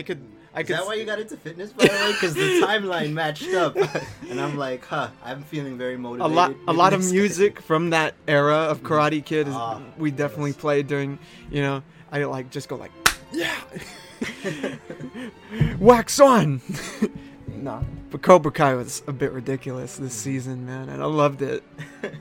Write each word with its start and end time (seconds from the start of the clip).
I 0.00 0.02
could. 0.02 0.26
I 0.54 0.60
Is 0.62 0.66
could. 0.66 0.76
that 0.76 0.86
why 0.86 0.94
you 0.94 1.04
got 1.04 1.18
into 1.20 1.36
fitness, 1.36 1.72
by 1.74 1.84
the 1.84 1.92
way? 1.92 2.12
Because 2.12 2.32
the 2.34 2.40
timeline 2.66 3.12
matched 3.12 3.52
up, 3.52 3.76
and 4.30 4.40
I'm 4.40 4.56
like, 4.56 4.82
huh, 4.86 5.08
I'm 5.22 5.42
feeling 5.42 5.76
very 5.76 5.98
motivated. 5.98 6.32
a 6.32 6.34
lot, 6.34 6.54
a 6.68 6.72
lot 6.72 6.92
of 6.94 7.00
music 7.12 7.60
from 7.60 7.90
that 7.90 8.14
era 8.26 8.56
of 8.56 8.82
Karate 8.82 9.22
Kid 9.22 9.46
is 9.48 9.54
Ah, 9.54 9.82
we 9.98 10.10
definitely 10.10 10.50
yes. 10.52 10.60
played 10.60 10.86
during. 10.86 11.18
You 11.50 11.60
know, 11.60 11.82
I 12.10 12.24
like 12.24 12.50
just 12.50 12.70
go 12.70 12.76
like, 12.76 12.92
yeah, 13.30 13.54
wax 15.78 16.18
on. 16.18 16.62
no, 17.46 17.84
but 18.10 18.22
Cobra 18.22 18.50
Kai 18.50 18.74
was 18.74 19.02
a 19.06 19.12
bit 19.12 19.32
ridiculous 19.32 19.96
this 19.98 20.14
season, 20.14 20.64
man, 20.66 20.88
and 20.88 21.02
I 21.02 21.06
loved 21.06 21.42
it. 21.42 21.62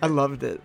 I 0.02 0.08
loved 0.08 0.44
it. 0.44 0.62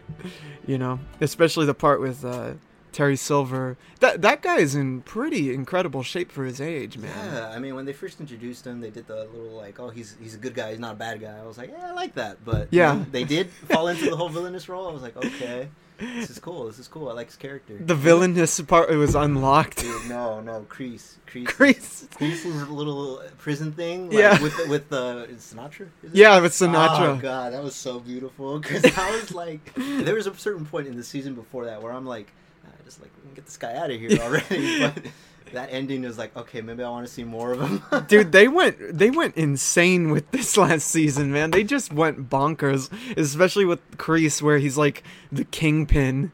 You 0.66 0.78
know, 0.78 0.98
especially 1.20 1.66
the 1.66 1.74
part 1.74 2.00
with 2.00 2.24
uh, 2.24 2.54
Terry 2.94 3.16
Silver. 3.16 3.76
That 4.00 4.22
that 4.22 4.40
guy 4.40 4.58
is 4.58 4.74
in 4.74 5.02
pretty 5.02 5.52
incredible 5.52 6.02
shape 6.02 6.30
for 6.32 6.44
his 6.44 6.60
age, 6.60 6.96
man. 6.96 7.10
Yeah, 7.34 7.48
I 7.50 7.58
mean, 7.58 7.74
when 7.74 7.84
they 7.84 7.92
first 7.92 8.20
introduced 8.20 8.66
him, 8.66 8.80
they 8.80 8.90
did 8.90 9.06
the 9.06 9.16
little 9.16 9.56
like, 9.56 9.78
oh, 9.78 9.90
he's 9.90 10.16
he's 10.22 10.34
a 10.34 10.38
good 10.38 10.54
guy, 10.54 10.70
he's 10.70 10.78
not 10.78 10.92
a 10.94 10.96
bad 10.98 11.20
guy. 11.20 11.36
I 11.38 11.44
was 11.44 11.58
like, 11.58 11.70
yeah, 11.70 11.88
I 11.88 11.92
like 11.92 12.14
that. 12.14 12.44
But 12.44 12.68
Yeah. 12.70 13.04
they 13.10 13.24
did 13.24 13.50
fall 13.70 13.88
into 13.88 14.08
the 14.08 14.16
whole 14.16 14.28
villainous 14.30 14.68
role. 14.68 14.88
I 14.88 14.92
was 14.92 15.02
like, 15.02 15.16
okay, 15.16 15.68
this 15.98 16.30
is 16.30 16.38
cool. 16.38 16.66
This 16.66 16.78
is 16.78 16.88
cool. 16.88 17.08
I 17.08 17.12
like 17.12 17.26
his 17.26 17.36
character. 17.36 17.76
The 17.78 17.94
villainous 17.94 18.60
part 18.62 18.90
was 18.90 19.14
unlocked. 19.14 19.78
Dude, 19.78 20.08
no, 20.08 20.40
no, 20.40 20.66
Kreese, 20.68 21.14
Kreese, 21.26 21.46
Kreese. 21.46 22.08
Kreese's 22.08 22.68
little 22.68 23.22
prison 23.38 23.72
thing. 23.72 24.10
Like, 24.10 24.18
Yeah. 24.18 24.42
with 24.42 24.56
the, 24.56 24.66
with 24.68 24.88
the 24.88 25.28
Sinatra. 25.38 25.88
is 26.02 26.12
it? 26.12 26.16
Yeah, 26.16 26.40
with 26.40 26.52
Sinatra. 26.52 27.16
Oh 27.16 27.20
god, 27.20 27.52
that 27.52 27.62
was 27.62 27.74
so 27.74 28.00
beautiful. 28.00 28.58
Because 28.58 28.84
I 28.98 29.10
was 29.12 29.32
like, 29.32 29.72
there 29.76 30.14
was 30.14 30.26
a 30.26 30.34
certain 30.34 30.66
point 30.66 30.86
in 30.88 30.96
the 30.96 31.04
season 31.04 31.34
before 31.34 31.64
that 31.66 31.80
where 31.82 31.92
I'm 31.92 32.06
like, 32.06 32.26
"Ah, 32.28 32.43
just 32.84 33.00
like 33.00 33.10
we 33.16 33.22
can 33.22 33.34
get 33.34 33.46
this 33.46 33.56
guy 33.56 33.74
out 33.76 33.90
of 33.90 33.98
here 33.98 34.18
already. 34.20 34.80
but 34.80 35.04
that 35.52 35.68
ending 35.72 36.04
is 36.04 36.18
like, 36.18 36.36
okay, 36.36 36.60
maybe 36.60 36.82
I 36.82 36.90
want 36.90 37.06
to 37.06 37.12
see 37.12 37.24
more 37.24 37.52
of 37.52 37.60
him. 37.60 37.82
Dude, 38.08 38.32
they 38.32 38.48
went 38.48 38.76
they 38.96 39.10
went 39.10 39.36
insane 39.36 40.10
with 40.10 40.30
this 40.30 40.56
last 40.64 40.88
season, 40.88 41.32
man. 41.32 41.50
They 41.50 41.64
just 41.64 41.92
went 41.92 42.28
bonkers, 42.28 42.90
especially 43.16 43.64
with 43.64 43.80
Kreese, 43.96 44.42
where 44.42 44.58
he's 44.58 44.76
like 44.76 45.02
the 45.32 45.44
kingpin 45.44 46.32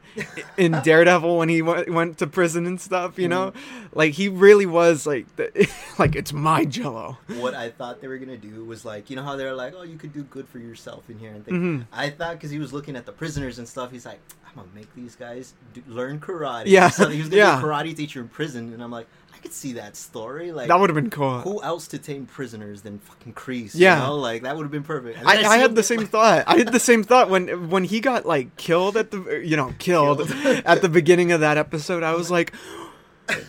in 0.56 0.72
Daredevil 0.82 1.36
when 1.38 1.48
he 1.48 1.62
went, 1.62 1.90
went 1.90 2.18
to 2.18 2.26
prison 2.26 2.66
and 2.66 2.80
stuff. 2.80 3.18
You 3.18 3.28
know, 3.28 3.52
like 3.92 4.12
he 4.14 4.28
really 4.28 4.66
was 4.66 5.06
like 5.06 5.34
the, 5.36 5.70
like 5.98 6.16
it's 6.16 6.32
my 6.32 6.64
Jello. 6.64 7.18
what 7.28 7.54
I 7.54 7.70
thought 7.70 8.00
they 8.00 8.08
were 8.08 8.18
gonna 8.18 8.36
do 8.36 8.64
was 8.64 8.84
like, 8.84 9.10
you 9.10 9.16
know 9.16 9.22
how 9.22 9.36
they're 9.36 9.54
like, 9.54 9.74
oh, 9.76 9.82
you 9.82 9.96
could 9.96 10.12
do 10.12 10.22
good 10.24 10.48
for 10.48 10.58
yourself 10.58 11.08
in 11.10 11.18
here 11.18 11.32
and. 11.32 11.46
Mhm. 11.50 11.86
I 11.92 12.10
thought 12.10 12.34
because 12.34 12.50
he 12.50 12.58
was 12.58 12.72
looking 12.72 12.96
at 12.96 13.06
the 13.06 13.12
prisoners 13.12 13.58
and 13.58 13.68
stuff, 13.68 13.90
he's 13.90 14.06
like, 14.06 14.20
I'm 14.50 14.62
gonna 14.62 14.68
make 14.74 14.94
these 14.94 15.16
guys 15.16 15.54
do, 15.74 15.82
learn 15.86 16.20
karate. 16.20 16.64
Yeah, 16.66 16.90
so 16.90 17.08
he 17.08 17.18
was 17.20 17.28
gonna 17.28 17.42
yeah. 17.42 17.56
be 17.56 17.62
a 17.62 17.66
karate 17.66 17.96
teacher 17.96 18.20
in 18.20 18.28
prison, 18.28 18.72
and 18.72 18.82
I'm 18.82 18.90
like, 18.90 19.06
I 19.34 19.38
could 19.38 19.52
see 19.52 19.72
that 19.74 19.96
story. 19.96 20.52
Like, 20.52 20.68
That 20.68 20.78
would 20.78 20.90
have 20.90 20.94
been 20.94 21.08
cool. 21.10 21.40
who 21.40 21.62
else 21.62 21.86
to 21.88 21.98
tame 21.98 22.26
prisoners 22.26 22.82
than 22.82 22.98
fucking 22.98 23.32
Kreese? 23.34 23.70
Yeah. 23.74 23.96
you 24.00 24.06
know? 24.08 24.16
like 24.16 24.42
that 24.42 24.56
would 24.56 24.64
have 24.64 24.70
been 24.72 24.82
perfect. 24.82 25.18
And 25.18 25.28
I, 25.28 25.52
I 25.54 25.58
had 25.58 25.74
the 25.74 25.82
same 25.82 26.04
thought. 26.06 26.44
I 26.46 26.58
had 26.58 26.72
the 26.72 26.80
same 26.80 27.02
thought 27.04 27.30
when 27.30 27.70
when 27.70 27.84
he 27.84 28.00
got 28.00 28.26
like 28.26 28.56
killed 28.56 28.96
at 28.96 29.10
the 29.12 29.40
you 29.44 29.56
know 29.56 29.72
killed, 29.78 30.28
Killed. 30.28 30.62
at 30.66 30.82
the 30.82 30.88
beginning 30.88 31.32
of 31.32 31.40
that 31.40 31.56
episode. 31.56 32.02
I 32.02 32.14
was 32.14 32.30
like, 32.30 32.54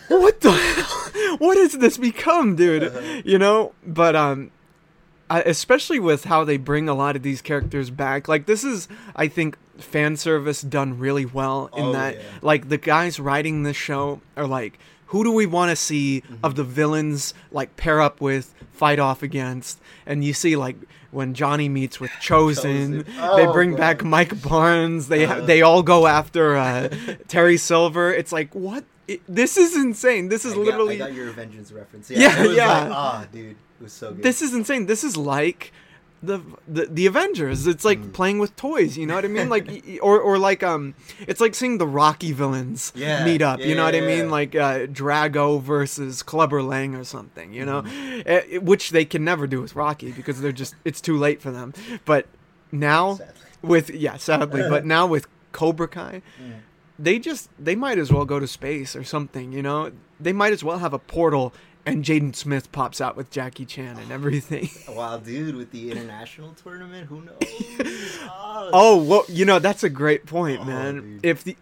what 0.08 0.40
the 0.40 0.52
hell? 0.52 0.98
What 1.38 1.56
has 1.56 1.72
this 1.72 1.96
become, 1.98 2.56
dude? 2.56 2.84
Uh-huh. 2.84 3.22
You 3.24 3.38
know. 3.38 3.72
But 3.86 4.14
um, 4.14 4.50
I, 5.32 5.40
especially 5.42 5.98
with 5.98 6.24
how 6.24 6.44
they 6.44 6.56
bring 6.58 6.88
a 6.88 6.94
lot 6.94 7.16
of 7.16 7.22
these 7.22 7.40
characters 7.42 7.90
back. 7.90 8.28
Like 8.28 8.46
this 8.46 8.64
is, 8.64 8.88
I 9.16 9.28
think, 9.28 9.56
fan 9.78 10.16
service 10.16 10.60
done 10.62 10.98
really 10.98 11.24
well 11.24 11.70
in 11.76 11.84
Oh, 11.86 11.92
that 11.92 12.16
yeah. 12.16 12.22
like 12.42 12.68
the 12.68 12.78
guys 12.78 13.18
writing 13.18 13.62
this 13.62 13.76
show 13.76 14.20
are 14.36 14.46
like 14.46 14.78
who 15.06 15.24
do 15.24 15.32
we 15.32 15.44
want 15.46 15.70
to 15.70 15.76
see 15.76 16.22
Mm-hmm. 16.24 16.44
of 16.44 16.54
the 16.56 16.64
villains 16.64 17.34
like 17.50 17.76
pair 17.76 18.00
up 18.00 18.20
with 18.20 18.54
fight 18.72 18.98
off 18.98 19.22
against 19.22 19.80
and 20.06 20.24
you 20.24 20.32
see 20.34 20.56
like 20.56 20.76
when 21.10 21.34
johnny 21.34 21.68
meets 21.68 21.98
with 22.00 22.10
chosen, 22.20 23.02
Chosen. 23.04 23.14
they 23.36 23.46
Oh, 23.46 23.52
bring 23.52 23.70
God. 23.72 23.78
back 23.78 24.04
mike 24.04 24.40
barnes 24.42 25.08
they 25.08 25.24
Uh. 25.24 25.40
they 25.40 25.62
all 25.62 25.82
go 25.82 26.06
after 26.06 26.56
uh, 26.56 26.88
terry 27.28 27.56
silver 27.56 28.12
it's 28.12 28.30
like 28.32 28.54
what 28.54 28.84
it, 29.08 29.20
this 29.28 29.56
is 29.56 29.74
insane 29.76 30.28
this 30.28 30.44
is 30.44 30.52
I 30.52 30.56
got- 30.56 30.64
literally 30.66 30.94
I 30.96 31.06
got 31.08 31.14
your 31.14 31.30
Vengeance 31.32 31.72
reference. 31.72 32.10
Yeah, 32.10 32.18
Yeah, 32.20 32.42
it 32.44 32.48
was 32.48 32.56
yeah. 32.56 32.78
Like, 32.84 32.92
ah, 32.92 33.26
dude, 33.32 33.56
was 33.82 33.92
so 33.92 34.12
good. 34.12 34.22
this 34.22 34.40
is 34.42 34.54
insane 34.54 34.86
this 34.86 35.02
is 35.04 35.16
like 35.16 35.72
the, 36.24 36.40
the 36.68 36.86
the 36.86 37.06
Avengers. 37.06 37.66
It's 37.66 37.84
like 37.84 37.98
Mm. 38.00 38.12
playing 38.12 38.38
with 38.38 38.54
toys. 38.54 38.96
You 38.96 39.06
know 39.08 39.16
what 39.16 39.24
I 39.24 39.28
mean? 39.28 39.48
Like, 39.48 39.66
or 40.02 40.20
or 40.20 40.38
like 40.38 40.62
um, 40.62 40.94
it's 41.26 41.40
like 41.40 41.52
seeing 41.56 41.78
the 41.78 41.86
Rocky 41.86 42.30
villains 42.30 42.92
Yeah, 42.94 43.24
meet 43.24 43.42
up. 43.42 43.58
yeah, 43.58 43.66
you 43.66 43.74
know 43.74 43.82
what 43.84 43.96
I 43.96 44.00
mean? 44.02 44.26
yeah. 44.26 44.30
Like 44.30 44.54
uh, 44.54 44.86
Drago 44.86 45.60
versus 45.60 46.22
Clubber 46.22 46.62
Lang 46.62 46.94
or 46.94 47.02
something. 47.02 47.52
You 47.52 47.64
know, 47.66 47.82
Mm-hmm. 47.82 48.20
Eh, 48.24 48.40
eh, 48.52 48.58
which 48.58 48.90
they 48.90 49.04
can 49.04 49.24
never 49.24 49.48
do 49.48 49.60
with 49.60 49.74
Rocky 49.74 50.12
because 50.12 50.40
they're 50.40 50.52
just 50.52 50.76
it's 50.84 51.00
too 51.00 51.16
late 51.18 51.42
for 51.42 51.50
them. 51.50 51.74
But 52.04 52.26
now 52.70 53.16
Sadly. 53.16 53.34
with 53.62 53.90
yeah, 53.90 54.16
sadly, 54.16 54.62
but 54.70 54.86
now 54.86 55.08
with 55.08 55.26
Cobra 55.50 55.88
Kai, 55.88 56.22
Mm. 56.40 56.60
they 57.00 57.18
just 57.18 57.48
they 57.58 57.74
might 57.74 57.98
as 57.98 58.12
well 58.12 58.24
go 58.24 58.38
to 58.38 58.46
space 58.46 58.94
or 58.94 59.02
something. 59.02 59.50
You 59.52 59.62
know, 59.62 59.90
they 60.20 60.32
might 60.32 60.52
as 60.52 60.62
well 60.62 60.78
have 60.78 60.92
a 60.94 61.00
portal. 61.00 61.52
And 61.84 62.04
Jaden 62.04 62.34
Smith 62.36 62.70
pops 62.70 63.00
out 63.00 63.16
with 63.16 63.30
Jackie 63.30 63.64
Chan 63.64 63.98
and 63.98 64.12
everything. 64.12 64.70
Wow, 64.88 65.16
dude, 65.18 65.56
with 65.56 65.72
the 65.72 65.90
international 65.90 66.54
tournament, 66.62 67.08
who 67.08 67.22
knows? 67.22 67.38
oh, 67.40 68.70
Oh, 68.72 69.02
well, 69.02 69.24
you 69.28 69.44
know 69.44 69.58
that's 69.58 69.82
a 69.82 69.90
great 69.90 70.24
point, 70.26 70.60
Oh, 70.60 70.64
man. 70.64 70.94
dude. 71.00 71.26
If 71.26 71.44
the 71.44 71.56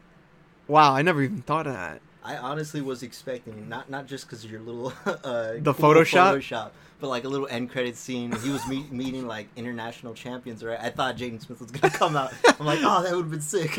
wow, 0.69 0.94
I 0.94 1.03
never 1.03 1.22
even 1.22 1.42
thought 1.42 1.66
of 1.66 1.72
that. 1.75 2.00
I 2.22 2.36
honestly 2.36 2.82
was 2.82 3.03
expecting 3.03 3.69
not 3.69 3.88
not 3.88 4.06
just 4.06 4.26
because 4.26 4.44
of 4.44 4.50
your 4.50 4.60
little 4.60 4.92
uh, 5.06 5.53
The 5.58 5.72
cool 5.72 5.94
Photoshop? 5.94 6.34
Photoshop, 6.37 6.70
but 7.00 7.08
like 7.08 7.25
a 7.25 7.28
little 7.28 7.47
end 7.48 7.70
credit 7.70 7.97
scene. 7.97 8.31
He 8.42 8.50
was 8.50 8.66
meet, 8.69 8.92
meeting 8.92 9.26
like 9.26 9.48
international 9.56 10.12
champions, 10.12 10.62
right? 10.62 10.78
I 10.81 10.91
thought 10.91 11.16
Jaden 11.16 11.41
Smith 11.41 11.60
was 11.60 11.70
gonna 11.70 11.92
come 11.94 12.16
out. 12.16 12.34
I'm 12.58 12.66
like, 12.66 12.81
oh, 12.82 13.02
that 13.02 13.12
would 13.14 13.22
have 13.22 13.31
been 13.31 13.41
sick. 13.41 13.70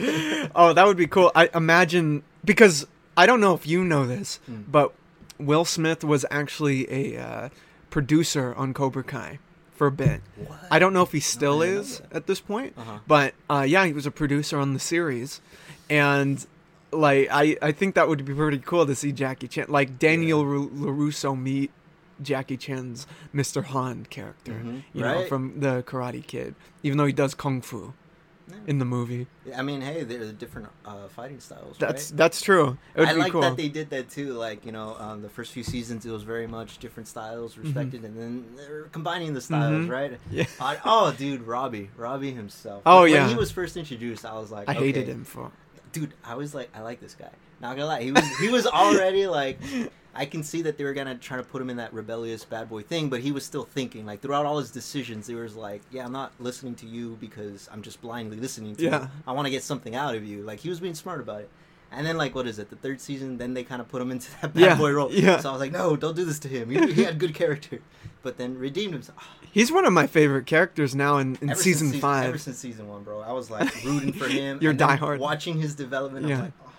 Oh, 0.56 0.74
that 0.74 0.88
would 0.88 0.98
be 0.98 1.06
cool. 1.08 1.32
I 1.36 1.50
imagine 1.54 2.24
because 2.44 2.88
I 3.16 3.28
don't 3.28 3.42
know 3.42 3.54
if 3.54 3.68
you 3.68 3.84
know 3.84 4.08
this, 4.08 4.40
Mm. 4.50 4.64
but 4.72 4.92
Will 5.46 5.66
Smith 5.66 6.04
was 6.04 6.26
actually 6.32 6.90
a 6.92 7.18
uh, 7.22 7.50
producer 7.90 8.54
on 8.56 8.74
Cobra 8.74 9.04
Kai 9.04 9.40
for 9.76 9.88
a 9.88 9.92
bit. 9.92 10.22
What? 10.36 10.60
I 10.70 10.80
don't 10.80 10.94
know 10.94 11.02
if 11.04 11.12
he 11.12 11.20
still 11.20 11.62
I 11.62 11.66
is 11.68 12.02
at 12.12 12.28
this 12.28 12.40
point, 12.40 12.74
Uh-huh. 12.78 13.00
but 13.08 13.34
uh, 13.50 13.66
yeah, 13.68 13.86
he 13.86 13.94
was 13.94 14.06
a 14.06 14.12
producer 14.12 14.58
on 14.60 14.74
the 14.74 14.80
series, 14.80 15.42
and 15.90 16.46
like 16.92 17.28
I, 17.32 17.58
I 17.62 17.72
think 17.72 17.96
that 17.96 18.08
would 18.08 18.24
be 18.26 18.34
pretty 18.34 18.60
cool 18.60 18.86
to 18.86 18.96
see 18.96 19.12
Jackie 19.12 19.48
Chan, 19.48 19.66
like 19.70 19.98
Daniel 19.98 20.46
Ru- 20.46 20.70
Larusso 20.70 21.38
meet 21.40 21.72
Jackie 22.22 22.58
Chan's 22.58 23.08
Mr. 23.34 23.64
Han 23.64 24.06
character, 24.10 24.54
Mhm. 24.64 24.84
you 24.94 25.02
know, 25.02 25.26
from 25.28 25.60
the 25.60 25.84
Karate 25.84 26.26
Kid, 26.26 26.54
even 26.84 26.98
though 26.98 27.06
he 27.08 27.14
does 27.14 27.34
kung 27.34 27.62
fu 27.62 27.78
Yeah. 27.78 27.92
In 28.68 28.80
the 28.80 28.86
movie. 28.86 29.28
I 29.56 29.62
mean, 29.62 29.82
hey, 29.82 30.04
they're 30.04 30.32
different 30.32 30.70
uh, 30.86 31.08
fighting 31.08 31.40
styles. 31.40 31.78
That's 31.80 32.12
right? 32.12 32.18
that's 32.18 32.42
true. 32.42 32.78
It 32.96 33.00
would 33.02 33.10
I 33.10 33.12
like 33.14 33.32
cool. 33.32 33.42
that 33.42 33.58
they 33.58 33.70
did 33.70 33.90
that 33.92 34.10
too. 34.10 34.34
Like 34.34 34.66
you 34.66 34.72
know, 34.72 34.96
um, 35.00 35.22
the 35.22 35.30
first 35.30 35.52
few 35.52 35.64
seasons 35.64 36.06
it 36.06 36.12
was 36.12 36.24
very 36.24 36.48
much 36.48 36.78
different 36.80 37.08
styles 37.08 37.54
Mm-hmm. 37.54 37.62
respected, 37.64 38.04
and 38.06 38.18
then 38.20 38.46
they're 38.56 38.84
combining 38.92 39.34
the 39.34 39.42
styles, 39.42 39.86
Mhm. 39.86 39.90
right? 39.90 40.20
Yeah. 40.30 40.46
I- 40.60 40.80
oh, 40.86 41.12
dude, 41.12 41.42
Robbie, 41.44 41.90
Robbie 41.98 42.32
himself. 42.32 42.84
Oh, 42.86 43.02
when 43.02 43.12
yeah. 43.12 43.28
he 43.28 43.36
was 43.36 43.52
first 43.52 43.78
introduced, 43.78 44.26
I 44.26 44.34
was 44.34 44.52
like, 44.52 44.70
I 44.70 44.74
hated 44.74 45.08
him 45.08 45.24
for. 45.26 45.52
dude. 45.92 46.14
I 46.24 46.36
was 46.36 46.54
like, 46.56 46.70
I 46.76 46.82
like 46.82 47.00
this 47.02 47.16
guy. 47.16 47.30
Not 47.62 47.76
gonna 47.76 47.86
lie, 47.88 48.02
he 48.02 48.12
was 48.12 48.26
he 48.40 48.50
was 48.50 48.66
already 48.82 49.28
like. 49.28 49.60
I 50.14 50.26
can 50.26 50.44
see 50.44 50.62
that 50.64 50.78
they 50.78 50.84
were 50.84 50.94
gonna 50.94 51.16
try 51.16 51.38
to 51.38 51.44
put 51.44 51.62
him 51.62 51.70
in 51.70 51.78
that 51.78 51.94
rebellious 51.94 52.44
bad 52.44 52.70
boy 52.70 52.82
thing, 52.82 53.10
but 53.10 53.22
he 53.22 53.32
was 53.32 53.46
still 53.46 53.64
thinking. 53.64 54.06
Like 54.06 54.22
throughout 54.22 54.46
all 54.46 54.60
his 54.60 54.70
decisions, 54.72 55.28
he 55.28 55.36
was 55.36 55.56
like, 55.56 55.82
"Yeah, 55.92 56.06
I'm 56.06 56.12
not 56.12 56.34
listening 56.40 56.76
to 56.76 56.86
you 56.86 57.18
because 57.22 57.70
I'm 57.72 57.82
just 57.82 58.02
blindly 58.02 58.38
listening 58.38 58.76
to 58.78 58.84
Yeah. 58.84 59.02
you. 59.04 59.08
I 59.26 59.32
want 59.32 59.46
to 59.46 59.52
get 59.52 59.64
something 59.64 59.96
out 59.96 60.16
of 60.16 60.26
you." 60.26 60.42
Like 60.44 60.60
he 60.60 60.70
was 60.70 60.80
being 60.80 60.96
smart 60.96 61.22
about 61.22 61.42
it. 61.42 61.50
And 61.94 62.08
then, 62.08 62.16
like, 62.18 62.34
what 62.36 62.48
is 62.48 62.58
it? 62.58 62.70
The 62.70 62.78
third 62.78 63.02
season, 63.02 63.38
then 63.38 63.54
they 63.54 63.66
kind 63.66 63.82
of 63.82 63.90
put 63.90 64.02
him 64.02 64.12
into 64.12 64.30
that 64.42 64.54
bad 64.54 64.62
Yeah, 64.62 64.76
boy 64.78 64.92
role. 64.92 65.12
yeah. 65.12 65.40
So 65.40 65.50
I 65.50 65.52
was 65.52 65.60
like, 65.62 65.72
"No, 65.74 65.96
don't 65.96 66.16
do 66.16 66.24
this 66.26 66.40
to 66.40 66.48
him. 66.48 66.70
He, 66.70 66.94
he 66.94 67.04
had 67.04 67.18
good 67.20 67.34
character, 67.36 67.80
but 68.22 68.38
then 68.38 68.58
redeemed 68.58 68.94
himself." 68.94 69.18
He's 69.52 69.72
one 69.72 69.86
of 69.86 69.92
my 69.94 70.08
favorite 70.08 70.46
characters 70.46 70.96
now 70.96 71.18
in, 71.18 71.38
in 71.42 71.50
Ever 71.52 71.62
season 71.62 71.92
five. 72.00 72.26
ever 72.30 72.38
since 72.38 72.58
season 72.58 72.88
one, 72.88 73.04
bro, 73.04 73.20
I 73.22 73.34
was 73.34 73.50
like 73.52 73.84
rooting 73.84 74.14
for 74.14 74.28
him. 74.30 74.60
You're 74.62 74.74
diehard. 74.74 75.20
Watching 75.20 75.60
his 75.60 75.76
development, 75.76 76.28
Yeah. 76.28 76.48
Oh, 76.66 76.71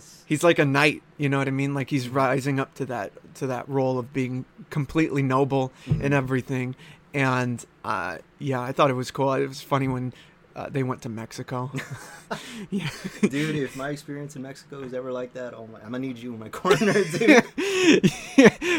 I'm 0.00 0.06
like, 0.06 0.12
yes. 0.12 0.24
he's 0.26 0.44
like 0.44 0.58
a 0.58 0.64
knight 0.64 1.02
you 1.18 1.28
know 1.28 1.38
what 1.38 1.48
i 1.48 1.50
mean 1.50 1.74
like 1.74 1.90
he's 1.90 2.08
rising 2.08 2.58
up 2.60 2.74
to 2.74 2.86
that 2.86 3.12
to 3.36 3.46
that 3.48 3.68
role 3.68 3.98
of 3.98 4.12
being 4.12 4.44
completely 4.70 5.22
noble 5.22 5.72
Mhm. 5.86 6.04
and 6.04 6.14
everything 6.14 6.74
and 7.14 7.64
uh 7.84 8.18
yeah 8.38 8.60
i 8.60 8.72
thought 8.72 8.90
it 8.90 8.94
was 8.94 9.10
cool 9.10 9.32
it 9.34 9.46
was 9.48 9.62
funny 9.62 9.88
when 9.88 10.12
uh, 10.56 10.68
they 10.68 10.82
went 10.82 11.00
to 11.02 11.08
mexico 11.08 11.70
yeah 12.70 12.88
Dude, 13.22 13.56
if 13.56 13.76
my 13.76 13.90
experience 13.90 14.36
in 14.36 14.42
Mexico 14.42 14.80
is 14.82 14.94
ever 14.94 15.10
like 15.12 15.32
that, 15.34 15.52
oh 15.54 15.66
my, 15.66 15.78
I'm 15.78 15.86
gonna 15.92 15.98
need 16.00 16.16
you 16.18 16.32
in 16.32 16.38
my 16.38 16.48
corner, 16.48 16.92
dude. 17.18 17.44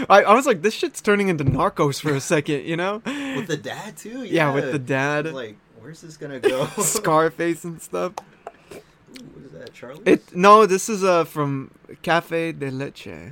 I, 0.09 0.23
I 0.27 0.33
was 0.33 0.45
like 0.45 0.61
this 0.61 0.73
shit's 0.73 1.01
turning 1.01 1.27
into 1.29 1.43
narcos 1.43 1.99
for 2.01 2.13
a 2.13 2.21
second 2.21 2.65
you 2.65 2.77
know 2.77 3.01
with 3.05 3.47
the 3.47 3.57
dad 3.57 3.97
too. 3.97 4.23
yeah, 4.23 4.53
with 4.53 4.71
the 4.71 4.79
dad 4.79 5.33
like, 5.33 5.57
where's 5.79 6.01
this 6.01 6.15
gonna 6.17 6.39
go? 6.39 6.65
scarface 6.81 7.63
and 7.65 7.81
stuff 7.81 8.13
Is 9.63 9.69
Charlie? 9.73 10.01
it 10.05 10.35
no 10.35 10.65
this 10.65 10.89
is 10.89 11.03
uh 11.03 11.23
from 11.25 11.71
cafe 12.01 12.51
de 12.51 12.69
leche 12.71 13.31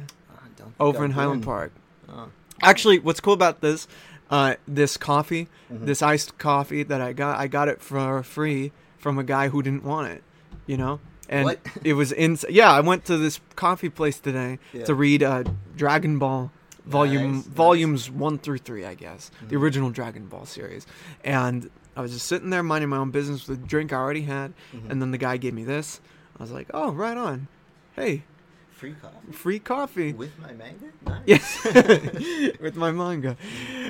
don't 0.58 0.74
over 0.80 1.04
in 1.06 1.12
highland 1.12 1.44
park 1.44 1.72
Oh. 2.12 2.28
Actually, 2.62 2.98
what's 3.00 3.20
cool 3.20 3.34
about 3.34 3.62
this, 3.62 3.88
uh, 4.32 4.56
this 4.68 4.98
coffee, 4.98 5.48
Mhm. 5.72 5.86
this 5.86 6.02
iced 6.02 6.38
coffee 6.40 6.82
that 6.84 7.00
I 7.00 7.14
got, 7.14 7.40
I 7.40 7.48
got 7.48 7.68
it 7.70 7.82
for 7.82 8.24
free 8.24 8.72
from 8.98 9.18
a 9.20 9.24
guy 9.24 9.48
who 9.50 9.62
didn't 9.62 9.84
want 9.86 10.12
it. 10.12 10.24
You 10.66 10.76
know, 10.78 11.00
and 11.30 11.46
What? 11.46 11.60
it 11.84 11.94
was 11.94 12.12
in. 12.12 12.38
Yeah, 12.50 12.72
I 12.72 12.80
went 12.82 13.06
to 13.06 13.16
this 13.18 13.40
coffee 13.56 13.90
place 13.90 14.20
today 14.20 14.58
Yeah. 14.74 14.86
to 14.86 14.94
read 14.96 15.22
uh, 15.24 15.44
Dragon 15.78 16.18
Ball 16.20 16.52
volume 16.86 17.36
Nice, 17.38 17.46
nice. 17.46 17.54
volumes 17.56 18.10
one 18.10 18.40
through 18.40 18.58
three, 18.58 18.84
I 18.84 18.96
guess, 18.96 19.30
the 19.48 19.56
Mhm. 19.56 19.62
original 19.62 19.90
Dragon 19.92 20.26
Ball 20.26 20.46
series, 20.46 20.86
and 21.24 21.70
I 21.96 22.02
was 22.02 22.12
just 22.12 22.26
sitting 22.26 22.50
there 22.50 22.64
minding 22.64 22.90
my 22.90 22.98
own 22.98 23.12
business 23.12 23.48
with 23.48 23.64
a 23.64 23.68
drink 23.68 23.94
I 23.94 23.98
already 23.98 24.24
had, 24.24 24.54
Mhm. 24.74 24.90
and 24.90 25.02
then 25.02 25.12
the 25.12 25.18
guy 25.20 25.38
gave 25.38 25.54
me 25.54 25.64
this. 25.64 26.02
I 26.40 26.44
was 26.44 26.52
like, 26.52 26.68
oh, 26.74 26.92
right 26.92 27.18
on. 27.18 27.48
Hey, 27.96 28.24
Free 28.72 28.94
coffee 29.02 29.32
free 29.34 29.60
coffee. 29.60 30.14
with 30.14 30.32
my 30.40 30.54
manga. 30.54 30.86
Nice. 31.06 31.22
Yes, 31.26 32.58
with 32.62 32.78
my 32.78 32.92
manga. 32.92 33.36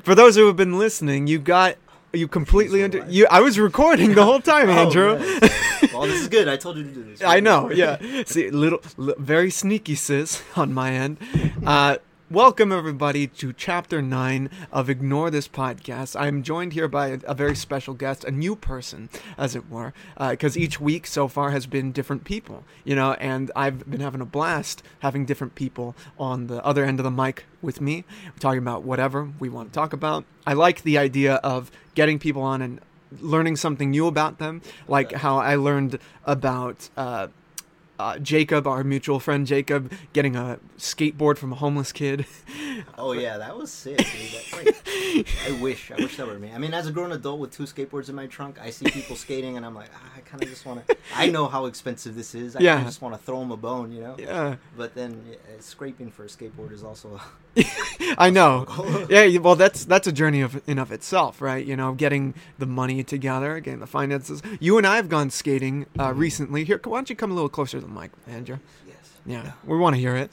For 0.04 0.16
those 0.16 0.36
who 0.36 0.48
have 0.48 0.56
been 0.56 0.80
listening, 0.80 1.28
you 1.28 1.38
got 1.38 1.76
you 2.12 2.28
completely 2.28 2.84
under 2.84 3.06
you. 3.08 3.28
I 3.30 3.40
was 3.42 3.60
recording 3.60 4.16
the 4.16 4.24
whole 4.26 4.40
time, 4.42 4.68
Oh, 4.70 4.74
Andrew. 4.74 5.14
right. 5.18 5.52
well, 5.94 6.02
this 6.08 6.20
is 6.22 6.28
good. 6.28 6.48
I 6.48 6.58
told 6.58 6.78
you 6.78 6.86
to 6.86 6.90
do 6.90 7.04
this. 7.04 7.22
I 7.22 7.40
know. 7.40 7.70
Yeah. 7.70 7.98
See, 8.26 8.50
little, 8.50 8.82
li- 8.98 9.14
very 9.20 9.52
sneaky, 9.52 9.94
sis, 9.94 10.42
on 10.56 10.74
my 10.74 10.92
end. 10.92 11.18
Uh, 11.64 11.98
welcome 12.32 12.72
everybody 12.72 13.26
to 13.26 13.52
Chapter 13.52 14.04
Nine 14.04 14.52
of 14.72 14.88
Ignore 14.88 15.32
This 15.32 15.48
Podcast. 15.48 16.20
I'm 16.20 16.44
joined 16.44 16.74
here 16.74 16.88
by 16.88 17.08
a, 17.08 17.20
a 17.24 17.34
very 17.34 17.56
special 17.56 17.96
guest, 17.96 18.24
a 18.24 18.30
new 18.30 18.56
person, 18.56 19.10
as 19.36 19.56
it 19.56 19.68
were, 19.70 19.94
because 20.18 20.56
each 20.56 20.80
week 20.80 21.08
so 21.08 21.28
far 21.28 21.50
has 21.50 21.66
been 21.66 21.92
different 21.92 22.26
people, 22.26 22.64
you 22.84 22.96
know, 22.96 23.14
and 23.14 23.52
I've 23.56 23.90
been 23.90 24.02
having 24.02 24.22
a 24.22 24.26
blast 24.26 24.84
having 25.00 25.26
different 25.26 25.56
people 25.56 25.96
on 26.20 26.48
the 26.48 26.64
other 26.64 26.86
end 26.86 27.00
of 27.00 27.04
the 27.04 27.12
mic 27.12 27.46
with 27.64 27.82
me, 27.82 28.06
talking 28.40 28.60
about 28.60 28.84
whatever 28.84 29.30
we 29.40 29.50
want 29.50 29.70
to 29.70 29.74
talk 29.74 29.92
about. 29.92 30.24
I 30.46 30.54
like 30.54 30.84
the 30.84 31.00
idea 31.00 31.36
of 31.36 31.72
getting 31.96 32.20
people 32.20 32.44
on 32.44 32.62
and 32.62 32.80
learning 33.20 33.56
something 33.56 33.90
new 33.90 34.06
about 34.06 34.38
them, 34.38 34.62
like 34.88 35.14
how 35.14 35.38
I 35.38 35.56
learned 35.56 35.98
about. 36.26 36.90
Uh, 36.96 37.30
uh, 38.00 38.18
Jacob, 38.20 38.66
our 38.66 38.84
mutual 38.84 39.20
friend 39.20 39.46
Jacob, 39.46 39.92
getting 40.14 40.36
a 40.36 40.60
skateboard 40.78 41.38
from 41.38 41.52
a 41.52 41.56
homeless 41.56 41.92
kid. 41.92 42.26
Oh 42.98 43.12
yeah, 43.12 43.38
that 43.38 43.58
was 43.58 43.72
sick. 43.72 43.98
That, 43.98 44.66
like, 44.66 45.28
I 45.48 45.52
wish, 45.62 45.92
I 45.92 45.96
wish 45.98 46.16
that 46.18 46.26
were 46.28 46.40
me. 46.40 46.52
I 46.54 46.58
mean, 46.58 46.74
as 46.74 46.88
a 46.88 46.92
grown 46.92 47.12
adult 47.12 47.40
with 47.40 47.52
two 47.52 47.64
skateboards 47.64 48.10
in 48.10 48.16
my 48.16 48.26
trunk, 48.28 48.58
I 48.62 48.70
see 48.70 48.90
people 48.90 49.16
skating, 49.18 49.58
and 49.58 49.66
I'm 49.66 49.76
like, 49.76 49.90
ah, 49.94 50.12
I 50.16 50.22
kind 50.22 50.42
of 50.42 50.50
just 50.50 50.66
want 50.66 50.88
to. 50.88 50.96
I 51.16 51.28
know 51.30 51.48
how 51.48 51.66
expensive 51.66 52.16
this 52.16 52.34
is. 52.36 52.56
I 52.56 52.62
Yeah. 52.62 52.84
just 52.84 53.02
want 53.02 53.16
to 53.16 53.22
throw 53.22 53.40
them 53.40 53.52
a 53.52 53.58
bone, 53.58 53.92
you 53.92 54.02
know. 54.02 54.16
yeah, 54.18 54.56
But 54.78 54.96
then 54.96 55.22
yeah, 55.30 55.36
scraping 55.60 56.10
for 56.10 56.24
a 56.24 56.28
skateboard 56.28 56.72
is 56.72 56.84
also. 56.84 57.20
I 58.18 58.30
know. 58.30 58.66
Yeah, 59.10 59.38
well, 59.40 59.56
that's 59.56 59.84
that's 59.84 60.08
a 60.08 60.12
journey 60.12 60.42
of 60.42 60.62
in 60.68 60.80
of 60.80 60.92
itself, 60.92 61.42
right? 61.42 61.66
You 61.66 61.76
know, 61.76 61.94
getting 61.94 62.34
the 62.58 62.66
money 62.66 63.04
together, 63.04 63.60
getting 63.60 63.80
the 63.82 63.88
finances. 63.88 64.42
You 64.60 64.78
and 64.78 64.88
I 64.88 64.96
have 64.96 65.10
gone 65.10 65.30
skating 65.30 65.86
uh, 66.00 66.14
recently. 66.14 66.64
Here, 66.64 66.80
why 66.84 66.98
don't 66.98 67.10
you 67.10 67.16
come 67.16 67.32
a 67.32 67.34
little 67.34 67.50
closer 67.50 67.82
mic, 67.90 68.12
Andrew? 68.28 68.60
yes. 68.88 68.96
Yeah, 69.26 69.52
we 69.66 69.78
want 69.78 69.96
to 69.96 70.00
hear 70.00 70.16
it. 70.16 70.32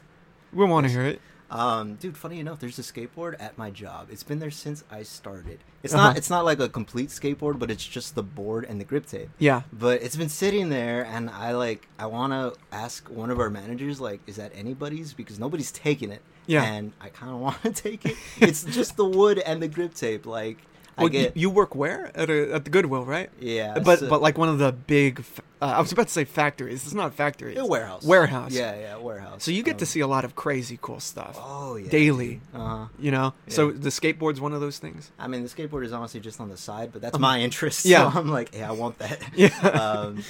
We 0.53 0.65
want 0.65 0.87
to 0.87 0.93
hear 0.93 1.03
it. 1.05 1.21
Um, 1.49 1.95
dude, 1.95 2.17
funny 2.17 2.41
enough, 2.41 2.59
there's 2.59 2.79
a 2.79 2.83
skateboard 2.83 3.37
at 3.39 3.57
my 3.57 3.71
job. 3.71 4.09
It's 4.11 4.25
been 4.25 4.41
there 4.41 4.51
since 4.51 4.83
I 4.91 5.05
started. 5.05 5.61
It's 5.85 5.95
Uh-huh. 5.95 6.09
not. 6.09 6.17
It's 6.17 6.29
not 6.29 6.45
like 6.45 6.59
a 6.59 6.69
complete 6.69 7.11
skateboard, 7.11 7.61
but 7.61 7.71
it's 7.71 7.85
just 7.87 8.17
the 8.17 8.23
board 8.25 8.65
and 8.65 8.81
the 8.81 8.85
grip 8.85 9.07
tape. 9.07 9.29
Yeah, 9.39 9.63
But 9.73 10.03
it's 10.03 10.17
been 10.17 10.29
sitting 10.29 10.71
there, 10.71 11.05
and 11.07 11.31
I 11.31 11.53
like. 11.53 11.87
I 12.01 12.07
want 12.07 12.33
to 12.33 12.59
ask 12.73 13.09
one 13.09 13.31
of 13.31 13.39
our 13.39 13.49
managers, 13.51 14.01
like, 14.01 14.21
is 14.27 14.37
that 14.37 14.51
anybody's? 14.57 15.13
Because 15.13 15.39
nobody's 15.39 15.71
taking 15.71 16.11
it. 16.11 16.23
Yeah. 16.47 16.65
And 16.65 16.93
I 17.01 17.11
kind 17.11 17.31
of 17.33 17.39
want 17.47 17.63
to 17.63 17.71
take 17.71 18.05
it. 18.05 18.17
It's 18.41 18.65
just 18.65 18.97
the 18.97 19.05
wood 19.05 19.39
and 19.39 19.63
the 19.63 19.69
grip 19.69 19.95
tape. 19.95 20.27
Like, 20.27 20.59
well, 21.05 21.07
you, 21.13 21.23
get. 21.25 21.37
you 21.37 21.51
work 21.51 21.75
where 21.75 22.11
at 22.15 22.31
a, 22.31 22.55
at 22.55 22.65
the 22.65 22.71
Goodwill, 22.71 23.05
right? 23.05 23.31
yeah. 23.41 23.79
but 23.79 23.99
so- 24.01 24.09
but 24.09 24.23
like 24.23 24.39
one 24.39 24.49
of 24.49 24.59
the 24.59 24.73
big. 24.73 25.25
Uh, 25.61 25.73
I 25.77 25.81
was 25.81 25.91
about 25.91 26.09
to 26.09 26.13
say 26.13 26.25
factories. 26.27 26.85
It's 26.85 26.93
not 26.93 27.15
factories. 27.15 27.57
a 27.57 27.65
warehouse. 27.65 28.05
Warehouse. 28.05 28.53
Yeah, 28.53 28.79
yeah, 28.79 28.97
warehouse. 28.99 29.43
So 29.43 29.51
you 29.51 29.63
get 29.63 29.79
to 29.79 29.85
Um, 29.85 29.87
see 29.87 30.01
a 30.01 30.07
lot 30.07 30.27
of 30.27 30.37
crazy 30.37 30.79
cool 30.83 31.01
stuff. 31.01 31.39
Oh 31.41 31.77
yeah. 31.77 31.89
daily. 31.89 32.41
Uh 32.55 32.59
huh. 32.59 32.87
You 32.99 33.11
know, 33.11 33.33
so 33.49 33.69
Yeah. 33.71 33.77
the 33.79 33.89
skateboard's 33.89 34.39
one 34.39 34.53
of 34.53 34.61
those 34.61 34.79
things. 34.79 35.11
I 35.19 35.29
mean, 35.29 35.43
the 35.43 35.49
skateboard 35.49 35.85
is 35.87 35.93
honestly 35.93 36.21
just 36.21 36.41
on 36.41 36.51
the 36.51 36.59
side, 36.59 36.93
but 36.93 37.01
that's 37.01 37.19
my 37.19 37.41
interest. 37.41 37.87
Um, 37.87 37.91
yeah. 37.93 38.13
So 38.13 38.19
I'm 38.21 38.29
like, 38.29 38.55
hey, 38.55 38.65
I 38.65 38.73
want 38.73 38.99
that. 38.99 39.19
Yeah. 39.35 39.49
um, 39.83 40.23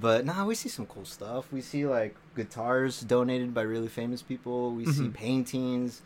but 0.00 0.26
nah, 0.26 0.44
we 0.44 0.54
see 0.54 0.68
some 0.68 0.84
cool 0.86 1.06
stuff. 1.06 1.50
We 1.50 1.62
see 1.62 1.86
like 1.86 2.14
guitars 2.36 3.00
donated 3.00 3.54
by 3.54 3.62
really 3.62 3.88
famous 3.88 4.20
people. 4.20 4.72
We 4.72 4.84
see 4.84 5.04
Mhm. 5.04 5.14
paintings. 5.14 6.02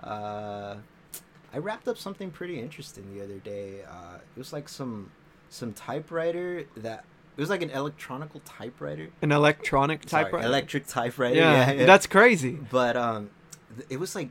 Uh, 0.00 0.76
I 1.52 1.58
wrapped 1.58 1.86
up 1.88 1.98
something 1.98 2.30
pretty 2.30 2.58
interesting 2.60 3.14
the 3.14 3.22
other 3.22 3.38
day. 3.38 3.82
Uh, 3.88 4.16
it 4.34 4.38
was 4.38 4.52
like 4.52 4.68
some 4.68 5.10
some 5.50 5.72
typewriter 5.74 6.64
that 6.76 7.04
it 7.36 7.40
was 7.40 7.50
like 7.50 7.62
an 7.62 7.70
electronical 7.70 8.40
typewriter. 8.44 9.08
An 9.20 9.32
electronic 9.32 10.04
typewriter. 10.06 10.46
electric 10.46 10.86
typewriter. 10.86 11.36
yeah, 11.36 11.70
Yeah, 11.70 11.72
yeah. 11.80 11.86
that's 11.86 12.06
crazy. 12.06 12.58
But 12.70 12.96
um, 12.96 13.30
th- 13.76 13.86
it 13.90 14.00
was 14.00 14.14
like 14.14 14.30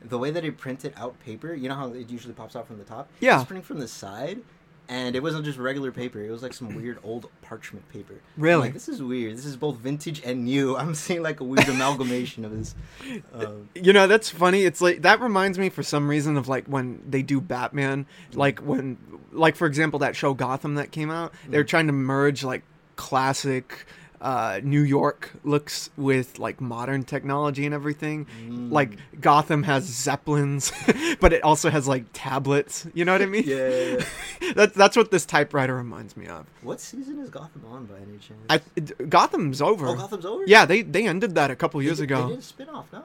the 0.00 0.18
way 0.18 0.30
that 0.30 0.44
it 0.44 0.56
printed 0.58 0.92
out 0.96 1.18
paper. 1.20 1.54
You 1.54 1.68
know 1.68 1.74
how 1.74 1.92
it 1.92 2.08
usually 2.08 2.34
pops 2.34 2.54
out 2.54 2.66
from 2.66 2.78
the 2.78 2.84
top. 2.84 3.08
Yeah. 3.20 3.42
printing 3.44 3.64
from 3.64 3.80
the 3.80 3.88
side, 3.88 4.40
and 4.88 5.16
it 5.16 5.22
wasn't 5.22 5.44
just 5.44 5.58
regular 5.58 5.90
paper. 5.90 6.22
It 6.22 6.30
was 6.30 6.42
like 6.42 6.52
some 6.52 6.74
weird 6.74 6.98
old 7.02 7.28
parchment 7.42 7.88
paper. 7.90 8.14
Really? 8.36 8.60
like, 8.62 8.72
this 8.74 8.88
is 8.88 9.02
weird. 9.02 9.36
This 9.36 9.46
is 9.46 9.56
both 9.56 9.76
vintage 9.76 10.22
and 10.24 10.44
new. 10.44 10.76
I'm 10.80 10.94
seeing 10.94 11.22
like 11.22 11.40
a 11.40 11.44
weird 11.44 11.68
amalgamation 11.68 12.44
of 12.44 12.56
this. 12.56 12.74
Um, 13.34 13.68
You 13.74 13.92
know, 13.92 14.06
that's 14.06 14.28
funny. 14.30 14.62
It's 14.64 14.80
like 14.80 15.02
that 15.02 15.20
reminds 15.20 15.58
me 15.58 15.68
for 15.70 15.82
some 15.82 16.08
reason 16.08 16.36
of 16.36 16.48
like 16.48 16.66
when 16.66 17.02
they 17.08 17.22
do 17.22 17.40
Batman, 17.40 18.06
like 18.32 18.60
when 18.60 18.96
like 19.32 19.56
for 19.56 19.66
example 19.66 19.98
that 20.00 20.14
show 20.16 20.34
Gotham 20.34 20.74
that 20.76 20.90
came 20.92 21.10
out, 21.10 21.32
they're 21.48 21.64
Mm. 21.64 21.68
trying 21.68 21.86
to 21.88 21.92
merge 21.92 22.44
like 22.44 22.62
classic 22.96 23.86
uh, 24.20 24.60
New 24.62 24.80
York 24.80 25.32
looks 25.44 25.90
with 25.96 26.38
like 26.38 26.60
modern 26.60 27.04
technology 27.04 27.64
and 27.66 27.74
everything. 27.74 28.26
Mm. 28.42 28.72
Like 28.72 28.98
Gotham 29.20 29.62
has 29.64 29.84
zeppelins, 29.84 30.72
but 31.20 31.32
it 31.32 31.42
also 31.42 31.70
has 31.70 31.86
like 31.86 32.04
tablets. 32.12 32.86
You 32.94 33.04
know 33.04 33.12
what 33.12 33.22
I 33.22 33.26
mean? 33.26 33.44
yeah, 33.46 33.68
yeah, 33.68 33.96
yeah. 33.98 34.04
That, 34.54 34.74
that's 34.74 34.96
what 34.96 35.10
this 35.10 35.24
typewriter 35.24 35.74
reminds 35.74 36.16
me 36.16 36.26
of. 36.26 36.46
What 36.62 36.80
season 36.80 37.18
is 37.18 37.30
Gotham 37.30 37.64
on 37.66 37.86
by 37.86 37.96
any 37.96 38.18
chance? 38.18 38.40
I, 38.50 38.58
Gotham's 39.04 39.60
over. 39.62 39.88
oh, 39.88 39.94
Gotham's 39.94 40.26
over. 40.26 40.44
Yeah, 40.46 40.64
they 40.66 40.82
they 40.82 41.06
ended 41.06 41.34
that 41.34 41.50
a 41.50 41.56
couple 41.56 41.82
years 41.82 41.98
did- 41.98 42.04
ago. 42.04 42.24
They 42.24 42.30
did 42.30 42.38
a 42.38 42.42
spin-off, 42.42 42.92
no? 42.92 43.04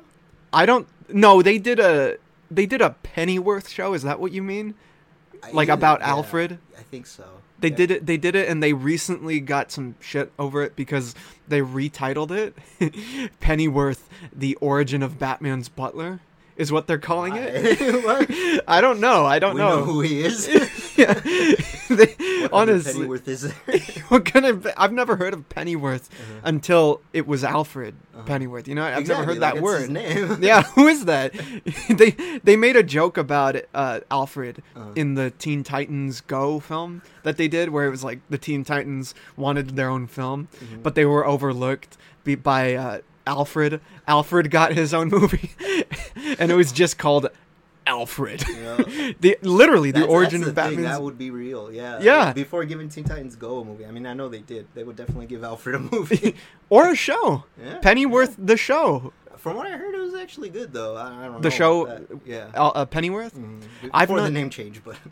I 0.51 0.65
don't. 0.65 0.87
No, 1.07 1.41
they 1.41 1.57
did 1.57 1.79
a 1.79 2.17
they 2.51 2.65
did 2.65 2.81
a 2.81 2.95
Pennyworth 3.03 3.69
show. 3.69 3.93
Is 3.93 4.03
that 4.03 4.19
what 4.19 4.31
you 4.31 4.41
mean? 4.43 4.75
I 5.43 5.51
Like 5.51 5.69
about 5.69 5.99
yeah, 6.01 6.09
Alfred? 6.09 6.59
I 6.77 6.81
think 6.83 7.05
so. 7.07 7.23
They 7.59 7.69
Yeah. 7.69 7.75
did 7.75 7.91
it. 7.91 8.05
They 8.05 8.17
did 8.17 8.35
it, 8.35 8.47
and 8.47 8.63
they 8.63 8.71
recently 8.73 9.39
got 9.41 9.71
some 9.71 9.95
shit 9.99 10.31
over 10.39 10.61
it 10.63 10.75
because 10.75 11.13
they 11.47 11.61
retitled 11.61 12.31
it 12.31 12.55
Pennyworth: 13.41 14.07
The 14.33 14.55
Origin 14.61 15.03
of 15.03 15.19
Batman's 15.19 15.67
Butler 15.69 16.19
is 16.55 16.71
what 16.71 16.87
they're 16.87 16.97
calling 16.97 17.35
it. 17.35 17.79
Why? 17.79 17.91
What? 18.03 18.63
I 18.67 18.81
don't 18.81 18.99
know. 18.99 19.25
I 19.25 19.39
don't 19.39 19.57
know. 19.57 19.79
know 19.79 19.83
who 19.83 20.01
he 20.01 20.21
is. 20.21 20.47
yeah. 20.97 21.19
They- 21.89 22.15
honestly, 22.51 22.93
Pennyworth 22.93 23.27
is 23.27 23.41
there? 23.41 23.79
what 24.09 24.25
kind 24.25 24.45
of? 24.45 24.67
I've 24.77 24.93
never 24.93 25.15
heard 25.15 25.33
of 25.33 25.47
Pennyworth 25.49 26.09
Uh-huh. 26.11 26.39
until 26.43 27.01
it 27.13 27.25
was 27.27 27.43
Alfred 27.43 27.95
Uh-huh. 28.13 28.23
Pennyworth. 28.25 28.67
You 28.67 28.75
know, 28.75 28.83
I've 28.83 28.99
Exactly, 28.99 29.25
never 29.25 29.33
heard 29.33 29.41
like, 29.41 29.53
that 29.55 29.63
word. 29.63 29.89
name. 29.89 30.37
yeah, 30.43 30.61
who 30.63 30.87
is 30.87 31.05
that? 31.05 31.33
they 31.89 32.11
they 32.43 32.55
made 32.55 32.75
a 32.75 32.83
joke 32.83 33.17
about 33.17 33.55
uh, 33.73 33.99
Alfred 34.11 34.61
Uh-huh. 34.75 34.91
in 34.95 35.15
the 35.15 35.31
Teen 35.31 35.63
Titans 35.63 36.21
Go 36.21 36.59
film 36.59 37.01
that 37.23 37.37
they 37.37 37.47
did, 37.47 37.69
where 37.69 37.85
it 37.85 37.89
was 37.91 38.03
like 38.03 38.19
the 38.29 38.37
Teen 38.37 38.63
Titans 38.63 39.15
wanted 39.35 39.75
their 39.75 39.89
own 39.89 40.07
film, 40.07 40.47
Mhm. 40.63 40.83
but 40.83 40.95
they 40.95 41.05
were 41.05 41.25
overlooked 41.25 41.97
by 42.43 42.75
uh, 42.75 42.99
Alfred. 43.25 43.81
Alfred 44.07 44.51
got 44.51 44.73
his 44.73 44.93
own 44.93 45.09
movie, 45.09 45.51
and 46.39 46.51
it 46.51 46.55
was 46.55 46.71
just 46.71 46.97
called 46.99 47.27
Alfred. 47.89 48.43
Yeah. 48.47 48.77
the 49.19 49.37
literally 49.41 49.91
the 49.91 50.05
origin 50.05 50.41
that's 50.41 50.49
of 50.49 50.55
the 50.55 50.61
thing, 50.61 50.71
Batman's. 50.75 50.95
That 50.97 51.01
would 51.03 51.17
be 51.17 51.31
real, 51.31 51.71
yeah. 51.73 51.99
Yeah. 52.01 52.33
Before 52.33 52.63
giving 52.65 52.87
Teen 52.89 53.03
Titans 53.03 53.35
Go 53.35 53.59
a 53.61 53.65
movie, 53.65 53.85
I 53.85 53.91
mean, 53.91 54.05
I 54.05 54.13
know 54.13 54.29
they 54.29 54.39
did. 54.41 54.67
They 54.75 54.83
would 54.83 54.95
definitely 54.95 55.25
give 55.25 55.43
Alfred 55.43 55.75
a 55.75 55.79
movie. 55.79 56.35
or 56.69 56.89
a 56.89 56.95
show. 56.95 57.45
yeah. 57.61 57.79
Pennyworth, 57.79 58.35
the 58.37 58.55
show. 58.57 59.11
From 59.37 59.55
what 59.55 59.67
I 59.67 59.77
heard, 59.77 59.95
it 59.95 59.99
was 59.99 60.15
actually 60.15 60.49
good, 60.49 60.73
though. 60.73 60.97
I, 60.97 61.07
I 61.07 61.23
don't 61.23 61.33
know. 61.35 61.39
The 61.39 61.49
show- 61.49 61.85
that. 61.85 62.03
Yeah. 62.25 62.47
Uh, 62.53 62.67
uh, 62.75 62.85
Pennyworth. 62.85 63.33
Mhm. 63.35 63.63
I've 63.93 64.09
Before 64.09 64.21
the 64.21 64.29
name 64.29 64.49
change, 64.49 64.81
but 64.83 64.97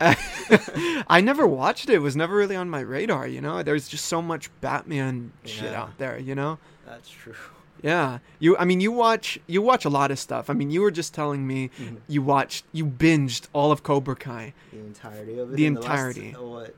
I 1.08 1.20
never 1.22 1.46
watched 1.46 1.88
it. 1.88 1.94
It 1.94 1.98
was 2.00 2.14
never 2.14 2.36
really 2.36 2.54
on 2.54 2.68
my 2.68 2.80
radar, 2.80 3.26
you 3.26 3.40
know. 3.40 3.62
There's 3.62 3.88
just 3.88 4.04
so 4.04 4.20
much 4.20 4.50
Batman 4.60 5.32
shit 5.44 5.72
out 5.74 5.96
there, 5.98 6.18
you 6.18 6.34
know. 6.34 6.58
that's 6.86 7.08
true. 7.08 7.34
Yeah. 7.82 8.18
You 8.38 8.56
I 8.56 8.64
mean 8.64 8.80
you 8.80 8.90
watch 8.92 9.38
you 9.46 9.62
watch 9.62 9.84
a 9.84 9.88
lot 9.88 10.10
of 10.10 10.18
stuff. 10.18 10.50
I 10.50 10.52
mean 10.54 10.70
you 10.70 10.80
were 10.80 10.90
just 10.90 11.14
telling 11.14 11.46
me 11.46 11.70
Mhm. 11.80 11.98
you 12.08 12.22
watched 12.22 12.64
you 12.72 12.84
binged 12.86 13.48
all 13.52 13.70
of 13.72 13.82
Cobra 13.82 14.16
Kai 14.16 14.54
The 14.72 14.78
entirety 14.80 15.38
of 15.38 15.52
it. 15.52 15.56
The 15.56 15.70
last- 15.70 15.82
entirety. 15.84 16.34
uh, 16.34 16.42
what? 16.54 16.74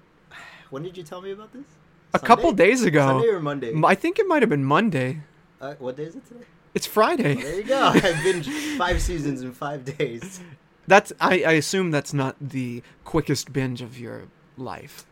When 0.70 0.82
did 0.82 0.96
you 0.96 1.02
tell 1.02 1.20
me 1.22 1.30
about 1.32 1.52
this? 1.52 1.64
a 2.12 2.18
couple 2.18 2.50
days 2.52 2.82
ago. 2.82 3.06
Sunday 3.06 3.28
or 3.28 3.40
Monday? 3.40 3.72
I 3.84 3.94
think 3.94 4.18
it 4.18 4.26
might 4.26 4.42
have 4.42 4.48
been 4.50 4.64
Monday. 4.64 5.20
uh, 5.60 5.74
what 5.78 5.96
day 5.96 6.04
is 6.04 6.16
it 6.16 6.26
today? 6.26 6.44
It's 6.74 6.86
Friday. 6.86 7.34
There 7.34 7.56
you 7.56 7.64
go. 7.64 7.86
I 7.94 8.00
binged 8.00 8.76
five 8.78 9.00
seasons 9.00 9.42
in 9.42 9.52
five 9.52 9.84
days. 9.96 10.40
That's 10.86 11.12
I, 11.20 11.42
I 11.44 11.52
assume 11.52 11.90
that's 11.92 12.12
not 12.12 12.34
the 12.40 12.82
quickest 13.04 13.52
binge 13.52 13.80
of 13.80 13.98
your 13.98 14.24
life. 14.56 15.04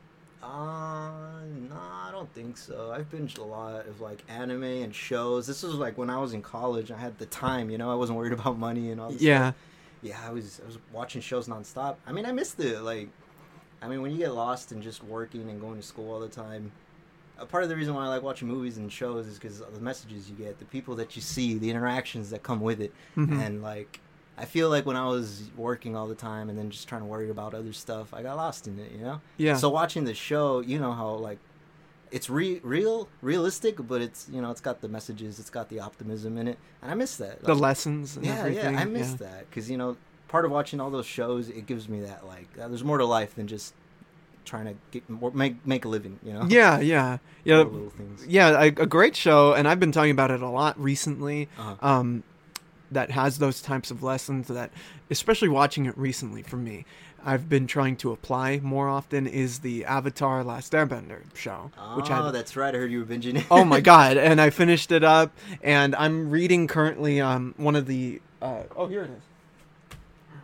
Uh, 0.49 1.43
no, 1.69 1.76
I 1.76 2.09
don't 2.11 2.33
think 2.33 2.57
so. 2.57 2.90
I've 2.95 3.11
binged 3.11 3.38
a 3.38 3.43
lot 3.45 3.87
of 3.87 4.00
like 4.00 4.23
anime 4.28 4.64
and 4.64 4.95
shows. 4.95 5.47
This 5.47 5.62
was 5.62 5.75
like 5.75 5.99
when 5.99 6.09
I 6.11 6.19
was 6.19 6.33
in 6.33 6.40
college. 6.43 6.90
I 6.90 6.97
had 6.97 7.19
the 7.19 7.26
time, 7.26 7.69
you 7.71 7.76
know. 7.78 7.90
I 7.90 7.95
wasn't 7.95 8.19
worried 8.19 8.33
about 8.38 8.59
money 8.59 8.90
and 8.90 9.00
all. 9.00 9.11
This 9.11 9.21
Yeah. 9.23 9.49
stuff. 9.50 9.55
yeah. 10.02 10.21
I 10.26 10.31
was 10.31 10.61
I 10.62 10.67
was 10.67 10.78
watching 10.93 11.21
shows 11.21 11.49
nonstop. 11.49 11.97
I 12.07 12.12
mean, 12.12 12.25
I 12.25 12.33
missed 12.33 12.59
it. 12.61 12.81
Like, 12.81 13.09
I 13.83 13.88
mean, 13.88 14.00
when 14.02 14.11
you 14.11 14.19
get 14.19 14.33
lost 14.33 14.73
in 14.73 14.81
just 14.81 15.05
working 15.05 15.49
and 15.50 15.61
going 15.61 15.76
to 15.76 15.87
school 15.87 16.12
all 16.12 16.21
the 16.21 16.28
time. 16.28 16.73
A 17.40 17.47
part 17.47 17.62
of 17.62 17.69
the 17.69 17.76
reason 17.76 17.95
why 17.95 18.05
I 18.05 18.09
like 18.09 18.23
watching 18.23 18.49
movies 18.49 18.78
and 18.78 18.90
shows 18.90 19.28
is 19.28 19.38
because 19.38 19.61
the 19.61 19.81
messages 19.81 20.28
you 20.28 20.35
get, 20.35 20.59
the 20.59 20.64
people 20.64 20.97
that 20.97 21.14
you 21.14 21.23
see, 21.23 21.57
the 21.57 21.71
interactions 21.71 22.31
that 22.31 22.43
come 22.43 22.61
with 22.61 22.81
it, 22.81 22.93
Mhm. 23.17 23.40
and 23.40 23.62
like 23.62 24.00
I 24.38 24.45
feel 24.45 24.71
like 24.71 24.87
when 24.87 24.97
I 24.97 25.07
was 25.07 25.50
working 25.57 25.97
all 25.97 26.07
the 26.07 26.14
time 26.14 26.49
and 26.49 26.59
then 26.59 26.71
just 26.71 26.88
trying 26.88 27.00
to 27.00 27.07
worry 27.07 27.28
about 27.30 27.54
other 27.54 27.73
stuff, 27.73 28.14
I 28.14 28.23
got 28.23 28.37
lost 28.37 28.68
in 28.68 28.78
it, 28.78 28.92
you 28.92 28.99
know. 28.99 29.21
Yeah. 29.37 29.57
So 29.57 29.68
watching 29.68 30.04
the 30.04 30.14
show, 30.14 30.61
you 30.61 30.78
know 30.78 30.92
how 30.92 31.14
like 31.14 31.38
it's 32.11 32.30
re- 32.30 32.61
real, 32.62 33.09
realistic, 33.21 33.76
but 33.87 34.00
it's 34.00 34.28
you 34.33 34.40
know 34.40 34.50
it's 34.50 34.61
got 34.61 34.80
the 34.80 34.88
messages, 34.88 35.38
it's 35.38 35.50
got 35.50 35.68
the 35.68 35.80
optimism 35.80 36.38
in 36.38 36.49
it, 36.49 36.59
and 36.83 36.90
I 36.90 36.95
miss 36.95 37.16
that. 37.16 37.42
the 37.42 37.54
lessons 37.54 38.16
and 38.16 38.26
yeah, 38.26 38.38
everything. 38.38 38.75
yeah, 38.75 38.80
I 38.80 38.85
miss 38.85 39.14
that 39.14 39.50
because 39.50 39.71
you 39.71 39.76
know 39.76 39.97
part 40.28 40.45
of 40.45 40.50
watching 40.50 40.80
all 40.80 40.90
those 40.90 41.07
shows, 41.07 41.49
it 41.49 41.66
gives 41.66 41.88
me 41.88 42.00
that 42.00 42.26
like 42.26 42.49
uh, 42.61 42.68
there's 42.68 42.85
more 42.85 42.99
to 42.99 43.04
life 43.04 43.35
than 43.35 43.47
just 43.47 43.75
trying 44.45 44.66
to 44.66 44.75
get 44.90 45.09
more, 45.11 45.30
make 45.33 45.66
make 45.66 45.85
a 45.85 45.88
living, 45.88 46.18
you 46.23 46.33
know. 46.33 46.47
Yeah, 46.49 46.80
yeah, 46.80 47.18
yeah, 47.45 47.59
little 47.59 47.90
things. 47.90 48.26
yeah. 48.26 48.59
A, 48.59 48.66
a 48.66 48.87
great 48.87 49.16
show, 49.16 49.52
and 49.52 49.68
I've 49.68 49.80
been 49.80 49.92
talking 49.92 50.11
about 50.11 50.30
it 50.30 50.42
a 50.42 50.49
lot 50.49 50.80
recently. 50.80 51.49
Uh-huh. 51.59 51.75
Um, 51.80 52.23
that 52.90 53.11
has 53.11 53.38
those 53.38 53.61
types 53.61 53.90
of 53.90 54.02
lessons 54.02 54.49
that, 54.49 54.71
especially 55.11 55.49
watching 55.49 55.87
it 55.87 55.97
recently 55.99 56.42
for 56.42 56.57
me, 56.57 56.85
I've 57.25 57.49
been 57.49 57.66
trying 57.66 57.97
to 57.97 58.12
apply 58.12 58.61
more 58.62 58.88
often. 58.88 59.26
Is 59.26 59.59
the 59.59 59.85
Avatar: 59.85 60.45
Last 60.45 60.73
Airbender 60.73 61.23
show, 61.35 61.71
which 61.95 62.11
oh, 62.11 62.30
that's 62.30 62.57
right. 62.57 62.75
I 62.75 62.78
heard 62.78 62.90
you 62.92 63.00
were 63.00 63.04
binging 63.04 63.38
it. 63.38 63.47
oh 63.50 63.64
my 63.64 63.80
god 63.80 64.16
and 64.28 64.40
i 64.40 64.50
finished 64.50 64.92
it 64.92 65.02
up 65.04 65.33
and 65.62 65.95
i'm 65.97 66.30
reading 66.30 66.66
currently 66.68 67.21
um 67.21 67.54
one 67.57 67.75
of 67.76 67.87
the 67.87 68.21
uh, 68.40 68.62
oh 68.76 68.87
here 68.87 69.02
it 69.02 69.11
is 69.11 69.97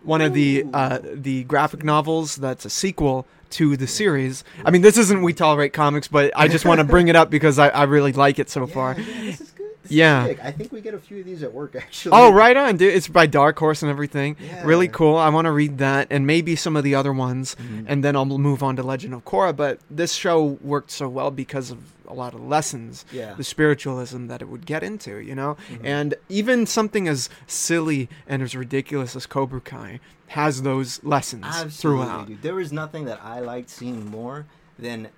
one 0.02 0.20
of 0.20 0.34
the 0.34 0.64
uh 0.74 0.98
the 1.02 1.44
graphic 1.44 1.84
novels 1.84 2.36
that's 2.36 2.64
a 2.64 2.70
sequel 2.70 3.24
to 3.50 3.76
the 3.76 3.86
series 3.86 4.42
i 4.64 4.70
mean 4.70 4.82
this 4.82 4.98
isn't 4.98 5.22
we 5.22 5.32
tolerate 5.32 5.72
comics 5.72 6.08
but 6.08 6.32
i 6.34 6.48
just 6.48 6.64
want 6.64 6.78
to 6.78 6.84
bring 6.84 7.08
it 7.08 7.14
up 7.16 7.30
because 7.30 7.58
i, 7.58 7.68
I 7.68 7.84
really 7.84 8.12
like 8.12 8.38
it 8.38 8.50
so 8.50 8.66
Yeah, 8.66 8.74
far 8.74 8.96
yeah, 8.98 9.36
this 9.84 9.90
is 9.92 9.96
good. 9.96 9.96
This 9.96 9.96
is 9.96 9.96
Yeah. 9.96 10.26
sick. 10.26 10.38
I 10.44 10.50
think 10.50 10.72
we 10.72 10.80
get 10.80 10.94
a 10.94 10.98
few 10.98 11.20
of 11.20 11.24
these 11.24 11.42
at 11.42 11.52
work 11.52 11.76
actually. 11.76 12.12
Oh, 12.16 12.32
right 12.32 12.56
on, 12.56 12.76
dude. 12.76 12.92
It's 12.94 13.08
by 13.08 13.26
Dark 13.26 13.58
Horse 13.58 13.82
and 13.82 13.90
everything. 13.90 14.36
Yeah. 14.44 14.64
Really 14.64 14.88
cool. 14.88 15.16
I 15.16 15.28
want 15.28 15.44
to 15.46 15.52
read 15.52 15.78
that 15.78 16.08
and 16.10 16.26
maybe 16.26 16.56
some 16.56 16.76
of 16.76 16.84
the 16.84 16.94
other 16.94 17.12
ones, 17.12 17.54
Mhm. 17.56 17.84
and 17.86 18.02
then 18.04 18.16
I'll 18.16 18.24
move 18.26 18.62
on 18.62 18.76
to 18.76 18.82
Legend 18.82 19.14
of 19.14 19.24
Korra. 19.24 19.54
But 19.54 19.78
this 19.90 20.12
show 20.14 20.58
worked 20.62 20.90
so 20.90 21.08
well 21.08 21.30
because 21.30 21.70
of 21.70 21.78
a 22.06 22.12
lot 22.12 22.34
of 22.34 22.40
lessons, 22.46 23.04
Yeah. 23.12 23.32
the 23.34 23.44
spiritualism 23.44 24.26
that 24.26 24.42
it 24.42 24.48
would 24.48 24.66
get 24.66 24.82
into, 24.82 25.16
you 25.18 25.34
know? 25.34 25.56
Mhm. 25.72 25.80
And 25.84 26.14
even 26.28 26.66
something 26.66 27.08
as 27.08 27.30
silly 27.46 28.08
and 28.28 28.42
as 28.42 28.54
ridiculous 28.54 29.16
as 29.16 29.24
Cobra 29.26 29.60
Kai 29.62 30.00
has 30.28 30.62
those 30.62 31.00
lessons 31.02 31.44
Absolutely, 31.46 32.04
throughout. 32.06 32.26
dude. 32.26 32.42
There 32.42 32.54
was 32.54 32.72
nothing 32.72 33.04
that 33.06 33.20
I 33.24 33.40
liked 33.40 33.70
seeing 33.70 34.10
more 34.10 34.44
than 34.78 35.08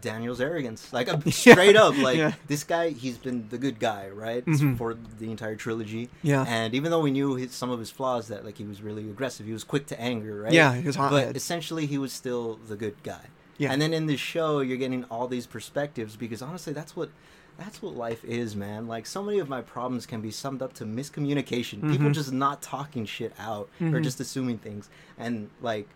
Daniel's 0.00 0.40
arrogance. 0.40 0.92
Like 0.92 1.08
straight 1.32 1.76
up, 1.76 1.96
like 1.98 2.16
Yeah. 2.18 2.32
this 2.46 2.62
guy, 2.64 2.90
he's 2.90 3.18
been 3.18 3.48
the 3.48 3.58
good 3.58 3.78
guy, 3.78 4.08
right, 4.10 4.44
Mhm. 4.46 4.76
for 4.78 4.94
the 4.94 5.30
entire 5.30 5.56
trilogy. 5.56 6.08
Yeah. 6.22 6.44
And 6.46 6.74
even 6.74 6.90
though 6.90 7.00
we 7.00 7.10
knew 7.10 7.34
his, 7.34 7.52
some 7.52 7.70
of 7.70 7.78
his 7.78 7.90
flaws, 7.90 8.28
that 8.28 8.44
like 8.44 8.58
he 8.58 8.64
was 8.64 8.80
really 8.82 9.02
aggressive, 9.10 9.46
he 9.46 9.52
was 9.52 9.64
quick 9.64 9.86
to 9.86 10.00
anger, 10.00 10.42
right? 10.42 10.52
Yeah, 10.52 10.74
he 10.74 10.86
was 10.86 10.96
hot. 10.96 11.10
But 11.10 11.36
essentially, 11.36 11.86
he 11.86 11.98
was 11.98 12.12
still 12.12 12.58
the 12.68 12.76
good 12.76 13.02
guy. 13.02 13.26
Yeah. 13.56 13.72
And 13.72 13.82
then 13.82 13.92
in 13.92 14.06
this 14.06 14.20
show, 14.20 14.60
you're 14.60 14.76
getting 14.76 15.02
all 15.04 15.26
these 15.26 15.46
perspectives 15.46 16.14
because 16.16 16.42
honestly, 16.42 16.72
that's 16.72 16.94
what 16.94 17.10
that's 17.58 17.82
what 17.82 17.96
life 17.96 18.24
is, 18.24 18.54
man. 18.54 18.86
Like 18.86 19.04
so 19.04 19.20
many 19.20 19.40
of 19.40 19.48
my 19.48 19.62
problems 19.62 20.06
can 20.06 20.20
be 20.20 20.30
summed 20.30 20.62
up 20.62 20.74
to 20.74 20.84
miscommunication. 20.84 21.80
People 21.90 22.06
Mhm. 22.10 22.14
just 22.14 22.32
not 22.32 22.62
talking 22.62 23.04
shit 23.04 23.32
out 23.36 23.68
or 23.80 23.86
Mhm. 23.98 24.04
just 24.04 24.20
assuming 24.20 24.58
things. 24.58 24.88
And 25.18 25.50
like 25.60 25.88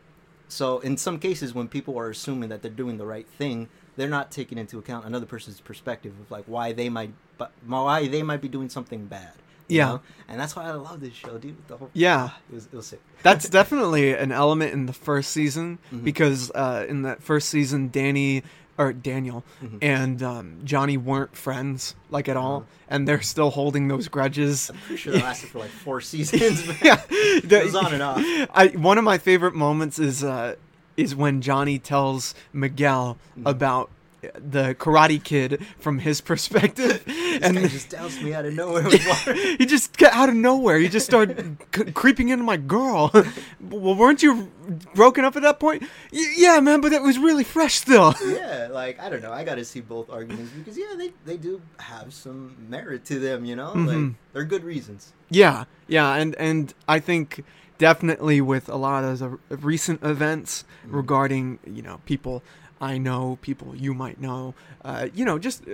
so 0.48 0.80
in 0.80 0.96
some 0.96 1.20
cases 1.20 1.54
when 1.54 1.68
people 1.68 1.96
are 1.96 2.10
assuming 2.10 2.48
that 2.48 2.62
they're 2.62 2.70
doing 2.70 2.98
the 2.98 3.06
right 3.06 3.28
thing, 3.28 3.68
they're 3.96 4.08
not 4.08 4.30
taking 4.30 4.58
into 4.58 4.78
account 4.78 5.04
another 5.04 5.26
person's 5.26 5.60
perspective 5.60 6.12
of 6.20 6.30
like 6.30 6.44
why 6.46 6.72
they 6.72 6.88
might 6.88 7.12
but 7.38 7.52
why 7.66 8.06
they 8.08 8.22
might 8.22 8.40
be 8.40 8.48
doing 8.48 8.68
something 8.68 9.06
bad. 9.06 9.32
you 9.68 9.78
Yeah. 9.78 9.86
know? 9.86 10.00
And 10.28 10.38
that's 10.40 10.54
why 10.56 10.64
I 10.64 10.72
love 10.72 11.00
this 11.00 11.14
show, 11.14 11.38
dude. 11.38 11.56
The 11.68 11.76
whole 11.76 11.90
Yeah. 11.94 12.30
it 12.50 12.54
was 12.54 12.66
it 12.66 12.72
was 12.74 12.86
sick. 12.86 13.00
That's 13.22 13.48
definitely 13.48 14.12
an 14.12 14.30
element 14.32 14.72
in 14.72 14.86
the 14.86 14.92
first 14.92 15.30
season 15.30 15.78
Mhm. 15.92 16.04
because 16.04 16.50
uh, 16.54 16.84
in 16.88 17.02
that 17.02 17.22
first 17.22 17.48
season, 17.48 17.88
Danny 17.90 18.42
or 18.78 18.92
Daniel 18.92 19.44
Mhm. 19.62 19.78
and 19.82 20.22
um, 20.22 20.56
Johnny 20.64 20.96
weren't 20.96 21.36
friends 21.36 21.94
like 22.10 22.28
at 22.28 22.36
all, 22.36 22.56
Uh-huh. 22.56 22.66
and 22.88 23.06
they're 23.08 23.20
still 23.22 23.50
holding 23.50 23.88
those 23.88 24.08
grudges. 24.08 24.70
I'm 24.70 24.76
pretty 24.78 24.96
sure 24.96 25.12
that 25.12 25.22
lasted 25.30 25.50
for 25.50 25.58
like 25.60 25.70
four 25.70 26.00
seasons. 26.12 26.64
yeah, 26.82 27.00
It 27.10 27.48
goes 27.48 27.74
on 27.74 27.92
and 27.94 28.02
off. 28.02 28.18
I 28.52 28.68
one 28.76 28.98
of 28.98 29.04
my 29.04 29.18
favorite 29.18 29.54
moments 29.54 29.98
is 29.98 30.24
uh, 30.24 30.56
is 30.96 31.14
when 31.14 31.40
Johnny 31.40 31.78
tells 31.78 32.34
Miguel 32.52 33.16
about 33.44 33.90
the 34.38 34.72
Karate 34.76 35.20
Kid 35.20 35.66
from 35.80 35.98
his 35.98 36.20
perspective, 36.20 37.02
and 37.42 37.56
guy 37.56 37.66
just 37.66 37.90
doused 37.90 38.22
me 38.22 38.32
out 38.32 38.44
of 38.46 38.54
nowhere 38.54 38.84
he 39.58 39.66
just 39.66 39.98
got 39.98 40.12
out 40.12 40.28
of 40.28 40.36
nowhere. 40.36 40.78
He 40.78 40.88
just 40.88 41.06
started 41.06 41.56
c- 41.74 41.90
creeping 41.90 42.28
into 42.28 42.44
my 42.44 42.56
girl. 42.56 43.10
well, 43.60 43.96
weren't 43.96 44.22
you 44.22 44.48
broken 44.94 45.24
up 45.24 45.34
at 45.34 45.42
that 45.42 45.58
point? 45.58 45.82
Y- 46.12 46.34
yeah, 46.36 46.60
man, 46.60 46.80
but 46.80 46.92
it 46.92 47.02
was 47.02 47.18
really 47.18 47.42
fresh 47.42 47.74
still. 47.74 48.14
yeah, 48.24 48.68
like 48.70 49.00
I 49.00 49.08
don't 49.10 49.22
know. 49.22 49.32
I 49.32 49.42
got 49.42 49.56
to 49.56 49.64
see 49.64 49.80
both 49.80 50.08
arguments 50.08 50.52
because 50.52 50.78
yeah, 50.78 50.94
they 50.96 51.12
they 51.24 51.36
do 51.36 51.60
have 51.80 52.14
some 52.14 52.54
merit 52.68 53.04
to 53.06 53.18
them. 53.18 53.44
You 53.44 53.56
know, 53.56 53.72
like 53.72 53.96
Mhm. 53.96 54.14
they're 54.32 54.44
good 54.44 54.62
reasons. 54.62 55.12
yeah, 55.30 55.64
yeah, 55.88 56.14
and 56.14 56.36
and 56.36 56.72
I 56.86 57.00
think 57.00 57.44
definitely 57.86 58.40
with 58.40 58.68
a 58.68 58.76
lot 58.76 59.02
of 59.04 59.18
the 59.18 59.28
recent 59.72 59.98
events 60.14 60.50
Mhm. 60.86 60.94
regarding 61.00 61.44
you 61.78 61.82
know 61.86 61.96
people 62.12 62.36
I 62.92 62.98
know, 62.98 63.38
people 63.48 63.68
you 63.86 63.92
might 64.04 64.18
know, 64.20 64.54
uh, 64.84 65.06
you 65.18 65.24
know, 65.28 65.38
just 65.48 65.58
uh, 65.68 65.72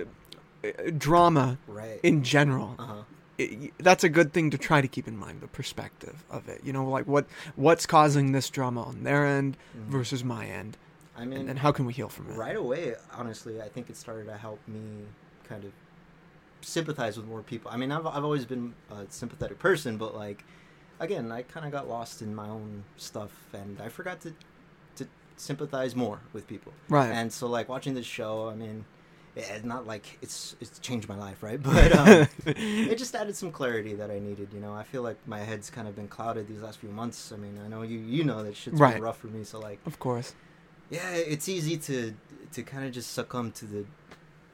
uh, 0.67 0.91
drama 1.05 1.57
Right. 1.67 1.99
in 2.09 2.17
general. 2.35 2.69
uh 2.79 2.85
huh. 2.91 3.03
it, 3.43 3.73
that's 3.87 4.03
a 4.03 4.09
good 4.17 4.29
thing 4.35 4.47
to 4.55 4.57
try 4.69 4.79
to 4.85 4.89
keep 4.95 5.07
in 5.07 5.17
mind 5.25 5.35
the 5.45 5.47
perspective 5.59 6.15
of 6.37 6.41
it 6.53 6.59
you 6.67 6.73
know 6.75 6.85
like 6.97 7.07
what 7.13 7.25
what's 7.65 7.85
causing 7.97 8.25
this 8.37 8.47
drama 8.57 8.81
on 8.91 8.95
their 9.07 9.23
end 9.37 9.51
Mhm. 9.55 9.87
versus 9.97 10.21
my 10.35 10.43
end 10.61 10.71
I 11.15 11.23
mean, 11.25 11.37
and 11.39 11.45
then 11.49 11.57
how 11.65 11.71
can 11.77 11.83
we 11.89 11.93
heal 11.99 12.09
from 12.15 12.25
it 12.29 12.35
right 12.47 12.59
away, 12.65 12.83
honestly, 13.19 13.55
I 13.67 13.69
think 13.73 13.85
it 13.91 13.97
started 14.05 14.25
to 14.33 14.37
help 14.47 14.59
me 14.75 14.83
kind 15.51 15.63
of 15.67 15.71
sympathize 16.61 17.13
with 17.17 17.27
more 17.33 17.41
people. 17.53 17.67
I 17.73 17.77
mean, 17.81 17.91
I've 17.95 18.05
I've 18.15 18.25
always 18.29 18.45
been 18.53 18.65
a 18.97 18.99
sympathetic 19.21 19.57
person, 19.69 19.91
but 20.03 20.11
like 20.25 20.39
again, 20.99 21.31
I 21.31 21.43
kind 21.43 21.65
of 21.65 21.71
got 21.71 21.87
lost 21.87 22.21
in 22.21 22.33
my 22.35 22.47
own 22.47 22.83
stuff, 22.97 23.31
and 23.53 23.79
I 23.81 23.89
forgot 23.89 24.21
to 24.21 24.33
to 24.97 25.07
sympathize 25.37 25.95
more 25.95 26.19
with 26.33 26.47
people. 26.47 26.73
right 26.89 27.11
And 27.11 27.31
so, 27.31 27.47
like 27.47 27.69
watching 27.69 27.93
this 27.93 28.05
show, 28.05 28.49
I 28.49 28.55
mean, 28.55 28.85
it's 29.35 29.63
not 29.63 29.87
like 29.87 30.17
it's 30.21 30.55
it's 30.59 30.79
changed 30.79 31.07
my 31.07 31.17
life, 31.17 31.41
right? 31.43 31.61
But 31.63 31.91
um, 31.91 32.27
it 32.45 32.97
just 32.97 33.15
added 33.15 33.35
some 33.35 33.51
clarity 33.51 33.95
that 33.95 34.11
I 34.11 34.19
needed. 34.19 34.49
You 34.53 34.59
know, 34.59 34.73
I 34.73 34.83
feel 34.83 35.01
like 35.01 35.17
my 35.27 35.39
head's 35.39 35.69
kind 35.69 35.87
of 35.87 35.95
been 35.95 36.07
clouded 36.07 36.47
these 36.47 36.61
last 36.61 36.79
few 36.79 36.89
months. 36.89 37.31
I 37.31 37.37
mean, 37.37 37.59
I 37.63 37.67
know 37.67 37.81
you 37.83 37.99
you 37.99 38.23
know 38.23 38.43
that 38.43 38.55
shit's 38.55 38.79
Right. 38.79 38.93
been 38.95 39.03
rough 39.03 39.17
for 39.17 39.27
me. 39.27 39.43
So 39.43 39.59
like, 39.59 39.79
of 39.85 39.99
course 39.99 40.33
yeah, 40.89 41.11
it's 41.13 41.47
easy 41.47 41.77
to 41.77 42.15
to 42.53 42.63
kind 42.63 42.85
of 42.85 42.91
just 42.91 43.13
succumb 43.13 43.51
to 43.51 43.65
the 43.65 43.85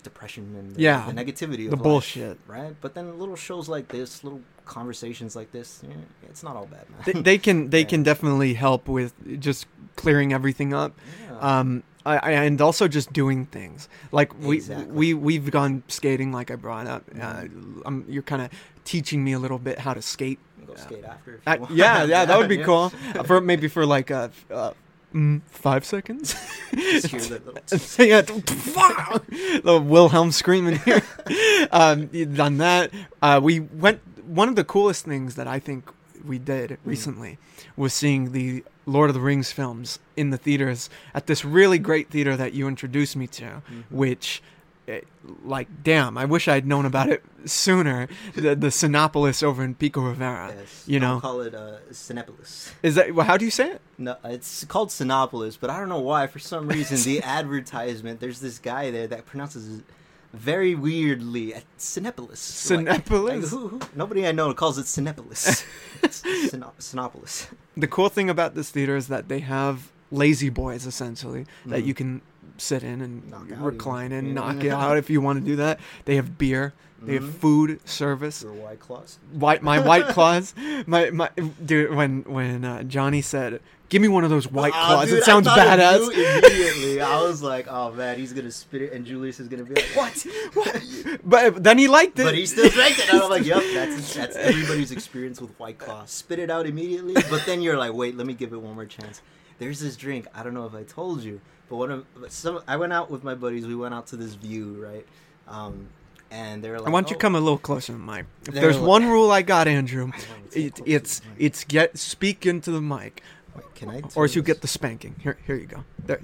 depression 0.05 0.55
and 0.59 0.75
the, 0.75 0.81
Yeah. 0.81 1.05
the 1.11 1.17
negativity 1.21 1.65
of 1.65 1.71
the 1.71 1.75
life, 1.75 1.83
bullshit 1.83 2.37
right? 2.47 2.73
But 2.79 2.93
then 2.95 3.19
little 3.19 3.35
shows 3.35 3.67
like 3.67 3.87
this, 3.89 4.23
little 4.23 4.41
conversations 4.65 5.35
like 5.35 5.51
this, 5.51 5.81
yeah, 5.83 5.95
it's 6.29 6.43
not 6.47 6.55
all 6.55 6.65
bad, 6.67 6.85
man. 6.89 7.01
they, 7.05 7.13
they 7.29 7.37
can 7.37 7.69
they 7.69 7.79
Yeah. 7.85 7.91
can 7.93 8.03
definitely 8.03 8.53
help 8.53 8.87
with 8.87 9.13
just 9.39 9.67
clearing 9.95 10.31
everything 10.33 10.73
up 10.73 10.91
Yeah. 11.29 11.59
um 11.59 11.83
I, 12.05 12.15
I 12.17 12.31
and 12.47 12.61
also 12.61 12.87
just 12.87 13.11
doing 13.13 13.45
things 13.57 13.89
like 14.11 14.29
we 14.39 14.57
Exactly. 14.57 14.85
we 14.99 15.07
we've 15.27 15.49
gone 15.49 15.81
skating 15.87 16.31
like 16.31 16.51
I 16.51 16.55
brought 16.55 16.87
up 16.87 17.03
uh, 17.15 17.43
Mhm. 17.49 17.81
um, 17.87 18.05
you're 18.07 18.27
kind 18.33 18.41
of 18.45 18.49
teaching 18.83 19.23
me 19.23 19.31
a 19.33 19.39
little 19.39 19.57
bit 19.59 19.79
how 19.79 19.93
to 19.93 20.01
skate 20.01 20.39
Go 20.65 20.73
yeah. 20.75 20.81
skate 20.87 21.05
after. 21.05 21.41
Uh, 21.47 21.57
yeah 21.71 22.03
yeah 22.13 22.25
that 22.25 22.37
would 22.39 22.49
be 22.57 22.57
cool 22.69 22.91
Uh, 23.15 23.23
for 23.23 23.41
maybe 23.41 23.67
for 23.67 23.85
like 23.97 24.09
a, 24.11 24.29
uh 24.51 24.73
mm, 25.15 25.41
five 25.47 25.85
seconds 25.85 26.35
Just 26.73 27.07
hear 27.07 27.19
the 27.21 27.39
little 27.39 28.05
yeah, 28.05 28.21
the 29.63 29.81
Wilhelm 29.83 30.31
screaming 30.31 30.77
here. 30.79 31.01
um, 31.71 32.09
on 32.39 32.57
that, 32.57 32.91
uh, 33.21 33.39
we 33.41 33.61
went. 33.61 34.01
One 34.27 34.49
of 34.49 34.55
the 34.55 34.63
coolest 34.63 35.05
things 35.05 35.35
that 35.35 35.47
I 35.47 35.59
think 35.59 35.89
we 36.25 36.37
did 36.39 36.77
recently 36.83 37.37
was 37.77 37.93
seeing 37.93 38.31
the 38.31 38.63
Lord 38.85 39.09
of 39.09 39.13
the 39.13 39.19
Rings 39.21 39.51
films 39.51 39.99
in 40.17 40.31
the 40.31 40.37
theaters 40.37 40.89
at 41.13 41.27
this 41.27 41.45
really 41.45 41.77
great 41.79 42.09
theater 42.09 42.35
that 42.35 42.53
you 42.53 42.67
introduced 42.67 43.15
me 43.15 43.27
to, 43.27 43.43
Mhm. 43.43 43.83
which 43.91 44.41
eh, 44.87 45.01
like, 45.43 45.67
damn, 45.83 46.17
I 46.17 46.25
wish 46.25 46.47
I'd 46.47 46.65
known 46.65 46.85
about 46.85 47.09
it 47.09 47.23
sooner. 47.45 48.07
The 48.35 48.55
the 48.55 48.67
Sinopolis 48.67 49.43
over 49.43 49.63
in 49.63 49.75
Pico 49.75 50.01
Rivera. 50.01 50.53
Yes. 50.57 50.83
you 50.87 50.99
I'll 50.99 51.15
know. 51.15 51.19
call 51.21 51.41
it 51.41 51.53
uh, 51.55 51.77
Cinepolis. 51.91 52.71
Is 52.83 52.95
that 52.95 53.13
well, 53.15 53.25
how 53.25 53.37
do 53.37 53.45
you 53.45 53.51
say 53.51 53.71
it? 53.71 53.81
No, 53.97 54.15
it's 54.23 54.65
called 54.65 54.89
Sinopolis, 54.89 55.57
but 55.59 55.69
I 55.69 55.79
don't 55.79 55.89
know 55.89 55.99
why. 55.99 56.27
For 56.27 56.39
some 56.39 56.67
reason, 56.67 56.97
the 57.03 57.21
advertisement 57.39 58.19
there's 58.19 58.39
this 58.41 58.59
guy 58.59 58.91
there 58.91 59.07
that 59.07 59.25
pronounces 59.25 59.79
it 59.79 59.85
very 60.33 60.75
weirdly 60.75 61.53
at 61.53 61.63
Cinepolis. 61.79 62.69
Like- 62.75 63.09
like, 63.09 63.43
who, 63.45 63.67
who, 63.69 63.79
nobody 63.95 64.27
I 64.27 64.33
know 64.33 64.53
calls 64.53 64.77
it 64.77 64.85
Cinepolis. 64.85 65.63
it's 66.03 66.21
Sinopolis. 66.21 67.47
The 67.77 67.87
cool 67.87 68.09
thing 68.09 68.29
about 68.29 68.55
this 68.55 68.69
theater 68.69 68.95
is 68.95 69.07
that 69.07 69.27
they 69.29 69.39
have 69.39 69.91
lazy 70.11 70.49
boys 70.49 70.85
essentially 70.85 71.45
that 71.65 71.83
Mhm. 71.83 71.87
you 71.87 71.93
can 71.93 72.21
sit 72.57 72.83
in 72.83 73.01
and 73.01 73.29
Knock 73.29 73.47
recline 73.59 74.11
in, 74.11 74.33
knock 74.33 74.63
it 74.63 74.69
out 74.83 74.97
if 74.97 75.09
you 75.09 75.21
want 75.21 75.39
to 75.39 75.45
do 75.45 75.55
that. 75.57 75.79
They 76.05 76.15
have 76.15 76.37
beer. 76.37 76.73
They 77.01 77.17
Mhm. 77.19 77.21
have 77.23 77.35
food 77.37 77.79
service. 77.87 78.41
Your 78.41 78.53
white 78.53 78.79
claws. 78.79 79.19
White 79.33 79.61
my 79.61 79.79
white 79.89 80.07
claws. 80.07 80.53
My 80.87 81.09
my 81.11 81.29
dude 81.63 81.93
when 81.93 82.23
when 82.23 82.63
uh, 82.65 82.83
Johnny 82.83 83.21
said, 83.21 83.59
"Give 83.89 84.01
me 84.01 84.07
one 84.07 84.23
of 84.23 84.29
those 84.29 84.49
white 84.49 84.71
Ah, 84.73 84.87
claws." 84.87 85.09
dude, 85.09 85.19
it 85.19 85.23
sounds 85.25 85.45
badass. 85.47 86.09
immediately, 86.11 87.01
I 87.01 87.21
was 87.21 87.43
like, 87.43 87.67
"Oh 87.69 87.91
man, 87.91 88.17
he's 88.17 88.31
gonna 88.33 88.49
spit 88.49 88.81
it," 88.81 88.93
and 88.93 89.05
Julius 89.05 89.39
is 89.39 89.49
gonna 89.49 89.65
be 89.65 89.75
like, 89.75 89.85
"What?" 89.93 90.25
What? 90.53 90.81
But 91.23 91.63
then 91.63 91.77
he 91.77 91.87
liked 91.89 92.17
it. 92.17 92.23
But 92.23 92.33
he 92.33 92.45
still 92.45 92.69
drank 92.69 92.97
it, 92.97 93.09
and 93.13 93.21
I'm 93.21 93.29
like, 93.29 93.45
"Yep, 93.45 93.63
that's 93.73 94.13
that's 94.15 94.35
everybody's 94.37 94.91
experience 94.91 95.41
with 95.41 95.51
White 95.59 95.77
Claw. 95.77 96.05
Spit 96.05 96.39
it 96.39 96.49
out 96.49 96.65
immediately, 96.65 97.13
but 97.29 97.45
then 97.45 97.61
you're 97.61 97.77
like, 97.77 97.93
wait, 97.93 98.15
let 98.17 98.25
me 98.25 98.33
give 98.33 98.53
it 98.53 98.61
one 98.61 98.73
more 98.73 98.85
chance." 98.85 99.21
There's 99.59 99.79
this 99.79 99.95
drink. 99.95 100.27
I 100.35 100.43
don't 100.43 100.53
know 100.53 100.65
if 100.65 100.73
I 100.75 100.83
told 100.83 101.23
you, 101.23 101.39
but 101.69 101.77
one 101.77 101.91
of 101.91 102.05
some 102.29 102.61
I 102.67 102.75
went 102.77 102.93
out 102.93 103.09
with 103.09 103.23
my 103.23 103.35
buddies. 103.35 103.65
We 103.65 103.75
went 103.75 103.93
out 103.93 104.07
to 104.07 104.17
this 104.17 104.33
view, 104.33 104.73
right? 104.83 105.05
Um, 105.47 105.87
and 106.31 106.63
they're 106.63 106.79
like, 106.79 106.87
I 106.87 106.91
want 106.91 107.09
you 107.09 107.15
"Oh." 107.15 107.19
to 107.19 107.21
come 107.21 107.35
a 107.35 107.39
little 107.39 107.57
closer, 107.57 107.93
Mike. 107.93 108.25
If 108.47 108.53
They're 108.53 108.61
there's 108.63 108.77
like- 108.77 108.87
one 108.87 109.07
rule 109.07 109.31
I 109.31 109.41
got, 109.43 109.67
Andrew, 109.67 110.11
I 110.13 110.19
it's 110.53 110.55
it, 110.79 110.81
it's 110.85 111.21
it's 111.37 111.63
get 111.63 111.97
speak 111.97 112.45
into 112.45 112.71
the 112.71 112.81
mic, 112.81 113.21
Wait, 113.55 113.75
can 113.75 113.89
I? 113.89 114.01
or 114.15 114.23
else 114.25 114.35
you 114.35 114.41
get 114.41 114.61
the 114.61 114.67
spanking. 114.67 115.15
Here, 115.21 115.37
here 115.45 115.55
you 115.55 115.67
go. 115.67 115.83
There, 116.05 116.19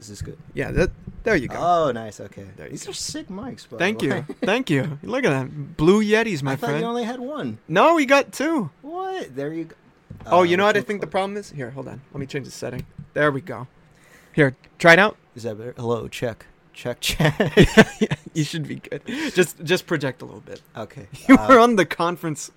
Is 0.00 0.08
this 0.08 0.22
good? 0.22 0.38
yeah, 0.54 0.70
that, 0.72 0.90
there 1.24 1.36
you 1.36 1.48
go. 1.48 1.56
Oh, 1.58 1.92
nice. 1.92 2.20
Okay, 2.20 2.46
these 2.70 2.84
go. 2.84 2.90
are 2.90 2.94
sick 2.94 3.28
mics, 3.28 3.68
bro. 3.68 3.78
Thank 3.78 4.02
you, 4.02 4.24
thank 4.42 4.70
you. 4.74 4.98
Look 5.02 5.24
at 5.24 5.30
that, 5.30 5.76
blue 5.76 6.02
Yetis, 6.02 6.42
my 6.42 6.52
I 6.52 6.56
thought 6.56 6.68
friend. 6.68 6.80
you 6.80 6.86
only 6.86 7.04
had 7.04 7.20
one. 7.20 7.58
No, 7.68 7.94
we 7.96 8.06
got 8.06 8.32
two. 8.32 8.70
What? 8.82 9.36
There 9.36 9.52
you 9.52 9.64
go. 9.64 9.74
Oh, 10.26 10.42
you 10.42 10.56
know 10.56 10.64
what 10.64 10.76
I 10.76 10.80
think 10.80 11.00
the 11.00 11.06
problem 11.06 11.36
is? 11.36 11.50
Here, 11.50 11.70
hold 11.70 11.88
on. 11.88 12.00
Let 12.12 12.20
me 12.20 12.26
change 12.26 12.44
the 12.46 12.50
setting. 12.52 12.84
There 13.14 13.30
we 13.30 13.40
go. 13.40 13.66
Here, 14.34 14.56
try 14.78 14.92
it 14.94 14.98
out. 14.98 15.16
Is 15.34 15.42
that 15.44 15.56
better? 15.58 15.74
Hello, 15.76 16.06
check, 16.08 16.46
check, 16.72 17.00
check. 17.00 17.34
you 18.34 18.44
should 18.44 18.66
be 18.68 18.76
good. 18.76 19.02
Just 19.34 19.62
just 19.64 19.86
project 19.86 20.22
a 20.22 20.24
little 20.24 20.40
bit. 20.40 20.62
okay. 20.76 21.06
You 21.28 21.36
uh, 21.36 21.46
were 21.48 21.58
on 21.58 21.76
the 21.76 21.86
conference 21.86 22.50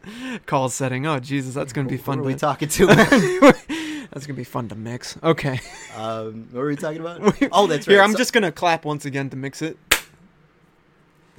call 0.46 0.70
setting. 0.70 1.06
Oh 1.08 1.20
Jesus, 1.20 1.54
that's 1.54 1.74
gonna 1.74 1.90
be 1.90 1.98
fun. 1.98 2.18
Who 2.20 2.24
are 2.24 2.28
we 2.28 2.34
to- 2.34 2.40
talking 2.40 2.68
to? 2.70 2.86
that's 2.88 4.28
gonna 4.28 4.38
be 4.38 4.44
fun 4.44 4.68
to 4.70 4.76
mix. 4.76 5.18
Okay. 5.24 5.60
um, 5.96 6.48
what 6.52 6.62
were 6.62 6.68
we 6.68 6.76
talking 6.76 7.00
about? 7.00 7.22
Oh, 7.52 7.68
that's 7.68 7.88
right. 7.88 7.94
Here, 7.94 8.02
I'm 8.02 8.12
So- 8.12 8.18
just 8.18 8.34
gonna 8.34 8.52
clap 8.52 8.86
once 8.86 9.06
again 9.06 9.30
to 9.30 9.38
mix 9.38 9.62
it. 9.62 9.78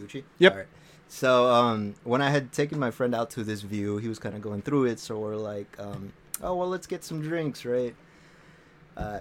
Gucci. 0.01 0.25
Yep. 0.39 0.67
So 1.13 1.53
um, 1.53 1.95
when 2.05 2.23
I 2.23 2.31
had 2.31 2.53
taken 2.53 2.79
my 2.79 2.91
friend 2.91 3.15
out 3.15 3.29
to 3.33 3.45
this 3.45 3.61
view, 3.61 3.99
he 3.99 4.09
was 4.09 4.19
kind 4.19 4.35
of 4.35 4.41
going 4.41 4.63
through 4.63 4.87
it. 4.87 4.99
So 4.99 5.19
we're 5.19 5.37
like, 5.37 5.77
um, 5.79 6.15
oh 6.43 6.55
well, 6.55 6.69
let's 6.69 6.87
get 6.87 7.05
some 7.05 7.21
drinks, 7.21 7.67
right? 7.67 7.95
Uh, 8.97 9.21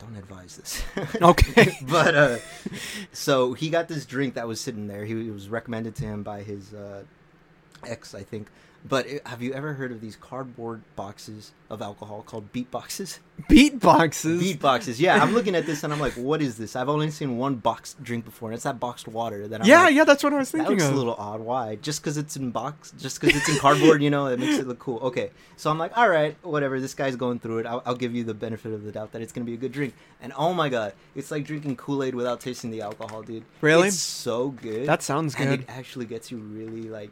don't 0.00 0.16
advise 0.16 0.56
this. 0.56 0.82
Okay. 1.22 1.78
but 1.82 2.16
uh, 2.16 2.38
so 3.12 3.52
he 3.52 3.70
got 3.70 3.86
this 3.86 4.04
drink 4.04 4.34
that 4.34 4.48
was 4.48 4.60
sitting 4.60 4.88
there. 4.88 5.04
He 5.04 5.28
it 5.28 5.32
was 5.32 5.48
recommended 5.48 5.94
to 5.96 6.04
him 6.04 6.24
by 6.24 6.42
his 6.42 6.74
uh, 6.74 7.04
ex, 7.86 8.12
I 8.16 8.24
think. 8.24 8.48
But 8.86 9.06
it, 9.06 9.26
have 9.26 9.40
you 9.40 9.54
ever 9.54 9.72
heard 9.72 9.92
of 9.92 10.02
these 10.02 10.14
cardboard 10.14 10.82
boxes 10.94 11.52
of 11.70 11.80
alcohol 11.80 12.22
called 12.22 12.52
beat 12.52 12.70
boxes? 12.70 13.20
Beat 13.48 13.80
boxes. 13.80 14.40
Beat 14.40 14.60
boxes. 14.60 15.00
Yeah, 15.00 15.20
I'm 15.20 15.34
looking 15.34 15.56
at 15.56 15.66
this 15.66 15.82
and 15.82 15.92
I'm 15.92 15.98
like, 15.98 16.12
what 16.12 16.40
is 16.40 16.56
this? 16.56 16.76
I've 16.76 16.88
only 16.88 17.10
seen 17.10 17.36
one 17.36 17.56
boxed 17.56 18.00
drink 18.00 18.24
before, 18.24 18.50
and 18.50 18.54
it's 18.54 18.62
that 18.62 18.78
boxed 18.78 19.08
water. 19.08 19.48
That 19.48 19.62
I'm 19.62 19.66
yeah, 19.66 19.82
like, 19.82 19.94
yeah, 19.96 20.04
that's 20.04 20.22
what 20.22 20.32
I 20.32 20.38
was 20.38 20.52
that 20.52 20.58
thinking 20.58 20.76
looks 20.76 20.88
of. 20.88 20.94
a 20.94 20.96
little 20.96 21.14
odd. 21.14 21.40
Why? 21.40 21.74
Just 21.76 22.00
because 22.00 22.16
it's 22.16 22.36
in 22.36 22.52
box? 22.52 22.92
Just 22.96 23.20
because 23.20 23.36
it's 23.36 23.48
in 23.48 23.58
cardboard? 23.58 24.02
You 24.02 24.10
know, 24.10 24.26
it 24.28 24.38
makes 24.38 24.58
it 24.58 24.68
look 24.68 24.78
cool. 24.78 24.98
Okay, 24.98 25.30
so 25.56 25.68
I'm 25.68 25.78
like, 25.78 25.96
all 25.96 26.08
right, 26.08 26.36
whatever. 26.42 26.78
This 26.78 26.94
guy's 26.94 27.16
going 27.16 27.40
through 27.40 27.58
it. 27.58 27.66
I'll, 27.66 27.82
I'll 27.84 27.96
give 27.96 28.14
you 28.14 28.22
the 28.22 28.34
benefit 28.34 28.72
of 28.72 28.84
the 28.84 28.92
doubt 28.92 29.10
that 29.12 29.20
it's 29.20 29.32
gonna 29.32 29.46
be 29.46 29.54
a 29.54 29.58
good 29.58 29.72
drink. 29.72 29.94
And 30.22 30.32
oh 30.36 30.54
my 30.54 30.68
god, 30.68 30.92
it's 31.16 31.32
like 31.32 31.44
drinking 31.44 31.76
Kool 31.76 32.04
Aid 32.04 32.14
without 32.14 32.40
tasting 32.40 32.70
the 32.70 32.82
alcohol, 32.82 33.22
dude. 33.22 33.44
Really? 33.62 33.88
It's 33.88 33.98
so 33.98 34.50
good. 34.50 34.86
That 34.86 35.02
sounds 35.02 35.34
good. 35.34 35.48
and 35.48 35.58
good. 35.58 35.68
it 35.68 35.72
actually 35.72 36.06
gets 36.06 36.30
you 36.30 36.38
really 36.38 36.82
like 36.82 37.10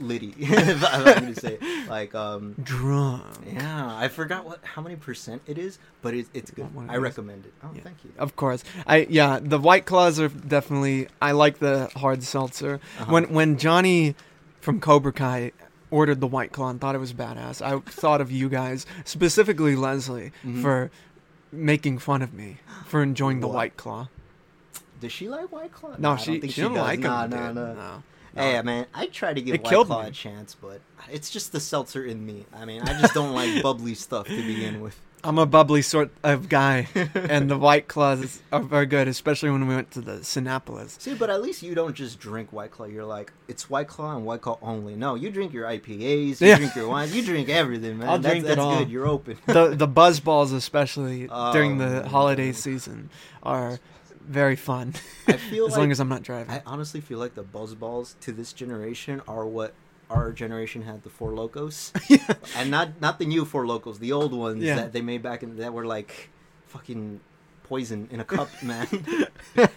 litty. 0.00 0.34
if 0.38 0.84
I'm 0.84 1.04
gonna 1.04 1.34
say 1.34 1.58
like 1.88 2.14
um. 2.14 2.54
Drunk. 2.62 3.24
Yeah, 3.52 3.96
I 3.96 4.08
forgot 4.08 4.44
what 4.44 4.60
how 4.64 4.82
many 4.82 4.96
percent 4.96 5.42
it 5.46 5.58
is, 5.58 5.78
but 6.02 6.14
it, 6.14 6.26
it's 6.34 6.50
good. 6.50 6.64
Want 6.64 6.74
one 6.74 6.84
of 6.86 6.90
I 6.90 6.96
recommend 6.98 7.46
it. 7.46 7.52
Oh, 7.62 7.70
Yeah. 7.74 7.82
thank 7.82 8.04
you. 8.04 8.12
Of 8.18 8.36
course. 8.36 8.64
I 8.86 9.06
yeah, 9.10 9.38
the 9.42 9.58
white 9.58 9.86
claws 9.86 10.18
are 10.20 10.28
definitely 10.28 11.08
I 11.22 11.32
like 11.32 11.58
the 11.58 11.90
hard 11.96 12.22
seltzer. 12.22 12.80
Uh-huh. 13.00 13.12
When 13.12 13.24
when 13.32 13.56
Johnny 13.58 14.14
from 14.60 14.80
Cobra 14.80 15.12
Kai 15.12 15.52
ordered 15.90 16.20
the 16.20 16.26
white 16.26 16.52
claw 16.52 16.68
and 16.68 16.80
thought 16.80 16.94
it 16.94 16.98
was 16.98 17.12
badass, 17.14 17.62
I 17.62 17.78
thought 17.90 18.20
of 18.20 18.30
you 18.30 18.48
guys, 18.48 18.84
specifically 19.04 19.74
Leslie, 19.76 20.32
Mhm. 20.44 20.60
for 20.62 20.90
making 21.50 21.98
fun 21.98 22.20
of 22.20 22.34
me 22.34 22.58
for 22.86 23.02
enjoying 23.02 23.40
the 23.40 23.46
What? 23.46 23.54
white 23.56 23.76
claw. 23.78 24.08
Does 25.00 25.12
she 25.12 25.28
like 25.28 25.52
White 25.52 25.70
Claw? 25.72 25.94
No, 25.96 26.10
I 26.12 26.16
she 26.16 26.32
don't 26.32 26.40
think 26.40 26.52
she, 26.52 26.60
didn't 26.62 26.74
does. 26.74 26.82
like 26.86 26.98
him. 26.98 27.30
no, 27.30 27.52
nah. 27.52 27.52
No. 27.52 28.02
Oh, 28.38 28.42
hey 28.42 28.52
No. 28.54 28.58
Um, 28.60 28.66
man, 28.66 28.86
I 28.94 29.06
try 29.06 29.32
to 29.34 29.40
give 29.40 29.54
It 29.54 29.64
White 29.64 29.86
Claw 29.86 30.02
me. 30.02 30.08
a 30.08 30.10
chance, 30.12 30.54
but 30.60 30.80
it's 31.10 31.30
just 31.30 31.52
the 31.52 31.60
seltzer 31.60 32.04
in 32.04 32.24
me. 32.24 32.46
I 32.54 32.64
mean, 32.64 32.82
I 32.82 33.00
just 33.00 33.14
don't 33.14 33.34
like 33.34 33.62
bubbly 33.62 33.94
stuff 33.94 34.26
to 34.26 34.36
begin 34.46 34.80
with. 34.80 34.98
I'm 35.24 35.36
a 35.36 35.46
bubbly 35.46 35.82
sort 35.82 36.12
of 36.22 36.48
guy, 36.48 36.86
and 37.14 37.50
the 37.50 37.58
white 37.58 37.88
claws 37.88 38.40
are 38.52 38.62
very 38.62 38.86
good, 38.86 39.08
especially 39.08 39.50
when 39.50 39.66
we 39.66 39.74
went 39.74 39.90
to 39.90 40.00
the 40.00 40.18
Sinopolis. 40.18 41.00
See, 41.00 41.14
but 41.14 41.28
at 41.28 41.42
least 41.42 41.60
you 41.60 41.74
don't 41.74 41.94
just 41.94 42.20
drink 42.20 42.52
White 42.52 42.70
Claw. 42.70 42.86
You're 42.86 43.04
like, 43.04 43.32
it's 43.48 43.68
White 43.68 43.88
Claw 43.88 44.14
and 44.16 44.24
White 44.24 44.42
Claw 44.42 44.58
only. 44.62 44.94
No, 44.94 45.16
you 45.16 45.30
drink 45.30 45.52
your 45.52 45.66
IPAs, 45.66 46.40
you 46.40 46.46
Yeah. 46.46 46.56
drink 46.58 46.76
your 46.76 46.88
wines, 46.88 47.16
you 47.16 47.24
drink 47.24 47.48
everything, 47.48 47.98
man. 47.98 48.08
I'll 48.08 48.18
that's 48.20 48.32
drink 48.32 48.46
it 48.48 48.60
all. 48.60 48.78
good. 48.78 48.90
You're 48.90 49.08
open. 49.08 49.38
the 49.46 49.70
the 49.74 49.88
BuzzBallz 49.88 50.54
especially 50.54 51.28
Oh, 51.28 51.52
during 51.52 51.78
the 51.78 52.04
oh, 52.04 52.08
holiday 52.08 52.44
man. 52.46 52.54
season 52.54 53.10
are 53.42 53.80
very 54.28 54.56
fun 54.56 54.94
I 55.26 55.32
feel 55.32 55.66
as 55.66 55.72
like 55.72 55.78
long 55.80 55.90
as 55.90 56.00
i'm 56.00 56.08
not 56.08 56.22
driving 56.22 56.52
I 56.54 56.62
honestly 56.66 57.00
feel 57.00 57.18
like 57.18 57.34
the 57.34 57.44
BuzzBallz 57.44 58.14
to 58.20 58.32
this 58.32 58.52
generation 58.52 59.22
are 59.26 59.46
what 59.46 59.72
our 60.10 60.32
generation 60.32 60.82
had 60.82 61.02
the 61.02 61.10
Four 61.10 61.32
Lokos, 61.32 61.92
yeah. 62.08 62.34
and 62.56 62.70
not 62.70 62.98
not 62.98 63.18
the 63.18 63.26
new 63.26 63.44
Four 63.44 63.64
Lokos, 63.66 63.98
the 63.98 64.12
old 64.12 64.32
ones 64.32 64.62
Yeah. 64.62 64.76
that 64.76 64.94
they 64.94 65.02
made 65.02 65.22
back 65.22 65.42
in 65.42 65.56
that 65.58 65.74
were 65.74 65.84
like 65.84 66.30
fucking 66.68 67.20
poison 67.64 68.08
in 68.10 68.18
a 68.18 68.24
cup, 68.24 68.48
man. 68.62 68.86
I 69.56 69.68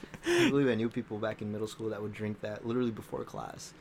believe 0.49 0.69
I 0.69 0.75
knew 0.75 0.87
people 0.87 1.17
back 1.17 1.41
in 1.41 1.51
middle 1.51 1.67
school 1.67 1.89
that 1.89 2.01
would 2.01 2.13
drink 2.13 2.39
that 2.41 2.65
literally 2.65 2.91
before 2.91 3.25
class. 3.25 3.73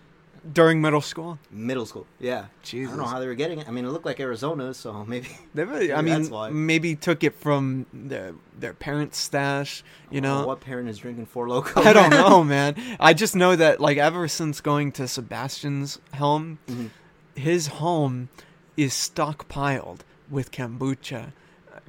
During 0.53 0.81
middle 0.81 1.01
school 1.03 1.39
Middle 1.51 1.85
school, 1.85 2.07
yeah. 2.19 2.47
jesus 2.63 2.93
I 2.95 2.97
don't 2.97 3.05
know 3.05 3.11
how 3.11 3.21
they 3.21 3.27
were 3.27 3.35
getting 3.35 3.59
it. 3.59 3.69
I 3.69 3.71
mean, 3.71 3.85
it 3.85 3.89
looked 3.91 4.07
like 4.07 4.21
Arizona, 4.21 4.73
so 4.73 5.05
maybe. 5.09 5.29
they 5.55 5.65
really, 5.65 5.93
i 5.93 6.01
mean 6.01 6.15
that's 6.23 6.31
why. 6.31 6.49
maybe 6.51 6.97
took 6.97 7.23
it 7.25 7.35
from 7.35 7.85
their 7.93 8.33
their 8.59 8.73
parents 8.75 9.19
stash 9.19 9.83
you 10.11 10.19
Oh, 10.21 10.23
know 10.23 10.47
what 10.47 10.61
parent 10.61 10.89
is 10.89 10.99
drinking 10.99 11.27
Four 11.27 11.47
Lokos? 11.49 11.85
i 11.85 11.93
don't 11.93 12.11
know 12.11 12.43
man 12.57 12.75
i 12.99 13.13
just 13.13 13.37
know 13.37 13.55
that 13.57 13.81
like 13.81 13.99
ever 13.99 14.29
since 14.29 14.61
going 14.61 14.93
to 14.93 15.07
sebastian's 15.07 15.99
home 16.15 16.59
Mhm. 16.69 16.91
his 17.35 17.67
home 17.85 18.29
is 18.77 18.93
stockpiled 18.95 20.01
with 20.31 20.51
kombucha 20.53 21.33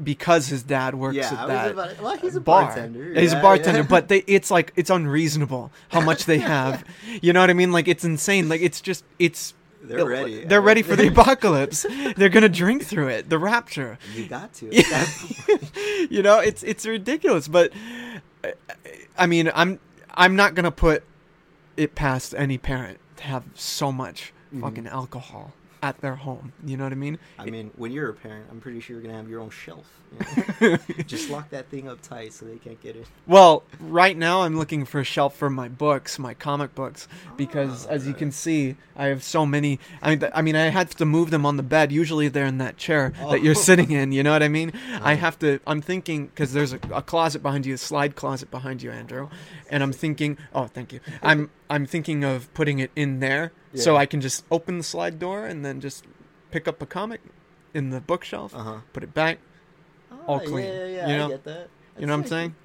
because 0.04 0.48
his 0.48 0.64
dad 0.64 0.96
works 0.96 1.16
Yeah, 1.16 1.34
at 1.34 1.48
that 1.48 1.72
about, 1.72 2.02
well, 2.02 2.18
he's 2.18 2.36
a 2.36 2.42
bar. 2.42 2.66
bartender. 2.66 3.14
He's 3.20 3.34
a 3.34 3.42
bartender, 3.42 3.82
yeah. 3.82 3.88
but 3.88 4.08
they, 4.08 4.20
it's 4.28 4.50
like 4.52 4.74
it's 4.76 4.90
unreasonable 4.90 5.72
how 5.90 6.02
much 6.12 6.26
they 6.26 6.40
have. 6.40 6.84
you 7.22 7.34
know 7.34 7.42
what 7.42 7.50
I 7.50 7.54
mean? 7.54 7.72
Like 7.72 7.88
it's 7.88 8.04
insane. 8.04 8.50
Like 8.50 8.62
it's 8.62 8.82
just 8.82 9.04
it's 9.20 9.54
they're 9.84 10.06
ready. 10.06 10.44
They're 10.46 10.62
ready 10.62 10.84
for 10.84 10.96
the 10.96 11.08
apocalypse. 11.08 11.86
They're 12.16 12.30
gonna 12.30 12.50
drink 12.50 12.84
through 12.84 13.08
it, 13.08 13.30
the 13.32 13.40
rapture. 13.40 13.98
You 14.16 14.28
got 14.28 14.54
to. 14.56 14.70
You 16.10 16.22
know, 16.22 16.40
it's 16.40 16.62
it's 16.64 16.86
ridiculous. 16.86 17.48
But 17.48 17.72
I 19.18 19.26
mean, 19.26 19.52
I'm 19.56 19.80
I'm 20.14 20.36
not 20.36 20.54
gonna 20.56 20.72
put 20.72 21.04
it 21.78 21.96
past 21.96 22.36
any 22.38 22.58
parent 22.58 23.00
to 23.18 23.24
have 23.24 23.44
so 23.56 23.92
much 23.92 24.34
Mhm. 24.54 24.62
fucking 24.62 24.88
alcohol 24.88 25.54
at 25.84 26.00
their 26.02 26.16
home. 26.16 26.54
You 26.66 26.78
know 26.78 26.84
what 26.84 26.92
I 26.92 26.96
mean? 26.96 27.18
I 27.40 27.46
mean, 27.46 27.72
when 27.76 27.92
you're 27.92 28.10
a 28.10 28.14
parent, 28.14 28.46
I'm 28.52 28.60
pretty 28.62 28.80
sure 28.80 28.96
you're 28.96 29.04
gonna 29.04 29.18
have 29.18 29.30
your 29.30 29.40
own 29.40 29.50
shelf. 29.50 29.86
you 30.62 30.70
know? 30.72 30.78
Just 31.08 31.30
lock 31.30 31.50
that 31.52 31.70
thing 31.70 31.88
up 31.88 32.02
tight 32.02 32.34
so 32.34 32.46
they 32.46 32.58
can't 32.58 32.80
get 32.82 32.96
it. 32.96 33.08
Well, 33.28 33.64
right 33.80 34.16
now 34.18 34.42
I'm 34.42 34.58
looking 34.58 34.86
for 34.86 35.00
a 35.00 35.04
shelf 35.04 35.36
for 35.36 35.50
my 35.50 35.70
books, 35.70 36.20
my 36.20 36.34
comic 36.34 36.76
books, 36.76 37.08
because 37.38 37.88
Oh, 37.88 37.92
as 37.92 38.06
you 38.08 38.14
can 38.14 38.32
see, 38.32 38.76
I 38.96 39.06
have 39.06 39.24
so 39.24 39.46
many. 39.46 39.80
I 40.02 40.16
mean, 40.16 40.30
I 40.36 40.42
mean, 40.42 40.56
I 40.56 40.66
had 40.70 40.90
to 40.92 41.06
move 41.06 41.32
them 41.32 41.46
on 41.46 41.58
the 41.58 41.64
bed. 41.64 41.92
Usually 41.92 42.28
they're 42.28 42.46
in 42.46 42.58
that 42.60 42.78
chair 42.78 43.14
oh. 43.22 43.32
that 43.32 43.42
you're 43.42 43.52
Oh. 43.52 43.54
sitting 43.54 43.92
in. 43.92 44.12
You 44.12 44.22
know 44.24 44.32
what 44.32 44.44
I 44.44 44.50
mean? 44.50 44.74
I 45.02 45.14
have 45.16 45.40
to. 45.40 45.60
I'm 45.66 45.82
thinking 45.82 46.28
because 46.28 46.54
there's 46.54 46.74
a, 46.74 46.80
a 46.94 47.02
closet 47.02 47.42
behind 47.42 47.66
you, 47.66 47.74
a 47.74 47.78
slide 47.78 48.16
closet 48.16 48.52
behind 48.52 48.82
you, 48.84 48.92
Andrew, 48.92 49.30
and 49.70 49.82
I'm 49.82 49.94
thinking. 49.94 50.38
Oh, 50.54 50.66
thank 50.68 50.92
you. 50.94 51.00
I'm 51.24 51.50
I'm 51.72 51.86
thinking 51.86 52.24
of 52.24 52.54
putting 52.54 52.80
it 52.80 52.92
in 52.96 53.20
there 53.20 53.52
so 53.74 53.96
I 53.96 54.06
can 54.06 54.20
just 54.22 54.44
open 54.52 54.78
the 54.78 54.84
slide 54.84 55.18
door 55.20 55.46
and 55.46 55.64
then 55.66 55.80
just 55.80 56.04
pick 56.52 56.68
up 56.68 56.82
a 56.82 56.86
comic 56.86 57.22
in 57.74 57.90
the 57.90 58.02
bookshelf, 58.02 58.54
Uh 58.54 58.60
huh. 58.64 58.78
put 58.94 59.04
it 59.04 59.14
back. 59.14 59.40
All 60.28 60.40
clean, 60.40 60.66
Yeah, 60.66 60.86
yeah, 60.86 60.86
yeah. 60.88 61.08
you 61.08 61.14
I 61.14 61.18
know? 61.18 61.28
get 61.30 61.44
that. 61.46 61.70
You 61.98 62.06
know 62.06 62.14
what 62.18 62.24
I'm 62.24 62.28
saying? 62.28 62.56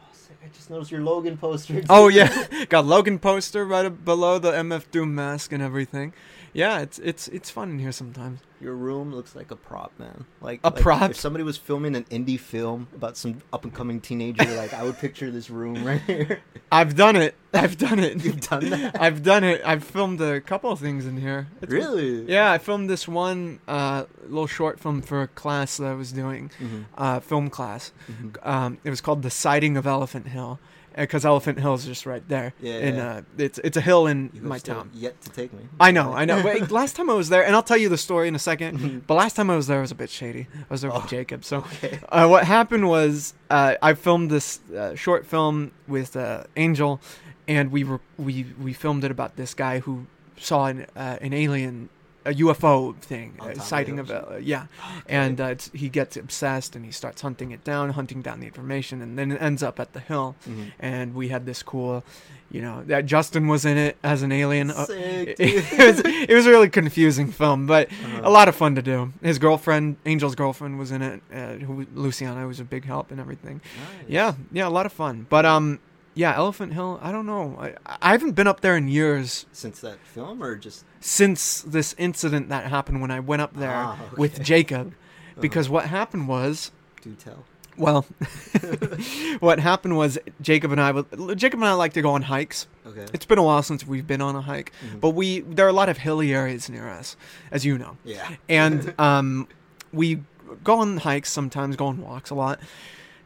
Oh, 0.00 0.04
sick. 0.12 0.36
I 0.44 0.48
just 0.48 0.68
noticed 0.70 0.90
your 0.90 1.00
Logan 1.02 1.36
poster. 1.38 1.82
Oh 1.88 2.08
yeah, 2.08 2.46
got 2.68 2.84
Logan 2.84 3.18
poster 3.20 3.64
right 3.64 3.88
below 4.04 4.38
the 4.38 4.50
MF 4.52 4.90
Doom 4.90 5.14
mask 5.14 5.52
and 5.52 5.62
everything. 5.62 6.12
Yeah, 6.52 6.80
it's 6.80 6.98
it's 6.98 7.28
it's 7.28 7.50
fun 7.50 7.70
in 7.70 7.78
here 7.78 7.92
sometimes. 7.92 8.40
Your 8.60 8.74
room 8.74 9.14
looks 9.14 9.36
like 9.36 9.50
a 9.52 9.56
prop, 9.56 9.92
man. 9.98 10.24
Like 10.40 10.60
A 10.64 10.70
like, 10.70 10.80
prop? 10.82 11.10
If 11.10 11.16
somebody 11.16 11.44
was 11.44 11.56
filming 11.56 11.94
an 11.94 12.04
indie 12.04 12.40
film 12.40 12.88
about 12.94 13.16
some 13.16 13.40
up 13.52 13.62
and 13.64 13.72
coming 13.72 14.00
teenager, 14.00 14.44
like 14.56 14.72
I 14.74 14.82
would 14.82 14.98
picture 14.98 15.30
this 15.30 15.48
room 15.50 15.84
right 15.84 16.00
here. 16.02 16.40
I've 16.72 16.96
done 16.96 17.14
it. 17.16 17.34
I've 17.54 17.78
done 17.78 17.98
it. 18.00 18.24
You've 18.24 18.40
done 18.40 18.70
that? 18.70 19.00
I've 19.00 19.22
done 19.22 19.44
it. 19.44 19.62
I've 19.64 19.84
filmed 19.84 20.20
a 20.20 20.40
couple 20.40 20.72
of 20.72 20.80
things 20.80 21.06
in 21.06 21.16
here. 21.20 21.46
It's- 21.62 21.70
really? 21.72 22.22
Yeah, 22.30 22.50
I 22.50 22.58
filmed 22.58 22.90
this 22.90 23.06
one 23.06 23.60
uh, 23.68 24.04
little 24.22 24.46
short 24.48 24.80
film 24.80 25.02
for 25.02 25.22
a 25.22 25.28
class 25.28 25.76
that 25.76 25.86
I 25.86 25.94
was 25.94 26.10
doing, 26.12 26.50
Mhm, 26.60 26.84
uh, 26.96 27.20
film 27.20 27.50
class. 27.50 27.92
mhm. 28.10 28.36
Um, 28.46 28.78
it 28.84 28.90
was 28.90 29.00
called 29.00 29.22
The 29.22 29.30
Sighting 29.30 29.76
of 29.76 29.86
Elephant 29.86 30.26
Hill, 30.28 30.58
because 30.96 31.24
Elephant 31.24 31.58
Hill 31.60 31.74
is 31.74 31.84
just 31.84 32.06
right 32.06 32.26
there. 32.28 32.52
Yeah, 32.60 32.74
And 32.74 32.96
yeah. 32.96 33.08
uh, 33.10 33.22
it's 33.38 33.58
it's 33.64 33.76
a 33.76 33.80
hill 33.80 34.06
in 34.06 34.30
You 34.32 34.42
my 34.42 34.58
town. 34.58 34.90
Yet 34.94 35.20
to 35.22 35.30
take 35.30 35.52
me. 35.52 35.64
I 35.80 35.90
know, 35.90 36.12
I 36.12 36.24
know. 36.24 36.42
Wait, 36.44 36.70
last 36.70 36.96
time 36.96 37.08
I 37.10 37.14
was 37.14 37.28
there, 37.28 37.44
and 37.46 37.54
I'll 37.54 37.62
tell 37.62 37.76
you 37.76 37.88
the 37.88 37.98
story 37.98 38.28
in 38.28 38.34
a 38.34 38.38
second. 38.38 38.78
Mhm. 38.78 39.00
But 39.06 39.14
last 39.14 39.36
time 39.36 39.48
I 39.50 39.56
was 39.56 39.66
there 39.66 39.80
was 39.80 39.90
a 39.92 39.94
bit 39.94 40.10
shady. 40.10 40.46
I 40.54 40.66
was 40.70 40.80
there 40.82 40.92
Oh. 40.92 41.00
with 41.00 41.08
Jacob. 41.10 41.44
So 41.44 41.58
Okay. 41.58 41.98
uh, 42.08 42.26
what 42.28 42.44
happened 42.44 42.88
was 42.88 43.34
uh, 43.50 43.74
I 43.82 43.94
filmed 43.94 44.30
this 44.30 44.60
uh, 44.76 44.94
short 44.94 45.26
film 45.26 45.70
with 45.86 46.16
uh, 46.16 46.44
Angel, 46.56 47.00
and 47.46 47.70
we 47.72 47.84
were 47.84 48.00
we 48.16 48.46
we 48.62 48.72
filmed 48.72 49.04
it 49.04 49.10
about 49.10 49.36
this 49.36 49.54
guy 49.54 49.80
who 49.80 50.06
saw 50.36 50.66
an 50.66 50.86
uh, 50.96 51.18
an 51.20 51.32
alien. 51.32 51.88
A 52.30 52.34
UFO 52.34 52.94
thing, 52.96 53.34
a 53.40 53.48
of 53.52 53.62
sighting 53.62 53.98
of 53.98 54.10
a 54.10 54.38
yeah, 54.42 54.64
and 55.08 55.40
uh, 55.40 55.44
it's, 55.54 55.70
he 55.72 55.88
gets 55.88 56.16
obsessed 56.16 56.76
and 56.76 56.84
he 56.84 56.92
starts 56.92 57.22
hunting 57.22 57.50
it 57.52 57.62
down, 57.64 57.90
hunting 57.90 58.20
down 58.22 58.40
the 58.40 58.46
information, 58.46 59.00
and 59.02 59.18
then 59.18 59.32
it 59.32 59.40
ends 59.40 59.62
up 59.62 59.80
at 59.80 59.92
the 59.94 60.00
hill. 60.00 60.34
Mhm. 60.48 60.72
And 60.78 61.14
we 61.14 61.28
had 61.28 61.46
this 61.46 61.62
cool, 61.62 62.04
you 62.50 62.60
know, 62.60 62.82
that 62.86 63.06
Justin 63.06 63.48
was 63.48 63.64
in 63.64 63.76
it 63.78 63.96
as 64.02 64.22
an 64.22 64.32
alien. 64.32 64.70
Uh, 64.70 64.84
Sick, 64.86 65.28
it, 65.38 65.40
it 65.40 65.78
was 65.78 66.00
it 66.04 66.34
was 66.34 66.46
a 66.46 66.50
really 66.50 66.68
confusing 66.68 67.28
film, 67.32 67.66
but 67.66 67.88
Uh-huh. 67.90 68.20
a 68.24 68.30
lot 68.30 68.48
of 68.48 68.54
fun 68.54 68.74
to 68.74 68.82
do. 68.82 69.12
His 69.22 69.38
girlfriend, 69.38 69.96
Angel's 70.04 70.34
girlfriend, 70.34 70.78
was 70.78 70.90
in 70.90 71.00
it. 71.02 71.22
Uh, 71.32 71.52
who, 71.64 71.86
Luciana 71.94 72.46
was 72.46 72.60
a 72.60 72.64
big 72.64 72.84
help 72.84 73.10
and 73.10 73.18
everything. 73.20 73.60
Nice. 73.76 74.08
Yeah, 74.08 74.34
yeah, 74.52 74.68
a 74.68 74.74
lot 74.78 74.86
of 74.86 74.92
fun. 74.92 75.26
But 75.30 75.44
um, 75.46 75.78
yeah, 76.22 76.34
Elephant 76.36 76.72
Hill. 76.74 76.98
I 77.02 77.10
don't 77.14 77.26
know. 77.26 77.44
I 77.64 77.68
I 78.08 78.10
haven't 78.12 78.32
been 78.38 78.46
up 78.52 78.60
there 78.60 78.76
in 78.76 78.88
years 78.88 79.46
Since 79.52 79.80
that 79.86 79.98
film, 80.14 80.42
or 80.42 80.56
just 80.56 80.84
since 81.00 81.62
this 81.62 81.94
incident 81.98 82.48
that 82.48 82.62
happened 82.76 83.00
when 83.02 83.10
I 83.10 83.20
went 83.20 83.40
up 83.42 83.54
there 83.54 83.70
Ah, 83.74 83.98
with 84.16 84.34
okay. 84.34 84.42
Jacob. 84.52 84.86
Uh-huh. 84.88 85.40
Because 85.46 85.68
what 85.68 85.84
happened 85.86 86.26
was, 86.28 86.72
do 87.02 87.14
tell. 87.14 87.44
well, 87.76 88.00
what 89.40 89.58
happened 89.60 89.96
was 89.96 90.18
Jacob 90.40 90.72
and 90.72 90.80
I. 90.80 90.90
would- 90.92 91.38
Jacob 91.38 91.60
and 91.60 91.68
I 91.68 91.74
like 91.74 91.92
to 91.92 92.02
go 92.02 92.10
on 92.10 92.22
hikes. 92.22 92.66
Okay. 92.86 93.06
It's 93.12 93.26
been 93.26 93.38
a 93.38 93.42
while 93.42 93.62
since 93.62 93.86
we've 93.86 94.06
been 94.06 94.20
on 94.20 94.34
a 94.34 94.40
hike, 94.42 94.72
Mhm. 94.84 95.00
but 95.00 95.10
we 95.10 95.40
there 95.40 95.66
are 95.66 95.68
a 95.68 95.78
lot 95.82 95.88
of 95.88 95.98
hilly 95.98 96.34
areas 96.34 96.68
near 96.68 96.88
us, 96.88 97.16
as 97.52 97.64
you 97.64 97.78
know. 97.78 97.96
yeah. 98.04 98.28
and 98.48 98.94
um, 98.98 99.46
we 99.92 100.22
go 100.64 100.78
on 100.80 100.96
hikes 100.98 101.30
sometimes, 101.30 101.76
go 101.76 101.86
on 101.86 102.00
walks 102.00 102.30
a 102.30 102.34
lot, 102.34 102.58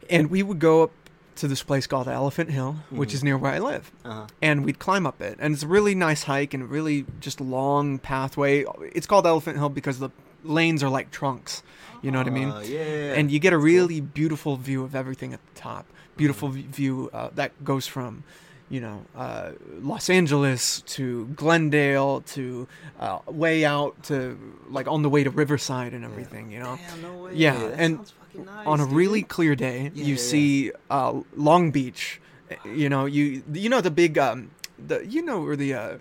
and 0.09 0.29
we 0.29 0.43
would 0.43 0.59
go 0.59 0.83
up 0.83 0.91
to 1.37 1.47
this 1.47 1.63
place 1.63 1.87
called 1.87 2.07
Elephant 2.07 2.49
Hill, 2.51 2.75
which 2.89 3.09
Mhm. 3.09 3.13
is 3.13 3.23
near 3.23 3.37
where 3.37 3.51
I 3.53 3.59
live, 3.59 3.91
Uh-huh. 4.05 4.27
and 4.41 4.63
we'd 4.65 4.79
climb 4.79 5.05
up 5.07 5.21
it, 5.21 5.37
and 5.39 5.53
it's 5.53 5.63
a 5.63 5.67
really 5.67 5.95
nice 5.95 6.23
hike 6.23 6.53
and 6.53 6.69
really 6.69 7.05
just 7.19 7.41
long 7.41 7.97
pathway. 7.99 8.65
It's 8.93 9.07
called 9.07 9.25
Elephant 9.25 9.57
Hill 9.57 9.69
because 9.69 9.99
the 9.99 10.09
lanes 10.43 10.83
are 10.83 10.89
like 10.89 11.09
trunks, 11.11 11.63
you 12.01 12.11
know 12.11 12.17
what 12.19 12.27
I 12.27 12.31
mean? 12.31 12.49
Uh, 12.49 12.59
yeah, 12.59 12.79
yeah, 12.83 12.85
yeah. 13.07 13.13
And 13.13 13.31
you 13.31 13.39
get 13.39 13.53
a 13.53 13.57
really 13.57 14.01
beautiful 14.01 14.57
view 14.57 14.83
of 14.83 14.93
everything 14.95 15.33
at 15.33 15.39
the 15.53 15.59
top. 15.59 15.85
Beautiful 16.17 16.49
v- 16.49 16.61
view 16.69 17.09
uh, 17.13 17.29
that 17.35 17.63
goes 17.63 17.87
from, 17.87 18.23
you 18.69 18.79
know, 18.81 19.01
uh, 19.15 19.51
Los 19.81 20.09
Angeles 20.09 20.81
to 20.87 21.25
Glendale 21.35 22.21
to 22.33 22.67
uh, 22.99 23.19
way 23.27 23.65
out 23.65 24.01
to 24.03 24.37
like 24.69 24.87
on 24.87 25.01
the 25.01 25.09
way 25.09 25.23
to 25.23 25.29
Riverside 25.31 25.93
and 25.93 26.03
everything. 26.05 26.51
You 26.51 26.59
know, 26.59 26.77
Damn, 26.89 27.01
no 27.01 27.23
way. 27.23 27.31
Yeah, 27.35 27.55
and 27.77 27.99
nice, 28.35 28.67
on 28.67 28.79
a 28.79 28.85
dude. 28.85 28.93
really 28.93 29.23
clear 29.23 29.55
day, 29.55 29.83
Yeah, 29.83 29.89
you 29.93 30.03
yeah, 30.03 30.09
yeah. 30.11 30.15
see 30.17 30.71
uh, 30.89 31.21
Long 31.35 31.71
Beach. 31.71 32.19
uh, 32.51 32.55
You 32.69 32.89
know, 32.89 33.05
you 33.05 33.43
you 33.53 33.69
know 33.69 33.81
the 33.81 33.91
big 33.91 34.17
um, 34.17 34.51
the 34.87 35.05
you 35.05 35.21
know 35.21 35.41
where 35.41 35.55
the 35.55 35.73
uh, 35.73 35.97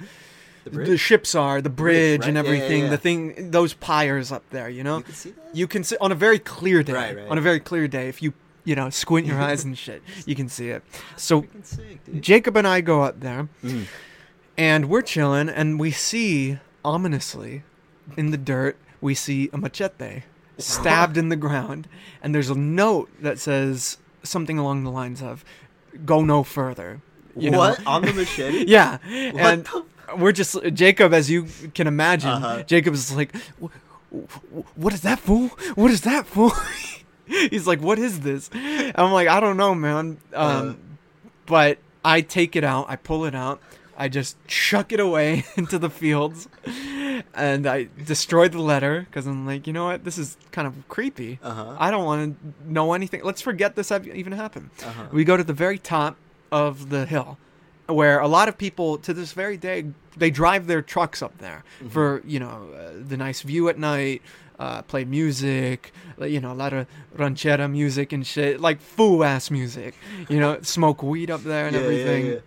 the, 0.64 0.70
the, 0.70 0.96
ships 0.96 1.34
are, 1.34 1.60
the 1.60 1.68
bridge, 1.70 2.20
right? 2.20 2.28
and 2.28 2.36
Yeah, 2.36 2.42
yeah, 2.42 2.48
everything. 2.48 2.82
yeah. 2.84 2.90
The 2.90 2.96
thing, 2.98 3.50
those 3.50 3.74
pyres 3.74 4.30
up 4.30 4.44
there. 4.50 4.68
You 4.68 4.84
know, 4.84 4.98
You 4.98 5.02
can 5.04 5.14
see 5.14 5.30
that. 5.30 5.56
you 5.56 5.66
can 5.66 5.84
see 5.84 5.96
on 6.00 6.12
a 6.12 6.14
very 6.14 6.38
clear 6.38 6.82
day. 6.84 6.92
Right, 6.92 7.16
right. 7.16 7.28
On 7.28 7.36
a 7.36 7.40
very 7.40 7.58
clear 7.60 7.88
day, 7.88 8.08
if 8.08 8.22
you 8.22 8.32
you 8.64 8.74
know 8.76 8.88
squint 8.90 9.26
your 9.26 9.40
eyes 9.40 9.64
and 9.64 9.76
shit, 9.76 10.02
you 10.26 10.34
can 10.36 10.48
see 10.48 10.68
it. 10.70 10.82
So 11.16 11.46
sick. 11.64 11.98
Jacob 12.20 12.56
and 12.56 12.66
I 12.66 12.80
go 12.80 13.02
up 13.02 13.18
there, 13.20 13.48
Mhm. 13.64 13.86
and 14.56 14.88
we're 14.88 15.02
chilling, 15.02 15.48
and 15.48 15.80
we 15.80 15.90
see 15.90 16.58
ominously 16.84 17.62
in 18.16 18.30
the 18.30 18.36
dirt, 18.38 18.76
we 19.00 19.14
see 19.14 19.50
a 19.52 19.58
machete 19.58 20.22
stabbed 20.58 21.16
in 21.16 21.28
the 21.28 21.36
ground, 21.36 21.88
and 22.22 22.34
there's 22.34 22.50
a 22.50 22.54
note 22.54 23.10
that 23.20 23.38
says 23.38 23.98
something 24.22 24.58
along 24.58 24.84
the 24.84 24.90
lines 24.90 25.22
of 25.22 25.44
"Go 26.04 26.22
no 26.24 26.42
further." 26.42 27.00
You 27.36 27.50
know? 27.50 27.58
what 27.58 27.86
on 27.86 28.02
the 28.02 28.12
machete? 28.12 28.64
Yeah, 28.68 28.98
What 29.32 29.40
and 29.42 29.64
the 29.64 29.84
we're 30.18 30.32
just 30.32 30.56
Jacob, 30.74 31.14
as 31.14 31.30
you 31.30 31.46
can 31.74 31.86
imagine. 31.86 32.30
Uh-huh. 32.30 32.62
Jacob's 32.64 33.14
like, 33.14 33.34
"Wh- 33.62 33.72
wh- 34.12 34.78
"What 34.78 34.92
is 34.92 35.00
that 35.02 35.18
fool? 35.18 35.48
What 35.74 35.90
is 35.90 36.02
that 36.02 36.26
fool?" 36.26 36.52
He's 37.26 37.66
like, 37.66 37.80
"What 37.80 37.98
is 37.98 38.20
this?" 38.20 38.50
I'm 38.52 39.12
like, 39.12 39.28
"I 39.28 39.40
don't 39.40 39.56
know, 39.56 39.74
man." 39.74 40.18
Um, 40.34 40.68
Uh. 40.68 40.74
but 41.46 41.78
I 42.04 42.20
take 42.20 42.56
it 42.56 42.64
out, 42.64 42.86
I 42.90 42.96
pull 42.96 43.24
it 43.24 43.34
out, 43.34 43.60
I 43.96 44.08
just 44.08 44.36
chuck 44.46 44.92
it 44.92 45.00
away 45.00 45.44
into 45.56 45.78
the 45.78 45.90
fields, 45.90 46.48
and 47.34 47.66
I 47.66 47.88
destroy 48.06 48.48
the 48.48 48.60
letter 48.60 49.00
because 49.08 49.26
I'm 49.26 49.46
like, 49.46 49.66
you 49.66 49.72
know 49.72 49.84
what? 49.86 50.04
This 50.04 50.18
is 50.18 50.36
kind 50.50 50.66
of 50.66 50.74
creepy. 50.88 51.38
Uh-huh. 51.42 51.76
I 51.78 51.90
don't 51.90 52.04
want 52.04 52.36
to 52.38 52.70
know 52.72 52.92
anything. 52.94 53.22
Let's 53.24 53.40
forget 53.42 53.76
this 53.76 53.90
ev- 53.90 54.06
even 54.08 54.32
happened. 54.32 54.70
Uh-huh. 54.84 55.04
We 55.12 55.24
go 55.24 55.36
to 55.36 55.44
the 55.44 55.52
very 55.52 55.78
top 55.78 56.16
of 56.50 56.90
the 56.90 57.06
hill, 57.06 57.38
where 57.86 58.18
a 58.20 58.28
lot 58.28 58.48
of 58.48 58.56
people 58.58 58.98
to 58.98 59.12
this 59.14 59.32
very 59.32 59.56
day 59.56 59.86
they 60.16 60.30
drive 60.30 60.66
their 60.66 60.82
trucks 60.82 61.22
up 61.22 61.38
there 61.38 61.64
Mm-hmm. 61.78 61.88
for 61.88 62.22
you 62.26 62.38
know 62.38 62.68
uh, 62.76 62.90
the 63.08 63.16
nice 63.16 63.40
view 63.42 63.68
at 63.68 63.78
night, 63.78 64.20
uh, 64.58 64.82
play 64.82 65.04
music, 65.04 65.92
you 66.20 66.40
know 66.40 66.52
a 66.52 66.54
lot 66.54 66.72
of 66.72 66.86
ranchera 67.16 67.70
music 67.70 68.12
and 68.12 68.26
shit, 68.26 68.60
like 68.60 68.80
foo 68.80 69.22
ass 69.22 69.50
music. 69.50 69.94
You 70.28 70.40
know, 70.40 70.60
smoke 70.62 71.02
weed 71.02 71.30
up 71.30 71.42
there 71.44 71.66
and 71.66 71.74
Yeah, 71.76 71.80
yeah, 71.82 71.86
everything. 71.88 72.26
yeah. 72.26 72.38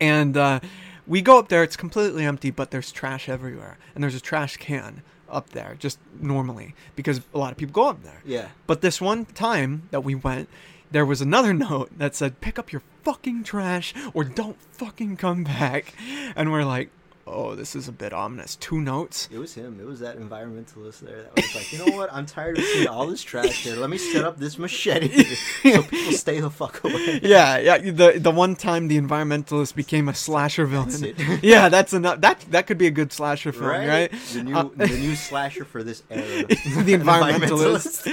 And 0.00 0.36
uh, 0.36 0.60
we 1.06 1.22
go 1.22 1.38
up 1.38 1.48
there. 1.48 1.62
It's 1.62 1.76
completely 1.76 2.24
empty, 2.24 2.50
but 2.50 2.70
there's 2.70 2.92
trash 2.92 3.28
everywhere, 3.28 3.78
and 3.94 4.02
there's 4.02 4.14
a 4.14 4.20
trash 4.20 4.56
can 4.56 5.02
up 5.28 5.50
there 5.50 5.76
just 5.78 5.98
normally 6.20 6.72
because 6.94 7.20
a 7.34 7.38
lot 7.38 7.50
of 7.50 7.58
people 7.58 7.72
go 7.72 7.88
up 7.88 8.02
there. 8.02 8.20
Yeah. 8.24 8.48
But 8.66 8.80
this 8.80 9.00
one 9.00 9.24
time 9.24 9.88
that 9.90 10.02
we 10.02 10.14
went, 10.14 10.48
there 10.90 11.04
was 11.04 11.20
another 11.20 11.52
note 11.68 11.90
that 11.98 12.14
said, 12.14 12.40
"Pick 12.40 12.58
up 12.58 12.72
your 12.72 12.82
fucking 13.02 13.44
trash 13.44 13.94
or 14.14 14.24
don't 14.24 14.60
fucking 14.72 15.16
come 15.16 15.44
back." 15.44 15.94
And 16.34 16.52
we're 16.52 16.64
like, 16.64 16.90
"Oh, 17.26 17.54
this 17.54 17.74
is 17.74 17.88
a 17.88 17.92
bit 17.92 18.12
ominous." 18.12 18.56
Two 18.56 18.80
notes. 18.80 19.28
It 19.32 19.38
was 19.38 19.54
him. 19.54 19.78
It 19.80 19.86
was 19.86 20.00
that 20.00 20.18
environmentalist 20.18 21.00
there 21.00 21.22
that 21.22 21.34
was 21.36 21.54
like, 21.54 21.72
you 21.72 21.78
know 21.84 21.96
what? 21.96 22.12
I'm 22.12 22.26
tired 22.26 22.58
of 22.58 22.64
seeing 22.64 22.86
all 22.88 23.06
this 23.06 23.22
trash 23.22 23.64
here. 23.64 23.76
Let 23.76 23.90
me 23.90 23.98
set 23.98 24.24
up 24.24 24.38
this 24.38 24.58
machete 24.58 25.24
so 25.24 25.82
people 25.82 26.12
stay 26.24 26.40
the 26.40 26.50
fuck 26.50 26.82
away. 26.84 27.20
Yeah, 27.22 27.58
yeah. 27.58 27.78
The 27.78 28.18
the 28.18 28.30
one 28.30 28.56
time 28.56 28.88
the 28.88 28.98
environmentalist 29.00 29.74
became 29.74 30.08
a 30.08 30.14
slasher 30.14 30.66
villain. 30.66 30.90
That's 30.90 31.02
yeah, 31.42 31.68
that's 31.68 31.92
enough. 31.92 32.20
That 32.20 32.40
that 32.50 32.66
could 32.66 32.78
be 32.78 32.86
a 32.86 32.90
good 32.90 33.12
slasher 33.12 33.52
film, 33.52 33.66
right? 33.66 34.10
The 34.32 34.42
new 34.44 34.56
Uh, 34.56 34.68
the 34.76 34.86
new 34.86 35.14
slasher 35.16 35.64
for 35.64 35.82
this 35.82 36.02
era. 36.10 36.46
the 36.48 36.94
environmentalist. 36.96 38.06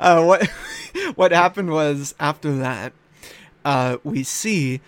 uh, 0.00 0.22
what 0.24 0.46
what 1.16 1.32
happened 1.32 1.70
was 1.70 2.14
after 2.20 2.56
that, 2.56 2.92
uh, 3.64 3.98
we 4.04 4.22
see 4.22 4.80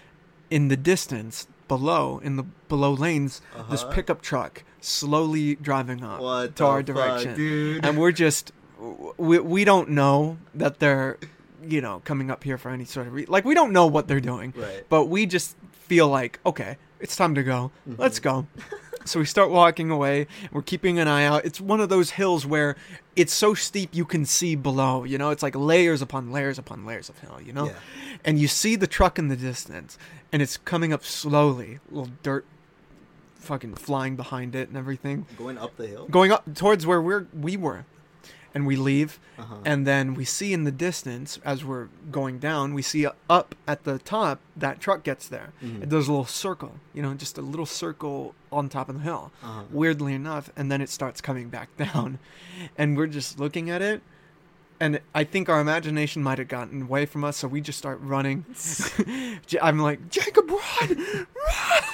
in 0.50 0.68
the 0.68 0.76
distance 0.76 1.46
below 1.74 2.04
in 2.26 2.32
the 2.38 2.44
below 2.68 2.92
lanes 3.04 3.32
this 3.70 3.82
Uh-huh. 3.84 3.92
pickup 3.96 4.20
truck 4.30 4.52
slowly 4.80 5.46
driving 5.68 6.00
up 6.10 6.20
What 6.20 6.56
to 6.56 6.64
our 6.70 6.78
fuck, 6.82 6.86
direction, 6.90 7.30
dude? 7.36 7.84
and 7.86 7.92
we're 8.00 8.16
just 8.26 8.44
we 9.28 9.36
we 9.54 9.62
don't 9.70 9.88
know 10.00 10.36
that 10.62 10.74
they're 10.80 11.16
you 11.74 11.80
know 11.86 11.96
coming 12.10 12.28
up 12.34 12.40
here 12.48 12.58
for 12.62 12.70
any 12.76 12.86
sort 12.94 13.06
of 13.08 13.12
re- 13.18 13.30
like 13.36 13.44
we 13.50 13.54
don't 13.60 13.72
know 13.78 13.86
what 13.94 14.04
they're 14.08 14.26
doing, 14.32 14.52
right. 14.56 14.84
but 14.94 15.02
we 15.14 15.20
just 15.36 15.48
feel 15.90 16.08
like 16.08 16.32
okay, 16.50 16.72
it's 17.04 17.14
time 17.22 17.34
to 17.40 17.42
go. 17.54 17.70
Let's 18.04 18.18
Mhm. 18.20 18.22
go. 18.30 18.34
So 19.04 19.18
we 19.18 19.24
start 19.26 19.50
walking 19.50 19.90
away. 19.90 20.26
We're 20.52 20.62
keeping 20.62 20.98
an 20.98 21.08
eye 21.08 21.24
out. 21.24 21.44
It's 21.44 21.60
one 21.60 21.80
of 21.80 21.88
those 21.88 22.10
hills 22.10 22.44
where 22.46 22.76
it's 23.16 23.32
so 23.32 23.54
steep 23.54 23.90
you 23.94 24.04
can 24.04 24.24
see 24.26 24.54
below. 24.54 25.04
You 25.04 25.16
know, 25.18 25.30
it's 25.30 25.42
like 25.42 25.56
layers 25.56 26.02
upon 26.02 26.30
layers 26.32 26.58
upon 26.58 26.84
layers 26.84 27.08
of 27.08 27.18
hill. 27.18 27.40
You 27.44 27.52
know, 27.52 27.66
Yeah. 27.66 27.72
and 28.24 28.38
you 28.38 28.46
see 28.46 28.76
the 28.76 28.86
truck 28.86 29.18
in 29.18 29.28
the 29.28 29.36
distance, 29.36 29.96
and 30.32 30.42
it's 30.42 30.56
coming 30.58 30.92
up 30.92 31.04
slowly. 31.04 31.78
Little 31.90 32.12
dirt, 32.22 32.44
fucking 33.36 33.74
flying 33.76 34.16
behind 34.16 34.54
it 34.54 34.68
and 34.68 34.76
everything, 34.76 35.26
Going 35.38 35.56
up 35.58 35.76
the 35.76 35.86
hill. 35.86 36.06
going 36.10 36.30
up 36.30 36.54
towards 36.54 36.86
where 36.86 37.00
we're 37.00 37.26
we 37.32 37.56
were, 37.56 37.86
and 38.54 38.66
we 38.66 38.76
leave. 38.76 39.18
Uh-huh. 39.38 39.56
And 39.64 39.86
then 39.86 40.14
we 40.14 40.24
see 40.24 40.52
in 40.52 40.64
the 40.64 40.70
distance, 40.72 41.38
as 41.44 41.64
we're 41.64 41.88
going 42.10 42.38
down, 42.38 42.74
we 42.74 42.82
see 42.82 43.06
up 43.28 43.54
at 43.66 43.84
the 43.84 43.98
top 43.98 44.40
that 44.56 44.80
truck 44.80 45.02
gets 45.04 45.28
there. 45.28 45.52
Mhm. 45.62 45.82
It 45.82 45.88
does 45.88 46.08
a 46.08 46.12
little 46.12 46.26
circle, 46.26 46.74
you 46.92 47.02
know, 47.02 47.14
just 47.14 47.38
a 47.38 47.42
little 47.42 47.66
circle 47.66 48.34
on 48.52 48.68
top 48.68 48.88
of 48.88 48.96
the 48.96 49.02
hill. 49.02 49.30
Uh-huh. 49.42 49.62
Weirdly 49.70 50.14
enough, 50.14 50.50
and 50.56 50.70
then 50.70 50.80
it 50.80 50.88
starts 50.90 51.20
coming 51.20 51.48
back 51.48 51.68
down. 51.76 52.18
And 52.76 52.96
we're 52.96 53.06
just 53.06 53.38
looking 53.38 53.70
at 53.70 53.82
it. 53.82 54.02
And 54.82 54.98
I 55.14 55.24
think 55.24 55.50
our 55.50 55.60
imagination 55.60 56.22
might 56.22 56.38
have 56.38 56.48
gotten 56.48 56.80
away 56.82 57.04
from 57.04 57.22
us, 57.22 57.36
so 57.36 57.46
we 57.48 57.60
just 57.60 57.76
start 57.78 57.98
running. 58.00 58.46
I'm 59.60 59.78
like, 59.78 60.08
Jacob, 60.08 60.48
run! 60.48 60.96
Run! 60.96 61.26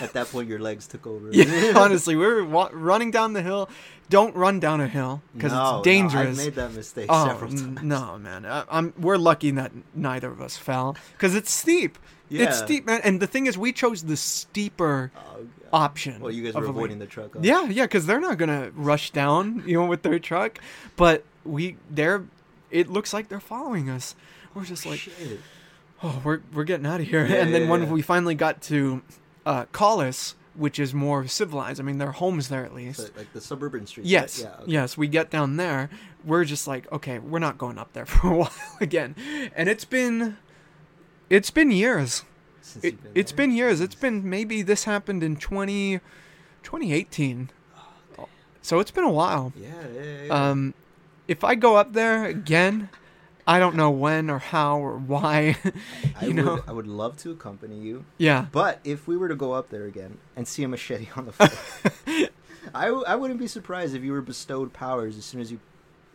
At 0.00 0.12
that 0.12 0.28
point, 0.30 0.48
your 0.48 0.60
legs 0.60 0.86
took 0.86 1.04
over. 1.04 1.28
Yeah, 1.32 1.72
honestly, 1.76 2.14
we 2.14 2.24
were 2.24 2.44
wa- 2.44 2.70
running 2.72 3.10
down 3.10 3.32
the 3.32 3.42
hill. 3.42 3.68
Don't 4.08 4.34
run 4.36 4.60
down 4.60 4.80
a 4.80 4.86
hill 4.88 5.20
because 5.34 5.52
No, 5.52 5.78
it's 5.78 5.84
dangerous. 5.84 6.36
No, 6.36 6.42
I've 6.42 6.46
made 6.48 6.54
that 6.54 6.72
mistake 6.72 7.06
Oh 7.08 7.26
several 7.26 7.50
times. 7.50 7.82
no, 7.82 8.18
man! 8.18 8.46
I, 8.46 8.64
I'm 8.70 8.94
we're 8.98 9.16
lucky 9.16 9.50
that 9.52 9.72
neither 9.94 10.30
of 10.30 10.40
us 10.40 10.56
fell 10.56 10.96
because 11.12 11.34
it's 11.34 11.50
steep. 11.50 11.98
It's 12.30 12.58
steep, 12.58 12.86
man. 12.86 13.00
And 13.04 13.20
the 13.20 13.26
thing 13.28 13.46
is, 13.46 13.56
we 13.56 13.72
chose 13.72 14.02
the 14.04 14.16
steeper 14.16 15.12
Oh, 15.16 15.46
option. 15.72 16.20
Well, 16.20 16.30
you 16.32 16.44
guys 16.44 16.54
were 16.54 16.64
avoiding 16.66 16.98
the 16.98 17.06
truck. 17.06 17.34
huh? 17.34 17.40
Yeah, 17.42 17.66
yeah, 17.66 17.84
because 17.84 18.06
they're 18.06 18.20
not 18.20 18.36
gonna 18.38 18.70
rush 18.74 19.10
down, 19.10 19.62
you 19.66 19.74
know, 19.80 19.86
with 19.86 20.02
their 20.02 20.18
truck. 20.18 20.58
But 20.96 21.24
we, 21.44 21.76
they're. 21.90 22.24
It 22.70 22.88
looks 22.88 23.12
like 23.12 23.28
they're 23.28 23.40
following 23.40 23.88
us. 23.90 24.14
We're 24.54 24.64
just 24.64 24.86
like, 24.86 25.00
Shit. 25.00 25.40
oh, 26.02 26.20
we're 26.24 26.40
we're 26.52 26.64
getting 26.64 26.86
out 26.86 27.00
of 27.00 27.06
here. 27.08 27.26
Yeah, 27.26 27.36
and 27.42 27.52
then 27.52 27.62
yeah, 27.62 27.70
when 27.70 27.82
yeah. 27.82 27.92
we 27.92 28.02
finally 28.02 28.34
got 28.36 28.60
to 28.62 29.02
uh, 29.44 29.64
Collis, 29.72 30.34
which 30.56 30.78
is 30.78 30.92
more 30.94 31.26
civilized. 31.26 31.80
I 31.80 31.82
mean, 31.84 31.98
their 31.98 32.12
homes 32.12 32.48
there 32.48 32.64
at 32.64 32.74
least. 32.74 32.98
So, 33.00 33.08
like 33.16 33.32
the 33.32 33.40
suburban 33.40 33.86
streets. 33.86 34.08
Yes. 34.08 34.40
Yeah. 34.42 34.54
okay. 34.62 34.72
Yes, 34.72 34.96
we 34.96 35.08
get 35.08 35.30
down 35.30 35.56
there. 35.56 35.90
We're 36.24 36.44
just 36.44 36.66
like, 36.66 36.90
okay, 36.92 37.18
we're 37.18 37.38
not 37.38 37.58
going 37.58 37.78
up 37.78 37.92
there 37.92 38.06
for 38.12 38.32
a 38.32 38.36
while 38.36 38.52
again. 38.80 39.14
And 39.54 39.68
it's 39.68 39.84
been 39.84 40.36
it's 41.30 41.50
been 41.50 41.70
years. 41.70 42.24
Since 42.62 42.84
It, 42.84 42.92
you've 42.94 43.02
been 43.02 43.12
it's 43.14 43.32
there. 43.32 43.36
been 43.36 43.50
years. 43.56 43.80
It's 43.80 43.94
been 43.94 44.28
maybe 44.28 44.62
this 44.62 44.84
happened 44.84 45.22
in 45.22 45.36
20 45.36 46.00
2018. 46.62 47.50
So 48.62 48.80
it's 48.80 48.90
been 48.90 49.04
a 49.04 49.12
while. 49.12 49.52
Yeah, 49.56 49.68
yeah, 49.94 50.02
yeah. 50.26 50.50
Um 50.50 50.74
if 51.28 51.42
I 51.44 51.54
go 51.54 51.76
up 51.76 51.92
there 51.92 52.24
again, 52.24 52.88
I 53.46 53.60
don't 53.60 53.76
know 53.76 53.90
when 53.90 54.28
or 54.28 54.38
how 54.38 54.78
or 54.78 54.98
why. 54.98 55.56
I 56.20 56.28
would. 56.28 56.62
I 56.66 56.72
would 56.72 56.88
love 56.88 57.16
to 57.18 57.30
accompany 57.30 57.78
you, 57.78 58.04
yeah. 58.18 58.46
but 58.50 58.80
if 58.82 59.06
we 59.06 59.16
were 59.16 59.28
to 59.28 59.36
go 59.36 59.52
up 59.52 59.68
there 59.70 59.84
again 59.84 60.18
and 60.34 60.48
see 60.48 60.64
a 60.64 60.68
machete 60.68 61.08
on 61.14 61.26
the 61.26 61.32
floor, 61.32 62.28
I, 62.74 62.86
w- 62.86 63.04
I 63.06 63.14
wouldn't 63.14 63.38
be 63.38 63.46
surprised 63.46 63.94
if 63.94 64.02
you 64.02 64.12
were 64.12 64.20
bestowed 64.20 64.72
powers 64.72 65.16
as 65.16 65.24
soon 65.24 65.40
as 65.40 65.52
you, 65.52 65.60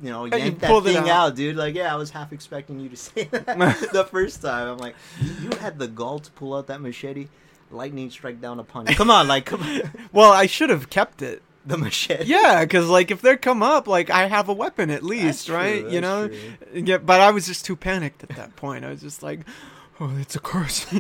you 0.02 0.10
know, 0.10 0.26
yanked 0.26 0.60
that 0.60 0.84
thing 0.84 0.98
out. 0.98 1.08
out. 1.08 1.36
dude. 1.36 1.56
Like, 1.56 1.74
yeah, 1.76 1.94
I 1.94 1.96
was 1.96 2.10
half 2.10 2.34
expecting 2.34 2.80
you 2.82 2.90
to 2.90 2.98
say 2.98 3.24
that 3.26 3.46
the 3.94 4.08
first 4.12 4.42
time. 4.42 4.68
I'm 4.68 4.78
like, 4.78 4.96
you 5.22 5.50
you 5.50 5.58
had 5.58 5.80
the 5.80 5.88
gall 5.88 6.20
to 6.20 6.32
pull 6.32 6.54
out 6.54 6.68
that 6.68 6.82
machete. 6.82 7.28
Lightning 7.72 8.10
strike 8.10 8.42
down 8.42 8.60
upon 8.60 8.88
you. 8.88 8.96
Come 8.96 9.10
on, 9.10 9.30
like, 9.30 9.46
come 9.46 9.62
on. 9.62 9.90
Well, 10.12 10.34
I 10.34 10.46
should 10.46 10.70
have 10.70 10.90
kept 10.90 11.22
it. 11.22 11.42
The 11.66 11.78
machete. 11.78 12.26
Yeah, 12.26 12.64
because 12.64 12.88
like 12.90 13.12
if 13.12 13.22
they 13.22 13.38
come 13.38 13.62
up, 13.64 13.88
like 13.88 14.10
I 14.10 14.28
have 14.28 14.50
a 14.50 14.54
weapon 14.54 14.90
at 14.90 15.04
least, 15.04 15.48
true, 15.48 15.56
right? 15.56 15.88
you 15.90 16.02
know. 16.02 16.28
true. 16.28 16.38
Yeah, 16.74 16.98
but 16.98 17.22
I 17.22 17.32
was 17.32 17.46
just 17.48 17.66
too 17.66 17.76
panicked 17.76 18.24
at 18.24 18.30
that 18.38 18.56
point. 18.56 18.84
I 18.86 18.90
was 18.90 19.02
just 19.02 19.22
like, 19.24 19.42
"Oh, 20.00 20.16
it's 20.20 20.36
a 20.36 20.40
curse." 20.40 20.86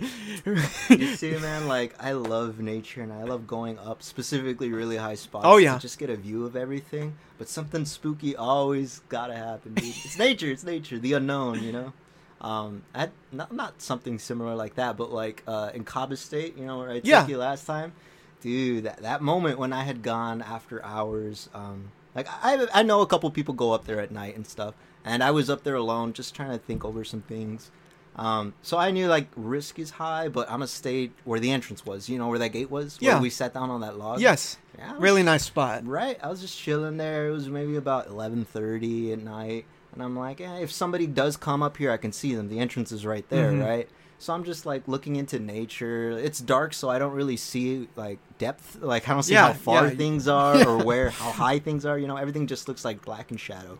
You 0.90 1.16
see, 1.16 1.32
man, 1.38 1.68
like 1.68 1.96
I 2.00 2.12
love 2.14 2.60
nature 2.60 3.02
and 3.02 3.12
I 3.14 3.24
love 3.24 3.48
going 3.48 3.80
up 3.80 4.04
specifically 4.04 4.72
really 4.72 4.98
high 4.98 5.16
spots. 5.16 5.46
Oh, 5.48 5.58
yeah. 5.58 5.76
to 5.76 5.80
just 5.80 5.98
get 6.00 6.10
a 6.10 6.16
view 6.16 6.46
of 6.46 6.56
everything. 6.56 7.16
But 7.38 7.48
something 7.50 7.86
spooky 7.86 8.36
always 8.36 9.02
gotta 9.10 9.36
happen, 9.36 9.74
dude. 9.74 9.86
it's 9.88 10.18
nature. 10.20 10.48
It's 10.52 10.64
nature. 10.64 11.00
The 11.00 11.14
unknown, 11.14 11.64
you 11.64 11.72
know. 11.72 11.94
Um, 12.42 12.82
I 12.96 13.00
had, 13.02 13.12
not 13.32 13.54
not 13.54 13.82
something 13.82 14.18
similar 14.20 14.56
like 14.56 14.76
that, 14.76 14.98
but 14.98 15.12
like 15.14 15.44
uh, 15.48 15.70
in 15.74 15.84
Cabo 15.86 16.16
State, 16.16 16.58
you 16.58 16.66
know, 16.66 16.80
where 16.80 16.90
I 16.90 16.96
took 16.96 17.06
Yeah. 17.06 17.28
you 17.28 17.38
last 17.38 17.66
time, 17.66 17.94
dude. 18.42 18.84
That 18.86 19.02
that 19.02 19.22
moment 19.22 19.58
when 19.60 19.72
I 19.74 19.84
had 19.84 20.02
gone 20.04 20.42
after 20.42 20.84
hours, 20.84 21.50
um, 21.54 21.92
like 22.16 22.28
I 22.44 22.68
I 22.74 22.84
know 22.84 23.02
a 23.02 23.08
couple 23.08 23.30
people 23.32 23.54
go 23.54 23.72
up 23.72 23.86
there 23.86 24.00
at 24.02 24.12
night 24.12 24.36
and 24.36 24.46
stuff, 24.46 24.74
and 25.06 25.24
I 25.24 25.32
was 25.32 25.50
up 25.50 25.64
there 25.64 25.76
alone, 25.76 26.14
just 26.14 26.36
trying 26.36 26.52
to 26.52 26.58
think 26.58 26.84
over 26.84 27.04
some 27.04 27.22
things. 27.22 27.72
Um, 28.18 28.54
so 28.62 28.78
I 28.78 28.92
knew 28.92 29.08
like 29.08 29.28
risk 29.38 29.80
is 29.80 29.92
high, 29.92 30.28
but 30.28 30.48
I'm 30.50 30.56
gonna 30.56 30.68
stay 30.68 31.12
where 31.24 31.40
the 31.40 31.50
entrance 31.52 31.86
was. 31.86 32.10
You 32.10 32.18
know 32.18 32.28
where 32.28 32.40
that 32.40 32.50
gate 32.50 32.70
was. 32.70 33.00
Where 33.00 33.12
Yeah. 33.12 33.22
we 33.22 33.30
sat 33.30 33.54
down 33.54 33.70
on 33.70 33.80
that 33.82 33.98
log. 33.98 34.20
yes, 34.20 34.58
Yeah, 34.78 34.92
was- 34.94 35.02
really 35.02 35.24
nice 35.24 35.46
spot. 35.46 35.88
Right. 35.88 36.20
I 36.22 36.28
was 36.28 36.42
just 36.42 36.58
chilling 36.58 36.98
there. 36.98 37.30
It 37.30 37.32
was 37.32 37.48
maybe 37.48 37.78
about 37.78 38.08
11:30 38.10 39.14
at 39.14 39.20
night, 39.24 39.66
and 39.94 40.04
I'm 40.04 40.18
like, 40.18 40.42
eh, 40.42 40.58
if 40.60 40.72
somebody 40.74 41.08
does 41.08 41.38
come 41.38 41.64
up 41.64 41.78
here, 41.78 41.90
I 41.90 41.96
can 41.98 42.12
see 42.12 42.36
them. 42.36 42.50
The 42.50 42.60
entrance 42.60 42.92
is 42.92 43.06
right 43.06 43.28
there, 43.30 43.52
Mhm. 43.54 43.66
right? 43.66 43.90
So 44.22 44.36
I'm 44.36 44.44
just 44.44 44.68
like 44.68 44.88
looking 44.88 45.16
into 45.16 45.40
nature. 45.40 46.12
It's 46.12 46.40
dark, 46.40 46.76
so 46.76 46.90
I 46.92 47.00
don't 47.00 47.14
really 47.14 47.38
see 47.38 47.88
like 47.96 48.20
depth. 48.38 48.78
Like 48.80 49.10
I 49.10 49.14
don't 49.14 49.24
see 49.24 49.34
Yeah, 49.34 49.48
how 49.48 49.54
far 49.54 49.88
yeah. 49.88 49.96
things 49.96 50.28
are 50.28 50.64
or 50.68 50.78
where 50.86 51.10
how 51.10 51.32
high 51.32 51.58
things 51.58 51.88
are. 51.88 51.98
You 51.98 52.06
know, 52.08 52.18
everything 52.18 52.46
just 52.46 52.68
looks 52.68 52.86
like 52.86 53.04
black 53.04 53.32
and 53.32 53.40
shadow. 53.40 53.80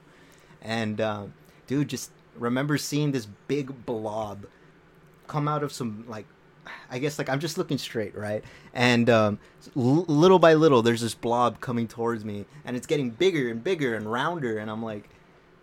And 0.64 1.00
um, 1.00 1.34
dude, 1.68 1.90
just 1.90 2.10
remember 2.36 2.80
seeing 2.80 3.12
this 3.12 3.28
big 3.48 3.86
blob 3.86 4.48
come 5.28 5.48
out 5.48 5.62
of 5.62 5.72
some 5.72 6.06
like 6.08 6.26
I 6.90 6.98
guess 6.98 7.20
like 7.20 7.30
I'm 7.30 7.40
just 7.40 7.60
looking 7.60 7.78
straight, 7.78 8.16
right? 8.16 8.44
And 8.74 9.12
um, 9.12 9.38
l- 9.78 10.06
little 10.08 10.40
by 10.40 10.56
little, 10.56 10.82
there's 10.82 11.02
this 11.02 11.14
blob 11.14 11.60
coming 11.60 11.88
towards 11.88 12.26
me, 12.26 12.46
and 12.66 12.76
it's 12.76 12.88
getting 12.88 13.12
bigger 13.12 13.50
and 13.52 13.64
bigger 13.64 13.94
and 13.94 14.12
rounder. 14.12 14.58
And 14.58 14.72
I'm 14.72 14.82
like, 14.82 15.08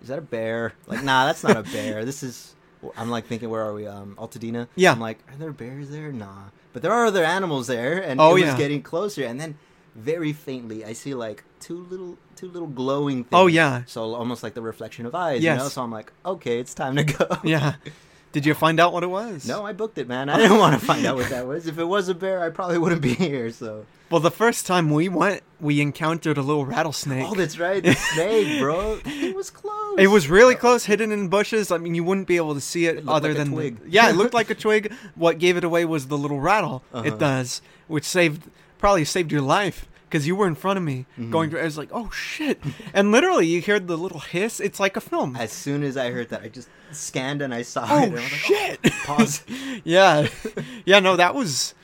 "Is 0.02 0.06
that 0.06 0.18
a 0.18 0.22
bear?" 0.22 0.74
Like, 0.86 1.02
nah, 1.02 1.26
that's 1.26 1.42
not 1.42 1.56
a 1.56 1.64
bear. 1.64 2.04
This 2.04 2.22
is. 2.22 2.54
I'm 2.96 3.10
like 3.10 3.26
thinking, 3.26 3.50
where 3.50 3.62
are 3.62 3.74
we? 3.74 3.86
Um, 3.86 4.14
Altadena. 4.18 4.68
Yeah. 4.76 4.92
I'm 4.92 5.00
like, 5.00 5.18
are 5.32 5.36
there 5.36 5.52
bears 5.52 5.90
there? 5.90 6.12
Nah, 6.12 6.50
but 6.72 6.82
there 6.82 6.92
are 6.92 7.06
other 7.06 7.24
animals 7.24 7.66
there, 7.66 8.00
and 8.02 8.20
Oh, 8.20 8.30
it 8.30 8.40
was 8.40 8.42
yeah. 8.50 8.56
getting 8.56 8.82
closer. 8.82 9.24
And 9.24 9.40
then, 9.40 9.56
very 9.96 10.32
faintly, 10.32 10.84
I 10.84 10.92
see 10.92 11.14
like 11.14 11.42
two 11.60 11.84
little, 11.90 12.16
two 12.36 12.48
little 12.48 12.68
glowing 12.68 13.24
things. 13.24 13.32
Oh 13.32 13.46
yeah, 13.48 13.82
So 13.86 14.14
almost 14.14 14.42
like 14.44 14.54
the 14.54 14.62
reflection 14.62 15.06
of 15.06 15.14
eyes. 15.14 15.42
You 15.42 15.50
know. 15.50 15.64
Yes. 15.64 15.72
So 15.72 15.82
I'm 15.82 15.90
like, 15.90 16.12
okay, 16.24 16.60
it's 16.60 16.74
time 16.74 16.94
to 16.96 17.04
go. 17.04 17.26
yeah. 17.42 17.74
Did 18.32 18.44
you 18.44 18.54
find 18.54 18.78
out 18.78 18.92
what 18.92 19.02
it 19.02 19.08
was? 19.08 19.46
No, 19.48 19.64
I 19.64 19.72
booked 19.72 19.96
it, 19.98 20.06
man. 20.06 20.28
I 20.28 20.36
didn't 20.36 20.58
want 20.58 20.78
to 20.78 20.84
find 20.84 21.04
out 21.06 21.16
what 21.16 21.30
that 21.30 21.46
was. 21.46 21.66
If 21.66 21.78
it 21.78 21.84
was 21.84 22.08
a 22.08 22.14
bear, 22.14 22.42
I 22.42 22.50
probably 22.50 22.76
wouldn't 22.78 23.00
be 23.00 23.14
here. 23.14 23.50
So. 23.50 23.86
Well, 24.10 24.20
the 24.20 24.30
first 24.30 24.66
time 24.66 24.90
we 24.90 25.08
went, 25.08 25.42
we 25.60 25.80
encountered 25.80 26.36
a 26.38 26.42
little 26.42 26.64
rattlesnake. 26.66 27.26
Oh, 27.28 27.34
that's 27.34 27.58
right, 27.58 27.82
the 27.82 27.94
snake, 28.14 28.60
bro. 28.60 29.00
It 29.04 29.34
was 29.34 29.50
close. 29.50 29.98
It 29.98 30.06
was 30.08 30.28
really 30.28 30.54
close, 30.54 30.84
hidden 30.84 31.10
in 31.10 31.28
bushes. 31.28 31.70
I 31.72 31.78
mean, 31.78 31.94
you 31.94 32.04
wouldn't 32.04 32.26
be 32.26 32.36
able 32.36 32.54
to 32.54 32.60
see 32.60 32.86
it, 32.86 32.98
It 32.98 33.08
other 33.08 33.28
like 33.30 33.36
a 33.36 33.38
than 33.44 33.52
twig. 33.52 33.82
The, 33.82 33.90
yeah, 33.90 34.10
it 34.10 34.16
looked 34.16 34.34
like 34.40 34.50
a 34.50 34.54
twig. 34.54 34.92
What 35.14 35.38
gave 35.38 35.56
it 35.56 35.64
away 35.64 35.84
was 35.84 36.06
the 36.08 36.18
little 36.18 36.40
rattle 36.40 36.82
Uh-huh. 36.92 37.06
it 37.06 37.18
does, 37.18 37.60
which 37.86 38.04
saved 38.04 38.42
probably 38.78 39.04
saved 39.04 39.32
your 39.32 39.42
life 39.42 39.86
because 40.08 40.26
you 40.26 40.34
were 40.34 40.46
in 40.46 40.54
front 40.54 40.76
of 40.78 40.82
me 40.82 41.06
Mhm. 41.18 41.30
going 41.30 41.50
through. 41.50 41.60
I 41.60 41.64
was 41.64 41.76
like, 41.78 41.90
oh 41.92 42.10
shit, 42.10 42.60
and 42.94 43.12
literally 43.12 43.46
you 43.46 43.60
heard 43.62 43.86
the 43.88 43.96
little 43.98 44.20
hiss. 44.20 44.58
It's 44.60 44.80
like 44.80 44.96
a 44.96 45.00
film. 45.00 45.36
As 45.36 45.52
soon 45.52 45.82
as 45.82 45.96
I 45.96 46.10
heard 46.10 46.30
that, 46.30 46.42
I 46.42 46.48
just 46.48 46.68
scanned 46.92 47.42
and 47.42 47.52
I 47.54 47.62
saw 47.62 47.84
it. 47.84 47.90
oh 47.90 48.02
and 48.04 48.12
I 48.12 48.14
was 48.14 48.22
like, 48.22 48.30
shit! 48.30 48.82
pause. 49.04 49.42
yeah, 49.84 50.28
yeah. 50.86 50.98
No, 51.00 51.16
that 51.16 51.34
was 51.34 51.74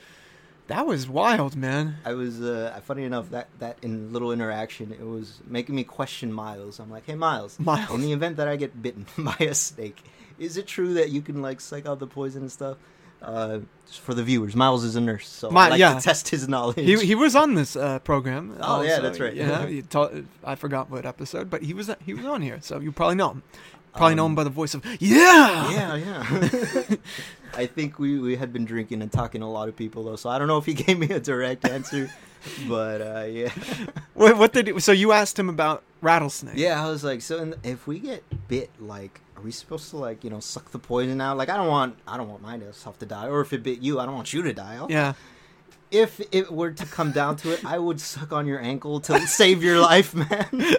that 0.67 0.87
was 0.87 1.07
wild, 1.07 1.55
man. 1.55 1.97
I 2.03 2.13
was 2.13 2.41
uh, 2.41 2.79
funny 2.83 3.03
enough 3.03 3.29
that 3.29 3.49
that 3.59 3.77
in 3.83 4.11
little 4.11 4.31
interaction, 4.31 4.91
it 4.91 5.05
was 5.05 5.39
making 5.45 5.75
me 5.75 5.83
question 5.83 6.33
Miles. 6.33 6.79
I'm 6.79 6.89
like, 6.89 7.05
hey 7.05 7.15
Miles, 7.15 7.59
Miles. 7.59 7.91
in 7.91 8.01
the 8.01 8.11
event 8.13 8.37
that 8.37 8.47
I 8.47 8.55
get 8.55 8.81
bitten 8.81 9.05
by 9.17 9.37
a 9.39 9.53
snake, 9.53 10.01
is 10.39 10.57
it 10.57 10.65
true 10.65 10.95
that 10.95 11.09
you 11.11 11.21
can 11.21 11.41
like 11.41 11.61
suck 11.61 11.85
out 11.85 11.99
the 11.99 12.07
poison 12.07 12.41
and 12.43 12.51
stuff? 12.51 12.77
Uh, 13.25 13.59
for 14.01 14.13
the 14.13 14.23
viewers, 14.23 14.55
Miles 14.55 14.83
is 14.83 14.95
a 14.95 15.01
nurse, 15.01 15.27
so 15.27 15.49
Mi- 15.51 15.59
I 15.59 15.69
like 15.69 15.79
yeah. 15.79 15.93
to 15.95 16.01
test 16.01 16.27
his 16.29 16.47
knowledge. 16.47 16.75
He 16.77 16.97
he 17.05 17.15
was 17.15 17.35
on 17.35 17.53
this 17.55 17.75
uh, 17.75 17.99
program. 17.99 18.55
Oh, 18.59 18.81
yeah, 18.81 18.99
that's 18.99 19.19
right. 19.19 19.33
Yeah, 19.33 19.81
ta- 19.89 20.09
I 20.43 20.55
forgot 20.55 20.89
what 20.89 21.05
episode, 21.05 21.49
but 21.49 21.61
he 21.63 21.73
was 21.73 21.89
he 22.05 22.13
was 22.13 22.25
on 22.25 22.41
here, 22.41 22.59
so 22.61 22.79
you 22.79 22.91
probably 22.91 23.15
know 23.15 23.31
him. 23.31 23.43
Probably 23.93 24.15
know 24.15 24.25
him 24.25 24.31
Um, 24.31 24.35
by 24.35 24.43
the 24.43 24.49
voice 24.49 24.73
of 24.73 24.83
yeah. 24.99 25.71
yeah, 25.71 25.95
yeah. 25.95 26.95
I 27.57 27.65
think 27.67 27.97
we, 27.99 28.19
we 28.19 28.35
had 28.35 28.51
been 28.51 28.65
drinking 28.65 29.01
and 29.01 29.09
talking 29.09 29.39
to 29.39 29.47
a 29.47 29.47
lot 29.47 29.69
of 29.69 29.75
people 29.77 30.03
though, 30.03 30.17
so 30.17 30.29
I 30.29 30.37
don't 30.37 30.47
know 30.49 30.57
if 30.57 30.65
he 30.65 30.73
gave 30.85 30.99
me 30.99 31.07
a 31.11 31.19
direct 31.21 31.63
answer. 31.65 32.09
but 32.67 33.01
uh, 33.01 33.23
yeah, 33.25 33.49
What, 34.13 34.37
what 34.37 34.51
did? 34.53 34.83
So 34.83 34.91
you 34.91 35.13
asked 35.13 35.39
him 35.39 35.47
about 35.49 35.83
rattlesnake? 36.01 36.57
yeah. 36.57 36.85
I 36.85 36.89
was 36.89 37.03
like, 37.03 37.21
so 37.21 37.39
in, 37.39 37.55
if 37.63 37.87
we 37.87 37.99
get 37.99 38.23
bit, 38.49 38.69
like, 38.79 39.21
we 39.45 39.51
supposed 39.51 39.89
to 39.91 39.97
like 39.97 40.23
you 40.25 40.29
know 40.29 40.39
suck 40.41 40.71
the 40.71 40.79
poison 40.79 41.21
out? 41.21 41.37
Like, 41.37 41.49
I 41.49 41.55
don't 41.55 41.69
want 41.69 41.97
I 42.07 42.17
don't 42.17 42.27
want 42.27 42.41
myself 42.41 42.99
to 42.99 43.05
die, 43.05 43.27
or 43.27 43.39
if 43.41 43.53
it 43.53 43.63
bit 43.63 43.79
you, 43.79 43.99
I 43.99 44.05
don't 44.05 44.15
want 44.15 44.33
you 44.33 44.41
to 44.43 44.53
die. 44.53 44.75
I'll- 44.75 44.91
Yeah. 44.91 45.13
If 45.91 46.19
it 46.33 46.51
were 46.51 46.71
to 46.71 46.85
come 46.87 47.11
down 47.11 47.37
to 47.37 47.51
it, 47.53 47.63
I 47.63 47.77
would 47.77 48.01
suck 48.01 48.33
on 48.33 48.47
your 48.47 48.59
ankle 48.59 48.99
to 49.01 49.19
save 49.27 49.63
your 49.63 49.79
life, 49.79 50.13
man. 50.23 50.75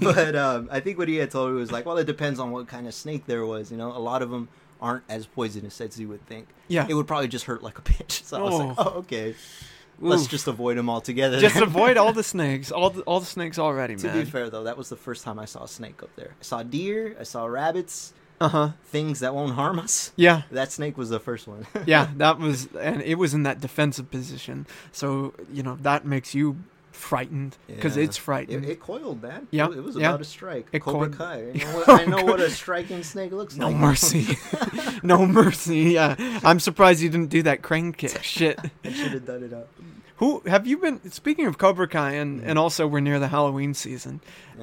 but 0.00 0.36
um, 0.36 0.68
I 0.70 0.78
think 0.80 0.98
what 0.98 1.08
he 1.08 1.16
had 1.16 1.30
told 1.30 1.52
me 1.52 1.58
was 1.58 1.72
like, 1.72 1.86
well, 1.86 1.96
it 1.96 2.04
depends 2.04 2.38
on 2.38 2.50
what 2.52 2.68
kind 2.68 2.86
of 2.86 2.94
snake 2.94 3.26
there 3.26 3.44
was. 3.46 3.70
You 3.72 3.76
know, 3.78 3.90
a 3.90 3.98
lot 3.98 4.22
of 4.22 4.30
them 4.30 4.48
aren't 4.80 5.04
as 5.08 5.26
poisonous 5.26 5.80
as 5.80 5.98
you 5.98 6.06
would 6.08 6.24
think. 6.26 6.48
Yeah. 6.68 6.86
It 6.88 6.94
would 6.94 7.06
probably 7.08 7.28
just 7.28 7.46
hurt 7.46 7.62
like 7.62 7.78
a 7.78 7.82
bitch. 7.82 8.22
So 8.24 8.36
I 8.36 8.42
was 8.42 8.54
like, 8.60 8.74
Oh. 8.78 8.92
oh, 8.94 8.98
okay. 9.00 9.34
Let's 9.98 10.24
Oof. 10.24 10.30
just 10.30 10.46
avoid 10.46 10.76
them 10.76 10.90
altogether. 10.90 11.40
Just 11.40 11.56
avoid 11.56 11.96
all 11.96 12.12
the 12.12 12.22
snakes. 12.34 12.70
All 12.70 12.90
the, 12.90 13.02
all 13.02 13.20
the 13.20 13.26
snakes 13.26 13.58
already, 13.58 13.94
man. 13.94 14.02
to 14.02 14.08
man. 14.08 14.24
be 14.24 14.30
fair, 14.30 14.50
though, 14.50 14.64
that 14.64 14.76
was 14.76 14.88
the 14.88 14.96
first 14.96 15.24
time 15.24 15.38
I 15.38 15.46
saw 15.46 15.64
a 15.64 15.68
snake 15.68 16.02
up 16.02 16.14
there. 16.16 16.32
I 16.38 16.42
saw 16.42 16.62
deer. 16.62 17.16
I 17.18 17.22
saw 17.22 17.46
rabbits. 17.46 18.12
Uh 18.38 18.48
huh. 18.48 18.70
Things 18.84 19.20
that 19.20 19.34
won't 19.34 19.54
harm 19.54 19.78
us. 19.78 20.12
Yeah. 20.16 20.42
That 20.50 20.70
snake 20.70 20.98
was 20.98 21.08
the 21.08 21.20
first 21.20 21.48
one. 21.48 21.66
Yeah. 21.86 22.08
That 22.16 22.38
was, 22.38 22.68
and 22.76 23.00
it 23.02 23.14
was 23.16 23.32
in 23.32 23.44
that 23.44 23.60
defensive 23.60 24.10
position. 24.10 24.66
So 24.92 25.32
you 25.50 25.62
know 25.62 25.78
that 25.82 26.04
makes 26.04 26.34
you 26.34 26.56
frightened 26.96 27.56
because 27.66 27.96
Yeah. 27.96 28.04
it's 28.04 28.16
frightening. 28.16 28.64
It, 28.64 28.70
it 28.70 28.80
coiled, 28.80 29.22
man. 29.22 29.46
Yeah, 29.50 29.66
It, 29.70 29.82
was 29.84 29.96
yeah. 29.96 30.08
about 30.08 30.20
a 30.22 30.24
strike. 30.24 30.66
It 30.72 30.80
Cobra 30.80 31.08
coiled. 31.08 31.18
Kai. 31.18 31.50
I 31.50 31.52
know, 31.64 31.76
what, 31.76 31.88
I 31.88 32.04
know 32.06 32.24
what 32.24 32.40
a 32.40 32.50
striking 32.62 33.02
snake 33.02 33.32
looks 33.32 33.56
no 33.56 33.68
like. 33.68 33.76
mercy. 33.76 34.36
no 35.02 35.26
mercy. 35.26 35.80
Yeah. 35.92 36.16
I'm 36.42 36.58
surprised 36.60 37.00
you 37.02 37.08
didn't 37.08 37.30
do 37.30 37.42
that 37.42 37.62
crane 37.62 37.92
kick. 37.92 38.22
Shit. 38.22 38.58
I 38.84 38.92
should 38.92 39.12
have 39.12 39.26
done 39.26 39.42
it 39.44 39.52
up. 39.52 39.68
Who 40.16 40.40
have 40.46 40.66
you 40.66 40.78
been? 40.78 41.10
Speaking 41.10 41.44
of 41.46 41.58
Cobra 41.58 41.86
Kai, 41.86 42.12
and, 42.12 42.40
and 42.42 42.58
also 42.58 42.86
we're 42.86 43.00
near 43.00 43.18
the 43.18 43.28
Halloween 43.28 43.74
season. 43.74 44.20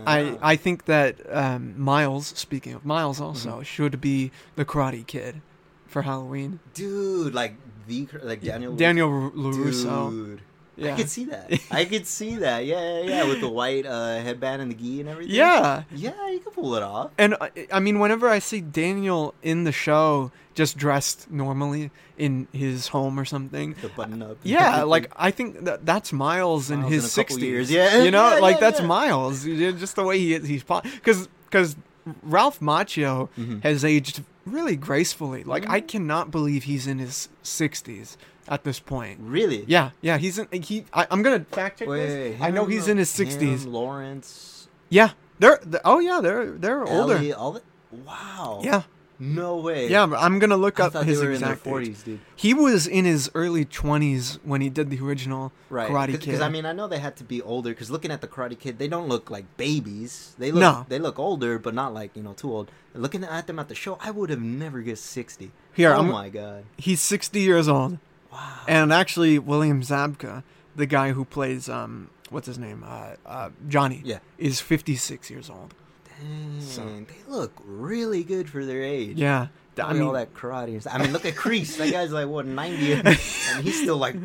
I. 0.08 0.36
I 0.41 0.56
think 0.56 0.86
that 0.86 1.17
um, 1.32 1.80
Miles, 1.80 2.26
speaking 2.36 2.74
of 2.74 2.84
Miles, 2.84 3.22
also 3.22 3.50
Mm-hmm. 3.52 3.62
should 3.62 4.02
be 4.02 4.32
the 4.56 4.65
Karate 4.65 5.06
Kid 5.06 5.41
for 5.86 6.02
Halloween. 6.02 6.60
dude, 6.74 7.36
like 7.36 7.54
the 7.88 8.08
like 8.24 8.41
Daniel 8.41 8.76
Daniel 8.76 9.30
Larusso. 9.36 10.10
Dude. 10.10 10.41
Yeah. 10.76 10.94
I 10.94 10.98
could 10.98 11.10
see 11.10 11.26
that. 11.26 11.52
I 11.72 11.86
could 11.86 12.08
see 12.08 12.38
that. 12.38 12.66
Yeah, 12.66 13.02
yeah, 13.02 13.08
yeah, 13.10 13.28
with 13.28 13.42
the 13.42 13.50
white 13.50 13.86
uh, 13.86 14.20
headband 14.22 14.62
and 14.62 14.72
the 14.72 14.76
gi 14.76 15.02
and 15.02 15.10
everything. 15.10 15.36
Yeah. 15.36 15.84
yeah, 15.94 16.30
you 16.30 16.40
can 16.40 16.52
pull 16.52 16.74
it 16.76 16.82
off. 16.84 17.12
And 17.18 17.36
uh, 17.40 17.50
I 17.72 17.80
mean, 17.80 18.00
whenever 18.00 18.28
I 18.28 18.40
see 18.40 18.60
Daniel 18.62 19.36
in 19.44 19.66
the 19.66 19.72
show, 19.72 20.32
just 20.56 20.76
dressed 20.78 21.30
normally 21.32 21.92
in 22.18 22.48
his 22.52 22.88
home 22.90 23.20
or 23.20 23.26
something, 23.26 23.76
The 23.82 23.90
button 23.90 24.22
up. 24.24 24.38
yeah, 24.44 24.82
like 24.96 25.12
I 25.16 25.30
think 25.32 25.66
that 25.66 25.86
that's 25.86 26.12
Miles 26.14 26.72
in 26.72 26.80
Miles 26.82 26.92
his 26.94 27.04
in 27.04 27.08
a 27.08 27.10
sixties. 27.10 27.72
Yeah, 27.72 28.02
you 28.04 28.12
know, 28.12 28.34
yeah, 28.36 28.40
like 28.40 28.56
yeah, 28.56 28.60
that's 28.62 28.80
yeah. 28.80 28.86
Miles. 28.88 29.44
Just 29.46 29.96
the 29.96 30.04
way 30.04 30.18
he 30.20 30.34
is, 30.34 30.48
he's 30.48 30.64
because 30.64 31.28
because 31.46 31.76
Ralph 32.24 32.60
Macchio 32.60 33.30
Mhm. 33.38 33.64
has 33.64 33.86
aged 33.86 34.24
really 34.46 34.76
gracefully. 34.76 35.44
Like 35.44 35.68
I 35.70 35.82
Mhm. 35.82 35.88
cannot 35.88 36.32
believe 36.32 36.64
he's 36.66 36.86
in 36.88 37.00
his 37.00 37.30
sixties 37.44 38.18
at 38.48 38.64
this 38.64 38.80
point. 38.80 39.20
really. 39.22 39.64
Yeah, 39.68 39.92
yeah, 40.02 40.18
he's 40.18 40.38
in. 40.40 40.48
He, 40.62 40.86
I, 40.94 41.08
I'm 41.12 41.22
gonna 41.24 41.46
fact 41.52 41.80
check 41.80 41.88
this. 41.88 42.42
I 42.42 42.52
know 42.52 42.66
he's 42.66 42.88
in 42.88 42.98
his 42.98 43.10
sixties. 43.10 43.66
Lawrence, 43.66 44.68
Yeah, 44.90 45.12
they're, 45.40 45.60
they 45.66 45.80
oh 45.86 46.00
yeah, 46.00 46.20
they're 46.22 46.52
they're 46.52 46.84
older. 46.86 47.16
Ellie, 47.16 47.34
all 47.34 47.52
the, 47.54 47.62
wow. 47.92 48.62
Yeah, 48.64 48.84
No 49.20 49.58
way. 49.58 49.88
yeah. 49.90 50.04
I'm 50.18 50.40
gonna 50.40 50.58
look 50.58 50.80
I 50.80 50.86
up 50.88 50.94
his 51.06 51.20
they 51.20 51.26
were 51.28 51.32
in 51.34 51.42
their 51.42 51.52
exact 51.54 51.68
age. 51.68 51.72
forties, 51.72 52.04
dude. 52.04 52.20
He 52.36 52.54
was 52.54 52.88
in 52.88 53.06
his 53.06 53.30
early 53.34 53.64
20s 53.66 54.40
when 54.44 54.60
he 54.62 54.70
did 54.70 54.90
the 54.90 55.00
original 55.00 55.52
Right. 55.70 55.90
Karate 55.90 56.12
Kid. 56.12 56.20
Because 56.22 56.42
I 56.42 56.50
mean, 56.50 56.66
I 56.66 56.74
know 56.74 56.88
they 56.88 57.00
had 57.00 57.16
to 57.18 57.24
be 57.24 57.42
older. 57.42 57.70
Because 57.70 57.90
looking 57.90 58.12
at 58.12 58.22
the 58.22 58.28
Karate 58.28 58.60
Kid, 58.60 58.78
they 58.80 58.88
don't 58.88 59.08
look 59.08 59.30
like 59.32 59.46
babies. 59.58 60.36
They 60.38 60.52
look 60.52 60.62
No. 60.62 60.86
they 60.90 61.00
look 61.00 61.18
older, 61.20 61.58
but 61.60 61.74
not 61.74 61.94
like 61.94 62.16
you 62.16 62.24
know 62.24 62.34
too 62.34 62.52
old. 62.52 62.70
Looking 62.94 63.24
at 63.24 63.48
them 63.48 63.58
at 63.60 63.70
the 63.70 63.76
show, 63.76 63.98
I 64.02 64.12
would 64.12 64.30
have 64.30 64.42
never 64.42 64.82
guessed 64.82 65.06
sixty. 65.06 65.52
Here, 65.74 65.92
oh 65.92 65.96
I'm- 65.98 66.12
my 66.12 66.30
god! 66.30 66.66
he's 66.78 67.02
60 67.02 67.40
years 67.40 67.68
old, 67.68 67.98
Wow. 68.34 68.60
and 68.67 68.91
actually 68.91 69.38
William 69.39 69.82
Zabka, 69.82 70.43
the 70.76 70.86
guy 70.86 71.12
who 71.13 71.24
plays 71.26 71.69
um, 71.69 72.10
what's 72.30 72.48
his 72.48 72.58
name, 72.58 72.84
uh, 72.86 73.12
uh, 73.26 73.50
Johnny, 73.69 74.02
Yeah. 74.04 74.19
is 74.38 74.60
56 74.60 75.30
years 75.30 75.50
old. 75.50 75.74
Dang, 76.19 76.62
So- 76.62 76.84
they 76.86 77.32
look 77.32 77.54
really 77.65 78.24
good 78.24 78.50
for 78.50 78.65
their 78.65 78.82
age. 78.84 79.17
Yeah, 79.17 79.41
I 79.41 79.50
Probably 79.76 80.00
mean, 80.00 80.08
all 80.08 80.13
that 80.13 80.34
karate. 80.34 80.86
I 80.91 80.98
mean, 81.00 81.12
look 81.13 81.26
at 81.26 81.36
Kreese. 81.36 81.78
that 81.78 81.91
guy's 81.91 82.12
like 82.12 82.28
what 82.28 82.46
ninety, 82.46 82.93
and 82.93 83.08
he's 83.08 83.82
still 83.82 83.98
like, 83.98 84.15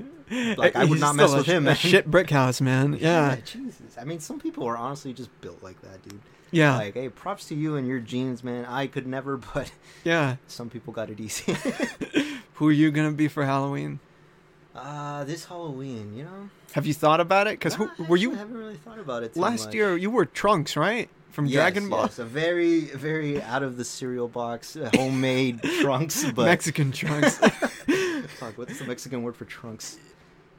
like 0.57 0.77
I 0.77 0.85
would 0.85 1.01
not 1.01 1.17
mess 1.17 1.35
with 1.35 1.47
him. 1.47 1.65
A 1.65 1.71
Man. 1.71 1.77
shit 1.77 2.11
brick 2.11 2.29
house, 2.31 2.61
man. 2.61 2.97
Yeah, 3.01 3.37
Jesus. 3.45 3.97
I 4.01 4.05
mean, 4.05 4.21
some 4.21 4.39
people 4.41 4.67
are 4.67 4.77
honestly 4.77 5.13
just 5.15 5.31
built 5.41 5.63
like 5.63 5.81
that, 5.83 6.03
dude. 6.07 6.21
yeah, 6.51 6.77
Like, 6.77 6.95
hey, 6.95 7.09
props 7.09 7.47
to 7.49 7.55
you 7.55 7.77
and 7.77 7.87
your 7.89 7.99
genes, 7.99 8.45
man. 8.45 8.65
I 8.67 8.87
could 8.89 9.07
never, 9.07 9.37
but 9.55 9.71
yeah. 10.05 10.37
some 10.49 10.69
people 10.71 10.93
got 10.93 11.09
it 11.11 11.19
easy. 11.21 11.57
Who 12.59 12.69
are 12.69 12.73
you 12.73 12.91
gonna 12.91 13.13
be 13.13 13.29
for 13.29 13.45
Halloween? 13.45 14.01
Uh, 14.75 15.23
this 15.23 15.45
Halloween, 15.45 16.13
you 16.17 16.25
know? 16.25 16.51
Have 16.73 16.87
you 16.87 16.95
thought 16.95 17.21
about 17.21 17.47
it? 17.47 17.53
Because 17.53 17.77
who 17.77 17.89
were 18.09 18.17
you 18.17 18.33
I 18.33 18.37
haven't 18.37 18.57
really 18.57 18.75
thought 18.75 18.99
about 18.99 19.23
it 19.23 19.35
too 19.35 19.41
last 19.41 19.67
much. 19.67 19.75
year? 19.75 19.97
You 19.97 20.11
were 20.11 20.25
Trunks, 20.25 20.77
right? 20.77 21.09
From 21.31 21.47
Yes, 21.47 21.55
Dragon 21.55 21.89
Ball, 21.89 22.03
Yes, 22.03 22.19
a 22.19 22.25
very, 22.25 22.81
very 22.81 23.41
out 23.41 23.63
of 23.63 23.77
the 23.77 23.85
cereal 23.85 24.27
box, 24.27 24.75
uh, 24.75 24.91
homemade 24.95 25.63
trunks, 25.81 26.25
but 26.33 26.47
Mexican 26.47 26.91
Trunks. 26.91 27.39
fuck, 28.39 28.59
what's 28.59 28.77
the 28.81 28.85
Mexican 28.87 29.23
word 29.23 29.37
for 29.37 29.45
trunks? 29.45 29.97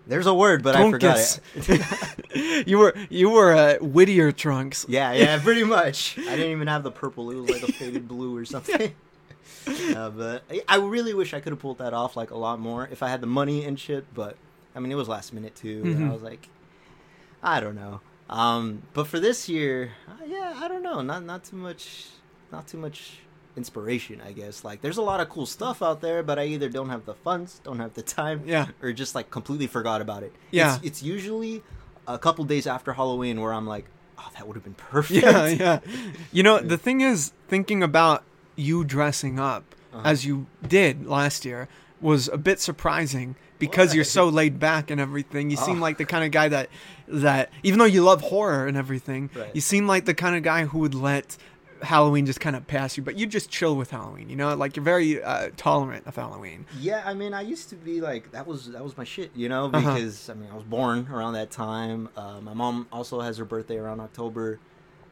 There's 0.08 0.26
a 0.26 0.34
word, 0.34 0.64
but 0.64 0.78
I 0.78 0.90
forgot 0.90 1.42
it. 1.56 2.66
you 2.68 2.78
were 2.78 2.96
you 3.10 3.30
were 3.30 3.54
uh, 3.54 3.76
Whittier 3.82 4.32
Trunks. 4.32 4.86
yeah, 4.88 5.12
yeah, 5.12 5.38
pretty 5.38 5.66
much. 5.66 6.18
I 6.18 6.38
didn't 6.38 6.52
even 6.52 6.68
have 6.70 6.84
the 6.84 6.92
purple; 6.92 7.30
it 7.30 7.36
was 7.36 7.50
like 7.50 7.64
a 7.64 7.72
faded 7.74 8.08
blue 8.08 8.38
or 8.38 8.46
something. 8.46 8.96
Uh, 9.68 10.10
but 10.10 10.44
I- 10.68 10.78
really 10.78 11.14
wish 11.14 11.34
I 11.34 11.40
could 11.40 11.52
have 11.52 11.60
pulled 11.60 11.78
that 11.80 11.94
off 11.94 12.16
like 12.16 12.32
a 12.32 12.38
lot 12.38 12.60
more 12.60 12.88
if 12.92 13.04
I 13.04 13.10
had 13.10 13.22
the 13.22 13.28
money 13.28 13.66
and 13.66 13.80
shit. 13.80 14.06
But 14.14 14.36
I 14.76 14.80
mean, 14.80 14.92
it 14.92 14.96
was 14.96 15.08
last 15.08 15.34
minute 15.34 15.56
too, 15.56 15.84
Mhm. 15.84 16.10
I 16.10 16.14
was 16.14 16.22
like, 16.22 16.48
I 17.44 17.60
don't 17.60 17.76
know. 17.76 18.02
Um, 18.30 18.84
but 18.94 19.08
for 19.08 19.20
this 19.20 19.50
year, 19.50 19.92
uh, 20.08 20.24
yeah, 20.28 20.54
I 20.58 20.68
don't 20.68 20.84
know. 20.84 21.02
Not 21.02 21.24
not 21.24 21.44
too 21.44 21.56
much, 21.56 22.06
not 22.52 22.68
too 22.68 22.78
much 22.78 23.20
inspiration. 23.58 24.22
I 24.26 24.32
guess 24.32 24.64
like 24.64 24.82
there's 24.82 24.98
a 24.98 25.02
lot 25.02 25.20
of 25.20 25.30
cool 25.30 25.46
stuff 25.46 25.82
out 25.82 26.02
there, 26.02 26.22
but 26.24 26.38
I 26.40 26.46
either 26.46 26.70
don't 26.70 26.90
have 26.90 27.06
the 27.06 27.16
funds, 27.16 27.60
don't 27.64 27.80
have 27.80 27.94
the 27.96 28.04
time, 28.04 28.44
Yeah. 28.46 28.68
or 28.82 28.94
just 28.94 29.16
like 29.16 29.30
completely 29.32 29.68
forgot 29.68 30.02
about 30.02 30.24
it. 30.24 30.34
Yeah. 30.52 30.76
it's, 30.76 30.86
it's 30.86 31.04
usually 31.04 31.64
a 32.08 32.18
couple 32.20 32.46
days 32.46 32.68
after 32.68 32.94
Halloween 32.94 33.42
where 33.42 33.54
I'm 33.54 33.68
like, 33.68 33.86
oh, 34.18 34.30
that 34.36 34.48
would 34.48 34.56
have 34.56 34.64
been 34.64 34.74
perfect. 34.92 35.24
Yeah, 35.24 35.48
yeah. 35.48 35.80
You 36.32 36.44
know, 36.44 36.60
the 36.60 36.78
thing 36.78 37.02
is, 37.02 37.34
thinking 37.48 37.82
about 37.84 38.24
you 38.60 38.84
dressing 38.84 39.40
up 39.40 39.64
Uh-huh. 39.94 40.02
as 40.06 40.24
you 40.26 40.46
did 40.68 41.08
last 41.08 41.46
year 41.46 41.68
was 42.02 42.28
a 42.30 42.38
bit 42.38 42.60
surprising 42.60 43.36
because 43.58 43.94
you're 43.96 44.06
so 44.20 44.30
laid 44.30 44.60
back 44.60 44.90
and 44.92 45.02
everything. 45.02 45.50
You 45.50 45.58
seem 45.58 45.80
Oh. 45.80 45.82
like 45.88 45.98
the 45.98 46.06
kind 46.06 46.24
of 46.24 46.32
guy 46.32 46.48
that 46.50 46.70
that 47.08 47.50
even 47.64 47.80
though 47.80 47.86
you 47.96 48.04
love 48.04 48.22
horror 48.22 48.68
and 48.68 48.78
everything, 48.78 49.30
Right. 49.36 49.50
you 49.54 49.62
seem 49.62 49.88
like 49.88 50.06
the 50.06 50.14
kind 50.14 50.36
of 50.36 50.44
guy 50.44 50.66
who 50.66 50.80
would 50.80 50.94
let 50.96 51.36
Halloween 51.82 52.26
just 52.26 52.40
kind 52.42 52.56
of 52.58 52.68
pass 52.68 52.98
you, 52.98 53.04
but 53.04 53.18
you 53.18 53.26
just 53.26 53.50
chill 53.50 53.76
with 53.76 53.90
Halloween. 53.92 54.30
You 54.30 54.36
know, 54.36 54.54
like 54.56 54.76
you're 54.76 54.84
very 54.84 55.24
uh, 55.24 55.50
tolerant 55.58 56.06
of 56.08 56.16
Halloween. 56.16 56.66
Yeah, 56.80 57.02
I 57.06 57.14
mean, 57.14 57.34
I 57.34 57.42
used 57.42 57.70
to 57.70 57.76
be 57.76 58.00
like 58.02 58.32
that 58.32 58.46
was 58.46 58.70
that 58.72 58.84
was 58.84 58.96
my 58.98 59.06
shit, 59.06 59.32
you 59.36 59.50
know, 59.50 59.66
Uh-huh. 59.74 59.94
because 59.96 60.30
I 60.30 60.34
mean, 60.36 60.50
I 60.52 60.56
was 60.56 60.66
born 60.66 61.08
around 61.12 61.34
that 61.34 61.52
time. 61.52 62.10
Uh, 62.16 62.40
my 62.42 62.54
mom 62.54 62.88
also 62.92 63.22
has 63.22 63.38
her 63.38 63.46
birthday 63.46 63.78
around 63.78 64.00
October, 64.02 64.60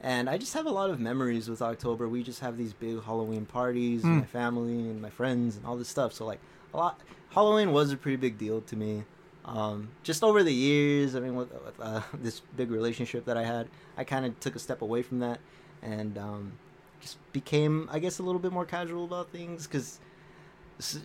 and 0.02 0.30
I 0.30 0.38
just 0.38 0.54
have 0.54 0.66
a 0.66 0.72
lot 0.72 0.90
of 0.90 1.00
memories 1.00 1.50
with 1.50 1.62
October. 1.62 2.08
We 2.08 2.24
just 2.24 2.40
have 2.42 2.58
these 2.58 2.74
big 2.74 3.04
Halloween 3.04 3.46
parties, 3.46 4.04
Mm. 4.04 4.10
with 4.16 4.20
my 4.22 4.26
family 4.28 4.74
and 4.90 5.02
my 5.02 5.10
friends 5.10 5.56
and 5.58 5.66
all 5.66 5.76
this 5.78 5.90
stuff. 5.90 6.14
So 6.14 6.26
like 6.26 6.40
a 6.74 6.78
lot, 6.78 7.00
Halloween 7.32 7.72
was 7.72 7.92
a 7.92 7.98
pretty 7.98 8.18
big 8.18 8.38
deal 8.38 8.62
to 8.62 8.76
me. 8.76 9.04
Um, 9.46 9.90
just 10.04 10.24
over 10.24 10.44
the 10.44 10.54
years, 10.54 11.16
I 11.16 11.20
mean, 11.22 11.36
with, 11.36 11.52
with 11.52 11.80
uh, 11.80 12.02
this 12.14 12.42
big 12.56 12.70
relationship 12.70 13.26
that 13.26 13.38
I 13.38 13.44
had, 13.46 13.68
I 13.98 14.04
kind 14.04 14.26
of 14.26 14.40
took 14.40 14.56
a 14.56 14.60
step 14.60 14.82
away 14.82 15.02
from 15.04 15.20
that, 15.20 15.40
and 15.82 16.18
um, 16.18 16.52
just 17.00 17.18
became, 17.32 17.88
I 17.92 18.00
guess, 18.00 18.20
a 18.20 18.24
little 18.24 18.40
bit 18.42 18.52
more 18.52 18.66
casual 18.66 19.06
about 19.06 19.30
things 19.32 19.66
because 19.66 20.00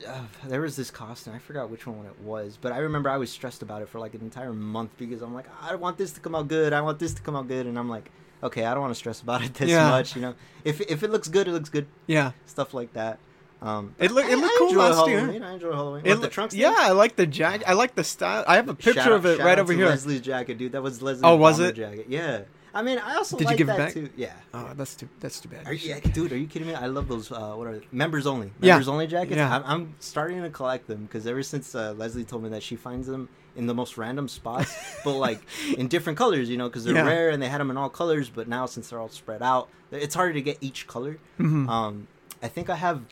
uh, 0.06 0.20
there 0.46 0.60
was 0.60 0.76
this 0.76 0.90
costume. 0.90 1.34
I 1.34 1.38
forgot 1.38 1.70
which 1.70 1.86
one 1.86 2.04
it 2.04 2.20
was, 2.20 2.58
but 2.60 2.72
I 2.72 2.78
remember 2.78 3.08
I 3.10 3.16
was 3.16 3.30
stressed 3.30 3.62
about 3.62 3.80
it 3.80 3.88
for 3.88 3.98
like 4.00 4.14
an 4.14 4.20
entire 4.20 4.52
month 4.52 4.90
because 4.98 5.22
I'm 5.22 5.32
like, 5.34 5.46
I 5.62 5.76
want 5.76 5.96
this 5.96 6.12
to 6.12 6.20
come 6.20 6.34
out 6.34 6.48
good. 6.48 6.72
I 6.72 6.80
want 6.82 6.98
this 6.98 7.14
to 7.14 7.22
come 7.22 7.36
out 7.36 7.48
good, 7.48 7.66
and 7.66 7.78
I'm 7.78 7.88
like, 7.88 8.10
okay, 8.42 8.64
I 8.64 8.72
don't 8.74 8.80
want 8.82 8.92
to 8.92 8.98
stress 8.98 9.20
about 9.20 9.42
it 9.44 9.54
this 9.60 9.70
Yeah. 9.70 9.88
much. 9.90 10.14
You 10.16 10.22
know, 10.22 10.34
if 10.64 10.80
if 10.80 11.02
it 11.02 11.10
looks 11.10 11.28
good, 11.28 11.48
it 11.48 11.52
looks 11.52 11.68
good. 11.70 11.86
Yeah. 12.06 12.32
Stuff 12.46 12.74
like 12.74 12.92
that. 12.94 13.18
Um, 13.60 13.94
It 14.00 14.10
look- 14.10 14.26
it 14.26 14.36
looked 14.38 14.58
cool 14.58 14.74
last 14.74 15.06
year. 15.08 15.20
I 15.20 15.52
enjoy 15.52 15.72
Halloween. 15.72 16.02
It 16.04 16.10
What, 16.14 16.22
the 16.22 16.28
trunks. 16.28 16.52
yeah, 16.54 16.70
thing? 16.74 16.78
I 16.80 16.90
like 16.90 17.14
the 17.14 17.26
jacket. 17.26 17.62
I 17.68 17.74
like 17.74 17.94
the 17.94 18.02
style. 18.02 18.44
I 18.48 18.56
have 18.56 18.68
a 18.68 18.74
picture 18.74 18.94
Shout 19.02 19.12
of 19.12 19.24
it 19.24 19.38
right 19.38 19.56
over 19.58 19.72
here. 19.72 19.86
Leslie's 19.86 20.20
jacket, 20.20 20.58
dude. 20.58 20.72
That 20.72 20.82
was 20.82 21.00
Leslie's 21.00 21.22
Oh, 21.24 21.36
was 21.36 21.60
it? 21.60 21.76
jacket. 21.76 22.06
Yeah. 22.08 22.40
I 22.74 22.82
mean, 22.82 22.98
I 22.98 23.16
also 23.16 23.36
Did 23.36 23.44
you 23.44 23.48
like 23.48 23.58
give 23.58 23.68
it 23.68 23.76
back? 23.76 23.92
too. 23.92 24.08
Yeah. 24.16 24.32
Oh, 24.54 24.70
that's 24.74 24.96
too 24.96 25.08
that's 25.20 25.38
too 25.40 25.48
bad. 25.50 25.66
Are 25.66 25.74
you, 25.74 25.90
yeah, 25.90 26.00
dude, 26.00 26.32
are 26.32 26.38
you 26.38 26.46
kidding 26.48 26.66
me? 26.66 26.74
I 26.74 26.86
love 26.86 27.06
those. 27.06 27.30
Uh, 27.30 27.52
what 27.52 27.66
are 27.68 27.78
they? 27.78 27.86
members 27.92 28.26
only? 28.26 28.50
Yeah. 28.60 28.72
Members 28.72 28.88
only 28.88 29.06
jackets. 29.06 29.36
Yeah. 29.36 29.54
I'm, 29.54 29.62
I'm 29.66 29.94
starting 30.00 30.42
to 30.42 30.50
collect 30.50 30.88
them 30.88 31.04
because 31.04 31.26
ever 31.28 31.42
since 31.44 31.74
uh, 31.76 31.92
Leslie 31.96 32.24
told 32.24 32.42
me 32.42 32.48
that 32.48 32.62
she 32.64 32.74
finds 32.74 33.06
them 33.06 33.28
in 33.56 33.66
the 33.66 33.74
most 33.74 33.98
random 33.98 34.28
spots, 34.28 34.74
but 35.04 35.14
like 35.14 35.40
in 35.76 35.88
different 35.88 36.18
colors, 36.18 36.48
you 36.48 36.56
know, 36.56 36.68
because 36.68 36.84
they're 36.84 36.94
Yeah. 36.94 37.04
rare 37.06 37.30
and 37.30 37.42
they 37.42 37.48
had 37.48 37.60
them 37.60 37.70
in 37.70 37.76
all 37.76 37.90
colors. 37.90 38.28
But 38.30 38.48
now 38.48 38.66
since 38.66 38.88
they're 38.90 38.98
all 39.00 39.08
spread 39.10 39.42
out, 39.42 39.68
it's 39.90 40.14
harder 40.14 40.32
to 40.34 40.42
get 40.42 40.58
each 40.60 40.86
color. 40.86 41.18
Mhm. 41.38 41.68
Um, 41.68 42.06
I 42.42 42.48
think 42.48 42.70
I 42.70 42.76
have 42.76 43.02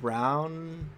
brown 0.00 0.90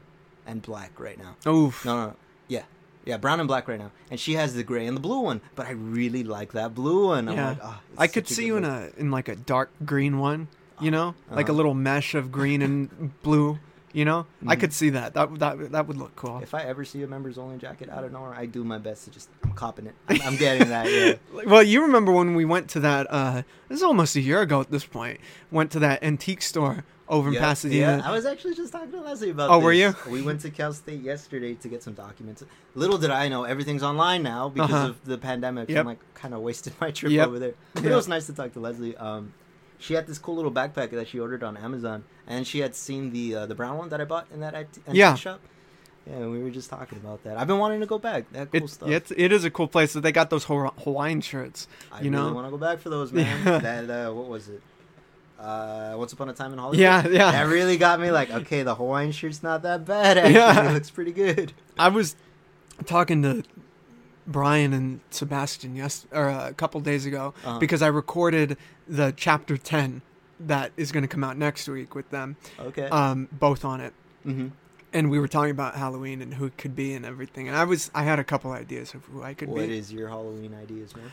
and 0.46 0.62
black 0.62 0.98
right 0.98 1.18
now. 1.18 1.36
Oof. 1.50 1.84
No, 1.84 1.96
no, 1.96 2.06
no. 2.08 2.16
yeah, 2.48 2.62
yeah, 3.04 3.16
brown 3.16 3.40
and 3.40 3.46
black 3.46 3.68
right 3.68 3.78
now, 3.78 3.90
and 4.10 4.18
she 4.18 4.34
has 4.34 4.54
the 4.54 4.62
gray 4.62 4.86
and 4.86 4.96
the 4.96 5.00
blue 5.00 5.20
one. 5.20 5.40
But 5.54 5.66
I 5.66 5.70
really 5.72 6.24
like 6.24 6.52
that 6.52 6.74
blue 6.74 7.06
one. 7.06 7.28
I'm 7.28 7.36
Yeah. 7.36 7.48
like, 7.50 7.58
oh, 7.62 7.80
it's 7.92 8.00
I 8.00 8.06
could 8.08 8.28
see 8.28 8.46
you 8.46 8.56
in 8.56 8.64
a 8.64 8.90
in 8.96 9.10
like 9.10 9.28
a 9.28 9.36
dark 9.36 9.70
green 9.84 10.18
one, 10.18 10.48
you 10.80 10.90
know, 10.90 11.14
like 11.30 11.48
a 11.48 11.52
Uh-huh. 11.52 11.56
little 11.56 11.74
mesh 11.74 12.14
of 12.14 12.32
green 12.32 12.62
and 12.62 13.12
blue. 13.22 13.58
You 13.98 14.04
know, 14.04 14.26
I 14.46 14.54
Mhm. 14.54 14.60
could 14.60 14.72
see 14.72 14.90
that. 14.90 15.14
That 15.14 15.26
that 15.40 15.72
that 15.72 15.84
would 15.88 15.96
look 15.96 16.14
cool. 16.14 16.38
If 16.40 16.54
I 16.54 16.62
ever 16.72 16.84
see 16.84 17.02
a 17.02 17.08
members 17.08 17.36
only 17.36 17.58
jacket 17.58 17.88
out 17.90 18.04
of 18.04 18.12
nowhere, 18.12 18.32
I 18.42 18.46
do 18.46 18.62
my 18.62 18.78
best 18.78 19.00
to 19.06 19.10
just 19.10 19.28
I'm 19.42 19.52
copping 19.62 19.86
it. 19.90 19.94
I'm, 20.08 20.20
I'm 20.26 20.36
getting 20.36 20.68
that. 20.68 20.86
Yeah. 20.90 21.14
Well, 21.52 21.64
you 21.64 21.82
remember 21.82 22.12
when 22.12 22.36
we 22.40 22.44
went 22.44 22.66
to 22.74 22.80
that? 22.88 23.04
uh 23.10 23.42
This 23.68 23.78
is 23.78 23.82
almost 23.82 24.14
a 24.14 24.20
year 24.20 24.40
ago 24.46 24.60
at 24.60 24.70
this 24.70 24.84
point. 24.98 25.18
Went 25.50 25.72
to 25.72 25.80
that 25.80 25.98
antique 26.10 26.42
store 26.42 26.84
over 27.08 27.26
in 27.30 27.34
Yeah, 27.34 27.40
Pasadena. 27.48 27.96
Yeah, 27.98 28.08
I 28.08 28.12
was 28.12 28.24
actually 28.32 28.54
just 28.54 28.70
talking 28.72 28.92
to 28.92 29.00
Leslie 29.00 29.30
about. 29.30 29.50
Oh, 29.50 29.58
were 29.58 29.72
you? 29.82 29.96
We 30.08 30.22
went 30.22 30.40
to 30.42 30.50
Cal 30.50 30.72
State 30.72 31.02
yesterday 31.02 31.54
to 31.62 31.66
get 31.68 31.82
some 31.82 31.94
documents. 31.94 32.44
Little 32.76 32.98
did 32.98 33.10
I 33.10 33.26
know, 33.32 33.42
everything's 33.54 33.82
online 33.82 34.22
now 34.22 34.42
because 34.50 34.70
Uh-huh. 34.72 34.88
of 34.90 35.04
the 35.12 35.18
pandemic. 35.18 35.68
Yep. 35.70 35.80
I'm 35.80 35.86
like 35.86 36.02
kind 36.14 36.34
of 36.34 36.40
wasted 36.48 36.72
my 36.84 36.90
trip 36.92 37.10
Yep. 37.10 37.26
over 37.28 37.38
there. 37.44 37.54
But 37.74 37.82
Yeah. 37.84 37.92
it 37.94 37.96
was 37.96 38.06
nice 38.16 38.26
to 38.26 38.34
talk 38.34 38.52
to 38.52 38.60
Leslie. 38.60 38.96
Um, 38.96 39.32
she 39.78 39.94
had 39.94 40.06
this 40.06 40.18
cool 40.18 40.34
little 40.36 40.50
backpack 40.52 40.90
that 40.90 41.08
she 41.08 41.18
ordered 41.20 41.42
on 41.42 41.56
Amazon, 41.56 42.04
and 42.26 42.46
she 42.46 42.58
had 42.60 42.74
seen 42.74 43.12
the 43.12 43.34
uh, 43.34 43.46
the 43.46 43.54
brown 43.54 43.78
one 43.78 43.88
that 43.90 44.00
I 44.00 44.04
bought 44.04 44.26
in 44.32 44.40
that 44.40 44.54
antique 44.54 44.84
Yeah. 44.92 45.14
shop. 45.14 45.40
Yeah, 46.10 46.26
we 46.26 46.42
were 46.42 46.50
just 46.50 46.70
talking 46.70 46.96
about 46.98 47.22
that. 47.24 47.36
I've 47.36 47.46
been 47.46 47.58
wanting 47.58 47.80
to 47.80 47.86
go 47.86 47.98
back. 47.98 48.32
That 48.32 48.50
cool 48.50 48.64
It's, 48.64 48.72
stuff. 48.72 48.88
it's 48.88 49.10
it 49.14 49.30
is 49.30 49.44
a 49.44 49.50
cool 49.50 49.68
place 49.68 49.92
that 49.92 50.00
they 50.00 50.10
got 50.12 50.30
those 50.30 50.44
Hawaiian 50.44 51.20
shirts. 51.20 51.68
I 51.92 52.00
you 52.00 52.10
really 52.10 52.28
know? 52.28 52.32
want 52.34 52.46
to 52.46 52.50
go 52.50 52.56
back 52.56 52.78
for 52.78 52.88
those, 52.88 53.12
man. 53.12 53.44
Yeah. 53.46 53.58
That 53.86 53.90
uh, 54.08 54.12
what 54.14 54.26
was 54.28 54.48
it? 54.48 54.62
Uh, 55.38 55.94
Once 55.96 56.12
Upon 56.12 56.28
a 56.30 56.32
Time 56.32 56.52
in 56.52 56.58
Hollywood. 56.58 56.80
Yeah, 56.80 57.06
yeah. 57.06 57.30
That 57.30 57.46
really 57.46 57.76
got 57.76 58.00
me. 58.00 58.10
Like, 58.10 58.30
okay, 58.30 58.62
the 58.64 58.74
Hawaiian 58.74 59.12
shirt's 59.12 59.42
not 59.42 59.62
that 59.62 59.84
bad. 59.84 60.16
Actually, 60.18 60.34
Yeah. 60.34 60.70
it 60.70 60.72
looks 60.74 60.90
pretty 60.90 61.12
good. 61.12 61.52
I 61.78 61.88
was 61.90 62.16
talking 62.86 63.22
to 63.22 63.44
Brian 64.28 64.72
and 64.72 65.00
Sebastian 65.10 65.74
yes 65.74 66.06
or 66.12 66.28
uh, 66.28 66.48
a 66.50 66.52
couple 66.54 66.80
days 66.80 67.04
ago 67.06 67.34
Uh-huh. 67.44 67.58
because 67.58 67.82
I 67.82 67.88
recorded 67.88 68.56
the 68.86 69.12
chapter 69.16 69.56
10 69.56 70.02
that 70.40 70.70
is 70.76 70.92
going 70.92 71.02
to 71.02 71.08
come 71.08 71.24
out 71.24 71.36
next 71.36 71.66
week 71.68 71.94
with 71.94 72.08
them 72.10 72.36
Okay. 72.60 72.88
um 72.90 73.28
both 73.32 73.64
on 73.64 73.80
it 73.80 73.92
hmm 74.24 74.48
and 74.92 75.10
we 75.10 75.18
were 75.18 75.28
talking 75.28 75.50
about 75.50 75.74
Halloween 75.74 76.22
and 76.22 76.34
who 76.34 76.46
it 76.46 76.56
could 76.56 76.74
be 76.76 76.94
and 76.94 77.04
everything 77.04 77.48
and 77.48 77.56
I 77.56 77.64
was 77.64 77.90
I 77.94 78.04
had 78.04 78.18
a 78.18 78.24
couple 78.24 78.52
ideas 78.52 78.94
of 78.94 79.04
who 79.06 79.22
I 79.22 79.34
could 79.34 79.48
What 79.48 79.66
be 79.66 79.76
is 79.78 79.92
your 79.92 80.08
Halloween 80.08 80.54
ideas, 80.54 80.94
man? 80.96 81.10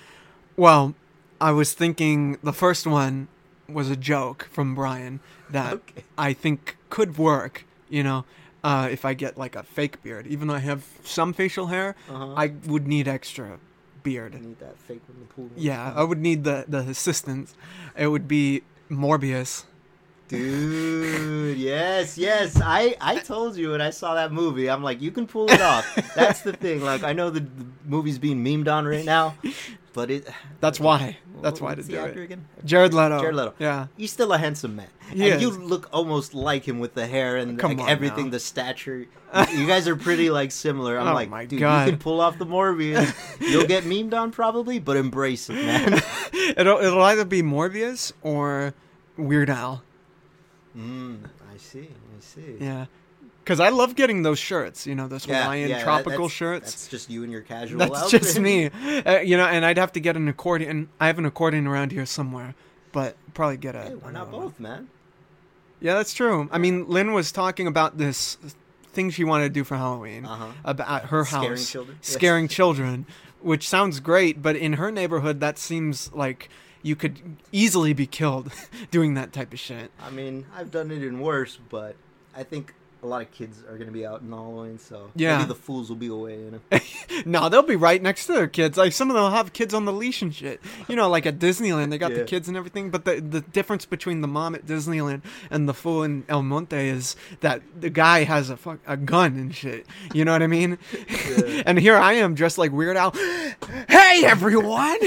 well 0.58 0.94
I 1.42 1.52
was 1.52 1.74
thinking 1.74 2.38
the 2.44 2.54
first 2.54 2.86
one 2.88 3.28
was 3.68 3.90
a 3.90 3.96
joke 3.96 4.48
from 4.52 4.76
Brian 4.76 5.20
that 5.50 5.74
Okay. 5.90 6.04
I 6.18 6.34
think 6.34 6.78
could 6.90 7.18
work, 7.18 7.66
you 7.90 8.04
know, 8.04 8.24
uh, 8.70 8.88
if 8.98 9.06
I 9.06 9.14
get 9.14 9.38
like 9.38 9.56
a 9.56 9.64
fake 9.78 10.02
beard. 10.04 10.26
Even 10.34 10.48
though 10.48 10.58
I 10.62 10.66
have 10.72 10.82
some 11.04 11.34
facial 11.34 11.68
hair, 11.76 11.88
Uh-huh. 12.10 12.34
I 12.44 12.46
would 12.72 12.86
need 12.88 13.08
extra 13.08 13.48
I 13.56 13.58
beard. 14.08 14.34
need 14.42 14.60
that 14.60 14.78
fake 14.88 15.02
from 15.06 15.18
the 15.24 15.30
pool. 15.34 15.50
Yeah, 15.70 15.94
I 16.02 16.04
would 16.10 16.22
need 16.30 16.40
the 16.50 16.58
the 16.68 16.82
assistance. 16.96 17.48
It 18.06 18.08
would 18.14 18.28
be 18.28 18.44
Morbius. 18.90 19.52
Dude, 20.28 21.58
yes, 21.58 22.18
yes. 22.18 22.60
I 22.64 22.96
I 23.00 23.18
told 23.20 23.56
you 23.58 23.72
when 23.72 23.82
I 23.82 23.90
saw 23.92 24.16
that 24.16 24.32
movie, 24.32 24.70
I'm 24.70 24.84
like, 24.84 25.02
you 25.02 25.12
can 25.12 25.28
pull 25.28 25.50
it 25.52 25.62
off. 25.62 25.86
That's 26.16 26.42
the 26.42 26.54
thing. 26.54 26.82
Like, 26.82 27.04
I 27.04 27.14
know 27.14 27.30
the, 27.30 27.42
the 27.42 27.66
movie's 27.86 28.18
being 28.18 28.44
memed 28.44 28.68
on 28.68 28.86
right 28.86 29.06
now, 29.06 29.36
but 29.94 30.10
it. 30.12 30.28
That's 30.62 30.80
why. 30.80 31.18
That's 31.42 31.62
why 31.62 31.76
to 31.76 31.84
do 31.84 31.96
it. 32.04 32.18
again? 32.18 32.46
Jared 32.64 32.94
Leto. 32.94 33.20
Jared 33.20 33.36
Leto. 33.36 33.54
Yeah. 33.60 33.88
He's 33.98 34.12
still 34.12 34.32
a 34.34 34.38
handsome 34.38 34.76
man. 34.76 34.88
He 35.12 35.30
and 35.30 35.40
you 35.42 35.52
look 35.52 35.90
almost 35.94 36.34
like 36.34 36.68
him 36.68 36.80
with 36.80 36.96
the 36.96 37.06
hair 37.06 37.36
and 37.38 37.60
Come 37.60 37.76
like, 37.78 37.88
everything, 37.90 38.26
now. 38.26 38.32
the 38.32 38.40
stature. 38.40 39.06
you 39.54 39.68
guys 39.68 39.88
are 39.88 39.96
pretty 39.96 40.30
like 40.32 40.52
similar. 40.52 40.98
I'm 40.98 41.10
Oh 41.10 41.14
like, 41.14 41.30
my 41.30 41.46
dude, 41.46 41.60
God. 41.60 41.86
you 41.86 41.92
can 41.92 42.00
pull 42.00 42.20
off 42.22 42.40
the 42.40 42.46
Morbius. 42.48 43.14
You'll 43.42 43.68
get 43.68 43.84
memed 43.84 44.14
on 44.16 44.32
probably, 44.32 44.80
but 44.80 44.98
embrace 44.98 45.50
it, 45.52 45.54
man. 45.56 46.02
It'll 46.58 46.80
it'll 46.80 47.04
either 47.04 47.26
be 47.26 47.44
Morbius 47.44 48.12
or 48.24 48.74
Weird 49.18 49.50
Al. 49.52 49.84
Mm, 50.78 51.24
I 51.54 51.58
see. 51.58 51.82
I 51.90 52.20
see. 52.22 52.56
Yeah. 52.60 52.86
Because 53.44 53.60
I 53.60 53.70
love 53.70 53.96
getting 53.96 54.24
those 54.24 54.40
shirts, 54.40 54.88
you 54.88 54.96
know, 54.96 55.08
those 55.08 55.26
Hawaiian 55.26 55.70
that- 55.70 55.84
tropical 55.84 56.12
that's- 56.26 56.32
shirts. 56.32 56.72
That's 56.72 56.88
just 56.88 57.10
you 57.12 57.22
and 57.24 57.32
your 57.32 57.42
casual. 57.42 57.78
That's 57.80 57.96
outfit. 57.96 58.22
just 58.24 58.40
me, 58.40 58.66
uh, 59.06 59.20
you 59.20 59.38
know. 59.38 59.46
And 59.46 59.64
I'd 59.64 59.78
have 59.78 59.92
to 59.94 60.00
get 60.00 60.16
an 60.18 60.28
accordion. 60.28 60.90
I 61.00 61.08
have 61.08 61.20
an 61.20 61.26
accordion 61.26 61.68
around 61.68 61.92
here 61.92 62.08
somewhere, 62.08 62.56
but 62.92 63.16
probably 63.36 63.58
get 63.58 63.76
a. 63.76 63.82
Hey, 63.84 63.96
why 63.96 64.12
not 64.12 64.32
both, 64.32 64.60
man? 64.60 64.90
Yeah, 65.80 65.94
that's 65.94 66.14
true. 66.14 66.50
I 66.52 66.58
mean, 66.58 66.88
Lynn 66.88 67.14
was 67.14 67.32
talking 67.32 67.68
about 67.68 67.98
this 68.00 68.38
thing 68.94 69.12
she 69.12 69.24
wanted 69.24 69.44
to 69.44 69.50
do 69.50 69.64
for 69.64 69.76
Halloween 69.76 70.26
Uh 70.26 70.36
huh. 70.36 70.52
about 70.64 71.06
her 71.06 71.24
Scaring 71.26 71.50
house, 71.50 71.70
children? 71.70 71.98
Scaring 72.02 72.48
children, 72.58 73.06
which 73.42 73.68
sounds 73.70 74.00
great. 74.00 74.42
But 74.42 74.56
in 74.56 74.74
her 74.74 74.90
neighborhood, 74.92 75.40
that 75.42 75.60
seems 75.60 76.12
like 76.14 76.50
you 76.86 76.96
could 76.96 77.20
easily 77.52 77.94
be 77.94 78.06
killed 78.06 78.52
doing 78.92 79.16
that 79.16 79.34
type 79.34 79.52
of 79.54 79.60
shit. 79.60 79.90
I 80.00 80.12
mean, 80.12 80.46
I've 80.56 80.70
done 80.70 80.92
it 80.92 81.04
in 81.04 81.20
worse, 81.20 81.58
but 81.70 81.96
I 82.38 82.44
think 82.44 82.76
a 83.02 83.08
lot 83.08 83.22
of 83.24 83.32
kids 83.32 83.64
are 83.68 83.78
gonna 83.78 83.92
be 83.92 84.06
out 84.06 84.22
in 84.22 84.30
Halloween, 84.30 84.78
so 84.78 85.10
Yeah. 85.16 85.38
maybe 85.38 85.48
the 85.50 85.56
fools 85.56 85.90
will 85.90 85.96
be 85.96 86.08
away. 86.08 86.38
You 86.40 86.62
know. 86.72 87.22
no, 87.26 87.50
they'll 87.50 87.62
be 87.64 87.76
right 87.76 88.02
next 88.02 88.28
to 88.28 88.34
their 88.34 88.48
kids. 88.48 88.78
Like 88.78 88.94
some 88.94 89.10
of 89.10 89.16
them 89.16 89.24
will 89.24 89.32
have 89.32 89.52
kids 89.52 89.74
on 89.74 89.86
the 89.86 89.94
leash 89.94 90.22
and 90.22 90.34
shit. 90.34 90.60
You 90.88 90.96
know, 90.96 91.10
like 91.10 91.26
at 91.26 91.38
Disneyland, 91.40 91.90
they 91.90 91.98
got 91.98 92.14
the 92.14 92.24
kids 92.24 92.48
and 92.48 92.56
everything. 92.58 92.90
But 92.92 93.06
the 93.06 93.20
the 93.20 93.42
difference 93.42 93.86
between 93.86 94.22
the 94.22 94.28
mom 94.28 94.54
at 94.56 94.66
Disneyland 94.68 95.22
and 95.52 95.68
the 95.70 95.74
fool 95.74 96.04
in 96.04 96.24
El 96.30 96.44
Monte 96.44 96.76
is 96.78 97.16
that 97.42 97.62
the 97.80 97.90
guy 97.90 98.24
has 98.24 98.50
a 98.52 98.58
fuck, 98.58 98.80
a 98.88 98.98
gun 98.98 99.38
and 99.38 99.54
shit. 99.54 99.86
You 100.14 100.24
know 100.26 100.32
what 100.32 100.42
I 100.44 100.48
mean? 100.48 100.78
Yeah. 100.94 101.64
and 101.66 101.80
here 101.80 101.96
I 101.98 102.14
am 102.14 102.34
dressed 102.36 102.58
like 102.60 102.72
Weird 102.72 102.98
Al. 102.98 103.12
hey 103.90 104.24
everyone! 104.26 104.98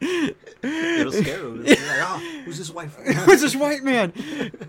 It'll 0.00 1.12
scare 1.22 1.38
them. 1.42 1.64
Like, 1.64 1.78
oh, 1.80 2.40
who's 2.44 2.58
this 2.58 2.70
wife? 2.70 2.94
Who's 3.04 3.40
this 3.40 3.54
white 3.56 3.82
man? 3.82 4.12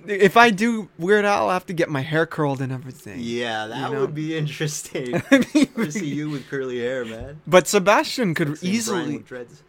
If 0.07 0.37
I 0.37 0.49
do 0.49 0.89
Weird 0.97 1.25
Al, 1.25 1.43
I'll 1.45 1.49
have 1.53 1.65
to 1.67 1.73
get 1.73 1.89
my 1.89 2.01
hair 2.01 2.25
curled 2.25 2.61
and 2.61 2.71
everything. 2.71 3.19
Yeah, 3.19 3.67
that 3.67 3.89
You 3.89 3.95
know? 3.95 4.01
would 4.01 4.15
be 4.15 4.37
interesting. 4.37 5.15
I 5.31 5.45
mean, 5.53 5.67
to 5.73 5.91
see 5.91 6.07
you 6.07 6.29
with 6.29 6.47
curly 6.49 6.79
hair, 6.79 7.05
man. 7.05 7.41
but 7.47 7.67
Sebastian 7.67 8.33
could 8.33 8.57
easily 8.63 9.23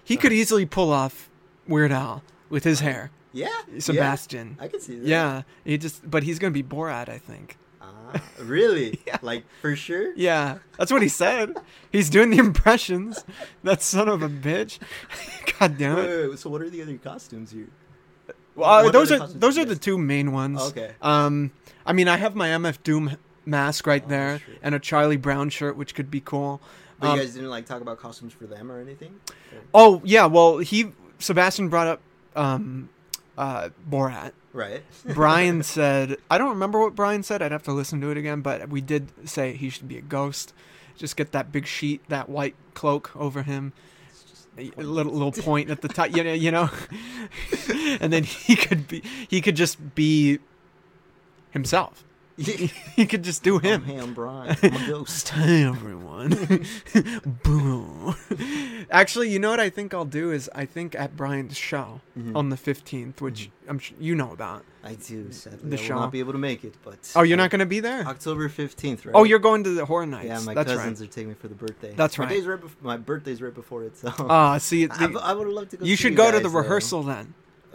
he 0.04 0.16
could 0.16 0.32
easily 0.32 0.66
pull 0.66 0.92
off 0.92 1.28
Weird 1.68 1.92
Al 1.92 2.22
with 2.48 2.64
his 2.64 2.80
hair. 2.80 3.10
Yeah, 3.32 3.48
Sebastian. 3.78 4.56
Yeah, 4.58 4.64
I 4.64 4.68
can 4.68 4.80
see 4.80 4.98
that. 4.98 5.06
Yeah, 5.06 5.42
he 5.64 5.76
just 5.78 6.08
but 6.10 6.22
he's 6.22 6.38
gonna 6.38 6.52
be 6.52 6.62
Borat, 6.62 7.08
I 7.08 7.18
think. 7.18 7.58
Ah, 8.14 8.20
really? 8.40 9.00
Yeah. 9.06 9.18
Like 9.22 9.44
for 9.60 9.74
sure? 9.76 10.12
Yeah, 10.16 10.58
that's 10.78 10.92
what 10.92 11.02
he 11.02 11.08
said. 11.08 11.56
He's 11.90 12.10
doing 12.10 12.30
the 12.30 12.38
impressions. 12.38 13.24
That 13.62 13.82
son 13.82 14.08
of 14.08 14.22
a 14.22 14.28
bitch. 14.28 14.78
God 15.58 15.78
damn 15.78 15.98
it. 15.98 16.06
wait, 16.06 16.28
wait, 16.30 16.38
so 16.38 16.50
what 16.50 16.62
are 16.62 16.70
the 16.70 16.82
other 16.82 16.96
costumes 16.96 17.50
here? 17.50 17.68
Well, 18.54 18.86
uh, 18.86 18.90
those 18.90 19.12
other 19.12 19.24
are 19.24 19.28
those 19.28 19.58
are 19.58 19.64
the 19.64 19.76
two 19.76 19.98
main 19.98 20.32
ones. 20.32 20.60
Okay. 20.60 20.92
Um, 21.02 21.52
I 21.84 21.92
mean, 21.92 22.08
I 22.08 22.16
have 22.16 22.34
my 22.34 22.48
MF 22.48 22.82
Doom 22.82 23.16
mask 23.44 23.86
right 23.86 24.02
Oh, 24.04 24.08
there 24.08 24.40
and 24.62 24.74
a 24.74 24.78
Charlie 24.78 25.16
Brown 25.16 25.50
shirt, 25.50 25.76
which 25.76 25.94
could 25.94 26.10
be 26.10 26.20
cool. 26.20 26.60
But 26.98 27.08
Um, 27.10 27.16
you 27.18 27.22
guys 27.24 27.34
didn't 27.34 27.50
like 27.50 27.66
talk 27.66 27.82
about 27.82 27.98
costumes 27.98 28.32
for 28.32 28.46
them 28.46 28.72
or 28.72 28.80
anything? 28.80 29.20
Oh 29.74 30.00
yeah, 30.04 30.26
well 30.26 30.58
he 30.58 30.92
Sebastian 31.18 31.68
brought 31.68 31.86
up 31.86 32.00
um, 32.34 32.88
uh, 33.38 33.68
Borat. 33.88 34.32
Right. 34.56 34.82
Brian 35.14 35.62
said, 35.62 36.16
I 36.30 36.38
don't 36.38 36.48
remember 36.48 36.80
what 36.80 36.94
Brian 36.94 37.22
said. 37.22 37.42
I'd 37.42 37.52
have 37.52 37.62
to 37.64 37.72
listen 37.72 38.00
to 38.00 38.10
it 38.10 38.16
again, 38.16 38.40
but 38.40 38.70
we 38.70 38.80
did 38.80 39.28
say 39.28 39.52
he 39.52 39.68
should 39.68 39.86
be 39.86 39.98
a 39.98 40.02
ghost. 40.02 40.54
Just 40.96 41.14
get 41.14 41.32
that 41.32 41.52
big 41.52 41.66
sheet, 41.66 42.00
that 42.08 42.30
white 42.30 42.54
cloak 42.72 43.14
over 43.14 43.42
him, 43.42 43.74
a 44.56 44.70
little 44.82 45.12
little 45.12 45.30
point 45.44 45.68
at 45.68 45.82
the 45.82 45.88
top, 45.88 46.16
you 46.16 46.24
know, 46.24 46.32
you 46.32 46.50
know, 46.50 46.70
and 48.00 48.10
then 48.10 48.24
he 48.24 48.56
could 48.56 48.88
be 48.88 49.02
he 49.28 49.42
could 49.42 49.56
just 49.56 49.94
be 49.94 50.38
himself. 51.50 52.02
he 52.96 53.06
could 53.06 53.22
just 53.24 53.42
do 53.42 53.56
I'm 53.56 53.62
him. 53.62 53.82
Ham 53.84 54.14
Brian. 54.14 54.56
I'm 54.62 54.74
a 54.76 54.86
ghost. 54.86 55.28
Hey 55.36 55.64
everyone. 55.64 56.30
Boom. 57.42 58.14
Actually, 58.90 59.30
you 59.30 59.38
know 59.38 59.50
what 59.50 59.60
I 59.60 59.70
think 59.70 59.94
I'll 59.94 60.04
do 60.04 60.30
is 60.32 60.50
I 60.54 60.64
think 60.66 60.94
at 60.94 61.16
Brian's 61.16 61.56
show 61.56 62.00
Mhm. 62.18 62.36
on 62.36 62.50
the 62.50 62.56
15th, 62.56 63.20
which 63.20 63.50
I'm 63.68 63.78
sh- 63.78 63.92
you 63.98 64.14
know 64.14 64.32
about. 64.32 64.64
I 64.84 64.94
do. 64.94 65.32
Sadly, 65.32 65.70
The 65.70 65.78
I 65.78 65.94
will 65.94 66.00
not 66.02 66.12
be 66.12 66.20
able 66.20 66.32
to 66.32 66.38
make 66.38 66.62
it. 66.64 66.74
But 66.84 67.10
Oh, 67.16 67.22
you're 67.22 67.36
not 67.36 67.50
going 67.50 67.58
to 67.60 67.66
be 67.66 67.80
there? 67.80 68.06
October 68.06 68.48
fifteenth, 68.48 69.04
right? 69.06 69.14
Oh, 69.14 69.24
you're 69.24 69.38
going 69.40 69.64
to 69.64 69.70
the 69.70 69.84
Horror 69.84 70.06
Nights. 70.06 70.26
Yeah, 70.26 70.40
my 70.40 70.54
That's 70.54 70.72
cousins 70.72 71.00
right. 71.00 71.08
are 71.08 71.12
taking 71.12 71.28
me 71.30 71.34
for 71.34 71.48
the 71.48 71.54
birthday. 71.56 71.92
That's 71.96 72.16
my 72.18 72.24
right. 72.26 72.30
Day's 72.34 72.46
right 72.46 72.60
bef- 72.60 72.80
my 72.82 72.96
birthday's 72.96 73.42
right 73.42 73.54
before 73.54 73.82
it, 73.84 73.96
so 73.96 74.12
Ah, 74.18 74.58
see, 74.58 74.88
I, 74.88 75.06
the- 75.08 75.20
I 75.20 75.32
would 75.32 75.48
love 75.48 75.68
to 75.70 75.76
go. 75.78 75.84
you 75.84 75.96
see 75.96 76.02
should 76.02 76.16
go 76.16 76.26
to 76.26 76.32
guys, 76.32 76.42
the 76.42 76.48
though. 76.50 76.58
rehearsal 76.58 77.02
then. 77.02 77.34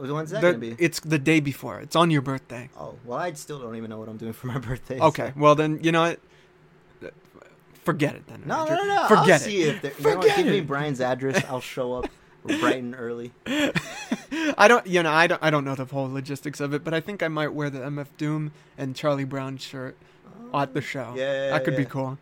When's 0.10 0.32
that 0.32 0.42
The- 0.42 0.48
gonna 0.54 0.58
be? 0.58 0.76
it's 0.80 1.00
the 1.00 1.20
day 1.20 1.40
before. 1.40 1.80
It's 1.80 1.96
on 1.96 2.10
your 2.12 2.22
birthday. 2.22 2.70
Oh 2.78 2.96
well, 3.06 3.20
I 3.20 3.32
still 3.34 3.60
don't 3.60 3.76
even 3.76 3.90
know 3.90 4.00
what 4.00 4.10
I'm 4.10 4.18
doing 4.18 4.34
for 4.34 4.48
my 4.48 4.58
birthday. 4.70 5.00
Okay, 5.00 5.28
so- 5.28 5.34
well 5.40 5.56
then, 5.56 5.80
you 5.84 5.92
know 5.92 6.02
what? 6.02 6.20
Forget 7.84 8.14
it 8.16 8.28
then. 8.28 8.44
No, 8.46 8.60
Andrew. 8.60 8.76
no, 8.76 8.84
no, 8.84 8.96
no. 8.96 9.08
Forget 9.08 9.18
I'll 9.28 9.36
it. 9.36 9.40
see 9.40 9.62
if 9.64 9.82
there, 9.82 9.92
you 9.98 10.04
know 10.04 10.22
Forget 10.22 10.38
give 10.38 10.46
me. 10.48 10.62
Brian's 10.62 11.02
address. 11.02 11.44
I'll 11.50 11.62
show 11.62 11.94
up 11.94 12.10
bright 12.46 12.76
and 12.78 12.94
early. 12.96 13.32
I 13.48 14.68
don't, 14.68 14.86
you 14.86 15.02
know, 15.02 15.12
I 15.12 15.26
don't, 15.26 15.42
I 15.42 15.50
don't 15.50 15.66
know 15.66 15.74
the 15.74 15.86
whole 15.86 16.08
logistics 16.12 16.60
of 16.60 16.76
it, 16.76 16.84
but 16.84 16.94
I 16.94 17.00
think 17.00 17.24
I 17.24 17.28
might 17.28 17.48
wear 17.54 17.72
the 17.72 17.80
MF 17.80 18.06
Doom 18.18 18.52
and 18.78 18.96
Charlie 18.96 19.24
Brown 19.24 19.58
shirt 19.58 19.98
oh, 20.54 20.60
at 20.60 20.76
the 20.76 20.82
show. 20.82 21.14
Yeah, 21.16 21.50
that 21.50 21.64
could 21.64 21.76
be 21.76 21.86
cool. 21.86 22.20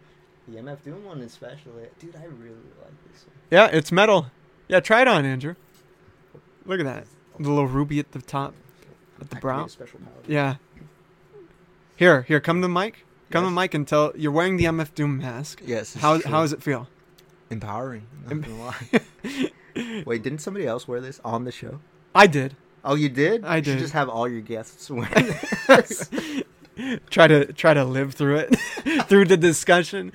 The 0.48 0.60
MF 0.60 0.82
Doom 0.84 1.04
one 1.04 1.20
especially, 1.22 1.88
dude. 2.00 2.16
I 2.16 2.24
really 2.24 2.56
like 2.82 3.12
this 3.12 3.26
one. 3.26 3.36
Yeah, 3.52 3.66
it's 3.68 3.92
metal. 3.92 4.28
Yeah, 4.70 4.80
try 4.80 5.02
it 5.02 5.10
on, 5.10 5.26
Andrew. 5.26 5.56
Look 6.66 6.80
at 6.80 6.86
that, 6.86 7.06
the 7.40 7.50
little 7.50 7.68
ruby 7.68 8.00
at 8.00 8.12
the 8.12 8.22
top, 8.22 8.54
at 9.20 9.30
the 9.30 9.36
brow. 9.38 9.68
Yeah. 10.28 10.56
Here, 11.96 12.22
here, 12.24 12.40
come 12.40 12.58
to 12.62 12.68
the 12.68 12.74
mic. 12.74 13.06
Come 13.30 13.44
to 13.44 13.48
Yes. 13.50 13.56
the 13.56 13.62
mic 13.62 13.74
and 13.74 13.88
tell. 13.88 14.12
You're 14.16 14.32
wearing 14.32 14.58
the 14.58 14.66
MF 14.66 14.94
Doom 14.96 15.18
mask. 15.18 15.62
Yes. 15.66 15.94
How 15.96 16.22
how 16.22 16.42
does 16.42 16.54
it 16.54 16.64
feel? 16.64 16.88
empowering? 17.52 18.06
Not 18.24 18.32
Em- 18.32 18.42
gonna 18.42 18.64
lie. 18.64 20.04
Wait, 20.06 20.22
didn't 20.22 20.40
somebody 20.40 20.68
else 20.68 20.88
wear 20.88 21.02
this 21.02 21.20
on 21.26 21.46
the 21.46 21.52
show? 21.52 21.80
I 22.14 22.28
did. 22.28 22.56
Oh, 22.86 22.96
you 22.96 23.10
did? 23.10 23.44
I 23.44 23.58
You 23.58 23.62
did. 23.64 23.80
just 23.80 23.94
have 23.94 24.08
all 24.08 24.28
your 24.28 24.42
guests 24.42 24.90
wear 24.90 25.10
this. 25.68 26.10
try 27.10 27.28
to 27.28 27.52
try 27.54 27.74
to 27.74 27.84
live 27.84 28.14
through 28.14 28.38
it 28.38 28.56
through 29.10 29.26
the 29.26 29.36
discussion 29.36 30.14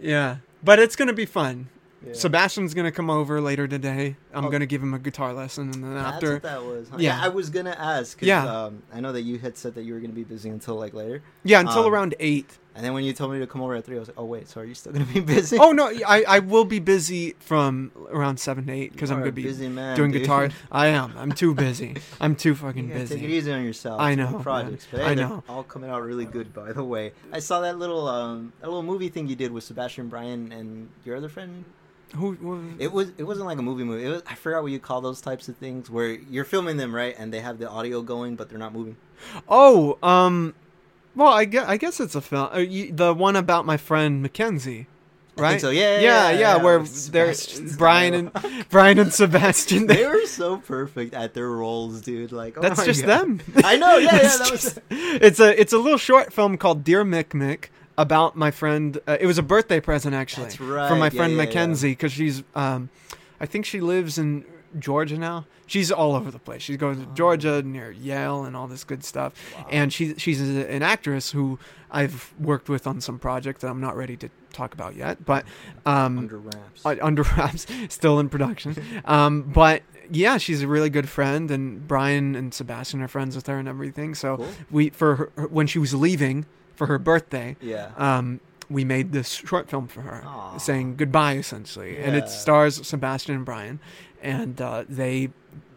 yeah 0.00 0.38
but 0.64 0.80
it's 0.80 0.96
gonna 0.96 1.12
be 1.12 1.24
fun 1.24 1.68
Yeah. 2.06 2.14
sebastian's 2.14 2.72
gonna 2.72 2.90
come 2.92 3.10
over 3.10 3.42
later 3.42 3.68
today 3.68 4.16
i'm 4.32 4.46
Oh. 4.46 4.50
gonna 4.50 4.64
give 4.64 4.82
him 4.82 4.94
a 4.94 4.98
guitar 4.98 5.34
lesson 5.34 5.64
and 5.64 5.84
then 5.84 5.94
That's 5.94 6.14
after 6.14 6.32
what 6.34 6.42
that 6.44 6.64
was. 6.64 6.88
Huh? 6.88 6.96
Yeah. 6.98 7.18
Yeah. 7.18 7.24
I 7.24 7.28
was 7.28 7.50
gonna 7.50 7.76
ask. 7.78 8.18
'cause, 8.18 8.26
Yeah. 8.26 8.46
Um, 8.64 8.82
I 8.92 9.00
know 9.00 9.12
that 9.12 9.20
you 9.22 9.38
had 9.38 9.58
said 9.58 9.74
that 9.74 9.82
you 9.82 9.92
were 9.92 10.00
gonna 10.00 10.14
be 10.14 10.24
busy 10.24 10.48
until 10.48 10.76
like 10.76 10.94
later, 10.94 11.22
yeah 11.44 11.60
until 11.60 11.84
um, 11.84 11.92
around 11.92 12.14
eight. 12.18 12.56
and 12.74 12.82
then 12.84 12.94
when 12.94 13.04
you 13.04 13.12
told 13.12 13.32
me 13.32 13.38
to 13.40 13.46
come 13.46 13.60
over 13.60 13.74
at 13.74 13.84
three, 13.84 13.96
I 13.96 13.98
was 13.98 14.08
like, 14.08 14.18
oh 14.18 14.24
wait, 14.24 14.48
so 14.48 14.62
are 14.62 14.64
you 14.64 14.72
still 14.74 14.92
gonna 14.92 15.04
be 15.04 15.20
busy? 15.36 15.58
Oh 15.58 15.72
no 15.72 15.90
i 16.06 16.24
i 16.26 16.38
will 16.38 16.64
be 16.64 16.78
busy 16.78 17.34
from 17.38 17.92
around 18.10 18.40
seven 18.40 18.64
to 18.66 18.72
eight 18.72 18.92
because 18.92 19.10
i'm 19.10 19.18
gonna 19.18 19.30
be 19.32 19.42
busy 19.42 19.68
man, 19.68 19.94
doing 19.94 20.10
dude. 20.10 20.22
guitar 20.22 20.48
i 20.72 20.86
am 20.86 21.12
i'm 21.18 21.32
too 21.32 21.52
busy 21.54 21.96
i'm 22.20 22.34
too 22.34 22.54
fucking 22.54 22.88
gotta 22.88 23.08
take 23.08 23.22
it 23.22 23.28
easy 23.30 23.52
on 23.52 23.62
yourself. 23.62 24.00
I 24.00 24.14
know, 24.14 24.38
projects, 24.42 24.86
hey, 24.90 25.04
I 25.04 25.14
know. 25.14 25.42
all 25.50 25.64
coming 25.64 25.90
out 25.90 26.02
really 26.02 26.24
good. 26.24 26.54
By 26.54 26.72
the 26.72 26.84
way, 26.84 27.12
I 27.30 27.40
saw 27.40 27.60
that 27.60 27.78
little 27.78 28.08
um 28.08 28.54
that 28.60 28.68
little 28.68 28.82
movie 28.82 29.10
thing 29.10 29.28
you 29.28 29.36
did 29.36 29.52
with 29.52 29.64
Sebastian 29.64 30.08
Brian 30.08 30.50
and 30.50 30.88
your 31.04 31.16
other 31.16 31.28
friend. 31.28 31.64
Who, 32.14 32.32
who 32.34 32.62
It 32.78 32.92
was 32.92 33.10
it 33.18 33.24
wasn't 33.24 33.46
like 33.46 33.58
a 33.58 33.62
movie 33.62 33.84
movie. 33.84 34.04
It 34.04 34.08
was 34.08 34.22
I 34.26 34.34
forgot 34.34 34.62
what 34.62 34.72
you 34.72 34.78
call 34.78 35.00
those 35.00 35.20
types 35.20 35.48
of 35.48 35.56
things 35.56 35.88
where 35.90 36.10
you're 36.10 36.44
filming 36.44 36.76
them 36.76 36.94
right 36.94 37.14
and 37.18 37.32
they 37.32 37.40
have 37.40 37.58
the 37.58 37.68
audio 37.68 38.02
going 38.02 38.36
but 38.36 38.48
they're 38.48 38.58
not 38.58 38.72
moving. 38.74 38.96
oh 39.48 39.98
um 40.02 40.54
well 41.14 41.28
i 41.32 41.44
guess 41.44 41.66
i 41.68 41.76
guess 41.76 42.00
it's 42.00 42.14
a 42.14 42.20
film 42.20 42.48
uh, 42.52 42.64
the 42.92 43.12
one 43.16 43.36
about 43.36 43.66
my 43.66 43.76
friend 43.76 44.22
mackenzie 44.22 44.86
right 45.36 45.60
so. 45.60 45.70
Yeah, 45.70 45.80
yeah, 45.80 46.00
yeah, 46.00 46.00
yeah, 46.00 46.30
yeah, 46.30 46.38
yeah, 46.56 46.62
where 46.62 46.78
there's 46.82 47.76
Brian 47.76 48.14
and. 48.14 48.66
Brian 48.68 48.98
and 48.98 49.12
Sebastian. 49.20 49.86
They 49.86 49.96
They, 49.96 50.06
were 50.06 50.26
so 50.26 50.58
perfect 50.58 51.14
at 51.14 51.32
their 51.34 51.48
roles, 51.48 52.02
dude. 52.02 52.30
Like 52.32 52.58
oh 52.58 52.60
that's 52.60 52.84
just 52.84 53.06
God. 53.06 53.38
them. 53.38 53.62
I 53.64 53.76
know. 53.76 53.96
Yeah, 53.96 54.16
yeah. 54.16 54.36
That 54.36 54.50
was. 54.50 54.62
just- 54.62 54.78
it's 54.90 55.40
a 55.40 55.58
it's 55.60 55.72
a 55.72 55.78
little 55.78 55.98
short 55.98 56.32
film 56.32 56.56
called 56.58 56.84
Dear 56.84 57.04
Mick 57.04 57.28
Mick 57.30 57.66
about 58.00 58.34
my 58.36 58.50
friend. 58.50 58.98
Uh, 59.06 59.16
it 59.20 59.26
was 59.26 59.38
a 59.38 59.42
birthday 59.42 59.78
present 59.80 60.14
actually 60.14 60.44
That's 60.44 60.60
right. 60.60 60.88
from 60.88 60.98
my 60.98 61.06
yeah, 61.06 61.10
friend 61.10 61.32
yeah, 61.34 61.38
yeah. 61.42 61.44
Mackenzie 61.44 61.90
because 61.92 62.12
she's 62.12 62.42
um, 62.54 62.88
I 63.40 63.46
think 63.46 63.66
she 63.66 63.80
lives 63.80 64.18
in 64.18 64.44
Georgia 64.78 65.18
now. 65.18 65.46
She's 65.66 65.92
all 65.92 66.14
over 66.16 66.30
the 66.32 66.38
place. 66.40 66.62
She's 66.62 66.76
going 66.78 66.96
to 67.00 67.06
Oh. 67.08 67.14
Georgia 67.14 67.62
near 67.62 67.92
Yale 67.92 68.44
and 68.44 68.56
all 68.56 68.66
this 68.66 68.82
good 68.84 69.04
stuff. 69.04 69.34
Wow. 69.56 69.66
And 69.70 69.92
she 69.92 70.14
she's 70.16 70.40
an 70.40 70.82
actress 70.82 71.30
who 71.30 71.58
I've 71.90 72.32
worked 72.40 72.68
with 72.68 72.86
on 72.86 73.00
some 73.00 73.18
project 73.18 73.60
that 73.60 73.68
I'm 73.68 73.80
not 73.80 73.96
ready 73.96 74.16
to 74.16 74.28
talk 74.52 74.74
about 74.74 74.96
yet, 74.96 75.24
but 75.24 75.44
um, 75.86 76.18
under 76.18 76.38
wraps. 76.38 76.84
uh, 76.86 76.96
under 77.02 77.22
wraps, 77.36 77.66
still 77.88 78.18
in 78.18 78.28
production. 78.28 78.74
Um, 79.04 79.42
but 79.42 79.82
yeah, 80.10 80.38
she's 80.38 80.62
a 80.62 80.66
really 80.66 80.90
good 80.90 81.08
friend, 81.08 81.50
and 81.52 81.86
Brian 81.86 82.34
and 82.34 82.52
Sebastian 82.52 83.00
are 83.02 83.08
friends 83.08 83.36
with 83.36 83.46
her 83.46 83.58
and 83.58 83.68
everything. 83.68 84.14
So 84.16 84.38
Cool. 84.38 84.48
we 84.70 84.90
for 84.90 85.30
her- 85.36 85.46
when 85.48 85.66
she 85.68 85.78
was 85.78 85.94
leaving 85.94 86.46
for 86.80 86.86
her 86.86 86.98
birthday, 86.98 87.56
Yeah. 87.60 87.90
um, 87.98 88.40
we 88.70 88.84
made 88.84 89.12
this 89.12 89.28
short 89.32 89.68
film 89.68 89.86
for 89.86 90.00
her, 90.00 90.22
Aw. 90.24 90.56
saying 90.56 90.96
goodbye 90.96 91.34
essentially, 91.34 91.98
and 91.98 92.16
it 92.16 92.30
stars 92.30 92.86
Sebastian 92.86 93.34
and 93.34 93.44
Brian, 93.44 93.80
and 94.22 94.58
uh, 94.62 94.84
they 94.88 95.28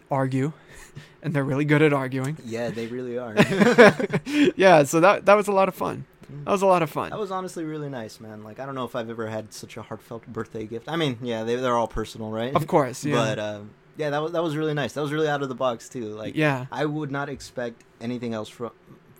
argue, 0.10 0.54
and 1.22 1.34
they're 1.34 1.43
really 1.43 1.66
good 1.66 1.82
at 1.82 1.91
arguing. 1.91 2.38
Yeah, 2.45 2.70
they 2.70 2.88
really 2.88 3.18
are. 3.18 3.36
yeah, 4.56 4.84
so 4.84 5.01
that 5.01 5.26
that 5.26 5.36
was 5.36 5.49
a 5.49 5.51
lot 5.51 5.68
of 5.68 5.76
fun. 5.76 6.06
That 6.45 6.51
was 6.51 6.62
a 6.62 6.68
lot 6.68 6.82
of 6.82 6.89
fun. 6.89 7.10
That 7.10 7.20
was 7.20 7.32
honestly 7.32 7.66
really 7.66 7.89
nice, 7.89 8.22
man. 8.22 8.45
Like 8.45 8.62
I 8.62 8.66
don't 8.66 8.76
know 8.76 8.86
if 8.86 8.95
I've 8.95 9.10
ever 9.10 9.28
had 9.28 9.54
such 9.54 9.76
a 9.76 9.82
heartfelt 9.82 10.26
birthday 10.28 10.66
gift. 10.66 10.88
I 10.88 10.95
mean, 10.95 11.18
yeah, 11.22 11.43
they 11.43 11.58
they're 11.58 11.76
all 11.76 11.89
personal, 11.89 12.32
right? 12.32 12.56
of 12.56 12.66
course, 12.66 13.04
yeah, 13.04 13.16
But 13.16 13.39
um, 13.39 13.72
yeah, 13.97 14.10
that 14.12 14.22
was 14.22 14.32
that 14.32 14.41
was 14.41 14.56
really 14.56 14.74
nice. 14.74 14.93
That 14.93 15.01
was 15.01 15.12
really 15.12 15.28
out 15.28 15.41
of 15.43 15.49
the 15.49 15.56
box 15.56 15.89
too. 15.89 16.06
Like 16.16 16.36
yeah. 16.36 16.68
I 16.72 16.86
would 16.86 17.12
not 17.12 17.28
expect 17.28 17.84
anything 17.99 18.34
else 18.34 18.47
from 18.49 18.72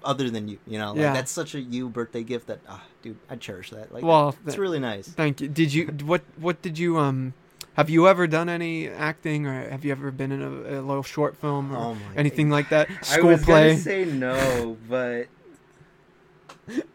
other 0.04 0.30
than 0.30 0.48
you. 0.48 0.58
You 0.68 0.78
know, 0.80 0.90
like 0.92 1.00
Yeah. 1.02 1.14
that's 1.14 1.32
such 1.32 1.56
a 1.56 1.60
you 1.62 1.90
birthday 1.90 2.24
gift 2.24 2.48
that 2.48 2.60
ah, 2.68 2.84
dude, 3.02 3.18
I 3.30 3.36
cherish 3.36 3.70
that. 3.72 3.94
Like 3.94 4.04
Well, 4.04 4.36
it's 4.46 4.58
really 4.58 4.80
nice. 4.80 5.08
Thank 5.08 5.42
you. 5.42 5.48
Did 5.48 5.74
you 5.74 5.88
what 6.06 6.22
what 6.38 6.62
did 6.62 6.78
you 6.78 6.98
um 6.98 7.34
have 7.76 7.90
you 7.90 8.08
ever 8.08 8.28
done 8.28 8.50
any 8.50 8.88
acting 8.88 9.48
or 9.48 9.70
have 9.70 9.84
you 9.84 9.92
ever 9.92 10.12
been 10.12 10.32
in 10.32 10.42
a, 10.44 10.80
a 10.80 10.82
little 10.82 11.02
short 11.04 11.36
film 11.38 11.72
or 11.74 11.78
Oh 11.78 11.98
anything 12.16 12.50
like 12.50 12.70
that? 12.70 12.88
I 12.90 13.04
School 13.04 13.30
was 13.32 13.44
play? 13.44 13.70
gonna 13.72 13.80
say 13.80 14.06
no, 14.06 14.78
but 14.88 15.28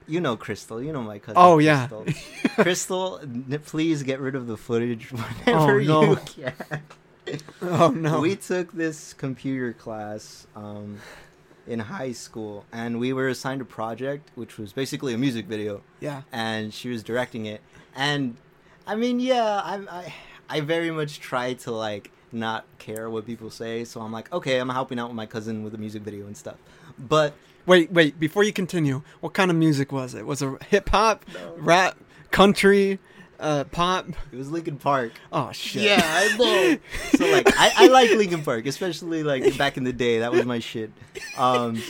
you 0.07 0.21
know 0.21 0.37
Crystal. 0.37 0.83
You 0.83 0.93
know 0.93 1.03
my 1.03 1.19
cousin. 1.19 1.35
Oh, 1.37 1.59
yeah. 1.59 1.89
Crystal. 1.89 2.63
Crystal, 2.65 3.19
n- 3.23 3.61
please 3.67 4.03
get 4.03 4.21
rid 4.21 4.35
of 4.35 4.47
the 4.47 4.57
footage 4.57 5.11
whenever 5.13 5.75
Oh, 5.75 5.79
no. 5.79 6.03
you 6.13 6.17
can. 6.17 6.55
oh 7.63 7.89
no. 7.91 8.21
We 8.21 8.37
took 8.37 8.73
this 8.73 9.13
computer 9.13 9.73
class 9.75 10.47
um, 10.57 10.99
in 11.69 11.79
high 11.81 12.13
school, 12.13 12.65
and 12.73 12.99
we 12.99 13.13
were 13.13 13.29
assigned 13.29 13.61
a 13.61 13.65
project, 13.65 14.31
which 14.35 14.59
was 14.59 14.73
basically 14.73 15.15
a 15.15 15.19
music 15.19 15.47
video, 15.47 15.83
yeah. 16.01 16.23
and 16.33 16.73
she 16.73 16.89
was 16.89 17.03
directing 17.03 17.47
it. 17.47 17.61
And 17.95 18.37
I 18.87 18.95
mean, 18.95 19.21
yeah, 19.21 19.61
I, 19.65 19.81
I, 19.91 20.15
I 20.49 20.61
very 20.61 20.91
much 20.91 21.21
try 21.21 21.55
to 21.55 21.71
like 21.71 22.11
not 22.33 22.65
care 22.79 23.09
what 23.11 23.27
people 23.27 23.51
say, 23.51 23.85
so 23.85 24.01
I'm 24.01 24.13
like, 24.13 24.33
okay, 24.33 24.59
I'm 24.59 24.69
helping 24.69 24.99
out 24.99 25.09
with 25.09 25.17
my 25.17 25.27
cousin 25.27 25.63
with 25.63 25.75
a 25.75 25.79
music 25.79 26.03
video 26.03 26.27
and 26.27 26.37
stuff. 26.37 26.57
But 26.99 27.35
Wait, 27.67 27.93
wait, 27.93 28.19
before 28.19 28.45
you 28.45 28.53
continue, 28.53 29.03
what 29.21 29.35
kind 29.35 29.51
of 29.51 29.57
music 29.57 29.93
was 29.93 30.15
it? 30.15 30.25
Was 30.25 30.41
it 30.41 30.63
hip 30.65 30.89
hop, 30.89 31.27
No. 31.35 31.55
rap, 31.59 31.99
country, 32.31 32.99
uh 33.41 33.65
pop? 33.65 34.09
it 34.33 34.37
was 34.37 34.51
Linkin 34.51 34.79
Park. 34.79 35.13
Oh 35.33 35.53
shit. 35.53 35.83
Yeah, 35.83 36.01
I 36.03 36.37
know. 36.37 36.79
so 37.17 37.31
like, 37.31 37.49
I, 37.59 37.73
I 37.77 37.87
like 37.89 38.11
Linkin 38.11 38.43
Park, 38.43 38.67
especially 38.67 39.23
like 39.23 39.57
back 39.57 39.77
in 39.77 39.85
the 39.85 39.93
day. 39.93 40.21
That 40.21 40.33
was 40.33 40.45
my 40.45 40.59
shit. 40.59 40.91
Um, 41.37 41.81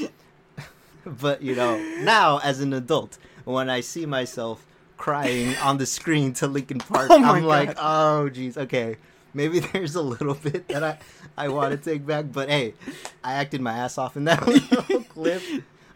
but 1.06 1.42
you 1.42 1.54
know, 1.54 1.78
now 2.02 2.38
as 2.38 2.60
an 2.60 2.72
adult, 2.72 3.18
when 3.44 3.70
I 3.70 3.80
see 3.80 4.06
myself 4.06 4.64
crying 4.96 5.56
on 5.58 5.78
the 5.78 5.86
screen 5.86 6.32
to 6.34 6.46
Linkin 6.46 6.78
Park, 6.78 7.08
Oh 7.10 7.22
I'm 7.22 7.44
like, 7.44 7.70
oh 7.78 8.28
jeez, 8.32 8.56
okay. 8.56 8.96
Maybe 9.34 9.60
there's 9.60 9.94
a 9.94 10.02
little 10.02 10.34
bit 10.34 10.68
that 10.68 10.82
I 10.82 10.98
I 11.36 11.48
want 11.48 11.70
to 11.70 11.76
take 11.76 12.04
back, 12.04 12.26
but 12.32 12.48
hey, 12.48 12.74
I 13.22 13.34
acted 13.34 13.60
my 13.60 13.72
ass 13.72 13.96
off 13.98 14.16
in 14.16 14.24
that 14.24 14.46
little 14.46 15.02
clip. 15.04 15.42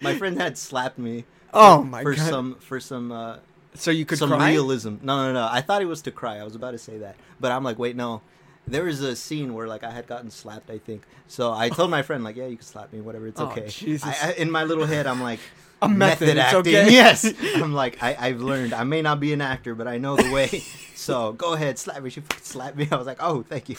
My 0.00 0.16
friend 0.16 0.40
had 0.40 0.56
slapped 0.58 0.98
me 0.98 1.24
Oh 1.54 1.82
my 1.82 2.02
for 2.02 2.14
god. 2.14 2.28
some 2.28 2.54
for 2.56 2.80
some 2.80 3.12
uh, 3.12 3.36
so 3.74 3.90
you 3.90 4.04
could 4.04 4.18
some 4.18 4.30
cry? 4.30 4.50
realism. 4.50 4.96
No, 5.02 5.26
no, 5.26 5.32
no. 5.32 5.48
I 5.50 5.60
thought 5.60 5.82
it 5.82 5.86
was 5.86 6.02
to 6.02 6.10
cry. 6.10 6.38
I 6.38 6.44
was 6.44 6.54
about 6.54 6.72
to 6.72 6.78
say 6.78 6.98
that, 6.98 7.16
but 7.40 7.52
I'm 7.52 7.64
like, 7.64 7.78
wait, 7.78 7.96
no. 7.96 8.20
There 8.66 8.84
was 8.84 9.00
a 9.00 9.16
scene 9.16 9.54
where 9.54 9.66
like 9.66 9.82
I 9.82 9.90
had 9.90 10.06
gotten 10.06 10.30
slapped. 10.30 10.70
I 10.70 10.78
think 10.78 11.02
so. 11.26 11.52
I 11.52 11.68
told 11.68 11.90
my 11.90 12.02
friend 12.02 12.22
like, 12.22 12.36
yeah, 12.36 12.46
you 12.46 12.56
can 12.56 12.64
slap 12.64 12.92
me, 12.92 13.00
whatever. 13.00 13.26
It's 13.26 13.40
Oh, 13.40 13.46
okay. 13.46 13.68
I, 14.04 14.16
I, 14.28 14.32
in 14.34 14.50
my 14.50 14.64
little 14.64 14.86
head, 14.86 15.06
I'm 15.06 15.20
like. 15.22 15.40
A 15.82 15.88
method, 15.88 16.28
it's 16.28 16.38
acting. 16.38 16.76
okay. 16.76 16.92
Yes, 16.92 17.26
I'm 17.56 17.72
like 17.74 18.00
I, 18.00 18.14
I've 18.16 18.40
learned. 18.40 18.72
I 18.72 18.84
may 18.84 19.02
not 19.02 19.18
be 19.18 19.32
an 19.32 19.40
actor, 19.40 19.74
but 19.74 19.88
I 19.88 19.98
know 19.98 20.14
the 20.14 20.30
way. 20.30 20.46
so 20.94 21.32
go 21.32 21.54
ahead, 21.54 21.76
slap 21.76 22.00
me. 22.04 22.08
She 22.08 22.20
fucking 22.20 22.44
slapped 22.44 22.76
me. 22.76 22.86
I 22.88 22.94
was 22.94 23.04
like, 23.08 23.16
oh, 23.18 23.42
thank 23.42 23.68
you. 23.68 23.74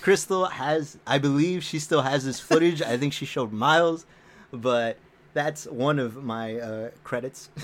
Crystal 0.00 0.44
has, 0.44 0.98
I 1.06 1.18
believe, 1.18 1.64
she 1.64 1.78
still 1.78 2.02
has 2.02 2.24
this 2.24 2.38
footage. 2.38 2.82
I 2.82 2.96
think 2.96 3.12
she 3.12 3.24
showed 3.24 3.52
Miles, 3.52 4.04
but 4.52 4.98
that's 5.34 5.66
one 5.66 5.98
of 5.98 6.24
my 6.24 6.56
uh, 6.58 6.90
credits. 7.02 7.50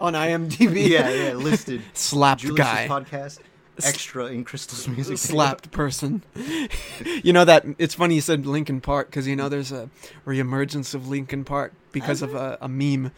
on 0.00 0.14
IMDb. 0.14 0.88
yeah, 0.88 1.10
yeah, 1.10 1.32
listed. 1.34 1.82
slapped 1.92 2.42
guy, 2.56 2.86
podcast 2.88 3.38
extra 3.84 4.26
in 4.26 4.44
Crystal's 4.44 4.88
music. 4.88 5.18
slapped 5.18 5.70
person. 5.70 6.22
you 7.22 7.32
know 7.32 7.44
that 7.44 7.64
it's 7.78 7.94
funny 7.94 8.16
you 8.16 8.20
said 8.20 8.46
Linkin 8.46 8.80
Park 8.80 9.08
because 9.08 9.26
you 9.26 9.36
know 9.36 9.48
there's 9.48 9.72
a 9.72 9.90
reemergence 10.26 10.94
of 10.94 11.08
Linkin 11.08 11.44
Park 11.44 11.72
because 11.92 12.22
of 12.22 12.34
a, 12.34 12.58
a 12.60 12.68
meme 12.68 13.12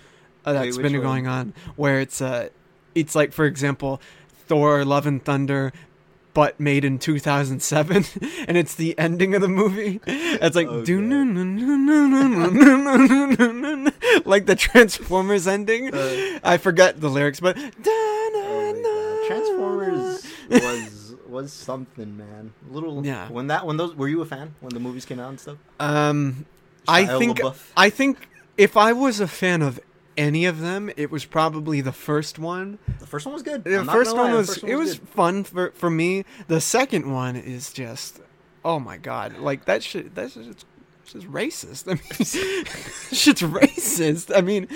uh, 0.44 0.52
that's 0.52 0.76
Wait, 0.76 0.82
been 0.82 1.00
going 1.00 1.24
one? 1.24 1.32
on 1.34 1.54
where 1.76 2.00
it's 2.00 2.20
uh 2.20 2.48
it's 2.94 3.14
like 3.14 3.32
for 3.32 3.46
example 3.46 4.00
Thor: 4.46 4.84
Love 4.84 5.06
and 5.06 5.24
Thunder. 5.24 5.72
But 6.34 6.58
made 6.58 6.84
in 6.84 6.98
2007, 6.98 8.04
and 8.48 8.56
it's 8.56 8.74
the 8.74 8.98
ending 8.98 9.34
of 9.34 9.40
the 9.40 9.48
movie. 9.48 10.00
It's 10.06 10.56
like 10.56 10.66
Oh, 10.66 10.82
like 14.24 14.46
the 14.46 14.56
Transformers 14.56 15.46
ending. 15.46 15.94
Uh, 15.94 16.40
I 16.42 16.56
forget 16.58 17.00
the 17.00 17.08
lyrics, 17.08 17.40
but 17.40 17.56
oh. 17.56 19.24
Transformers 19.28 20.26
was 20.50 21.14
was 21.28 21.52
something, 21.52 22.16
man. 22.16 22.52
Little 22.70 23.04
Yeah. 23.04 23.28
When 23.28 23.48
that 23.48 23.66
when 23.66 23.76
those 23.76 23.94
were 23.94 24.08
you 24.08 24.20
a 24.22 24.26
fan 24.26 24.54
when 24.60 24.72
the 24.74 24.80
movies 24.80 25.04
came 25.04 25.20
out 25.20 25.30
and 25.30 25.40
stuff? 25.40 25.58
Um, 25.80 26.46
I 26.88 27.06
think 27.18 27.38
LaBeouf? 27.38 27.70
I 27.76 27.90
think 27.90 28.28
if 28.56 28.76
I 28.76 28.92
was 28.92 29.20
a 29.20 29.28
fan 29.28 29.62
of 29.62 29.80
any 30.16 30.44
of 30.44 30.60
them, 30.60 30.90
it 30.96 31.10
was 31.10 31.24
probably 31.24 31.80
the 31.80 31.92
first 31.92 32.38
one. 32.38 32.78
the 32.98 33.06
first 33.06 33.26
one 33.26 33.32
was 33.32 33.42
good. 33.42 33.64
The 33.64 33.84
first 33.84 34.16
one 34.16 34.30
the 34.30 34.36
was 34.38 34.48
first 34.48 34.62
one 34.62 34.72
it 34.72 34.76
was 34.76 34.98
good. 34.98 35.08
fun 35.08 35.44
for 35.44 35.70
for 35.72 35.90
me. 35.90 36.24
The 36.48 36.60
second 36.60 37.12
one 37.12 37.36
is 37.36 37.72
just 37.72 38.20
oh 38.64 38.78
my 38.80 38.96
god, 38.96 39.38
like 39.38 39.64
that 39.66 39.82
shit. 39.82 40.14
That's 40.14 40.34
just, 40.34 40.64
it's 41.02 41.12
just 41.12 41.30
racist. 41.30 41.88
I 41.88 41.94
mean, 41.94 42.64
shit's 43.12 43.42
racist. 43.42 44.36
I 44.36 44.40
mean, 44.40 44.66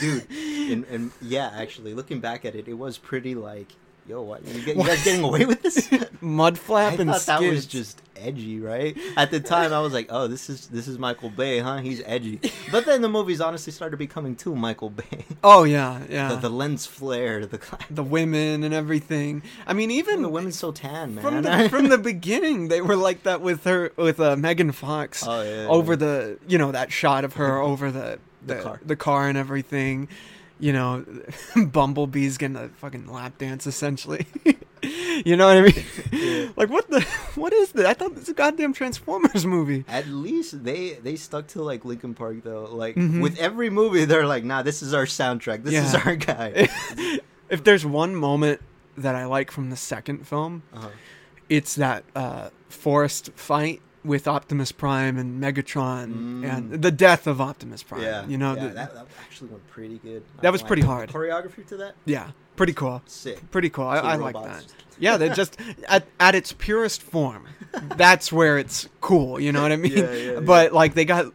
dude. 0.00 0.26
And, 0.64 0.86
and 0.86 1.10
yeah, 1.20 1.50
actually, 1.54 1.92
looking 1.92 2.20
back 2.20 2.46
at 2.46 2.54
it, 2.54 2.68
it 2.68 2.72
was 2.72 2.96
pretty 2.96 3.34
like, 3.34 3.68
yo, 4.08 4.22
what 4.22 4.46
you, 4.46 4.64
get, 4.64 4.78
you 4.78 4.82
guys 4.82 5.04
getting 5.04 5.22
away 5.22 5.44
with 5.44 5.60
this? 5.60 5.90
mud 6.22 6.58
flap 6.58 6.98
and 6.98 7.10
thought 7.10 7.26
that 7.26 7.42
was 7.42 7.66
just 7.66 8.00
edgy, 8.16 8.60
right? 8.60 8.96
At 9.16 9.30
the 9.30 9.40
time, 9.40 9.72
I 9.72 9.80
was 9.80 9.92
like, 9.92 10.06
"Oh, 10.10 10.26
this 10.26 10.48
is 10.50 10.66
this 10.68 10.88
is 10.88 10.98
Michael 10.98 11.30
Bay, 11.30 11.58
huh? 11.60 11.78
He's 11.78 12.02
edgy." 12.06 12.40
But 12.70 12.86
then 12.86 13.02
the 13.02 13.08
movies 13.08 13.40
honestly 13.40 13.72
started 13.72 13.96
becoming 13.96 14.36
too 14.36 14.54
Michael 14.54 14.90
Bay. 14.90 15.24
oh 15.44 15.64
yeah, 15.64 16.02
yeah. 16.08 16.28
the, 16.28 16.36
the 16.36 16.48
lens 16.50 16.86
flare, 16.86 17.46
the 17.46 17.60
the 17.90 18.02
women 18.04 18.64
and 18.64 18.74
everything. 18.74 19.42
I 19.66 19.72
mean, 19.72 19.90
even 19.90 20.22
the 20.22 20.28
women's 20.28 20.58
so 20.58 20.72
tan, 20.72 21.14
man. 21.16 21.22
from 21.24 21.42
the 21.42 21.68
from 21.70 21.88
the 21.88 21.98
beginning 21.98 22.68
they 22.68 22.80
were 22.80 22.96
like 22.96 23.22
that 23.24 23.40
with 23.40 23.64
her 23.64 23.92
with 23.96 24.20
uh, 24.20 24.36
Megan 24.36 24.72
Fox 24.72 25.24
Oh, 25.26 25.42
yeah, 25.42 25.66
over 25.68 25.92
yeah. 25.92 25.96
the 25.96 26.38
you 26.46 26.58
know 26.58 26.72
that 26.72 26.92
shot 26.92 27.24
of 27.24 27.34
her 27.34 27.58
over 27.60 27.90
the 27.90 28.18
The 28.46 28.54
the, 28.54 28.62
car. 28.62 28.80
the 28.84 28.96
car 28.96 29.28
and 29.28 29.38
everything 29.38 30.08
you 30.60 30.72
know 30.72 31.04
bumblebee's 31.56 32.38
getting 32.38 32.56
a 32.56 32.68
fucking 32.68 33.06
lap 33.06 33.38
dance 33.38 33.66
essentially 33.66 34.26
you 35.24 35.36
know 35.36 35.46
what 35.46 35.56
I 35.58 35.62
mean 35.62 35.84
Yeah. 36.12 36.48
like 36.56 36.70
what 36.70 36.88
the 36.90 37.00
what 37.34 37.52
is 37.52 37.72
that 37.72 37.86
I 37.86 37.94
thought 37.94 38.10
this 38.14 38.20
was 38.20 38.28
a 38.30 38.34
goddamn 38.34 38.72
Transformers 38.72 39.44
movie 39.46 39.84
At 39.88 40.06
least 40.08 40.64
they 40.64 40.94
they 40.94 41.16
stuck 41.16 41.46
to 41.48 41.62
like 41.62 41.84
Linkin 41.84 42.14
Park 42.14 42.42
though. 42.44 42.64
Like 42.70 42.96
Mhm. 42.96 43.20
with 43.22 43.38
every 43.38 43.70
movie, 43.70 44.04
they're 44.04 44.26
like, 44.26 44.44
"Nah, 44.44 44.62
this 44.62 44.82
is 44.82 44.94
our 44.94 45.06
soundtrack. 45.06 45.64
This 45.64 45.74
is 45.74 45.94
our 45.94 46.16
guy." 46.16 46.68
if 47.48 47.62
there's 47.64 47.84
one 47.84 48.14
moment 48.16 48.60
that 48.96 49.14
I 49.14 49.24
like 49.26 49.50
from 49.50 49.70
the 49.70 49.76
second 49.76 50.26
film 50.26 50.62
uh-huh. 50.72 50.88
it's 51.48 51.74
that 51.74 52.04
uh, 52.14 52.50
forest 52.68 53.30
fight 53.34 53.80
with 54.04 54.28
Optimus 54.28 54.70
Prime 54.70 55.16
and 55.18 55.42
Megatron 55.42 56.12
Mm. 56.14 56.44
and 56.56 56.82
the 56.82 56.90
death 56.90 57.26
of 57.26 57.40
Optimus 57.40 57.82
Prime. 57.82 58.02
Yeah, 58.02 58.26
you 58.26 58.36
know, 58.38 58.54
yeah, 58.54 58.62
the- 58.68 58.74
that, 58.74 58.94
that 58.94 59.06
actually 59.24 59.48
went 59.50 59.66
pretty 59.68 59.98
good. 59.98 60.22
That 60.42 60.52
was 60.52 60.62
pretty 60.62 60.82
hard. 60.82 61.08
Choreography 61.10 61.66
to 61.68 61.76
that, 61.78 61.94
yeah, 62.04 62.30
pretty 62.56 62.72
cool. 62.72 63.02
sick. 63.06 63.50
Pretty 63.50 63.70
cool. 63.70 63.86
I, 63.86 63.98
I 63.98 64.14
like 64.16 64.34
that. 64.34 64.64
Yeah, 64.98 65.16
they're 65.16 65.34
just 65.34 65.56
at 65.88 66.06
at 66.20 66.34
its 66.34 66.52
purest 66.52 67.02
form. 67.02 67.46
That's 67.96 68.32
where 68.32 68.58
it's 68.58 68.88
cool. 69.00 69.40
You 69.40 69.52
know 69.52 69.62
what 69.62 69.72
I 69.72 69.76
mean? 69.84 69.92
Yeah, 69.96 70.12
yeah, 70.12 70.40
but 70.40 70.72
like 70.72 70.94
they 70.94 71.04
got. 71.04 71.32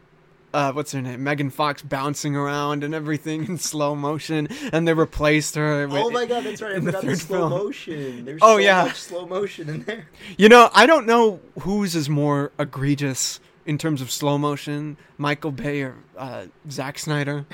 Uh, 0.51 0.71
what's 0.71 0.91
her 0.93 1.01
name? 1.01 1.23
Megan 1.23 1.51
Fox 1.51 1.83
bouncing 1.83 2.35
around 2.35 2.83
and 2.83 2.95
everything 2.95 3.45
in 3.45 3.59
slow 3.59 3.93
motion, 3.93 4.47
and 4.73 4.87
they 4.87 4.93
replaced 4.95 5.53
her. 5.53 5.87
with- 5.87 5.95
Oh 6.01 6.09
my 6.09 6.25
god, 6.25 6.43
that's 6.43 6.59
right. 6.59 6.71
I 6.71 6.75
in 6.77 6.85
the 6.85 6.91
forgot 6.93 7.05
the 7.07 7.15
slow 7.17 7.37
film. 7.37 7.49
motion. 7.51 8.25
There's 8.25 8.39
Oh, 8.41 8.55
so 8.55 8.57
yeah. 8.57 8.83
much 8.85 8.95
slow 8.95 9.27
motion 9.27 9.69
in 9.69 9.83
there. 9.83 10.07
You 10.39 10.49
know, 10.49 10.71
I 10.73 10.87
don't 10.87 11.05
know 11.05 11.39
whose 11.59 11.95
is 11.95 12.09
more 12.09 12.51
egregious 12.57 13.39
in 13.67 13.77
terms 13.77 14.01
of 14.01 14.09
slow 14.09 14.39
motion, 14.39 14.97
Michael 15.19 15.51
Bay 15.51 15.83
or 15.83 15.93
uh, 16.17 16.45
Zack 16.71 16.97
Snyder. 16.97 17.45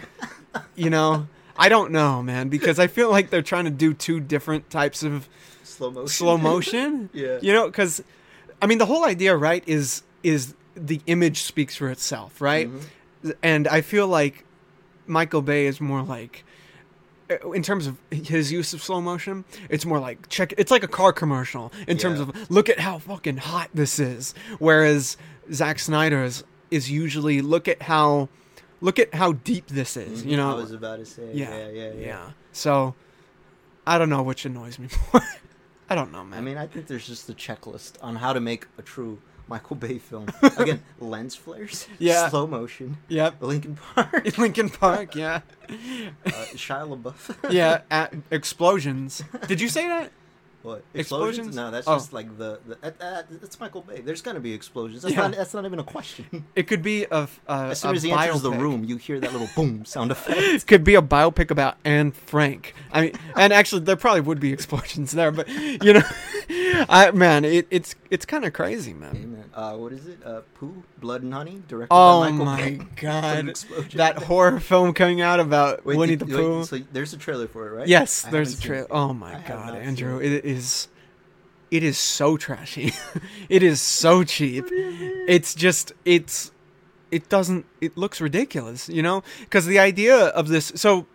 You 0.77 0.89
know, 0.89 1.27
I 1.57 1.69
don't 1.69 1.91
know, 1.91 2.21
man, 2.21 2.49
because 2.49 2.79
I 2.79 2.87
feel 2.87 3.09
like 3.09 3.29
they're 3.29 3.41
trying 3.41 3.65
to 3.65 3.71
do 3.71 3.93
two 3.93 4.19
different 4.19 4.69
types 4.69 5.03
of 5.03 5.29
Slow 5.63 5.89
motion. 5.91 6.07
slow 6.07 6.37
motion. 6.37 7.09
Yeah. 7.13 7.39
You 7.41 7.53
know, 7.53 7.65
because 7.67 8.03
I 8.61 8.67
mean, 8.67 8.77
the 8.77 8.85
whole 8.85 9.05
idea, 9.05 9.35
right, 9.35 9.63
is 9.67 10.03
is 10.23 10.53
the 10.75 11.01
image 11.07 11.43
speaks 11.43 11.75
for 11.75 11.89
itself, 11.89 12.41
right? 12.41 12.69
Mhm. 12.69 13.35
And 13.41 13.67
I 13.67 13.81
feel 13.81 14.07
like 14.07 14.43
Michael 15.07 15.41
Bay 15.41 15.65
is 15.65 15.79
more 15.81 16.01
like. 16.03 16.43
In 17.55 17.63
terms 17.63 17.87
of 17.87 17.97
his 18.11 18.51
use 18.51 18.71
of 18.73 18.83
slow 18.83 19.01
motion, 19.01 19.45
it's 19.67 19.83
more 19.83 19.99
like 19.99 20.29
check. 20.29 20.53
It's 20.59 20.69
like 20.69 20.83
a 20.83 20.87
car 20.87 21.11
commercial 21.11 21.73
in 21.87 21.97
terms 21.97 22.19
of 22.19 22.51
look 22.51 22.69
at 22.69 22.79
how 22.79 22.99
fucking 22.99 23.37
hot 23.37 23.69
this 23.73 23.97
is. 23.97 24.35
Whereas 24.59 25.17
Zack 25.51 25.79
Snyder's 25.79 26.43
is 26.69 26.91
usually 26.91 27.41
look 27.41 27.67
at 27.67 27.81
how, 27.81 28.29
look 28.81 28.99
at 28.99 29.13
how 29.13 29.33
deep 29.33 29.67
this 29.67 29.97
is. 29.97 30.25
You 30.25 30.37
know, 30.37 30.49
Mm-hmm. 30.49 30.57
I 30.59 30.61
was 30.61 30.71
about 30.71 30.97
to 30.99 31.05
say. 31.05 31.29
yeah, 31.33 31.55
Yeah, 31.55 31.67
yeah, 31.69 31.91
yeah. 31.93 32.29
So, 32.51 32.95
I 33.87 33.97
don't 33.97 34.09
know 34.09 34.23
which 34.23 34.45
annoys 34.45 34.79
me 34.79 34.87
more. 35.13 35.21
I 35.89 35.95
don't 35.95 36.11
know, 36.11 36.23
man. 36.23 36.39
I 36.39 36.41
mean, 36.41 36.57
I 36.57 36.65
think 36.67 36.87
there's 36.87 37.05
just 37.07 37.29
a 37.29 37.33
checklist 37.33 37.93
on 38.01 38.15
how 38.15 38.33
to 38.33 38.39
make 38.39 38.65
a 38.77 38.81
true 38.81 39.19
Michael 39.47 39.75
Bay 39.75 39.99
film. 39.99 40.27
Again, 40.57 40.81
lens 40.99 41.35
flares, 41.35 41.87
Yeah. 41.99 42.27
slow 42.29 42.47
motion, 42.47 42.97
yep. 43.07 43.35
Linkin 43.41 43.75
Park, 43.93 44.37
Linkin 44.39 44.69
Park, 44.69 45.13
yeah, 45.15 45.41
uh, 45.69 46.29
Shia 46.55 46.87
LaBeouf. 46.89 47.51
yeah. 47.53 47.81
At 47.91 48.15
explosions. 48.31 49.23
Did 49.47 49.61
you 49.61 49.69
say 49.69 49.87
that? 49.87 50.11
What 50.65 50.83
Explosions? 50.95 51.55
No, 51.55 51.69
that's 51.69 51.87
Oh. 51.87 51.93
just 51.95 52.11
like 52.11 52.37
the, 52.39 52.59
the 52.65 52.77
uh, 52.83 52.91
uh, 52.99 53.21
it's 53.43 53.59
Michael 53.59 53.81
Bay. 53.81 54.01
There's 54.01 54.21
gonna 54.23 54.39
be 54.39 54.53
explosions. 54.53 55.03
That's 55.03 55.13
Yeah. 55.13 55.27
not 55.27 55.35
that's 55.35 55.53
not 55.53 55.63
even 55.65 55.77
a 55.79 55.83
question. 55.83 56.45
It 56.55 56.63
could 56.67 56.81
be 56.81 57.03
a, 57.11 57.27
a 57.47 57.53
As 57.53 57.81
soon 57.81 57.91
a 57.91 57.93
as 57.95 58.03
he 58.03 58.11
enters 58.11 58.41
the 58.41 58.51
room, 58.51 58.83
you 58.83 58.97
hear 58.97 59.19
that 59.19 59.31
little 59.31 59.49
boom 59.55 59.85
sound 59.85 60.11
effect. 60.15 60.39
It 60.39 60.65
could 60.67 60.83
be 60.83 60.95
a 60.95 61.01
biopic 61.01 61.51
about 61.51 61.77
Anne 61.85 62.11
Frank. 62.11 62.73
I 62.91 63.01
mean, 63.01 63.11
and 63.35 63.53
actually, 63.53 63.81
there 63.81 63.95
probably 63.95 64.21
would 64.21 64.39
be 64.39 64.51
explosions 64.53 65.11
there, 65.11 65.31
but 65.31 65.47
you 65.49 65.93
know, 65.93 66.01
I 66.89 67.11
man, 67.13 67.45
it, 67.45 67.67
it's 67.69 67.93
it's 68.09 68.25
kind 68.25 68.43
of 68.45 68.53
crazy, 68.53 68.91
Hey, 68.91 68.97
man. 68.97 69.31
man. 69.33 69.43
Uh, 69.53 69.73
what 69.75 69.93
is 69.93 70.07
it? 70.07 70.19
Uh, 70.25 70.41
Pooh, 70.55 70.83
Blood 70.99 71.21
and 71.23 71.33
Honey, 71.33 71.61
directed 71.67 71.93
Oh 71.93 72.21
by 72.21 72.31
Michael 72.31 72.45
my 72.45 72.57
Bay. 72.57 72.67
An 72.79 72.89
god, 72.95 73.55
that 73.93 74.17
horror 74.23 74.59
film 74.59 74.93
coming 74.93 75.21
out 75.21 75.39
about 75.39 75.85
Wait, 75.85 75.97
Winnie 75.97 76.15
the 76.15 76.25
wait, 76.25 76.33
Pooh. 76.35 76.63
so 76.65 76.79
there's 76.91 77.13
a 77.13 77.17
trailer 77.17 77.47
for 77.47 77.67
it, 77.67 77.71
right? 77.71 77.87
Yes, 77.87 78.25
I 78.25 78.31
there's 78.31 78.57
a 78.57 78.61
trailer. 78.61 78.87
Oh 78.91 79.13
my 79.13 79.39
god, 79.47 79.75
Andrew, 79.75 80.19
seen 80.19 80.31
it 80.33 80.45
is 80.55 80.87
it 81.71 81.83
is 81.83 81.97
so 81.97 82.37
trashy. 82.37 82.91
it 83.49 83.61
is 83.63 83.81
so 83.81 84.23
cheap. 84.23 84.65
It's 85.27 85.53
just 85.55 85.91
it's 86.05 86.51
it 87.11 87.29
doesn't 87.29 87.65
it 87.81 87.97
looks 87.97 88.21
ridiculous, 88.21 88.87
you 88.89 89.01
know? 89.07 89.23
Cuz 89.49 89.65
the 89.65 89.79
idea 89.79 90.15
of 90.41 90.47
this 90.47 90.71
so 90.75 91.05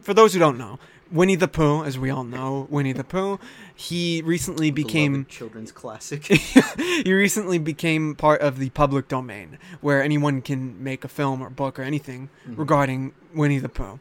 for 0.00 0.14
those 0.14 0.34
who 0.34 0.38
don't 0.40 0.58
know, 0.58 0.78
Winnie 1.10 1.36
the 1.36 1.48
Pooh, 1.48 1.84
as 1.84 1.98
we 1.98 2.10
all 2.10 2.24
know, 2.24 2.66
Winnie 2.70 2.92
the 2.92 3.04
Pooh, 3.04 3.38
he 3.74 4.22
recently 4.24 4.70
became 4.70 5.24
children's 5.26 5.72
classic. 5.72 6.24
he 7.06 7.12
recently 7.12 7.58
became 7.58 8.14
part 8.14 8.40
of 8.40 8.58
the 8.58 8.70
public 8.70 9.08
domain 9.08 9.58
where 9.80 10.02
anyone 10.02 10.42
can 10.42 10.82
make 10.82 11.04
a 11.04 11.08
film 11.08 11.40
or 11.40 11.50
book 11.50 11.78
or 11.78 11.82
anything 11.82 12.28
Mm-hmm. 12.46 12.60
regarding 12.64 13.12
Winnie 13.34 13.58
the 13.60 13.68
Pooh. 13.68 13.98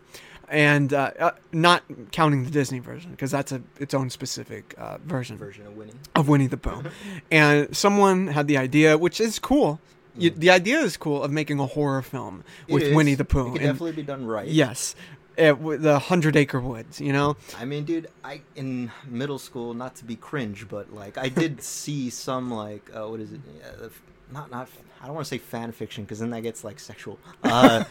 And 0.50 0.94
uh, 0.94 1.12
uh, 1.20 1.32
not 1.52 1.84
counting 2.12 2.44
the 2.44 2.52
Disney 2.52 2.80
version 2.80 3.12
because 3.12 3.32
that's 3.32 3.52
a 3.52 3.62
its 3.80 3.94
own 3.94 4.10
specific 4.10 4.76
uh, 4.78 4.98
version 5.06 5.38
version 5.38 5.66
of 5.66 5.76
Winnie. 5.78 5.94
of 6.16 6.28
Winnie 6.28 6.48
the 6.48 6.58
Pooh. 6.58 6.84
and 7.32 7.76
someone 7.76 8.28
had 8.28 8.48
the 8.48 8.58
idea, 8.58 8.98
which 8.98 9.20
is 9.22 9.40
cool. 9.40 9.80
You, 10.16 10.30
Mm. 10.32 10.36
the 10.40 10.50
idea 10.52 10.80
is 10.82 10.96
cool 10.96 11.24
of 11.24 11.32
making 11.32 11.60
a 11.60 11.66
horror 11.66 12.04
film 12.04 12.44
It 12.68 12.74
with 12.76 12.84
is. 12.84 12.96
Winnie 12.96 13.16
the 13.16 13.26
Pooh. 13.26 13.48
It 13.48 13.52
could 13.54 13.62
And 13.62 13.72
definitely 13.72 13.94
be 13.94 14.04
done 14.04 14.28
right. 14.28 14.48
yes, 14.48 14.94
uh, 15.44 15.56
with 15.56 15.82
the 15.82 15.98
Hundred 15.98 16.36
Acre 16.36 16.60
Woods. 16.60 17.02
You 17.02 17.14
know, 17.14 17.36
I 17.58 17.66
mean, 17.66 17.84
dude, 17.86 18.08
I 18.24 18.42
in 18.56 18.92
middle 19.08 19.40
school, 19.40 19.74
not 19.74 19.96
to 19.96 20.06
be 20.06 20.16
cringe, 20.16 20.68
but 20.70 20.94
like 20.94 21.18
I 21.18 21.30
did 21.30 21.64
see 21.80 22.12
some 22.12 22.52
like 22.52 22.92
uh, 22.94 23.08
what 23.08 23.22
is 23.22 23.32
it? 23.34 23.42
Yeah, 23.60 23.88
not 24.34 24.52
not. 24.52 24.68
I 25.02 25.06
don't 25.06 25.16
want 25.16 25.26
to 25.28 25.30
say 25.30 25.38
fan 25.38 25.72
fiction 25.74 26.04
because 26.06 26.20
then 26.20 26.30
that 26.32 26.42
gets 26.42 26.64
like 26.64 26.80
sexual. 26.80 27.20
Uh, 27.44 27.84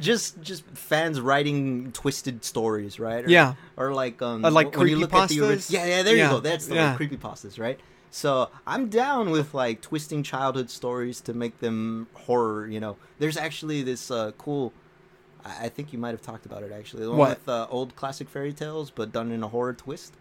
just 0.00 0.40
just 0.42 0.64
fans 0.90 1.20
writing 1.20 1.92
twisted 1.92 2.44
stories, 2.44 2.98
right? 2.98 3.24
Or, 3.24 3.28
Yeah. 3.30 3.54
Or 3.76 3.92
like 3.94 4.20
um 4.22 4.44
Uh, 4.44 4.50
like 4.50 4.76
when 4.76 4.88
you 4.88 4.96
look 4.96 5.12
at 5.14 5.28
the 5.28 5.36
Yeah, 5.68 5.86
yeah. 5.86 6.02
There 6.02 6.16
Yeah, 6.16 6.24
you 6.24 6.30
go. 6.36 6.40
That's 6.40 6.66
the 6.66 6.74
yeah. 6.74 6.92
word, 6.92 7.00
creepypastas, 7.00 7.58
right? 7.58 7.78
So 8.10 8.48
I'm 8.66 8.88
down 8.88 9.30
with 9.30 9.54
like 9.54 9.80
twisting 9.80 10.22
childhood 10.22 10.70
stories 10.70 11.20
to 11.22 11.34
make 11.34 11.58
them 11.60 12.06
horror. 12.26 12.66
You 12.66 12.80
know, 12.80 12.96
there's 13.18 13.36
actually 13.36 13.82
this 13.82 14.10
uh, 14.10 14.32
cool. 14.38 14.72
I 15.44 15.66
I 15.66 15.68
think 15.68 15.92
you 15.92 15.98
might 15.98 16.14
have 16.16 16.22
talked 16.22 16.46
about 16.46 16.62
it 16.62 16.72
actually. 16.72 17.02
The 17.04 17.10
one 17.10 17.18
What? 17.18 17.38
with 17.38 17.48
uh, 17.48 17.66
old 17.70 17.94
classic 17.96 18.28
fairy 18.28 18.52
tales, 18.52 18.90
but 18.90 19.12
done 19.12 19.30
in 19.36 19.42
a 19.42 19.48
horror 19.48 19.74
twist. 19.74 20.12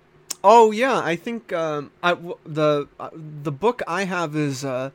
Oh 0.44 0.72
yeah, 0.72 1.00
I 1.00 1.16
think 1.16 1.54
um, 1.54 1.92
I, 2.02 2.10
w- 2.12 2.38
the 2.46 2.88
uh, 3.00 3.10
the 3.44 3.52
book 3.52 3.82
I 3.88 4.04
have 4.04 4.36
is 4.36 4.66
uh, 4.66 4.90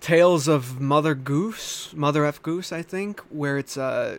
Tales 0.00 0.46
of 0.48 0.80
Mother 0.80 1.14
Goose, 1.14 1.92
Mother 1.94 2.24
F 2.24 2.42
Goose, 2.42 2.72
I 2.72 2.82
think, 2.82 3.20
where 3.30 3.58
it's 3.58 3.76
uh, 3.76 4.18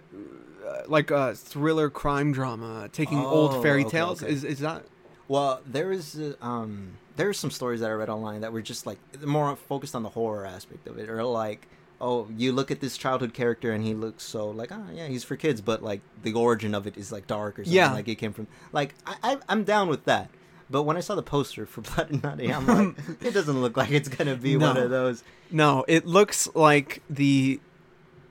uh, 0.67 0.81
like 0.87 1.11
a 1.11 1.33
thriller 1.35 1.89
crime 1.89 2.31
drama 2.33 2.89
taking 2.91 3.19
Oh, 3.19 3.27
old 3.29 3.61
fairy 3.61 3.81
okay, 3.83 3.91
tales. 3.91 4.21
okay. 4.23 4.31
Is 4.31 4.43
is 4.43 4.59
that? 4.59 4.83
Well, 5.27 5.61
there 5.65 5.91
is 5.91 6.19
uh, 6.19 6.33
um 6.41 6.97
there 7.15 7.29
are 7.29 7.33
some 7.33 7.51
stories 7.51 7.79
that 7.81 7.89
I 7.89 7.93
read 7.93 8.09
online 8.09 8.41
that 8.41 8.51
were 8.53 8.61
just 8.61 8.85
like 8.85 8.99
more 9.25 9.55
focused 9.55 9.95
on 9.95 10.03
the 10.03 10.09
horror 10.09 10.45
aspect 10.45 10.87
of 10.87 10.97
it, 10.97 11.09
or 11.09 11.23
like 11.23 11.67
oh 11.99 12.27
you 12.37 12.51
look 12.51 12.69
at 12.69 12.79
this 12.79 12.95
childhood 12.97 13.33
character 13.33 13.71
and 13.71 13.83
he 13.83 13.93
looks 13.93 14.23
so 14.23 14.49
like 14.49 14.71
ah 14.71 14.87
yeah 14.93 15.07
he's 15.07 15.23
for 15.23 15.35
kids, 15.35 15.61
but 15.61 15.81
like 15.81 16.01
the 16.23 16.33
origin 16.33 16.75
of 16.75 16.85
it 16.87 16.97
is 16.97 17.11
like 17.11 17.27
dark 17.27 17.57
or 17.59 17.63
something 17.63 17.75
Yeah. 17.75 17.91
like 17.93 18.07
it 18.07 18.15
came 18.15 18.33
from 18.33 18.47
like 18.71 18.93
I, 19.05 19.15
I 19.23 19.37
I'm 19.49 19.63
down 19.63 19.87
with 19.89 20.05
that. 20.05 20.29
But 20.69 20.83
when 20.83 20.97
I 20.97 20.99
saw 20.99 21.15
the 21.15 21.23
poster 21.23 21.65
for 21.65 21.81
Blood 21.95 22.11
and 22.11 22.23
Honey, 22.23 22.53
I'm 22.53 22.67
like, 22.67 22.95
it 23.21 23.33
doesn't 23.33 23.61
look 23.61 23.77
like 23.77 23.91
it's 23.91 24.09
gonna 24.09 24.35
be 24.35 24.57
one 24.57 24.77
of 24.77 24.89
those. 24.89 25.23
No, 25.51 25.85
it 25.87 26.05
looks 26.05 26.47
like 26.55 27.01
the 27.09 27.59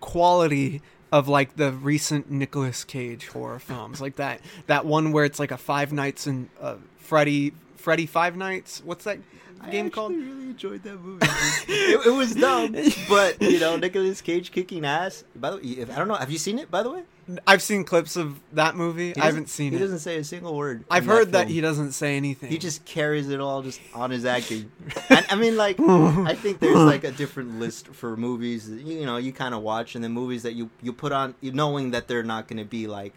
quality 0.00 0.82
of 1.12 1.28
like 1.28 1.56
the 1.56 1.72
recent 1.72 2.30
Nicolas 2.30 2.84
Cage 2.84 3.28
horror 3.28 3.58
films, 3.58 4.00
like 4.00 4.16
that 4.16 4.40
that 4.66 4.84
one 4.84 5.12
where 5.12 5.24
it's 5.24 5.38
like 5.38 5.50
a 5.50 5.56
Five 5.56 5.92
Nights 5.92 6.26
and 6.26 6.48
uh, 6.60 6.76
Freddy 6.98 7.52
Freddy 7.76 8.06
Five 8.06 8.36
Nights. 8.36 8.82
What's 8.84 9.04
that 9.04 9.18
I 9.60 9.70
game 9.70 9.86
actually 9.86 9.90
called? 9.90 10.12
I 10.12 10.16
really 10.16 10.46
enjoyed 10.50 10.82
that 10.82 11.00
movie. 11.00 11.26
it, 11.68 12.06
it 12.06 12.10
was 12.10 12.34
dumb, 12.34 12.76
but 13.08 13.40
you 13.40 13.58
know, 13.58 13.76
Nicolas 13.76 14.20
Cage 14.20 14.52
kicking 14.52 14.84
ass. 14.84 15.24
By 15.34 15.50
the 15.50 15.56
way, 15.56 15.62
if, 15.62 15.90
I 15.90 15.96
don't 15.96 16.08
know. 16.08 16.14
Have 16.14 16.30
you 16.30 16.38
seen 16.38 16.58
it? 16.58 16.70
By 16.70 16.82
the 16.82 16.90
way, 16.90 17.02
I've 17.46 17.62
seen 17.62 17.84
clips 17.84 18.16
of 18.16 18.38
that 18.52 18.76
movie. 18.76 19.16
I 19.16 19.26
haven't 19.26 19.48
seen 19.48 19.72
He 19.72 19.76
it. 19.76 19.80
He 19.80 19.84
doesn't 19.84 19.98
say 19.98 20.16
a 20.16 20.24
single 20.24 20.56
word. 20.56 20.84
I've 20.90 21.06
heard 21.06 21.32
that 21.32 21.44
film. 21.44 21.52
he 21.52 21.60
doesn't 21.60 21.92
say 21.92 22.16
anything. 22.16 22.50
He 22.50 22.58
just 22.58 22.84
carries 22.84 23.28
it 23.28 23.40
all 23.40 23.62
just 23.62 23.80
on 23.94 24.10
his 24.10 24.24
acting. 24.24 24.70
and, 25.08 25.26
I 25.28 25.34
mean, 25.34 25.56
like, 25.56 25.78
I 25.80 26.34
think 26.34 26.60
there's 26.60 26.76
like 26.76 27.04
a 27.04 27.10
different 27.10 27.58
list 27.58 27.88
for 27.88 28.16
movies 28.16 28.70
that, 28.70 28.80
you 28.80 29.06
know 29.06 29.16
you 29.16 29.32
kind 29.32 29.54
of 29.54 29.62
watch, 29.62 29.94
and 29.94 30.04
then 30.04 30.12
movies 30.12 30.42
that 30.44 30.52
you 30.52 30.70
you 30.82 30.92
put 30.92 31.12
on, 31.12 31.34
knowing 31.42 31.90
that 31.92 32.08
they're 32.08 32.22
not 32.22 32.48
going 32.48 32.58
to 32.58 32.64
be 32.64 32.86
like 32.86 33.12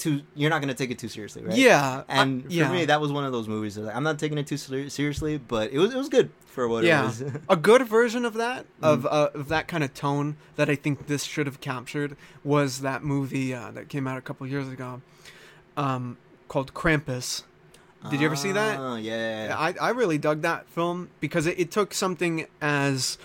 too. 0.00 0.22
You're 0.34 0.50
not 0.50 0.60
going 0.60 0.68
to 0.68 0.74
take 0.74 0.90
it 0.90 0.98
too 0.98 1.08
seriously, 1.08 1.42
right? 1.44 1.56
Yeah, 1.56 2.02
I- 2.08 2.22
And 2.22 2.44
for 2.44 2.50
yeah. 2.52 2.72
me, 2.72 2.84
that 2.86 3.00
was 3.00 3.12
one 3.12 3.24
of 3.24 3.32
those 3.32 3.46
movies. 3.46 3.76
That 3.76 3.94
I'm 3.94 4.02
not 4.02 4.18
taking 4.18 4.38
it 4.38 4.46
too 4.46 4.56
ser- 4.56 4.88
seriously, 4.90 5.38
but 5.38 5.70
it 5.72 5.78
was 5.78 5.94
it 5.94 5.96
was 5.98 6.08
good 6.08 6.30
for 6.46 6.66
what 6.66 6.82
it 6.84 6.88
yeah, 6.88 7.04
was. 7.04 7.22
a 7.48 7.56
good 7.56 7.86
version 7.86 8.24
of 8.24 8.34
that 8.34 8.66
of 8.82 9.02
Mm. 9.02 9.12
uh, 9.12 9.28
of 9.34 9.48
that 9.48 9.68
kind 9.68 9.84
of 9.84 9.94
tone 9.94 10.36
that 10.56 10.68
I 10.68 10.74
think 10.74 11.06
this 11.06 11.22
should 11.24 11.46
have 11.46 11.60
captured 11.60 12.16
was 12.42 12.80
that 12.80 13.04
movie 13.04 13.54
uh, 13.54 13.70
that 13.70 13.88
came 13.88 14.06
out 14.08 14.18
a 14.18 14.20
couple 14.20 14.46
years 14.46 14.68
ago, 14.68 15.00
um, 15.76 16.16
called 16.48 16.74
Krampus. 16.74 17.44
Did 18.10 18.20
you 18.20 18.26
ever 18.26 18.36
see 18.36 18.52
that? 18.52 18.78
Ah, 18.80 18.96
Yeah. 18.96 19.54
I, 19.58 19.74
I 19.78 19.90
really 19.90 20.16
dug 20.16 20.40
that 20.40 20.66
film 20.70 21.10
because 21.20 21.46
it, 21.46 21.58
it 21.60 21.70
took 21.70 21.92
something 21.92 22.46
as 22.62 23.18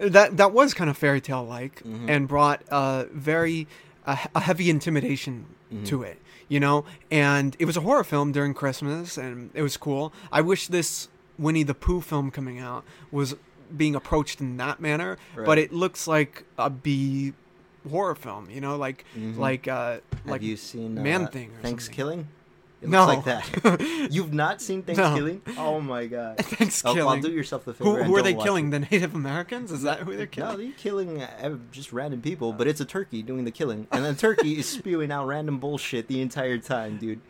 that 0.00 0.38
that 0.38 0.52
was 0.52 0.72
kind 0.72 0.88
of 0.88 0.96
fairy 0.96 1.20
tale 1.20 1.44
like 1.44 1.82
Mhm. 1.84 2.08
and 2.08 2.26
brought 2.26 2.62
a 2.70 3.06
very 3.12 3.68
a, 4.06 4.18
a 4.34 4.40
heavy 4.40 4.70
intimidation 4.70 5.44
Mm-hmm. 5.74 5.84
to 5.86 6.02
it 6.04 6.18
you 6.48 6.60
know 6.60 6.84
and 7.10 7.56
it 7.58 7.64
was 7.64 7.76
a 7.76 7.80
horror 7.80 8.04
film 8.04 8.30
during 8.32 8.54
christmas 8.54 9.18
and 9.18 9.50
it 9.54 9.62
was 9.62 9.76
cool 9.76 10.12
i 10.30 10.40
wish 10.40 10.68
this 10.68 11.08
winnie 11.38 11.64
the 11.64 11.74
pooh 11.74 12.00
film 12.00 12.30
coming 12.30 12.60
out 12.60 12.84
was 13.10 13.34
being 13.76 13.94
approached 13.96 14.40
in 14.40 14.56
that 14.58 14.78
manner 14.78 15.16
but 15.34 15.58
it 15.58 15.72
looks 15.72 16.06
like 16.06 16.44
a 16.58 16.70
b 16.70 17.32
horror 17.90 18.14
film 18.14 18.48
you 18.50 18.60
know 18.60 18.76
like 18.76 19.04
Mhm. 19.18 19.36
like 19.38 19.66
uh 19.66 19.92
Have 19.94 20.02
like 20.26 20.42
you 20.42 20.56
seen 20.56 20.94
Man 21.02 21.24
uh, 21.24 21.30
Thing 21.30 21.50
or 21.56 21.68
ThanksKilling? 21.68 22.24
It 22.84 22.90
No. 22.90 23.06
looks 23.06 23.26
like 23.26 23.62
that. 23.62 24.08
You've 24.10 24.32
not 24.32 24.60
seen 24.62 24.82
ThanksKilling? 24.82 25.40
Oh 25.58 25.80
my 25.80 26.06
god. 26.06 26.36
Oh, 26.38 26.42
ThanksKilling. 26.42 27.08
I'll 27.16 27.20
do 27.20 27.30
yourself 27.32 27.64
the 27.64 27.74
favor. 27.74 27.98
who, 27.98 28.02
who 28.04 28.16
are 28.16 28.22
they 28.22 28.34
killing 28.34 28.68
it. 28.68 28.70
the 28.70 28.78
native 28.80 29.14
americans 29.14 29.70
is 29.72 29.82
that 29.82 30.00
who 30.00 30.16
they're 30.16 30.26
killing 30.26 30.50
No, 30.58 30.62
they're 30.64 30.72
killing 30.78 31.22
uh, 31.22 31.56
just 31.72 31.92
random 31.92 32.20
people, 32.22 32.52
but 32.52 32.66
it's 32.66 32.80
a 32.80 32.84
turkey 32.84 33.22
doing 33.22 33.44
the 33.44 33.50
killing, 33.50 33.86
and 33.90 34.04
the 34.04 34.14
turkey 34.14 34.58
is 34.58 34.68
spewing 34.78 35.10
out 35.10 35.26
random 35.26 35.58
bullshit 35.58 36.08
the 36.08 36.20
entire 36.20 36.58
time, 36.58 36.98
dude. 36.98 37.20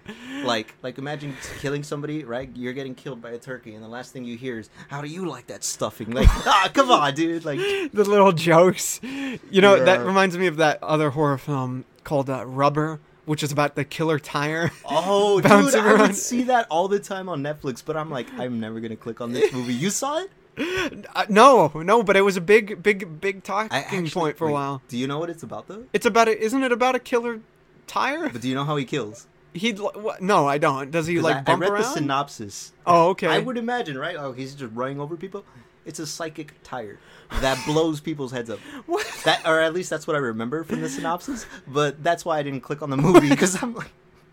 Like, 0.45 0.75
like 0.83 0.99
imagine 0.99 1.35
killing 1.61 1.83
somebody, 1.83 2.25
right? 2.25 2.51
You're 2.55 2.73
getting 2.73 2.95
killed 2.95 3.23
by 3.23 3.31
a 3.31 3.39
turkey, 3.39 3.75
and 3.75 3.83
the 3.85 3.89
last 3.89 4.13
thing 4.13 4.25
you 4.25 4.37
hear 4.37 4.59
is, 4.59 4.69
"How 4.89 5.01
do 5.01 5.09
you 5.09 5.27
like 5.29 5.47
that 5.47 5.65
stuffing?" 5.65 6.11
Like, 6.11 6.29
ah, 6.47 6.71
come 6.75 6.91
on, 6.91 7.15
dude. 7.15 7.45
Like, 7.45 7.59
the 7.59 8.05
little 8.05 8.33
jokes. 8.33 9.01
You 9.03 9.61
know, 9.63 9.85
that 9.85 10.01
reminds 10.05 10.37
me 10.37 10.47
of 10.47 10.57
that 10.57 10.83
other 10.83 11.11
horror 11.11 11.39
film 11.39 11.85
called 12.05 12.29
uh, 12.29 12.45
Rubber, 12.47 13.01
which 13.25 13.43
is 13.43 13.53
about 13.53 13.75
the 13.75 13.85
killer 13.85 14.18
tire. 14.18 14.70
oh, 14.85 15.41
dude, 15.41 15.75
I 15.75 15.95
would 15.95 16.16
see 16.16 16.45
that 16.45 16.66
all 16.70 16.89
the 16.89 16.99
time 16.99 17.29
on 17.29 17.43
Netflix, 17.43 17.83
but 17.85 17.97
I'm 17.97 18.11
like, 18.11 18.27
I'm 18.39 18.61
never 18.61 18.81
gonna 18.81 18.97
click 18.97 19.20
on 19.20 19.33
this 19.33 19.53
movie. 19.53 19.75
You 19.75 19.91
saw 19.91 20.18
it? 20.18 20.31
Uh, 21.16 21.25
no, 21.29 21.72
no, 21.75 22.05
but 22.05 22.16
it 22.16 22.20
was 22.20 22.37
a 22.37 22.41
big, 22.41 22.81
big, 22.81 23.20
big 23.20 23.43
talking 23.43 23.72
actually- 23.72 24.09
point 24.11 24.37
for 24.37 24.49
a 24.49 24.53
while. 24.53 24.83
Do 24.87 24.97
you 24.97 25.09
know 25.09 25.18
what 25.18 25.29
it's 25.29 25.43
about 25.43 25.66
though? 25.66 25.85
It's 25.93 26.07
about 26.07 26.29
it, 26.29 26.39
isn't 26.39 26.62
it 26.62 26.70
about 26.70 26.95
a 26.95 27.01
killer 27.01 27.41
tire? 27.89 28.29
But 28.29 28.41
do 28.41 28.49
you 28.49 28.55
know 28.55 28.64
how 28.64 28.77
he 28.77 28.85
kills? 28.85 29.27
He 29.53 29.77
no, 30.20 30.47
I 30.47 30.59
don't. 30.59 30.93
Does 30.93 31.09
he 31.09 31.20
like 31.20 31.37
I, 31.37 31.39
I 31.39 31.43
bump 31.43 31.62
read 31.62 31.72
the 31.72 31.83
synopsis. 31.83 32.72
oh, 32.87 33.11
okay. 33.11 33.29
I 33.29 33.39
would 33.41 33.57
imagine, 33.57 33.99
right? 33.99 34.16
Oh, 34.16 34.33
he's 34.33 34.55
just 34.55 34.72
running 34.75 35.01
over 35.01 35.16
people. 35.16 35.45
It's 35.85 35.99
a 35.99 36.07
psychic 36.07 36.55
tire 36.62 36.99
that 37.41 37.59
blows 37.66 38.01
people's 38.01 38.32
heads 38.32 38.51
up. 38.51 38.59
What? 38.87 39.07
That, 39.24 39.47
or 39.47 39.61
at 39.61 39.72
least 39.74 39.91
that's 39.91 40.07
what 40.07 40.16
I 40.16 40.18
remember 40.18 40.64
from 40.64 40.80
the 40.80 40.89
synopsis. 40.89 41.47
But 41.66 42.03
that's 42.03 42.24
why 42.24 42.39
I 42.39 42.43
didn't 42.43 42.61
click 42.61 42.82
on 42.82 42.91
the 42.91 42.97
movie 42.97 43.28
because 43.28 43.62
I'm 43.62 43.74
like, 43.74 43.91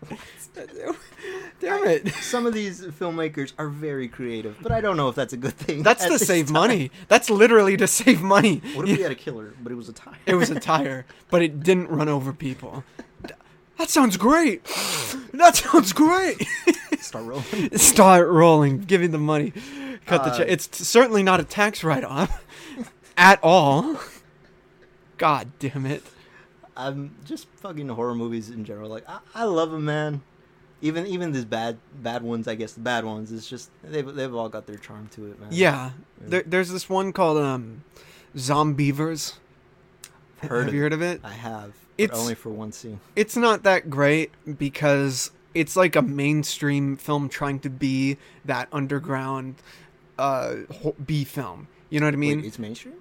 Damn 1.60 1.84
it. 1.86 2.08
some 2.14 2.44
of 2.44 2.52
these 2.54 2.80
filmmakers 2.82 3.52
are 3.56 3.68
very 3.68 4.08
creative, 4.08 4.56
but 4.60 4.72
I 4.72 4.80
don't 4.80 4.96
know 4.96 5.08
if 5.08 5.14
that's 5.14 5.32
a 5.32 5.36
good 5.36 5.54
thing. 5.54 5.82
That's 5.84 6.04
to 6.06 6.18
save 6.18 6.46
time. 6.46 6.54
money. 6.54 6.90
That's 7.08 7.30
literally 7.30 7.76
to 7.76 7.86
save 7.86 8.20
money. 8.20 8.60
What 8.74 8.88
if 8.88 8.96
we 8.96 9.02
had 9.02 9.12
a 9.12 9.16
killer, 9.16 9.54
but 9.62 9.70
it 9.70 9.76
was 9.76 9.88
a 9.88 9.92
tire? 9.92 10.16
It 10.26 10.34
was 10.34 10.50
a 10.50 10.58
tire, 10.58 11.06
but 11.30 11.40
it 11.42 11.62
didn't 11.62 11.88
run 11.88 12.08
over 12.08 12.32
people. 12.32 12.82
That 13.78 13.90
sounds 13.90 14.16
great. 14.16 14.64
That 15.32 15.56
sounds 15.56 15.92
great. 15.92 16.46
Start 16.98 17.24
rolling. 17.24 17.70
Start 17.78 18.28
rolling. 18.28 18.78
Give 18.80 19.00
me 19.00 19.06
the 19.06 19.18
money. 19.18 19.52
Cut 20.06 20.24
the 20.24 20.30
Uh, 20.30 20.38
check. 20.38 20.46
It's 20.48 20.66
t- 20.66 20.84
certainly 20.84 21.22
not 21.22 21.40
a 21.40 21.44
tax 21.44 21.84
write-off 21.84 22.44
at 23.16 23.38
all. 23.42 23.98
God 25.18 25.52
damn 25.58 25.86
it. 25.86 26.02
I'm 26.76 27.14
just 27.24 27.46
fucking 27.56 27.88
horror 27.88 28.14
movies 28.14 28.50
in 28.50 28.64
general. 28.64 28.88
Like 28.90 29.08
I, 29.08 29.18
I 29.34 29.44
love 29.44 29.70
them, 29.70 29.84
man. 29.84 30.22
Even 30.80 31.06
even 31.06 31.30
these 31.32 31.44
bad 31.44 31.78
bad 32.02 32.22
ones, 32.22 32.48
I 32.48 32.54
guess 32.56 32.72
the 32.72 32.80
bad 32.80 33.04
ones. 33.04 33.30
It's 33.30 33.48
just 33.48 33.70
they've 33.84 34.12
they've 34.14 34.34
all 34.34 34.48
got 34.48 34.66
their 34.66 34.78
charm 34.78 35.08
to 35.12 35.26
it, 35.30 35.38
man. 35.38 35.50
Yeah. 35.52 35.90
There, 36.20 36.42
there's 36.44 36.70
this 36.70 36.88
one 36.88 37.12
called 37.12 37.38
um, 37.38 37.84
Zombeavers. 38.36 39.34
Heard 40.38 40.64
Have 40.64 40.74
you 40.74 40.80
heard 40.82 40.92
of 40.92 41.02
it? 41.02 41.20
I 41.22 41.32
have, 41.34 41.72
It's- 41.98 42.18
only 42.18 42.34
for 42.34 42.50
one 42.50 42.72
scene. 42.72 42.98
It's 43.14 43.36
not 43.36 43.62
that 43.62 43.88
great 43.90 44.32
because 44.58 45.30
it's 45.54 45.76
like 45.76 45.94
a 45.94 46.02
mainstream 46.02 46.96
film 46.96 47.28
trying 47.28 47.60
to 47.60 47.70
be 47.70 48.16
that 48.44 48.66
underground 48.72 49.54
uh, 50.18 50.54
B 51.04 51.24
film. 51.24 51.68
You 51.90 52.00
know 52.00 52.06
what 52.06 52.14
I 52.14 52.18
mean? 52.18 52.38
Wait, 52.38 52.46
it's 52.46 52.58
mainstream. 52.58 52.94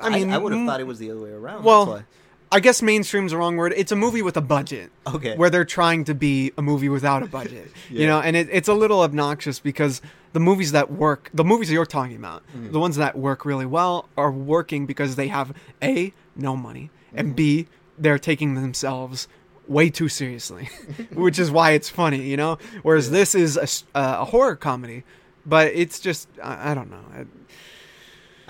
I 0.00 0.08
mean, 0.10 0.30
I, 0.32 0.38
would 0.38 0.52
have 0.52 0.62
mm, 0.62 0.66
thought 0.66 0.80
it 0.80 0.86
was 0.86 0.98
the 0.98 1.10
other 1.10 1.20
way 1.20 1.30
around. 1.30 1.62
well, 1.64 2.02
I 2.50 2.60
guess 2.60 2.80
mainstream's 2.82 3.30
the 3.32 3.36
wrong 3.36 3.56
word. 3.56 3.74
It's 3.76 3.92
a 3.92 3.96
movie 3.96 4.22
with 4.22 4.36
a 4.36 4.40
budget. 4.40 4.90
okay. 5.06 5.36
where 5.36 5.50
they're 5.50 5.64
trying 5.66 6.04
to 6.04 6.14
be 6.14 6.50
a 6.56 6.62
movie 6.62 6.88
without 6.88 7.22
a 7.22 7.26
budget. 7.38 7.70
You 7.90 8.06
know, 8.06 8.20
and 8.20 8.34
it, 8.36 8.48
it's 8.50 8.68
a 8.68 8.74
little 8.74 9.02
obnoxious 9.02 9.60
because 9.60 10.00
the 10.32 10.40
movies 10.40 10.72
that 10.72 10.90
work, 10.90 11.30
the 11.34 11.44
movies 11.44 11.68
that 11.68 11.74
you're 11.74 11.86
talking 11.86 12.16
about, 12.16 12.42
Mm. 12.56 12.72
the 12.72 12.80
ones 12.80 12.96
that 12.96 13.16
work 13.16 13.44
really 13.44 13.66
well 13.66 14.08
are 14.16 14.32
working 14.32 14.86
because 14.86 15.16
they 15.16 15.28
have 15.28 15.52
A, 15.82 16.12
no 16.34 16.56
money, 16.56 16.90
Mm-hmm. 17.08 17.18
and 17.18 17.36
B, 17.36 17.66
they're 17.98 18.18
taking 18.18 18.54
themselves 18.54 19.28
way 19.66 19.90
too 19.90 20.08
seriously, 20.08 20.68
which 21.12 21.38
is 21.38 21.50
why 21.50 21.72
it's 21.72 21.88
funny, 21.90 22.22
you 22.22 22.36
know? 22.36 22.58
Whereas 22.82 23.08
Yeah. 23.08 23.12
this 23.18 23.34
is 23.34 23.56
a, 23.94 23.98
uh, 23.98 24.16
a 24.20 24.24
horror 24.26 24.56
comedy, 24.56 25.04
but 25.48 25.72
it's 25.74 25.98
just, 26.00 26.28
I, 26.42 26.70
I 26.70 26.74
don't 26.74 26.90
know. 26.90 27.04
I, 27.12 27.24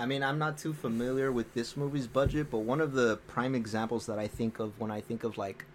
I 0.01 0.05
mean, 0.05 0.23
I'm 0.23 0.37
not 0.37 0.57
too 0.57 0.73
familiar 0.73 1.31
with 1.31 1.53
this 1.53 1.75
movie's 1.75 2.07
budget, 2.07 2.49
but 2.49 2.59
one 2.59 2.81
of 2.81 2.93
the 2.93 3.17
prime 3.27 3.55
examples 3.55 4.05
that 4.05 4.17
I 4.17 4.27
think 4.27 4.59
of 4.59 4.79
when 4.79 4.91
I 4.91 5.01
think 5.01 5.23
of 5.23 5.37
like, 5.37 5.65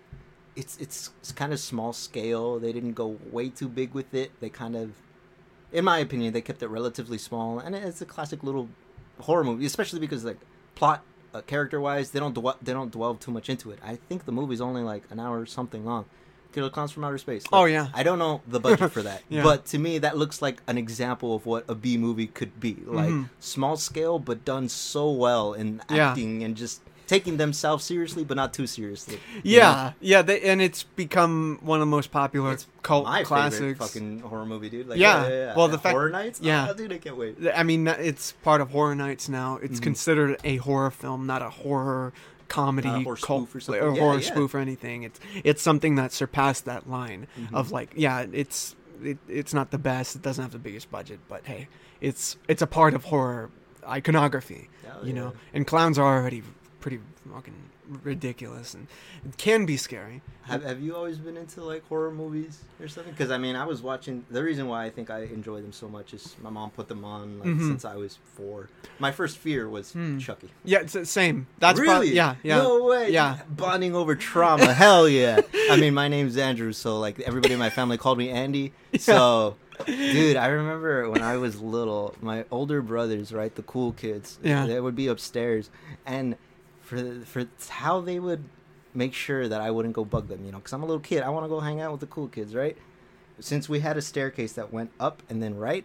it's 0.56 0.76
it's, 0.78 1.10
it's 1.20 1.32
kind 1.32 1.52
of 1.52 1.58
small 1.58 1.92
scale. 1.92 2.58
They 2.58 2.72
didn't 2.72 2.92
go 2.92 3.18
way 3.30 3.48
too 3.48 3.68
big 3.68 3.92
with 3.92 4.14
it. 4.14 4.30
They 4.40 4.48
kind 4.48 4.76
of, 4.76 4.92
in 5.72 5.84
my 5.84 5.98
opinion, 5.98 6.32
they 6.32 6.40
kept 6.40 6.62
it 6.62 6.68
relatively 6.68 7.18
small, 7.18 7.58
and 7.58 7.74
it's 7.74 8.00
a 8.00 8.06
classic 8.06 8.42
little 8.44 8.68
horror 9.20 9.44
movie, 9.44 9.66
especially 9.66 10.00
because 10.00 10.24
like 10.24 10.38
plot, 10.74 11.02
uh, 11.34 11.40
character 11.40 11.80
wise, 11.80 12.12
they 12.12 12.20
don't 12.20 12.34
dwell, 12.34 12.56
they 12.62 12.72
don't 12.72 12.92
dwell 12.92 13.16
too 13.16 13.32
much 13.32 13.48
into 13.48 13.72
it. 13.72 13.78
I 13.84 13.96
think 13.96 14.24
the 14.24 14.32
movie's 14.32 14.60
only 14.60 14.82
like 14.82 15.02
an 15.10 15.18
hour 15.18 15.40
or 15.40 15.46
something 15.46 15.84
long. 15.84 16.04
Killer 16.54 16.70
Clowns 16.70 16.92
from 16.92 17.04
Outer 17.04 17.18
Space. 17.18 17.44
Oh, 17.52 17.64
yeah. 17.64 17.88
I 17.92 18.02
don't 18.04 18.18
know 18.18 18.40
the 18.46 18.60
budget 18.60 18.92
for 18.92 19.02
that, 19.10 19.22
Yeah. 19.28 19.42
but 19.42 19.66
to 19.66 19.78
me 19.78 19.98
that 19.98 20.16
looks 20.16 20.40
like 20.40 20.62
an 20.66 20.78
example 20.78 21.34
of 21.34 21.44
what 21.46 21.64
a 21.68 21.74
B 21.74 21.96
movie 21.98 22.28
could 22.28 22.60
be. 22.60 22.76
Like 22.86 23.10
Mhm. 23.10 23.28
small 23.40 23.76
scale, 23.76 24.18
but 24.18 24.44
done 24.44 24.68
so 24.68 25.10
well 25.10 25.52
in 25.52 25.82
Yeah. 25.90 26.10
acting 26.10 26.42
and 26.44 26.56
just 26.56 26.80
taking 27.06 27.36
themselves 27.36 27.84
seriously, 27.84 28.24
but 28.24 28.34
not 28.34 28.54
too 28.54 28.66
seriously. 28.66 29.20
Yeah, 29.42 29.60
know? 29.60 29.92
yeah, 30.00 30.22
they, 30.22 30.40
and 30.40 30.62
it's 30.62 30.84
become 30.84 31.58
one 31.60 31.78
of 31.78 31.80
the 31.80 31.90
most 31.90 32.10
popular 32.10 32.52
It's 32.52 32.66
cult 32.82 33.04
my 33.04 33.22
classics. 33.24 33.78
fucking 33.78 34.20
horror 34.20 34.46
movie, 34.46 34.70
dude. 34.70 34.88
Like, 34.88 34.98
Yeah. 34.98 35.22
yeah, 35.24 35.28
yeah, 35.28 35.34
yeah. 35.48 35.54
Well, 35.54 35.68
the 35.68 35.76
fact- 35.76 35.92
horror 35.92 36.08
nights, 36.08 36.40
yeah. 36.42 36.68
oh, 36.70 36.72
dude, 36.72 36.94
I 36.94 36.98
can't 36.98 37.18
wait. 37.18 37.36
I 37.54 37.62
mean, 37.62 37.86
it's 37.88 38.32
part 38.42 38.62
of 38.62 38.70
Horror 38.70 38.94
Nights 38.94 39.28
now. 39.28 39.58
It's 39.62 39.80
Mhm. 39.80 39.82
considered 39.82 40.40
a 40.44 40.56
horror 40.56 40.90
film, 40.90 41.26
not 41.26 41.42
a 41.42 41.50
horror 41.50 42.14
comedy, 42.48 42.88
Not 42.88 43.00
a 43.02 43.04
cult, 43.04 43.48
spoof 43.48 43.54
or 43.54 43.60
something. 43.60 43.82
or 43.82 43.94
Yeah, 43.94 44.00
horror 44.00 44.14
yeah. 44.20 44.26
spoof 44.32 44.54
or 44.54 44.58
anything. 44.58 45.02
It's 45.02 45.20
it's 45.44 45.62
something 45.62 45.94
that 45.96 46.12
surpassed 46.12 46.64
that 46.66 46.88
line 46.88 47.26
Mhm. 47.38 47.52
of 47.54 47.70
like, 47.72 47.90
yeah, 47.96 48.26
it's 48.32 48.76
it, 49.02 49.18
it's 49.28 49.52
not 49.52 49.70
the 49.70 49.78
best. 49.78 50.16
It 50.16 50.22
doesn't 50.22 50.42
have 50.42 50.52
the 50.52 50.58
biggest 50.58 50.90
budget, 50.90 51.20
but 51.28 51.42
hey, 51.44 51.68
it's 52.00 52.36
it's 52.48 52.62
a 52.62 52.66
part 52.66 52.94
of 52.94 53.04
horror 53.04 53.50
iconography, 53.86 54.68
Hell 54.86 55.06
you 55.06 55.12
know. 55.12 55.32
And 55.52 55.66
clowns 55.66 55.98
are 55.98 56.18
already 56.18 56.42
pretty 56.80 57.00
fucking 57.32 57.54
ridiculous 58.02 58.74
and 58.74 58.86
it 59.24 59.36
can 59.36 59.66
be 59.66 59.76
scary. 59.76 60.22
Have 60.42 60.62
Have 60.64 60.80
you 60.82 60.94
always 60.94 61.18
been 61.18 61.36
into 61.36 61.62
like 61.62 61.86
horror 61.88 62.10
movies 62.10 62.58
or 62.80 62.88
something? 62.88 63.12
Because 63.12 63.30
I 63.30 63.38
mean, 63.38 63.56
I 63.56 63.64
was 63.64 63.82
watching. 63.82 64.24
The 64.30 64.42
reason 64.42 64.68
why 64.68 64.84
I 64.84 64.90
think 64.90 65.10
I 65.10 65.20
enjoy 65.24 65.60
them 65.62 65.72
so 65.72 65.88
much 65.88 66.12
is 66.14 66.36
my 66.42 66.50
mom 66.50 66.70
put 66.70 66.88
them 66.88 67.04
on 67.04 67.38
like 67.38 67.48
Mhm. 67.48 67.60
since 67.68 67.84
I 67.84 67.96
was 67.96 68.18
four. 68.36 68.68
My 68.98 69.10
first 69.12 69.38
fear 69.38 69.68
was 69.68 69.92
Hmm. 69.92 70.18
Chucky. 70.18 70.50
Yeah, 70.64 70.80
it's 70.80 70.92
the 70.92 71.06
same. 71.06 71.46
That's 71.58 71.78
really? 71.80 72.12
yeah, 72.14 72.36
yeah. 72.42 72.58
No 72.58 72.84
way. 72.84 73.10
Yeah. 73.10 73.38
Bonding 73.48 73.94
over 73.94 74.14
trauma. 74.14 74.72
Hell 74.74 75.08
yeah. 75.08 75.40
I 75.70 75.76
mean, 75.76 75.94
my 75.94 76.08
name's 76.08 76.36
Andrew, 76.36 76.72
so 76.72 76.98
like 76.98 77.20
everybody 77.20 77.54
in 77.54 77.58
my 77.60 77.70
family 77.70 77.96
called 77.96 78.18
me 78.18 78.30
Andy. 78.30 78.72
So, 78.98 79.56
dude, 79.86 80.36
I 80.36 80.46
remember 80.46 81.10
when 81.10 81.20
I 81.20 81.36
was 81.36 81.60
little, 81.60 82.14
my 82.22 82.44
older 82.52 82.80
brothers, 82.80 83.32
right, 83.32 83.52
the 83.52 83.62
cool 83.62 83.92
kids, 83.92 84.38
Yeah. 84.42 84.66
they 84.66 84.80
would 84.80 84.94
be 84.94 85.08
upstairs, 85.08 85.68
and 86.06 86.36
for 86.84 87.20
for 87.24 87.46
how 87.68 88.00
they 88.00 88.18
would 88.18 88.44
make 88.94 89.12
sure 89.14 89.48
that 89.48 89.60
I 89.60 89.70
wouldn't 89.72 89.94
go 89.94 90.04
bug 90.04 90.28
them, 90.28 90.44
you 90.44 90.52
know, 90.52 90.58
because 90.58 90.72
I'm 90.72 90.82
a 90.82 90.86
little 90.86 91.00
kid, 91.00 91.22
I 91.22 91.28
want 91.30 91.44
to 91.44 91.48
go 91.48 91.58
hang 91.60 91.80
out 91.80 91.90
with 91.90 92.00
the 92.00 92.06
cool 92.06 92.28
kids, 92.28 92.54
right? 92.54 92.76
Since 93.40 93.68
we 93.68 93.80
had 93.80 93.96
a 93.96 94.02
staircase 94.02 94.52
that 94.52 94.72
went 94.72 94.90
up 95.00 95.22
and 95.28 95.42
then 95.42 95.56
right. 95.56 95.84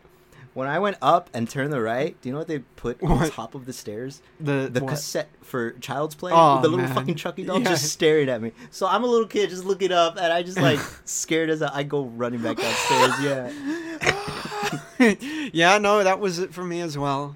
When 0.55 0.67
I 0.67 0.79
went 0.79 0.97
up 1.01 1.29
and 1.33 1.47
turned 1.49 1.71
the 1.71 1.79
right, 1.81 2.19
do 2.21 2.27
you 2.27 2.33
know 2.33 2.39
what 2.39 2.47
they 2.47 2.59
put 2.59 3.01
on 3.03 3.19
What? 3.19 3.31
top 3.31 3.53
of 3.55 3.65
the 3.65 3.71
stairs? 3.73 4.21
The 4.39 4.67
the 4.71 4.81
what? 4.83 4.89
cassette 4.91 5.29
for 5.41 5.71
Child's 5.79 6.15
Play, 6.15 6.31
Oh, 6.33 6.59
the 6.61 6.67
little 6.67 6.85
man. 6.85 6.93
fucking 6.95 7.15
Chucky 7.15 7.45
doll 7.45 7.59
Yeah. 7.59 7.69
just 7.69 7.91
staring 7.91 8.29
at 8.29 8.41
me. 8.41 8.51
So 8.71 8.85
I'm 8.87 9.03
a 9.03 9.07
little 9.07 9.27
kid 9.27 9.51
just 9.51 9.63
looking 9.63 9.91
up, 9.91 10.17
and 10.17 10.33
I 10.33 10.41
just 10.43 10.59
like 10.59 10.79
scared 11.05 11.49
as 11.51 11.61
a, 11.61 11.73
I 11.73 11.83
go 11.83 12.03
running 12.05 12.41
back 12.41 12.57
downstairs. 12.57 13.13
Yeah, 13.23 13.51
yeah, 15.53 15.77
no, 15.77 16.03
that 16.03 16.19
was 16.19 16.39
it 16.39 16.53
for 16.53 16.63
me 16.63 16.81
as 16.81 16.97
well. 16.97 17.35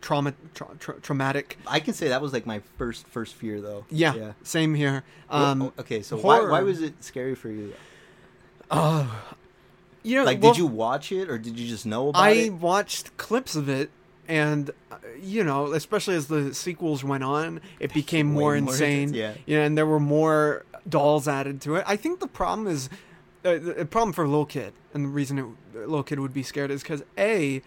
Trauma 0.00 0.34
tra- 0.54 0.68
tra- 0.78 1.00
traumatic. 1.00 1.58
I 1.66 1.80
can 1.80 1.94
say 1.94 2.08
that 2.08 2.20
was 2.22 2.32
like 2.32 2.46
my 2.46 2.60
first 2.78 3.06
first 3.08 3.34
fear 3.34 3.60
though. 3.60 3.84
Yeah, 3.90 4.14
yeah. 4.14 4.32
same 4.42 4.74
here. 4.74 5.04
Um, 5.30 5.62
oh, 5.62 5.72
okay, 5.78 6.02
so 6.02 6.16
why, 6.16 6.40
why 6.48 6.62
was 6.62 6.80
it 6.82 7.02
scary 7.02 7.34
for 7.34 7.48
you? 7.48 7.72
oh, 8.70 9.22
you 10.02 10.16
know, 10.16 10.24
Like, 10.24 10.42
well, 10.42 10.52
did 10.52 10.58
you 10.58 10.66
watch 10.66 11.12
it 11.12 11.28
or 11.30 11.38
did 11.38 11.58
you 11.58 11.68
just 11.68 11.86
know 11.86 12.08
about 12.08 12.20
I 12.22 12.30
it? 12.30 12.52
watched 12.54 13.16
clips 13.16 13.54
of 13.54 13.68
it, 13.68 13.90
and 14.28 14.70
uh, 14.90 14.96
you 15.20 15.44
know, 15.44 15.72
especially 15.72 16.16
as 16.16 16.26
the 16.28 16.54
sequels 16.54 17.04
went 17.04 17.24
on, 17.24 17.60
it 17.78 17.92
became 18.00 18.26
more 18.26 18.58
more 18.60 18.72
insane. 18.72 19.14
yeah. 19.14 19.34
you 19.46 19.56
know, 19.56 19.62
and 19.64 19.76
there 19.78 19.86
were 19.86 20.00
more 20.00 20.64
dolls 20.88 21.28
added 21.28 21.60
to 21.62 21.76
it. 21.76 21.84
I 21.86 21.96
think 21.96 22.20
the 22.20 22.26
problem 22.26 22.66
is 22.66 22.88
uh, 23.44 23.58
the 23.58 23.86
problem 23.88 24.12
for 24.12 24.24
a 24.24 24.28
little 24.28 24.46
kid, 24.46 24.72
and 24.94 25.04
the 25.04 25.08
reason 25.08 25.38
it, 25.38 25.44
a 25.76 25.78
little 25.80 26.02
kid 26.02 26.18
would 26.20 26.34
be 26.34 26.42
scared 26.42 26.70
is 26.70 26.82
because 26.82 27.02
a, 27.16 27.62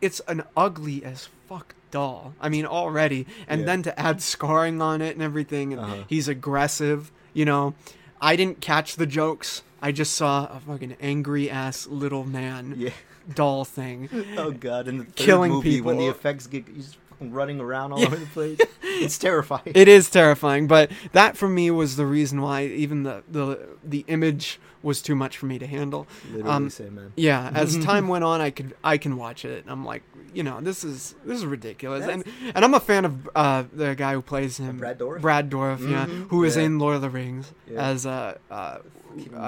it's 0.00 0.20
an 0.28 0.44
ugly 0.56 1.04
as 1.04 1.28
fuck 1.48 1.74
doll. 1.90 2.34
I 2.40 2.48
mean, 2.48 2.66
already, 2.66 3.26
and 3.46 3.60
Yeah. 3.62 3.66
then 3.66 3.82
to 3.84 3.98
add 3.98 4.20
scarring 4.22 4.80
on 4.82 5.00
it 5.00 5.14
and 5.14 5.22
everything, 5.22 5.72
and 5.72 5.80
Uh-huh. 5.82 5.94
he's 6.08 6.28
aggressive. 6.28 7.10
You 7.34 7.44
know, 7.44 7.74
I 8.20 8.36
didn't 8.36 8.60
catch 8.60 8.96
the 8.96 9.06
jokes. 9.06 9.62
I 9.80 9.92
just 9.92 10.14
saw 10.14 10.46
a 10.46 10.60
fucking 10.66 10.96
angry 11.00 11.48
ass 11.50 11.86
little 11.86 12.24
man 12.24 12.74
Yeah. 12.76 12.90
doll 13.34 13.64
thing. 13.64 14.08
Oh 14.36 14.50
god! 14.50 14.88
In 14.88 14.98
the 14.98 15.04
third 15.04 15.16
Killing 15.16 15.52
movie, 15.52 15.80
when 15.80 15.98
the 15.98 16.08
effects 16.08 16.46
get 16.46 16.64
he's 16.68 16.96
fucking 17.10 17.32
running 17.32 17.60
around 17.60 17.92
all 17.92 18.00
Yeah. 18.00 18.06
over 18.06 18.16
the 18.16 18.26
place, 18.26 18.58
it's 18.82 19.18
terrifying. 19.18 19.72
It 19.74 19.86
is 19.88 20.10
terrifying, 20.10 20.66
but 20.66 20.90
that 21.12 21.36
for 21.36 21.48
me 21.48 21.70
was 21.70 21.96
the 21.96 22.06
reason 22.06 22.40
why 22.42 22.64
even 22.64 23.04
the 23.04 23.22
the 23.30 23.68
the 23.84 24.04
image 24.08 24.58
was 24.82 25.02
too 25.02 25.14
much 25.16 25.36
for 25.38 25.46
me 25.46 25.58
to 25.58 25.66
handle. 25.66 26.06
Literally, 26.30 26.50
um, 26.50 26.70
say, 26.70 26.88
man. 26.88 27.12
Yeah, 27.16 27.50
as 27.54 27.76
time 27.84 28.08
went 28.08 28.24
on, 28.24 28.40
I 28.40 28.50
could 28.50 28.74
I 28.84 28.98
can 28.98 29.16
watch 29.16 29.44
it. 29.44 29.64
I'm 29.66 29.84
like, 29.84 30.02
you 30.32 30.42
know, 30.42 30.60
this 30.60 30.84
is 30.84 31.14
this 31.24 31.38
is 31.38 31.46
ridiculous, 31.46 32.06
and 32.06 32.24
and 32.54 32.64
I'm 32.64 32.74
a 32.74 32.80
fan 32.80 33.04
of 33.04 33.28
uh, 33.34 33.64
the 33.72 33.94
guy 33.94 34.12
who 34.14 34.22
plays 34.22 34.58
him, 34.58 34.78
Brad 34.78 34.98
Dourif? 34.98 35.20
Brad 35.20 35.50
Dourif, 35.50 35.80
yeah, 35.90 36.06
Mhm, 36.06 36.28
who 36.28 36.44
is 36.44 36.56
yeah. 36.56 36.62
in 36.64 36.78
Lord 36.78 36.96
of 36.96 37.02
the 37.02 37.10
Rings 37.10 37.52
Yeah. 37.70 37.82
as 37.90 38.06
uh, 38.06 38.38
uh, 38.50 38.54
uh, 38.54 38.78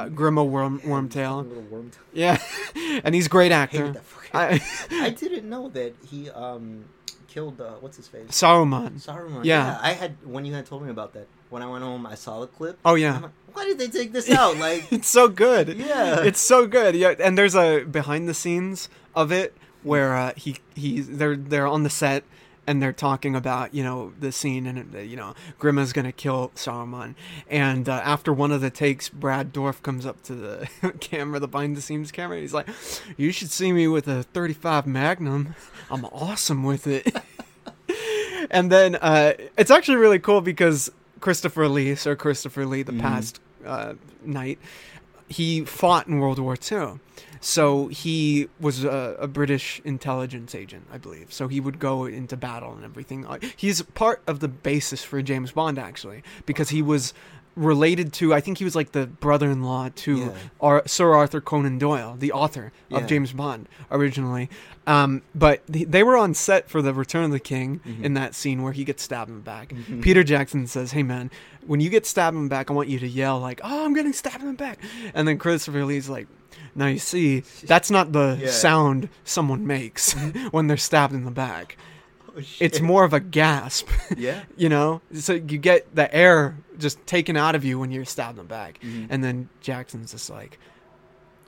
Grima 0.08 0.46
Worm 0.46 0.80
Wormtail. 0.80 1.46
Little 1.46 1.62
worm. 1.64 1.90
Yeah, 2.12 2.38
and 3.04 3.14
he's 3.14 3.26
a 3.26 3.28
great 3.30 3.52
Hated 3.52 3.54
actor. 3.54 3.92
that 3.92 4.04
fucking. 4.04 4.30
I, 4.32 4.60
I 5.06 5.10
didn't 5.10 5.48
know 5.48 5.68
that 5.68 5.94
he 6.08 6.30
um 6.30 6.84
killed 7.28 7.60
uh, 7.60 7.74
what's 7.80 7.96
his 7.96 8.08
face 8.08 8.26
Saruman. 8.30 9.00
Saruman. 9.04 9.44
Yeah. 9.44 9.78
I 9.80 9.92
had 9.92 10.16
when 10.24 10.44
you 10.44 10.54
had 10.54 10.66
told 10.66 10.82
me 10.82 10.90
about 10.90 11.12
that. 11.14 11.28
When 11.50 11.62
I 11.62 11.66
went 11.66 11.84
home, 11.84 12.06
I 12.06 12.14
saw 12.14 12.40
the 12.40 12.46
clip. 12.46 12.78
Oh 12.84 12.94
yeah, 12.94 13.18
like, 13.18 13.30
why 13.52 13.64
did 13.64 13.78
they 13.78 13.88
take 13.88 14.12
this 14.12 14.30
out? 14.30 14.56
Like, 14.56 14.84
it's 14.92 15.08
so 15.08 15.28
good. 15.28 15.76
Yeah. 15.76 16.22
it's 16.22 16.40
so 16.40 16.66
good. 16.66 16.94
Yeah, 16.94 17.14
and 17.18 17.36
there's 17.36 17.54
a 17.54 17.84
behind 17.84 18.28
the 18.28 18.34
scenes 18.34 18.88
of 19.14 19.32
it 19.32 19.54
where 19.82 20.16
uh, 20.16 20.32
he 20.36 20.56
he's 20.74 21.08
they're 21.08 21.36
they're 21.36 21.66
on 21.66 21.82
the 21.82 21.90
set 21.90 22.24
and 22.66 22.80
they're 22.80 22.92
talking 22.92 23.34
about 23.34 23.74
you 23.74 23.82
know 23.82 24.12
the 24.20 24.30
scene 24.30 24.66
and 24.66 24.94
uh, 24.94 24.98
you 24.98 25.16
know 25.16 25.34
Grima's 25.58 25.92
gonna 25.92 26.12
kill 26.12 26.52
Saruman 26.54 27.14
and 27.48 27.88
uh, 27.88 28.00
after 28.04 28.32
one 28.32 28.52
of 28.52 28.60
the 28.60 28.70
takes 28.70 29.08
Brad 29.08 29.52
Dourif 29.52 29.82
comes 29.82 30.06
up 30.06 30.22
to 30.24 30.34
the 30.34 30.68
camera 31.00 31.40
the 31.40 31.48
behind 31.48 31.76
the 31.76 31.80
scenes 31.80 32.12
camera 32.12 32.36
and 32.36 32.42
he's 32.42 32.54
like 32.54 32.68
you 33.16 33.32
should 33.32 33.50
see 33.50 33.72
me 33.72 33.88
with 33.88 34.06
a 34.06 34.22
35 34.22 34.86
Magnum 34.86 35.54
I'm 35.90 36.04
awesome 36.06 36.62
with 36.62 36.86
it 36.86 37.12
and 38.50 38.70
then 38.70 38.96
uh, 38.96 39.32
it's 39.56 39.70
actually 39.70 39.96
really 39.96 40.18
cool 40.18 40.40
because 40.40 40.92
Christopher 41.20 41.68
Lee 41.68 41.94
Sir 41.94 42.16
Christopher 42.16 42.66
Lee 42.66 42.82
the 42.82 42.92
Mhm. 42.92 43.00
past 43.00 43.40
uh, 43.66 43.94
knight 44.24 44.58
he 45.28 45.64
fought 45.64 46.08
in 46.08 46.18
World 46.18 46.38
War 46.40 46.56
II. 46.70 46.98
So 47.40 47.86
he 47.86 48.48
was 48.58 48.82
a, 48.84 49.16
a 49.20 49.28
British 49.28 49.80
intelligence 49.84 50.54
agent, 50.56 50.88
I 50.92 50.98
believe. 50.98 51.32
So 51.32 51.46
he 51.46 51.60
would 51.60 51.78
go 51.78 52.04
into 52.04 52.36
battle 52.36 52.72
and 52.74 52.84
everything. 52.84 53.24
Uh, 53.26 53.38
He's 53.56 53.80
part 53.80 54.22
of 54.26 54.40
the 54.40 54.48
basis 54.48 55.04
for 55.04 55.22
James 55.22 55.52
Bond, 55.52 55.78
actually, 55.78 56.22
because 56.46 56.70
he 56.70 56.82
was 56.82 57.14
related 57.56 58.12
to. 58.14 58.32
I 58.32 58.40
think 58.40 58.58
he 58.58 58.64
was 58.64 58.74
like 58.76 58.92
the 58.92 59.06
brother-in-law 59.06 59.90
to 59.96 60.16
Yeah. 60.16 60.28
Ar- 60.60 60.82
Sir 60.86 61.14
Arthur 61.14 61.40
Conan 61.40 61.78
Doyle, 61.78 62.16
the 62.18 62.32
author 62.32 62.72
of 62.90 63.02
Yeah. 63.02 63.06
James 63.06 63.32
Bond 63.32 63.68
originally. 63.90 64.48
Um, 64.86 65.22
but 65.34 65.66
th- 65.70 65.88
they 65.88 66.02
were 66.02 66.16
on 66.16 66.32
set 66.34 66.70
for 66.70 66.80
the 66.82 66.94
Return 66.94 67.24
of 67.24 67.30
the 67.32 67.40
King 67.40 67.80
Mhm. 67.86 68.04
in 68.04 68.14
that 68.14 68.34
scene 68.34 68.62
where 68.62 68.72
he 68.72 68.84
gets 68.84 69.02
stabbed 69.02 69.30
in 69.30 69.36
the 69.36 69.42
back. 69.42 69.70
Mhm. 69.74 70.00
Peter 70.02 70.24
Jackson 70.24 70.66
says, 70.66 70.92
"Hey 70.92 71.02
man, 71.02 71.30
when 71.66 71.80
you 71.80 71.90
get 71.90 72.06
stabbed 72.06 72.36
in 72.36 72.44
the 72.44 72.48
back, 72.50 72.70
I 72.70 72.74
want 72.74 72.88
you 72.88 72.98
to 73.00 73.08
yell 73.08 73.38
like, 73.38 73.60
"Oh, 73.62 73.84
I'm 73.84 73.94
getting 73.94 74.12
stabbed 74.12 74.40
in 74.42 74.48
the 74.48 74.52
back." 74.54 74.78
And 75.14 75.28
then 75.28 75.36
Christopher 75.38 75.84
Lee's 75.84 76.08
like, 76.08 76.28
"Now 76.74 76.86
you 76.86 76.98
see, 76.98 77.42
that's 77.64 77.90
not 77.90 78.12
the 78.12 78.38
Yeah. 78.40 78.50
sound 78.50 79.08
someone 79.24 79.66
makes 79.66 80.12
when 80.50 80.66
they're 80.66 80.76
stabbed 80.76 81.14
in 81.14 81.24
the 81.24 81.30
back. 81.30 81.76
Oh, 82.36 82.40
It's 82.60 82.80
more 82.80 83.04
of 83.04 83.12
a 83.12 83.20
gasp, 83.20 83.88
Yeah. 84.16 84.40
you 84.56 84.68
know? 84.68 85.00
So 85.14 85.32
you 85.34 85.58
get 85.58 85.94
the 85.94 86.12
air 86.14 86.56
just 86.78 87.04
taken 87.06 87.36
out 87.36 87.54
of 87.54 87.64
you 87.64 87.78
when 87.78 87.90
you're 87.90 88.04
stabbed 88.04 88.38
in 88.38 88.44
the 88.44 88.48
back." 88.48 88.78
Mhm. 88.82 89.06
And 89.10 89.22
then 89.24 89.48
Jackson's 89.60 90.12
just 90.12 90.30
like, 90.30 90.58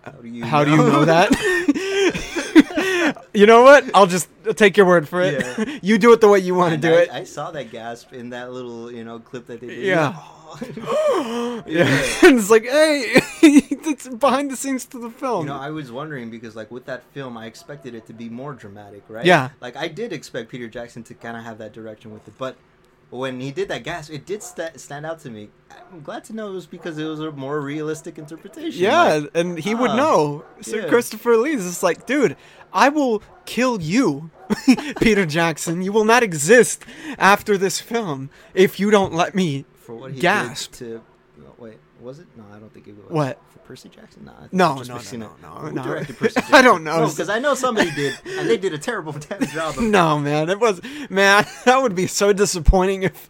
How 0.03 0.13
do 0.13 0.29
you? 0.29 0.45
"How 0.45 0.65
do 0.65 0.71
you 0.73 0.77
know 0.79 1.05
that?" 1.05 1.31
you 3.35 3.47
know 3.47 3.63
what? 3.63 3.85
I'll 3.95 4.07
just 4.07 4.29
take 4.57 4.77
your 4.77 4.87
word 4.87 5.09
for 5.09 5.21
it. 5.23 5.41
Yeah. 5.41 5.79
you 5.83 5.99
do 5.99 6.13
it 6.13 6.21
the 6.21 6.29
way 6.29 6.39
you 6.39 6.55
want 6.55 6.75
to 6.75 6.81
do 6.81 6.95
I, 6.95 7.01
it. 7.01 7.11
I 7.11 7.25
saw 7.25 7.51
that 7.51 7.71
gasp 7.71 8.13
in 8.13 8.31
that 8.31 8.53
little, 8.53 8.91
you 8.91 9.05
know, 9.05 9.19
clip 9.19 9.47
that 9.47 9.61
they 9.61 9.69
did. 9.69 9.85
Yeah. 9.85 10.15
Oh. 10.17 11.63
yeah. 11.67 11.85
Yeah. 11.85 12.29
and 12.29 12.39
it's 12.39 12.51
like, 12.51 12.65
hey, 12.65 13.23
it's 13.43 14.09
behind 14.09 14.51
the 14.51 14.57
scenes 14.57 14.85
to 14.87 14.99
the 14.99 15.11
film. 15.11 15.47
You 15.47 15.53
know, 15.53 15.59
I 15.59 15.71
was 15.71 15.91
wondering 15.91 16.31
because, 16.31 16.55
like, 16.55 16.71
with 16.71 16.85
that 16.87 17.05
film, 17.13 17.37
I 17.37 17.47
expected 17.47 17.95
it 17.95 18.07
to 18.07 18.13
be 18.13 18.29
more 18.29 18.53
dramatic, 18.53 19.05
right? 19.09 19.25
Yeah. 19.25 19.51
Like, 19.61 19.77
I 19.77 19.89
did 19.89 20.13
expect 20.13 20.51
Peter 20.51 20.69
Jackson 20.69 21.03
to 21.05 21.15
kind 21.15 21.37
of 21.37 21.45
have 21.45 21.59
that 21.59 21.73
direction 21.73 22.13
with 22.13 22.27
it, 22.29 22.35
but 22.39 22.57
when 23.13 23.41
he 23.41 23.51
did 23.51 23.69
that 23.69 23.85
gasp, 23.85 24.11
it 24.11 24.25
did 24.25 24.43
sta 24.43 24.71
stand 24.77 25.05
out 25.05 25.21
to 25.21 25.31
me. 25.31 25.51
I'm 25.93 26.01
glad 26.01 26.25
to 26.25 26.33
know 26.33 26.49
it 26.49 26.55
was 26.55 26.67
because 26.67 26.97
it 26.97 27.05
was 27.05 27.21
a 27.21 27.31
more 27.31 27.61
realistic 27.61 28.17
interpretation. 28.19 28.83
yeah, 28.83 29.15
Like, 29.15 29.31
and 29.35 29.59
he 29.59 29.75
would 29.75 29.91
ah, 29.91 29.97
know. 29.97 30.45
So 30.63 30.77
yeah. 30.77 30.89
Christopher 30.89 31.37
Lee's 31.37 31.63
just 31.63 31.83
like, 31.83 32.07
dude, 32.07 32.37
I 32.73 32.89
will 32.89 33.23
kill 33.45 33.81
you, 33.81 34.31
Peter 35.01 35.27
Jackson. 35.27 35.83
You 35.83 35.93
will 35.93 36.05
not 36.05 36.23
exist 36.23 36.85
after 37.19 37.57
this 37.59 37.81
film 37.81 38.31
if 38.55 38.79
you 38.81 38.91
don't 38.91 39.13
let 39.13 39.35
me. 39.35 39.65
for 39.81 39.95
what 39.95 40.13
he 40.13 40.21
gasp. 40.21 40.73
did 40.73 40.79
to. 40.79 41.03
no, 41.39 41.55
wait, 41.59 41.79
Was 42.01 42.19
it? 42.19 42.27
No, 42.37 42.45
I 42.55 42.59
don't 42.59 42.73
think 42.73 42.89
it 42.89 42.97
was. 42.97 43.11
What? 43.11 43.39
for 43.53 43.59
Percy 43.61 43.89
Jackson? 43.91 44.25
Nah, 44.25 44.33
No, 44.53 44.77
no, 44.83 44.83
no, 44.83 44.99
no, 45.13 45.31
no, 45.43 45.49
Who 45.61 45.73
no. 45.73 45.83
directed 45.83 46.17
Percy 46.19 46.35
Jackson? 46.35 46.55
I 46.59 46.63
don't 46.63 46.85
know. 46.85 47.01
No, 47.01 47.09
because 47.11 47.29
I 47.29 47.39
know 47.39 47.55
somebody 47.55 47.91
did, 47.91 48.15
and 48.27 48.49
they 48.49 48.57
did 48.57 48.73
a 48.73 48.79
terrible 48.79 49.13
damn 49.29 49.45
job. 49.47 49.77
Of 49.77 49.83
No, 49.85 50.19
man, 50.19 50.49
it 50.49 50.59
was 50.61 50.81
man. 51.11 51.45
That 51.65 51.83
would 51.83 51.95
be 51.95 52.07
so 52.07 52.33
disappointing 52.33 53.03
if 53.05 53.29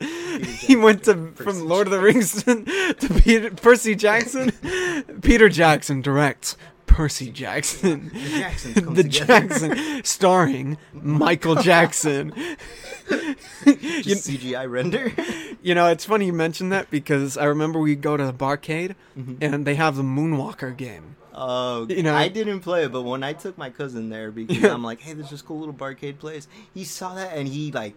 he 0.60 0.76
went 0.76 1.04
to 1.04 1.14
Percy 1.14 1.44
from 1.44 1.66
Lord 1.68 1.86
of 1.86 1.90
the 1.92 2.00
Rings 2.00 2.42
to, 2.44 2.64
to 2.94 3.20
Peter, 3.20 3.50
Percy 3.50 3.94
Jackson. 3.94 4.52
Peter 5.22 5.48
Jackson 5.48 6.00
directs 6.00 6.56
Percy 6.92 7.30
Jackson. 7.30 8.10
The 8.12 8.20
Jacksons 8.38 8.74
come 8.84 8.94
the. 8.96 9.04
Jackson, 9.04 10.04
starring 10.04 10.78
Michael 10.92 11.54
Jackson. 11.56 12.32
you, 13.08 13.34
CGI 13.66 14.70
render. 14.70 15.12
you 15.62 15.74
know, 15.74 15.88
it's 15.88 16.04
funny 16.04 16.26
you 16.26 16.32
mentioned 16.32 16.70
that 16.72 16.90
because 16.90 17.36
I 17.38 17.44
remember 17.44 17.78
we 17.78 17.94
go 17.96 18.16
to 18.16 18.24
the 18.26 18.32
barcade 18.32 18.94
Mm-hmm. 19.18 19.36
and 19.40 19.66
they 19.66 19.74
have 19.74 19.96
the 19.96 20.02
Moonwalker 20.02 20.76
game. 20.76 21.16
Oh, 21.34 21.86
You 21.88 22.02
know- 22.02 22.14
I 22.14 22.28
didn't 22.28 22.60
play 22.60 22.84
it, 22.84 22.92
but 22.92 23.02
when 23.02 23.22
I 23.22 23.32
took 23.32 23.56
my 23.58 23.70
cousin 23.70 24.08
there 24.10 24.30
because 24.30 24.58
Yeah. 24.58 24.72
I'm 24.72 24.82
like, 24.84 25.00
hey, 25.00 25.14
there's 25.14 25.30
this 25.30 25.42
cool 25.42 25.58
little 25.60 25.74
barcade 25.74 26.18
place. 26.18 26.46
He 26.74 26.84
saw 26.84 27.14
that 27.14 27.36
and 27.36 27.48
he 27.48 27.72
like, 27.72 27.94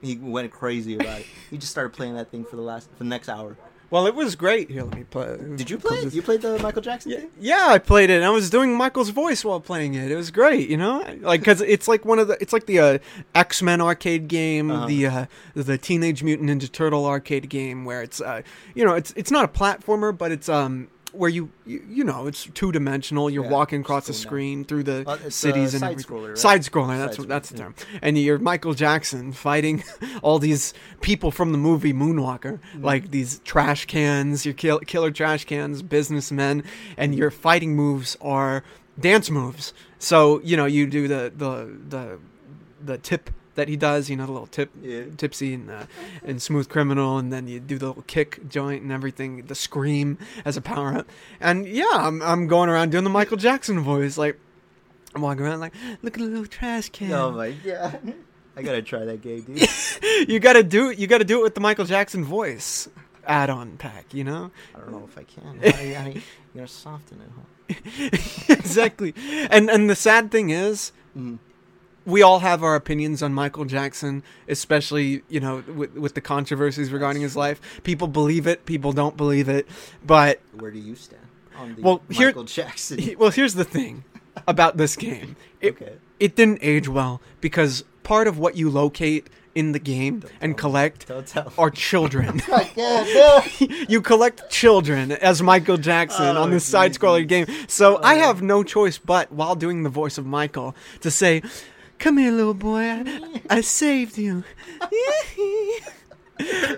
he 0.00 0.16
went 0.16 0.50
crazy 0.52 0.96
about 0.96 1.20
it. 1.20 1.26
He 1.50 1.58
just 1.58 1.70
started 1.72 1.92
playing 1.92 2.14
that 2.14 2.30
thing 2.30 2.44
for 2.44 2.56
the 2.56 2.62
last 2.62 2.90
for 2.90 2.98
the 2.98 3.04
next 3.04 3.28
hour. 3.28 3.56
Well, 3.92 4.06
it 4.06 4.14
was 4.14 4.36
great. 4.36 4.70
Here, 4.70 4.84
let 4.84 4.94
me 4.96 5.04
play. 5.04 5.36
Did 5.56 5.68
you 5.68 5.76
play? 5.76 5.98
it? 5.98 6.14
You 6.14 6.22
played 6.22 6.40
the 6.40 6.58
Michael 6.60 6.80
Jackson 6.80 7.12
Yeah, 7.12 7.18
thing? 7.18 7.30
yeah, 7.38 7.66
I 7.68 7.78
played 7.78 8.08
it. 8.08 8.14
and 8.14 8.24
I 8.24 8.30
was 8.30 8.48
doing 8.48 8.74
Michael's 8.74 9.10
voice 9.10 9.44
while 9.44 9.60
playing 9.60 9.92
it. 9.92 10.10
It 10.10 10.16
was 10.16 10.30
great, 10.30 10.70
you 10.70 10.78
know, 10.78 11.04
like 11.20 11.40
because 11.42 11.60
it's 11.60 11.86
like 11.86 12.06
one 12.06 12.18
of 12.18 12.26
the, 12.28 12.38
it's 12.40 12.54
like 12.54 12.64
the 12.64 12.78
uh, 12.80 12.98
X 13.34 13.60
Men 13.60 13.82
arcade 13.82 14.28
game, 14.28 14.70
Uh-huh. 14.70 14.86
the 14.86 15.06
uh, 15.06 15.26
the 15.54 15.76
Teenage 15.76 16.22
Mutant 16.22 16.48
Ninja 16.48 16.72
Turtle 16.72 17.04
arcade 17.04 17.50
game, 17.50 17.84
where 17.84 18.00
it's 18.02 18.18
uh, 18.20 18.40
you 18.74 18.82
know, 18.82 18.94
it's 18.94 19.12
it's 19.14 19.30
not 19.30 19.44
a 19.44 19.48
platformer, 19.48 20.16
but 20.16 20.32
it's 20.32 20.48
um 20.48 20.88
where 21.12 21.30
you 21.30 21.50
you, 21.66 21.84
you 21.88 22.04
know 22.04 22.26
it's 22.26 22.48
two 22.54 22.72
dimensional. 22.72 23.28
You're 23.30 23.44
Yeah, 23.44 23.50
walking 23.50 23.80
across 23.82 24.06
the 24.06 24.12
screen 24.12 24.64
through 24.64 24.82
the 24.84 25.04
Uh, 25.06 25.30
cities 25.30 25.74
uh, 25.74 25.76
and 25.76 25.80
side 25.80 25.90
everything. 25.92 26.16
scroller, 26.16 26.28
right? 26.28 26.38
Side 26.38 26.60
scroller. 26.62 26.98
That's 26.98 27.16
Side 27.16 27.28
that's 27.28 27.48
the 27.50 27.58
term. 27.58 27.74
And 28.00 28.16
you're 28.18 28.38
Michael 28.38 28.74
Jackson 28.74 29.32
fighting 29.32 29.84
all 30.22 30.38
these 30.38 30.72
people 31.00 31.30
from 31.30 31.52
the 31.52 31.58
movie 31.58 31.92
Moonwalker, 31.92 32.58
Mm-hmm. 32.60 32.84
like 32.84 33.10
these 33.10 33.40
trash 33.44 33.86
cans, 33.86 34.44
your 34.46 34.54
kill, 34.54 34.78
killer 34.80 35.10
trash 35.10 35.44
cans, 35.44 35.82
businessmen, 35.82 36.64
and 36.96 37.14
your 37.14 37.30
fighting 37.30 37.76
moves 37.76 38.16
are 38.20 38.64
dance 38.98 39.30
moves. 39.30 39.72
So 39.98 40.40
you 40.42 40.56
know 40.56 40.66
you 40.66 40.86
do 40.86 41.08
the 41.08 41.32
the 41.36 41.70
the 41.88 42.18
the 42.84 42.98
tip 42.98 43.30
that 43.54 43.68
he 43.68 43.76
does, 43.76 44.08
you 44.08 44.16
know, 44.16 44.26
the 44.26 44.32
little 44.32 44.46
tip, 44.46 44.70
Yeah. 44.80 45.02
tipsy 45.16 45.54
and 45.54 45.70
uh, 45.70 45.84
and 46.24 46.40
smooth 46.40 46.68
criminal, 46.68 47.18
and 47.18 47.32
then 47.32 47.48
you 47.48 47.60
do 47.60 47.78
the 47.78 47.88
little 47.88 48.02
kick 48.06 48.48
joint 48.48 48.82
and 48.82 48.90
everything, 48.92 49.44
the 49.46 49.54
scream 49.54 50.18
as 50.44 50.56
a 50.56 50.60
power 50.60 50.94
up, 50.98 51.08
and 51.40 51.66
yeah, 51.66 51.84
I'm 51.92 52.22
I'm 52.22 52.46
going 52.46 52.68
around 52.68 52.90
doing 52.92 53.04
the 53.04 53.10
Michael 53.10 53.36
Jackson 53.36 53.80
voice, 53.80 54.16
like 54.16 54.38
I'm 55.14 55.20
walking 55.22 55.44
around 55.44 55.60
like, 55.60 55.74
look 56.02 56.14
at 56.16 56.20
the 56.20 56.26
little 56.28 56.46
trash 56.46 56.88
can. 56.88 57.12
Oh 57.12 57.30
my 57.32 57.50
god! 57.50 58.14
I 58.56 58.62
gotta 58.62 58.82
try 58.82 59.04
that 59.04 59.20
game, 59.22 59.42
dude. 59.42 59.68
you 60.28 60.38
gotta 60.40 60.62
do 60.62 60.90
it. 60.90 60.98
You 60.98 61.06
gotta 61.06 61.24
do 61.24 61.40
it 61.40 61.42
with 61.42 61.54
the 61.54 61.60
Michael 61.60 61.84
Jackson 61.84 62.24
voice 62.24 62.88
add-on 63.26 63.76
pack. 63.76 64.12
You 64.14 64.24
know, 64.24 64.50
I 64.74 64.78
don't 64.80 64.90
know 64.92 65.04
if 65.08 65.16
I 65.18 65.22
can. 65.24 65.60
I, 65.62 65.94
I, 65.94 66.08
you 66.14 66.22
gotta 66.54 66.68
soften 66.68 67.20
it, 67.20 67.30
huh? 67.36 68.08
exactly. 68.48 69.14
And 69.50 69.70
and 69.70 69.88
the 69.90 69.96
sad 69.96 70.30
thing 70.30 70.50
is, 70.50 70.92
Mm. 71.16 71.38
We 72.04 72.22
all 72.22 72.40
have 72.40 72.62
our 72.62 72.74
opinions 72.74 73.22
on 73.22 73.32
Michael 73.32 73.64
Jackson, 73.64 74.22
especially 74.48 75.22
you 75.28 75.40
know 75.40 75.62
with 75.74 75.94
with 75.94 76.14
the 76.14 76.20
controversies 76.20 76.90
regarding 76.92 77.22
his 77.22 77.36
life. 77.36 77.60
People 77.82 78.08
believe 78.08 78.46
it. 78.46 78.64
People 78.66 78.92
don't 78.92 79.16
believe 79.16 79.48
it. 79.48 79.66
But 80.04 80.40
Where 80.58 80.70
do 80.70 80.78
you 80.78 80.94
stand 80.96 81.22
on 81.56 81.74
the 81.74 81.82
Well, 81.82 82.02
here- 82.10 82.32
Jackson? 82.44 83.14
well, 83.18 83.30
here's 83.30 83.54
the 83.54 83.64
thing 83.64 84.04
about 84.48 84.76
this 84.76 84.96
game. 84.96 85.36
It, 85.60 85.72
okay. 85.74 85.92
it 86.18 86.34
didn't 86.36 86.58
age 86.62 86.88
well 86.88 87.20
because 87.40 87.84
part 88.02 88.26
of 88.26 88.38
what 88.38 88.56
you 88.56 88.68
locate 88.70 89.28
in 89.54 89.72
the 89.72 89.78
game 89.78 90.20
Don't 90.20 90.32
and 90.40 90.56
collect 90.56 91.10
are 91.58 91.70
children. 91.70 92.40
you 93.88 94.00
collect 94.00 94.50
children 94.50 95.12
as 95.12 95.42
Michael 95.42 95.76
Jackson 95.76 96.36
Oh, 96.38 96.42
on 96.42 96.50
this 96.50 96.64
side-scrolling 96.64 97.28
game. 97.28 97.46
So 97.68 97.96
I 97.96 98.14
Oh. 98.16 98.18
have 98.20 98.40
no 98.42 98.62
choice 98.62 98.96
but, 98.98 99.30
while 99.30 99.54
doing 99.54 99.82
the 99.82 99.90
voice 99.90 100.16
of 100.16 100.24
Michael, 100.24 100.74
to 101.00 101.10
say, 101.10 101.42
Come 102.02 102.18
here, 102.18 102.32
little 102.32 102.52
boy. 102.52 102.80
I, 102.82 103.42
I 103.48 103.60
saved 103.60 104.18
you. 104.18 104.42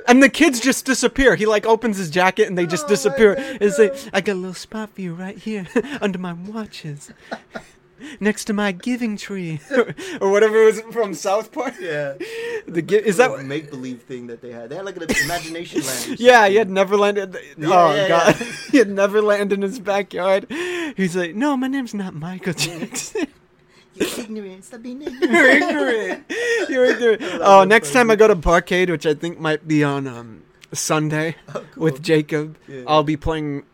and 0.07 0.23
the 0.23 0.29
kids 0.29 0.61
just 0.61 0.85
disappear. 0.85 1.35
He 1.35 1.47
like 1.47 1.65
opens 1.65 1.97
his 1.97 2.11
jacket 2.11 2.47
and 2.47 2.59
they 2.59 2.67
just 2.67 2.85
Oh 2.85 2.89
disappear. 2.89 3.35
God, 3.35 3.63
and 3.63 3.73
say, 3.73 3.87
no. 3.87 3.95
I 4.13 4.21
got 4.21 4.35
a 4.35 4.35
little 4.35 4.53
spot 4.53 4.91
for 4.91 5.01
you 5.01 5.15
right 5.15 5.39
here 5.39 5.67
under 6.03 6.19
my 6.19 6.35
watches. 6.35 7.11
Next 8.21 8.45
to 8.47 8.53
my 8.53 8.73
giving 8.73 9.17
tree, 9.17 9.61
or 10.21 10.31
whatever 10.31 10.63
it 10.63 10.67
was 10.67 10.81
from 10.93 11.15
South 11.15 11.53
Park. 11.53 11.73
Yeah. 11.81 12.17
The 12.67 12.83
gi- 12.83 12.97
is 12.97 13.17
that 13.17 13.43
make 13.47 13.71
believe 13.71 14.03
thing 14.03 14.27
that 14.27 14.43
they 14.43 14.53
had? 14.53 14.69
They 14.69 14.77
had 14.77 14.85
like 14.85 14.99
an 14.99 15.05
imagination 15.25 15.81
land. 15.81 16.21
Yeah, 16.21 16.47
he 16.49 16.57
had 16.57 16.69
Neverland. 16.69 17.17
In 17.17 17.31
the, 17.31 17.41
Yeah, 17.57 17.69
oh 17.71 17.95
yeah, 17.95 18.09
god, 18.09 18.37
yeah. 18.39 18.47
he 18.73 18.79
had 18.79 18.91
Neverland 18.91 19.55
in 19.55 19.63
his 19.63 19.79
backyard. 19.79 20.49
He's 20.51 21.17
like, 21.17 21.35
no, 21.35 21.57
my 21.57 21.69
name's 21.69 21.95
not 21.95 22.13
Michael 22.15 22.53
Jackson. 22.53 23.29
You're 23.95 24.09
ignorant. 24.21 24.65
Stop 24.65 24.83
being 24.83 25.03
You're 25.03 25.11
ignorant. 25.13 26.25
ignorant. 26.29 26.71
You're 26.71 26.85
ignorant. 26.87 27.23
I 27.23 27.39
Oh, 27.43 27.61
that 27.61 27.69
next 27.69 27.93
time. 27.93 28.11
I 28.11 28.17
go 28.17 28.29
to 28.29 28.37
Barcade, 28.37 28.91
which 28.91 29.07
I 29.07 29.15
think 29.15 29.39
might 29.39 29.67
be 29.69 29.85
on 29.85 30.07
um, 30.07 30.43
Sunday 30.73 31.37
Oh, 31.55 31.65
cool. 31.73 31.85
with 31.85 32.03
Jacob, 32.03 32.57
Yeah. 32.69 32.83
I'll 32.87 33.05
be 33.05 33.17
playing 33.17 33.65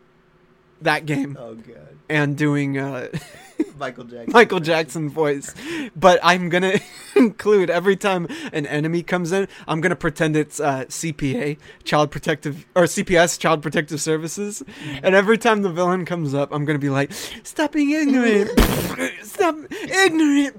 that 0.81 1.05
game 1.05 1.37
Oh 1.39 1.55
god. 1.55 1.97
and 2.09 2.37
doing 2.37 2.77
uh, 2.77 3.07
Michael 3.81 4.03
Jackson. 4.05 4.31
Michael 4.33 4.59
Jackson 4.59 5.09
voice. 5.09 5.53
But 5.95 6.19
I'm 6.23 6.49
gonna 6.49 6.79
include 7.15 7.69
every 7.71 7.97
time 7.97 8.27
an 8.53 8.65
enemy 8.67 9.01
comes 9.03 9.31
in, 9.31 9.47
I'm 9.67 9.81
gonna 9.81 9.95
pretend 9.95 10.37
it's 10.37 10.59
uh, 10.59 10.85
CPA, 10.85 11.57
Child 11.83 12.11
Protective 12.11 12.65
or 12.75 12.83
CPS, 12.83 13.39
Child 13.39 13.63
Protective 13.63 13.99
Services, 13.99 14.63
and 15.03 15.15
every 15.15 15.37
time 15.39 15.63
the 15.63 15.71
villain 15.71 16.05
comes 16.05 16.33
up, 16.35 16.53
I'm 16.53 16.63
gonna 16.63 16.79
be 16.79 16.89
like, 16.91 17.11
"Stop 17.43 17.71
being 17.73 17.89
ignorant! 17.91 18.51
Stop 19.23 19.55
ignorant!" 19.81 20.55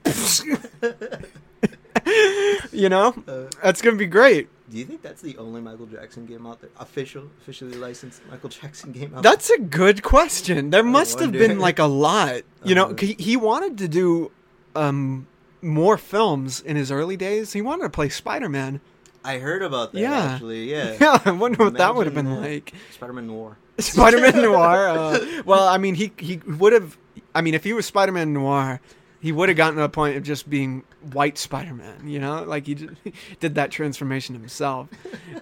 you 2.73 2.89
know, 2.89 3.15
Uh, 3.29 3.45
that's 3.63 3.81
gonna 3.83 3.97
be 3.97 4.07
great. 4.07 4.49
Do 4.73 4.79
you 4.79 4.85
think 4.85 5.03
that's 5.03 5.21
the 5.23 5.37
only 5.39 5.61
Michael 5.61 5.87
Jackson 5.87 6.25
game 6.27 6.47
out 6.47 6.61
there? 6.61 6.71
Official, 6.81 7.25
officially 7.43 7.75
licensed 7.75 8.23
Michael 8.31 8.49
Jackson 8.61 8.91
game 8.93 9.15
out 9.15 9.23
That's 9.23 9.51
a 9.51 9.59
good 9.59 10.03
question. 10.03 10.71
There 10.71 10.83
must 10.83 11.21
have 11.21 11.31
been 11.33 11.59
like 11.59 11.79
a 11.79 11.85
lot. 11.85 12.43
You 12.65 12.75
know, 12.75 12.87
Uh-huh. 12.87 12.95
he, 12.99 13.13
he 13.19 13.37
wanted 13.37 13.79
to 13.79 13.89
do 13.89 14.31
um 14.75 15.27
more 15.61 15.97
films 15.99 16.61
in 16.61 16.77
his 16.77 16.91
early 16.91 17.17
days. 17.17 17.53
He 17.53 17.63
wanted 17.63 17.83
to 17.85 17.91
play 17.91 18.09
Spider-Man. 18.09 18.81
I 19.25 19.39
heard 19.39 19.63
about 19.63 19.93
that 19.93 20.01
Yeah. 20.01 20.33
actually. 20.35 20.71
Yeah. 20.71 20.97
Yeah, 21.01 21.19
I 21.25 21.31
wonder 21.31 21.65
what 21.65 21.75
that 21.75 21.95
would 21.95 22.07
have 22.07 22.15
been 22.15 22.25
that. 22.31 22.41
like. 22.41 22.73
Spider-Man 22.93 23.27
Noir. 23.29 23.57
Spider-Man 23.79 24.43
Noir. 24.43 24.89
Uh, 24.89 25.43
well, 25.45 25.69
I 25.69 25.79
mean, 25.79 25.95
he 25.95 26.13
he 26.19 26.39
would 26.39 26.73
have. 26.73 26.97
I 27.35 27.41
mean, 27.43 27.55
if 27.55 27.63
he 27.65 27.73
was 27.73 27.87
Spider-Man 27.87 28.33
Noir, 28.33 28.81
he 29.23 29.31
would 29.33 29.49
have 29.49 29.57
gotten 29.57 29.77
to 29.77 29.85
a 29.85 29.89
point 29.89 30.17
of 30.17 30.25
just 30.25 30.51
being 30.51 30.83
white 31.13 31.39
Spider-Man. 31.39 32.09
You 32.09 32.19
know, 32.19 32.43
like 32.43 32.67
he 32.67 32.75
just 32.75 32.93
did 33.41 33.55
that 33.55 33.71
transformation 33.71 34.35
himself. 34.35 34.89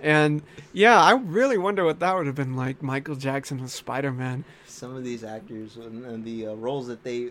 And 0.03 0.43
yeah, 0.73 1.01
I 1.01 1.13
really 1.13 1.57
wonder 1.59 1.85
what 1.85 1.99
that 2.01 2.15
would 2.15 2.27
have 2.27 2.37
been 2.37 2.55
like. 2.57 2.83
Michael 2.83 3.17
Jackson 3.17 3.59
as 3.61 3.73
Spider-Man. 3.73 4.45
Some 4.67 4.95
of 4.95 5.03
these 5.03 5.25
actors 5.25 5.77
and, 5.77 6.05
and 6.05 6.25
the 6.25 6.49
uh, 6.49 6.55
roles 6.55 6.87
that 6.89 7.03
they, 7.05 7.31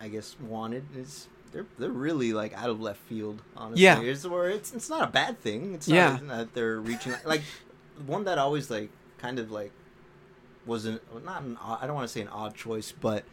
I 0.00 0.06
guess, 0.08 0.36
wanted 0.40 0.84
is 0.96 1.26
they're 1.52 1.66
they're 1.78 1.90
really 1.90 2.32
like 2.32 2.52
out 2.54 2.70
of 2.70 2.80
left 2.80 3.00
field. 3.00 3.42
Honestly, 3.56 3.82
Yeah. 3.82 4.00
it's 4.00 4.24
where 4.24 4.48
it's 4.50 4.72
it's 4.72 4.88
not 4.88 5.02
a 5.02 5.10
bad 5.10 5.40
thing. 5.40 5.74
It's 5.74 5.88
Yeah. 5.88 6.12
not 6.22 6.28
that 6.28 6.54
they're 6.54 6.78
reaching 6.80 7.14
like 7.24 7.42
one 8.06 8.22
that 8.24 8.38
always 8.38 8.70
like 8.70 8.90
kind 9.18 9.38
of 9.40 9.50
like 9.50 9.72
wasn't 10.66 11.00
not 11.24 11.42
an 11.42 11.56
I 11.60 11.86
don't 11.86 11.96
want 11.96 12.06
to 12.06 12.12
say 12.12 12.20
an 12.20 12.28
odd 12.28 12.54
choice, 12.54 12.92
but 12.92 13.24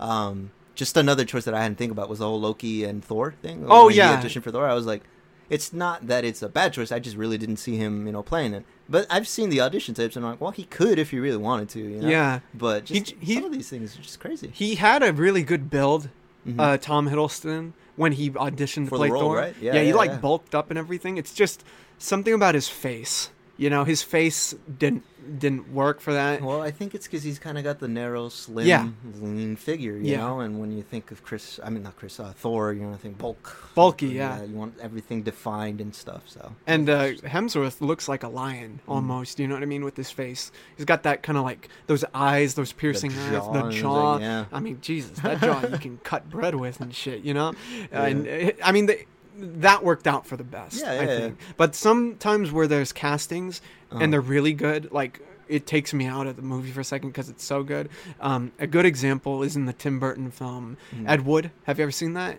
um 0.00 0.50
just 0.76 0.96
another 0.96 1.24
choice 1.24 1.44
that 1.46 1.54
I 1.54 1.62
hadn't 1.62 1.76
think 1.78 1.90
about 1.90 2.08
was 2.08 2.20
the 2.20 2.26
whole 2.26 2.40
Loki 2.40 2.84
and 2.84 3.04
Thor 3.04 3.32
thing. 3.42 3.66
Oh, 3.68 3.86
When 3.86 3.96
yeah. 3.96 4.20
auditioned 4.22 4.42
for 4.44 4.50
Thor. 4.52 4.68
I 4.68 4.74
was 4.74 4.86
like, 4.86 5.02
it's 5.50 5.72
not 5.72 6.06
that 6.08 6.24
it's 6.24 6.42
a 6.42 6.48
bad 6.48 6.72
choice. 6.72 6.90
I 6.92 6.98
just 6.98 7.16
really 7.16 7.38
didn't 7.38 7.56
see 7.58 7.76
him, 7.76 8.06
you 8.06 8.12
know, 8.12 8.22
playing 8.22 8.52
it. 8.54 8.64
But 8.88 9.06
I've 9.10 9.26
seen 9.28 9.48
the 9.50 9.60
audition 9.60 9.94
tapes, 9.94 10.14
and 10.16 10.24
I'm 10.24 10.32
like, 10.32 10.40
well, 10.40 10.50
he 10.52 10.64
could 10.64 10.98
if 10.98 11.10
he 11.10 11.18
really 11.18 11.36
wanted 11.36 11.68
to. 11.70 11.80
You 11.80 12.00
know? 12.02 12.08
Yeah. 12.08 12.40
But 12.54 12.88
He- 12.88 13.00
just 13.00 13.14
he- 13.20 13.34
some 13.34 13.44
of 13.44 13.52
these 13.52 13.68
things 13.68 13.98
are 13.98 14.02
just 14.02 14.20
crazy. 14.20 14.50
He 14.52 14.76
had 14.76 15.02
a 15.02 15.12
really 15.12 15.42
good 15.42 15.70
build, 15.70 16.08
Mhm. 16.46 16.60
uh, 16.60 16.76
Tom 16.78 17.08
Hiddleston, 17.08 17.72
when 17.96 18.12
he 18.12 18.30
auditioned 18.30 18.84
to 18.84 18.90
For 18.90 18.98
the 18.98 19.02
play 19.04 19.10
role, 19.10 19.22
Thor. 19.22 19.36
right? 19.36 19.54
Yeah, 19.60 19.80
he 19.80 19.88
yeah, 19.88 19.94
like 19.94 20.10
yeah. 20.10 20.16
bulked 20.18 20.54
up 20.54 20.70
and 20.70 20.78
everything. 20.78 21.16
It's 21.16 21.32
just 21.32 21.64
something 21.98 22.34
about 22.34 22.54
his 22.54 22.68
face 22.68 23.30
You 23.58 23.70
know, 23.70 23.84
his 23.84 24.02
face 24.02 24.54
didn't 24.78 25.04
didn't 25.40 25.72
work 25.72 26.00
for 26.00 26.12
that. 26.12 26.40
Well, 26.40 26.62
I 26.62 26.70
think 26.70 26.94
it's 26.94 27.08
because 27.08 27.24
he's 27.24 27.40
kind 27.40 27.58
of 27.58 27.64
got 27.64 27.80
the 27.80 27.88
narrow, 27.88 28.28
slim, 28.28 28.64
Yeah. 28.68 28.88
lean 29.20 29.56
figure, 29.56 29.94
you 29.96 30.12
Yeah. 30.12 30.18
know. 30.18 30.38
And 30.38 30.60
when 30.60 30.70
you 30.70 30.84
think 30.84 31.10
of 31.10 31.24
Chris, 31.24 31.58
I 31.64 31.70
mean 31.70 31.82
not 31.82 31.96
Chris, 31.96 32.20
uh, 32.20 32.32
Thor, 32.36 32.72
you 32.72 32.82
know, 32.82 32.92
I 32.92 32.96
think 32.96 33.18
bulk, 33.18 33.72
Bulky, 33.74 34.06
yeah. 34.08 34.44
You 34.44 34.54
want 34.54 34.74
everything 34.80 35.22
defined 35.22 35.80
and 35.80 35.92
stuff. 35.94 36.22
So 36.26 36.52
And 36.64 36.88
uh, 36.88 37.08
Hemsworth 37.24 37.80
looks 37.80 38.08
like 38.08 38.22
a 38.22 38.28
lion 38.28 38.78
Mm. 38.86 38.92
almost. 38.92 39.40
You 39.40 39.48
know 39.48 39.54
what 39.54 39.64
I 39.64 39.66
mean 39.66 39.84
with 39.84 39.96
his 39.96 40.12
face. 40.12 40.52
He's 40.76 40.84
got 40.84 41.02
that 41.02 41.24
kind 41.24 41.36
of 41.36 41.42
like 41.42 41.68
those 41.88 42.04
eyes, 42.14 42.54
those 42.54 42.72
piercing 42.72 43.10
eyes, 43.12 43.42
the 43.52 43.70
jaw. 43.70 44.12
like, 44.12 44.20
yeah. 44.20 44.44
I 44.52 44.60
mean, 44.60 44.78
Jesus, 44.80 45.18
that 45.20 45.40
jaw 45.40 45.66
you 45.66 45.78
can 45.78 45.98
cut 46.04 46.30
bread 46.30 46.54
with 46.54 46.80
and 46.80 46.94
shit. 46.94 47.24
You 47.24 47.34
know, 47.34 47.52
and 47.90 48.28
uh, 48.28 48.52
I 48.62 48.70
mean 48.70 48.86
they, 48.86 49.06
that 49.38 49.84
worked 49.84 50.06
out 50.06 50.26
for 50.26 50.36
the 50.36 50.44
best. 50.44 50.80
Yeah, 50.80 50.90
I 50.90 50.94
yeah, 50.94 51.06
think. 51.06 51.38
But 51.56 51.74
sometimes 51.74 52.50
where 52.52 52.66
there's 52.66 52.92
castings 52.92 53.60
Uh-huh. 53.90 54.00
and 54.02 54.12
they're 54.12 54.20
really 54.20 54.52
good, 54.52 54.92
like. 54.92 55.20
It 55.48 55.64
takes 55.64 55.94
me 55.94 56.06
out 56.06 56.26
of 56.26 56.34
the 56.34 56.42
movie 56.42 56.72
for 56.72 56.80
a 56.80 56.84
second 56.84 57.10
because 57.10 57.28
it's 57.28 57.44
so 57.44 57.62
good. 57.62 57.88
Um, 58.20 58.50
a 58.58 58.66
good 58.66 58.84
example 58.84 59.44
is 59.44 59.54
in 59.54 59.66
the 59.66 59.72
Tim 59.72 60.00
Burton 60.00 60.32
film 60.32 60.76
Mhm. 60.92 61.08
Ed 61.08 61.24
Wood. 61.24 61.52
Have 61.66 61.78
you 61.78 61.84
ever 61.84 61.92
seen 61.92 62.14
that? 62.14 62.38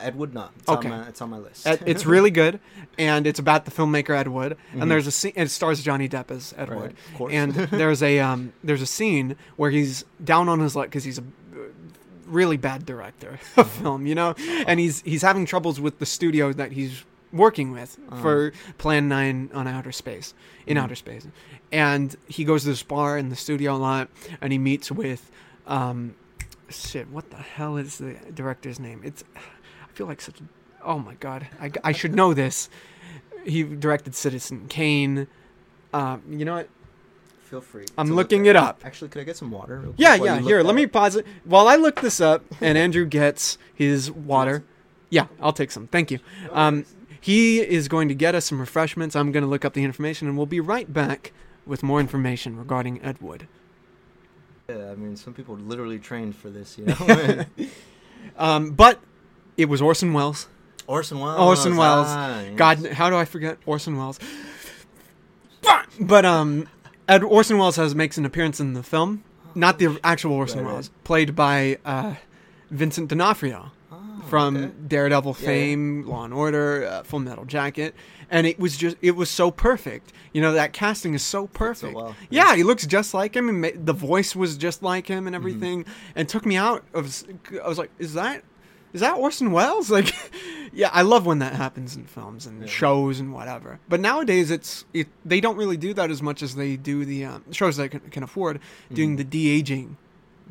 Ed 0.00 0.16
Wood, 0.16 0.32
not. 0.32 0.52
It's 0.60 0.66
Okay. 0.66 0.88
on 0.88 0.98
my, 1.00 1.08
it's 1.08 1.20
on 1.20 1.28
my 1.28 1.36
list. 1.36 1.66
Ed, 1.66 1.82
it's 1.84 2.06
really 2.14 2.30
good, 2.30 2.58
and 2.98 3.26
it's 3.26 3.38
about 3.38 3.66
the 3.66 3.70
filmmaker 3.70 4.16
Ed 4.16 4.28
Wood. 4.28 4.56
Mhm. 4.74 4.80
And 4.80 4.90
there's 4.90 5.06
a 5.06 5.10
scene. 5.10 5.32
It 5.36 5.50
stars 5.50 5.82
Johnny 5.82 6.08
Depp 6.08 6.30
as 6.30 6.54
Ed 6.56 6.70
Right, 6.70 6.80
Wood. 6.80 6.94
of 7.12 7.18
course. 7.18 7.32
And 7.34 7.52
there's 7.54 8.02
a 8.02 8.18
um, 8.18 8.54
there's 8.64 8.80
a 8.80 8.86
scene 8.86 9.36
where 9.56 9.70
he's 9.70 10.06
down 10.24 10.48
on 10.48 10.60
his 10.60 10.74
luck 10.74 10.86
because 10.86 11.04
he's 11.04 11.18
a 11.18 11.24
really 12.28 12.56
bad 12.56 12.86
director 12.86 13.38
of 13.56 13.70
film, 13.70 14.06
you 14.06 14.14
know, 14.14 14.34
and 14.66 14.78
he's 14.80 15.00
he's 15.02 15.22
having 15.22 15.46
troubles 15.46 15.80
with 15.80 15.98
the 15.98 16.06
studio 16.06 16.52
that 16.52 16.72
he's 16.72 17.04
working 17.32 17.70
with 17.72 17.98
Uh-huh. 18.10 18.22
for 18.22 18.52
Plan 18.78 19.08
Nine 19.08 19.50
on 19.52 19.66
outer 19.66 19.92
space 19.92 20.34
in 20.66 20.76
Mhm. 20.76 20.82
outer 20.82 20.94
space, 20.94 21.26
and 21.72 22.16
he 22.28 22.44
goes 22.44 22.62
to 22.62 22.68
this 22.68 22.82
bar 22.82 23.18
in 23.18 23.28
the 23.28 23.36
studio 23.36 23.74
a 23.74 23.78
lot, 23.78 24.08
and 24.40 24.52
he 24.52 24.58
meets 24.58 24.90
with. 24.90 25.30
Um, 25.66 26.14
shit, 26.70 27.08
what 27.10 27.30
the 27.30 27.36
hell 27.36 27.76
is 27.76 27.98
the 27.98 28.14
director's 28.34 28.78
name? 28.80 29.00
It's, 29.04 29.22
I 29.36 29.92
feel 29.92 30.06
like 30.06 30.20
such 30.20 30.40
a, 30.40 30.44
oh 30.84 30.98
my 30.98 31.14
god, 31.14 31.46
I, 31.60 31.70
I 31.84 31.92
should 31.92 32.14
know 32.14 32.32
this. 32.34 32.68
He 33.44 33.62
directed 33.62 34.14
Citizen 34.14 34.66
Kane. 34.68 35.26
Um, 35.92 36.22
you 36.30 36.44
know 36.44 36.54
what? 36.56 36.68
Feel 37.48 37.62
free. 37.62 37.86
I'm 37.96 38.12
looking 38.12 38.42
look 38.42 38.50
it 38.50 38.56
up. 38.56 38.82
Actually, 38.84 39.08
could 39.08 39.22
I 39.22 39.24
get 39.24 39.38
some 39.38 39.50
water? 39.50 39.78
real 39.78 39.94
Yeah, 39.96 40.16
yeah. 40.16 40.38
Here, 40.38 40.62
let 40.62 40.74
me 40.74 40.86
pause 40.86 41.16
it 41.16 41.26
while 41.44 41.66
I 41.66 41.76
look 41.76 42.02
this 42.02 42.20
up, 42.20 42.44
and 42.60 42.76
Andrew 42.76 43.06
gets 43.06 43.56
his 43.74 44.10
water. 44.10 44.64
Yeah, 45.08 45.28
I'll 45.40 45.54
take 45.54 45.70
some. 45.70 45.86
Thank 45.86 46.10
you. 46.10 46.18
Um, 46.52 46.84
he 47.18 47.60
is 47.60 47.88
going 47.88 48.08
to 48.08 48.14
get 48.14 48.34
us 48.34 48.44
some 48.44 48.60
refreshments. 48.60 49.16
I'm 49.16 49.32
going 49.32 49.44
to 49.44 49.48
look 49.48 49.64
up 49.64 49.72
the 49.72 49.82
information, 49.82 50.28
and 50.28 50.36
we'll 50.36 50.44
be 50.44 50.60
right 50.60 50.92
back 50.92 51.32
with 51.64 51.82
more 51.82 52.00
information 52.00 52.54
regarding 52.58 53.02
Ed 53.02 53.22
Wood. 53.22 53.48
Yeah, 54.68 54.90
I 54.90 54.94
mean, 54.96 55.16
some 55.16 55.32
people 55.32 55.56
literally 55.56 55.98
trained 55.98 56.36
for 56.36 56.50
this, 56.50 56.76
you 56.76 56.84
know. 56.86 57.44
Um, 58.36 58.72
but 58.72 59.00
it 59.56 59.68
was 59.70 59.80
Orson 59.80 60.12
Welles. 60.12 60.48
Orson 60.86 61.18
Welles. 61.18 61.40
Orson 61.40 61.76
Welles. 61.76 62.06
ah, 62.08 62.40
yes. 62.42 62.52
God, 62.56 62.86
how 62.88 63.08
do 63.08 63.16
I 63.16 63.24
forget 63.24 63.56
Orson 63.64 63.96
Welles? 63.96 64.18
But 66.00 66.24
um, 66.24 66.68
Ed 67.08 67.22
Orson 67.24 67.58
Welles 67.58 67.76
has 67.76 67.94
makes 67.94 68.18
an 68.18 68.24
appearance 68.26 68.60
in 68.60 68.74
the 68.74 68.82
film, 68.82 69.24
not 69.54 69.78
the 69.78 69.98
actual 70.04 70.32
Orson 70.32 70.58
Right, 70.60 70.66
right. 70.66 70.72
Welles, 70.74 70.90
played 71.04 71.34
by 71.34 71.78
uh, 71.84 72.14
Vincent 72.70 73.08
D'Onofrio 73.08 73.70
Oh, 73.90 74.22
from 74.28 74.56
okay. 74.56 74.72
Daredevil 74.88 75.34
Yeah, 75.40 75.46
fame, 75.46 76.06
Law 76.06 76.24
and 76.24 76.34
Order, 76.34 76.86
uh, 76.86 77.02
Full 77.04 77.20
Metal 77.20 77.46
Jacket, 77.46 77.94
and 78.30 78.46
it 78.46 78.58
was 78.58 78.76
just 78.76 78.96
it 79.00 79.12
was 79.12 79.30
so 79.30 79.50
perfect. 79.50 80.12
You 80.34 80.42
know 80.42 80.52
that 80.52 80.74
casting 80.74 81.14
is 81.14 81.22
so 81.22 81.46
perfect. 81.46 81.94
well, 81.94 82.14
Yeah, 82.28 82.54
he 82.54 82.62
looks 82.62 82.84
just 82.86 83.14
like 83.14 83.34
him, 83.34 83.48
and 83.48 83.60
ma- 83.62 83.68
the 83.74 83.94
voice 83.94 84.36
was 84.36 84.58
just 84.58 84.82
like 84.82 85.06
him, 85.06 85.20
Mm-hmm. 85.20 85.26
and 85.28 85.34
everything, 85.36 85.84
and 86.14 86.28
took 86.28 86.44
me 86.44 86.56
out 86.56 86.84
of. 86.92 87.24
I 87.64 87.66
was 87.66 87.78
like, 87.78 87.90
is 87.98 88.12
that 88.14 88.44
is 88.92 89.00
that 89.00 89.16
Orson 89.16 89.52
Welles? 89.52 89.90
Like, 89.98 90.14
yeah, 90.72 90.90
I 90.92 91.02
love 91.02 91.24
when 91.26 91.38
that 91.40 91.54
happens 91.54 91.96
in 91.96 92.04
films 92.04 92.46
and 92.46 92.60
Yeah. 92.62 92.66
shows 92.68 93.20
and 93.20 93.32
whatever. 93.32 93.80
But 93.88 94.00
nowadays, 94.00 94.50
it's 94.50 94.84
it, 94.92 95.08
they 95.24 95.40
don't 95.40 95.56
really 95.56 95.76
do 95.78 95.94
that 95.94 96.10
as 96.10 96.20
much 96.22 96.42
as 96.42 96.54
they 96.56 96.76
do 96.76 97.04
the 97.04 97.24
um, 97.24 97.52
shows 97.52 97.76
that 97.78 97.90
can, 97.90 98.00
can 98.00 98.22
afford 98.22 98.60
doing 98.92 99.16
the 99.16 99.24
de 99.24 99.48
aging 99.48 99.96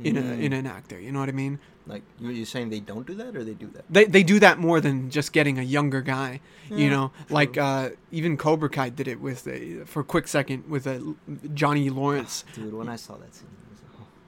in 0.04 0.18
a, 0.18 0.22
Mm. 0.22 0.42
in 0.44 0.54
an 0.54 0.66
actor. 0.68 1.00
You 1.00 1.12
know 1.12 1.20
what 1.20 1.30
I 1.30 1.34
mean? 1.34 1.60
Like, 1.86 2.02
you- 2.20 2.32
you're 2.32 2.46
saying 2.46 2.70
they 2.70 2.80
don't 2.82 3.06
do 3.08 3.14
that, 3.16 3.36
or 3.38 3.44
they 3.44 3.54
do 3.54 3.68
that? 3.76 3.86
They 3.90 4.06
they 4.06 4.24
do 4.24 4.40
that 4.40 4.60
more 4.60 4.82
than 4.82 5.10
just 5.10 5.32
getting 5.34 5.58
a 5.60 5.64
younger 5.64 6.02
guy. 6.02 6.42
you 6.70 6.78
Yeah, 6.78 6.90
know, 6.90 7.12
like 7.30 7.58
uh, 7.58 7.92
even 8.12 8.36
Cobra 8.38 8.70
Kai 8.70 8.90
did 8.90 9.08
it 9.08 9.22
with 9.22 9.48
a, 9.48 9.86
for 9.86 10.02
a 10.02 10.04
quick 10.04 10.28
second 10.28 10.68
with 10.68 10.86
a 10.88 11.16
Johnny 11.54 11.90
Lawrence. 11.90 12.44
Dude, 12.54 12.74
when 12.74 12.90
I 12.90 12.98
saw 12.98 13.16
that 13.18 13.34
scene, 13.36 13.48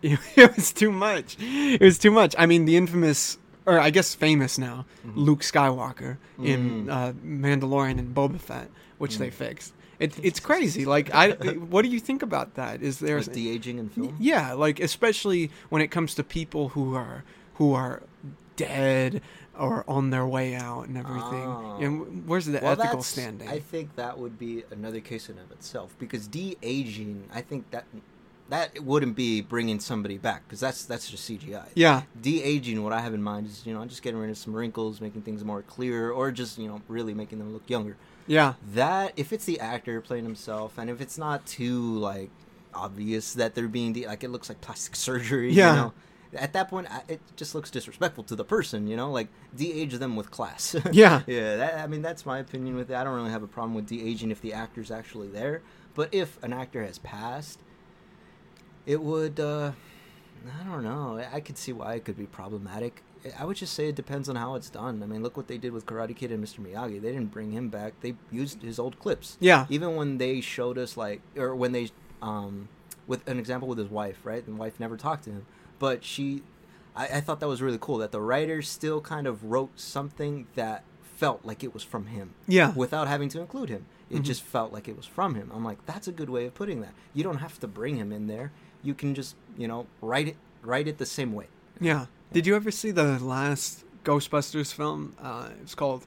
it 0.03 0.11
was, 0.11 0.19
oh. 0.37 0.41
it 0.43 0.55
was 0.55 0.71
too 0.71 0.91
much. 0.91 1.35
It 1.39 1.81
was 1.81 1.97
too 1.97 2.11
much. 2.11 2.33
I 2.37 2.45
mean, 2.45 2.63
the 2.65 2.77
infamous, 2.77 3.37
or 3.69 3.79
I 3.79 3.89
guess 3.91 4.15
famous 4.15 4.57
now, 4.57 4.85
Luke 5.15 5.41
Skywalker 5.41 6.17
in 6.43 6.87
Mm. 6.87 6.89
uh, 6.91 7.11
Mandalorian 7.23 7.99
and 7.99 8.15
Boba 8.15 8.39
Fett, 8.39 8.69
which 8.97 9.17
they 9.17 9.29
Mm. 9.29 9.33
fixed. 9.33 9.73
It, 9.99 10.13
it's 10.23 10.39
crazy. 10.39 10.85
Like, 10.85 11.13
I, 11.13 11.31
what 11.73 11.81
do 11.83 11.89
you 11.89 11.99
think 11.99 12.21
about 12.23 12.55
that? 12.55 12.81
Is 12.81 12.99
there? 12.99 13.17
like 13.19 13.33
de 13.33 13.49
aging 13.49 13.77
in 13.79 13.89
film. 13.89 14.15
Yeah, 14.19 14.53
like 14.53 14.79
especially 14.79 15.51
when 15.69 15.81
it 15.81 15.89
comes 15.91 16.15
to 16.15 16.23
people 16.23 16.69
who 16.69 16.95
are 16.95 17.23
who 17.55 17.73
are 17.73 18.01
dead 18.55 19.21
or 19.57 19.83
on 19.89 20.09
their 20.09 20.25
way 20.25 20.55
out 20.55 20.87
and 20.87 20.97
everything. 20.97 21.43
Oh. 21.45 21.77
And 21.81 22.25
where's 22.27 22.45
the 22.45 22.59
Well, 22.61 22.79
ethical 22.79 23.03
standing? 23.03 23.49
I 23.49 23.59
think 23.59 23.95
that 23.97 24.17
would 24.17 24.39
be 24.39 24.63
another 24.71 25.01
case 25.01 25.27
in 25.29 25.37
of 25.37 25.51
itself 25.51 25.93
because 25.99 26.27
de 26.27 26.55
aging. 26.63 27.25
I 27.33 27.41
think 27.41 27.69
that 27.71 27.83
that 28.49 28.79
wouldn't 28.83 29.15
be 29.15 29.41
bringing 29.41 29.79
somebody 29.79 30.17
back 30.17 30.43
because 30.47 30.59
that's 30.59 30.85
that's 30.85 31.09
just 31.09 31.29
CGI. 31.29 31.67
yeah, 31.75 32.03
De 32.19 32.41
aging, 32.43 32.83
what 32.83 32.93
I 32.93 32.99
have 33.01 33.13
in 33.13 33.21
mind 33.23 33.47
is 33.47 33.65
you 33.65 33.73
know 33.73 33.81
I'm 33.81 33.89
just 33.89 34.01
getting 34.01 34.19
rid 34.19 34.29
of 34.29 34.37
some 34.37 34.55
wrinkles, 34.55 35.01
making 35.01 35.21
things 35.21 35.43
more 35.43 35.61
clear, 35.61 36.11
or 36.11 36.31
just 36.31 36.57
you 36.57 36.67
know 36.67 36.81
really 36.87 37.13
making 37.13 37.39
them 37.39 37.53
look 37.53 37.69
younger. 37.69 37.95
yeah, 38.27 38.53
That 38.73 39.13
if 39.17 39.31
it's 39.33 39.45
the 39.45 39.59
actor 39.59 40.01
playing 40.01 40.23
himself, 40.25 40.77
and 40.77 40.89
if 40.89 40.99
it's 41.01 41.17
not 41.17 41.45
too 41.45 41.97
like 41.97 42.29
obvious 42.73 43.33
that 43.33 43.55
they're 43.55 43.67
being 43.67 43.93
de- 43.93 44.05
like 44.07 44.23
it 44.23 44.29
looks 44.29 44.49
like 44.49 44.61
plastic 44.61 44.95
surgery. 45.07 45.51
Yeah. 45.51 45.69
You 45.69 45.75
know? 45.81 45.93
At 46.35 46.53
that 46.53 46.69
point, 46.69 46.85
I- 46.91 47.01
it 47.07 47.21
just 47.35 47.55
looks 47.55 47.71
disrespectful 47.71 48.23
to 48.25 48.35
the 48.35 48.43
person, 48.45 48.87
you 48.87 48.95
know. 48.95 49.11
Like 49.11 49.29
de-age 49.55 49.93
them 49.95 50.15
with 50.15 50.29
class. 50.29 50.75
yeah, 50.91 51.21
Yeah, 51.25 51.55
that, 51.55 51.79
I 51.79 51.87
mean 51.87 52.01
that's 52.03 52.25
my 52.25 52.37
opinion 52.39 52.75
with 52.75 52.91
it. 52.91 52.95
I 52.95 53.03
don't 53.03 53.15
really 53.15 53.31
have 53.31 53.41
a 53.43 53.47
problem 53.47 53.73
with 53.73 53.87
de 53.87 53.99
aging 54.07 54.29
if 54.29 54.39
the 54.41 54.53
actor's 54.53 54.91
actually 54.91 55.27
there. 55.29 55.61
But 55.95 56.13
if 56.13 56.41
an 56.43 56.53
actor 56.53 56.83
has 56.85 56.99
passed, 56.99 57.59
it 58.93 59.01
would. 59.09 59.39
uh 59.39 59.71
I 60.59 60.63
don't 60.69 60.83
know. 60.83 61.21
I- 61.33 61.41
could 61.41 61.57
see 61.57 61.73
why 61.73 61.95
it 61.95 62.05
could 62.05 62.17
be 62.17 62.25
problematic. 62.25 63.03
I 63.37 63.43
would 63.43 63.57
just 63.57 63.73
say 63.73 63.89
it 63.89 63.95
depends 63.95 64.29
on 64.29 64.37
how 64.37 64.55
it's 64.55 64.69
done. 64.69 65.03
I 65.03 65.05
mean, 65.05 65.21
look 65.21 65.35
what 65.35 65.47
they 65.49 65.57
did 65.57 65.73
with 65.73 65.85
Karate 65.85 66.15
Kid 66.15 66.31
and 66.31 66.41
Mr. 66.45 66.59
Miyagi. 66.65 67.01
They 67.01 67.11
didn't 67.11 67.31
bring 67.37 67.51
him 67.51 67.67
back. 67.67 67.91
They 67.99 68.15
used 68.31 68.61
his 68.63 68.79
old 68.79 68.97
clips. 69.03 69.37
yeah, 69.41 69.65
Even 69.69 69.97
when 69.97 70.17
they 70.17 70.39
showed 70.39 70.77
us 70.77 70.95
like, 70.95 71.19
or 71.35 71.53
when 71.61 71.73
they, 71.73 71.89
um, 72.21 72.69
with 73.07 73.27
an 73.27 73.37
example 73.37 73.67
with 73.67 73.77
his 73.77 73.89
wife, 73.89 74.19
right? 74.23 74.45
The 74.45 74.53
wife 74.53 74.79
never 74.79 74.95
talked 74.95 75.25
to 75.25 75.31
him, 75.31 75.45
but 75.79 76.05
she, 76.05 76.43
I, 76.95 77.05
I 77.17 77.21
thought 77.21 77.41
that 77.41 77.49
was 77.49 77.61
really 77.61 77.77
cool 77.81 77.97
that 77.97 78.13
the 78.13 78.21
writer 78.21 78.61
still 78.61 79.01
kind 79.01 79.27
of 79.27 79.43
wrote 79.43 79.77
something 79.77 80.47
that 80.55 80.85
felt 81.17 81.43
like 81.43 81.61
it 81.61 81.73
was 81.73 81.83
from 81.83 82.05
him 82.05 82.27
yeah. 82.47 82.71
without 82.73 83.09
having 83.09 83.27
to 83.29 83.41
include 83.41 83.67
him. 83.67 83.85
It 84.09 84.21
Mhm. 84.21 84.23
just 84.23 84.41
felt 84.43 84.71
like 84.71 84.87
it 84.87 84.95
was 84.95 85.05
from 85.05 85.35
him. 85.35 85.51
I'm 85.53 85.65
like, 85.65 85.85
that's 85.85 86.07
a 86.07 86.13
good 86.13 86.29
way 86.29 86.45
of 86.45 86.53
putting 86.55 86.79
that. 86.81 86.93
You 87.13 87.23
don't 87.25 87.37
have 87.39 87.59
to 87.59 87.67
bring 87.67 87.97
him 87.97 88.13
in 88.13 88.27
there. 88.27 88.53
You 88.83 88.93
can 88.93 89.15
just, 89.15 89.35
you 89.57 89.67
know, 89.67 89.87
write 90.01 90.27
it, 90.29 90.35
write 90.61 90.87
it 90.87 90.97
the 90.97 91.05
same 91.05 91.33
way. 91.33 91.47
Yeah. 91.79 92.05
Did 92.31 92.45
you 92.45 92.55
ever 92.55 92.71
see 92.71 92.91
the 92.91 93.19
last 93.19 93.83
Ghostbusters 94.03 94.73
film? 94.73 95.15
Uh, 95.21 95.49
it's 95.61 95.75
called 95.75 96.05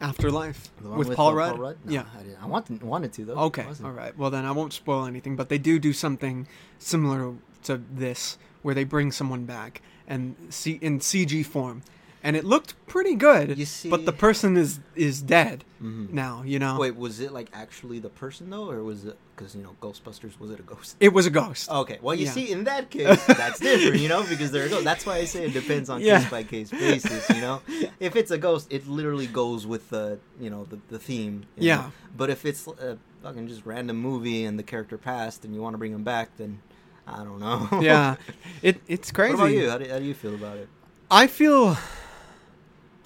Afterlife 0.00 0.70
one 0.82 0.98
with, 0.98 1.14
Paul 1.14 1.30
uh, 1.30 1.54
Rudd. 1.54 1.78
No, 1.84 1.92
Yeah. 1.92 2.04
I, 2.14 2.22
didn't. 2.22 2.42
I 2.42 2.46
wanted 2.46 2.82
wanted 2.82 3.12
to 3.14 3.24
though. 3.24 3.34
Okay. 3.34 3.66
All 3.82 3.90
right. 3.90 4.16
Well, 4.16 4.30
then 4.30 4.44
I 4.44 4.52
won't 4.52 4.72
spoil 4.72 5.06
anything, 5.06 5.36
but 5.36 5.48
they 5.48 5.58
do 5.58 5.78
do 5.78 5.92
something 5.92 6.46
similar 6.78 7.34
to 7.64 7.80
this, 7.92 8.38
where 8.62 8.74
they 8.74 8.84
bring 8.84 9.10
someone 9.10 9.44
back 9.44 9.80
and 10.06 10.36
see 10.50 10.78
in 10.82 11.00
CG 11.00 11.44
form, 11.44 11.82
and 12.22 12.34
it 12.36 12.44
looked 12.44 12.74
pretty 12.86 13.14
good. 13.14 13.56
You 13.58 13.64
see- 13.66 13.90
but 13.90 14.04
the 14.06 14.12
person 14.12 14.56
is 14.56 14.80
is 14.94 15.20
dead 15.22 15.64
Mhm. 15.82 16.12
now. 16.12 16.42
You 16.44 16.58
know. 16.58 16.78
Wait, 16.78 16.96
was 16.96 17.20
it 17.20 17.32
like 17.32 17.48
actually 17.52 17.98
the 17.98 18.08
person 18.08 18.50
though, 18.50 18.70
or 18.70 18.82
was 18.82 19.04
it 19.04 19.16
because 19.36 19.54
you 19.54 19.62
know 19.62 19.76
Ghostbusters? 19.82 20.38
Was 20.40 20.50
it 20.50 20.58
a 20.60 20.62
ghost? 20.62 20.96
It 21.00 21.12
was 21.12 21.26
a 21.26 21.30
ghost. 21.30 21.70
Okay, 21.70 21.98
well 22.00 22.14
you 22.14 22.24
Yeah. 22.24 22.30
see, 22.32 22.50
in 22.50 22.64
that 22.64 22.88
case, 22.90 23.22
that's 23.26 23.60
different, 23.60 24.00
you 24.00 24.08
know, 24.08 24.24
because 24.26 24.50
they're 24.50 24.66
a. 24.66 24.82
That's 24.82 25.04
why 25.06 25.16
I 25.16 25.24
say 25.26 25.44
it 25.46 25.52
depends 25.52 25.88
on 25.90 26.00
Yeah. 26.08 26.20
case 26.20 26.30
by 26.30 26.42
case 26.44 26.70
basis, 26.70 27.28
you 27.30 27.40
know. 27.40 27.60
If 28.00 28.16
it's 28.16 28.30
a 28.30 28.38
ghost, 28.38 28.66
it 28.70 28.86
literally 28.88 29.26
goes 29.26 29.66
with 29.66 29.88
the, 29.90 30.18
you 30.40 30.50
know, 30.50 30.64
the, 30.68 30.78
the 30.88 30.98
theme. 30.98 31.44
Yeah. 31.56 31.76
know. 31.76 31.92
But 32.16 32.30
if 32.30 32.44
it's 32.44 32.66
a 32.66 32.98
fucking 33.22 33.48
just 33.48 33.64
random 33.66 33.96
movie 33.98 34.44
and 34.44 34.58
the 34.58 34.62
character 34.62 34.96
passed 34.98 35.44
and 35.44 35.54
you 35.54 35.60
want 35.62 35.74
to 35.74 35.78
bring 35.78 35.92
him 35.92 36.02
back, 36.04 36.30
then 36.38 36.60
I 37.06 37.18
don't 37.24 37.38
know. 37.40 37.80
yeah. 37.82 38.16
It 38.62 38.80
it's 38.88 39.10
crazy. 39.12 39.34
What 39.34 39.44
about 39.50 39.52
you? 39.54 39.70
How 39.70 39.78
do, 39.78 39.88
how 39.90 39.98
do 39.98 40.04
you 40.04 40.14
feel 40.14 40.34
about 40.34 40.56
it? 40.56 40.68
I 41.10 41.26
feel. 41.26 41.76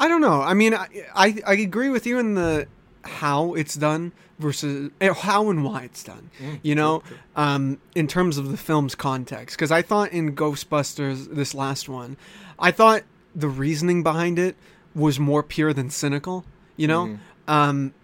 I 0.00 0.08
don't 0.08 0.20
know. 0.22 0.40
I 0.42 0.54
mean, 0.54 0.74
I, 0.74 0.86
I 1.14 1.36
I 1.46 1.52
agree 1.54 1.90
with 1.90 2.06
you 2.06 2.18
in 2.18 2.34
the 2.34 2.66
how 3.04 3.54
it's 3.54 3.74
done 3.76 4.12
versus 4.38 4.90
eh, 5.00 5.12
how 5.12 5.50
and 5.50 5.62
why 5.64 5.82
it's 5.82 6.02
done. 6.02 6.30
Mm, 6.40 6.58
you 6.62 6.74
know, 6.74 7.00
true. 7.06 7.16
um, 7.36 7.78
in 7.94 8.06
terms 8.08 8.36
of 8.38 8.50
the 8.50 8.56
film's 8.56 8.94
context. 8.94 9.56
Because 9.56 9.70
I 9.70 9.82
thought 9.82 10.10
in 10.12 10.34
Ghostbusters, 10.34 11.34
this 11.34 11.54
last 11.54 11.88
one, 11.88 12.16
I 12.58 12.70
thought 12.70 13.02
the 13.34 13.48
reasoning 13.48 14.02
behind 14.02 14.38
it 14.38 14.56
was 14.94 15.20
more 15.20 15.42
pure 15.42 15.72
than 15.72 15.90
cynical. 15.90 16.44
You 16.76 16.88
know, 16.88 17.06
Mhm. 17.06 17.18
um, 17.46 17.94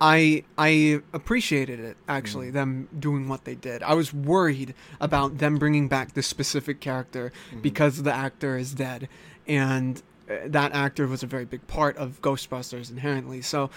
I 0.00 0.44
I 0.58 1.00
appreciated 1.12 1.78
it 1.80 1.96
actually 2.08 2.50
them 2.50 2.88
doing 2.98 3.28
what 3.28 3.44
they 3.44 3.54
did. 3.54 3.82
I 3.82 3.94
was 3.94 4.12
worried 4.12 4.74
about 5.00 5.38
them 5.38 5.56
bringing 5.56 5.88
back 5.88 6.14
this 6.14 6.26
specific 6.26 6.80
character 6.80 7.32
because 7.62 8.02
the 8.02 8.12
actor 8.12 8.56
is 8.56 8.72
dead, 8.74 9.08
and 9.46 10.02
that 10.26 10.72
actor 10.72 11.06
was 11.06 11.22
a 11.22 11.26
very 11.26 11.44
big 11.44 11.66
part 11.66 11.96
of 11.96 12.20
Ghostbusters 12.22 12.90
inherently. 12.90 13.42
So, 13.42 13.70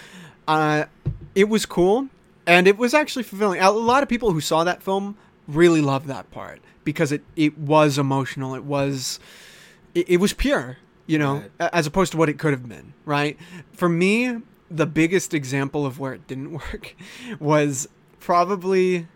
uh, 0.47 0.85
it 1.35 1.49
was 1.49 1.65
cool, 1.65 2.07
and 2.45 2.67
it 2.67 2.77
was 2.77 2.93
actually 2.93 3.23
fulfilling. 3.23 3.59
A 3.61 3.71
lot 3.71 4.03
of 4.03 4.09
people 4.09 4.31
who 4.31 4.41
saw 4.41 4.63
that 4.63 4.81
film 4.81 5.17
really 5.47 5.81
loved 5.81 6.07
that 6.07 6.29
part 6.31 6.59
because 6.83 7.11
it 7.11 7.23
it 7.35 7.57
was 7.57 7.97
emotional. 7.97 8.55
It 8.55 8.63
was 8.63 9.19
it, 9.93 10.09
it 10.09 10.17
was 10.17 10.33
pure, 10.33 10.77
you 11.05 11.17
know, 11.17 11.43
Right. 11.59 11.69
as 11.73 11.85
opposed 11.87 12.11
to 12.13 12.17
what 12.17 12.29
it 12.29 12.37
could 12.39 12.51
have 12.51 12.67
been, 12.67 12.93
right? 13.05 13.37
For 13.73 13.89
me, 13.89 14.41
the 14.69 14.85
biggest 14.85 15.33
example 15.33 15.85
of 15.85 15.99
where 15.99 16.13
it 16.13 16.27
didn't 16.27 16.51
work 16.53 16.95
was 17.39 17.87
probably 18.19 19.07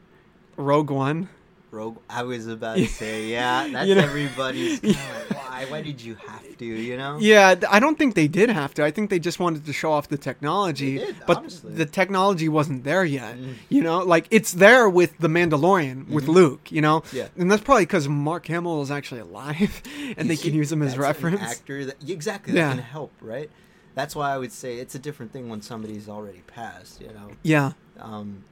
Rogue 0.58 0.90
One. 0.92 1.30
Rogue. 1.70 2.00
I 2.10 2.24
was 2.24 2.48
about 2.48 2.76
to 2.78 2.86
say, 2.88 3.28
yeah, 3.30 3.68
that's 3.72 3.88
You 3.88 3.96
know- 3.96 4.02
everybody's. 4.04 4.80
Kind 4.82 4.96
of, 4.96 5.38
why? 5.66 5.72
Why 5.72 5.82
did 5.82 6.02
you 6.02 6.16
have 6.28 6.58
to? 6.58 6.66
You 6.66 6.98
know? 6.98 7.18
Yeah, 7.20 7.56
I 7.70 7.80
don't 7.80 7.98
think 7.98 8.16
they 8.16 8.28
did 8.28 8.50
have 8.50 8.74
to. 8.76 8.84
I 8.84 8.92
think 8.92 9.10
they 9.10 9.20
just 9.20 9.40
wanted 9.40 9.66
to 9.66 9.74
show 9.74 9.92
off 9.92 10.08
the 10.10 10.18
technology, 10.18 10.98
did, 10.98 11.16
but 11.28 11.38
honestly. 11.38 11.74
the 11.74 11.86
technology 11.86 12.48
wasn't 12.50 12.84
there 12.84 13.04
yet. 13.06 13.38
Mm. 13.38 13.56
You 13.70 13.82
know, 13.84 14.00
like 14.00 14.28
it's 14.32 14.54
there 14.54 14.90
with 14.90 15.18
the 15.20 15.28
Mandalorian 15.28 16.08
with 16.10 16.26
Mhm. 16.26 16.34
Luke. 16.34 16.72
You 16.72 16.82
know, 16.82 17.04
Yeah. 17.12 17.28
and 17.38 17.52
that's 17.52 17.62
probably 17.64 17.84
because 17.86 18.08
Mark 18.08 18.48
Hamill 18.48 18.82
is 18.82 18.92
actually 18.92 19.22
alive, 19.22 19.82
and 20.18 20.30
they 20.30 20.34
You 20.36 20.40
can 20.40 20.54
use 20.54 20.72
him 20.72 20.82
as 20.82 20.98
reference. 20.98 21.42
actor 21.42 21.86
that 21.86 22.10
exactly 22.10 22.54
Yeah. 22.54 22.70
that 22.70 22.76
can 22.76 22.84
help, 22.84 23.12
right? 23.22 23.50
That's 23.94 24.16
why 24.16 24.34
I 24.34 24.38
would 24.38 24.52
say 24.54 24.78
it's 24.78 24.96
a 24.96 25.00
different 25.00 25.34
thing 25.34 25.50
when 25.50 25.62
somebody's 25.62 26.08
already 26.08 26.44
passed. 26.48 27.02
You 27.02 27.08
know. 27.08 27.32
Yeah. 27.44 27.74
Um, 28.00 28.44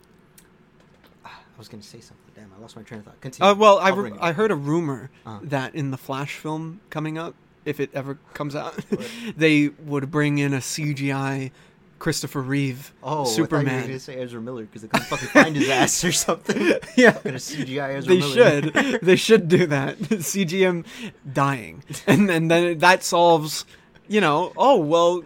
I 1.26 1.30
was 1.58 1.68
gonna 1.68 1.84
say 1.84 2.00
something. 2.00 2.29
Damn, 2.40 2.52
I 2.58 2.62
lost 2.62 2.76
my 2.76 2.84
train 2.84 3.00
of 3.02 3.06
thought. 3.06 3.20
Continue. 3.22 3.52
Uh, 3.52 3.56
well, 3.56 3.80
I, 3.80 3.90
re- 3.90 4.14
I 4.22 4.32
heard 4.32 4.52
a 4.52 4.56
rumor 4.56 5.10
Uh-huh. 5.26 5.40
that 5.44 5.76
in 5.76 5.92
the 5.92 5.98
Flash 5.98 6.36
film 6.38 6.80
coming 6.90 7.18
up, 7.18 7.36
if 7.66 7.80
it 7.82 7.90
ever 7.94 8.18
comes 8.34 8.56
out, 8.56 8.80
they 9.38 9.68
would 9.86 10.10
bring 10.10 10.38
in 10.38 10.54
a 10.54 10.58
CGI 10.60 11.52
Christopher 12.00 12.42
Reeve 12.42 12.94
Oh, 13.04 13.08
I 13.08 13.10
thought 13.12 13.18
you 13.18 13.24
were 13.24 13.26
Superman. 13.48 13.82
gonna 13.88 14.00
say 14.00 14.16
Ezra 14.22 14.40
Miller 14.40 14.64
because 14.64 14.84
they 14.84 14.88
couldn't 14.88 15.08
fucking 15.08 15.28
find 15.28 15.54
his 15.58 15.68
ass 15.70 16.02
or 16.06 16.12
something. 16.28 16.58
yeah, 16.96 17.12
Gonna 17.22 17.36
CGI 17.38 17.96
Ezra 17.98 18.14
they 18.14 18.20
Miller. 18.20 18.62
should. 18.72 19.02
they 19.02 19.16
should 19.18 19.48
do 19.50 19.66
that. 19.66 19.98
CGM 20.00 20.86
dying, 21.34 21.84
and 22.08 22.30
and 22.32 22.50
then 22.50 22.78
that 22.80 23.04
solves. 23.04 23.66
You 24.08 24.22
know, 24.22 24.54
oh 24.56 24.78
well, 24.78 25.24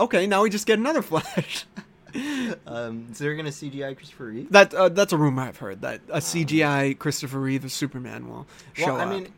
okay. 0.00 0.26
Now 0.26 0.42
we 0.42 0.48
just 0.48 0.66
get 0.66 0.78
another 0.78 1.02
Flash. 1.02 1.66
um, 2.66 3.08
so 3.12 3.24
they're 3.24 3.34
gonna 3.36 3.50
CGI 3.50 3.96
Christopher 3.96 4.26
Reeve. 4.26 4.50
That 4.52 4.74
uh, 4.74 4.88
that's 4.88 5.12
a 5.12 5.16
rumor 5.16 5.42
I've 5.42 5.58
heard 5.58 5.80
that 5.82 6.00
a 6.08 6.18
CGI 6.18 6.98
Christopher 6.98 7.40
Reeve 7.40 7.64
as 7.64 7.72
Superman 7.72 8.28
will 8.28 8.46
show 8.74 8.86
Well, 8.86 8.96
I 8.96 9.02
up. 9.04 9.10
mean, 9.10 9.32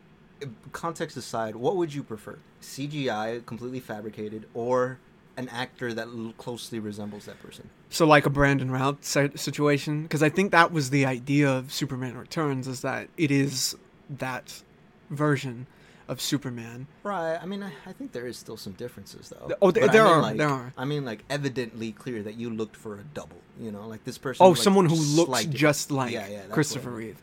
context 0.71 1.17
aside, 1.17 1.55
what 1.55 1.75
would 1.75 1.93
you 1.93 2.03
prefer? 2.03 2.39
CGI, 2.61 3.45
completely 3.45 3.79
fabricated, 3.79 4.47
or 4.53 4.99
an 5.37 5.49
actor 5.49 5.93
that 5.93 6.07
l- 6.07 6.33
closely 6.37 6.79
resembles 6.79 7.25
that 7.25 7.41
person? 7.41 7.69
So 7.89 8.05
like 8.05 8.25
a 8.25 8.29
Brandon 8.29 8.69
Routh 8.71 9.03
situation, 9.03 10.03
because 10.03 10.21
I 10.21 10.29
think 10.29 10.51
that 10.51 10.71
was 10.71 10.89
the 10.89 11.05
idea 11.05 11.49
of 11.49 11.73
Superman 11.73 12.17
Returns, 12.17 12.67
is 12.67 12.81
that 12.81 13.09
it 13.17 13.31
is 13.31 13.75
that 14.09 14.61
version 15.09 15.65
of 16.09 16.19
Superman. 16.19 16.87
Right. 17.03 17.37
I 17.41 17.45
mean, 17.45 17.63
I, 17.63 17.71
I 17.85 17.93
think 17.93 18.11
there 18.11 18.27
is 18.27 18.37
still 18.37 18.57
some 18.57 18.73
differences, 18.73 19.29
though. 19.29 19.51
Oh, 19.61 19.71
there- 19.71 19.85
But 19.87 19.95
I 19.95 20.03
mean, 20.03 20.11
are, 20.11 20.21
like- 20.21 20.37
there 20.37 20.49
are. 20.49 20.73
I 20.77 20.83
mean, 20.85 21.05
like 21.05 21.23
evidently 21.29 21.93
clear 21.93 22.21
that 22.23 22.35
you 22.35 22.49
looked 22.49 22.75
for 22.75 22.95
a 22.95 23.03
double. 23.13 23.37
You 23.57 23.71
know, 23.71 23.87
like 23.87 24.03
this 24.03 24.17
person. 24.17 24.45
Oh, 24.45 24.49
like, 24.49 24.57
someone 24.57 24.85
who 24.87 24.95
looks 24.95 25.45
just 25.45 25.91
like 25.91 26.11
Yeah, 26.13 26.27
yeah, 26.27 26.41
Christopher. 26.49 26.89
Reeve. 26.91 27.17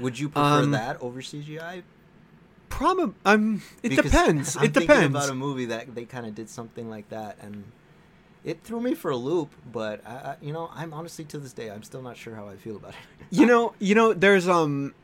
Would 0.00 0.18
you 0.18 0.28
prefer 0.28 0.62
Um, 0.62 0.70
that 0.72 1.00
over 1.02 1.20
CGI? 1.20 1.82
Probably. 2.68 3.14
Um. 3.26 3.62
It 3.82 3.90
Because 3.90 4.10
depends. 4.10 4.56
I'm 4.56 4.64
it 4.64 4.72
depends. 4.72 4.72
thinking 4.72 4.80
depends. 5.10 5.16
about 5.16 5.28
a 5.30 5.34
movie 5.34 5.66
that 5.66 5.94
they 5.94 6.04
kind 6.04 6.24
of 6.26 6.34
did 6.34 6.48
something 6.48 6.88
like 6.88 7.08
that, 7.10 7.36
and 7.42 7.64
it 8.44 8.62
threw 8.64 8.80
me 8.80 8.94
for 8.94 9.10
a 9.10 9.16
loop. 9.16 9.50
But 9.70 10.00
I, 10.06 10.10
I, 10.10 10.36
you 10.40 10.52
know, 10.54 10.70
I'm 10.74 10.94
honestly 10.94 11.24
to 11.26 11.38
this 11.38 11.52
day, 11.52 11.70
I'm 11.70 11.82
still 11.82 12.00
not 12.02 12.16
sure 12.16 12.34
how 12.34 12.48
I 12.48 12.56
feel 12.56 12.76
about 12.76 12.92
it. 12.92 12.96
You 13.30 13.44
know. 13.50 13.74
You 13.78 13.94
know. 13.94 14.14
There's 14.14 14.48
um. 14.48 14.94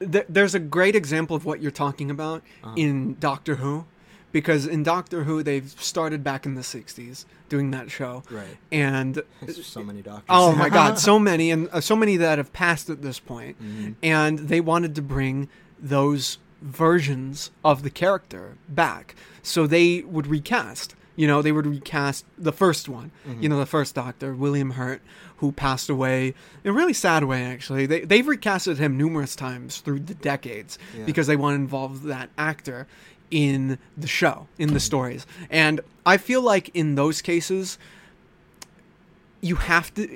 Th- 0.00 0.26
there's 0.28 0.54
a 0.54 0.58
great 0.60 0.94
example 0.94 1.34
of 1.36 1.44
what 1.44 1.60
you're 1.60 1.70
talking 1.70 2.10
about 2.10 2.42
Uh-huh. 2.62 2.74
in 2.76 3.16
Doctor 3.18 3.56
Who, 3.56 3.84
because 4.32 4.66
in 4.66 4.82
Doctor 4.82 5.24
Who 5.24 5.42
they've 5.42 5.68
started 5.78 6.22
back 6.22 6.46
in 6.46 6.54
the 6.54 6.62
'60s 6.62 7.24
doing 7.48 7.70
that 7.72 7.90
show, 7.90 8.22
right. 8.30 8.56
and 8.70 9.22
There's 9.42 9.66
so 9.66 9.82
many 9.82 10.02
doctors. 10.02 10.24
Oh 10.28 10.54
my 10.54 10.68
god, 10.68 10.98
so 10.98 11.18
many 11.30 11.50
and 11.50 11.68
uh, 11.72 11.80
so 11.80 11.96
many 11.96 12.16
that 12.18 12.38
have 12.38 12.52
passed 12.52 12.90
at 12.90 13.02
this 13.02 13.18
point. 13.18 13.56
Mhm. 13.62 13.94
And 14.02 14.38
they 14.40 14.60
wanted 14.60 14.94
to 14.96 15.02
bring 15.02 15.48
those 15.80 16.38
versions 16.60 17.50
of 17.64 17.82
the 17.82 17.90
character 17.90 18.56
back. 18.68 19.14
So 19.42 19.66
they 19.66 20.02
would 20.02 20.26
recast. 20.26 20.94
You 21.18 21.26
know, 21.26 21.42
they 21.42 21.52
would 21.52 21.66
recast 21.66 22.24
the 22.38 22.52
first 22.52 22.88
one. 22.88 23.10
Mm-hmm. 23.26 23.42
You 23.42 23.48
know, 23.48 23.58
the 23.58 23.66
first 23.66 23.94
Doctor, 23.94 24.34
William 24.34 24.70
Hurt, 24.70 25.02
who 25.38 25.50
passed 25.52 25.90
away 25.90 26.34
in 26.64 26.70
a 26.70 26.72
really 26.72 26.92
sad 26.92 27.24
way 27.24 27.44
actually. 27.44 27.86
They 27.86 28.00
they've 28.02 28.24
recasted 28.24 28.78
him 28.78 28.96
numerous 28.96 29.34
times 29.36 29.78
through 29.80 30.00
the 30.00 30.14
decades 30.14 30.78
Yeah. 30.96 31.04
because 31.04 31.26
they 31.26 31.36
want 31.36 31.52
to 31.56 31.60
involve 31.60 32.04
that 32.04 32.30
actor 32.38 32.86
in 33.30 33.78
the 33.96 34.06
show, 34.06 34.46
in 34.58 34.72
the 34.74 34.80
stories. 34.80 35.26
And 35.50 35.80
I 36.06 36.16
feel 36.16 36.40
like 36.40 36.70
in 36.72 36.94
those 36.94 37.20
cases 37.20 37.78
you 39.40 39.56
have 39.56 39.92
to 39.94 40.08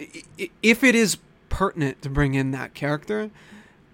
if 0.62 0.83
it 0.83 0.95
is 0.95 1.19
pertinent 1.49 2.01
to 2.03 2.09
bring 2.11 2.35
in 2.35 2.51
that 2.53 2.74
character 2.74 3.31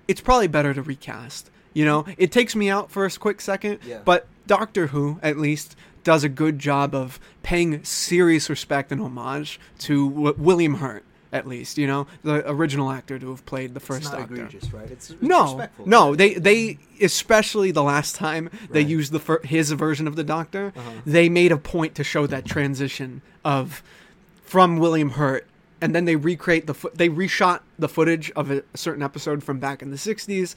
it's 0.06 0.20
probably 0.20 0.46
better 0.46 0.72
to 0.72 0.80
recast 0.82 1.50
you 1.74 1.84
know 1.84 2.04
it 2.16 2.32
takes 2.32 2.54
me 2.56 2.70
out 2.70 2.90
for 2.90 3.04
a 3.04 3.10
quick 3.10 3.40
second 3.40 3.78
Yeah. 3.84 4.00
but 4.04 4.26
doctor 4.46 4.86
who 4.86 5.18
at 5.22 5.36
least 5.36 5.76
does 6.08 6.24
a 6.24 6.28
good 6.28 6.58
job 6.58 6.94
of 6.94 7.20
paying 7.42 7.84
serious 7.84 8.48
respect 8.48 8.90
and 8.92 9.00
homage 9.02 9.60
to 9.78 10.08
w- 10.10 10.34
william 10.38 10.74
hurt 10.76 11.04
at 11.32 11.46
least 11.46 11.76
you 11.76 11.86
know 11.86 12.06
the 12.22 12.36
original 12.50 12.90
actor 12.90 13.18
to 13.18 13.28
have 13.28 13.44
played 13.44 13.74
the 13.74 13.80
first 13.88 14.04
it's 14.04 14.12
not 14.12 14.20
doctor 14.20 14.34
egregious, 14.36 14.72
right? 14.72 14.90
It's, 14.90 15.10
it's 15.10 15.20
no, 15.22 15.68
no, 15.84 16.14
they 16.14 16.30
they 16.48 16.78
especially 17.02 17.70
the 17.72 17.82
last 17.82 18.14
time 18.16 18.48
they 18.70 18.80
Right. 18.80 18.88
used 18.98 19.12
the 19.12 19.20
fir- 19.20 19.42
his 19.44 19.70
version 19.72 20.06
of 20.08 20.16
the 20.16 20.24
Doctor, 20.24 20.72
Uh-huh. 20.74 20.90
they 21.04 21.28
made 21.28 21.52
a 21.52 21.58
point 21.58 21.94
to 21.96 22.04
show 22.04 22.26
that 22.26 22.46
transition 22.46 23.20
of 23.44 23.82
from 24.42 24.78
William 24.78 25.10
Hurt, 25.10 25.46
and 25.80 25.94
then 25.94 26.04
they 26.06 26.16
recreate 26.16 26.66
the 26.66 26.74
fo- 26.74 26.90
they 26.94 27.08
reshot 27.08 27.60
the 27.78 27.88
footage 27.88 28.30
of 28.32 28.50
a, 28.50 28.62
certain 28.74 29.02
episode 29.02 29.42
from 29.44 29.58
back 29.60 29.82
in 29.82 29.90
the 29.90 29.96
'60s, 29.96 30.54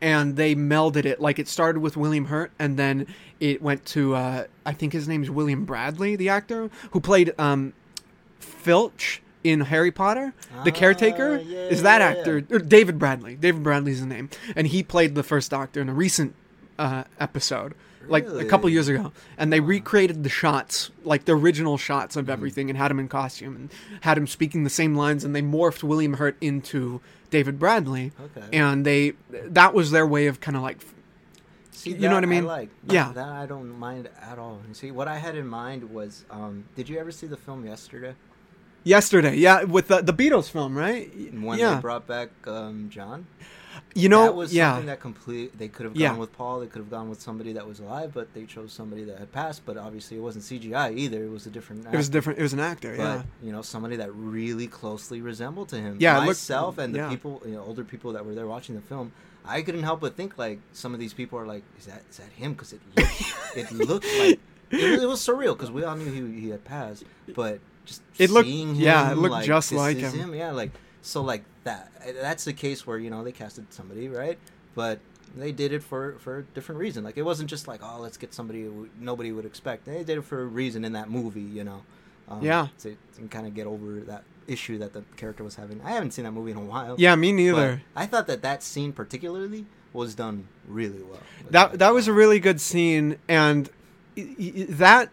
and 0.00 0.36
they 0.36 0.54
melded 0.54 1.04
it 1.04 1.20
like 1.20 1.38
it 1.38 1.48
started 1.48 1.80
with 1.80 1.96
William 1.96 2.26
Hurt, 2.26 2.50
and 2.58 2.76
then 2.76 3.06
it 3.40 3.62
went 3.62 3.84
to 3.86 4.14
uh, 4.14 4.44
I 4.66 4.72
think 4.72 4.92
his 4.92 5.06
name's 5.08 5.30
William 5.30 5.64
Bradley, 5.64 6.16
the 6.16 6.28
actor 6.28 6.70
who 6.92 7.00
played 7.00 7.32
um, 7.38 7.72
Filch 8.40 9.22
in 9.42 9.60
Harry 9.60 9.90
Potter, 9.90 10.32
the 10.64 10.70
Ah, 10.70 10.74
caretaker, 10.74 11.36
yeah, 11.36 11.58
is 11.68 11.82
that 11.82 12.00
yeah, 12.00 12.12
yeah. 12.12 12.18
actor 12.18 12.46
or 12.50 12.58
David 12.58 12.98
Bradley. 12.98 13.34
David 13.36 13.62
Bradley's 13.62 14.00
the 14.00 14.06
name, 14.06 14.30
and 14.56 14.66
he 14.66 14.82
played 14.82 15.14
the 15.14 15.22
first 15.22 15.50
Doctor 15.50 15.80
in 15.82 15.88
a 15.88 15.94
recent 15.94 16.34
uh, 16.78 17.04
episode, 17.20 17.74
like 18.08 18.26
a 18.26 18.44
couple 18.44 18.68
years 18.68 18.88
ago. 18.88 19.12
And 19.38 19.52
they 19.52 19.60
recreated 19.60 20.22
the 20.22 20.28
shots, 20.28 20.90
like 21.04 21.24
the 21.24 21.32
original 21.32 21.78
shots 21.78 22.16
of 22.16 22.28
everything, 22.30 22.70
and 22.70 22.76
had 22.76 22.90
him 22.90 22.98
in 22.98 23.08
costume 23.08 23.56
and 23.56 23.70
had 24.02 24.16
him 24.18 24.26
speaking 24.26 24.64
the 24.64 24.70
same 24.70 24.94
lines. 24.94 25.24
And 25.24 25.34
they 25.34 25.42
morphed 25.42 25.82
William 25.82 26.14
Hurt 26.14 26.36
into 26.40 27.00
David 27.30 27.58
Bradley, 27.58 28.12
Okay. 28.20 28.46
and 28.56 28.84
they 28.86 29.12
that 29.30 29.74
was 29.74 29.90
their 29.90 30.06
way 30.06 30.26
of 30.26 30.40
kind 30.40 30.56
of 30.56 30.62
like 30.62 30.78
See, 31.72 31.90
you 31.90 32.08
know 32.08 32.14
what 32.14 32.22
I 32.22 32.26
mean? 32.28 32.46
like 32.46 32.68
Yeah. 32.88 33.06
that, 33.08 33.14
that 33.16 33.28
I 33.28 33.46
don't 33.46 33.78
mind 33.78 34.08
at 34.22 34.38
all. 34.38 34.60
And 34.64 34.76
see, 34.76 34.90
what 34.90 35.08
I 35.08 35.18
had 35.18 35.36
in 35.36 35.46
mind 35.46 35.90
was, 35.92 36.24
um, 36.30 36.64
did 36.76 36.88
you 36.88 36.98
ever 36.98 37.10
see 37.10 37.26
the 37.26 37.36
film 37.36 37.66
yesterday 37.66 38.14
yesterday, 38.84 39.34
yeah, 39.36 39.64
with 39.64 39.88
the 39.88 40.02
the 40.02 40.12
Beatles 40.12 40.48
film, 40.50 40.76
right? 40.76 41.10
when 41.32 41.58
yeah, 41.58 41.74
they 41.76 41.80
brought 41.80 42.06
back 42.06 42.28
um, 42.46 42.88
John? 42.90 43.26
You 43.94 44.08
know, 44.08 44.24
that 44.24 44.34
was 44.34 44.52
yeah, 44.54 44.72
something 44.72 44.86
that 44.86 45.00
complete. 45.00 45.56
They 45.58 45.68
could 45.68 45.84
have 45.86 45.96
Yeah. 45.96 46.08
gone 46.10 46.18
with 46.18 46.32
Paul. 46.32 46.60
They 46.60 46.66
could 46.66 46.80
have 46.80 46.90
gone 46.90 47.08
with 47.08 47.20
somebody 47.20 47.52
that 47.54 47.66
was 47.66 47.80
alive, 47.80 48.12
but 48.14 48.32
they 48.34 48.44
chose 48.44 48.72
somebody 48.72 49.04
that 49.04 49.18
had 49.18 49.32
passed. 49.32 49.62
But 49.64 49.76
obviously, 49.76 50.16
it 50.16 50.20
wasn't 50.20 50.44
CGI 50.44 50.96
either. 50.96 51.22
It 51.24 51.30
was 51.30 51.46
a 51.46 51.50
different. 51.50 51.86
it 51.86 51.96
was 51.96 52.08
different. 52.08 52.38
It 52.38 52.42
was 52.42 52.52
an 52.52 52.60
actor, 52.60 52.94
But 52.96 53.02
yeah. 53.02 53.22
you 53.42 53.52
know, 53.52 53.62
somebody 53.62 53.96
that 53.96 54.14
really 54.14 54.66
closely 54.66 55.20
resembled 55.20 55.68
to 55.70 55.76
him. 55.76 55.96
Yeah, 56.00 56.14
it 56.16 56.18
looked- 56.20 56.26
myself 56.28 56.78
and 56.78 56.94
the 56.94 56.98
yeah. 56.98 57.08
people, 57.08 57.42
you 57.44 57.52
know, 57.52 57.62
older 57.62 57.84
people 57.84 58.12
that 58.12 58.24
were 58.26 58.34
there 58.34 58.46
watching 58.46 58.74
the 58.74 58.80
film. 58.82 59.12
I 59.46 59.60
couldn't 59.62 59.82
help 59.82 60.00
but 60.00 60.16
think 60.16 60.38
like 60.38 60.58
some 60.72 60.94
of 60.94 61.00
these 61.00 61.12
people 61.12 61.38
are 61.38 61.46
like, 61.46 61.62
is 61.78 61.86
that 61.86 62.02
is 62.10 62.16
that 62.16 62.30
him? 62.30 62.54
Because 62.54 62.72
it 62.72 62.80
looked, 62.96 63.22
it 63.56 63.72
looked 63.72 64.06
like 64.18 64.40
it 64.70 64.90
was, 64.90 65.02
it 65.02 65.06
was 65.06 65.20
surreal 65.20 65.54
because 65.54 65.70
we 65.70 65.84
all 65.84 65.96
knew 65.96 66.10
he, 66.10 66.40
he 66.40 66.48
had 66.48 66.64
passed, 66.64 67.04
but 67.34 67.60
just 67.84 68.00
It 68.18 68.30
looked- 68.30 68.46
seeing 68.48 68.74
yeah, 68.74 69.12
it 69.12 69.18
looked 69.18 69.32
like, 69.32 69.46
just 69.46 69.70
like 69.70 69.98
is 69.98 70.14
him. 70.14 70.34
Yeah, 70.34 70.52
like 70.52 70.70
so 71.02 71.20
like 71.22 71.44
that. 71.64 71.90
That's 72.20 72.44
the 72.44 72.52
case 72.52 72.86
where 72.86 72.98
you 72.98 73.10
know 73.10 73.24
they 73.24 73.32
casted 73.32 73.72
somebody 73.72 74.08
right, 74.08 74.38
but 74.74 74.98
they 75.36 75.52
did 75.52 75.72
it 75.72 75.82
for 75.82 76.16
for 76.20 76.38
a 76.38 76.42
different 76.42 76.78
reason. 76.80 77.04
Like 77.04 77.16
it 77.16 77.22
wasn't 77.22 77.50
just 77.50 77.66
like 77.68 77.80
oh 77.82 77.98
let's 78.00 78.16
get 78.16 78.32
somebody 78.34 78.62
who 78.64 78.88
nobody 79.00 79.32
would 79.32 79.44
expect. 79.44 79.84
They 79.86 80.04
did 80.04 80.18
it 80.18 80.24
for 80.24 80.42
a 80.42 80.46
reason 80.46 80.84
in 80.84 80.92
that 80.92 81.10
movie, 81.10 81.40
you 81.42 81.64
know. 81.64 81.82
Um, 82.28 82.42
Yeah. 82.42 82.68
To, 82.80 82.96
to 83.16 83.28
kind 83.28 83.46
of 83.46 83.54
get 83.54 83.66
over 83.66 84.00
that 84.00 84.24
issue 84.46 84.78
that 84.78 84.92
the 84.92 85.02
character 85.16 85.44
was 85.44 85.56
having. 85.56 85.80
I 85.82 85.90
haven't 85.90 86.12
seen 86.12 86.24
that 86.24 86.32
movie 86.32 86.52
in 86.52 86.56
a 86.56 86.60
while. 86.60 86.94
Yeah, 86.98 87.14
me 87.16 87.32
neither. 87.32 87.82
I 87.96 88.06
thought 88.06 88.26
that 88.28 88.42
that 88.42 88.62
scene 88.62 88.92
particularly 88.92 89.66
was 89.92 90.14
done 90.14 90.48
really 90.66 91.02
well. 91.02 91.20
That 91.50 91.78
that 91.78 91.92
was 91.92 92.08
a 92.08 92.12
really 92.12 92.40
good 92.40 92.60
scene, 92.60 93.16
and 93.28 93.68
that 94.16 95.10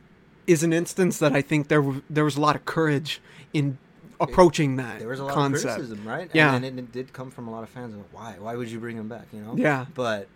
is 0.48 0.64
an 0.64 0.73
instance 0.73 1.18
that 1.19 1.34
I 1.34 1.41
think 1.41 1.68
there 1.68 1.82
w- 1.82 2.02
there 2.10 2.23
was 2.26 2.36
a 2.38 2.41
lot 2.41 2.56
of 2.56 2.65
courage 2.65 3.22
in 3.53 3.78
approaching 4.22 4.76
that 4.77 4.99
there 4.99 5.07
was 5.07 5.19
a 5.19 5.26
lot 5.26 5.34
concept. 5.34 5.65
of 5.65 5.76
criticism, 5.76 6.07
right? 6.07 6.30
Yeah. 6.34 6.56
and, 6.56 6.64
and 6.65 6.80
it, 6.80 6.91
did 6.91 7.11
come 7.14 7.31
from 7.31 7.48
a 7.48 7.52
lot 7.52 7.64
of 7.64 7.69
fans. 7.69 7.93
Of 7.95 8.02
why? 8.14 8.35
Why 8.39 8.56
would 8.56 8.69
you 8.69 8.80
bring 8.80 8.98
him 8.98 9.07
back? 9.10 9.27
You 9.34 9.41
know? 9.41 9.56
Yeah. 9.57 9.85
But 9.93 10.27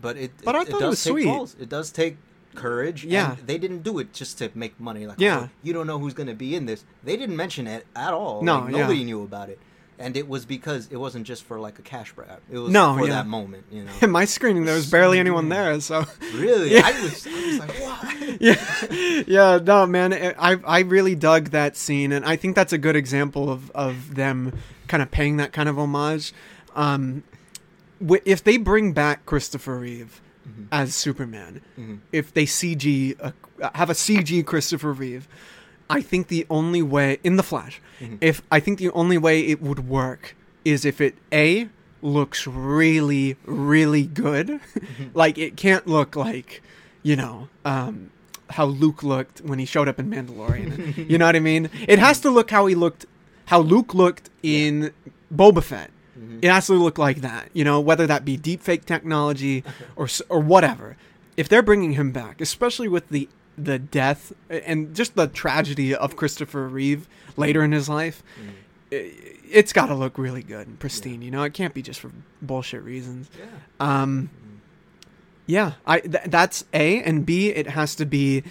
but 0.00 0.16
it 0.16 0.32
But 0.44 0.54
it, 0.54 0.58
I 0.58 0.64
thought 0.64 0.68
it 0.78 0.80
does 0.80 0.90
was 0.90 1.04
take 1.04 1.10
sweet. 1.12 1.24
balls. 1.26 1.56
It 1.60 1.68
does 1.68 1.90
take 1.92 2.16
courage. 2.54 3.04
Yeah. 3.04 3.32
and 3.36 3.46
they 3.46 3.58
didn't 3.58 3.82
do 3.82 3.98
it 3.98 4.12
just 4.12 4.38
to 4.38 4.50
make 4.54 4.78
money. 4.80 5.06
Like 5.06 5.18
Yeah. 5.20 5.46
oh, 5.46 5.50
you 5.62 5.72
don't 5.72 5.86
know 5.86 5.98
who's 5.98 6.14
going 6.14 6.28
to 6.28 6.34
be 6.34 6.54
in 6.54 6.66
this. 6.66 6.84
They 7.02 7.16
didn't 7.16 7.36
mention 7.36 7.66
it 7.66 7.86
at 7.96 8.12
all. 8.12 8.42
No, 8.42 8.60
Like, 8.60 8.72
yeah. 8.72 8.78
nobody 8.78 9.04
knew 9.04 9.22
about 9.22 9.48
it. 9.50 9.58
And 9.98 10.16
it 10.16 10.28
was 10.28 10.44
because 10.44 10.88
it 10.90 10.96
wasn't 10.96 11.24
just 11.26 11.44
for 11.44 11.60
like 11.60 11.78
a 11.78 11.82
cash 11.82 12.10
grab. 12.12 12.40
It 12.50 12.58
was 12.58 12.72
No, 12.72 12.96
for 12.98 13.06
yeah. 13.06 13.14
that 13.14 13.26
moment. 13.28 13.64
You 13.70 13.84
know? 13.84 13.92
In 14.02 14.10
my 14.10 14.24
screening, 14.24 14.64
there 14.64 14.74
was 14.74 14.90
barely 14.90 15.18
anyone 15.20 15.48
there, 15.48 15.80
so 15.80 16.04
really? 16.34 16.72
Yeah. 16.74 16.82
I 16.84 17.00
was. 17.02 17.26
I 17.26 17.30
was 17.30 17.58
like, 17.60 17.74
what? 17.80 18.40
yeah, 18.40 19.22
yeah, 19.26 19.58
no, 19.62 19.86
man, 19.86 20.12
I 20.12 20.58
I 20.66 20.80
really 20.80 21.14
dug 21.14 21.50
that 21.50 21.76
scene, 21.76 22.10
and 22.12 22.24
I 22.24 22.34
think 22.36 22.56
that's 22.56 22.72
a 22.72 22.78
good 22.78 22.96
example 22.96 23.50
of 23.50 23.70
of 23.70 24.14
them 24.16 24.52
kind 24.88 25.02
of 25.02 25.10
paying 25.12 25.36
that 25.36 25.52
kind 25.52 25.68
of 25.68 25.78
homage. 25.78 26.32
Um, 26.74 27.22
if 28.24 28.42
they 28.42 28.56
bring 28.56 28.92
back 28.92 29.24
Christopher 29.26 29.76
Reeve 29.78 30.20
Mhm. 30.48 30.66
as 30.72 30.94
Superman, 30.94 31.60
Mhm. 31.78 32.00
if 32.12 32.34
they 32.34 32.44
CG 32.46 33.14
uh, 33.20 33.30
have 33.74 33.88
a 33.90 33.94
CG 33.94 34.42
Christopher 34.44 34.92
Reeve, 34.92 35.26
I 35.90 36.00
think 36.00 36.28
the 36.28 36.46
only 36.50 36.82
way 36.82 37.18
in 37.22 37.36
the 37.36 37.42
Flash, 37.42 37.80
Mhm. 38.00 38.18
if 38.20 38.42
I 38.50 38.58
think 38.60 38.78
the 38.78 38.90
only 38.90 39.18
way 39.18 39.40
it 39.40 39.60
would 39.62 39.88
work 39.88 40.34
is 40.64 40.84
if 40.84 41.00
it 41.00 41.14
a 41.32 41.68
looks 42.02 42.46
really 42.46 43.36
really 43.44 44.06
good, 44.06 44.46
Mm-hmm. 44.48 45.04
like 45.14 45.38
it 45.38 45.56
can't 45.56 45.86
look 45.86 46.16
like 46.16 46.62
you 47.02 47.16
know 47.16 47.48
um, 47.64 48.10
how 48.50 48.64
Luke 48.66 49.02
looked 49.02 49.40
when 49.40 49.58
he 49.58 49.64
showed 49.66 49.88
up 49.88 49.98
in 49.98 50.08
Mandalorian. 50.10 51.08
you 51.10 51.18
know 51.18 51.26
what 51.26 51.36
I 51.36 51.40
mean? 51.40 51.70
It 51.88 51.98
has 51.98 52.20
to 52.20 52.30
look 52.30 52.50
how 52.50 52.66
he 52.66 52.74
looked, 52.74 53.06
how 53.46 53.60
Luke 53.60 53.94
looked 53.94 54.30
in 54.42 54.92
Boba 55.34 55.62
Fett. 55.62 55.90
Mhm. 56.18 56.38
It 56.42 56.50
has 56.50 56.66
to 56.66 56.74
look 56.74 56.96
like 56.98 57.20
that, 57.22 57.48
you 57.52 57.64
know, 57.64 57.80
whether 57.80 58.06
that 58.06 58.24
be 58.24 58.36
deepfake 58.38 58.84
technology 58.84 59.64
or 59.96 60.04
s- 60.04 60.22
or 60.28 60.40
whatever. 60.40 60.96
If 61.36 61.48
they're 61.48 61.62
bringing 61.62 61.92
him 61.94 62.12
back, 62.12 62.40
especially 62.40 62.86
with 62.88 63.08
the 63.08 63.28
the 63.56 63.78
death 63.78 64.32
and 64.50 64.94
just 64.94 65.14
the 65.16 65.26
tragedy 65.28 65.94
of 65.94 66.16
Christopher 66.16 66.66
Reeve 66.68 67.08
later 67.36 67.62
in 67.62 67.72
his 67.72 67.88
life, 67.88 68.22
Mhm. 68.40 68.48
i 68.92 69.30
it's 69.50 69.72
got 69.72 69.86
to 69.86 69.94
look 69.94 70.18
really 70.18 70.42
good 70.42 70.66
and 70.66 70.78
pristine. 70.80 71.22
You 71.22 71.30
know, 71.30 71.42
it 71.44 71.54
can't 71.54 71.74
be 71.74 71.82
just 71.82 72.00
for 72.00 72.10
bullshit 72.42 72.82
reasons. 72.82 73.28
Yeah. 73.38 73.44
Um, 74.02 74.30
yeah, 75.46 75.72
I 75.86 76.00
th- 76.00 76.24
that's 76.26 76.64
A 76.72 77.02
and 77.02 77.24
B. 77.26 77.48
It 77.50 77.68
has 77.68 77.94
to 77.96 78.06
be, 78.06 78.42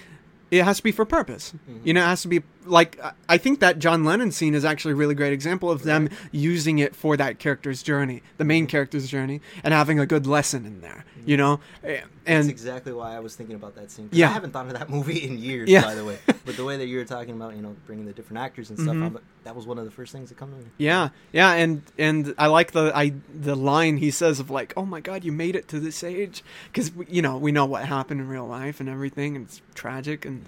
it 0.51 0.63
has 0.63 0.77
to 0.77 0.83
be 0.83 0.91
for 0.91 1.03
purpose. 1.05 1.53
Mhm. 1.69 1.79
You 1.83 1.93
know, 1.93 2.03
it 2.03 2.07
has 2.07 2.21
to 2.21 2.27
be 2.27 2.41
like 2.65 2.99
I- 3.29 3.37
think 3.37 3.59
that 3.59 3.79
John 3.79 4.03
Lennon 4.05 4.31
scene 4.31 4.55
is 4.55 4.63
actually 4.65 4.93
a 4.93 4.95
really 4.95 5.15
great 5.15 5.33
example 5.33 5.69
of 5.69 5.83
them 5.83 6.09
using 6.31 6.79
it 6.79 6.95
for 6.95 7.17
that 7.17 7.39
character's 7.39 7.83
journey, 7.83 8.21
the 8.37 8.45
main 8.45 8.67
character's 8.67 9.09
journey, 9.09 9.41
and 9.63 9.73
having 9.73 9.99
a 9.99 10.05
good 10.05 10.25
lesson 10.27 10.65
in 10.65 10.81
there. 10.81 11.05
You 11.25 11.37
know, 11.37 11.61
and 11.83 12.03
That's 12.25 12.47
exactly 12.49 12.91
why 12.91 13.15
I 13.15 13.19
was 13.21 13.33
thinking 13.35 13.55
about 13.55 13.75
that 13.75 13.89
scene. 13.91 14.09
Yeah. 14.11 14.29
I 14.29 14.33
haven't 14.33 14.51
thought 14.51 14.65
of 14.67 14.73
that 14.73 14.89
movie 14.97 15.23
in 15.23 15.37
years, 15.37 15.69
Yeah. 15.69 15.81
by 15.83 15.95
the 15.95 16.03
way. 16.03 16.17
But 16.45 16.57
the 16.57 16.65
way 16.65 16.75
that 16.75 16.87
you 16.87 16.97
were 16.97 17.05
talking 17.05 17.35
about, 17.35 17.55
you 17.55 17.61
know, 17.61 17.73
bringing 17.85 18.05
the 18.05 18.11
different 18.11 18.39
actors 18.39 18.69
and 18.69 18.77
stuff, 18.77 18.93
Mhm. 18.93 19.21
That 19.45 19.55
was 19.55 19.65
one 19.65 19.77
of 19.77 19.85
the 19.85 19.91
first 19.91 20.11
things 20.11 20.27
that 20.29 20.37
come 20.37 20.51
to 20.51 20.57
me. 20.57 20.65
yeah, 20.77 21.09
yeah, 21.31 21.53
and 21.53 21.81
and 21.97 22.33
I 22.37 22.47
like 22.47 22.71
the 22.71 22.91
I 22.95 23.13
the 23.33 23.55
line 23.55 23.97
he 23.97 24.11
says 24.11 24.39
of 24.41 24.49
like, 24.49 24.73
oh 24.75 24.85
my 24.85 24.99
god, 24.99 25.23
you 25.23 25.31
made 25.31 25.55
it 25.55 25.67
to 25.69 25.79
this 25.79 26.03
age, 26.03 26.43
because 26.71 26.91
you 27.09 27.21
know 27.21 27.37
we 27.37 27.51
know 27.53 27.63
what 27.65 27.85
happened 27.85 28.19
in 28.19 28.27
real 28.27 28.45
life 28.47 28.79
and 28.81 28.89
everything, 28.89 29.35
and 29.37 29.45
it's 29.45 29.61
tragic 29.75 30.25
and. 30.25 30.45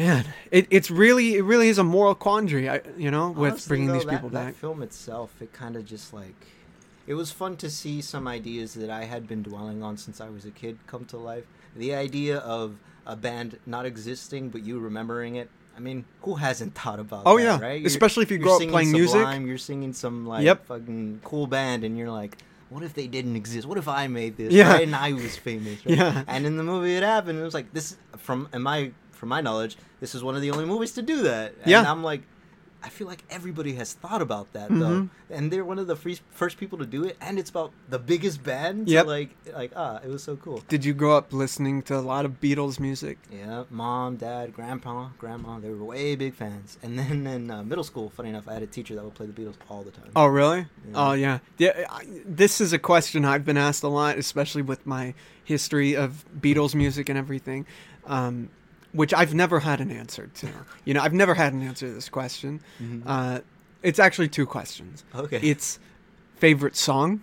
Man, 0.00 0.24
it, 0.50 0.66
it's 0.70 0.90
really 0.90 1.34
it 1.36 1.42
really 1.44 1.68
is 1.68 1.78
a 1.78 1.84
moral 1.84 2.14
quandary, 2.14 2.68
I, 2.68 2.80
you 2.96 3.10
know, 3.10 3.30
with 3.30 3.52
Honestly, 3.52 3.68
bringing 3.68 3.86
though, 3.88 3.92
these 3.94 4.04
that- 4.04 4.10
people 4.12 4.28
that 4.30 4.44
back. 4.46 4.54
film 4.54 4.82
itself, 4.82 5.30
it 5.40 5.52
kind 5.52 5.76
of 5.76 5.84
just 5.84 6.12
like, 6.14 6.46
it 7.06 7.14
was 7.14 7.30
fun 7.30 7.56
to 7.58 7.70
see 7.70 8.00
some 8.00 8.26
ideas 8.26 8.74
that 8.74 8.90
I 8.90 9.04
had 9.04 9.28
been 9.28 9.42
dwelling 9.42 9.82
on 9.82 9.96
since 9.96 10.20
I 10.20 10.28
was 10.28 10.44
a 10.44 10.50
kid 10.50 10.78
come 10.86 11.04
to 11.06 11.16
life. 11.16 11.44
The 11.76 11.94
idea 11.94 12.38
of 12.38 12.76
a 13.06 13.14
band 13.16 13.58
not 13.66 13.86
existing 13.86 14.48
but 14.50 14.62
you 14.62 14.78
remembering 14.78 15.36
it. 15.36 15.50
I 15.76 15.80
mean, 15.80 16.04
who 16.22 16.34
hasn't 16.34 16.74
thought 16.74 16.98
about 17.00 17.22
Oh, 17.26 17.38
that, 17.38 17.44
yeah. 17.44 17.60
right? 17.60 17.84
Especially 17.86 18.22
if 18.24 18.30
you 18.30 18.36
you're 18.38 18.44
grow 18.44 18.54
up 18.54 18.58
singing 18.58 18.72
playing 18.72 18.92
music. 18.92 19.12
Sublime, 19.20 19.46
You're 19.46 19.56
singing 19.58 19.92
some 19.92 20.26
like 20.26 20.44
Yep. 20.44 20.66
fucking 20.66 21.20
cool 21.24 21.46
band, 21.46 21.84
and 21.84 21.96
you're 21.96 22.10
like, 22.10 22.36
what 22.70 22.82
if 22.82 22.92
they 22.94 23.06
didn't 23.06 23.34
exist? 23.36 23.66
What 23.66 23.78
if 23.78 23.88
I 23.88 24.06
made 24.06 24.36
this? 24.36 24.52
Yeah. 24.52 24.72
right? 24.72 24.82
and 24.82 24.94
I 24.94 25.12
was 25.12 25.36
famous. 25.36 25.84
Right? 25.86 25.96
Yeah. 25.98 26.24
And 26.26 26.44
in 26.46 26.56
the 26.56 26.62
movie, 26.62 26.94
it 26.96 27.02
happened. 27.02 27.38
It 27.38 27.42
was 27.42 27.54
like 27.54 27.72
this 27.72 27.96
from 28.18 28.48
in 28.52 28.62
my 28.62 28.92
from 29.20 29.28
my 29.28 29.40
knowledge, 29.42 29.76
this 30.00 30.14
is 30.14 30.24
one 30.24 30.34
of 30.34 30.40
the 30.42 30.50
only 30.50 30.64
movies 30.64 30.92
to 30.92 31.02
do 31.02 31.22
that. 31.22 31.52
And 31.62 31.70
Yeah. 31.70 31.88
I'm 31.90 32.02
like, 32.02 32.22
I 32.82 32.88
feel 32.88 33.06
like 33.06 33.22
everybody 33.28 33.74
has 33.74 33.92
thought 33.92 34.22
about 34.22 34.54
that 34.54 34.70
Mhm. 34.70 34.78
though, 34.80 35.08
and 35.36 35.52
they're 35.52 35.66
one 35.66 35.78
of 35.78 35.86
the 35.86 35.94
free, 35.94 36.18
first 36.30 36.56
people 36.56 36.78
to 36.78 36.86
do 36.86 37.04
it. 37.04 37.14
And 37.20 37.38
it's 37.38 37.50
about 37.50 37.72
the 37.90 37.98
biggest 37.98 38.42
band. 38.42 38.88
Yep. 38.88 39.06
Like, 39.06 39.36
like 39.54 39.72
ah, 39.76 40.00
it 40.02 40.08
was 40.08 40.22
so 40.22 40.36
cool. 40.36 40.62
Did 40.66 40.86
you 40.86 40.94
grow 40.94 41.14
up 41.14 41.30
listening 41.30 41.82
to 41.82 41.98
a 41.98 42.00
lot 42.00 42.24
of 42.24 42.40
Beatles 42.40 42.80
music? 42.80 43.18
Yeah, 43.30 43.64
mom, 43.68 44.16
dad, 44.16 44.54
grandpa, 44.54 45.10
grandma, 45.18 45.58
they 45.58 45.68
were 45.68 45.84
way 45.84 46.16
big 46.16 46.32
fans. 46.34 46.78
And 46.82 46.98
then 46.98 47.26
in 47.26 47.50
uh, 47.50 47.62
middle 47.62 47.84
school, 47.84 48.08
funny 48.08 48.30
enough, 48.30 48.48
I 48.48 48.54
had 48.54 48.62
a 48.62 48.66
teacher 48.66 48.94
that 48.94 49.04
would 49.04 49.12
play 49.14 49.26
the 49.26 49.34
Beatles 49.38 49.56
all 49.68 49.82
the 49.82 49.90
time. 49.90 50.08
Oh, 50.16 50.24
really? 50.24 50.60
Yeah. 50.88 50.92
Oh, 50.94 51.12
yeah. 51.12 51.40
Yeah. 51.58 51.84
I, 51.90 52.06
this 52.24 52.62
is 52.62 52.72
a 52.72 52.78
question 52.78 53.26
I've 53.26 53.44
been 53.44 53.58
asked 53.58 53.82
a 53.82 53.88
lot, 53.88 54.16
especially 54.16 54.62
with 54.62 54.86
my 54.86 55.12
history 55.44 55.94
of 55.94 56.24
Beatles 56.40 56.74
music 56.74 57.10
and 57.10 57.18
everything, 57.18 57.66
um, 58.06 58.48
which 58.92 59.12
I've 59.14 59.34
never 59.34 59.60
had 59.60 59.80
an 59.80 59.90
answer 59.90 60.26
to. 60.34 60.48
You 60.84 60.94
know, 60.94 61.00
I've 61.02 61.12
never 61.12 61.34
had 61.34 61.52
an 61.52 61.62
answer 61.62 61.86
to 61.88 61.92
this 61.94 62.08
question. 62.08 62.60
Mhm. 62.82 63.02
Uh, 63.06 63.40
it's 63.82 63.98
actually 63.98 64.28
two 64.28 64.46
questions. 64.46 65.04
okay. 65.14 65.40
It's 65.42 65.78
favorite 66.36 66.76
song 66.76 67.20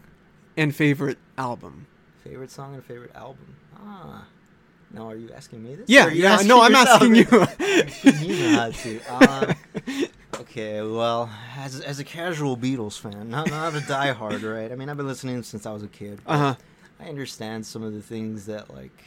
and 0.56 0.74
favorite 0.76 1.18
album. 1.38 1.88
favorite 2.24 2.52
song 2.52 2.74
and 2.76 2.84
favorite 2.84 3.12
album. 3.16 3.56
Ah. 3.80 4.26
Now, 4.92 5.10
are 5.10 5.16
you 5.16 5.30
asking 5.36 5.64
me 5.64 5.76
this? 5.76 5.86
Yeah, 5.90 6.06
Or 6.06 6.08
are 6.08 6.12
you 6.12 6.24
yeah. 6.24 6.38
No, 6.46 6.62
I'm 6.62 6.74
asking 6.76 7.16
you. 7.16 7.24
you 8.22 8.44
know 8.44 8.56
how 8.60 8.70
to. 8.72 9.02
Uh, 9.10 9.54
okay, 10.42 10.82
well, 10.82 11.30
as 11.58 11.80
as 11.82 12.00
a 12.00 12.04
casual 12.06 12.56
Beatles 12.58 12.98
fan, 13.00 13.30
not 13.30 13.50
not 13.50 13.76
a 13.76 13.80
diehard, 13.80 14.44
right? 14.44 14.72
I 14.72 14.76
mean, 14.76 14.88
I've 14.90 14.96
been 14.98 15.08
listening 15.08 15.44
since 15.44 15.66
I 15.66 15.72
was 15.74 15.84
a 15.84 15.88
kid. 15.90 16.22
Uh 16.26 16.38
huh. 16.38 16.56
I 17.02 17.10
understand 17.10 17.66
some 17.66 17.84
of 17.84 17.94
the 17.94 18.02
things 18.02 18.46
that 18.48 18.74
like. 18.74 19.04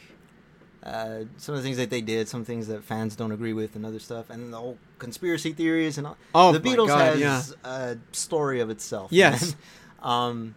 Uh, 0.83 1.25
some 1.37 1.53
of 1.53 1.61
the 1.61 1.63
things 1.63 1.77
that 1.77 1.91
they 1.91 2.01
did, 2.01 2.27
some 2.27 2.43
things 2.43 2.67
that 2.67 2.83
fans 2.83 3.15
don't 3.15 3.31
agree 3.31 3.53
with, 3.53 3.75
and 3.75 3.85
other 3.85 3.99
stuff, 3.99 4.29
and 4.31 4.51
the 4.51 4.57
whole 4.57 4.77
conspiracy 4.97 5.53
theories 5.53 5.97
and 5.97 6.07
all. 6.07 6.17
Oh, 6.33 6.51
the 6.51 6.59
Beatles 6.59 6.87
God, 6.87 7.17
has 7.17 7.55
yeah. 7.63 7.69
a 7.69 7.97
story 8.11 8.61
of 8.61 8.69
itself. 8.71 9.11
Yes. 9.11 9.55
um, 10.01 10.55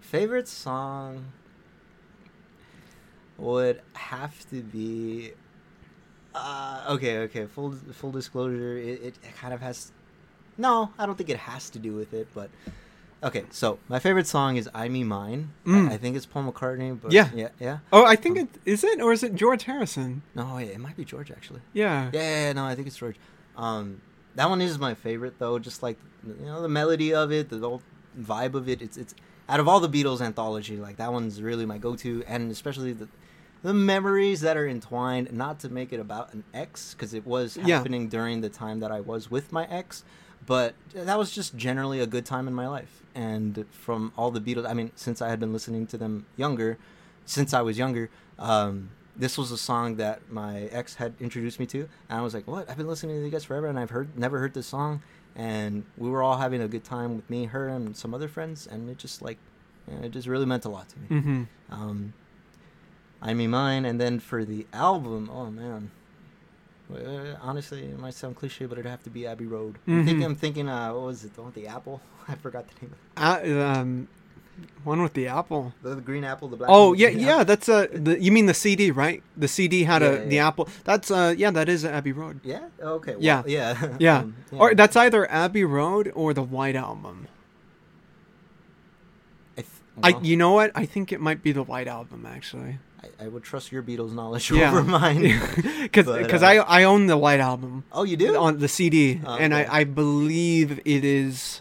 favorite 0.00 0.48
song 0.48 1.32
would 3.36 3.82
have 3.92 4.48
to 4.50 4.62
be. 4.62 5.32
Uh, 6.34 6.86
okay, 6.90 7.18
okay. 7.18 7.46
Full 7.46 7.72
full 7.92 8.10
disclosure, 8.10 8.78
it, 8.78 9.02
it 9.02 9.18
kind 9.36 9.52
of 9.52 9.60
has. 9.60 9.92
No, 10.56 10.92
I 10.98 11.04
don't 11.04 11.16
think 11.16 11.30
it 11.30 11.38
has 11.38 11.68
to 11.70 11.78
do 11.78 11.94
with 11.94 12.14
it, 12.14 12.26
but 12.34 12.50
okay. 13.22 13.44
So 13.50 13.78
my 13.88 13.98
favorite 13.98 14.26
song 14.26 14.56
is 14.56 14.68
"I 14.74 14.88
Me 14.88 15.04
Mine." 15.04 15.50
Mm. 15.66 15.90
I, 15.90 15.94
I 15.94 15.96
think 15.98 16.16
it's 16.16 16.26
Paul 16.26 16.50
McCartney, 16.52 16.98
but 17.00 17.12
Yeah. 17.12 17.30
yeah, 17.34 17.48
yeah. 17.60 17.78
Oh, 17.92 18.04
I 18.04 18.16
think 18.16 18.38
it 18.38 18.48
is 18.64 18.84
it 18.84 19.00
or 19.00 19.12
is 19.12 19.22
it 19.22 19.34
George 19.34 19.64
Harrison? 19.64 20.22
No, 20.34 20.58
yeah, 20.58 20.66
it 20.66 20.80
might 20.80 20.96
be 20.96 21.04
George 21.04 21.30
actually. 21.30 21.60
Yeah. 21.72 22.10
Yeah, 22.12 22.20
yeah, 22.20 22.46
yeah, 22.46 22.52
no, 22.52 22.64
I 22.64 22.74
think 22.74 22.86
it's 22.86 22.96
George. 22.96 23.16
Um, 23.56 24.00
that 24.34 24.48
one 24.48 24.60
is 24.60 24.78
my 24.78 24.94
favorite 24.94 25.38
though. 25.38 25.58
Just 25.58 25.82
like 25.82 25.98
you 26.26 26.46
know 26.46 26.62
the 26.62 26.68
melody 26.68 27.12
of 27.14 27.32
it, 27.32 27.48
the 27.48 27.58
whole 27.58 27.82
vibe 28.20 28.54
of 28.54 28.68
it. 28.68 28.82
It's 28.82 28.96
it's 28.96 29.14
out 29.48 29.60
of 29.60 29.68
all 29.68 29.80
the 29.80 29.88
Beatles 29.88 30.20
anthology, 30.20 30.76
like 30.76 30.96
that 30.98 31.12
one's 31.12 31.40
really 31.40 31.64
my 31.66 31.78
go-to, 31.78 32.22
and 32.26 32.50
especially 32.52 32.92
the 32.92 33.08
the 33.62 33.72
memories 33.74 34.40
that 34.42 34.56
are 34.56 34.68
entwined. 34.68 35.32
Not 35.32 35.58
to 35.60 35.68
make 35.68 35.92
it 35.92 35.98
about 36.00 36.32
an 36.34 36.44
ex, 36.54 36.94
because 36.94 37.14
it 37.14 37.26
was 37.26 37.56
Yeah. 37.56 37.78
happening 37.78 38.08
during 38.08 38.40
the 38.42 38.48
time 38.50 38.80
that 38.80 38.92
I 38.92 39.00
was 39.00 39.30
with 39.30 39.50
my 39.50 39.64
ex, 39.66 40.04
but 40.48 40.74
that 40.94 41.18
was 41.18 41.30
just 41.30 41.56
generally 41.56 42.00
a 42.00 42.06
good 42.06 42.24
time 42.24 42.48
in 42.48 42.54
my 42.54 42.66
life. 42.66 43.02
And 43.14 43.66
from 43.70 44.12
all 44.16 44.30
the 44.30 44.40
Beatles, 44.40 44.66
I 44.66 44.72
mean, 44.72 44.92
since 44.96 45.20
I 45.20 45.28
had 45.28 45.38
been 45.38 45.52
listening 45.52 45.86
to 45.88 45.98
them 45.98 46.24
younger, 46.36 46.78
since 47.26 47.52
I 47.52 47.60
was 47.60 47.76
younger, 47.76 48.08
um, 48.38 48.88
this 49.14 49.36
was 49.36 49.52
a 49.52 49.58
song 49.58 49.96
that 49.96 50.32
my 50.32 50.62
ex 50.72 50.94
had 50.94 51.12
introduced 51.20 51.60
me 51.60 51.66
to, 51.66 51.80
and 52.08 52.18
I 52.18 52.22
was 52.22 52.32
like, 52.32 52.46
"What? 52.46 52.70
I've 52.70 52.78
been 52.78 52.88
listening 52.88 53.16
to 53.16 53.24
you 53.24 53.30
guys 53.30 53.44
forever, 53.44 53.66
and 53.66 53.78
I've 53.78 53.90
heard 53.90 54.16
never 54.16 54.38
heard 54.38 54.54
this 54.54 54.66
song." 54.66 55.02
And 55.36 55.84
we 55.98 56.08
were 56.08 56.22
all 56.22 56.38
having 56.38 56.62
a 56.62 56.68
good 56.68 56.82
time 56.82 57.14
with 57.14 57.28
me, 57.28 57.44
her, 57.44 57.68
and 57.68 57.94
some 57.94 58.14
other 58.14 58.28
friends, 58.28 58.66
and 58.66 58.88
it 58.88 58.96
just 58.96 59.20
like, 59.20 59.36
you 59.86 59.96
know, 59.96 60.06
it 60.06 60.12
just 60.12 60.26
really 60.26 60.46
meant 60.46 60.64
a 60.64 60.70
lot 60.70 60.88
to 60.88 60.98
me. 60.98 61.20
Mm-hmm. 61.20 61.42
Um, 61.70 62.14
I 63.20 63.34
mean 63.34 63.50
mine, 63.50 63.84
and 63.84 64.00
then 64.00 64.18
for 64.18 64.46
the 64.46 64.66
album, 64.72 65.28
oh 65.30 65.50
man. 65.50 65.90
Uh, 66.92 67.36
honestly, 67.42 67.82
it 67.84 67.98
might 67.98 68.14
sound 68.14 68.34
cliche, 68.36 68.64
but 68.66 68.78
it'd 68.78 68.90
have 68.90 69.02
to 69.04 69.10
be 69.10 69.26
Abbey 69.26 69.46
Road. 69.46 69.76
I'm 69.86 70.02
Mhm. 70.02 70.04
thinking, 70.06 70.24
I'm 70.24 70.34
thinking, 70.34 70.68
uh, 70.68 70.92
what 70.94 71.02
was 71.04 71.24
it? 71.24 71.34
The 71.34 71.42
one 71.42 71.52
with 71.52 71.54
the 71.56 71.66
apple? 71.68 72.00
I 72.28 72.34
forgot 72.36 72.64
the 72.68 72.86
name. 72.86 72.94
Uh, 73.16 73.62
um, 73.64 74.08
one 74.84 75.02
with 75.02 75.12
the 75.12 75.28
apple. 75.28 75.74
The, 75.82 75.96
the 75.96 76.00
green 76.00 76.24
apple, 76.24 76.48
the 76.48 76.56
black. 76.56 76.70
Oh 76.72 76.92
yeah, 76.94 77.08
yeah. 77.10 77.32
apple. 77.34 77.44
That's 77.44 77.68
uh, 77.68 77.86
the, 77.92 78.18
you 78.20 78.32
mean 78.32 78.46
the 78.46 78.54
CD, 78.54 78.90
right? 78.90 79.22
The 79.36 79.48
CD 79.48 79.84
had 79.84 80.02
Yeah, 80.02 80.08
a 80.08 80.12
yeah, 80.14 80.24
the 80.24 80.34
yeah. 80.36 80.48
apple. 80.48 80.68
That's 80.84 81.10
uh, 81.10 81.34
yeah, 81.36 81.50
that 81.50 81.68
is 81.68 81.84
Abbey 81.84 82.12
Road. 82.12 82.40
Yeah. 82.42 82.68
Okay. 82.80 83.12
Well, 83.12 83.22
Yeah. 83.22 83.42
Yeah. 83.46 83.96
Yeah. 84.00 84.18
Um, 84.20 84.34
Or 84.52 84.74
that's 84.74 84.96
either 84.96 85.30
Abbey 85.30 85.64
Road 85.64 86.10
or 86.14 86.32
the 86.34 86.42
White 86.42 86.74
Album. 86.76 87.28
I, 89.56 89.62
th- 89.62 90.16
I, 90.16 90.18
you 90.22 90.36
know 90.36 90.52
what? 90.52 90.72
I 90.74 90.86
think 90.86 91.12
it 91.12 91.20
might 91.20 91.42
be 91.42 91.52
the 91.52 91.62
White 91.62 91.86
Album 91.88 92.26
actually. 92.26 92.78
I, 93.02 93.24
I 93.24 93.28
would 93.28 93.42
trust 93.44 93.70
your 93.72 93.82
Beatles 93.82 94.12
knowledge 94.12 94.50
Yeah. 94.52 94.70
over 94.70 94.82
mine. 94.82 95.40
Because 95.82 96.08
uh, 96.42 96.46
I 96.46 96.56
I 96.56 96.84
own 96.84 97.06
the 97.06 97.16
White 97.16 97.40
Album 97.40 97.84
oh, 97.92 98.04
you 98.04 98.16
do? 98.16 98.36
on 98.36 98.58
the 98.58 98.68
CD, 98.68 99.20
Oh, 99.24 99.36
and. 99.36 99.54
I 99.54 99.66
I 99.80 99.84
believe 99.84 100.80
it 100.84 101.04
is 101.04 101.60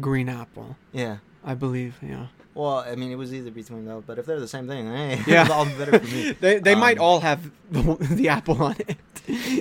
Green 0.00 0.28
Apple. 0.28 0.76
yeah. 0.92 1.18
I 1.44 1.54
believe, 1.54 1.96
yeah. 2.02 2.26
Well, 2.54 2.78
I 2.78 2.94
mean, 2.96 3.12
it 3.12 3.14
was 3.16 3.32
either 3.32 3.52
between 3.52 3.84
those, 3.86 4.02
but 4.04 4.18
if 4.18 4.26
they're 4.26 4.40
the 4.40 4.48
same 4.48 4.66
thing, 4.66 4.86
hey, 4.98 5.22
Yeah. 5.26 5.42
it's 5.42 5.50
all 5.50 5.64
better 5.64 5.98
for 6.00 6.06
me. 6.14 6.32
they 6.40 6.58
they 6.58 6.74
might 6.74 6.98
Um, 6.98 7.04
all 7.04 7.20
have 7.20 7.40
the, 7.70 7.82
the 8.20 8.28
apple 8.28 8.60
on 8.62 8.76
it. 8.88 8.96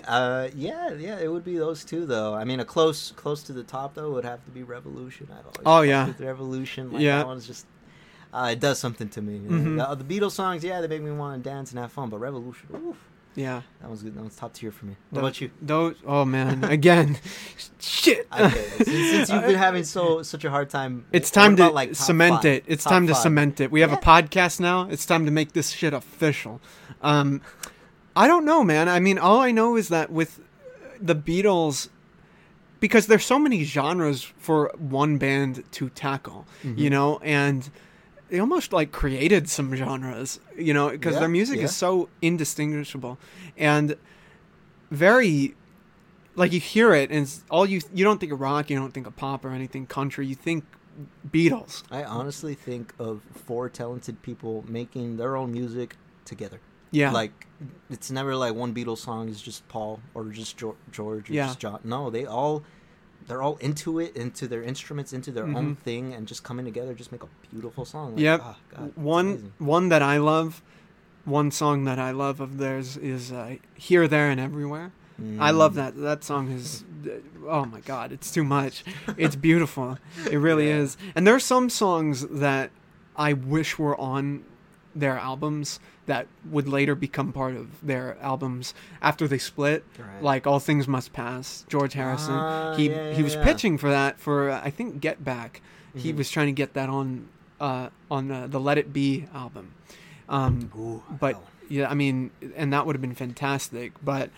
Uh, 0.07 0.47
yeah, 0.55 0.93
yeah, 0.93 1.19
it 1.19 1.29
would 1.31 1.43
be 1.45 1.57
those 1.57 1.83
two 1.85 2.05
though. 2.05 2.33
I 2.33 2.43
mean, 2.45 2.59
a 2.59 2.65
close, 2.65 3.11
close 3.15 3.43
to 3.43 3.53
the 3.53 3.63
top 3.63 3.93
though 3.95 4.11
would 4.11 4.25
have 4.25 4.43
to 4.45 4.51
be 4.51 4.63
Revolution. 4.63 5.27
I've 5.31 5.45
always 5.45 5.63
Oh, 5.65 5.81
yeah. 5.81 6.07
with 6.07 6.19
Revolution. 6.21 6.91
Like, 6.93 7.01
Yeah. 7.01 7.17
that 7.17 7.27
one's 7.27 7.45
just, 7.47 7.65
uh, 8.43 8.49
it 8.51 8.59
does 8.59 8.77
something 8.79 9.09
to 9.09 9.21
me. 9.21 9.39
Mhm. 9.39 9.77
The, 9.77 10.03
the 10.03 10.19
Beatles 10.19 10.31
songs, 10.31 10.63
yeah, 10.63 10.81
they 10.81 10.87
make 10.87 11.01
me 11.01 11.11
want 11.11 11.43
to 11.43 11.49
dance 11.49 11.71
and 11.71 11.79
have 11.79 11.91
fun. 11.91 12.09
But 12.09 12.19
Revolution, 12.19 12.67
oof, 12.75 12.97
Yeah. 13.35 13.61
that 13.81 13.89
was 13.89 14.03
good. 14.03 14.15
That 14.15 14.23
was 14.23 14.35
top 14.35 14.53
tier 14.53 14.71
for 14.71 14.85
me. 14.85 14.95
What 15.11 15.19
about 15.19 15.41
you? 15.41 15.49
Those. 15.61 15.95
Oh 16.05 16.23
man. 16.25 16.63
Again. 16.63 17.17
Shit. 17.79 18.27
Since, 18.33 18.85
since 18.85 19.29
you've 19.29 19.41
been 19.45 19.55
having 19.67 19.83
so 19.83 20.21
such 20.23 20.43
a 20.45 20.49
hard 20.49 20.69
time, 20.69 21.05
It's 21.11 21.31
time 21.31 21.55
to 21.57 21.63
about, 21.63 21.73
like, 21.73 21.95
cement 21.95 22.35
five? 22.37 22.45
it. 22.45 22.63
It's 22.67 22.83
Top 22.83 22.93
time 22.93 23.07
to 23.07 23.13
five. 23.13 23.21
cement 23.23 23.59
it. 23.61 23.71
We 23.71 23.81
have 23.81 23.91
Yeah. 23.91 23.97
a 23.97 24.01
podcast 24.01 24.59
now. 24.59 24.87
It's 24.89 25.05
time 25.05 25.25
to 25.25 25.31
make 25.31 25.53
this 25.53 25.69
shit 25.71 25.93
official. 25.93 26.59
Um, 27.01 27.41
I 28.15 28.27
don't 28.27 28.45
know, 28.45 28.63
man. 28.63 28.89
I 28.89 28.99
mean, 28.99 29.17
all 29.19 29.39
I 29.39 29.51
know 29.51 29.75
is 29.75 29.89
that 29.89 30.11
with 30.11 30.39
the 30.99 31.15
Beatles, 31.15 31.89
because 32.79 33.07
there's 33.07 33.25
so 33.25 33.37
many 33.39 33.63
genres 33.63 34.23
for 34.37 34.71
one 34.77 35.17
band 35.17 35.63
to 35.73 35.89
tackle, 35.89 36.45
Mm-hmm. 36.63 36.79
you 36.79 36.89
know, 36.89 37.19
and 37.23 37.69
they 38.29 38.39
almost 38.39 38.73
like 38.73 38.91
created 38.91 39.47
some 39.49 39.73
genres, 39.75 40.39
you 40.57 40.73
know, 40.73 40.89
because 40.89 41.13
Yeah, 41.13 41.19
their 41.21 41.29
music 41.29 41.57
yeah. 41.59 41.65
is 41.65 41.75
so 41.75 42.09
indistinguishable 42.21 43.17
and 43.57 43.95
very 44.91 45.55
like 46.35 46.51
you 46.53 46.59
hear 46.59 46.93
it 46.93 47.09
and 47.09 47.23
it's 47.23 47.43
all 47.49 47.65
you 47.65 47.81
you 47.93 48.03
don't 48.03 48.19
think 48.19 48.31
of 48.31 48.39
rock, 48.39 48.69
you 48.69 48.77
don't 48.77 48.93
think 48.93 49.07
of 49.07 49.15
pop 49.15 49.43
or 49.45 49.49
anything 49.49 49.85
country, 49.85 50.25
you 50.27 50.35
think 50.35 50.63
Beatles. 51.29 51.83
I 51.91 52.03
honestly 52.03 52.55
think 52.55 52.93
of 52.99 53.21
four 53.45 53.69
talented 53.69 54.21
people 54.23 54.65
making 54.67 55.17
their 55.17 55.35
own 55.35 55.51
music 55.51 55.95
together. 56.25 56.59
Yeah. 56.91 57.11
Like 57.11 57.47
it's 57.89 58.09
never 58.11 58.35
like 58.35 58.53
one 58.55 58.73
Beatles 58.73 58.99
song 58.99 59.29
is 59.29 59.41
just 59.41 59.67
Paul 59.67 59.99
or 60.13 60.25
just 60.25 60.57
George 60.57 61.29
or 61.29 61.33
Yeah. 61.33 61.47
just 61.47 61.59
John. 61.59 61.79
No, 61.83 62.09
they 62.09 62.25
all 62.25 62.63
they're 63.27 63.41
all 63.41 63.57
into 63.57 63.99
it, 63.99 64.15
into 64.15 64.47
their 64.47 64.63
instruments, 64.63 65.13
into 65.13 65.31
their 65.31 65.45
own 65.45 65.75
Mhm. 65.75 65.77
thing, 65.79 66.13
and 66.13 66.27
just 66.27 66.43
coming 66.43 66.65
together, 66.65 66.93
just 66.93 67.11
make 67.11 67.23
a 67.23 67.27
beautiful 67.51 67.85
song. 67.85 68.13
Like, 68.15 68.21
Yep. 68.23 68.41
ah, 68.43 68.57
God, 68.75 68.91
one 68.95 69.25
amazing. 69.27 69.53
one 69.59 69.89
that 69.89 70.01
I 70.01 70.17
love, 70.17 70.61
one 71.25 71.51
song 71.51 71.83
that 71.85 71.99
I 71.99 72.11
love 72.11 72.39
of 72.39 72.57
theirs 72.57 72.95
is 72.97 73.31
uh, 73.31 73.55
"Here, 73.75 74.07
There, 74.07 74.29
and 74.29 74.39
Everywhere." 74.39 74.91
I 75.39 75.49
love 75.49 75.71
Mm. 75.73 75.75
that. 75.75 75.95
That 75.97 76.23
song 76.23 76.51
is, 76.51 76.83
oh 77.47 77.65
my 77.65 77.79
god, 77.81 78.11
it's 78.11 78.31
too 78.31 78.43
much. 78.43 78.83
It's 79.17 79.35
beautiful. 79.35 79.97
It 80.29 80.37
really 80.37 80.67
Yeah. 80.69 80.77
is. 80.77 80.95
And 81.15 81.25
there 81.25 81.33
are 81.33 81.39
some 81.39 81.69
songs 81.71 82.25
that 82.29 82.69
I 83.15 83.33
wish 83.33 83.79
were 83.79 83.99
on 83.99 84.43
their 84.99 85.17
albums 85.17 85.79
that 86.05 86.27
would 86.49 86.67
later 86.67 86.95
become 86.95 87.33
part 87.33 87.55
of 87.55 87.67
their 87.85 88.17
albums 88.21 88.73
after 89.01 89.27
they 89.27 89.37
split. 89.37 89.83
Right. 89.99 90.21
Like 90.21 90.47
"All 90.47 90.59
Things 90.59 90.87
Must 90.87 91.11
Pass," 91.13 91.65
George 91.67 91.93
Harrison. 91.93 92.35
Ah, 92.35 92.73
he 92.75 92.89
yeah, 92.89 93.13
he 93.13 93.23
was 93.23 93.35
yeah. 93.35 93.43
pitching 93.43 93.77
for 93.77 93.89
that 93.89 94.19
for 94.19 94.49
uh, 94.49 94.61
I 94.63 94.69
think 94.69 94.99
Get 95.01 95.23
Back. 95.23 95.61
He 95.95 96.13
Mhm. 96.13 96.17
was 96.17 96.29
trying 96.31 96.47
to 96.47 96.51
get 96.53 96.73
that 96.73 96.89
on 96.89 97.27
uh, 97.59 97.89
on 98.11 98.31
uh, 98.31 98.47
the 98.47 98.59
Let 98.59 98.77
It 98.77 98.93
Be 98.93 99.25
album. 99.33 99.73
Um, 100.29 100.71
Ooh, 100.77 101.03
but 101.19 101.35
one. 101.35 101.43
yeah, 101.69 101.89
I 101.89 101.93
mean, 101.93 102.31
and 102.55 102.71
that 102.73 102.85
would 102.85 102.95
have 102.95 103.01
been 103.01 103.15
fantastic, 103.15 103.93
but 104.03 104.29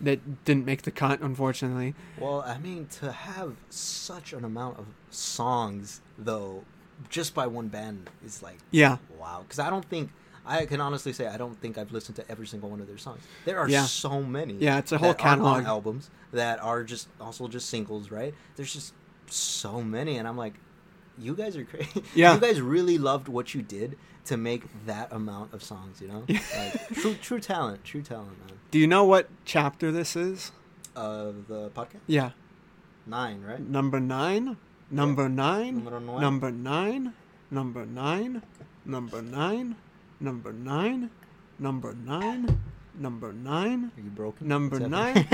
that 0.00 0.44
didn't 0.44 0.64
make 0.66 0.82
the 0.82 0.90
cut, 0.90 1.20
unfortunately. 1.20 1.94
Well, 2.18 2.42
I 2.42 2.58
mean, 2.58 2.86
to 3.00 3.10
have 3.12 3.56
such 3.70 4.32
an 4.32 4.44
amount 4.44 4.78
of 4.78 4.86
songs, 5.10 6.00
though, 6.18 6.64
just 7.08 7.34
by 7.34 7.46
one 7.46 7.68
band 7.68 8.10
is 8.24 8.42
like, 8.42 8.58
Yeah, 8.70 8.98
wow. 9.18 9.40
Because 9.42 9.58
I 9.58 9.70
don't 9.70 9.84
think, 9.84 10.10
I 10.46 10.66
can 10.66 10.80
honestly 10.80 11.12
say, 11.12 11.26
I 11.26 11.36
don't 11.36 11.60
think 11.60 11.78
I've 11.78 11.92
listened 11.92 12.16
to 12.16 12.30
every 12.30 12.46
single 12.46 12.70
one 12.70 12.80
of 12.80 12.86
their 12.86 12.98
songs. 12.98 13.22
There 13.44 13.58
are 13.58 13.68
Yeah. 13.68 13.84
so 13.84 14.22
many. 14.22 14.54
Yeah, 14.54 14.78
it's 14.78 14.92
a 14.92 14.98
whole 14.98 15.14
catalog. 15.14 15.64
albums 15.64 16.10
that 16.32 16.62
are 16.62 16.84
just 16.84 17.08
also 17.20 17.48
just 17.48 17.68
singles, 17.68 18.10
right? 18.10 18.34
There's 18.56 18.72
just 18.72 18.92
so 19.26 19.82
many, 19.82 20.16
and 20.18 20.26
I'm 20.28 20.36
like, 20.36 20.54
you 21.18 21.34
guys 21.34 21.56
are 21.56 21.64
crazy. 21.64 22.02
Yeah. 22.14 22.34
you 22.34 22.40
guys 22.40 22.60
really 22.60 22.98
loved 22.98 23.28
what 23.28 23.54
you 23.54 23.62
did 23.62 23.96
to 24.26 24.36
make 24.36 24.64
that 24.86 25.12
amount 25.12 25.52
of 25.54 25.62
songs. 25.62 26.00
You 26.00 26.08
know, 26.08 26.24
like 26.28 26.88
true, 26.94 27.14
true 27.14 27.40
talent, 27.40 27.84
true 27.84 28.02
talent, 28.02 28.38
man. 28.46 28.56
Do 28.70 28.78
you 28.78 28.86
know 28.86 29.04
what 29.04 29.28
chapter 29.44 29.90
this 29.92 30.16
is? 30.16 30.52
Of 30.96 31.46
the 31.48 31.70
podcast, 31.70 32.00
Yeah, 32.06 32.30
nine, 33.06 33.42
right? 33.42 33.60
number 33.60 34.00
nine, 34.00 34.56
number 34.90 35.28
nine, 35.28 35.84
number 35.84 36.50
nine, 36.50 37.12
number 37.50 37.86
nine, 37.86 38.42
number 38.84 39.22
nine, 39.22 39.76
number 40.20 40.52
nine, 40.52 41.10
number 41.58 41.94
nine, 41.94 42.58
number 42.98 43.32
nine, 43.32 43.92
Are 43.96 44.00
you 44.00 44.10
broken? 44.10 44.48
number 44.48 44.78
nine. 44.80 45.14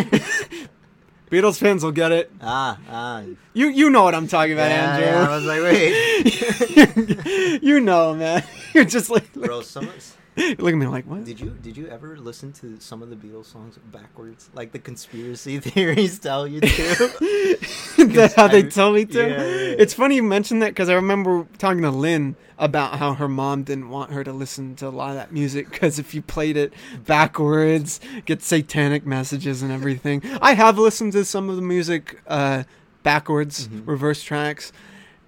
Beatles 1.30 1.58
fans 1.58 1.82
will 1.82 1.90
get 1.90 2.12
it. 2.12 2.30
ah, 2.40 2.78
ah. 2.88 3.22
You 3.52 3.66
you 3.68 3.90
know 3.90 4.04
what 4.04 4.14
I'm 4.14 4.28
talking 4.28 4.52
about, 4.52 4.70
yeah, 4.70 4.98
yeah, 4.98 5.06
I 5.06 5.08
Andrew. 5.10 5.34
was 5.34 5.44
like, 5.44 5.60
wait, 5.62 7.62
you 7.62 7.80
know, 7.80 8.14
man. 8.14 8.44
You're 8.74 8.84
just 8.84 9.10
like 9.10 9.32
bro. 9.32 9.60
Some 9.62 9.88
of- 9.88 10.15
look 10.58 10.72
at 10.72 10.76
me 10.76 10.86
like 10.86 11.04
what? 11.06 11.24
did 11.24 11.40
you 11.40 11.50
did 11.62 11.76
you 11.76 11.88
ever 11.88 12.16
listen 12.18 12.52
to 12.54 12.78
some 12.80 13.02
of 13.02 13.08
the 13.10 13.16
Beatles 13.16 13.46
songs 13.46 13.78
backwards, 13.90 14.50
like 14.54 14.72
the 14.72 14.78
conspiracy 14.78 15.58
theories 15.66 16.18
tell 16.18 16.46
you 16.46 16.60
to? 16.60 17.56
That's 17.98 18.34
how 18.34 18.48
they 18.48 18.62
tell 18.64 18.92
me 18.92 19.04
to. 19.06 19.18
yeah, 19.20 19.26
yeah, 19.28 19.36
yeah. 19.36 19.74
It's 19.78 19.94
funny 19.94 20.16
you 20.16 20.22
mentioned 20.22 20.60
that 20.62 20.68
because 20.70 20.88
I 20.88 20.94
remember 20.94 21.46
talking 21.58 21.82
to 21.82 21.90
Lynn 21.90 22.36
about 22.58 22.98
how 22.98 23.14
her 23.14 23.28
mom 23.28 23.62
didn't 23.64 23.88
want 23.88 24.12
her 24.12 24.22
to 24.24 24.32
listen 24.32 24.74
to 24.76 24.88
a 24.88 24.90
lot 24.90 25.10
of 25.10 25.16
that 25.16 25.32
music 25.32 25.70
because 25.70 25.98
if 25.98 26.14
you 26.14 26.22
played 26.22 26.56
it 26.56 26.72
backwards, 27.06 28.00
get 28.26 28.42
satanic 28.42 29.06
messages 29.06 29.62
and 29.62 29.72
everything. 29.72 30.22
I 30.40 30.54
have 30.54 30.78
listened 30.78 31.12
to 31.12 31.24
some 31.24 31.48
of 31.48 31.56
the 31.56 31.62
music 31.62 32.20
uh, 32.26 32.64
backwards, 33.02 33.68
Mhm. 33.68 33.86
reverse 33.86 34.22
tracks, 34.22 34.72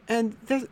and 0.09 0.37
there's, 0.47 0.65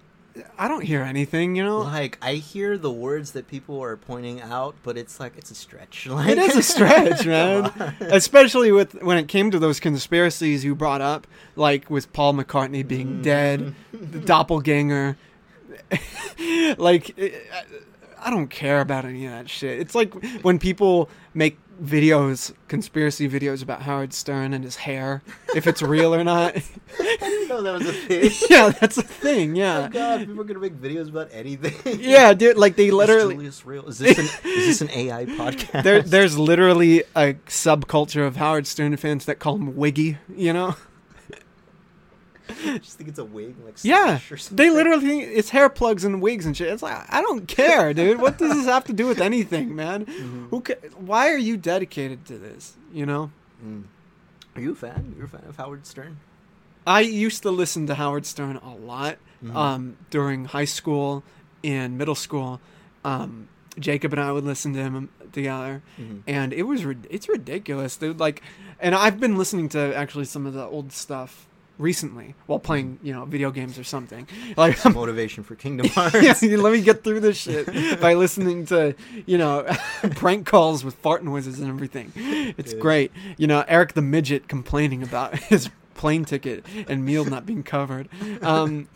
I 0.58 0.68
don't 0.68 0.82
hear 0.82 1.02
anything. 1.02 1.56
You 1.56 1.64
know, 1.64 1.78
Like 1.80 2.18
I 2.22 2.34
hear 2.34 2.76
the 2.78 2.90
words 2.90 3.32
that 3.32 3.48
people 3.48 3.80
are 3.82 3.96
pointing 3.96 4.40
out, 4.40 4.74
but 4.82 4.96
it's 4.96 5.18
like 5.20 5.32
it's 5.36 5.50
a 5.50 5.54
stretch. 5.54 6.06
Like, 6.06 6.28
it 6.32 6.38
is 6.38 6.56
a 6.56 6.62
stretch, 6.62 7.24
man. 7.34 7.72
Especially 8.00 8.72
with 8.72 9.02
when 9.02 9.18
it 9.18 9.28
came 9.28 9.50
to 9.50 9.58
those 9.58 9.80
conspiracies 9.80 10.64
you 10.64 10.74
brought 10.74 11.00
up, 11.00 11.26
like 11.56 11.88
with 11.90 12.12
Paul 12.12 12.34
McCartney 12.34 12.86
being 12.86 13.18
Mm. 13.18 13.22
dead, 13.22 13.74
the 13.92 14.18
doppelganger. 14.20 15.16
like, 16.78 17.14
I 18.20 18.30
don't 18.30 18.48
care 18.48 18.80
about 18.80 19.04
any 19.04 19.26
of 19.26 19.32
that 19.32 19.48
shit. 19.50 19.78
It's 19.80 19.94
like 19.94 20.14
when 20.42 20.58
people 20.58 21.08
make 21.34 21.58
videos, 21.82 22.54
conspiracy 22.68 23.28
videos 23.28 23.62
about 23.62 23.82
Howard 23.82 24.14
Stern 24.14 24.54
and 24.54 24.64
his 24.64 24.76
hair, 24.76 25.22
if 25.54 25.66
it's 25.66 25.82
real 25.82 26.14
or 26.14 26.24
not. 26.24 26.56
I 26.98 27.16
didn't 27.20 27.48
know 27.48 27.60
that 27.62 27.78
was 27.78 27.88
a 27.88 27.92
thing. 27.92 28.30
yeah, 28.48 28.70
that's 28.70 28.96
a 28.96 29.02
thing. 29.02 29.54
Yeah. 29.56 29.86
Oh. 29.86 29.92
God, 29.92 30.20
people 30.20 30.40
are 30.40 30.44
gonna 30.44 30.58
make 30.60 30.80
videos 30.80 31.08
about 31.08 31.28
anything. 31.32 32.00
Yeah, 32.00 32.32
dude. 32.32 32.56
Like 32.56 32.76
they 32.76 32.86
Is 32.86 32.94
literally. 32.94 33.34
Julius 33.34 33.66
real? 33.66 33.86
Is 33.88 33.98
this 33.98 34.18
an 34.18 34.24
is 34.50 34.66
this 34.66 34.80
an 34.80 34.90
AI 34.90 35.24
podcast? 35.26 35.82
There, 35.82 36.00
there's 36.02 36.38
literally 36.38 37.00
a 37.14 37.34
subculture 37.46 38.26
of 38.26 38.36
Howard 38.36 38.66
Stern 38.66 38.96
fans 38.96 39.26
that 39.26 39.38
call 39.38 39.56
him 39.56 39.76
Wiggy, 39.76 40.16
you 40.34 40.52
know? 40.54 40.76
just 42.80 42.96
think 42.98 43.08
it's 43.08 43.18
a 43.18 43.24
wig, 43.24 43.54
like 43.64 43.76
Yeah, 43.82 44.18
they 44.52 44.70
literally 44.70 45.20
it's 45.20 45.50
hair 45.50 45.68
plugs 45.68 46.04
and 46.04 46.20
wigs 46.22 46.46
and 46.46 46.56
shit. 46.56 46.68
It's 46.68 46.82
like 46.82 47.12
I 47.12 47.20
don't 47.20 47.46
care, 47.46 47.92
dude. 47.94 48.20
What 48.20 48.38
does 48.38 48.54
this 48.54 48.66
have 48.66 48.84
to 48.84 48.92
do 48.92 49.06
with 49.06 49.20
anything, 49.20 49.74
man? 49.74 50.06
Mhm. 50.16 50.48
Who? 50.50 50.60
Ca- 50.60 50.74
why 50.96 51.30
are 51.30 51.38
you 51.38 51.56
dedicated 51.56 52.24
to 52.26 52.38
this? 52.38 52.74
You 52.92 53.06
know, 53.06 53.30
Mm. 53.64 53.84
Are 54.54 54.60
you 54.60 54.72
a 54.72 54.74
fan? 54.74 55.14
You're 55.16 55.26
a 55.26 55.28
fan 55.28 55.44
of 55.48 55.56
Howard 55.56 55.86
Stern? 55.86 56.18
I 56.86 57.00
used 57.00 57.42
to 57.42 57.50
listen 57.50 57.86
to 57.88 57.94
Howard 57.94 58.26
Stern 58.26 58.56
a 58.56 58.74
lot 58.74 59.16
Mhm. 59.44 59.54
um, 59.56 59.96
during 60.10 60.44
high 60.46 60.66
school 60.66 61.24
and 61.64 61.98
middle 61.98 62.14
school. 62.14 62.60
Um, 63.04 63.48
Jacob 63.78 64.12
and 64.12 64.20
I 64.22 64.32
would 64.32 64.44
listen 64.44 64.72
to 64.74 64.78
him 64.80 65.08
together, 65.32 65.82
Mhm. 65.98 66.22
and 66.26 66.52
it 66.52 66.62
was 66.62 66.84
it's 67.10 67.28
ridiculous, 67.28 67.96
dude. 67.96 68.18
Like, 68.20 68.40
and 68.80 68.94
I've 68.94 69.18
been 69.20 69.36
listening 69.36 69.68
to 69.70 69.94
actually 69.94 70.24
some 70.26 70.46
of 70.46 70.54
the 70.54 70.64
old 70.64 70.92
stuff 70.92 71.46
recently 71.78 72.34
while 72.46 72.58
playing, 72.58 72.98
you 73.02 73.12
know, 73.12 73.24
video 73.24 73.50
games 73.50 73.78
or 73.78 73.84
something. 73.84 74.26
Like, 74.56 74.82
Motivation 74.84 75.44
for 75.44 75.54
Kingdom 75.56 75.88
Hearts. 75.88 76.42
yeah, 76.42 76.56
let 76.56 76.72
me 76.72 76.80
get 76.80 77.04
through 77.04 77.20
this 77.20 77.36
shit 77.36 77.66
by 78.00 78.14
listening 78.14 78.66
to, 78.66 78.94
you 79.26 79.38
know, 79.38 79.66
prank 80.16 80.46
calls 80.46 80.84
with 80.84 80.94
fart 80.96 81.24
noises 81.24 81.60
and 81.60 81.68
everything. 81.68 82.12
It's 82.16 82.72
Good. 82.72 82.80
great. 82.80 83.12
You 83.36 83.46
know, 83.46 83.64
Eric 83.68 83.94
the 83.94 84.02
midget 84.02 84.48
complaining 84.48 85.02
about 85.02 85.36
his 85.36 85.70
plane 85.94 86.24
ticket 86.24 86.64
and 86.88 87.04
meal 87.04 87.24
not 87.24 87.46
being 87.46 87.62
covered. 87.62 88.08
Um, 88.42 88.88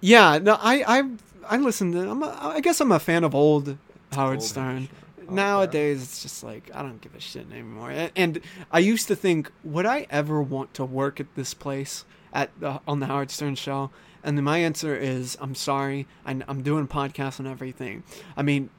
yeah, 0.00 0.38
no, 0.38 0.56
I 0.60 0.98
I 0.98 1.10
I 1.48 1.56
listen 1.56 1.92
to. 1.92 2.10
I'm 2.10 2.22
a, 2.22 2.38
I 2.40 2.60
guess 2.60 2.80
I'm 2.80 2.92
a 2.92 2.98
fan 3.00 3.24
of 3.24 3.34
old 3.34 3.76
Howard 4.12 4.36
Old 4.38 4.42
Stern. 4.42 4.88
Okay. 5.24 5.34
Nowadays, 5.34 6.02
it's 6.02 6.22
just 6.22 6.42
like 6.42 6.70
I 6.74 6.82
don't 6.82 7.00
give 7.00 7.14
a 7.14 7.20
shit 7.20 7.50
anymore. 7.50 7.92
And 8.16 8.40
I 8.70 8.78
used 8.78 9.08
to 9.08 9.16
think, 9.16 9.50
would 9.64 9.84
I 9.84 10.06
ever 10.10 10.40
want 10.40 10.72
to 10.74 10.84
work 10.84 11.20
at 11.20 11.34
this 11.34 11.52
place 11.54 12.04
at 12.32 12.50
the, 12.60 12.80
on 12.86 13.00
the 13.00 13.06
Howard 13.06 13.30
Stern 13.30 13.54
show? 13.54 13.90
And 14.24 14.36
then 14.36 14.44
my 14.44 14.58
answer 14.58 14.96
is, 14.96 15.36
I'm 15.40 15.54
sorry. 15.54 16.06
I, 16.26 16.38
I'm 16.48 16.62
doing 16.62 16.86
podcasts 16.88 17.38
and 17.38 17.46
everything. 17.48 18.02
I 18.36 18.42
mean, 18.42 18.70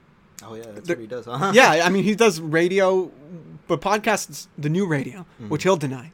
Oh 0.42 0.54
yeah, 0.56 0.64
that's 0.68 0.88
The- 0.88 0.94
what 0.94 1.02
he 1.02 1.08
does, 1.08 1.26
huh? 1.26 1.52
yeah, 1.54 1.82
I 1.84 1.90
mean 1.90 2.04
he 2.06 2.16
does 2.16 2.40
radio, 2.40 3.12
but 3.68 3.82
podcasts 3.82 4.48
the 4.58 4.70
new 4.70 4.86
radio, 4.88 5.26
Mhm. 5.42 5.50
which 5.50 5.64
he'll 5.64 5.76
deny. 5.76 6.14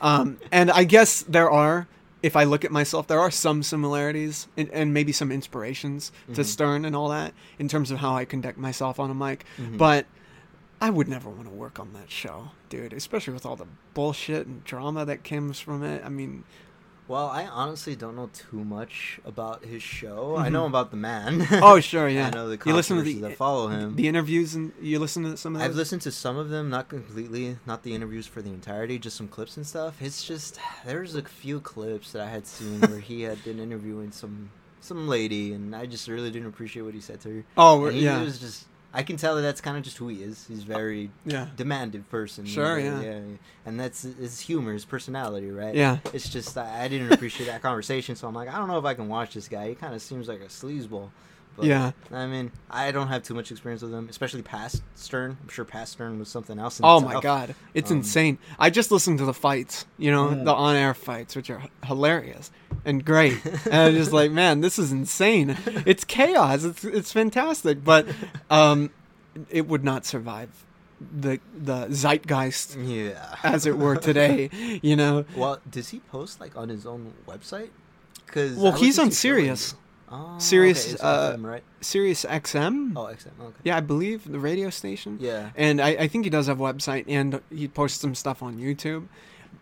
Um, 0.00 0.38
and 0.52 0.70
I 0.70 0.84
guess 0.84 1.22
there 1.22 1.50
are, 1.50 1.88
if 2.22 2.36
I 2.36 2.44
look 2.44 2.64
at 2.64 2.70
myself, 2.70 3.06
there 3.08 3.18
are 3.20 3.32
some 3.32 3.62
similarities 3.64 4.46
and, 4.56 4.70
and 4.70 4.94
maybe 4.94 5.10
some 5.12 5.32
inspirations 5.32 6.12
to 6.34 6.40
Mhm. 6.42 6.44
Stern 6.44 6.84
and 6.84 6.94
all 6.94 7.08
that 7.08 7.34
in 7.58 7.66
terms 7.68 7.90
of 7.90 7.98
how 7.98 8.14
I 8.14 8.24
conduct 8.24 8.58
myself 8.58 9.00
on 9.00 9.10
a 9.10 9.14
mic. 9.14 9.44
Mhm. 9.58 9.76
But 9.76 10.06
I 10.80 10.90
would 10.90 11.08
never 11.08 11.28
want 11.28 11.44
to 11.48 11.54
work 11.54 11.78
on 11.80 11.92
that 11.94 12.10
show, 12.10 12.50
dude. 12.68 12.92
Especially 12.92 13.32
with 13.34 13.44
all 13.44 13.56
the 13.56 13.66
bullshit 13.92 14.46
and 14.46 14.62
drama 14.64 15.04
that 15.04 15.24
comes 15.24 15.58
from 15.58 15.82
it. 15.82 16.02
I 16.04 16.08
mean, 16.10 16.44
Well, 17.06 17.26
I 17.28 17.44
honestly 17.46 17.94
don't 17.94 18.16
know 18.16 18.30
too 18.32 18.64
much 18.64 19.20
about 19.26 19.62
his 19.64 19.82
show. 19.82 20.36
I 20.38 20.48
Mhm. 20.48 20.52
know 20.52 20.66
about 20.66 20.90
the 20.90 20.96
man. 20.96 21.46
oh 21.62 21.78
sure, 21.80 22.08
yeah. 22.16 22.28
I 22.28 22.30
know 22.30 22.48
the 22.48 22.58
you 22.64 22.72
listen 22.74 22.96
to 22.96 23.02
the 23.02 23.20
that 23.20 23.36
follow 23.36 23.68
him. 23.68 23.94
the 23.96 24.08
interviews 24.08 24.54
and 24.54 24.72
you 24.80 24.98
listen 24.98 25.22
to 25.24 25.36
some 25.36 25.54
of 25.54 25.60
those. 25.60 25.68
I've 25.68 25.76
listened 25.76 26.00
to 26.02 26.10
some 26.10 26.38
of 26.38 26.48
them, 26.48 26.70
not 26.70 26.88
completely, 26.88 27.58
not 27.66 27.82
the 27.82 27.94
interviews 27.94 28.26
for 28.26 28.40
the 28.40 28.48
entirety, 28.50 28.98
just 28.98 29.16
some 29.18 29.28
clips 29.28 29.56
and 29.58 29.66
stuff. 29.66 30.00
It's 30.00 30.24
just 30.24 30.58
there's 30.86 31.14
a 31.14 31.22
few 31.22 31.60
clips 31.60 32.12
that 32.12 32.22
I 32.22 32.30
had 32.30 32.46
seen 32.46 32.80
where 32.80 33.00
he 33.00 33.20
had 33.22 33.44
been 33.44 33.58
interviewing 33.60 34.10
some 34.10 34.50
some 34.80 35.06
lady, 35.06 35.52
and 35.52 35.76
I 35.76 35.84
just 35.86 36.08
really 36.08 36.30
didn't 36.30 36.48
appreciate 36.48 36.82
what 36.82 36.94
he 36.94 37.00
said 37.02 37.20
to 37.22 37.28
her. 37.28 37.44
oh 37.58 37.84
And 37.86 37.96
he 37.96 38.04
yeah, 38.04 38.22
was 38.22 38.38
just 38.38 38.64
I 38.96 39.02
can 39.02 39.16
tell 39.16 39.34
that 39.34 39.42
that's 39.42 39.60
kind 39.60 39.76
of 39.76 39.82
just 39.82 39.98
who 39.98 40.06
he 40.06 40.22
is. 40.22 40.46
He's 40.46 40.62
very 40.62 41.10
yeah, 41.26 41.48
demanding 41.56 42.04
person. 42.04 42.46
Sure, 42.46 42.78
yeah, 42.78 43.00
yeah. 43.02 43.20
and 43.66 43.78
that's 43.78 44.02
his 44.02 44.38
humor, 44.38 44.72
his 44.72 44.84
personality, 44.84 45.50
right? 45.50 45.74
yeah. 45.74 45.98
It's 46.12 46.28
just 46.28 46.56
I 46.56 46.84
I 46.84 46.88
didn't 46.88 47.12
appreciate 47.12 47.46
that 47.46 47.60
conversation, 47.60 48.14
so 48.14 48.28
I'm 48.28 48.34
like, 48.34 48.48
I 48.48 48.56
don't 48.56 48.68
know 48.68 48.78
if 48.78 48.84
I 48.84 48.94
can 48.94 49.08
watch 49.08 49.34
this 49.34 49.48
guy. 49.48 49.68
He 49.70 49.74
kind 49.74 49.94
of 49.94 50.00
seems 50.00 50.28
like 50.28 50.40
a 50.40 50.46
sleazeball. 50.46 51.10
But, 51.56 51.66
Yeah. 51.66 51.92
I 52.12 52.26
mean, 52.26 52.50
I 52.68 52.90
don't 52.90 53.08
have 53.08 53.22
too 53.22 53.34
much 53.34 53.50
experience 53.52 53.80
with 53.82 53.92
them, 53.92 54.08
especially 54.10 54.42
past 54.42 54.82
Stern. 54.96 55.36
I'm 55.42 55.48
sure 55.48 55.64
past 55.64 55.92
Stern 55.92 56.18
was 56.18 56.28
something 56.28 56.58
else. 56.58 56.80
Oh 56.82 57.00
my 57.00 57.20
god, 57.20 57.54
it's 57.74 57.90
Um, 57.92 57.98
insane. 57.98 58.38
I 58.58 58.70
just 58.70 58.90
listened 58.90 59.18
to 59.18 59.24
the 59.24 59.34
fights, 59.34 59.86
you 59.96 60.10
know, 60.10 60.28
Mm. 60.28 60.44
the 60.44 60.52
on-air 60.52 60.94
fights, 60.94 61.36
which 61.36 61.50
are 61.50 61.60
h- 61.62 61.70
hilarious 61.84 62.50
and 62.84 63.04
great. 63.04 63.38
and 63.66 63.74
I'm 63.74 63.94
just 63.94 64.12
like, 64.12 64.30
man, 64.42 64.62
this 64.62 64.78
is 64.78 64.90
insane. 64.90 65.56
It's 65.86 66.02
chaos. 66.04 66.64
It's 66.64 66.84
it's 66.84 67.12
fantastic, 67.12 67.84
but 67.84 68.06
um, 68.50 68.90
it 69.48 69.68
would 69.68 69.84
not 69.84 70.04
survive 70.04 70.48
the 71.00 71.38
the 71.56 71.86
zeitgeist, 71.90 72.76
Yeah. 72.82 73.36
as 73.44 73.64
it 73.66 73.76
were, 73.78 73.94
today. 73.96 74.50
You 74.82 74.96
know. 74.96 75.24
Well, 75.36 75.60
does 75.70 75.90
he 75.90 76.00
post 76.00 76.40
like 76.40 76.56
on 76.56 76.68
his 76.68 76.84
own 76.84 77.12
website? 77.28 77.68
Because 78.26 78.56
Well, 78.56 78.72
he's 78.72 78.98
on 78.98 79.10
Sirius, 79.12 79.74
Oh, 80.10 80.36
Sirius, 80.38 80.94
okay, 80.94 81.02
uh, 81.02 81.36
FM, 81.36 81.44
right? 81.44 81.62
Sirius 81.80 82.24
XM. 82.24 82.92
Oh, 82.96 83.04
XM. 83.06 83.30
Okay. 83.40 83.56
Yeah, 83.64 83.76
I 83.76 83.80
believe 83.80 84.30
the 84.30 84.38
radio 84.38 84.70
station. 84.70 85.18
Yeah. 85.20 85.50
And 85.56 85.80
I, 85.80 85.88
I 85.90 86.08
think 86.08 86.24
he 86.24 86.30
does 86.30 86.46
have 86.46 86.60
a 86.60 86.62
website, 86.62 87.04
and 87.08 87.40
he 87.50 87.68
posts 87.68 88.00
some 88.00 88.14
stuff 88.14 88.42
on 88.42 88.58
YouTube. 88.58 89.06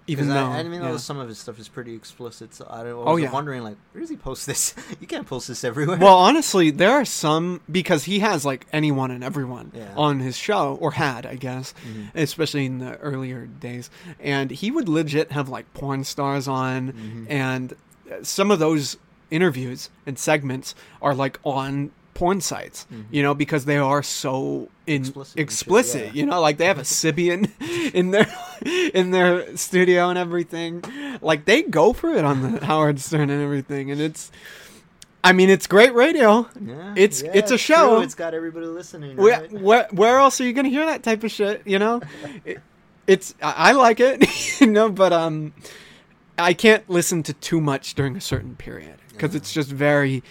Even 0.08 0.28
though, 0.28 0.34
I, 0.46 0.58
I 0.58 0.62
mean, 0.64 0.82
yeah. 0.82 0.96
some 0.96 1.18
of 1.20 1.28
his 1.28 1.38
stuff 1.38 1.60
is 1.60 1.68
pretty 1.68 1.94
explicit. 1.94 2.52
So 2.54 2.66
I, 2.68 2.78
don't, 2.82 2.86
I 2.90 2.94
was 2.94 3.04
Oh, 3.06 3.16
yeah. 3.16 3.30
wondering, 3.30 3.62
like, 3.62 3.76
where 3.92 4.00
does 4.00 4.10
he 4.10 4.16
post 4.16 4.46
this? 4.46 4.74
you 5.00 5.06
can't 5.06 5.28
post 5.28 5.46
this 5.46 5.62
everywhere. 5.62 5.96
Well, 5.96 6.16
honestly, 6.18 6.72
there 6.72 6.90
are 6.90 7.04
some 7.04 7.60
because 7.70 8.02
he 8.04 8.18
has 8.18 8.44
like 8.44 8.66
anyone 8.72 9.12
and 9.12 9.22
everyone 9.22 9.70
Yeah. 9.72 9.94
on 9.96 10.18
his 10.18 10.36
show, 10.36 10.76
or 10.80 10.90
had, 10.90 11.24
I 11.24 11.36
guess, 11.36 11.72
Mhm. 11.86 12.08
especially 12.16 12.66
in 12.66 12.78
the 12.78 12.96
earlier 12.98 13.46
days. 13.46 13.90
And 14.18 14.50
he 14.50 14.72
would 14.72 14.88
legit 14.88 15.30
have 15.30 15.48
like 15.48 15.72
porn 15.72 16.02
stars 16.02 16.48
on, 16.48 16.92
Mhm. 16.92 17.26
and 17.30 17.74
some 18.22 18.50
of 18.50 18.58
those 18.58 18.96
interviews 19.32 19.90
and 20.06 20.18
segments 20.18 20.74
are 21.00 21.14
like 21.14 21.38
on 21.44 21.90
porn 22.14 22.40
sites, 22.40 22.86
Mhm. 22.92 23.04
you 23.10 23.22
know, 23.22 23.34
because 23.34 23.64
they 23.64 23.78
are 23.78 24.02
so 24.02 24.68
in 24.86 25.02
Explicit 25.02 25.38
explicit. 25.38 26.06
yeah. 26.06 26.12
You 26.20 26.26
know, 26.26 26.40
like 26.40 26.58
they 26.58 26.66
have 26.66 26.78
a 26.78 26.82
Sybian 26.82 27.50
in 27.94 28.10
their 28.10 28.26
in 28.94 29.10
their 29.12 29.56
studio 29.56 30.10
and 30.10 30.18
everything. 30.18 30.84
Like 31.22 31.46
they 31.46 31.62
go 31.62 31.92
for 31.92 32.10
it 32.14 32.24
on 32.24 32.42
the 32.42 32.66
Howard 32.70 33.00
Stern 33.00 33.30
and 33.30 33.42
everything, 33.42 33.90
and 33.90 34.00
it's. 34.00 34.30
I 35.24 35.32
mean, 35.32 35.50
it's 35.50 35.68
great 35.68 35.94
radio. 35.94 36.48
Yeah, 36.60 36.94
It's- 36.96 37.22
yeah, 37.22 37.30
it's 37.32 37.52
a 37.52 37.56
true. 37.56 37.74
show. 37.76 38.00
It's 38.00 38.16
got 38.16 38.34
everybody 38.34 38.66
listening. 38.66 39.16
Where, 39.16 39.40
Right? 39.42 39.52
where, 39.52 39.86
where 39.92 40.18
else 40.18 40.40
are 40.40 40.44
you 40.44 40.52
gonna 40.52 40.68
hear 40.68 40.84
that 40.84 41.04
type 41.04 41.22
of 41.22 41.30
shit? 41.30 41.62
You 41.64 41.78
know, 41.78 42.00
it, 42.44 42.58
it's 43.06 43.32
I, 43.40 43.70
I 43.70 43.72
like 43.72 44.00
it, 44.00 44.18
you 44.60 44.66
know, 44.66 44.90
but 44.90 45.12
um, 45.12 45.52
I 46.38 46.54
can't 46.54 46.88
listen 46.88 47.22
to 47.24 47.32
too 47.34 47.60
much 47.60 47.94
during 47.94 48.16
a 48.16 48.20
certain 48.20 48.56
period 48.56 48.96
because 49.10 49.32
Yeah. 49.32 49.38
it's 49.38 49.52
just 49.52 49.70
very, 49.70 50.22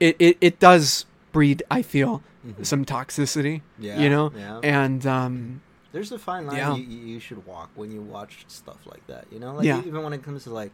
it, 0.00 0.16
it 0.18 0.36
it 0.40 0.58
does 0.60 1.06
breed. 1.32 1.62
I 1.70 1.82
feel 1.82 2.22
Mhm. 2.46 2.64
some 2.64 2.84
toxicity, 2.84 3.62
Yeah, 3.78 3.98
you 3.98 4.08
know, 4.10 4.32
yeah. 4.36 4.60
and 4.62 5.04
um, 5.06 5.60
There's 5.92 6.12
a 6.12 6.18
fine 6.18 6.46
line 6.46 6.56
Yeah. 6.56 6.76
you, 6.76 6.84
you 6.84 7.20
should 7.20 7.44
walk 7.46 7.70
when 7.74 7.90
you 7.90 8.00
watch 8.02 8.44
stuff 8.48 8.78
like 8.86 9.04
that. 9.08 9.26
You 9.32 9.38
know, 9.40 9.54
like 9.54 9.66
Yeah. 9.66 9.82
even 9.84 10.02
when 10.02 10.12
it 10.12 10.22
comes 10.22 10.44
to 10.44 10.50
like 10.50 10.70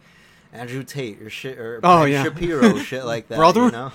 Andrew 0.52 0.82
Tate 0.84 1.20
or 1.22 1.30
shit 1.30 1.58
or 1.58 1.80
Oh, 1.82 2.02
Ben 2.04 2.12
yeah. 2.12 2.22
Shapiro 2.24 2.78
shit 2.90 3.04
like 3.04 3.28
that. 3.28 3.36
Brother? 3.36 3.64
you 3.66 3.70
know, 3.72 3.92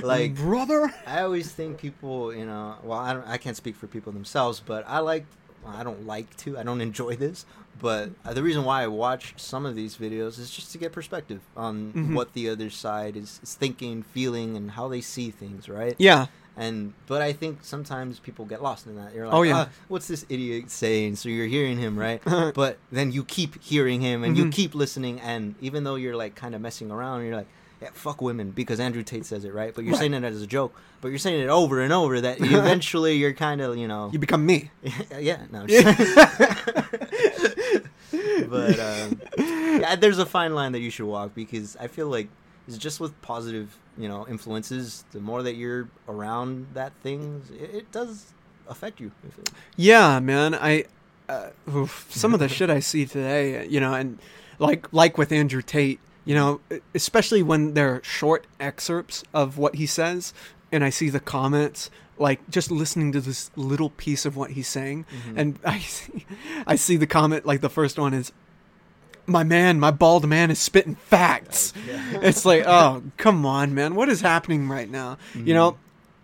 like 0.02 0.34
brother. 0.36 0.92
I 1.06 1.22
always 1.22 1.50
think 1.50 1.78
people, 1.78 2.32
you 2.34 2.46
know, 2.46 2.76
well, 2.82 2.98
I 2.98 3.12
don't, 3.14 3.26
I 3.26 3.36
can't 3.38 3.56
speak 3.56 3.76
for 3.76 3.86
people 3.86 4.12
themselves, 4.12 4.60
but 4.64 4.84
I 4.86 4.98
like, 5.00 5.26
I 5.66 5.82
don't 5.82 6.06
like 6.06 6.36
to, 6.38 6.58
I 6.58 6.62
don't 6.62 6.80
enjoy 6.80 7.16
this, 7.16 7.44
but 7.80 8.10
uh, 8.24 8.32
the 8.32 8.42
reason 8.42 8.64
why 8.64 8.82
I 8.82 8.86
watch 8.88 9.34
some 9.36 9.64
of 9.66 9.74
these 9.74 9.96
videos 9.96 10.38
is 10.38 10.50
just 10.50 10.72
to 10.72 10.78
get 10.78 10.92
perspective 10.92 11.40
on 11.56 11.92
Mhm. 11.92 12.14
what 12.14 12.32
the 12.34 12.48
other 12.48 12.70
side 12.70 13.16
is, 13.16 13.40
is 13.42 13.54
thinking, 13.54 14.02
feeling, 14.02 14.56
and 14.56 14.72
how 14.72 14.88
they 14.88 15.00
see 15.00 15.30
things, 15.30 15.68
right? 15.68 15.94
Yeah, 15.98 16.26
And 16.54 16.92
but 17.06 17.22
I 17.22 17.32
think 17.32 17.60
sometimes 17.62 18.18
people 18.18 18.44
get 18.44 18.62
lost 18.62 18.86
in 18.86 18.94
that. 18.96 19.14
You're 19.14 19.24
like, 19.26 19.34
Oh, 19.34 19.40
yeah. 19.42 19.56
"Ah, 19.56 19.68
what's 19.88 20.06
this 20.06 20.26
idiot 20.28 20.70
saying? 20.70 21.16
So 21.16 21.30
you're 21.30 21.46
hearing 21.46 21.78
him, 21.78 21.98
right? 21.98 22.20
but 22.54 22.76
then 22.90 23.10
you 23.10 23.24
keep 23.24 23.62
hearing 23.62 24.02
him 24.02 24.22
and 24.22 24.36
you 24.36 24.44
Mhm. 24.44 24.52
keep 24.52 24.74
listening, 24.74 25.18
and 25.20 25.54
even 25.62 25.84
though 25.84 25.94
you're 25.94 26.14
like 26.14 26.34
kind 26.34 26.54
of 26.54 26.60
messing 26.60 26.90
around, 26.90 27.24
you're 27.24 27.36
like, 27.36 27.48
yeah, 27.82 27.88
fuck 27.92 28.22
women 28.22 28.52
because 28.52 28.80
Andrew 28.80 29.02
Tate 29.02 29.26
says 29.26 29.44
it, 29.44 29.52
right? 29.52 29.74
But 29.74 29.84
you're 29.84 29.92
Right. 29.92 30.00
saying 30.00 30.14
it 30.14 30.24
as 30.24 30.40
a 30.40 30.46
joke, 30.46 30.74
but 31.00 31.08
you're 31.08 31.18
saying 31.18 31.40
it 31.42 31.48
over 31.48 31.80
and 31.82 31.92
over 31.92 32.20
that 32.20 32.38
eventually 32.40 33.14
you're 33.16 33.34
kind 33.34 33.60
of, 33.60 33.76
you 33.76 33.88
know, 33.88 34.10
you 34.12 34.18
become 34.18 34.46
me. 34.46 34.70
yeah, 35.18 35.42
no. 35.50 35.66
But 38.48 38.78
um, 38.78 39.20
yeah, 39.38 39.96
there's 39.96 40.18
a 40.18 40.26
fine 40.26 40.54
line 40.54 40.72
that 40.72 40.80
you 40.80 40.90
should 40.90 41.06
walk 41.06 41.34
because 41.34 41.76
I 41.78 41.86
feel 41.86 42.08
like 42.08 42.28
it's 42.68 42.76
just 42.76 43.00
with 43.00 43.18
positive, 43.22 43.74
you 43.96 44.08
know, 44.08 44.26
influences. 44.28 45.04
The 45.12 45.20
more 45.20 45.42
that 45.42 45.54
you're 45.54 45.88
around 46.06 46.66
that 46.74 46.92
thing, 47.02 47.42
it, 47.58 47.74
it 47.76 47.92
does 47.92 48.26
affect 48.68 49.00
you. 49.00 49.12
Yeah, 49.76 50.20
man. 50.20 50.54
I 50.54 50.84
uh, 51.28 51.50
oof, 51.74 52.06
some 52.10 52.34
of 52.34 52.40
the 52.40 52.48
shit 52.48 52.68
I 52.68 52.80
see 52.80 53.06
today, 53.06 53.66
you 53.66 53.80
know, 53.80 53.94
and 53.94 54.18
like 54.58 54.92
like 54.92 55.16
with 55.16 55.32
Andrew 55.32 55.62
Tate, 55.62 55.98
you 56.24 56.34
know, 56.34 56.60
especially 56.94 57.42
when 57.42 57.74
they're 57.74 58.02
short 58.04 58.46
excerpts 58.60 59.24
of 59.34 59.58
what 59.58 59.74
he 59.76 59.86
says, 59.86 60.32
and 60.70 60.82
I 60.84 60.90
see 60.90 61.08
the 61.10 61.20
comments, 61.20 61.90
like 62.18 62.40
just 62.50 62.70
listening 62.70 63.12
to 63.12 63.20
this 63.20 63.50
little 63.56 63.90
piece 63.90 64.24
of 64.24 64.36
what 64.36 64.52
he's 64.52 64.68
saying, 64.68 65.04
Mhm. 65.26 65.38
and 65.38 65.58
I 65.64 65.78
see, 65.80 66.26
I 66.66 66.76
see 66.76 66.96
the 66.96 67.06
comment 67.06 67.44
like 67.46 67.60
the 67.60 67.70
first 67.70 67.98
one 67.98 68.14
is. 68.14 68.32
my 69.24 69.44
man, 69.44 69.78
my 69.78 69.90
bald 69.92 70.26
man 70.28 70.50
is 70.50 70.58
spitting 70.58 70.96
facts. 70.96 71.72
Yeah. 71.86 72.02
It's 72.22 72.44
like, 72.44 72.64
oh, 72.66 73.02
come 73.16 73.46
on, 73.46 73.72
man. 73.72 73.94
What 73.94 74.08
is 74.08 74.20
happening 74.20 74.68
right 74.68 74.90
now? 74.90 75.16
You 75.34 75.54
know, 75.54 75.76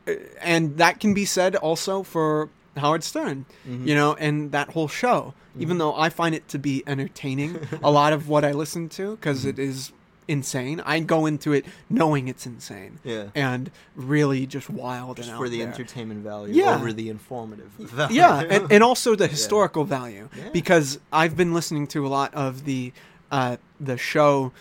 Uh, 0.09 0.15
and 0.43 0.79
that 0.79 0.99
can 1.01 1.15
be 1.15 1.25
said 1.25 1.55
also 1.57 2.03
for 2.03 2.49
Howard 2.77 3.05
Stern, 3.05 3.45
you 3.67 3.95
know, 3.95 4.15
and 4.15 4.51
that 4.53 4.71
whole 4.71 4.89
show. 4.89 5.35
Even 5.59 5.79
though 5.79 5.95
I 5.95 6.09
find 6.09 6.35
it 6.35 6.49
to 6.49 6.59
be 6.59 6.83
entertaining, 6.87 7.59
a 7.83 7.91
lot 7.91 8.13
of 8.13 8.29
what 8.29 8.45
I 8.45 8.53
listen 8.53 8.89
to, 8.91 9.17
because 9.17 9.45
is 9.45 9.93
insane. 10.27 10.81
I 10.85 11.01
go 11.01 11.25
into 11.25 11.53
it 11.55 11.65
knowing 11.89 12.29
it's 12.29 12.45
insane 12.45 12.99
Yeah. 13.03 13.29
and 13.35 13.71
really 13.97 14.47
just 14.47 14.69
wild 14.69 15.17
Just 15.17 15.31
and 15.31 15.39
for 15.39 15.49
the 15.49 15.59
there. 15.61 15.69
entertainment 15.69 16.23
value 16.23 16.53
Yeah. 16.55 16.75
over 16.77 16.93
the 16.93 17.09
informative 17.09 17.71
value. 17.79 18.17
yeah, 18.17 18.41
and, 18.41 18.71
and 18.71 18.83
also 18.83 19.15
the 19.17 19.27
historical 19.37 19.85
value 19.85 20.29
Yeah. 20.37 20.51
because 20.53 20.99
I've 21.13 21.35
been 21.35 21.55
listening 21.55 21.87
to 21.89 22.07
a 22.07 22.09
lot 22.09 22.35
of 22.35 22.65
the 22.67 22.93
uh, 23.31 23.57
the 23.81 23.97
show 23.97 24.53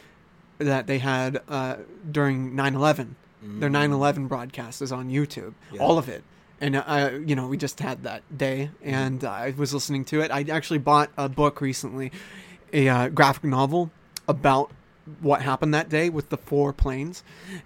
that 0.58 0.88
they 0.88 1.00
had 1.00 1.42
uh, 1.50 1.76
during 2.10 2.54
9/11. 2.54 3.16
Their 3.44 3.70
9/11 3.70 4.28
broadcast 4.28 4.82
is 4.82 4.92
on 4.92 5.10
YouTube, 5.10 5.54
Mm. 5.72 5.74
Yeah. 5.74 5.82
all 5.82 5.98
of 5.98 6.08
it. 6.10 6.24
And 6.60 6.76
uh, 6.76 7.12
you 7.26 7.36
know, 7.36 7.48
we 7.48 7.58
just 7.58 7.80
had 7.80 8.04
that 8.04 8.24
day, 8.36 8.72
and 8.84 9.24
I 9.24 9.54
was 9.56 9.74
listening 9.74 10.06
to 10.06 10.22
it. 10.22 10.32
I 10.32 10.44
actually 10.50 10.80
bought 10.80 11.12
a 11.18 11.30
book 11.30 11.62
recently, 11.62 12.12
a 12.74 12.90
uh, 12.90 13.10
graphic 13.10 13.44
novel 13.44 13.92
about 14.28 14.72
what 15.22 15.42
happened 15.42 15.74
that 15.74 15.88
day 15.88 16.10
with 16.10 16.30
the 16.30 16.38
four 16.38 16.74
planes, 16.74 17.24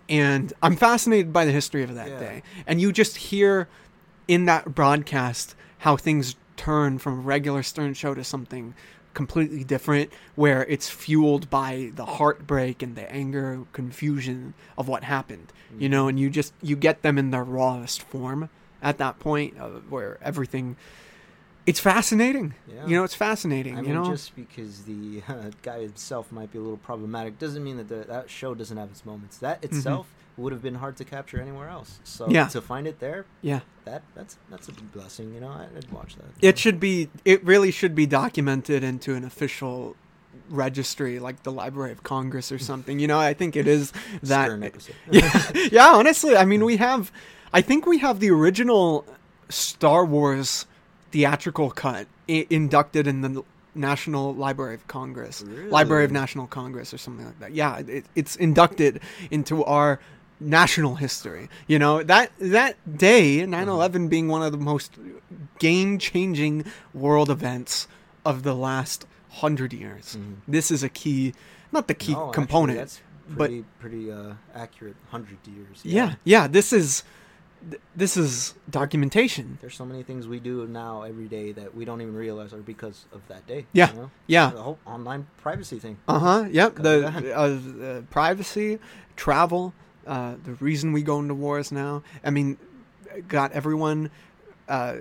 and 0.10 0.52
I'm 0.62 0.76
fascinated 0.76 1.32
by 1.32 1.46
the 1.46 1.52
history 1.52 1.84
of 1.84 1.96
that 1.96 2.10
Yeah. 2.10 2.20
day. 2.20 2.44
And 2.68 2.82
you 2.82 2.92
just 2.92 3.18
hear 3.18 3.68
in 4.28 4.46
that 4.46 4.76
broadcast 4.76 5.56
how 5.80 5.96
things 5.98 6.36
turn 6.58 7.00
from 7.00 7.14
a 7.14 7.22
regular 7.22 7.64
Stern 7.64 7.94
show 7.94 8.14
to 8.14 8.24
something 8.24 8.76
completely 9.14 9.64
different, 9.64 10.12
where 10.36 10.66
it's 10.66 10.90
fueled 10.90 11.50
by 11.50 11.92
the 11.96 12.06
heartbreak 12.06 12.84
and 12.84 12.96
the 12.96 13.12
anger, 13.12 13.64
confusion 13.74 14.54
of 14.78 14.88
what 14.88 15.04
happened. 15.06 15.52
You 15.80 15.90
know, 15.90 16.08
and 16.10 16.20
you 16.20 16.30
just 16.30 16.54
you 16.62 16.76
get 16.76 17.02
them 17.02 17.18
in 17.18 17.32
their 17.32 17.44
rawest 17.44 18.04
form 18.04 18.50
at 18.82 18.98
that 19.00 19.20
point, 19.20 19.60
uh, 19.60 19.70
where 19.90 20.18
everything. 20.22 20.76
It's 21.68 21.80
fascinating. 21.80 22.56
Yeah. 22.68 22.88
You 22.88 22.96
know, 22.98 23.04
it's 23.04 23.14
fascinating. 23.14 23.78
I 23.78 23.82
mean, 23.82 23.90
you 23.92 23.96
know, 23.96 24.06
just 24.06 24.36
because 24.36 24.84
the 24.84 25.22
uh, 25.30 25.52
guy 25.62 25.78
itself 25.78 26.32
might 26.32 26.52
be 26.52 26.58
a 26.58 26.62
little 26.62 26.78
problematic 26.78 27.38
doesn't 27.38 27.64
mean 27.64 27.78
that 27.78 27.88
the, 27.88 28.04
that 28.08 28.30
show 28.32 28.56
doesn't 28.56 28.78
have 28.78 28.90
its 28.90 29.06
moments. 29.06 29.38
That 29.38 29.64
itself 29.64 30.08
would 30.38 30.54
have 30.54 30.64
been 30.64 30.76
hard 30.76 30.98
to 30.98 31.04
capture 31.04 31.40
anywhere 31.40 31.70
else. 31.70 32.00
So 32.04 32.24
Mm-hmm. 32.26 32.34
Yeah. 32.34 32.48
to 32.48 32.62
find 32.62 32.88
it 32.88 33.00
there, 33.00 33.26
yeah. 33.44 33.60
that 33.86 34.02
that's 34.16 34.38
that's 34.50 34.70
a 34.70 34.72
blessing. 34.72 35.34
You 35.36 35.42
know, 35.42 35.50
I, 35.50 35.68
I'd 35.78 35.92
watch 35.92 36.16
that. 36.16 36.26
It 36.42 36.58
should 36.58 36.80
be. 36.80 37.10
It 37.26 37.44
really 37.46 37.70
should 37.70 37.94
be 37.94 38.08
documented 38.08 38.84
into 38.84 39.14
an 39.14 39.24
official 39.24 39.96
registry, 40.50 41.20
like 41.20 41.44
the 41.44 41.52
Library 41.52 41.92
of 41.92 42.02
Congress 42.04 42.52
or 42.52 42.58
something. 42.60 42.98
You 43.00 43.08
know, 43.08 43.20
I 43.20 43.34
think 43.36 43.56
it 43.56 43.68
is 43.68 43.92
that. 44.24 44.50
Yeah, 45.12 45.52
yeah. 45.72 45.88
Honestly, 45.94 46.36
I 46.36 46.46
mean, 46.46 46.66
we 46.66 46.78
have. 46.78 47.12
I 47.54 47.62
think 47.62 47.86
we 47.86 47.98
have 48.00 48.20
the 48.20 48.30
original 48.32 49.06
Star 49.50 50.06
Wars 50.06 50.66
theatrical 51.12 51.72
cut 51.72 52.08
I- 52.30 52.48
inducted 52.50 53.08
in 53.08 53.22
the 53.22 53.44
National 53.76 54.34
Library 54.34 54.76
of 54.76 54.88
Congress, 54.88 55.44
Library 55.70 56.04
of 56.06 56.12
National 56.12 56.46
Congress, 56.48 56.94
or 56.94 56.98
something 56.98 57.26
like 57.26 57.40
that. 57.40 57.54
Yeah, 57.54 57.78
it, 57.80 58.06
it's 58.16 58.36
inducted 58.36 59.00
into 59.30 59.64
our 59.64 60.00
national 60.40 60.96
history. 60.96 61.50
You 61.68 61.80
know 61.80 62.04
that 62.04 62.32
that 62.40 62.76
day, 62.98 63.40
9/11 63.46 64.10
being 64.10 64.28
one 64.28 64.44
of 64.44 64.52
the 64.52 64.58
most 64.58 64.92
game-changing 65.60 66.66
world 66.94 67.30
events 67.30 67.88
of 68.26 68.44
the 68.44 68.54
last 68.56 69.06
hundred 69.30 69.72
years. 69.74 70.18
Mhm. 70.20 70.36
This 70.48 70.72
is 70.72 70.84
a 70.84 70.90
key, 70.90 71.34
not 71.72 71.88
the 71.88 71.94
key 71.94 72.14
No, 72.14 72.20
actually, 72.28 72.34
component. 72.34 72.78
that's 72.80 73.02
but- 73.30 73.38
pretty 73.48 73.66
pretty 73.80 74.12
uh, 74.12 74.34
accurate. 74.54 74.96
Hundred 75.12 75.38
years. 75.48 75.80
yeah, 75.84 76.16
yeah. 76.26 76.48
This 76.48 76.74
is 76.74 77.04
th- 77.70 77.82
this 77.96 78.18
is 78.18 78.54
documentation. 78.70 79.58
There's 79.62 79.76
so 79.76 79.86
many 79.86 80.04
things 80.04 80.28
we 80.28 80.40
do 80.40 80.66
now 80.68 81.04
every 81.04 81.28
day 81.28 81.52
that 81.54 81.76
we 81.76 81.86
don't 81.86 82.02
even 82.02 82.16
realize 82.16 82.54
are 82.54 82.58
because 82.58 83.06
of 83.14 83.22
that 83.28 83.46
day. 83.48 83.66
Yeah. 83.74 83.92
You 83.92 83.98
know? 84.00 84.12
Yeah. 84.28 84.50
The 84.52 84.62
whole 84.62 84.80
online 84.86 85.28
privacy 85.38 85.80
thing. 85.80 85.98
Uh 86.08 86.20
huh. 86.20 86.46
Yep. 86.52 86.76
The 86.76 87.34
uh, 87.36 87.86
uh, 87.86 88.02
privacy, 88.10 88.80
travel, 89.16 89.74
uh, 90.08 90.36
the 90.44 90.54
reason 90.56 90.92
we 90.94 91.02
go 91.04 91.20
into 91.20 91.34
wars 91.36 91.72
now. 91.72 92.04
I 92.24 92.30
mean, 92.32 92.58
got 93.28 93.52
everyone 93.52 94.10
uh, 94.70 94.96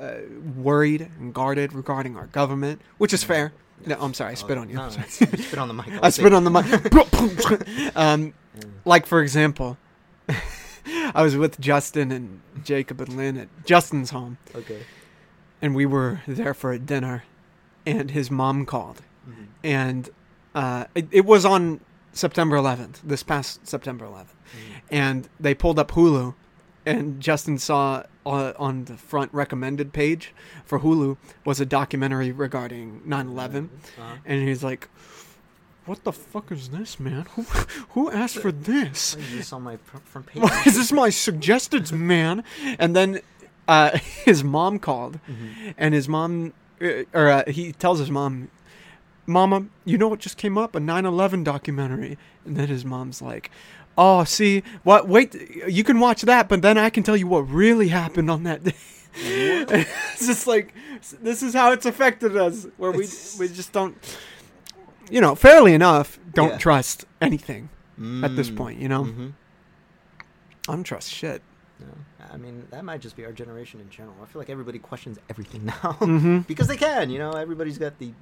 uh, 0.00 0.14
worried 0.56 1.10
and 1.18 1.32
guarded 1.34 1.72
regarding 1.72 2.16
our 2.16 2.26
government, 2.26 2.80
which 2.98 3.12
is 3.12 3.24
fair. 3.24 3.52
No, 3.86 3.96
I'm 4.00 4.12
sorry, 4.12 4.32
I 4.32 4.34
spit 4.34 4.58
Oh, 4.58 4.62
on 4.62 4.68
you. 4.68 4.74
no, 4.76 4.82
I'm 4.82 4.90
sorry. 4.90 5.30
you 5.32 5.38
spit 5.42 5.58
on 5.58 5.68
the 5.68 5.74
mic. 5.74 5.86
I 6.02 6.10
spit 6.10 6.32
on 6.32 6.42
the 6.44 6.50
mic. 6.50 6.66
um, 7.96 8.34
like 8.84 9.06
for 9.06 9.22
example, 9.22 9.76
I 11.14 11.22
was 11.22 11.36
with 11.36 11.60
Justin 11.60 12.10
and 12.12 12.40
Jacob 12.64 13.00
and 13.00 13.16
Lynn 13.16 13.36
at 13.36 13.48
Justin's 13.64 14.10
home, 14.10 14.38
Okay. 14.54 14.82
and 15.62 15.74
we 15.74 15.86
were 15.86 16.20
there 16.26 16.54
for 16.54 16.72
a 16.72 16.78
dinner, 16.78 17.24
and 17.86 18.10
his 18.10 18.30
mom 18.30 18.66
called, 18.66 19.02
Mhm. 19.28 19.46
and 19.62 20.10
uh, 20.54 20.84
it, 20.94 21.06
it 21.12 21.24
was 21.24 21.44
on 21.44 21.80
September 22.12 22.56
11th, 22.56 23.00
this 23.04 23.22
past 23.22 23.66
September 23.66 24.04
11th, 24.06 24.34
Mhm. 24.52 24.80
and 24.90 25.28
they 25.38 25.54
pulled 25.54 25.78
up 25.78 25.92
Hulu, 25.92 26.34
and 26.86 27.20
Justin 27.20 27.58
saw 27.58 28.02
uh, 28.26 28.52
on 28.58 28.84
the 28.84 28.96
front 28.98 29.32
recommended 29.32 29.94
page 29.94 30.34
for 30.66 30.80
Hulu 30.80 31.16
was 31.46 31.60
a 31.60 31.64
documentary 31.66 32.30
regarding 32.30 33.00
9/11, 33.06 33.70
Uh-huh. 33.98 34.16
and 34.26 34.46
he's 34.46 34.62
like, 34.62 34.88
"What 35.88 36.04
the 36.04 36.12
fuck 36.12 36.52
is 36.52 36.68
this, 36.68 37.00
man? 37.00 37.24
Who 37.34 37.42
who 37.94 38.10
asked 38.10 38.38
for 38.38 38.52
this? 38.52 39.16
Is 39.16 39.32
this 39.36 39.52
on 39.52 39.62
my 39.62 39.76
page? 40.26 40.42
Is 40.66 40.76
this 40.76 40.92
my 40.92 41.10
suggested, 41.10 41.90
man?" 41.92 42.44
And 42.78 42.94
then 42.94 43.20
uh, 43.66 43.96
his 44.28 44.44
mom 44.44 44.78
called, 44.78 45.18
Mhm. 45.28 45.74
and 45.76 45.94
his 45.94 46.08
mom, 46.08 46.52
uh, 46.80 47.04
or 47.18 47.28
uh, 47.36 47.42
he 47.50 47.72
tells 47.72 47.98
his 47.98 48.10
mom, 48.10 48.48
"Mama, 49.26 49.66
you 49.84 49.96
know 49.98 50.08
what 50.08 50.20
just 50.20 50.36
came 50.36 50.56
up? 50.58 50.74
A 50.76 50.80
9/11 50.80 51.42
documentary." 51.44 52.16
And 52.44 52.56
then 52.56 52.68
his 52.68 52.84
mom's 52.84 53.20
like, 53.22 53.50
"Oh, 53.96 54.24
see, 54.24 54.62
what? 54.84 55.08
Wait, 55.08 55.34
you 55.68 55.84
can 55.84 55.98
watch 56.00 56.22
that, 56.22 56.48
but 56.48 56.62
then 56.62 56.76
I 56.78 56.90
can 56.90 57.02
tell 57.02 57.16
you 57.16 57.26
what 57.26 57.42
really 57.50 57.88
happened 57.88 58.30
on 58.30 58.42
that 58.44 58.62
day." 58.70 58.74
it's 59.20 60.26
just 60.26 60.46
like 60.46 60.74
this 61.22 61.42
is 61.42 61.52
how 61.54 61.72
it's 61.72 61.86
affected 61.86 62.36
us, 62.36 62.66
where 62.76 62.92
we 62.92 63.06
we 63.38 63.48
just 63.48 63.72
don't, 63.72 63.96
you 65.10 65.20
know, 65.20 65.34
fairly 65.34 65.74
enough, 65.74 66.18
don't 66.34 66.50
Yeah. 66.52 66.58
trust 66.58 67.04
anything 67.20 67.68
at 68.22 68.36
this 68.36 68.50
Mm. 68.50 68.56
point. 68.56 68.80
You 68.80 68.88
know, 68.88 69.04
Mhm. 69.04 69.32
I 70.68 70.72
don't 70.72 70.84
trust 70.84 71.10
shit. 71.10 71.42
No. 71.80 71.86
I 72.30 72.36
mean, 72.36 72.66
that 72.70 72.84
might 72.84 73.00
just 73.00 73.16
be 73.16 73.24
our 73.24 73.32
generation 73.32 73.80
in 73.80 73.88
general. 73.88 74.14
I 74.22 74.26
feel 74.26 74.40
like 74.40 74.50
everybody 74.50 74.78
questions 74.78 75.16
everything 75.30 75.64
now 75.66 75.96
Mhm. 76.00 76.46
because 76.46 76.66
they 76.66 76.76
can. 76.76 77.08
You 77.08 77.18
know, 77.18 77.30
everybody's 77.32 77.78
got 77.78 77.98
the 77.98 78.12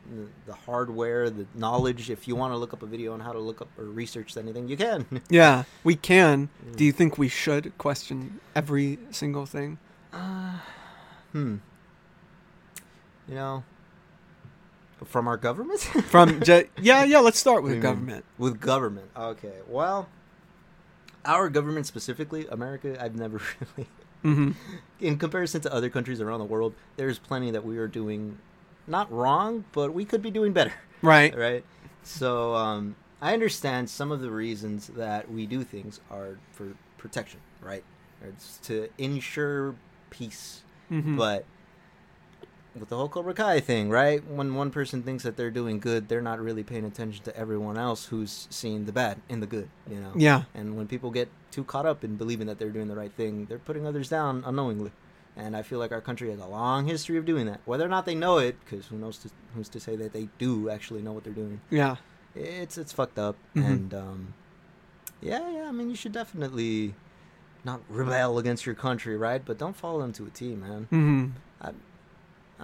the 0.46 0.54
hardware, 0.54 1.28
the 1.30 1.46
knowledge. 1.54 2.08
If 2.10 2.28
you 2.28 2.36
want 2.36 2.52
to 2.52 2.56
look 2.58 2.72
up 2.72 2.82
a 2.82 2.86
video 2.86 3.12
on 3.14 3.20
how 3.20 3.32
to 3.32 3.38
look 3.40 3.60
up 3.60 3.68
or 3.78 3.84
research 3.84 4.36
anything, 4.36 4.68
you 4.68 4.76
can. 4.76 5.06
Yeah, 5.30 5.64
we 5.84 5.96
can. 5.96 6.50
Do 6.76 6.84
you 6.84 6.92
think 6.92 7.18
we 7.18 7.28
should 7.28 7.76
question 7.78 8.40
every 8.54 8.98
single 9.10 9.46
thing? 9.46 9.78
Uh, 10.12 10.58
hmm. 11.32 11.56
You 13.28 13.34
know, 13.34 13.64
from 15.04 15.28
our 15.28 15.36
government. 15.36 15.80
From 16.10 16.40
ju- 16.42 16.68
yeah, 16.80 17.04
yeah. 17.04 17.18
Let's 17.18 17.38
start 17.38 17.62
with 17.62 17.82
government. 17.82 18.24
With 18.38 18.60
government. 18.60 19.10
Okay. 19.16 19.52
Well, 19.68 20.08
our 21.24 21.48
government 21.50 21.86
specifically, 21.86 22.46
America, 22.48 22.96
I've 23.02 23.14
never 23.16 23.40
really 23.76 23.88
hmm 24.22 24.52
in 24.98 25.18
comparison 25.18 25.60
to 25.60 25.72
other 25.72 25.90
countries 25.90 26.20
around 26.20 26.38
the 26.40 26.46
world, 26.46 26.72
there's 26.96 27.18
plenty 27.18 27.50
that 27.50 27.64
we 27.64 27.76
are 27.78 27.86
doing 27.86 28.38
not 28.86 29.12
wrong, 29.12 29.64
but 29.72 29.92
we 29.92 30.04
could 30.06 30.22
be 30.22 30.30
doing 30.30 30.52
better, 30.52 30.72
Right. 31.02 31.36
right? 31.46 31.64
So, 32.02 32.54
um, 32.54 32.96
I 33.20 33.34
understand 33.34 33.90
some 33.90 34.10
of 34.10 34.20
the 34.22 34.30
reasons 34.30 34.86
that 34.88 35.30
we 35.30 35.44
do 35.46 35.62
things 35.64 36.00
are 36.10 36.38
for 36.52 36.72
protection, 36.96 37.40
right? 37.60 37.84
It's 38.26 38.56
to 38.64 38.88
ensure 38.96 39.74
peace. 40.10 40.62
Mhm. 40.90 41.16
But 41.16 41.44
with 42.78 42.88
the 42.88 42.96
whole 42.96 43.08
Cobra 43.08 43.34
Kai 43.34 43.60
thing, 43.60 43.88
right? 43.90 44.24
When 44.26 44.54
one 44.54 44.70
person 44.70 45.02
thinks 45.02 45.22
that 45.24 45.36
they're 45.36 45.50
doing 45.50 45.78
good, 45.80 46.08
they're 46.08 46.20
not 46.22 46.40
really 46.40 46.62
paying 46.62 46.84
attention 46.84 47.24
to 47.24 47.36
everyone 47.36 47.78
else 47.78 48.06
who's 48.06 48.46
seeing 48.50 48.84
the 48.84 48.92
bad 48.92 49.20
in 49.28 49.40
the 49.40 49.46
good, 49.46 49.68
you 49.90 50.00
know? 50.00 50.12
Yeah. 50.16 50.42
And 50.54 50.76
when 50.76 50.86
people 50.86 51.10
get 51.10 51.28
too 51.50 51.64
caught 51.64 51.86
up 51.86 52.04
in 52.04 52.16
believing 52.16 52.46
that 52.48 52.58
they're 52.58 52.70
doing 52.70 52.88
the 52.88 52.96
right 52.96 53.12
thing, 53.12 53.46
they're 53.46 53.58
putting 53.58 53.86
others 53.86 54.08
down 54.08 54.42
unknowingly. 54.46 54.92
And 55.36 55.56
I 55.56 55.62
feel 55.62 55.78
like 55.78 55.92
our 55.92 56.00
country 56.00 56.30
has 56.30 56.40
a 56.40 56.46
long 56.46 56.86
history 56.86 57.18
of 57.18 57.24
doing 57.26 57.46
that. 57.46 57.60
Whether 57.66 57.84
or 57.84 57.88
not 57.88 58.06
they 58.06 58.14
know 58.14 58.38
it, 58.38 58.56
because 58.64 58.86
who 58.86 58.96
knows 58.96 59.18
to, 59.18 59.30
who's 59.54 59.68
to 59.70 59.80
say 59.80 59.94
that 59.96 60.12
they 60.12 60.28
do 60.38 60.70
actually 60.70 61.02
know 61.02 61.12
what 61.12 61.24
they're 61.24 61.32
doing. 61.32 61.60
Yeah. 61.70 61.96
It's 62.34 62.76
it's 62.78 62.92
fucked 62.92 63.18
up. 63.18 63.36
Mhm. 63.54 63.66
And 63.66 63.94
um, 63.94 64.34
yeah, 65.20 65.50
yeah. 65.50 65.68
I 65.68 65.72
mean, 65.72 65.88
you 65.90 65.96
should 65.96 66.12
definitely 66.12 66.94
not 67.64 67.80
rebel 67.88 68.38
against 68.38 68.64
your 68.66 68.74
country, 68.74 69.16
right? 69.16 69.42
But 69.44 69.58
don't 69.58 69.76
follow 69.76 70.00
them 70.00 70.12
to 70.14 70.26
a 70.26 70.30
T, 70.30 70.54
man. 70.54 70.84
hmm 70.90 71.26
I 71.60 71.72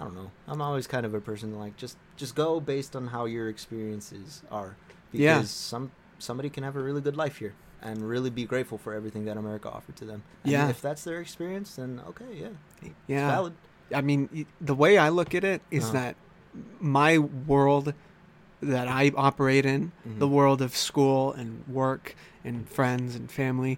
don't 0.01 0.15
know. 0.15 0.31
I'm 0.47 0.61
always 0.61 0.87
kind 0.87 1.05
of 1.05 1.13
a 1.13 1.21
person 1.21 1.57
like 1.59 1.77
just 1.77 1.97
just 2.17 2.35
go 2.35 2.59
based 2.59 2.95
on 2.95 3.07
how 3.07 3.25
your 3.25 3.47
experiences 3.49 4.41
are 4.51 4.75
because 5.11 5.23
Yeah. 5.23 5.43
some 5.43 5.91
somebody 6.19 6.49
can 6.49 6.63
have 6.63 6.75
a 6.75 6.81
really 6.81 7.01
good 7.01 7.15
life 7.17 7.37
here 7.37 7.53
and 7.81 8.01
really 8.07 8.29
be 8.29 8.45
grateful 8.45 8.77
for 8.77 8.93
everything 8.93 9.25
that 9.25 9.35
America 9.37 9.69
offered 9.69 9.95
to 9.97 10.05
them. 10.05 10.23
And 10.43 10.51
Yeah. 10.51 10.69
if 10.69 10.81
that's 10.81 11.03
their 11.03 11.19
experience, 11.19 11.75
then 11.75 12.01
okay, 12.09 12.25
yeah, 12.33 12.47
it's 12.81 12.93
Yeah. 13.07 13.27
valid. 13.27 13.53
I 13.93 14.01
mean, 14.01 14.47
the 14.61 14.73
way 14.73 14.97
I 14.97 15.09
look 15.09 15.35
at 15.35 15.43
it 15.43 15.61
is 15.69 15.83
Uh-huh. 15.83 15.93
that 15.93 16.15
my 16.79 17.17
world 17.17 17.93
that 18.61 18.87
I 18.87 19.11
operate 19.15 19.65
in, 19.65 19.91
the 20.05 20.25
Mhm. 20.27 20.31
world 20.31 20.61
of 20.61 20.75
school 20.75 21.33
and 21.33 21.67
work 21.67 22.15
and 22.45 22.67
friends 22.69 23.15
and 23.15 23.29
family, 23.29 23.77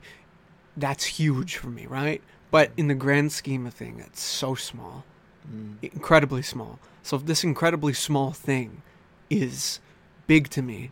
that's 0.77 1.05
huge 1.05 1.57
for 1.57 1.69
me, 1.69 1.87
right? 1.87 2.21
But 2.51 2.71
in 2.77 2.87
the 2.87 2.93
grand 2.93 3.31
scheme 3.31 3.65
of 3.65 3.73
thing, 3.73 3.99
it's 3.99 4.21
so 4.21 4.53
small, 4.53 5.03
Mm. 5.51 5.77
incredibly 5.93 6.41
small. 6.41 6.79
So 7.03 7.15
if 7.17 7.25
this 7.25 7.43
incredibly 7.43 7.93
small 7.93 8.31
thing 8.31 8.81
is 9.29 9.79
big 10.27 10.49
to 10.51 10.61
me, 10.61 10.91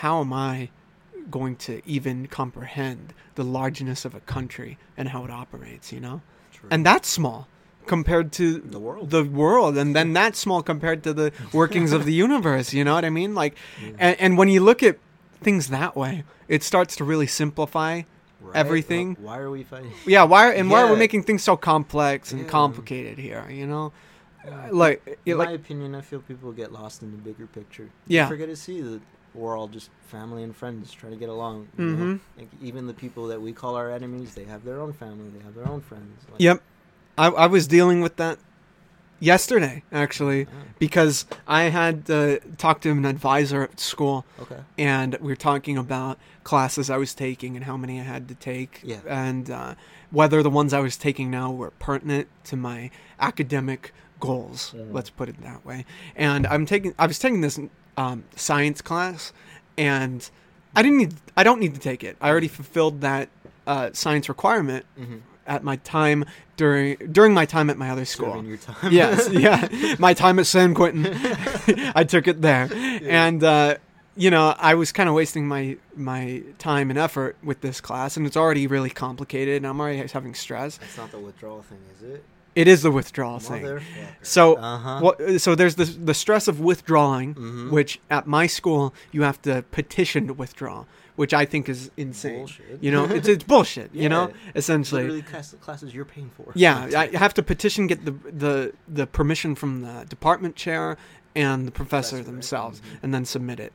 how 0.00 0.20
am 0.20 0.32
I 0.32 0.70
going 1.30 1.56
to 1.56 1.82
even 1.86 2.26
comprehend 2.26 3.12
the 3.34 3.44
largeness 3.44 4.04
of 4.04 4.14
a 4.14 4.20
country 4.20 4.78
and 4.96 5.10
how 5.10 5.24
it 5.24 5.30
operates, 5.30 5.92
you 5.92 6.00
know? 6.00 6.22
True. 6.52 6.68
and 6.70 6.84
that's 6.86 7.08
small 7.08 7.48
compared 7.86 8.30
to 8.32 8.60
The 8.60 8.78
world. 8.78 9.10
the 9.10 9.24
world 9.24 9.76
and 9.76 9.96
then 9.96 10.12
that's 10.12 10.38
small 10.38 10.62
compared 10.62 11.02
to 11.04 11.12
the 11.12 11.32
workings 11.52 11.90
of 11.92 12.04
the 12.04 12.12
universe 12.12 12.72
you 12.72 12.84
know 12.84 12.94
what 12.94 13.04
i 13.04 13.10
mean 13.10 13.34
like 13.34 13.56
Yeah. 13.82 13.90
and, 13.98 14.20
and 14.20 14.38
when 14.38 14.48
you 14.48 14.60
look 14.60 14.82
at 14.84 14.98
things 15.40 15.68
that 15.68 15.96
way 15.96 16.22
it 16.46 16.62
starts 16.62 16.94
to 16.96 17.04
really 17.04 17.26
simplify 17.26 18.02
Right? 18.42 18.56
everything- 18.56 19.16
Why 19.20 19.38
are 19.38 19.50
we 19.50 19.62
fighting? 19.64 19.92
yeah 20.06 20.24
why 20.24 20.52
and 20.54 20.70
why 20.70 20.82
are 20.82 20.90
we 20.92 20.96
making 20.98 21.22
things 21.22 21.42
so 21.42 21.56
complex 21.56 22.32
and 22.32 22.42
Yeah. 22.42 22.48
complicated 22.48 23.18
here 23.18 23.46
you 23.50 23.66
know 23.66 23.92
Yeah. 24.44 24.68
like 24.72 25.18
In 25.24 25.38
like 25.38 25.48
my 25.50 25.54
opinion, 25.54 25.94
I 25.94 26.00
feel 26.00 26.20
people 26.20 26.50
get 26.52 26.72
lost 26.72 27.02
in 27.02 27.12
the 27.12 27.16
bigger 27.18 27.46
picture. 27.46 27.88
Yeah. 28.08 28.24
You 28.24 28.28
forget 28.34 28.48
to 28.48 28.56
see 28.56 28.80
that 28.80 29.00
we're 29.34 29.56
all 29.56 29.68
just 29.68 29.88
family 30.08 30.42
and 30.42 30.54
friends 30.54 30.92
trying 30.92 31.12
to 31.12 31.18
get 31.18 31.28
along. 31.28 31.68
Mhm. 31.78 32.18
Like 32.36 32.48
even 32.60 32.88
the 32.88 32.92
people 33.04 33.28
that 33.28 33.40
we 33.40 33.52
call 33.52 33.76
our 33.76 33.88
enemies, 33.90 34.34
they 34.34 34.44
have 34.44 34.64
their 34.64 34.80
own 34.80 34.92
family, 34.94 35.28
they 35.36 35.44
have 35.44 35.54
their 35.54 35.68
own 35.68 35.80
friends. 35.80 36.26
Like, 36.30 36.40
yep 36.40 36.60
I, 37.16 37.26
I 37.28 37.46
was 37.46 37.68
dealing 37.68 38.00
with 38.00 38.16
that 38.16 38.38
yesterday 39.22 39.82
actually 39.92 40.40
yeah, 40.40 40.46
because 40.80 41.26
i 41.46 41.62
had 41.80 42.10
uh, 42.10 42.38
talked 42.58 42.82
to 42.82 42.90
an 42.90 43.04
advisor 43.04 43.62
at 43.62 43.78
school 43.78 44.24
Okay. 44.42 44.60
and 44.76 45.10
we 45.20 45.28
were 45.32 45.36
talking 45.50 45.76
about 45.78 46.18
classes 46.44 46.90
I 46.90 46.96
was 46.96 47.14
taking 47.14 47.54
and 47.56 47.64
how 47.70 47.76
many 47.76 48.00
I 48.00 48.02
had 48.02 48.24
to 48.32 48.34
take, 48.34 48.72
Yeah. 48.82 48.98
and 49.26 49.48
uh, 49.48 49.74
whether 50.10 50.42
the 50.42 50.50
ones 50.50 50.72
I 50.72 50.80
was 50.80 50.96
taking 50.96 51.30
now 51.30 51.48
were 51.52 51.70
pertinent 51.88 52.26
to 52.50 52.56
my 52.56 52.90
academic 53.20 53.92
goals. 54.18 54.74
Mhm. 54.74 54.92
Let's 54.92 55.08
put 55.18 55.28
it 55.28 55.40
that 55.48 55.64
way. 55.64 55.84
And 56.16 56.42
I'm 56.48 56.66
taking, 56.66 56.94
I 56.98 57.06
was 57.06 57.18
taking 57.20 57.42
this 57.42 57.60
um, 57.96 58.24
science 58.34 58.80
class, 58.82 59.32
and 59.78 60.28
I 60.74 60.82
didn't 60.82 60.98
need, 60.98 61.14
I 61.36 61.42
don't 61.44 61.60
need 61.60 61.74
to 61.74 61.80
take 61.90 62.02
it. 62.02 62.16
I 62.20 62.28
already 62.28 62.48
fulfilled 62.48 63.00
that 63.02 63.28
uh, 63.66 63.90
science 63.92 64.28
requirement 64.28 64.84
Mm-hmm. 64.98 65.18
At 65.46 65.62
my 65.64 65.76
time 65.76 66.24
during 66.56 66.96
during 67.10 67.34
my 67.34 67.44
time 67.46 67.70
at 67.70 67.76
my 67.78 67.90
other 67.90 68.04
school 68.04 68.32
Serving 68.34 68.46
your 68.48 68.56
time. 68.58 68.92
yes, 68.92 69.28
yeah. 69.32 69.94
My 69.98 70.14
time 70.14 70.38
at 70.38 70.46
San 70.46 70.74
Quentin, 70.74 71.06
I 71.94 72.04
took 72.04 72.28
it 72.28 72.40
there, 72.42 72.68
and 72.72 73.42
uh, 73.42 73.76
you 74.16 74.30
know, 74.30 74.54
I 74.58 74.74
was 74.74 74.92
kind 74.92 75.08
of 75.08 75.14
wasting 75.14 75.48
my 75.48 75.76
my 75.96 76.42
time 76.58 76.90
and 76.90 76.98
effort 76.98 77.36
with 77.42 77.60
this 77.62 77.80
class, 77.80 78.16
and 78.16 78.26
it's 78.26 78.36
already 78.36 78.66
really 78.66 78.90
complicated, 78.90 79.56
and 79.56 79.66
I'm 79.66 79.80
already 79.80 80.06
having 80.06 80.34
stress. 80.34 80.76
That's 80.78 80.96
not 80.96 81.10
the 81.10 81.18
withdrawal 81.18 81.62
thing, 81.62 81.78
is 81.96 82.02
it? 82.02 82.24
It 82.54 82.68
is 82.68 82.82
the 82.82 82.90
withdrawal 82.90 83.38
thing. 83.38 83.62
Motherfucker. 83.62 83.82
So, 84.20 84.56
Uh-huh. 84.56 85.00
what, 85.00 85.40
so 85.40 85.54
there's 85.54 85.76
the 85.76 85.86
the 85.86 86.12
stress 86.14 86.48
of 86.48 86.60
withdrawing, 86.60 87.34
Mhm. 87.34 87.70
which 87.70 87.98
at 88.10 88.26
my 88.26 88.46
school 88.46 88.92
you 89.10 89.22
have 89.22 89.40
to 89.42 89.62
petition 89.70 90.26
to 90.26 90.34
withdraw, 90.34 90.84
which 91.16 91.34
I 91.34 91.44
think 91.44 91.68
is 91.68 91.90
insane. 91.96 92.38
Bullshit. 92.38 92.78
You 92.82 92.90
know, 92.90 93.04
it's 93.04 93.28
it's 93.28 93.44
bullshit. 93.52 93.94
You 93.94 94.08
know, 94.08 94.28
Yeah. 94.28 94.34
essentially. 94.56 95.02
Literally 95.02 95.22
class, 95.22 95.54
classes 95.60 95.94
you're 95.94 96.04
paying 96.04 96.30
for. 96.36 96.52
Yeah, 96.54 96.88
I 96.96 97.16
have 97.16 97.34
to 97.34 97.42
petition, 97.42 97.86
get 97.86 98.04
the 98.04 98.12
the 98.12 98.72
the 98.88 99.06
permission 99.06 99.54
from 99.54 99.82
the 99.82 100.06
department 100.08 100.56
chair 100.56 100.96
and 101.34 101.66
the 101.66 101.72
professor 101.72 102.16
right? 102.16 102.26
themselves, 102.26 102.80
Mhm. 102.80 102.84
and 103.02 103.14
then 103.14 103.24
submit 103.24 103.58
it. 103.60 103.72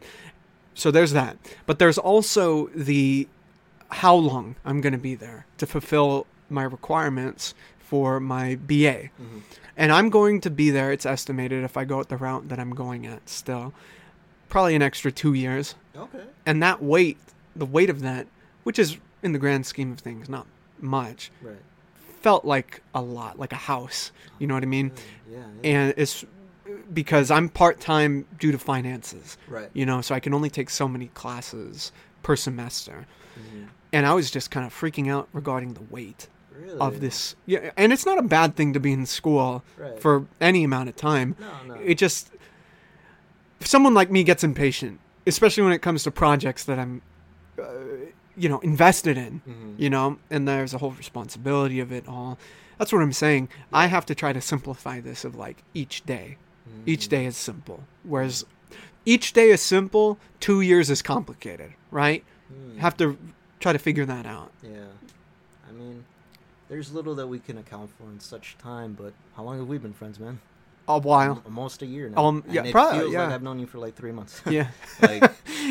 So 0.73 0.91
there's 0.91 1.11
that. 1.13 1.37
But 1.65 1.79
there's 1.79 1.97
also 1.97 2.67
the 2.75 3.27
how 3.89 4.15
long 4.15 4.55
I'm 4.65 4.81
going 4.81 4.93
to 4.93 4.99
be 4.99 5.15
there 5.15 5.45
to 5.57 5.65
fulfill 5.65 6.27
my 6.49 6.63
requirements 6.63 7.53
for 7.79 8.19
my 8.19 8.55
BA. 8.55 9.09
Mhm. 9.19 9.41
And 9.77 9.91
I'm 9.91 10.09
going 10.09 10.41
to 10.41 10.49
be 10.49 10.69
there, 10.71 10.91
it's 10.91 11.05
estimated, 11.05 11.63
if 11.63 11.77
I 11.77 11.85
go 11.85 11.99
at 11.99 12.09
the 12.09 12.17
route 12.17 12.49
that 12.49 12.59
I'm 12.59 12.71
going 12.75 13.05
at 13.05 13.29
still, 13.29 13.73
probably 14.49 14.75
an 14.75 14.81
extra 14.81 15.11
two 15.11 15.33
years. 15.33 15.75
Okay. 15.97 16.23
And 16.45 16.61
that 16.63 16.81
weight, 16.81 17.17
the 17.55 17.65
weight 17.65 17.89
of 17.89 18.01
that, 18.01 18.27
which 18.63 18.77
is 18.79 18.97
in 19.23 19.31
the 19.33 19.39
grand 19.39 19.65
scheme 19.65 19.91
of 19.91 19.99
things 19.99 20.29
not 20.29 20.45
much, 20.79 21.31
Right. 21.41 21.55
felt 22.21 22.45
like 22.45 22.81
a 22.93 23.01
lot, 23.01 23.39
like 23.39 23.51
a 23.51 23.55
house. 23.57 24.11
You 24.39 24.47
know 24.47 24.53
what 24.53 24.63
I 24.63 24.67
mean? 24.67 24.91
Yeah. 25.29 25.37
yeah. 25.63 25.69
And 25.71 25.93
it's 25.97 26.23
because 26.93 27.31
I'm 27.31 27.49
part 27.49 27.79
time 27.79 28.25
due 28.39 28.51
to 28.51 28.57
finances, 28.59 29.37
right. 29.47 29.69
you 29.73 29.85
know, 29.85 30.01
so 30.01 30.13
I 30.13 30.19
can 30.19 30.33
only 30.33 30.49
take 30.49 30.69
so 30.69 30.87
many 30.87 31.07
classes 31.13 31.91
per 32.23 32.35
semester. 32.35 33.05
Mhm. 33.39 33.67
And 33.93 34.05
I 34.05 34.13
was 34.13 34.29
just 34.29 34.51
kind 34.51 34.65
of 34.65 34.73
freaking 34.73 35.09
out 35.09 35.29
regarding 35.33 35.73
the 35.73 35.83
weight 35.89 36.27
Really? 36.51 36.77
of 36.79 36.99
this. 36.99 37.35
Yeah, 37.45 37.71
and 37.77 37.93
it's 37.93 38.05
not 38.05 38.17
a 38.17 38.21
bad 38.23 38.55
thing 38.55 38.73
to 38.73 38.79
be 38.79 38.91
in 38.91 39.05
school 39.05 39.63
Right. 39.77 39.99
for 39.99 40.25
any 40.41 40.63
amount 40.65 40.89
of 40.89 40.95
time. 40.97 41.35
No, 41.39 41.75
no. 41.75 41.81
It 41.81 41.95
just 41.97 42.31
someone 43.61 43.93
like 43.93 44.11
me 44.11 44.23
gets 44.23 44.43
impatient, 44.43 44.99
especially 45.27 45.63
when 45.63 45.73
it 45.73 45.81
comes 45.81 46.03
to 46.03 46.11
projects 46.11 46.63
that 46.63 46.79
I'm 46.79 47.01
uh, 47.59 47.63
you 48.35 48.47
know, 48.49 48.59
invested 48.59 49.17
in, 49.17 49.41
Mhm. 49.47 49.79
you 49.79 49.89
know, 49.89 50.19
and 50.29 50.47
there's 50.47 50.71
a 50.73 50.77
whole 50.77 50.91
responsibility 50.91 51.79
of 51.79 51.91
it 51.91 52.07
all. 52.07 52.37
That's 52.77 52.93
what 52.93 53.01
I'm 53.01 53.11
saying. 53.13 53.49
I 53.73 53.87
have 53.87 54.05
to 54.05 54.13
try 54.15 54.31
to 54.31 54.39
simplify 54.41 54.99
this 55.01 55.25
of 55.25 55.33
like 55.35 55.63
each 55.73 56.05
day. 56.05 56.37
Each 56.85 57.07
Mhm. 57.07 57.09
day 57.09 57.25
is 57.25 57.35
simple. 57.35 57.83
Whereas 58.03 58.45
each 59.05 59.33
day 59.33 59.49
is 59.49 59.61
simple, 59.61 60.19
2 60.39 60.61
years 60.61 60.91
is 60.91 61.01
complicated, 61.01 61.73
right? 61.89 62.23
Hmm. 62.47 62.77
Have 62.77 62.95
to 62.97 63.17
try 63.59 63.73
to 63.73 63.79
figure 63.79 64.05
that 64.05 64.27
out. 64.27 64.51
Yeah. 64.61 64.85
I 65.67 65.71
mean, 65.71 66.05
there's 66.69 66.93
little 66.93 67.15
that 67.15 67.25
we 67.27 67.39
can 67.39 67.57
account 67.57 67.89
for 67.97 68.03
in 68.11 68.19
such 68.19 68.55
time, 68.59 68.93
but 68.93 69.13
how 69.35 69.43
long 69.43 69.57
have 69.57 69.67
we 69.67 69.79
been 69.79 69.93
friends, 69.93 70.19
man? 70.19 70.39
A 70.89 70.97
while. 70.99 71.41
Almost 71.45 71.81
a 71.81 71.85
year 71.85 72.09
now. 72.09 72.23
Um, 72.25 72.43
And 72.47 72.67
it 72.67 72.71
probably, 72.71 72.99
feels 72.99 73.13
yeah. 73.13 73.23
like 73.25 73.33
I've 73.33 73.43
known 73.43 73.59
you 73.59 73.67
for 73.67 73.77
like 73.77 73.95
three 73.95 74.11
months. 74.13 74.41
Yeah. 74.49 74.67
like, 75.01 75.21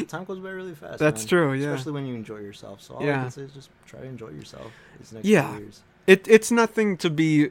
time 0.08 0.24
goes 0.24 0.38
by 0.40 0.50
really 0.50 0.74
fast. 0.74 0.98
That's 0.98 1.22
man. 1.22 1.28
true, 1.28 1.52
yeah. 1.54 1.68
Especially 1.70 1.92
when 1.92 2.06
you 2.06 2.14
enjoy 2.14 2.38
yourself. 2.38 2.82
So 2.82 2.94
all 2.94 3.02
I 3.02 3.06
Yeah. 3.06 3.22
can 3.22 3.30
say 3.30 3.42
is 3.42 3.52
just 3.52 3.70
try 3.86 4.00
to 4.00 4.06
enjoy 4.06 4.28
yourself 4.28 4.70
these 4.98 5.12
next 5.12 5.26
Yeah. 5.26 5.56
years. 5.58 5.82
It 6.06 6.28
it's 6.28 6.50
nothing 6.50 6.96
to 6.98 7.08
be 7.10 7.50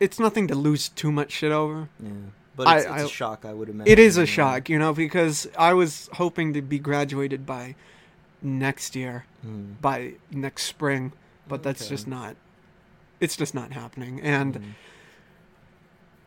it's 0.00 0.18
nothing 0.18 0.48
to 0.48 0.54
lose 0.56 0.88
too 0.88 1.12
much 1.12 1.30
shit 1.30 1.52
over. 1.52 1.88
Yeah. 2.00 2.10
But 2.56 2.66
I- 2.68 2.76
it's, 2.78 2.84
it's 2.86 2.94
I- 2.94 3.00
a 3.02 3.08
shock, 3.08 3.44
I 3.44 3.52
would 3.54 3.68
imagine. 3.68 3.92
It 3.92 3.98
is 3.98 4.16
a 4.16 4.26
shock, 4.26 4.68
you 4.68 4.78
know, 4.78 4.92
because 4.92 5.48
I 5.56 5.74
was 5.74 6.08
hoping 6.14 6.52
to 6.54 6.62
be 6.62 6.78
graduated 6.80 7.46
by 7.46 7.76
next 8.42 8.94
year, 8.96 9.26
Hmm. 9.42 9.72
by 9.80 10.14
next 10.30 10.64
spring, 10.64 11.12
but 11.48 11.62
that's 11.62 11.88
just 11.88 12.06
not 12.08 12.34
it's 13.20 13.36
just 13.36 13.54
not 13.54 13.70
happening. 13.72 14.20
And 14.20 14.56
Hmm. 14.56 14.62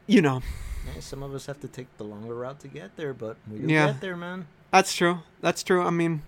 You 0.07 0.21
know, 0.21 0.41
Yeah, 0.93 1.01
some 1.01 1.21
of 1.23 1.33
us 1.35 1.45
have 1.47 1.59
to 1.61 1.67
take 1.67 1.87
the 1.97 2.03
longer 2.05 2.33
route 2.33 2.59
to 2.61 2.67
get 2.67 2.95
there, 2.95 3.13
but 3.13 3.35
we 3.51 3.59
Yeah. 3.73 3.87
get 3.87 4.01
there, 4.01 4.15
man. 4.15 4.47
that's 4.71 4.93
true. 4.95 5.19
That's 5.41 5.63
true. 5.63 5.81
I 5.83 5.89
mean, 5.89 6.21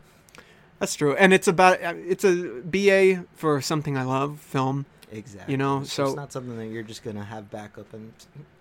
that's 0.79 0.95
true. 0.95 1.15
And 1.15 1.33
it's 1.33 1.47
about 1.47 1.79
it's 1.81 2.23
a 2.23 2.61
BA 2.63 3.25
for 3.35 3.61
something 3.61 3.97
I 3.97 4.03
love, 4.03 4.39
film. 4.39 4.85
Exactly. 5.11 5.51
You 5.53 5.57
know, 5.57 5.79
It's 5.81 5.91
so- 5.93 6.05
it's 6.07 6.15
not 6.15 6.31
something 6.31 6.57
that 6.57 6.67
you're 6.67 6.83
just 6.83 7.03
gonna 7.03 7.23
have 7.23 7.49
backup 7.49 7.93
and 7.93 8.13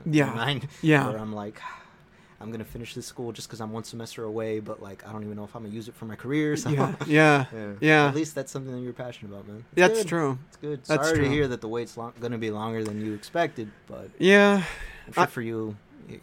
Yeah. 0.06 0.32
mind. 0.32 0.66
Yeah. 0.82 1.08
Where 1.08 1.18
I'm 1.18 1.32
like, 1.34 1.60
I'm 2.40 2.50
gonna 2.52 2.64
finish 2.64 2.94
this 2.94 3.04
school 3.06 3.32
just 3.32 3.48
because 3.48 3.60
I'm 3.60 3.72
one 3.72 3.82
semester 3.84 4.22
away, 4.24 4.60
but 4.60 4.80
like 4.80 5.06
I 5.06 5.12
don't 5.12 5.24
even 5.24 5.36
know 5.36 5.44
if 5.44 5.54
I'm 5.56 5.62
gonna 5.64 5.74
use 5.74 5.88
it 5.88 5.94
for 5.94 6.04
my 6.06 6.14
career. 6.16 6.56
So 6.56 6.70
Yeah. 6.70 6.94
Yeah. 7.06 7.44
yeah. 7.52 7.72
Yeah. 7.80 8.08
At 8.08 8.14
least 8.14 8.34
that's 8.36 8.50
something 8.52 8.72
that 8.72 8.80
you're 8.80 8.92
passionate 8.92 9.32
about, 9.32 9.46
man. 9.48 9.64
It's 9.72 9.74
That's 9.74 9.98
good. 10.00 10.06
true. 10.08 10.38
It's 10.48 10.56
good. 10.56 10.84
That's 10.84 11.04
Sorry 11.08 11.18
true. 11.18 11.24
to 11.26 11.30
hear 11.30 11.48
that 11.48 11.60
the 11.60 11.68
wait's 11.68 11.96
long- 11.96 12.14
gonna 12.20 12.38
be 12.38 12.50
longer 12.50 12.82
than 12.84 13.04
you 13.04 13.12
expected, 13.14 13.70
but 13.88 14.10
Yeah. 14.18 14.62
I'm 15.08 15.12
sure 15.14 15.22
I- 15.24 15.26
for 15.26 15.42
you, 15.42 15.76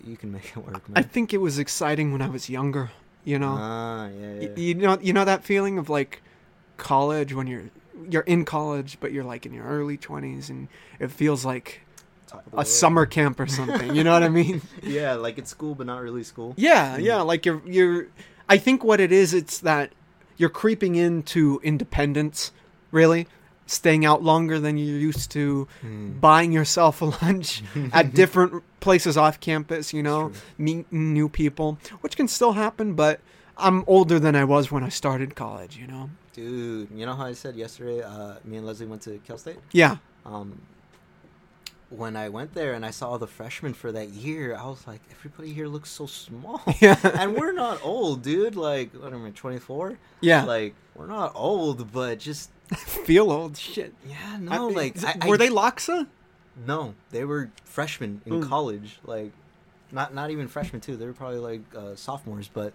you 0.03 0.18
can 0.18 0.32
make 0.32 0.45
it 0.56 0.57
work, 0.57 0.84
I 0.95 1.02
think 1.03 1.34
it 1.34 1.38
was 1.38 1.60
exciting 1.60 2.12
when 2.12 2.22
I 2.22 2.28
was 2.30 2.49
younger, 2.49 2.90
you 3.24 3.38
know. 3.38 3.56
Ah, 3.60 4.07
yeah, 4.07 4.34
yeah. 4.41 4.49
you 4.56 4.74
know 4.76 4.98
you 5.02 5.14
know 5.14 5.26
that 5.26 5.44
feeling 5.44 5.78
of 5.78 5.90
like 5.90 6.22
college 6.78 7.34
when 7.34 7.48
you're 7.48 7.64
you're 8.10 8.24
in 8.24 8.44
college 8.45 8.98
but 8.99 9.12
you're 9.14 9.24
like 9.24 9.45
in 9.45 9.53
your 9.53 9.64
early 9.66 9.98
20s 9.98 10.49
and 10.49 10.68
it 10.99 11.10
feels 11.12 11.45
like 11.45 11.82
Top 12.28 12.40
of 12.45 12.52
the 12.52 12.57
a 12.57 12.60
world. 12.60 12.68
summer 12.68 13.06
camp 13.06 13.40
or 13.40 13.48
something 13.48 13.95
you 13.95 14.03
know 14.03 14.12
what 14.12 14.22
i 14.24 14.28
mean 14.41 14.62
Yeah, 14.84 15.14
like 15.14 15.38
it's 15.38 15.49
school, 15.49 15.76
but 15.76 15.88
not 15.88 16.02
really 16.02 16.24
school. 16.24 16.53
yeah 16.57 16.98
Mm. 16.98 17.03
yeah 17.03 17.22
like 17.22 17.45
you're 17.45 17.62
you're 17.66 18.07
i 18.49 18.57
think 18.57 18.84
what 18.84 18.99
it 18.99 19.12
is 19.14 19.34
it's 19.34 19.60
that 19.60 19.94
you're 20.38 20.49
creeping 20.49 20.95
into 20.95 21.62
independence 21.64 22.52
really 22.91 23.28
staying 23.67 24.05
out 24.05 24.21
longer 24.21 24.59
than 24.59 24.77
you're 24.77 24.99
used 24.99 25.31
to, 25.31 25.67
Hmm. 25.81 26.19
buying 26.19 26.51
yourself 26.51 27.01
a 27.01 27.05
lunch 27.23 27.63
at 27.91 28.13
different 28.21 28.63
places 28.79 29.17
off 29.17 29.39
campus, 29.39 29.93
you 29.93 30.03
know, 30.03 30.31
meeting 30.57 30.85
new 30.91 31.27
people, 31.29 31.77
which 32.01 32.15
can 32.15 32.27
still 32.27 32.53
happen, 32.53 32.93
but 32.93 33.19
I'm 33.57 33.83
older 33.87 34.19
than 34.19 34.35
I 34.35 34.43
was 34.43 34.71
when 34.71 34.83
I 34.83 34.89
started 34.89 35.35
college, 35.35 35.77
you 35.77 35.87
know? 35.87 36.09
Dude, 36.33 36.89
you 36.93 37.05
know 37.05 37.15
how 37.15 37.25
I 37.25 37.33
said 37.33 37.55
yesterday? 37.55 38.01
Uh, 38.03 38.35
me 38.43 38.57
and 38.57 38.65
Leslie 38.67 38.85
went 38.85 39.01
to 39.03 39.17
Cal 39.25 39.37
State. 39.37 39.57
Yeah. 39.71 39.97
Um, 40.25 40.61
when 41.89 42.15
I 42.17 42.29
went 42.29 42.53
there 42.53 42.73
and 42.73 42.85
I 42.85 42.91
saw 42.91 43.17
the 43.17 43.27
freshmen 43.27 43.73
for 43.73 43.91
that 43.91 44.09
year, 44.09 44.55
I 44.55 44.65
was 44.65 44.85
like, 44.85 45.01
everybody 45.11 45.53
here 45.53 45.67
looks 45.67 45.89
so 45.89 46.05
small. 46.07 46.61
Yeah. 46.81 46.99
and 47.03 47.35
we're 47.35 47.53
not 47.53 47.79
old, 47.83 48.21
dude. 48.23 48.55
Like, 48.55 48.91
what 48.93 49.13
am 49.13 49.25
I, 49.25 49.29
24? 49.29 49.97
Yeah. 50.19 50.43
Like, 50.43 50.73
we're 50.95 51.07
not 51.07 51.31
old, 51.35 51.91
but 51.93 52.19
just, 52.19 52.49
Feel 53.05 53.31
old 53.31 53.57
shit. 53.57 53.93
yeah, 54.07 54.37
no, 54.39 54.69
I- 54.69 54.71
like, 54.73 55.03
I, 55.03 55.27
were 55.27 55.35
I- 55.35 55.37
they 55.37 55.49
Loxa? 55.49 56.07
No, 56.65 56.95
they 57.11 57.25
were 57.25 57.51
freshmen 57.65 58.21
in 58.25 58.33
Mm. 58.41 58.47
college. 58.47 58.99
Like, 59.05 59.31
not 59.91 60.13
not 60.13 60.31
even 60.31 60.47
freshmen 60.47 60.81
too. 60.81 60.95
They 60.97 61.05
were 61.05 61.13
probably 61.13 61.39
like 61.39 61.61
uh, 61.75 61.95
sophomores, 61.95 62.49
but 62.51 62.73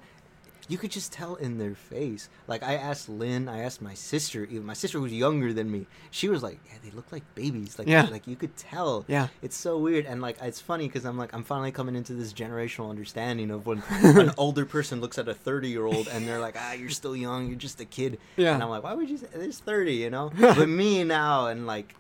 you 0.69 0.79
could 0.79 0.91
just 0.91 1.13
tell 1.13 1.35
in 1.37 1.59
their 1.59 1.75
face. 1.75 2.29
Like, 2.47 2.63
I 2.63 2.75
asked 2.75 3.09
Lynn, 3.09 3.49
I 3.49 3.61
asked 3.63 3.81
my 3.83 3.95
sister. 3.95 4.45
Even 4.45 4.65
my 4.65 4.75
sister 4.75 5.01
was 5.01 5.13
younger 5.13 5.53
than 5.53 5.71
me. 5.71 5.87
She 6.11 6.29
was 6.29 6.43
like, 6.43 6.59
"Yeah, 6.67 6.79
they 6.85 6.91
look 6.91 7.11
like 7.13 7.23
babies." 7.35 7.79
Like, 7.79 7.89
Yeah. 7.89 8.09
like 8.11 8.27
you 8.27 8.37
could 8.37 8.57
tell. 8.57 9.05
Yeah. 9.09 9.29
It's 9.43 9.57
so 9.57 9.79
weird, 9.79 10.07
and 10.07 10.21
like 10.21 10.37
it's 10.43 10.61
funny 10.61 10.87
because 10.87 11.05
I'm 11.05 11.17
like 11.19 11.33
I'm 11.35 11.45
finally 11.45 11.73
coming 11.73 11.97
into 11.97 12.13
this 12.15 12.33
generational 12.33 12.91
understanding 12.91 13.51
of 13.51 13.67
when 13.67 13.83
an 13.91 14.33
older 14.39 14.65
person 14.67 15.01
looks 15.01 15.19
at 15.19 15.29
a 15.29 15.35
30 15.35 15.69
year 15.69 15.85
old 15.87 16.09
and 16.09 16.27
they're 16.27 16.41
like, 16.41 16.57
ah, 16.59 16.73
you're 16.73 16.89
still 16.91 17.17
young, 17.17 17.47
you're 17.49 17.57
just 17.59 17.81
a 17.81 17.85
kid. 17.85 18.19
Yeah. 18.37 18.55
And 18.55 18.63
I'm 18.63 18.69
like, 18.71 18.83
why 18.83 18.95
would 18.95 19.09
you 19.11 19.17
say 19.19 19.27
there's 19.35 19.59
30? 19.59 19.95
You 19.95 20.11
know. 20.11 20.31
but 20.39 20.69
me 20.69 21.05
now 21.05 21.47
and 21.47 21.67
like 21.67 21.95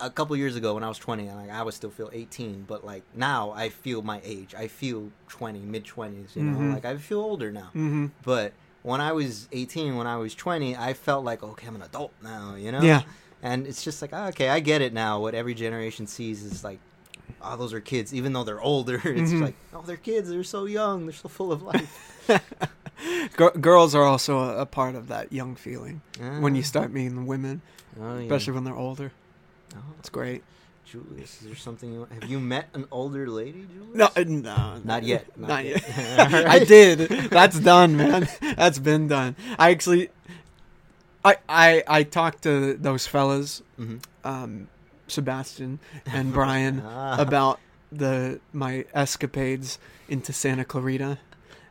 a 0.00 0.10
couple 0.10 0.36
years 0.36 0.56
ago 0.56 0.74
when 0.74 0.84
I 0.84 0.88
was 0.88 0.98
20, 0.98 1.26
and 1.26 1.36
like 1.38 1.50
I 1.50 1.62
would 1.62 1.74
still 1.74 1.90
feel 1.90 2.10
18, 2.12 2.64
but 2.68 2.84
like 2.84 3.02
now 3.14 3.50
I 3.52 3.68
feel 3.70 4.02
my 4.02 4.20
age. 4.24 4.54
I 4.54 4.68
feel 4.68 5.10
20, 5.28 5.60
mid 5.60 5.84
20s. 5.84 6.36
You 6.36 6.42
know, 6.44 6.58
Mhm. 6.58 6.74
like 6.74 6.84
I 6.84 6.96
feel 6.98 7.20
older 7.20 7.50
now. 7.50 7.70
Mm-hmm. 7.74 8.06
But 8.22 8.52
when 8.82 9.00
I 9.00 9.12
was 9.12 9.48
18, 9.52 9.96
when 9.96 10.06
I 10.06 10.16
was 10.18 10.34
20, 10.34 10.76
I 10.76 10.92
felt 10.92 11.24
like 11.24 11.42
okay, 11.42 11.66
I'm 11.66 11.76
an 11.76 11.82
adult 11.82 12.12
now. 12.22 12.54
You 12.56 12.72
know. 12.72 12.82
Yeah. 12.82 13.02
And 13.42 13.66
it's 13.66 13.84
just 13.84 14.00
like, 14.02 14.10
ah, 14.12 14.28
okay, 14.28 14.48
I 14.48 14.60
get 14.60 14.80
it 14.82 14.92
now. 14.92 15.20
What 15.20 15.34
every 15.34 15.54
generation 15.54 16.06
sees 16.06 16.42
is 16.42 16.64
like, 16.64 16.78
oh, 17.42 17.56
those 17.56 17.72
are 17.74 17.80
kids, 17.80 18.12
even 18.14 18.32
though 18.32 18.44
they're 18.44 18.60
older. 18.60 18.96
It's 19.04 19.30
Mhm. 19.32 19.40
like, 19.42 19.54
oh, 19.74 19.82
they're 19.86 19.96
kids. 19.98 20.28
They're 20.30 20.42
so 20.42 20.64
young. 20.64 21.06
They're 21.06 21.14
so 21.14 21.28
full 21.28 21.52
of 21.52 21.62
life. 21.72 22.12
G- 23.38 23.60
girls 23.60 23.94
are 23.94 24.04
also 24.04 24.38
a, 24.38 24.62
a 24.62 24.66
part 24.66 24.94
of 24.94 25.08
that 25.08 25.32
young 25.32 25.54
feeling 25.54 26.00
when 26.40 26.54
you 26.54 26.62
start 26.62 26.90
meeting 26.92 27.14
the 27.16 27.22
women, 27.22 27.60
oh, 28.00 28.16
yeah. 28.18 28.22
especially 28.24 28.54
when 28.54 28.64
they're 28.64 28.74
older. 28.74 29.12
Oh, 29.76 29.82
It's 29.98 30.08
great. 30.08 30.42
Julius, 30.84 31.40
is 31.42 31.46
there 31.48 31.56
something 31.56 31.92
you 31.92 32.06
have 32.20 32.30
you 32.30 32.38
met 32.38 32.68
an 32.72 32.86
older 32.92 33.26
lady, 33.28 33.66
Julius? 33.74 33.96
No, 33.96 34.04
uh, 34.16 34.24
no, 34.24 34.80
Not 34.84 35.02
yet, 35.02 35.26
Not, 35.36 35.48
not 35.48 35.64
yet. 35.64 35.82
yet. 35.88 36.46
I 36.56 36.58
did. 36.64 36.98
That's 37.30 37.58
done, 37.58 37.96
man. 37.96 38.28
That's 38.56 38.78
been 38.78 39.08
done. 39.08 39.34
I 39.58 39.70
actually, 39.72 40.10
I 41.24 41.36
I 41.48 41.82
I 41.88 42.02
talked 42.04 42.42
to 42.44 42.74
those 42.74 43.04
fellas, 43.06 43.62
Mhm. 43.80 44.00
um, 44.22 44.68
Sebastian 45.08 45.80
and 46.06 46.32
Brian, 46.38 46.82
Ah. 46.86 47.20
about 47.20 47.58
the 47.90 48.38
my 48.52 48.84
escapades 48.94 49.78
into 50.08 50.32
Santa 50.32 50.64
Clarita. 50.64 51.18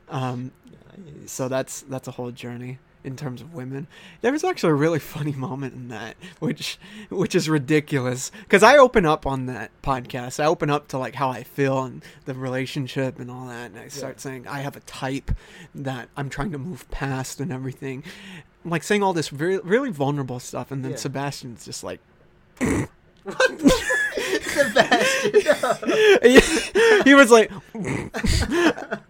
Um, 0.09 0.51
Nice. 0.97 1.31
so 1.31 1.47
that's 1.47 1.81
that's 1.87 2.07
a 2.09 2.11
whole 2.11 2.31
journey 2.31 2.79
in 3.05 3.15
terms 3.15 3.39
of 3.41 3.53
women. 3.53 3.87
There 4.21 4.31
was 4.31 4.43
actually 4.43 4.71
a 4.71 4.75
really 4.75 4.99
funny 5.15 5.31
moment 5.33 5.73
in 5.73 5.87
that, 5.89 6.15
which 6.39 6.77
which 7.09 7.35
is 7.35 7.47
ridiculous 7.47 8.31
because 8.43 8.63
I 8.63 8.77
open 8.77 9.05
up 9.05 9.25
on 9.25 9.45
that 9.45 9.71
podcast. 9.83 10.39
I 10.43 10.47
open 10.47 10.69
up 10.69 10.87
to 10.89 10.97
like 10.97 11.15
how 11.15 11.29
I 11.29 11.43
feel 11.43 11.83
and 11.83 12.03
the 12.25 12.33
relationship 12.33 13.19
and 13.19 13.29
all 13.31 13.47
that, 13.47 13.71
and 13.71 13.79
I 13.79 13.87
start 13.87 14.15
Yeah. 14.17 14.21
saying 14.21 14.47
I 14.47 14.59
have 14.59 14.75
a 14.75 14.81
type 14.81 15.31
that 15.73 16.09
I'm 16.17 16.29
trying 16.29 16.51
to 16.51 16.57
move 16.57 16.89
past 16.91 17.39
and 17.39 17.51
everything. 17.53 18.03
I'm 18.63 18.71
like 18.71 18.83
saying 18.83 19.03
all 19.03 19.13
this 19.13 19.29
very 19.29 19.59
really 19.59 19.91
vulnerable 19.91 20.39
stuff, 20.39 20.71
and 20.71 20.83
then 20.83 20.91
Yeah. 20.91 20.97
Sebastian's 20.97 21.65
just 21.65 21.83
like. 21.83 21.99
Sebastian. 24.41 27.01
he 27.05 27.13
was 27.13 27.31
like, 27.31 27.51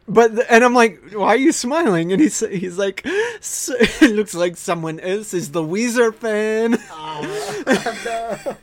but 0.07 0.31
and 0.49 0.63
I'm 0.63 0.73
like, 0.73 0.99
why 1.13 1.27
are 1.29 1.35
you 1.37 1.51
smiling? 1.51 2.11
And 2.11 2.21
he's 2.21 2.39
he's 2.39 2.77
like, 2.77 3.05
"S- 3.05 3.69
it 4.01 4.11
looks 4.15 4.33
like 4.33 4.57
someone 4.57 4.99
else 4.99 5.33
is 5.33 5.51
the 5.51 5.61
Weezer 5.61 6.13
fan. 6.13 6.77
Oh, 6.91 7.63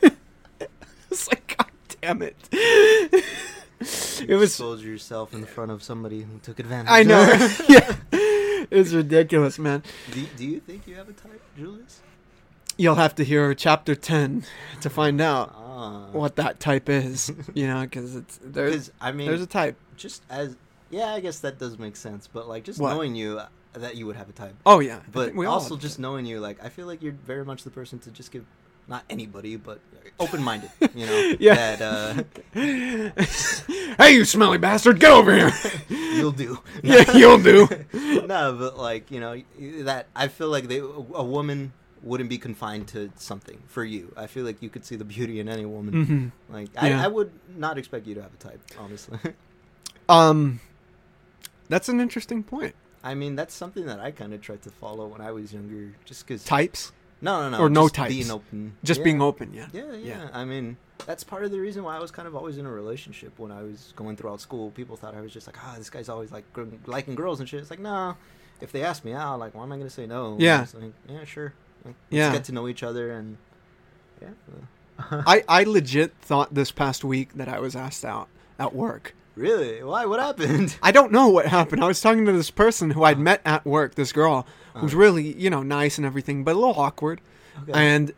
no. 0.03 0.09
It's 1.11 1.29
like, 1.29 1.57
god 1.57 1.67
damn 2.01 2.23
it. 2.23 2.37
It 4.29 4.37
was, 4.37 4.51
Expose 4.53 4.85
yourself 4.85 5.35
in 5.35 5.45
front 5.45 5.73
of 5.73 5.83
somebody 5.83 6.23
who 6.23 6.39
took 6.39 6.61
advantage. 6.61 6.89
I 6.91 7.03
know, 7.03 7.23
yeah, 7.69 7.97
it 8.13 8.71
was 8.71 8.95
ridiculous, 8.95 9.59
man. 9.59 9.83
do, 10.13 10.25
do 10.37 10.47
you 10.47 10.61
think 10.61 10.87
you 10.87 10.95
have 10.95 11.09
a 11.09 11.13
type, 11.13 11.43
Julius? 11.59 12.01
You'll 12.79 12.95
have 12.95 13.17
to 13.17 13.25
hear 13.25 13.53
chapter 13.55 13.97
ten 13.97 14.45
to 14.81 14.89
find 14.89 15.21
out 15.21 15.53
Ah. 15.75 16.09
what 16.13 16.37
that 16.37 16.61
type 16.61 16.89
is, 16.91 17.33
you 17.55 17.67
know, 17.67 17.81
because 17.83 18.15
it's 18.17 18.39
there's 18.45 18.91
I 19.01 19.13
mean, 19.13 19.27
there's 19.29 19.41
a 19.43 19.47
type. 19.47 19.77
just 19.97 20.23
as 20.29 20.55
yeah, 20.91 21.15
I 21.15 21.21
guess 21.21 21.39
that 21.41 21.59
does 21.59 21.79
make 21.79 21.97
sense. 21.97 22.29
But 22.31 22.47
like, 22.49 22.65
just 22.65 22.79
What? 22.79 22.91
knowing 22.93 23.15
you, 23.15 23.39
uh, 23.39 23.47
that 23.73 23.97
you 23.97 24.05
would 24.07 24.17
have 24.17 24.29
a 24.29 24.33
type. 24.33 24.55
Oh 24.67 24.81
yeah, 24.81 25.01
But 25.11 25.35
we 25.35 25.47
also 25.47 25.77
just 25.79 25.99
knowing 25.99 26.27
you, 26.27 26.41
like 26.41 26.63
I 26.63 26.69
feel 26.69 26.87
like 26.87 27.03
you're 27.03 27.17
very 27.25 27.45
much 27.45 27.65
the 27.65 27.71
person 27.71 27.99
to 28.01 28.11
just 28.11 28.31
give 28.31 28.45
not 28.89 29.05
anybody, 29.09 29.57
but 29.57 29.81
open 30.21 30.43
minded. 30.43 30.71
You 30.95 31.07
know, 31.07 31.35
Yeah. 31.41 31.77
that 31.77 32.27
hey, 33.99 34.15
you 34.15 34.25
smelly 34.25 34.59
bastard, 34.59 35.01
get 35.01 35.11
over 35.13 35.35
here. 35.35 35.53
uh, 35.65 35.71
you'll 35.89 36.33
do. 36.33 36.59
yeah, 36.83 37.11
you'll 37.17 37.39
do. 37.43 37.69
no, 38.27 38.55
but 38.59 38.77
like 38.79 39.11
you 39.11 39.21
know 39.21 39.41
that 39.85 40.07
I 40.15 40.29
feel 40.29 40.49
like 40.49 40.69
they 40.69 40.79
a 40.79 41.25
woman 41.25 41.73
wouldn't 42.03 42.29
be 42.29 42.39
confined 42.39 42.89
to 42.89 43.11
something 43.17 43.63
for 43.67 43.85
you. 43.85 44.13
I 44.17 44.27
feel 44.27 44.45
like 44.45 44.61
you 44.61 44.69
could 44.69 44.85
see 44.85 44.97
the 44.97 45.05
beauty 45.05 45.39
in 45.41 45.49
any 45.49 45.65
woman. 45.65 46.05
hmm 46.05 46.53
Like 46.53 46.71
Yeah. 46.75 47.01
I, 47.01 47.05
I 47.05 47.09
would 47.09 47.31
not 47.57 47.79
expect 47.79 48.07
you 48.07 48.15
to 48.17 48.23
have 48.23 48.35
a 48.35 48.37
type, 48.37 48.61
honestly. 48.79 49.19
Um, 50.09 50.61
that's 51.69 51.89
an 51.89 52.01
interesting 52.01 52.43
point. 52.43 52.75
I 53.05 53.15
mean, 53.15 53.37
that's 53.37 53.55
something 53.55 53.87
that 53.87 54.01
I 54.01 54.11
kind 54.11 54.35
of 54.35 54.41
tried 54.41 54.63
to 54.63 54.71
follow 54.71 55.07
when 55.07 55.21
I 55.21 55.31
was 55.33 55.53
younger, 55.53 55.95
just 56.05 56.27
because. 56.27 56.45
Types, 56.45 56.93
No, 57.21 57.49
no, 57.49 57.57
no. 57.57 57.65
Or 57.65 57.71
no 57.71 57.89
types. 57.89 58.13
Being 58.13 58.31
open. 58.31 58.77
just 58.85 58.99
Yeah. 58.99 59.05
being 59.05 59.23
open. 59.23 59.55
Yeah. 59.55 59.69
Yeah, 59.73 59.93
yeah, 59.93 59.97
Yeah. 59.97 60.29
I 60.33 60.45
mean, 60.45 60.77
that's 61.07 61.25
part 61.25 61.45
of 61.45 61.51
the 61.53 61.61
reason 61.61 61.83
why 61.85 61.97
I 61.97 62.01
was 62.01 62.11
kind 62.11 62.27
of 62.29 62.35
always 62.37 62.59
in 62.59 62.67
a 62.67 62.71
relationship 62.71 63.39
when 63.39 63.51
I 63.53 63.63
was 63.63 63.93
going 63.97 64.17
throughout 64.17 64.41
school. 64.41 64.71
People 64.73 64.97
thought 64.97 65.15
I 65.15 65.21
was 65.21 65.33
just 65.33 65.47
like, 65.47 65.57
ah, 65.65 65.75
this 65.79 65.89
guy's 65.89 66.09
always 66.09 66.33
like 66.33 66.53
gr- 66.53 66.65
liking 66.87 67.15
girls 67.15 67.41
and 67.41 67.49
shit. 67.49 67.61
It's 67.61 67.71
like, 67.71 67.81
nah. 67.81 68.15
If 68.61 68.71
they 68.71 68.83
ask 68.85 69.05
me 69.05 69.13
out, 69.13 69.39
like, 69.41 69.55
why 69.55 69.63
am 69.65 69.73
I 69.73 69.79
gonna 69.79 69.89
say 69.91 70.07
no? 70.07 70.37
Yeah. 70.39 70.67
Like, 70.75 70.93
yeah, 71.09 71.25
sure. 71.25 71.55
Like, 71.85 71.95
Yeah. 72.11 72.33
Get 72.33 72.45
to 72.45 72.53
know 72.53 72.69
each 72.69 72.83
other 72.83 73.11
and 73.13 73.37
yeah. 74.21 74.29
I 75.11 75.45
I 75.49 75.65
legit 75.65 76.13
thought 76.21 76.55
this 76.55 76.71
past 76.71 77.05
week 77.05 77.35
that 77.35 77.49
I 77.49 77.59
was 77.61 77.75
asked 77.75 78.05
out 78.05 78.29
at 78.59 78.75
work. 78.75 79.15
really? 79.35 79.83
Why? 79.83 80.07
What 80.07 80.21
happened? 80.21 80.77
I 80.83 80.93
don't 80.93 81.11
know 81.11 81.29
what 81.29 81.47
happened. 81.47 81.83
I 81.83 81.87
was 81.87 82.01
talking 82.01 82.25
to 82.27 82.33
this 82.33 82.51
person 82.51 82.91
who 82.91 83.03
I'd 83.05 83.19
met 83.19 83.41
at 83.45 83.65
work. 83.65 83.95
This 83.95 84.13
girl 84.13 84.47
who's 84.75 84.95
Uh. 84.95 84.99
really 84.99 85.33
you 85.41 85.51
know 85.51 85.63
nice 85.63 85.97
and 85.99 86.07
everything, 86.07 86.45
but 86.45 86.53
a 86.55 86.59
little 86.59 86.79
awkward. 86.79 87.21
Okay. 87.63 87.73
and 87.75 88.13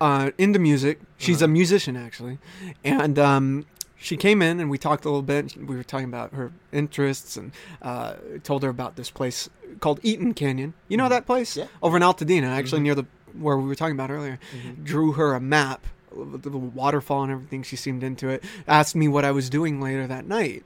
uh, 0.00 0.30
into 0.38 0.58
music. 0.58 1.00
She's 1.18 1.40
a 1.40 1.44
Uh-huh. 1.46 1.52
musician 1.52 1.96
actually, 1.96 2.38
and 2.84 3.18
um, 3.18 3.64
she 3.96 4.16
came 4.16 4.42
in 4.42 4.60
and 4.60 4.68
we 4.70 4.78
talked 4.78 5.04
a 5.04 5.08
little 5.08 5.22
bit. 5.22 5.56
We 5.56 5.76
were 5.76 5.82
talking 5.84 6.06
about 6.08 6.34
her 6.34 6.52
interests 6.72 7.36
and 7.36 7.52
uh, 7.82 8.14
told 8.44 8.62
her 8.62 8.68
about 8.68 8.96
this 8.96 9.10
place 9.10 9.48
called 9.80 10.00
Eaton 10.02 10.34
Canyon. 10.34 10.74
You 10.88 10.96
know 10.96 11.06
Mhm. 11.06 11.10
that 11.10 11.26
place 11.26 11.56
Yeah. 11.56 11.66
over 11.82 11.96
in 11.96 12.02
Altadena, 12.02 12.48
actually 12.48 12.80
Mhm. 12.80 12.84
near 12.84 12.94
the 12.96 13.06
where 13.38 13.56
we 13.58 13.64
were 13.68 13.74
talking 13.74 13.94
about 13.94 14.10
earlier. 14.10 14.38
Mhm. 14.54 14.84
Drew 14.84 15.12
her 15.12 15.34
a 15.34 15.40
map, 15.40 15.86
the 16.10 16.50
waterfall 16.50 17.22
and 17.24 17.30
everything. 17.32 17.62
She 17.62 17.76
seemed 17.76 18.02
into 18.02 18.28
it. 18.30 18.42
Asked 18.66 18.96
me 18.96 19.08
what 19.08 19.24
I 19.26 19.30
was 19.32 19.50
doing 19.50 19.80
later 19.80 20.06
that 20.06 20.26
night. 20.26 20.64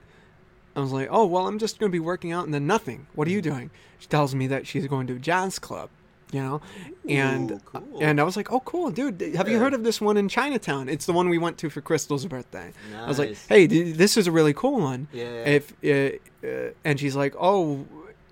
I 0.76 0.80
was 0.80 0.92
like, 0.92 1.08
"Oh 1.10 1.26
well, 1.26 1.48
I'm 1.48 1.58
just 1.58 1.80
going 1.80 1.90
to 1.90 1.92
be 1.92 1.98
working 1.98 2.30
out 2.30 2.44
and 2.44 2.54
then 2.54 2.66
nothing. 2.68 3.06
What 3.14 3.26
are 3.26 3.30
you 3.32 3.40
Mm-hmm. 3.42 3.50
doing?" 3.56 3.70
She 3.98 4.06
tells 4.06 4.34
me 4.36 4.46
that 4.46 4.66
she's 4.68 4.86
going 4.86 5.08
to 5.08 5.14
a 5.14 5.18
jazz 5.18 5.58
club, 5.58 5.90
you 6.32 6.40
know, 6.40 6.60
and 7.08 7.50
Ooh, 7.52 7.60
cool. 7.64 7.98
and 8.00 8.20
I 8.20 8.24
was 8.24 8.36
like, 8.36 8.52
"Oh, 8.52 8.60
cool, 8.60 8.90
dude. 8.90 9.20
Have 9.34 9.48
you 9.48 9.58
heard 9.58 9.74
of 9.74 9.82
this 9.84 10.00
one 10.00 10.16
in 10.16 10.28
Chinatown? 10.28 10.88
It's 10.88 11.06
the 11.06 11.12
one 11.12 11.28
we 11.28 11.38
went 11.38 11.58
to 11.58 11.70
for 11.70 11.80
Crystal's 11.80 12.26
birthday." 12.26 12.72
I 12.96 13.06
was 13.08 13.18
like, 13.18 13.36
"Hey, 13.48 13.66
d- 13.66 13.92
this 13.92 14.16
is 14.16 14.26
a 14.26 14.32
really 14.32 14.54
cool 14.54 14.80
one." 14.80 15.08
Yeah. 15.12 15.24
If 15.58 15.72
uh, 15.84 16.46
uh, 16.46 16.70
and 16.84 17.00
she's 17.00 17.16
like, 17.16 17.34
"Oh, 17.38 17.84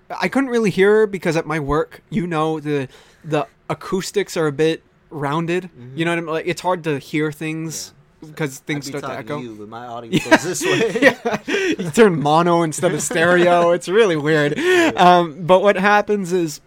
I 0.09 0.27
couldn't 0.27 0.49
really 0.49 0.69
hear 0.71 0.91
her 1.01 1.07
because 1.07 1.35
at 1.37 1.45
my 1.45 1.59
work, 1.59 2.01
you 2.09 2.25
know, 2.27 2.59
the 2.59 2.87
the 3.23 3.47
acoustics 3.69 4.35
are 4.37 4.47
a 4.47 4.51
bit 4.51 4.81
rounded. 5.09 5.69
Mhm. 5.77 5.97
You 5.97 6.05
know 6.05 6.11
what 6.11 6.17
I 6.17 6.21
mean? 6.21 6.29
Like 6.33 6.47
it's 6.47 6.61
hard 6.61 6.83
to 6.85 6.99
hear 6.99 7.31
things 7.31 7.93
Yeah. 8.21 8.29
because 8.29 8.59
things 8.59 8.85
be 8.85 8.97
start 8.97 9.03
to 9.03 9.07
talking 9.07 9.25
echo. 9.25 9.39
you, 9.41 9.55
but 9.59 9.67
my 9.69 9.85
audio 9.87 10.11
goes 10.29 10.43
this 10.43 10.63
way. 10.63 10.97
yeah. 11.01 11.37
you 11.47 11.89
turn 11.91 12.21
mono 12.21 12.63
instead 12.63 12.93
of 12.93 13.01
stereo. 13.01 13.71
It's 13.77 13.89
really 13.89 14.15
weird. 14.17 14.57
Um, 14.97 15.45
but 15.45 15.61
what 15.61 15.75
happens 15.75 16.31
is 16.33 16.61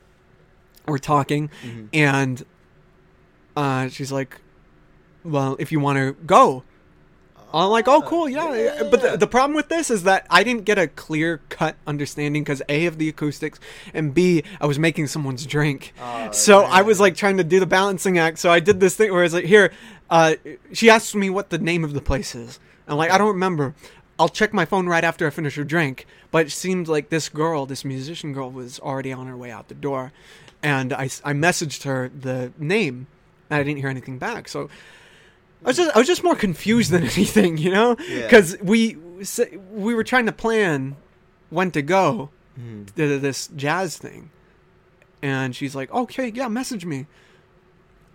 we're 0.87 0.99
talking 0.99 1.51
Mhm. 1.65 1.89
and 1.93 2.45
uh, 3.57 3.89
she's 3.89 4.11
like, 4.13 4.41
"Well, 5.25 5.57
if 5.59 5.73
you 5.73 5.81
want 5.81 5.99
to 5.99 6.13
go." 6.25 6.65
I'm 7.55 7.69
like, 7.69 7.87
oh, 7.87 8.01
cool, 8.01 8.31
yeah. 8.31 8.51
Yeah, 8.55 8.83
But 8.91 9.03
the, 9.03 9.17
the 9.19 9.27
problem 9.27 9.55
with 9.55 9.69
this 9.69 9.91
is 9.91 10.05
that 10.05 10.27
I 10.31 10.43
didn't 10.43 10.65
get 10.65 10.79
a 10.79 10.89
clear 10.89 11.43
cut 11.51 11.77
understanding 11.87 12.43
because 12.43 12.63
A, 12.71 12.87
of 12.87 12.97
the 12.97 13.11
acoustics, 13.11 13.61
and 13.93 14.15
B, 14.15 14.43
I 14.59 14.65
was 14.65 14.79
making 14.79 15.09
someone's 15.09 15.45
drink. 15.45 15.93
Oh, 16.01 16.31
so 16.33 16.63
I 16.63 16.81
was 16.81 16.99
like 16.99 17.15
trying 17.15 17.37
to 17.37 17.45
do 17.45 17.61
the 17.61 17.67
balancing 17.67 18.17
act. 18.17 18.39
So 18.39 18.51
I 18.51 18.59
did 18.59 18.81
this 18.81 18.97
thing 18.97 19.11
where 19.13 19.21
I 19.21 19.25
was 19.25 19.35
like, 19.35 19.45
here, 19.45 19.71
uh, 20.09 20.37
she 20.73 20.89
asked 20.89 21.15
me 21.15 21.29
what 21.29 21.51
the 21.51 21.59
name 21.59 21.85
of 21.85 21.93
the 21.93 22.01
place 22.01 22.35
is. 22.35 22.59
I'm 22.89 22.97
like, 22.97 23.11
I 23.11 23.19
don't 23.19 23.29
remember. 23.29 23.75
I'll 24.19 24.31
check 24.31 24.55
my 24.55 24.65
phone 24.65 24.87
right 24.87 25.05
after 25.05 25.27
I 25.27 25.31
finish 25.31 25.57
her 25.57 25.65
drink. 25.65 26.07
But 26.31 26.47
it 26.47 26.51
seemed 26.53 26.89
like 26.89 27.11
this 27.11 27.29
girl, 27.29 27.67
this 27.67 27.85
musician 27.85 28.33
girl, 28.33 28.51
was 28.51 28.81
already 28.81 29.13
on 29.13 29.27
her 29.27 29.37
way 29.37 29.51
out 29.51 29.69
the 29.69 29.75
door. 29.75 30.11
And 30.63 30.93
I, 30.93 31.05
I 31.25 31.33
messaged 31.33 31.83
her 31.85 32.09
the 32.09 32.53
name, 32.59 33.07
and 33.51 33.61
I 33.61 33.63
didn't 33.65 33.81
hear 33.81 33.89
anything 33.89 34.19
back. 34.19 34.49
So 34.49 34.69
I 35.65 35.69
was 35.69 35.77
just 35.77 35.95
I 35.97 35.99
was 35.99 36.07
just 36.07 36.23
more 36.23 36.37
confused 36.37 36.91
than 36.91 37.03
anything, 37.15 37.59
you 37.59 37.71
know, 37.73 37.97
Yeah. 38.09 38.23
because 38.23 38.57
we 38.63 38.95
we 39.73 39.95
were 39.95 40.05
trying 40.05 40.27
to 40.27 40.33
plan 40.33 40.97
when 41.51 41.71
to 41.73 41.83
go 41.83 42.31
Mhm. 42.61 42.95
to 42.95 43.19
this 43.19 43.49
jazz 43.57 43.97
thing, 43.97 44.31
and 45.23 45.57
she's 45.57 45.75
like, 45.75 45.91
"Okay, 45.93 46.29
yeah, 46.35 46.49
message 46.49 46.85
me." 46.85 47.07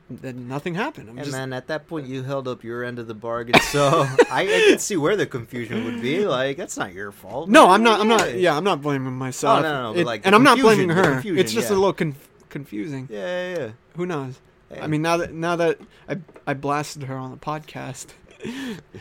Then 0.09 0.47
nothing 0.47 0.75
happened. 0.75 1.09
I'm 1.09 1.17
And 1.17 1.25
just 1.25 1.35
man, 1.37 1.51
at 1.51 1.67
that 1.67 1.85
point, 1.87 2.07
you 2.07 2.23
held 2.23 2.47
up 2.47 2.63
your 2.63 2.81
end 2.85 2.97
of 2.97 3.07
the 3.07 3.13
bargain, 3.13 3.59
so 3.59 4.07
I, 4.31 4.43
I 4.43 4.45
can 4.69 4.79
see 4.79 4.95
where 4.95 5.17
the 5.17 5.25
confusion 5.25 5.83
would 5.83 6.01
be. 6.01 6.25
Like, 6.25 6.55
that's 6.55 6.77
not 6.77 6.93
your 6.93 7.11
fault. 7.11 7.49
no. 7.49 7.67
I'm 7.69 7.83
not. 7.83 7.99
I'm 7.99 8.07
not. 8.07 8.33
Yeah, 8.35 8.55
I'm 8.55 8.63
not 8.63 8.81
blaming 8.81 9.11
myself. 9.13 9.59
Oh, 9.59 9.61
no, 9.63 9.83
no, 9.83 9.93
but, 9.93 9.99
It- 9.99 10.05
like, 10.05 10.21
and 10.25 10.33
I'm 10.33 10.43
not 10.43 10.59
blaming 10.59 10.89
her. 10.89 11.21
it's 11.25 11.51
just 11.51 11.69
yeah. 11.69 11.75
a 11.75 11.77
little 11.77 11.91
conf- 11.91 12.29
confusing. 12.49 13.07
Yeah, 13.11 13.19
yeah, 13.51 13.57
yeah. 13.59 13.71
Who 13.95 14.05
knows? 14.05 14.39
Hey. 14.69 14.81
I 14.81 14.87
mean, 14.87 15.01
now 15.01 15.17
that 15.17 15.33
now 15.33 15.55
that 15.55 15.79
I 16.09 16.17
I 16.45 16.53
blasted 16.53 17.03
her 17.03 17.15
on 17.17 17.31
the 17.31 17.37
podcast, 17.37 18.07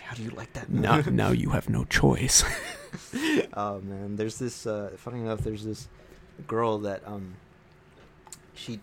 how 0.05 0.15
do 0.15 0.23
you 0.23 0.31
like 0.31 0.53
that? 0.55 0.69
now 0.71 1.01
now 1.11 1.31
you 1.31 1.51
have 1.51 1.69
no 1.69 1.85
choice. 1.85 2.45
oh 3.55 3.81
man, 3.81 4.17
there's 4.17 4.39
this. 4.39 4.67
Uh, 4.67 4.91
funny 4.97 5.21
enough, 5.21 5.41
there's 5.41 5.65
this 5.65 5.89
girl 6.47 6.79
that 6.79 7.03
um. 7.07 7.35
She 8.55 8.81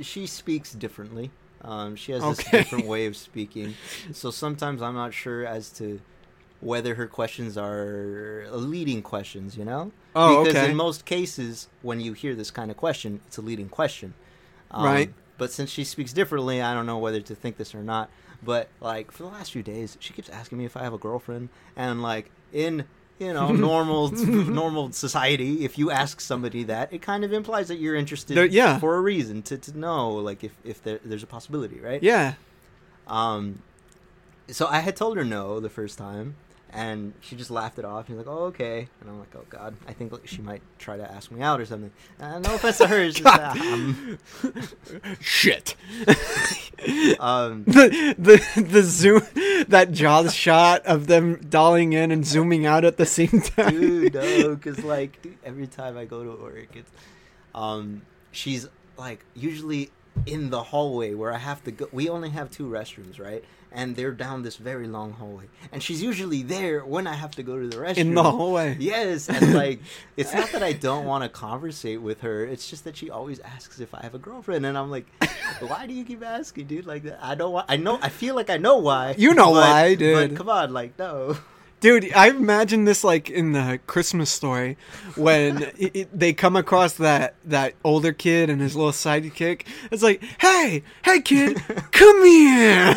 she 0.00 0.26
speaks 0.26 0.72
differently. 0.72 1.30
Um, 1.62 1.96
she 1.96 2.12
has 2.12 2.22
this 2.22 2.40
Okay. 2.40 2.58
different 2.58 2.86
way 2.86 3.06
of 3.06 3.16
speaking. 3.16 3.74
So 4.12 4.30
sometimes 4.30 4.82
I'm 4.82 4.94
not 4.94 5.14
sure 5.14 5.46
as 5.46 5.70
to 5.72 6.00
whether 6.64 6.94
her 6.94 7.06
questions 7.06 7.56
are 7.56 8.46
leading 8.50 9.02
questions. 9.02 9.56
You 9.56 9.64
know. 9.64 9.92
Oh, 10.16 10.44
because 10.44 10.56
okay. 10.62 10.70
in 10.70 10.76
most 10.76 11.04
cases, 11.04 11.68
when 11.82 12.00
you 12.00 12.12
hear 12.12 12.34
this 12.34 12.50
kind 12.50 12.70
of 12.70 12.76
question, 12.76 13.20
it's 13.26 13.36
a 13.38 13.42
leading 13.42 13.68
question. 13.68 14.14
Um, 14.70 14.84
Right. 14.84 15.14
But 15.36 15.50
since 15.50 15.68
she 15.70 15.82
speaks 15.82 16.12
differently, 16.12 16.62
I 16.62 16.74
don't 16.74 16.86
know 16.86 16.98
whether 16.98 17.20
to 17.20 17.34
think 17.34 17.56
this 17.56 17.74
or 17.74 17.82
not. 17.82 18.08
But 18.42 18.68
like 18.80 19.10
for 19.10 19.24
the 19.24 19.28
last 19.28 19.52
few 19.52 19.62
days, 19.62 19.96
she 20.00 20.12
keeps 20.12 20.28
asking 20.28 20.58
me 20.58 20.64
if 20.64 20.76
I 20.76 20.82
have 20.82 20.92
a 20.92 20.98
girlfriend, 20.98 21.48
and 21.76 22.02
like 22.02 22.30
in 22.52 22.84
you 23.18 23.32
know 23.32 23.48
normal 23.52 24.10
normal 24.12 24.92
society, 24.92 25.64
if 25.64 25.78
you 25.78 25.90
ask 25.90 26.20
somebody 26.20 26.62
that, 26.64 26.92
it 26.92 27.02
kind 27.02 27.24
of 27.24 27.32
implies 27.32 27.68
that 27.68 27.76
you're 27.76 27.96
interested. 27.96 28.36
There- 28.36 28.46
yeah. 28.46 28.78
For 28.78 28.96
a 28.96 29.00
reason 29.00 29.42
to 29.42 29.58
to 29.58 29.76
know 29.76 30.10
like 30.10 30.44
if 30.44 30.52
if 30.62 30.82
there, 30.82 31.00
there's 31.04 31.22
a 31.22 31.26
possibility, 31.26 31.80
right? 31.80 32.02
yeah. 32.02 32.34
Um, 33.06 33.62
so 34.48 34.66
I 34.66 34.80
had 34.80 34.96
told 34.96 35.16
her 35.16 35.24
no 35.24 35.60
the 35.60 35.70
first 35.70 35.98
time, 35.98 36.36
and 36.74 37.14
she 37.20 37.36
just 37.36 37.50
laughed 37.50 37.78
it 37.78 37.84
off. 37.84 38.08
She's 38.08 38.16
like, 38.16 38.26
"Oh, 38.26 38.46
okay," 38.46 38.88
and 39.00 39.08
I'm 39.08 39.18
like, 39.18 39.34
"Oh 39.36 39.44
God, 39.48 39.76
I 39.86 39.92
think 39.92 40.12
like, 40.12 40.26
she 40.26 40.42
might 40.42 40.60
try 40.78 40.96
to 40.96 41.10
ask 41.10 41.30
me 41.30 41.40
out 41.40 41.60
or 41.60 41.66
something." 41.66 41.92
Uh, 42.20 42.40
no 42.40 42.56
offense 42.56 42.78
to 42.78 42.88
her, 42.88 42.98
it's 42.98 43.20
just 43.20 43.24
that, 43.36 43.56
um, 43.56 44.18
Shit. 45.20 45.76
um, 47.20 47.64
the 47.64 48.14
the 48.18 48.62
the 48.62 48.82
zoom 48.82 49.22
that 49.68 49.92
Jaws 49.92 50.34
shot 50.34 50.84
of 50.84 51.06
them 51.06 51.36
dollying 51.36 51.94
in 51.94 52.10
and 52.10 52.26
zooming 52.26 52.66
out 52.66 52.84
at 52.84 52.96
the 52.96 53.06
same 53.06 53.40
time. 53.40 53.70
dude, 53.70 54.14
no, 54.14 54.56
because 54.56 54.82
like 54.84 55.22
dude, 55.22 55.38
every 55.44 55.68
time 55.68 55.96
I 55.96 56.04
go 56.04 56.24
to 56.24 56.42
work, 56.42 56.74
it's 56.74 56.90
um, 57.54 58.02
she's 58.32 58.68
like 58.98 59.24
usually 59.34 59.90
in 60.26 60.50
the 60.50 60.62
hallway 60.62 61.14
where 61.14 61.32
I 61.32 61.38
have 61.38 61.62
to 61.64 61.70
go. 61.70 61.88
We 61.92 62.08
only 62.08 62.30
have 62.30 62.50
two 62.50 62.66
restrooms, 62.68 63.20
right? 63.20 63.44
And 63.74 63.96
they're 63.96 64.12
down 64.12 64.42
this 64.42 64.56
very 64.56 64.86
long 64.86 65.12
hallway, 65.14 65.46
and 65.72 65.82
she's 65.82 66.00
usually 66.00 66.42
there 66.44 66.84
when 66.84 67.08
I 67.08 67.14
have 67.14 67.32
to 67.32 67.42
go 67.42 67.58
to 67.60 67.66
the 67.66 67.76
restroom. 67.76 67.96
in 67.96 68.14
the 68.14 68.22
hallway. 68.22 68.76
Yes, 68.78 69.28
and 69.28 69.52
like 69.52 69.80
it's 70.16 70.32
not 70.32 70.50
that 70.52 70.62
I 70.62 70.72
don't 70.72 71.06
want 71.06 71.24
to 71.24 71.28
conversate 71.28 72.00
with 72.00 72.20
her. 72.20 72.44
It's 72.44 72.70
just 72.70 72.84
that 72.84 72.96
she 72.96 73.10
always 73.10 73.40
asks 73.40 73.80
if 73.80 73.92
I 73.92 74.00
have 74.02 74.14
a 74.14 74.18
girlfriend, 74.18 74.64
and 74.64 74.78
I'm 74.78 74.90
like, 74.92 75.06
why 75.58 75.86
do 75.88 75.92
you 75.92 76.04
keep 76.04 76.22
asking, 76.22 76.66
dude? 76.68 76.86
Like 76.86 77.02
that? 77.02 77.18
I 77.20 77.34
don't. 77.34 77.52
want 77.52 77.66
I 77.68 77.76
know. 77.76 77.98
I 78.00 78.10
feel 78.10 78.36
like 78.36 78.48
I 78.48 78.58
know 78.58 78.76
why. 78.78 79.16
You 79.18 79.34
know 79.34 79.52
but- 79.52 79.60
why, 79.68 79.94
dude. 79.96 80.30
But 80.30 80.36
come 80.36 80.48
on, 80.48 80.72
like 80.72 80.96
no. 80.98 81.36
Dude, 81.84 82.14
I 82.14 82.30
imagine 82.30 82.86
this 82.86 83.04
like 83.04 83.28
in 83.28 83.52
the 83.52 83.78
Christmas 83.86 84.30
story 84.30 84.78
when 85.16 85.62
it, 85.78 85.90
it- 85.94 86.18
they 86.18 86.32
come 86.32 86.56
across 86.56 86.94
that 86.94 87.34
that 87.44 87.74
older 87.84 88.10
kid 88.14 88.48
and 88.48 88.58
his 88.58 88.74
little 88.74 88.90
sidekick. 88.90 89.66
It's 89.90 90.02
like, 90.02 90.22
hey, 90.40 90.82
hey, 91.04 91.20
kid, 91.20 91.58
come 91.92 92.24
here. 92.24 92.94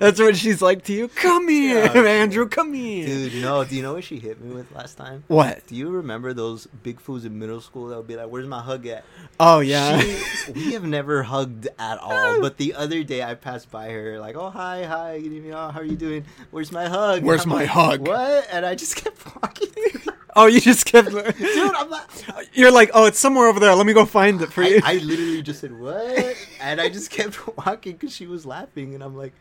That's 0.00 0.18
what 0.18 0.36
she's 0.36 0.60
like 0.60 0.82
to 0.86 0.92
you. 0.92 1.06
Come 1.06 1.46
here, 1.46 1.84
Yeah. 1.94 2.02
Andrew. 2.22 2.48
Come 2.48 2.72
here. 2.74 3.06
Dude, 3.06 3.34
no. 3.40 3.62
Do 3.62 3.76
you 3.76 3.82
know 3.82 3.92
what 3.94 4.02
she 4.02 4.18
hit 4.18 4.40
me 4.40 4.52
with 4.52 4.72
last 4.72 4.96
time? 4.96 5.22
What? 5.28 5.64
Do 5.68 5.76
you 5.76 5.88
remember 5.90 6.32
those 6.32 6.66
big 6.66 6.98
fools 6.98 7.24
in 7.24 7.38
middle 7.38 7.60
school 7.60 7.86
that 7.86 7.96
would 7.98 8.08
be 8.08 8.16
like, 8.16 8.26
"Where's 8.30 8.48
my 8.48 8.62
hug 8.62 8.84
at?" 8.88 9.04
Oh 9.38 9.60
yeah. 9.60 10.00
She, 10.00 10.50
we 10.52 10.72
have 10.72 10.82
never 10.82 11.22
hugged 11.22 11.68
at 11.78 11.98
all. 11.98 12.40
But 12.40 12.56
the 12.56 12.74
other 12.74 13.04
day, 13.04 13.22
I 13.22 13.34
passed 13.34 13.70
by 13.70 13.90
her, 13.90 14.18
like, 14.18 14.34
"Oh 14.34 14.50
hi, 14.50 14.82
hi, 14.82 15.20
good 15.20 15.32
evening. 15.32 15.54
Oh, 15.54 15.68
how 15.68 15.78
are 15.78 15.84
you 15.84 15.94
doing? 15.96 16.24
Where's 16.50 16.72
my 16.72 16.88
hug?" 16.88 17.22
Where's 17.22 17.44
I'm 17.44 17.50
my 17.50 17.60
like, 17.60 17.68
hug? 17.68 18.08
What? 18.08 18.23
And 18.50 18.66
I 18.66 18.74
just 18.74 18.96
kept 18.96 19.24
walking. 19.42 19.68
oh, 20.36 20.46
you 20.46 20.60
just 20.60 20.86
kept. 20.86 21.10
Dude, 21.10 21.74
I'm 21.74 21.90
not. 21.90 22.24
You're 22.52 22.72
like, 22.72 22.90
oh, 22.94 23.06
it's 23.06 23.18
somewhere 23.18 23.46
over 23.46 23.60
there. 23.60 23.74
Let 23.74 23.86
me 23.86 23.92
go 23.92 24.04
find 24.04 24.40
it 24.42 24.52
for 24.52 24.62
you. 24.62 24.80
I 24.84 24.94
literally 24.98 25.42
just 25.42 25.60
said 25.60 25.78
what, 25.78 26.36
and 26.60 26.80
I 26.80 26.88
just 26.88 27.10
kept 27.10 27.56
walking 27.58 27.92
because 27.92 28.14
she 28.14 28.26
was 28.26 28.44
laughing, 28.46 28.94
and 28.94 29.02
I'm 29.02 29.16
like, 29.16 29.32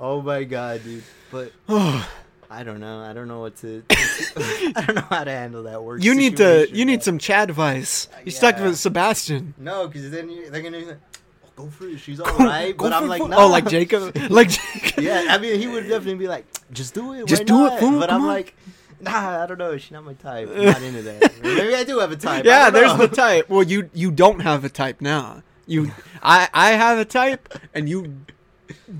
"Oh 0.00 0.22
my 0.22 0.44
god, 0.44 0.82
dude!" 0.84 1.02
But 1.30 1.52
oh. 1.68 2.08
I 2.48 2.62
don't 2.62 2.78
know. 2.78 3.00
I 3.00 3.12
don't 3.12 3.26
know 3.26 3.40
what 3.40 3.56
to. 3.56 3.82
I 3.90 4.84
don't 4.86 4.94
know 4.94 5.02
how 5.10 5.24
to 5.24 5.32
handle 5.32 5.64
that 5.64 5.82
work. 5.82 6.00
you 6.04 6.14
need 6.14 6.36
to. 6.36 6.44
situation, 6.44 6.76
You 6.76 6.84
need 6.84 6.96
but- 6.98 7.04
some 7.04 7.18
Chad 7.18 7.50
advice. 7.50 8.08
You 8.24 8.30
stuck 8.30 8.56
Yeah. 8.58 8.66
with 8.66 8.78
Sebastian. 8.78 9.54
No, 9.58 9.88
because 9.88 10.12
then 10.12 10.30
you, 10.30 10.48
they're 10.48 10.62
gonna 10.62 10.78
be 10.78 10.84
like, 10.84 10.96
oh, 10.96 11.15
"Go 11.56 11.68
for 11.68 11.88
it. 11.88 11.98
She's 11.98 12.20
all 12.20 12.36
right." 12.38 12.76
Go 12.76 12.84
but 12.84 12.92
I'm 12.92 13.08
like, 13.08 13.22
no. 13.22 13.28
nah. 13.28 13.44
oh, 13.44 13.48
like 13.48 13.68
Jacob, 13.68 14.16
like 14.30 14.50
Jacob. 14.50 15.02
yeah, 15.02 15.26
I 15.30 15.38
mean, 15.38 15.58
he 15.58 15.66
would 15.66 15.88
definitely 15.88 16.14
be 16.14 16.28
like, 16.28 16.46
"Just 16.72 16.94
do 16.94 17.12
it. 17.14 17.26
Just 17.26 17.42
why 17.42 17.46
do 17.46 17.66
it, 17.66 17.70
not?" 17.70 17.80
fool, 17.80 17.98
But 18.00 18.10
come 18.10 18.22
I'm 18.22 18.28
on. 18.28 18.34
like, 18.34 18.54
Nah, 19.00 19.42
I 19.42 19.46
don't 19.46 19.58
know. 19.58 19.76
She's 19.76 19.90
not 19.90 20.04
my 20.04 20.14
type. 20.14 20.48
I'm 20.48 20.64
not 20.64 20.82
into 20.82 21.02
that. 21.02 21.32
Maybe 21.42 21.74
I 21.74 21.84
do 21.84 21.98
have 21.98 22.12
a 22.12 22.16
type. 22.16 22.44
Yeah, 22.44 22.70
there's 22.70 22.96
know. 22.96 23.06
the 23.06 23.14
type. 23.14 23.48
Well, 23.48 23.62
you 23.62 23.90
you 23.92 24.10
don't 24.10 24.40
have 24.40 24.64
a 24.64 24.68
type 24.68 25.00
now. 25.00 25.42
You, 25.66 25.92
I 26.22 26.48
I 26.54 26.70
have 26.72 26.98
a 26.98 27.04
type, 27.04 27.52
and 27.74 27.88
you 27.88 28.16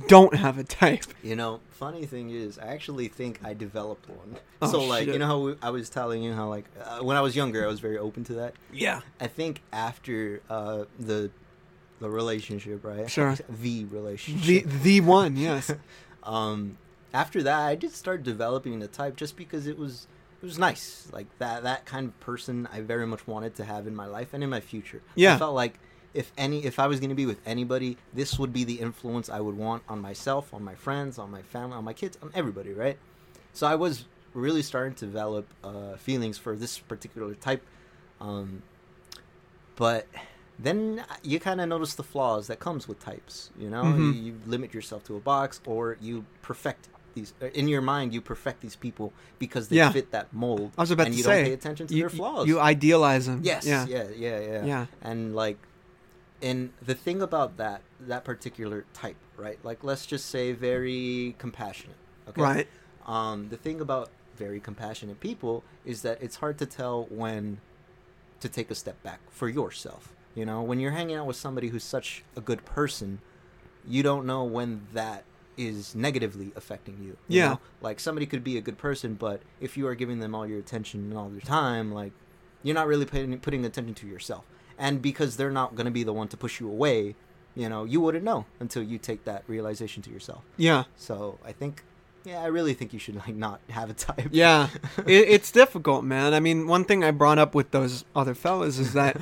don't 0.07 0.35
have 0.35 0.59
a 0.59 0.65
type. 0.65 1.05
You 1.23 1.37
know, 1.37 1.61
funny 1.70 2.07
thing 2.07 2.31
is, 2.31 2.59
I 2.59 2.66
actually 2.66 3.09
think 3.09 3.41
I 3.43 3.55
developed 3.55 4.09
one. 4.09 4.37
Oh, 4.62 4.70
so, 4.70 4.85
like, 4.85 5.05
shit. 5.05 5.15
you 5.15 5.19
know 5.19 5.27
how 5.27 5.39
we, 5.39 5.55
I 5.62 5.70
was 5.70 5.91
telling 5.91 6.23
you 6.23 6.33
how, 6.33 6.49
like, 6.49 6.65
uh, 6.83 7.01
when 7.01 7.16
I 7.16 7.20
was 7.20 7.37
younger, 7.37 7.65
I 7.65 7.69
was 7.69 7.81
very 7.81 7.99
open 7.99 8.24
to 8.24 8.35
that. 8.35 8.55
Yeah. 8.73 9.01
I 9.20 9.27
think 9.27 9.62
after 9.73 10.41
uh, 10.49 10.85
the 10.99 11.31
the 12.01 12.10
relationship, 12.10 12.85
right? 12.85 13.10
Sure. 13.10 13.36
The 13.48 13.85
relationship. 13.86 14.64
The 14.64 14.78
the 14.78 15.01
one, 15.01 15.36
yes. 15.36 15.73
um, 16.23 16.78
after 17.14 17.43
that, 17.43 17.60
I 17.60 17.74
did 17.74 17.93
start 17.93 18.23
developing 18.23 18.78
the 18.78 18.89
type 18.89 19.16
just 19.16 19.36
because 19.36 19.66
it 19.66 19.78
was 19.78 20.06
it 20.43 20.47
was 20.47 20.59
nice. 20.59 21.09
Like 21.12 21.27
that 21.39 21.62
that 21.62 21.86
kind 21.86 22.09
of 22.09 22.20
person 22.20 22.68
I 22.73 22.81
very 22.81 23.06
much 23.06 23.27
wanted 23.27 23.55
to 23.56 23.64
have 23.64 23.86
in 23.86 23.94
my 23.94 24.06
life 24.06 24.35
and 24.35 24.44
in 24.44 24.51
my 24.51 24.60
future. 24.60 25.02
Yeah. 25.14 25.35
I 25.35 25.39
felt 25.39 25.55
like 25.55 25.78
if 26.12 26.32
any 26.36 26.64
if 26.64 26.78
I 26.78 26.86
was 26.86 27.01
going 27.01 27.10
to 27.10 27.16
be 27.16 27.27
with 27.27 27.40
anybody, 27.47 27.97
this 28.12 28.39
would 28.39 28.52
be 28.52 28.64
the 28.64 28.81
influence 28.81 29.28
I 29.28 29.40
would 29.40 29.56
want 29.56 29.82
on 29.89 30.01
myself, 30.01 30.52
on 30.52 30.62
my 30.62 30.74
friends, 30.74 31.18
on 31.18 31.31
my 31.31 31.43
family, 31.43 31.77
on 31.77 31.85
my 31.85 31.93
kids, 31.93 32.18
on 32.23 32.31
everybody, 32.35 32.73
right? 32.73 32.98
So 33.52 33.66
I 33.66 33.74
was 33.74 34.05
really 34.35 34.62
starting 34.62 34.94
to 34.94 35.06
develop 35.06 35.47
uh, 35.64 35.97
feelings 35.97 36.36
for 36.36 36.55
this 36.55 36.78
particular 36.78 37.35
type. 37.35 37.62
Um, 38.20 38.62
but 39.77 40.06
then 40.59 41.05
you 41.23 41.39
kind 41.39 41.61
of 41.61 41.69
notice 41.69 41.95
the 41.95 42.03
flaws 42.03 42.47
that 42.47 42.59
comes 42.61 42.89
with 42.89 42.99
types 42.99 43.51
you 43.59 43.69
know 43.69 43.85
Mhm. 43.85 43.99
you, 43.99 44.11
you 44.33 44.41
limit 44.47 44.73
yourself 44.74 45.05
to 45.05 45.16
a 45.16 45.20
box 45.20 45.61
or 45.66 45.97
you 46.01 46.24
perfect 46.43 46.89
these 47.15 47.35
uh, 47.43 47.47
in 47.49 47.69
your 47.69 47.81
mind 47.83 48.15
you 48.15 48.20
perfect 48.20 48.61
these 48.62 48.77
people 48.77 49.12
because 49.39 49.69
they 49.69 49.77
Yeah. 49.77 49.91
fit 49.91 50.11
that 50.12 50.33
mold 50.33 50.73
I 50.78 50.83
was 50.83 50.91
about 50.91 51.07
and 51.07 51.15
to 51.15 51.19
you 51.19 51.24
say 51.24 51.37
don't 51.43 51.45
pay 51.49 51.53
attention 51.53 51.87
to 51.89 51.95
you, 51.95 52.03
their 52.03 52.11
flaws 52.11 52.47
You 52.49 52.59
idealize 52.61 53.27
them. 53.27 53.41
yes 53.43 53.66
Yeah. 53.66 53.87
yeah 53.87 54.09
yeah 54.16 54.39
yeah 54.41 54.65
Yeah. 54.65 54.87
and 55.03 55.35
like 55.35 55.59
and 56.43 56.73
the 56.83 56.95
thing 56.95 57.20
about 57.23 57.57
that 57.59 57.81
that 58.01 58.24
particular 58.24 58.85
type 58.93 59.16
right 59.37 59.59
like 59.62 59.83
let's 59.85 60.07
just 60.07 60.27
say 60.27 60.53
very 60.53 61.35
compassionate 61.39 61.97
okay 62.28 62.43
Right. 62.43 62.69
um, 63.07 63.49
the 63.51 63.57
thing 63.57 63.81
about 63.81 64.11
very 64.37 64.61
compassionate 64.61 65.20
people 65.20 65.65
is 65.85 66.03
that 66.03 66.23
it's 66.23 66.37
hard 66.37 66.59
to 66.59 66.66
tell 66.66 67.05
when 67.11 67.59
to 68.41 68.49
take 68.51 68.70
a 68.70 68.74
step 68.74 69.03
back 69.03 69.20
for 69.31 69.49
yourself. 69.49 70.12
You 70.37 70.45
know, 70.47 70.63
when 70.63 70.79
you're 70.79 70.93
hanging 70.93 71.17
out 71.17 71.27
with 71.27 71.37
somebody 71.37 71.69
who's 71.69 71.83
such 71.83 72.23
a 72.37 72.41
good 72.41 72.65
person, 72.65 73.19
you 73.89 74.03
don't 74.05 74.27
know 74.27 74.45
when 74.45 74.87
that 74.93 75.25
is 75.57 75.95
negatively 75.95 76.53
affecting 76.55 76.99
you. 77.01 77.17
you 77.27 77.39
Yeah. 77.41 77.49
know? 77.49 77.61
Like 77.81 77.99
somebody 77.99 78.27
could 78.27 78.45
be 78.45 78.59
a 78.59 78.61
good 78.61 78.77
person, 78.77 79.15
but 79.15 79.41
if 79.61 79.77
you 79.79 79.87
are 79.89 79.95
giving 79.95 80.19
them 80.21 80.35
all 80.35 80.47
your 80.47 80.59
attention 80.59 81.01
and 81.09 81.17
all 81.19 81.31
your 81.33 81.41
time, 81.41 81.91
like 81.93 82.13
you're 82.63 82.75
not 82.75 82.87
really 82.87 83.07
putting 83.07 83.39
putting 83.41 83.65
attention 83.65 83.95
to 83.95 84.07
yourself. 84.07 84.45
And 84.79 85.01
because 85.01 85.37
they're 85.39 85.51
not 85.51 85.75
going 85.75 85.87
to 85.87 85.91
be 85.91 86.03
the 86.05 86.13
one 86.13 86.29
to 86.29 86.37
push 86.37 86.61
you 86.61 86.69
away, 86.69 87.17
you 87.55 87.71
know, 87.71 87.85
you 87.85 88.03
wouldn't 88.03 88.23
know 88.25 88.45
until 88.61 88.83
you 88.83 88.99
take 88.99 89.25
that 89.25 89.43
realization 89.47 90.03
to 90.03 90.11
yourself. 90.11 90.45
Yeah. 90.59 90.85
So 90.97 91.39
I 91.43 91.53
think, 91.53 91.83
yeah, 92.27 92.43
I 92.43 92.47
really 92.47 92.74
think 92.74 92.93
you 92.93 92.98
should 92.98 93.15
like 93.16 93.35
not 93.36 93.61
have 93.70 93.89
a 93.89 93.94
type. 93.94 94.28
Yeah, 94.32 94.69
it, 95.07 95.28
it's 95.28 95.51
difficult, 95.53 96.05
man. 96.05 96.35
I 96.35 96.40
mean, 96.40 96.66
one 96.66 96.85
thing 96.85 97.05
I 97.05 97.12
brought 97.12 97.39
up 97.39 97.55
with 97.55 97.70
those 97.70 98.05
other 98.16 98.35
fellas 98.35 98.78
is 98.81 98.93
that 98.94 99.16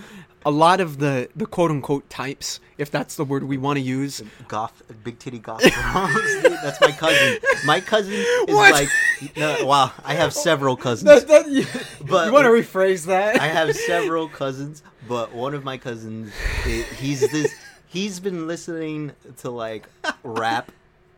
a 0.46 0.50
lot 0.50 0.80
of 0.80 0.98
the 0.98 1.28
the 1.36 1.44
quote 1.46 1.70
unquote 1.70 2.08
types, 2.08 2.60
if 2.78 2.90
that's 2.90 3.16
the 3.16 3.24
word 3.24 3.44
we 3.44 3.58
want 3.58 3.76
to 3.76 3.82
use, 3.82 4.22
goth, 4.48 4.82
big 5.04 5.18
titty 5.18 5.38
goth. 5.38 5.62
That's 6.64 6.80
my 6.80 6.92
cousin. 6.92 7.38
My 7.66 7.80
cousin 7.80 8.14
is 8.14 8.26
What? 8.48 8.72
like, 8.72 8.88
no, 9.36 9.66
wow. 9.66 9.92
I 10.02 10.14
have 10.14 10.32
several 10.32 10.76
cousins. 10.76 11.10
that, 11.10 11.28
that, 11.28 11.48
you, 11.50 11.66
But- 12.06 12.26
you 12.26 12.32
want 12.32 12.44
to 12.46 12.50
rephrase 12.50 13.04
that? 13.06 13.38
I 13.38 13.48
have 13.48 13.76
several 13.76 14.28
cousins, 14.28 14.82
but 15.06 15.34
one 15.34 15.54
of 15.54 15.62
my 15.62 15.76
cousins, 15.76 16.32
i 16.64 16.86
he's 16.98 17.20
this. 17.30 17.54
He's 17.86 18.18
been 18.18 18.46
listening 18.46 19.12
to 19.38 19.50
like 19.50 19.88
rap, 20.22 20.72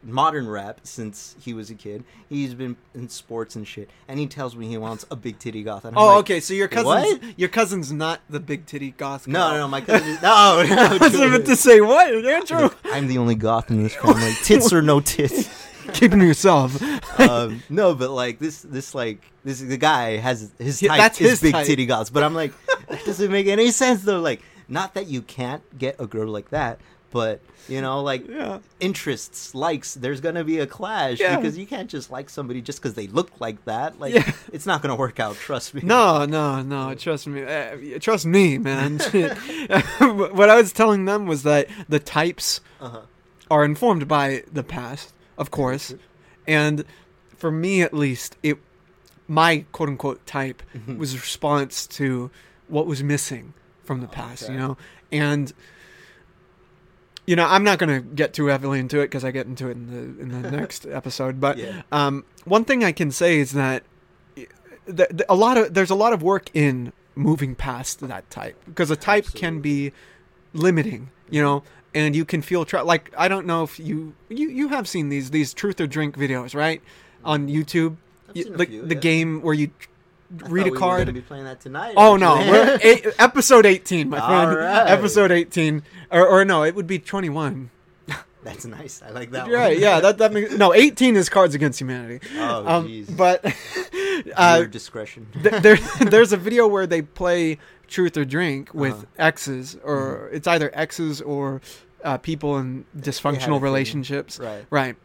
modern 0.06 0.48
rap 0.48 0.80
since 0.84 1.36
he 1.40 1.52
was 1.52 1.70
a 1.70 1.74
kid. 1.74 2.04
He's 2.28 2.54
been 2.54 2.76
in 2.94 3.08
sports 3.08 3.56
and 3.56 3.66
shit, 3.66 3.90
and 4.08 4.18
he 4.18 4.26
tells 4.26 4.56
me 4.56 4.68
he 4.68 4.78
wants 4.78 5.04
a 5.10 5.16
big 5.16 5.38
titty 5.38 5.62
goth. 5.62 5.84
And 5.84 5.96
I'm 5.96 6.02
oh, 6.02 6.06
like, 6.06 6.18
okay. 6.18 6.40
So 6.40 6.54
your 6.54 6.68
cousin's 6.68 7.20
"What?" 7.20 7.38
your 7.38 7.48
cousin's 7.48 7.92
not 7.92 8.20
the 8.30 8.40
big 8.40 8.66
titty 8.66 8.92
goth. 8.92 9.26
No, 9.26 9.50
no, 9.50 9.58
no. 9.58 9.68
My 9.68 9.80
cousin. 9.80 10.18
No, 10.22 10.64
no. 10.68 10.76
I 10.90 10.98
was 10.98 11.14
about 11.14 11.44
to 11.46 11.56
say 11.56 11.80
what, 11.80 12.12
Andrew? 12.24 12.70
I'm 12.84 13.08
the 13.08 13.18
only 13.18 13.34
goth 13.34 13.70
in 13.70 13.82
this 13.82 13.94
family. 13.94 14.32
Tits 14.42 14.72
or 14.72 14.82
no 14.82 15.00
tits. 15.00 15.66
Keeping 15.92 16.18
to 16.18 16.26
yourself. 16.26 16.82
um, 17.20 17.62
no, 17.68 17.94
but 17.94 18.10
like 18.10 18.38
this, 18.38 18.62
this 18.62 18.94
like 18.94 19.20
this 19.44 19.60
the 19.60 19.76
guy 19.76 20.16
has 20.16 20.52
his 20.58 20.82
Yeah, 20.82 20.90
type 20.90 20.98
that's 20.98 21.20
is 21.20 21.30
his 21.30 21.40
big 21.40 21.52
type. 21.52 21.66
titty 21.66 21.86
goths, 21.86 22.10
but 22.10 22.24
I'm 22.24 22.34
like, 22.34 22.52
that 22.88 23.04
doesn't 23.04 23.30
make 23.30 23.46
any 23.46 23.70
sense 23.70 24.02
though. 24.02 24.20
Like, 24.20 24.42
not 24.68 24.94
that 24.94 25.06
you 25.06 25.22
can't 25.22 25.62
get 25.78 25.94
a 26.00 26.06
girl 26.06 26.28
like 26.28 26.50
that, 26.50 26.80
but 27.10 27.40
you 27.68 27.80
know, 27.80 28.00
like 28.02 28.28
Yeah. 28.28 28.58
interests, 28.78 29.52
likes, 29.54 29.94
there's 29.94 30.20
gonna 30.20 30.44
be 30.44 30.60
a 30.60 30.66
clash 30.66 31.18
Yeah. 31.18 31.36
because 31.36 31.58
you 31.58 31.66
can't 31.66 31.90
just 31.90 32.10
like 32.12 32.30
somebody 32.30 32.60
just 32.60 32.80
because 32.80 32.94
they 32.94 33.08
look 33.08 33.30
like 33.40 33.64
that. 33.64 33.98
Like, 33.98 34.14
Yeah. 34.14 34.30
it's 34.52 34.66
not 34.66 34.82
gonna 34.82 34.94
work 34.94 35.18
out. 35.18 35.34
Trust 35.36 35.74
me. 35.74 35.80
No, 35.82 36.24
no, 36.26 36.62
no. 36.62 36.94
Trust 36.94 37.26
me. 37.26 37.42
Uh, 37.42 37.98
trust 38.00 38.24
me, 38.24 38.58
man. 38.58 38.98
what 39.98 40.48
I 40.50 40.56
was 40.56 40.72
telling 40.72 41.04
them 41.06 41.26
was 41.26 41.42
that 41.42 41.66
the 41.88 41.98
types 41.98 42.60
Uh-huh. 42.80 43.00
are 43.50 43.64
informed 43.64 44.06
by 44.06 44.44
the 44.52 44.62
past, 44.62 45.12
of 45.38 45.50
course, 45.50 45.94
and 46.46 46.84
for 47.36 47.50
me 47.50 47.82
at 47.82 47.92
least, 47.92 48.36
it 48.42 48.58
my 49.28 49.64
quote 49.72 49.88
unquote 49.88 50.24
type 50.26 50.62
Mm-hmm. 50.74 50.98
was 50.98 51.14
a 51.14 51.18
response 51.18 51.86
to 51.98 52.30
what 52.68 52.86
was 52.86 53.02
missing 53.02 53.54
from 53.84 54.00
the 54.02 54.06
past, 54.08 54.44
Okay. 54.44 54.52
you 54.52 54.58
know, 54.58 54.76
and. 55.10 55.52
You 57.26 57.34
know, 57.36 57.46
I'm 57.46 57.64
not 57.64 57.78
going 57.78 57.90
to 58.02 58.08
get 58.08 58.32
too 58.32 58.46
heavily 58.46 58.78
into 58.78 59.00
it 59.00 59.04
because 59.06 59.24
I 59.24 59.30
get 59.32 59.46
into 59.46 59.68
it 59.68 59.72
in 59.72 59.86
the 59.90 60.22
in 60.22 60.42
the 60.42 60.50
next 60.60 60.86
episode. 60.86 61.40
But 61.40 61.58
Yeah. 61.58 61.82
um, 61.92 62.24
one 62.44 62.64
thing 62.64 62.84
I 62.84 62.92
can 62.92 63.10
say 63.10 63.38
is 63.38 63.52
that 63.52 63.82
th- 64.36 64.48
th- 64.86 65.22
a 65.28 65.34
lot 65.34 65.58
of 65.58 65.74
there's 65.74 65.90
a 65.90 65.94
lot 65.96 66.12
of 66.12 66.22
work 66.22 66.50
in 66.54 66.92
moving 67.14 67.54
past 67.54 68.00
that 68.00 68.28
type 68.30 68.56
because 68.66 68.90
a 68.90 68.96
type 68.96 69.26
can 69.34 69.60
be 69.60 69.92
limiting, 70.52 71.10
you 71.30 71.42
know, 71.42 71.62
and 71.94 72.14
you 72.14 72.24
can 72.24 72.42
feel 72.42 72.64
tra- 72.64 72.84
like 72.84 73.12
I 73.16 73.28
don't 73.28 73.46
know 73.46 73.62
if 73.64 73.78
you 73.80 74.14
you 74.28 74.48
you 74.48 74.68
have 74.68 74.86
seen 74.88 75.08
these 75.08 75.30
these 75.30 75.52
truth 75.54 75.80
or 75.80 75.86
drink 75.86 76.16
videos, 76.16 76.54
right? 76.54 76.80
On 77.24 77.48
YouTube, 77.48 77.96
You- 78.34 78.56
the 78.56 78.66
few, 78.66 78.82
the 78.86 78.94
yeah. 78.94 79.00
game 79.00 79.40
where 79.42 79.54
you 79.54 79.70
read 80.30 80.66
a 80.66 80.70
we 80.70 80.76
card. 80.76 81.12
be 81.14 81.20
playing 81.20 81.44
that 81.44 81.60
tonight. 81.60 81.94
Oh 81.96 82.16
no, 82.16 82.38
eight, 82.82 83.06
episode 83.18 83.66
18, 83.66 84.08
my 84.10 84.18
friend. 84.20 84.88
Episode 84.88 85.30
18 85.32 85.82
or, 86.10 86.26
or 86.26 86.44
no, 86.44 86.62
it 86.64 86.74
would 86.74 86.86
be 86.86 86.98
21. 86.98 87.70
That's 88.44 88.64
nice. 88.64 89.02
I 89.02 89.10
like 89.10 89.30
that. 89.32 89.50
Right, 89.50 89.74
one. 89.74 89.82
yeah, 89.82 90.00
that 90.00 90.18
that 90.18 90.32
makes 90.32 90.52
no, 90.54 90.72
18 90.74 91.16
is 91.16 91.28
Cards 91.28 91.54
Against 91.54 91.80
Humanity. 91.80 92.20
Oh, 92.36 92.66
um, 92.66 92.88
jeez. 92.88 93.16
but 93.16 93.44
uh, 94.36 94.56
Viewer 94.56 94.66
discretion. 94.66 95.26
th- 95.42 95.62
there 95.62 95.76
there's 96.00 96.32
a 96.32 96.36
video 96.36 96.66
where 96.66 96.86
they 96.86 97.02
play 97.02 97.58
truth 97.88 98.16
or 98.16 98.24
drink 98.24 98.72
with 98.74 98.94
Uh-huh. 98.94 99.04
exes 99.18 99.76
or 99.84 100.28
it's 100.32 100.46
either 100.48 100.70
exes 100.74 101.20
or 101.20 101.60
uh, 102.04 102.18
people 102.18 102.58
in 102.58 102.84
dysfunctional 102.96 103.60
relationships 103.60 104.38
right. 104.40 104.64
right 104.70 104.96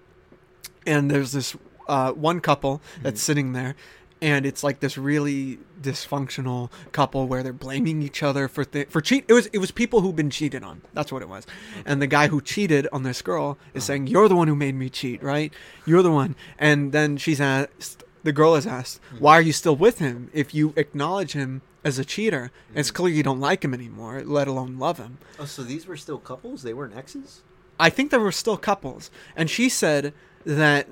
and 0.88 1.10
there's 1.12 1.32
this 1.32 1.56
uh, 1.88 2.12
one 2.12 2.40
couple 2.40 2.82
that's 3.04 3.20
Mm-hmm. 3.20 3.26
sitting 3.26 3.54
there 3.54 3.76
and 4.22 4.46
it's 4.46 4.64
like 4.64 4.80
this 4.82 4.98
really 4.98 5.58
dysfunctional 5.82 6.72
couple 6.92 7.28
where 7.28 7.44
they're 7.44 7.54
blaming 7.54 8.02
each 8.02 8.22
other 8.24 8.48
for 8.48 8.64
th- 8.64 8.88
for 8.90 9.02
cheat 9.02 9.26
it 9.28 9.34
was 9.34 9.48
it 9.48 9.58
was 9.58 9.72
people 9.72 10.02
who've 10.02 10.16
been 10.16 10.30
cheated 10.30 10.64
on 10.64 10.82
that's 10.94 11.12
what 11.12 11.22
it 11.22 11.30
was 11.30 11.46
and 11.86 12.02
the 12.02 12.08
guy 12.08 12.28
who 12.28 12.40
cheated 12.42 12.88
on 12.94 13.04
this 13.04 13.22
girl 13.22 13.52
Uh-huh. 13.62 13.70
is 13.74 13.84
saying 13.84 14.08
you're 14.08 14.28
the 14.30 14.36
one 14.36 14.48
who 14.48 14.56
made 14.56 14.76
me 14.76 14.90
cheat 14.90 15.22
right 15.24 15.54
you're 15.86 16.04
the 16.04 16.12
one 16.12 16.36
and 16.58 16.92
then 16.92 17.18
she's 17.18 17.42
asked 17.42 18.04
the 18.24 18.32
girl 18.32 18.56
is 18.56 18.66
asked 18.68 19.00
Mm-hmm. 19.02 19.24
why 19.24 19.34
are 19.38 19.42
you 19.42 19.54
still 19.54 19.76
with 19.76 20.00
him 20.00 20.30
if 20.34 20.54
you 20.54 20.74
acknowledge 20.76 21.34
him 21.34 21.62
as 21.84 21.98
a 22.00 22.06
cheater 22.06 22.52
Mm-hmm. 22.70 22.80
it's 22.80 22.92
clear 22.92 23.14
you 23.14 23.24
don't 23.24 23.40
like 23.40 23.64
him 23.66 23.74
anymore 23.74 24.22
let 24.24 24.48
alone 24.48 24.78
love 24.80 24.98
him 24.98 25.18
Oh, 25.40 25.46
so 25.46 25.64
these 25.64 25.88
were 25.88 25.98
still 25.98 26.20
couples? 26.20 26.62
They 26.64 26.74
weren't 26.74 26.96
exes? 26.96 27.42
I 27.80 27.90
think 27.90 28.12
there 28.12 28.20
were 28.20 28.32
still 28.32 28.58
couples, 28.58 29.10
and 29.36 29.50
she 29.50 29.68
said 29.68 30.14
that 30.46 30.88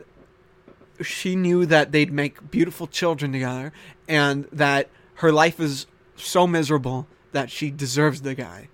she 1.01 1.35
knew 1.35 1.65
that 1.65 1.91
they'd 1.91 2.11
make 2.11 2.51
beautiful 2.51 2.87
children 2.87 3.31
together, 3.31 3.71
and 4.07 4.47
that 4.51 4.89
her 5.15 5.31
life 5.31 5.59
is 5.59 5.85
so 6.15 6.45
miserable 6.47 7.07
that 7.31 7.49
she 7.51 7.71
deserves 7.71 8.21
the 8.21 8.35
guy. 8.35 8.67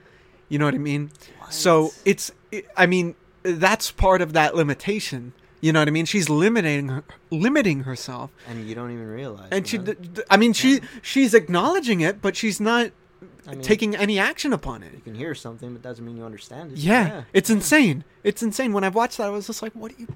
You 0.50 0.60
know 0.60 0.66
what 0.66 0.76
I 0.76 0.80
mean? 0.80 1.12
So 1.50 1.92
it's, 2.06 2.32
it, 2.52 2.68
I 2.78 2.86
mean, 2.86 3.16
that's 3.44 3.92
part 3.92 4.22
of 4.22 4.34
that 4.34 4.56
limitation. 4.56 5.34
You 5.62 5.74
know 5.74 5.80
what 5.82 5.88
I 5.88 5.92
mean? 5.92 6.06
She's 6.06 6.30
limiting 6.30 6.90
her, 6.90 7.04
limiting 7.32 7.82
herself, 7.84 8.32
And 8.48 8.68
you 8.68 8.76
don't 8.76 8.92
even 8.92 9.08
realize. 9.08 9.50
and 9.52 9.68
she, 9.68 9.78
d- 9.80 9.94
d- 9.94 10.22
I 10.30 10.38
mean, 10.38 10.54
she 10.54 10.82
she's 11.02 11.34
acknowledging 11.34 12.02
it, 12.02 12.22
but 12.22 12.36
she's 12.36 12.60
not 12.60 12.92
I 13.48 13.52
mean, 13.52 13.62
taking 13.62 13.96
any 13.96 14.20
action 14.20 14.54
upon 14.54 14.84
it. 14.84 14.94
You 14.94 15.02
can 15.02 15.16
hear 15.16 15.34
something, 15.34 15.74
but 15.74 15.82
doesn't 15.82 16.06
mean 16.06 16.18
you 16.18 16.24
understand 16.26 16.74
it. 16.74 16.78
Yeah, 16.78 17.24
it's 17.34 17.50
insane. 17.50 18.04
It's 18.24 18.44
insane. 18.44 18.74
When 18.74 18.84
I 18.84 18.90
watched 18.90 19.18
that, 19.18 19.28
I 19.28 19.30
was 19.30 19.48
just 19.48 19.64
like, 19.64 19.74
"What 19.74 19.92
are 19.94 19.96
you, 19.98 20.08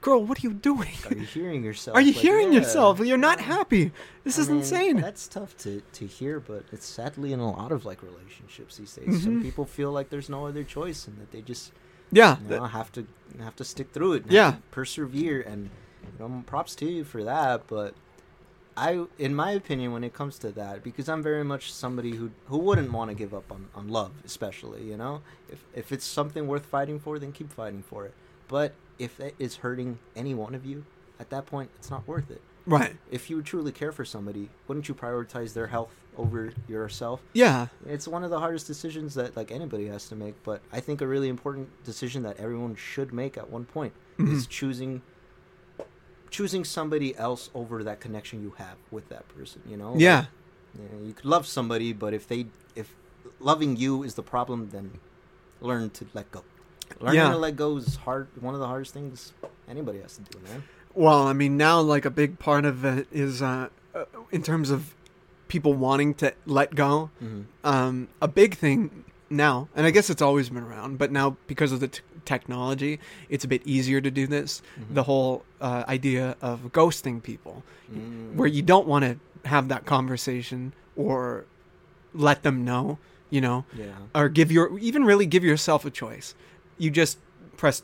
girl? 0.00 0.22
What 0.24 0.38
are 0.38 0.46
you 0.48 0.52
doing? 0.54 0.94
Are 1.10 1.14
you 1.16 1.24
hearing 1.24 1.62
yourself? 1.64 1.96
Are 1.98 2.00
you 2.00 2.12
Like, 2.12 2.20
hearing 2.22 2.52
yeah. 2.52 2.60
yourself? 2.60 3.00
You're 3.00 3.16
not 3.16 3.40
happy. 3.40 3.92
This 4.24 4.38
I 4.38 4.42
is 4.42 4.48
mean, 4.48 4.58
insane." 4.58 4.96
That's 5.00 5.26
tough 5.28 5.56
to, 5.58 5.82
to 5.92 6.06
hear, 6.06 6.40
but 6.40 6.64
it's 6.72 6.86
sadly 6.86 7.32
in 7.32 7.40
a 7.40 7.50
lot 7.50 7.72
of 7.72 7.84
like 7.84 8.02
relationships 8.02 8.76
these 8.76 8.94
days. 8.94 9.22
Some 9.22 9.38
Mhm. 9.38 9.42
people 9.42 9.64
feel 9.64 9.90
like 9.92 10.10
there's 10.10 10.28
no 10.28 10.46
other 10.46 10.64
choice 10.64 11.06
and 11.08 11.18
that 11.20 11.30
they 11.32 11.42
just 11.42 11.72
Yeah, 12.10 12.36
you 12.42 12.56
know, 12.56 12.64
have 12.64 12.90
to 12.92 13.06
have 13.40 13.56
to 13.56 13.64
stick 13.64 13.90
through 13.92 14.12
it. 14.14 14.22
and 14.24 14.32
Yeah. 14.32 14.56
persevere, 14.70 15.40
and 15.42 15.70
you 16.04 16.12
know, 16.18 16.42
props 16.46 16.74
to 16.76 16.86
you 16.86 17.04
for 17.04 17.22
that. 17.24 17.66
But 17.66 17.94
I, 18.76 19.06
in 19.18 19.34
my 19.34 19.50
opinion, 19.50 19.92
when 19.92 20.04
it 20.04 20.14
comes 20.14 20.38
to 20.38 20.52
that, 20.52 20.84
because 20.84 21.08
I'm 21.08 21.22
very 21.22 21.42
much 21.44 21.72
somebody 21.72 22.12
who 22.16 22.30
who 22.46 22.58
wouldn't 22.58 22.92
want 22.92 23.10
to 23.10 23.14
give 23.14 23.34
up 23.34 23.50
on, 23.50 23.66
on 23.74 23.88
love, 23.88 24.12
especially 24.24 24.84
you 24.84 24.96
know, 24.96 25.20
if 25.50 25.64
if 25.74 25.90
it's 25.92 26.04
something 26.06 26.46
worth 26.46 26.64
fighting 26.64 26.98
for, 27.00 27.18
then 27.18 27.32
keep 27.32 27.52
fighting 27.52 27.82
for 27.82 28.06
it. 28.06 28.14
But 28.46 28.72
if 28.98 29.20
it 29.20 29.34
is 29.38 29.56
hurting 29.56 29.98
any 30.16 30.34
one 30.34 30.54
of 30.54 30.64
you, 30.66 30.84
at 31.20 31.30
that 31.30 31.46
point, 31.46 31.70
it's 31.76 31.90
not 31.90 32.06
worth 32.08 32.30
it. 32.30 32.40
right. 32.66 32.96
If 33.10 33.30
you 33.30 33.42
truly 33.42 33.72
care 33.72 33.92
for 33.92 34.04
somebody, 34.04 34.48
wouldn't 34.66 34.88
you 34.88 34.94
prioritize 34.94 35.52
their 35.54 35.66
health 35.68 35.92
over 36.16 36.52
yourself? 36.68 37.20
Yeah, 37.32 37.68
It's 37.86 38.06
one 38.08 38.24
of 38.24 38.30
the 38.30 38.38
hardest 38.40 38.66
decisions 38.66 39.14
that 39.14 39.36
like 39.36 39.50
anybody 39.52 39.86
has 39.86 40.08
to 40.08 40.16
make, 40.16 40.34
but 40.44 40.60
I 40.72 40.80
think 40.80 41.00
a 41.00 41.06
really 41.06 41.28
important 41.28 41.68
decision 41.84 42.22
that 42.24 42.38
everyone 42.38 42.74
should 42.76 43.12
make 43.12 43.36
at 43.38 43.48
one 43.50 43.64
point 43.64 43.92
is 44.18 44.46
Mhm. 44.46 44.48
choosing 44.48 45.02
choosing 46.30 46.62
somebody 46.64 47.16
else 47.16 47.48
over 47.54 47.82
that 47.82 48.00
connection 48.00 48.42
you 48.42 48.50
have 48.58 48.76
with 48.90 49.08
that 49.08 49.26
person, 49.28 49.62
you 49.66 49.76
know? 49.78 49.94
yeah, 49.96 50.18
Like, 50.18 50.26
you, 50.92 50.98
know, 50.98 51.06
you 51.06 51.12
could 51.14 51.24
love 51.24 51.46
somebody, 51.46 51.92
but 51.94 52.12
if 52.12 52.28
they 52.28 52.46
if 52.76 52.94
loving 53.40 53.76
you 53.76 54.02
is 54.02 54.14
the 54.14 54.22
problem, 54.22 54.68
then 54.70 54.90
learn 55.60 55.88
to 55.90 56.06
let 56.14 56.30
go. 56.30 56.44
Learning 57.00 57.16
Yeah. 57.16 57.30
to 57.30 57.36
let 57.38 57.56
go 57.56 57.76
is 57.76 57.96
hard 57.96 58.28
one 58.40 58.54
of 58.54 58.60
the 58.60 58.66
hardest 58.66 58.92
things 58.94 59.32
anybody 59.68 60.00
has 60.00 60.16
to 60.16 60.22
do, 60.22 60.38
man. 60.40 60.62
Well, 60.94 61.22
I 61.26 61.32
mean, 61.32 61.56
now 61.56 61.80
like 61.80 62.04
a 62.04 62.10
big 62.10 62.38
part 62.38 62.64
of 62.64 62.84
it 62.84 63.06
is 63.12 63.40
uh, 63.42 63.68
uh, 63.94 64.04
in 64.30 64.42
terms 64.42 64.70
of 64.70 64.94
people 65.48 65.74
wanting 65.74 66.14
to 66.14 66.32
let 66.46 66.74
go. 66.74 67.10
hmm 67.20 67.42
Um, 67.64 68.08
a 68.20 68.28
big 68.28 68.54
thing 68.56 69.04
now, 69.30 69.68
and 69.76 69.86
I 69.86 69.90
guess 69.90 70.10
it's 70.10 70.22
always 70.22 70.48
been 70.50 70.62
around, 70.64 70.98
but 70.98 71.12
now 71.12 71.36
because 71.46 71.70
of 71.72 71.80
the 71.80 71.88
t- 71.88 72.00
technology, 72.24 72.98
it's 73.28 73.44
a 73.44 73.48
bit 73.48 73.62
easier 73.66 74.00
to 74.00 74.10
do 74.10 74.26
this. 74.26 74.60
Mhm. 74.78 74.94
The 74.94 75.02
whole 75.04 75.44
uh, 75.60 75.84
idea 75.88 76.36
of 76.42 76.72
ghosting 76.72 77.22
people, 77.22 77.62
Mm. 77.92 78.34
where 78.34 78.48
you 78.48 78.60
don't 78.62 78.86
want 78.86 79.04
to 79.04 79.48
have 79.48 79.68
that 79.68 79.86
conversation 79.86 80.72
or 80.96 81.44
let 82.14 82.42
them 82.42 82.64
know, 82.64 82.98
you 83.30 83.40
know, 83.40 83.64
Yeah. 83.74 83.92
or 84.14 84.28
give 84.28 84.50
your 84.52 84.78
even 84.78 85.04
really 85.04 85.26
give 85.26 85.44
yourself 85.44 85.84
a 85.84 85.90
choice. 85.90 86.34
You 86.78 86.90
just 86.90 87.18
press 87.56 87.82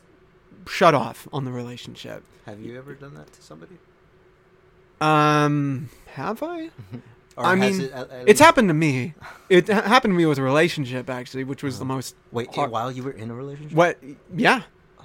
shut 0.67 0.95
off 0.95 1.27
on 1.33 1.45
the 1.45 1.51
relationship. 1.51 2.23
Have 2.45 2.59
you 2.61 2.77
ever 2.77 2.93
done 2.93 3.13
that 3.15 3.31
to 3.33 3.41
somebody? 3.41 3.77
Um, 5.01 5.89
have 6.13 6.41
I? 6.43 6.69
Or 7.37 7.43
I 7.47 7.55
mean, 7.55 7.81
it 7.81 7.91
at- 7.91 8.09
at 8.11 8.29
It's 8.29 8.39
happened 8.39 8.69
to 8.69 8.73
me. 8.73 9.13
It 9.49 9.67
ha- 9.67 9.81
happened 9.81 10.13
to 10.13 10.17
me 10.17 10.25
with 10.25 10.37
a 10.37 10.41
relationship 10.41 11.09
actually, 11.09 11.43
which 11.43 11.63
was 11.63 11.79
the 11.79 11.83
Oh. 11.83 11.87
most 11.89 12.15
Wait, 12.31 12.47
hard- 12.55 12.71
while 12.71 12.89
you 12.89 13.03
were 13.03 13.11
in 13.11 13.29
a 13.29 13.35
relationship? 13.35 13.73
what? 13.75 13.97
Yeah, 14.33 14.61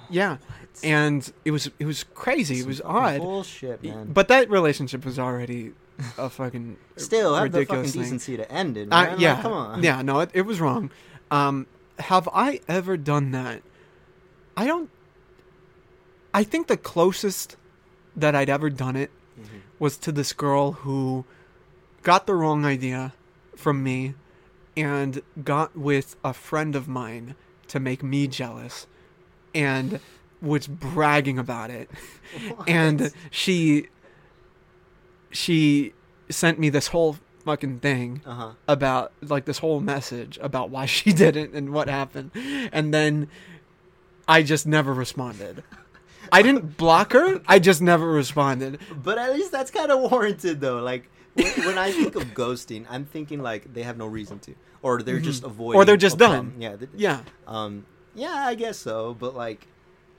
yeah, 0.09 0.37
What? 0.37 0.39
and 0.81 1.33
it 1.43 1.51
was 1.51 1.69
it 1.77 1.83
was 1.85 2.05
crazy. 2.15 2.61
It 2.61 2.67
was 2.67 2.79
odd. 2.85 3.19
Bullshit, 3.19 3.83
man. 3.83 4.13
But 4.13 4.29
that 4.29 4.49
relationship 4.49 5.03
was 5.03 5.19
already 5.19 5.73
a 6.17 6.29
fucking 6.39 6.77
Still, 6.95 7.35
have 7.35 7.51
the 7.51 7.65
fucking 7.65 7.79
ridiculous 7.79 7.91
thing. 7.91 8.01
decency 8.03 8.37
to 8.37 8.49
end 8.49 8.77
it, 8.77 8.87
Uh, 8.89 9.01
man. 9.01 9.09
Like, 9.11 9.19
yeah, 9.19 9.41
come 9.41 9.51
on. 9.51 9.83
yeah. 9.83 10.01
No, 10.01 10.21
it, 10.21 10.29
it 10.33 10.43
was 10.43 10.61
wrong. 10.61 10.89
Um, 11.31 11.67
have 11.99 12.29
I 12.33 12.61
ever 12.69 12.95
done 12.95 13.31
that? 13.31 13.61
I 14.57 14.65
don't. 14.67 14.89
I 16.33 16.43
think 16.43 16.67
the 16.67 16.77
closest 16.77 17.55
that 18.15 18.35
I'd 18.35 18.49
ever 18.49 18.69
done 18.69 18.95
it 18.95 19.11
Mhm. 19.39 19.61
was 19.79 19.97
to 19.97 20.11
this 20.11 20.33
girl 20.33 20.73
who 20.73 21.25
got 22.03 22.25
the 22.27 22.35
wrong 22.35 22.65
idea 22.65 23.13
from 23.55 23.83
me 23.83 24.15
and 24.75 25.21
got 25.43 25.75
with 25.77 26.15
a 26.23 26.33
friend 26.33 26.75
of 26.75 26.87
mine 26.87 27.35
to 27.67 27.79
make 27.79 28.01
me 28.03 28.27
jealous 28.27 28.87
and 29.53 29.99
was 30.41 30.67
bragging 30.67 31.37
about 31.37 31.69
it 31.69 31.89
and 32.67 33.13
she 33.29 33.87
she 35.31 35.93
sent 36.29 36.59
me 36.59 36.69
this 36.69 36.87
whole 36.87 37.17
fucking 37.45 37.79
thing 37.79 38.21
uh-huh. 38.25 38.51
about 38.67 39.11
like 39.21 39.45
this 39.45 39.59
whole 39.59 39.79
message 39.79 40.37
about 40.41 40.69
why 40.69 40.85
she 40.85 41.11
didn't 41.23 41.53
and 41.53 41.71
what 41.71 41.87
happened 41.87 42.31
and 42.71 42.93
then 42.93 43.27
i 44.27 44.41
just 44.43 44.65
never 44.67 44.93
responded 44.93 45.63
i 46.31 46.41
didn't 46.41 46.77
block 46.77 47.13
her 47.13 47.41
i 47.47 47.59
just 47.59 47.81
never 47.81 48.07
responded 48.07 48.79
But 49.03 49.17
at 49.17 49.33
least 49.33 49.51
that's 49.51 49.71
kind 49.71 49.91
of 49.91 50.11
warranted, 50.11 50.61
though. 50.61 50.79
Like 50.79 51.09
when, 51.33 51.47
when 51.65 51.77
I 51.77 51.91
think 51.91 52.15
of 52.15 52.23
ghosting, 52.33 52.85
I'm 52.89 53.05
thinking 53.05 53.41
like 53.41 53.73
they 53.73 53.83
have 53.83 53.97
no 53.97 54.05
reason 54.07 54.39
to, 54.39 54.55
or 54.81 55.01
they're 55.01 55.19
just 55.19 55.43
avoiding, 55.43 55.71
Mm-hmm. 55.71 55.81
Or 55.81 55.85
they're 55.85 55.97
just 55.97 56.17
done. 56.17 56.53
Yeah, 56.59 56.75
yeah 56.95 57.21
Um, 57.47 57.85
yeah, 58.15 58.33
I 58.51 58.55
guess 58.55 58.77
so. 58.77 59.13
But 59.17 59.33
like, 59.35 59.67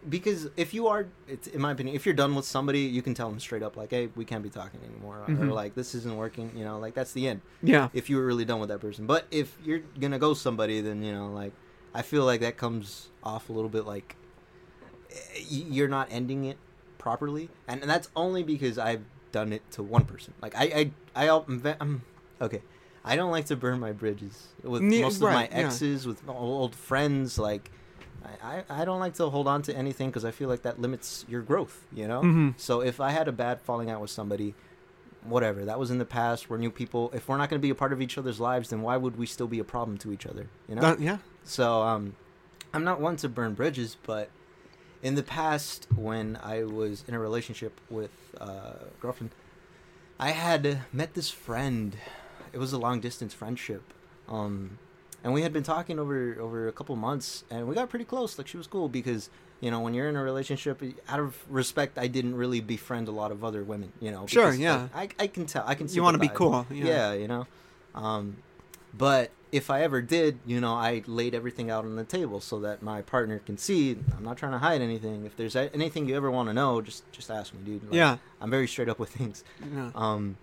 because 0.09 0.49
if 0.57 0.73
you 0.75 0.89
are, 0.89 1.07
it's 1.29 1.47
in 1.49 1.61
my 1.61 1.71
opinion, 1.73 1.95
if 1.97 2.05
you're 2.07 2.15
done 2.15 2.35
with 2.35 2.45
somebody, 2.47 2.81
you 2.81 3.03
can 3.03 3.13
tell 3.15 3.29
them 3.31 3.39
straight 3.39 3.63
up, 3.63 3.77
like, 3.77 3.91
hey, 3.91 4.09
we 4.17 4.25
can't 4.25 4.43
be 4.43 4.49
talking 4.51 4.81
anymore, 4.89 5.19
or 5.29 5.29
Mhm. 5.35 5.53
like 5.53 5.75
this 5.75 5.95
isn't 5.95 6.17
working. 6.17 6.51
You 6.57 6.65
know, 6.65 6.79
like 6.79 6.95
that's 6.95 7.13
the 7.13 7.29
end. 7.29 7.41
yeah 7.63 7.89
If 7.93 8.09
you 8.11 8.17
were 8.17 8.25
really 8.27 8.45
done 8.47 8.59
with 8.61 8.71
that 8.71 8.81
person. 8.81 9.07
But 9.07 9.27
if 9.31 9.57
you're 9.65 9.83
gonna 10.01 10.19
ghost 10.19 10.41
somebody, 10.43 10.81
then 10.81 11.03
you 11.03 11.13
know, 11.13 11.29
like, 11.29 11.53
I 11.95 12.03
feel 12.03 12.25
like 12.25 12.41
that 12.41 12.57
comes 12.57 13.09
off 13.23 13.49
a 13.49 13.53
little 13.53 13.69
bit 13.71 13.87
like 13.87 14.17
eh, 15.11 15.15
you're 15.49 15.89
not 15.89 16.09
ending 16.11 16.45
it 16.45 16.59
properly, 16.99 17.49
and, 17.69 17.81
and 17.83 17.91
that's 17.91 18.09
only 18.17 18.43
because 18.43 18.79
I've 18.79 19.03
done 19.33 19.53
it 19.53 19.63
to 19.73 19.83
one 19.83 20.05
person. 20.05 20.35
Like 20.41 20.55
I, 20.57 20.91
I, 21.15 21.27
I 21.29 21.43
I'm, 21.81 22.03
okay. 22.41 22.63
I 23.05 23.17
don't 23.17 23.33
like 23.33 23.47
to 23.47 23.57
burn 23.57 23.81
my 23.81 23.91
bridges 23.91 24.49
with 24.63 24.81
Yeah, 24.83 25.03
most 25.03 25.17
of 25.17 25.23
right, 25.23 25.51
my 25.51 25.59
yeah. 25.59 25.67
exes, 25.67 26.07
with 26.07 26.23
old 26.29 26.77
friends. 26.77 27.37
Like, 27.37 27.69
I, 28.45 28.59
I, 28.69 28.83
I 28.83 28.85
don't 28.85 29.01
like 29.01 29.15
to 29.15 29.29
hold 29.29 29.49
on 29.49 29.63
to 29.63 29.77
anything 29.77 30.09
because 30.09 30.25
I 30.25 30.31
feel 30.31 30.49
like 30.49 30.63
that 30.63 30.81
limits 30.81 31.25
your 31.29 31.43
growth. 31.43 31.85
You 31.93 32.07
know. 32.07 32.23
Mhm. 32.23 32.55
So 32.59 32.81
if 32.81 33.01
I 33.01 33.11
had 33.11 33.27
a 33.27 33.33
bad 33.33 33.61
falling 33.61 33.91
out 33.91 34.01
with 34.01 34.11
somebody, 34.11 34.55
whatever, 35.25 35.65
that 35.65 35.81
was 35.81 35.91
in 35.91 35.99
the 35.99 36.05
past. 36.05 36.49
We're 36.49 36.59
new 36.59 36.71
people. 36.71 37.11
If 37.13 37.29
we're 37.29 37.39
not 37.39 37.51
going 37.51 37.61
to 37.61 37.63
be 37.63 37.71
a 37.71 37.75
part 37.75 37.93
of 37.93 38.01
each 38.01 38.17
other's 38.17 38.39
lives, 38.39 38.69
then 38.69 38.83
why 38.83 38.97
would 38.97 39.17
we 39.17 39.27
still 39.27 39.49
be 39.49 39.59
a 39.59 39.65
problem 39.65 39.99
to 39.99 40.13
each 40.13 40.25
other? 40.25 40.49
You 40.69 40.77
know. 40.77 40.83
That- 40.83 41.01
yeah 41.01 41.19
So 41.45 41.83
um, 41.83 42.15
I'm 42.73 42.85
not 42.85 43.01
one 43.01 43.17
to 43.17 43.29
burn 43.29 43.55
bridges, 43.55 43.97
but 44.05 44.31
in 45.03 45.15
the 45.17 45.23
past, 45.23 45.87
when 45.95 46.39
I 46.43 46.65
was 46.65 47.05
in 47.09 47.15
a 47.15 47.19
relationship 47.19 47.81
with 47.91 48.11
uh, 48.41 48.45
a 48.45 49.01
girlfriend, 49.01 49.33
I 50.19 50.31
had 50.31 50.83
met 50.93 51.15
this 51.15 51.31
friend. 51.31 51.97
It 52.53 52.59
was 52.59 52.73
a 52.73 52.79
long 52.79 53.01
distance 53.01 53.35
friendship, 53.35 53.83
um, 54.29 54.79
and 55.25 55.33
we 55.33 55.43
had 55.43 55.53
been 55.53 55.65
talking 55.65 55.99
over 55.99 56.37
over 56.39 56.69
a 56.69 56.73
couple 56.73 56.95
months, 56.97 57.45
and 57.51 57.67
we 57.67 57.75
got 57.75 57.89
pretty 57.91 58.05
close. 58.05 58.39
Like 58.39 58.47
she 58.47 58.57
was 58.57 58.67
cool 58.69 58.89
because 58.89 59.31
you 59.61 59.71
know 59.71 59.81
when 59.81 59.95
you're 59.95 60.09
in 60.09 60.17
a 60.17 60.23
relationship, 60.23 60.81
out 61.09 61.19
of 61.19 61.37
respect, 61.49 61.99
I 61.99 62.07
didn't 62.07 62.37
really 62.37 62.61
befriend 62.61 63.09
a 63.09 63.11
lot 63.13 63.33
of 63.33 63.43
other 63.43 63.65
women. 63.65 63.93
You 64.01 64.13
know, 64.13 64.27
Sure, 64.27 64.45
because, 64.47 64.61
yeah. 64.61 64.89
like, 64.95 65.17
I 65.19 65.25
I 65.25 65.27
can 65.27 65.47
tell. 65.47 65.65
I 65.67 65.75
can. 65.75 65.89
You 65.89 66.03
wanna 66.03 66.19
be 66.19 66.29
cool, 66.29 66.67
yeah. 66.71 66.85
yeah, 66.85 67.13
you 67.15 67.27
know. 67.27 67.47
Um, 67.95 68.37
but 68.95 69.31
if 69.53 69.69
I 69.71 69.83
ever 69.83 70.01
did, 70.01 70.39
you 70.47 70.61
know, 70.61 70.75
I 70.75 71.03
laid 71.07 71.35
everything 71.35 71.71
out 71.71 71.85
on 71.85 71.95
the 71.95 72.05
table 72.05 72.41
so 72.41 72.59
that 72.61 72.83
my 72.83 73.03
partner 73.03 73.39
can 73.39 73.59
see. 73.59 73.99
I'm 74.17 74.25
not 74.25 74.39
trying 74.39 74.53
to 74.53 74.59
hide 74.59 74.81
anything. 74.81 75.27
If 75.27 75.37
there's 75.37 75.55
anything 75.55 76.09
you 76.09 76.17
ever 76.17 76.31
want 76.31 76.49
to 76.49 76.55
know, 76.55 76.81
just 76.81 77.11
just 77.13 77.31
ask 77.31 77.53
me, 77.53 77.61
dude. 77.65 77.85
Like, 77.85 77.93
yeah 77.95 78.17
I'm 78.41 78.51
very 78.51 78.67
straight 78.67 78.89
up 78.89 78.99
with 78.99 79.11
things. 79.11 79.45
yeah 79.75 79.91
Um, 79.95 80.39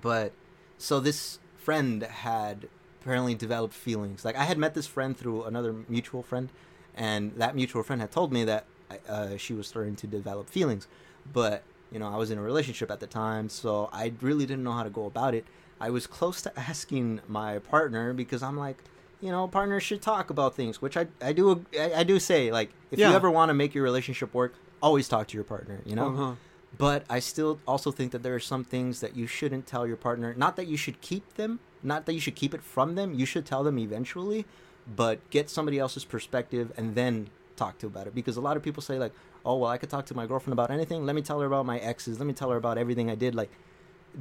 but 0.00 0.32
so 0.78 0.98
this 0.98 1.38
friend 1.58 2.02
had 2.02 2.68
apparently 3.02 3.34
developed 3.34 3.74
feelings. 3.74 4.24
Like 4.24 4.36
I 4.36 4.44
had 4.44 4.58
met 4.58 4.74
this 4.74 4.86
friend 4.86 5.16
through 5.16 5.44
another 5.44 5.74
mutual 5.88 6.22
friend, 6.22 6.48
and 6.94 7.32
that 7.36 7.54
mutual 7.54 7.82
friend 7.82 8.00
had 8.00 8.10
told 8.10 8.32
me 8.32 8.44
that 8.44 8.64
uh, 9.08 9.36
she 9.36 9.52
was 9.52 9.66
starting 9.66 9.94
to 9.96 10.06
develop 10.06 10.48
feelings. 10.48 10.88
But 11.30 11.62
you 11.92 11.98
know, 11.98 12.08
I 12.08 12.16
was 12.16 12.30
in 12.30 12.38
a 12.38 12.42
relationship 12.42 12.90
at 12.90 13.00
the 13.00 13.06
time, 13.06 13.48
so 13.50 13.90
I 13.92 14.12
really 14.20 14.46
didn't 14.46 14.64
know 14.64 14.72
how 14.72 14.82
to 14.84 14.90
go 14.90 15.04
about 15.04 15.34
it. 15.34 15.44
I 15.80 15.90
was 15.90 16.06
close 16.06 16.40
to 16.42 16.58
asking 16.58 17.20
my 17.28 17.58
partner 17.58 18.12
because 18.12 18.42
I'm 18.42 18.56
like, 18.56 18.78
you 19.20 19.30
know, 19.30 19.48
partners 19.48 19.82
should 19.82 20.02
talk 20.02 20.30
about 20.30 20.54
things, 20.54 20.80
which 20.82 20.96
I 20.96 21.06
I 21.20 21.32
do 21.32 21.64
I, 21.78 21.92
I 21.96 22.02
do 22.04 22.18
say 22.18 22.50
like 22.52 22.70
if 22.90 22.98
Yeah. 22.98 23.10
you 23.10 23.16
ever 23.16 23.30
want 23.30 23.50
to 23.50 23.54
make 23.54 23.74
your 23.74 23.84
relationship 23.84 24.32
work, 24.34 24.54
always 24.82 25.08
talk 25.08 25.28
to 25.28 25.34
your 25.36 25.44
partner. 25.44 25.80
You 25.84 25.96
know, 25.96 26.08
uh-huh. 26.08 26.32
but 26.78 27.04
I 27.08 27.18
still 27.20 27.58
also 27.66 27.90
think 27.90 28.12
that 28.12 28.22
there 28.22 28.34
are 28.34 28.40
some 28.40 28.64
things 28.64 29.00
that 29.00 29.16
you 29.16 29.26
shouldn't 29.26 29.66
tell 29.66 29.86
your 29.86 29.96
partner. 29.96 30.34
Not 30.36 30.56
that 30.56 30.66
you 30.66 30.76
should 30.76 31.00
keep 31.00 31.34
them, 31.34 31.60
not 31.82 32.06
that 32.06 32.12
you 32.12 32.20
should 32.20 32.36
keep 32.36 32.54
it 32.54 32.62
from 32.62 32.94
them. 32.94 33.14
You 33.14 33.26
should 33.26 33.46
tell 33.46 33.62
them 33.64 33.78
eventually, 33.78 34.44
but 34.86 35.18
get 35.30 35.48
somebody 35.50 35.78
else's 35.78 36.04
perspective 36.04 36.72
and 36.76 36.94
then 36.94 37.28
talk 37.56 37.78
to 37.78 37.86
about 37.86 38.06
it. 38.06 38.14
Because 38.14 38.36
a 38.36 38.40
lot 38.42 38.56
of 38.56 38.62
people 38.62 38.82
say 38.82 38.98
like, 38.98 39.12
"Oh, 39.44 39.56
well, 39.56 39.70
I 39.70 39.78
could 39.78 39.88
talk 39.90 40.04
to 40.06 40.14
my 40.14 40.26
girlfriend 40.26 40.52
about 40.52 40.70
anything. 40.70 41.04
Let 41.06 41.14
me 41.16 41.22
tell 41.22 41.40
her 41.40 41.46
about 41.46 41.64
my 41.66 41.78
exes. 41.78 42.18
Let 42.18 42.26
me 42.26 42.34
tell 42.34 42.50
her 42.50 42.56
about 42.56 42.76
everything 42.78 43.10
I 43.10 43.14
did." 43.14 43.34
Like, 43.34 43.50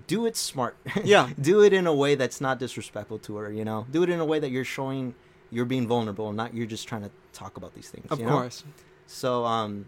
do 0.08 0.26
it 0.26 0.36
smart. 0.36 0.78
Yeah. 1.04 1.30
do 1.40 1.62
it 1.64 1.74
in 1.74 1.88
a 1.88 1.94
way 1.94 2.16
that's 2.16 2.42
not 2.42 2.60
disrespectful 2.60 3.20
to 3.20 3.36
her. 3.38 3.52
You 3.52 3.66
know, 3.66 3.86
do 3.92 4.04
it 4.04 4.10
in 4.10 4.20
a 4.20 4.26
way 4.26 4.40
that 4.40 4.50
you're 4.52 4.66
showing 4.66 5.16
you're 5.52 5.66
being 5.66 5.88
vulnerable, 5.88 6.28
and 6.28 6.38
not 6.38 6.54
you're 6.54 6.66
just 6.66 6.88
trying 6.88 7.04
to 7.04 7.12
talk 7.34 7.58
about 7.58 7.74
these 7.76 7.90
things. 7.90 8.08
of 8.12 8.20
you 8.20 8.26
know? 8.26 8.32
course 8.32 8.64
So 9.08 9.46
um, 9.46 9.86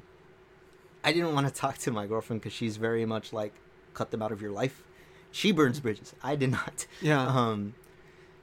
I 1.03 1.11
didn't 1.11 1.33
want 1.33 1.47
to 1.47 1.53
talk 1.61 1.77
to 1.79 1.91
my 1.91 2.07
girlfriend 2.07 2.41
because 2.41 2.53
she's 2.53 2.77
very 2.77 3.05
much 3.05 3.33
like 3.33 3.53
cut 3.93 4.11
them 4.11 4.21
out 4.21 4.31
of 4.31 4.41
your 4.41 4.51
life. 4.51 4.83
She 5.31 5.51
burns 5.51 5.79
bridges. 5.79 6.13
I 6.23 6.35
did 6.35 6.51
not. 6.59 6.85
yeah 7.01 7.25
Um, 7.27 7.73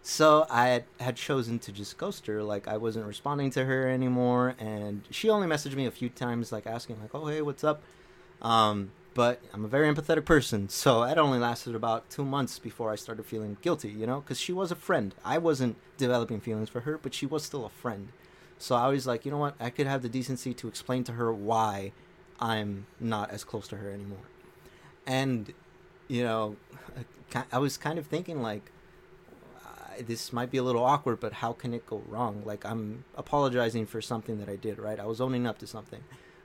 so 0.03 0.47
I 0.51 0.69
had, 0.69 0.85
had 1.01 1.16
chosen 1.16 1.59
to 1.61 1.73
just 1.73 1.97
ghost 1.97 2.27
her. 2.27 2.43
Like 2.43 2.69
I 2.69 2.77
wasn't 2.77 3.07
responding 3.07 3.51
to 3.53 3.65
her 3.65 3.89
anymore, 3.89 4.55
and 4.59 5.03
she 5.11 5.31
only 5.31 5.47
messaged 5.47 5.74
me 5.77 5.86
a 5.86 5.91
few 5.91 6.11
times, 6.11 6.53
like 6.53 6.66
asking 6.66 7.01
like, 7.01 7.15
"Oh 7.15 7.27
hey, 7.27 7.41
what's 7.41 7.65
up?" 7.65 7.82
Um, 8.43 8.91
but 9.15 9.41
I'm 9.53 9.65
a 9.65 9.69
very 9.69 9.93
empathetic 9.93 10.24
person, 10.24 10.69
so 10.69 11.05
it 11.05 11.19
only 11.19 11.39
lasted 11.39 11.74
about 11.74 12.11
two 12.11 12.24
months 12.24 12.59
before 12.59 12.91
I 12.91 12.97
started 12.97 13.24
feeling 13.24 13.57
guilty. 13.62 13.91
You 13.91 14.07
know, 14.07 14.20
because 14.20 14.41
she 14.41 14.53
was 14.53 14.70
a 14.70 14.77
friend. 14.77 15.15
I 15.24 15.39
wasn't 15.39 15.77
developing 15.97 16.41
feelings 16.41 16.69
for 16.69 16.81
her, 16.81 16.99
but 16.99 17.15
she 17.15 17.27
was 17.27 17.45
still 17.45 17.65
a 17.65 17.70
friend. 17.70 18.09
So 18.59 18.74
I 18.74 18.89
was 18.89 19.07
like, 19.07 19.24
you 19.24 19.31
know 19.31 19.39
what? 19.39 19.55
I 19.61 19.70
could 19.70 19.86
have 19.86 20.03
the 20.03 20.09
decency 20.09 20.55
to 20.55 20.69
explain 20.69 21.05
to 21.05 21.12
her 21.12 21.32
why 21.32 21.93
I'm 22.41 22.86
not 23.01 23.31
as 23.31 23.45
close 23.45 23.69
to 23.69 23.77
her 23.77 23.91
anymore. 23.91 24.27
And, 25.07 25.53
you 26.09 26.23
know, 26.24 26.57
I- 27.53 27.59
was 27.59 27.77
kind 27.77 27.99
of 27.99 28.07
thinking 28.07 28.43
like, 28.43 28.70
this 30.01 30.32
might 30.32 30.51
be 30.51 30.59
a 30.59 30.62
little 30.62 30.85
awkward, 30.85 31.20
but 31.20 31.35
how 31.35 31.53
can 31.53 31.73
it 31.74 31.86
go 31.86 32.03
wrong? 32.09 32.43
Like 32.45 32.65
I'm 32.65 33.05
apologizing 33.16 33.86
for 33.86 34.01
something 34.01 34.39
that 34.39 34.49
I 34.49 34.57
did, 34.57 34.78
right? 34.78 34.99
I 34.99 35.07
was 35.07 35.20
owning 35.20 35.47
up 35.47 35.59
to 35.59 35.66
something, 35.66 36.03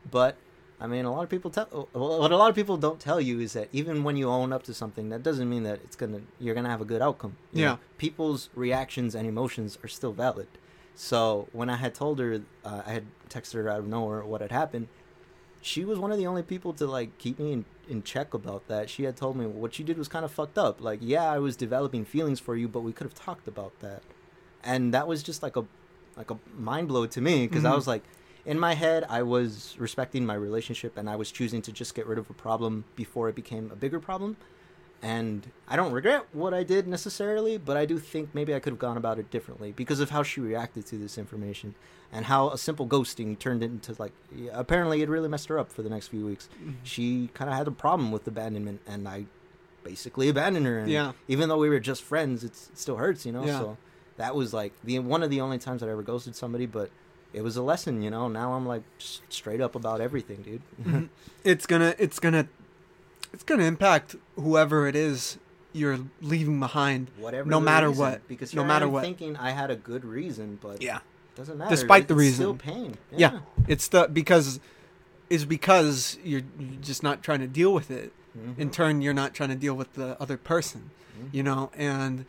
but 0.10 0.36
I 0.82 0.88
mean, 0.88 1.04
a 1.06 1.12
lot 1.12 1.24
of 1.24 1.30
people 1.30 1.52
tell 1.52 1.90
well, 1.94 2.20
what 2.20 2.32
a 2.32 2.38
lot 2.38 2.50
of 2.50 2.56
people 2.56 2.78
don't 2.78 3.00
tell 3.00 3.20
you 3.20 3.40
is 3.42 3.54
that 3.54 3.68
even 3.74 4.04
when 4.04 4.16
you 4.16 4.30
own 4.30 4.54
up 4.54 4.64
to 4.64 4.74
something, 4.74 5.10
that 5.10 5.24
doesn't 5.24 5.50
mean 5.50 5.64
that 5.64 5.80
it's 5.84 5.96
gonna 5.98 6.22
you're 6.40 6.56
gonna 6.56 6.70
have 6.70 6.82
a 6.82 6.86
good 6.86 7.02
outcome. 7.02 7.36
you 7.52 7.62
Yeah. 7.64 7.70
know? 7.72 7.80
people's 7.98 8.50
reactions 8.56 9.14
and 9.16 9.28
emotions 9.28 9.78
are 9.84 9.90
still 9.90 10.14
valid. 10.14 10.48
So 10.96 11.48
when 11.54 11.70
I 11.70 11.76
had 11.78 11.94
told 11.96 12.20
her, 12.20 12.42
uh, 12.64 12.82
I 12.86 12.92
had 12.94 13.06
texted 13.30 13.54
her 13.56 13.70
out 13.70 13.80
of 13.80 13.88
nowhere 13.88 14.24
what 14.24 14.42
had 14.42 14.52
happened. 14.52 14.88
She 15.62 15.84
was 15.84 16.00
one 16.00 16.12
of 16.14 16.18
the 16.18 16.26
only 16.28 16.44
people 16.44 16.72
to 16.74 16.86
like 16.88 17.18
keep 17.18 17.38
me 17.40 17.52
in, 17.52 17.66
in 17.90 18.04
check 18.04 18.34
about 18.34 18.68
that. 18.70 18.90
She 18.90 19.04
had 19.04 19.18
told 19.18 19.36
me 19.36 19.46
what 19.46 19.74
she 19.74 19.84
did 19.84 19.98
was 19.98 20.08
kind 20.08 20.24
of 20.24 20.32
fucked 20.32 20.58
up. 20.58 20.80
Like, 20.80 21.00
yeah, 21.02 21.30
I 21.30 21.40
was 21.40 21.58
developing 21.58 22.06
feelings 22.06 22.40
for 22.40 22.56
you, 22.56 22.70
but 22.70 22.80
we 22.82 22.94
could 22.94 23.04
have 23.06 23.14
talked 23.14 23.48
about 23.50 23.78
that. 23.82 24.02
And 24.64 24.94
that 24.94 25.08
was 25.08 25.22
just 25.24 25.44
like 25.44 25.58
a 25.58 25.66
like 26.16 26.32
a 26.32 26.38
mind 26.58 26.88
blow 26.90 27.06
to 27.08 27.22
me 27.22 27.48
because 27.48 27.66
I 27.66 27.72
Mhm. 27.72 27.76
was 27.76 27.88
like, 27.88 28.04
in 28.46 28.60
my 28.60 28.74
head, 28.74 29.06
I 29.10 29.24
was 29.24 29.76
respecting 29.80 30.26
my 30.26 30.34
relationship 30.36 30.98
and 30.98 31.10
I 31.10 31.16
was 31.16 31.32
choosing 31.32 31.62
to 31.64 31.72
just 31.72 31.94
get 31.96 32.08
rid 32.08 32.18
of 32.18 32.30
a 32.30 32.34
problem 32.34 32.86
before 32.96 33.30
it 33.30 33.36
became 33.36 33.70
a 33.72 33.76
bigger 33.76 34.00
problem. 34.00 34.38
and 35.02 35.50
I 35.66 35.78
don't 35.78 35.94
regret 35.94 36.26
what 36.34 36.54
I 36.54 36.64
did 36.64 36.86
necessarily, 36.86 37.58
but 37.58 37.78
I 37.78 37.86
do 37.86 38.00
think 38.00 38.36
maybe 38.36 38.54
I 38.54 38.60
could 38.60 38.72
have 38.74 38.80
gone 38.80 38.98
about 38.98 39.18
it 39.18 39.32
differently 39.32 39.72
because 39.72 40.02
of 40.02 40.10
how 40.10 40.24
she 40.24 40.42
reacted 40.42 40.86
to 40.88 40.98
this 40.98 41.18
information 41.18 41.76
and 42.12 42.26
how 42.26 42.50
a 42.50 42.58
simple 42.58 42.86
ghosting 42.86 43.40
turned 43.40 43.64
into 43.64 43.96
like 43.98 44.12
apparently 44.52 45.02
it 45.02 45.08
really 45.08 45.30
messed 45.30 45.48
her 45.48 45.58
up 45.58 45.72
for 45.72 45.84
the 45.84 45.90
next 45.90 46.08
few 46.08 46.26
weeks. 46.26 46.50
Mm-hmm. 46.62 46.72
She 46.84 47.30
kind 47.34 47.50
of 47.50 47.56
had 47.56 47.66
a 47.68 47.72
problem 47.72 48.12
with 48.12 48.28
abandonment, 48.28 48.82
and 48.86 49.08
I 49.08 49.26
basically 49.84 50.28
abandoned 50.28 50.66
her. 50.66 50.80
And 50.80 50.90
Yeah. 50.92 51.14
even 51.30 51.48
though 51.48 51.60
we 51.60 51.70
were 51.70 51.80
just 51.80 52.04
friends, 52.04 52.44
it 52.44 52.54
still 52.56 52.98
hurts, 52.98 53.26
you 53.26 53.32
know. 53.32 53.46
Yeah. 53.46 53.60
So 53.60 53.78
that 54.18 54.36
was 54.36 54.54
like 54.54 54.74
the 54.84 55.00
one 55.00 55.24
of 55.24 55.30
the 55.30 55.40
only 55.40 55.60
times 55.60 55.80
that 55.80 55.88
I 55.88 55.94
ever 55.94 56.04
ghosted 56.04 56.36
somebody, 56.36 56.66
but 56.66 56.90
it 57.34 57.42
was 57.44 57.56
a 57.58 57.62
lesson, 57.62 58.02
you 58.02 58.10
know. 58.10 58.28
Now 58.28 58.54
I'm 58.54 58.66
like 58.66 58.84
straight 59.00 59.62
up 59.62 59.76
about 59.76 60.02
everything, 60.02 60.42
dude. 60.42 60.62
Mm-hmm. 60.84 61.06
it's 61.44 61.66
gonna 61.66 61.94
it's 62.00 62.20
gonna 62.20 62.48
it's 63.34 63.44
gonna 63.44 63.64
impact 63.66 64.16
whoever 64.36 64.88
it 64.88 64.96
is 64.96 65.38
you're 65.72 66.00
leaving 66.22 66.60
behind 66.60 67.10
Whatever. 67.18 67.48
No 67.50 67.60
matter 67.60 67.90
reason. 67.90 68.04
what. 68.04 68.28
because 68.28 68.54
No 68.56 68.64
matter 68.64 68.88
what. 68.90 69.04
thinking 69.04 69.38
I 69.38 69.52
had 69.52 69.70
a 69.70 69.76
good 69.76 70.04
reason, 70.04 70.58
but 70.62 70.82
yeah 70.82 70.98
it 70.98 71.36
doesn't 71.36 71.58
matter. 71.58 71.70
Despite 71.70 72.08
the 72.08 72.16
reason 72.16 72.32
It's 72.32 72.64
still 72.64 72.74
pain. 72.74 72.98
yeah 73.16 73.40
it's 73.68 73.88
the 73.88 74.08
because 74.12 74.60
it's 75.30 75.46
because 75.46 76.18
you're, 76.24 76.42
you're 76.58 76.82
just 76.82 77.04
not 77.04 77.22
trying 77.22 77.40
to 77.42 77.48
deal 77.48 77.72
with 77.74 77.92
it 77.92 78.12
Mhm. 78.38 78.58
in 78.60 78.70
turn 78.72 79.02
you're 79.02 79.14
not 79.14 79.34
trying 79.36 79.50
to 79.50 79.56
deal 79.56 79.76
with 79.76 79.94
the 79.94 80.20
other 80.22 80.38
person 80.38 80.90
Mhm. 81.20 81.30
you 81.34 81.44
know 81.44 81.70
and 81.76 82.26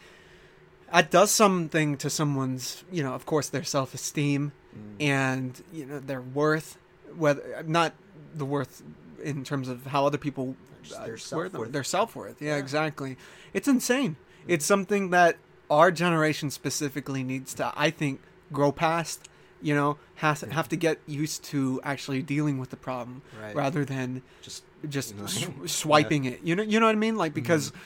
that 0.92 1.10
does 1.10 1.30
something 1.30 1.96
to 1.96 2.10
someone's 2.10 2.84
you 2.92 3.02
know 3.02 3.14
of 3.14 3.24
course 3.26 3.48
their 3.48 3.64
self-esteem 3.64 4.52
Mm. 4.76 5.02
and 5.02 5.62
you 5.72 5.84
know 5.86 5.98
their 5.98 6.20
worth 6.20 6.78
whether 7.16 7.64
not 7.66 7.92
the 8.34 8.44
worth 8.44 8.82
in 9.22 9.42
terms 9.44 9.68
of 9.68 9.86
how 9.86 10.06
other 10.06 10.18
people 10.18 10.54
uh, 10.96 11.04
their 11.04 11.16
self-worth. 11.18 11.72
their 11.72 11.84
self-worth 11.84 12.40
yeah, 12.40 12.50
Yeah. 12.54 12.56
exactly 12.58 13.16
it's 13.52 13.66
insane 13.68 14.16
it's 14.46 14.64
something 14.64 15.10
that 15.10 15.36
our 15.70 15.90
generation 15.90 16.50
specifically 16.50 17.22
needs 17.24 17.52
to 17.54 17.72
i 17.76 17.90
think 17.90 18.20
grow 18.52 18.70
past 18.72 19.28
you 19.60 19.74
know 19.74 19.98
has 20.16 20.42
Yeah. 20.46 20.54
have 20.54 20.68
to 20.68 20.76
get 20.76 20.98
used 21.06 21.42
to 21.44 21.80
actually 21.82 22.22
dealing 22.22 22.58
with 22.58 22.70
the 22.70 22.76
problem 22.76 23.22
Right. 23.42 23.54
rather 23.54 23.84
than 23.84 24.22
Just 24.42 24.62
just 24.88 25.14
Right. 25.16 25.28
sw- 25.28 25.50
swiping 25.82 26.24
it. 26.24 26.40
You 26.42 26.56
know, 26.56 26.62
you 26.62 26.80
know 26.80 26.86
what 26.86 26.92
I 26.94 26.98
mean? 26.98 27.16
Like 27.16 27.34
because 27.34 27.70
that, 27.72 27.80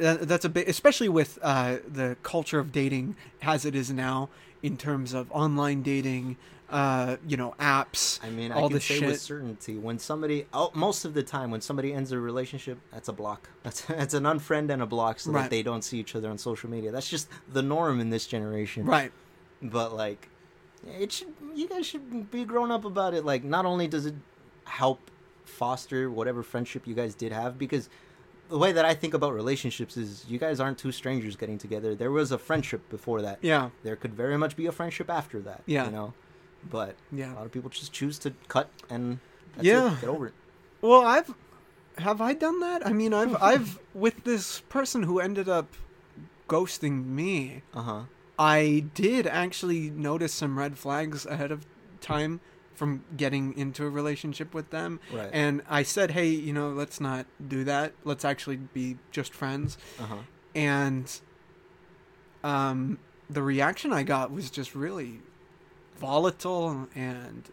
that's 0.00 0.44
a 0.44 0.48
bit, 0.48 0.68
especially 0.68 1.08
with 1.08 1.38
uh, 1.42 1.76
the 1.86 2.16
culture 2.22 2.58
of 2.58 2.72
dating 2.72 3.16
as 3.42 3.64
it 3.64 3.74
is 3.74 3.90
now 3.92 4.28
in 4.62 4.76
terms 4.76 5.12
of 5.14 5.30
online 5.32 5.82
dating. 5.82 6.36
Uh, 6.68 7.16
you 7.26 7.36
know, 7.36 7.52
apps. 7.58 8.20
I 8.22 8.30
mean, 8.30 8.52
all 8.52 8.66
I 8.66 8.68
can 8.68 8.74
the 8.74 8.80
say 8.80 8.98
shit. 9.00 9.08
with 9.08 9.20
certainty 9.20 9.76
when 9.76 9.98
somebody, 9.98 10.46
oh, 10.52 10.70
most 10.72 11.04
of 11.04 11.14
the 11.14 11.22
time, 11.24 11.50
when 11.50 11.60
somebody 11.60 11.92
ends 11.92 12.12
a 12.12 12.18
relationship, 12.20 12.78
that's 12.92 13.08
a 13.08 13.12
block. 13.12 13.48
That's 13.64 13.80
that's 13.86 14.14
an 14.14 14.22
unfriend 14.22 14.70
and 14.70 14.80
a 14.80 14.86
block, 14.86 15.18
so 15.18 15.32
Right. 15.32 15.42
that 15.42 15.50
they 15.50 15.64
don't 15.64 15.82
see 15.82 15.98
each 15.98 16.14
other 16.14 16.30
on 16.30 16.38
social 16.38 16.70
media. 16.70 16.92
That's 16.92 17.10
just 17.10 17.28
the 17.52 17.60
norm 17.62 17.98
in 17.98 18.10
this 18.10 18.24
generation. 18.24 18.86
Right. 18.86 19.10
But 19.60 19.94
like, 19.96 20.28
it 20.86 21.10
should. 21.10 21.34
You 21.56 21.66
guys 21.68 21.86
should 21.86 22.30
be 22.30 22.44
grown 22.44 22.70
up 22.70 22.84
about 22.84 23.14
it. 23.14 23.24
Like, 23.24 23.42
not 23.42 23.66
only 23.66 23.88
does 23.88 24.06
it 24.06 24.14
help 24.64 25.10
foster 25.44 26.08
whatever 26.08 26.44
friendship 26.44 26.86
you 26.86 26.94
guys 26.94 27.16
did 27.16 27.32
have, 27.32 27.58
because 27.58 27.88
the 28.50 28.58
way 28.58 28.72
that 28.72 28.84
I 28.84 28.94
think 28.94 29.14
about 29.14 29.32
relationships 29.34 29.96
is, 29.96 30.24
you 30.28 30.38
guys 30.38 30.60
aren't 30.60 30.78
two 30.78 30.92
strangers 30.92 31.36
getting 31.36 31.56
together. 31.58 31.94
There 31.94 32.10
was 32.10 32.32
a 32.32 32.38
friendship 32.38 32.88
before 32.90 33.22
that. 33.22 33.38
Yeah. 33.42 33.70
There 33.82 33.96
could 33.96 34.14
very 34.14 34.36
much 34.36 34.56
be 34.56 34.66
a 34.66 34.72
friendship 34.72 35.08
after 35.08 35.40
that. 35.40 35.62
Yeah. 35.66 35.86
You 35.86 35.90
know, 35.92 36.12
but 36.68 36.96
yeah. 37.12 37.32
a 37.32 37.36
lot 37.36 37.46
of 37.46 37.52
people 37.52 37.70
just 37.70 37.92
choose 37.92 38.18
to 38.20 38.34
cut 38.48 38.68
and 38.90 39.18
that's 39.54 39.66
Yeah. 39.66 39.94
it. 39.94 40.00
get 40.00 40.10
over 40.10 40.26
it. 40.28 40.34
Well, 40.82 41.02
I've 41.02 41.32
have 41.98 42.20
I 42.20 42.32
done 42.34 42.60
that? 42.60 42.86
I 42.86 42.92
mean, 42.92 43.12
I've 43.12 43.36
I've 43.42 43.78
with 43.94 44.24
this 44.24 44.60
person 44.68 45.02
who 45.04 45.20
ended 45.20 45.48
up 45.48 45.74
ghosting 46.48 47.06
me. 47.06 47.62
Uh 47.74 47.82
huh. 47.82 48.02
I 48.38 48.84
did 48.94 49.26
actually 49.26 49.90
notice 49.90 50.32
some 50.32 50.58
red 50.58 50.78
flags 50.78 51.26
ahead 51.26 51.52
of 51.52 51.66
time 52.00 52.40
from 52.80 53.04
getting 53.14 53.52
into 53.58 53.84
a 53.84 53.90
relationship 53.90 54.54
with 54.54 54.70
them. 54.70 54.98
Right. 55.12 55.28
And 55.34 55.60
I 55.68 55.82
said, 55.82 56.12
hey, 56.12 56.28
you 56.28 56.54
know, 56.54 56.70
let's 56.70 56.98
not 56.98 57.26
do 57.46 57.62
that. 57.64 57.92
Let's 58.04 58.24
actually 58.24 58.56
be 58.56 58.96
just 59.10 59.34
friends. 59.34 59.76
Uh 60.00 60.04
huh. 60.04 60.16
And 60.54 61.20
um, 62.42 62.98
the 63.28 63.42
reaction 63.42 63.92
I 63.92 64.02
got 64.02 64.30
was 64.32 64.50
just 64.50 64.74
really 64.74 65.20
volatile 65.98 66.88
and 66.94 67.50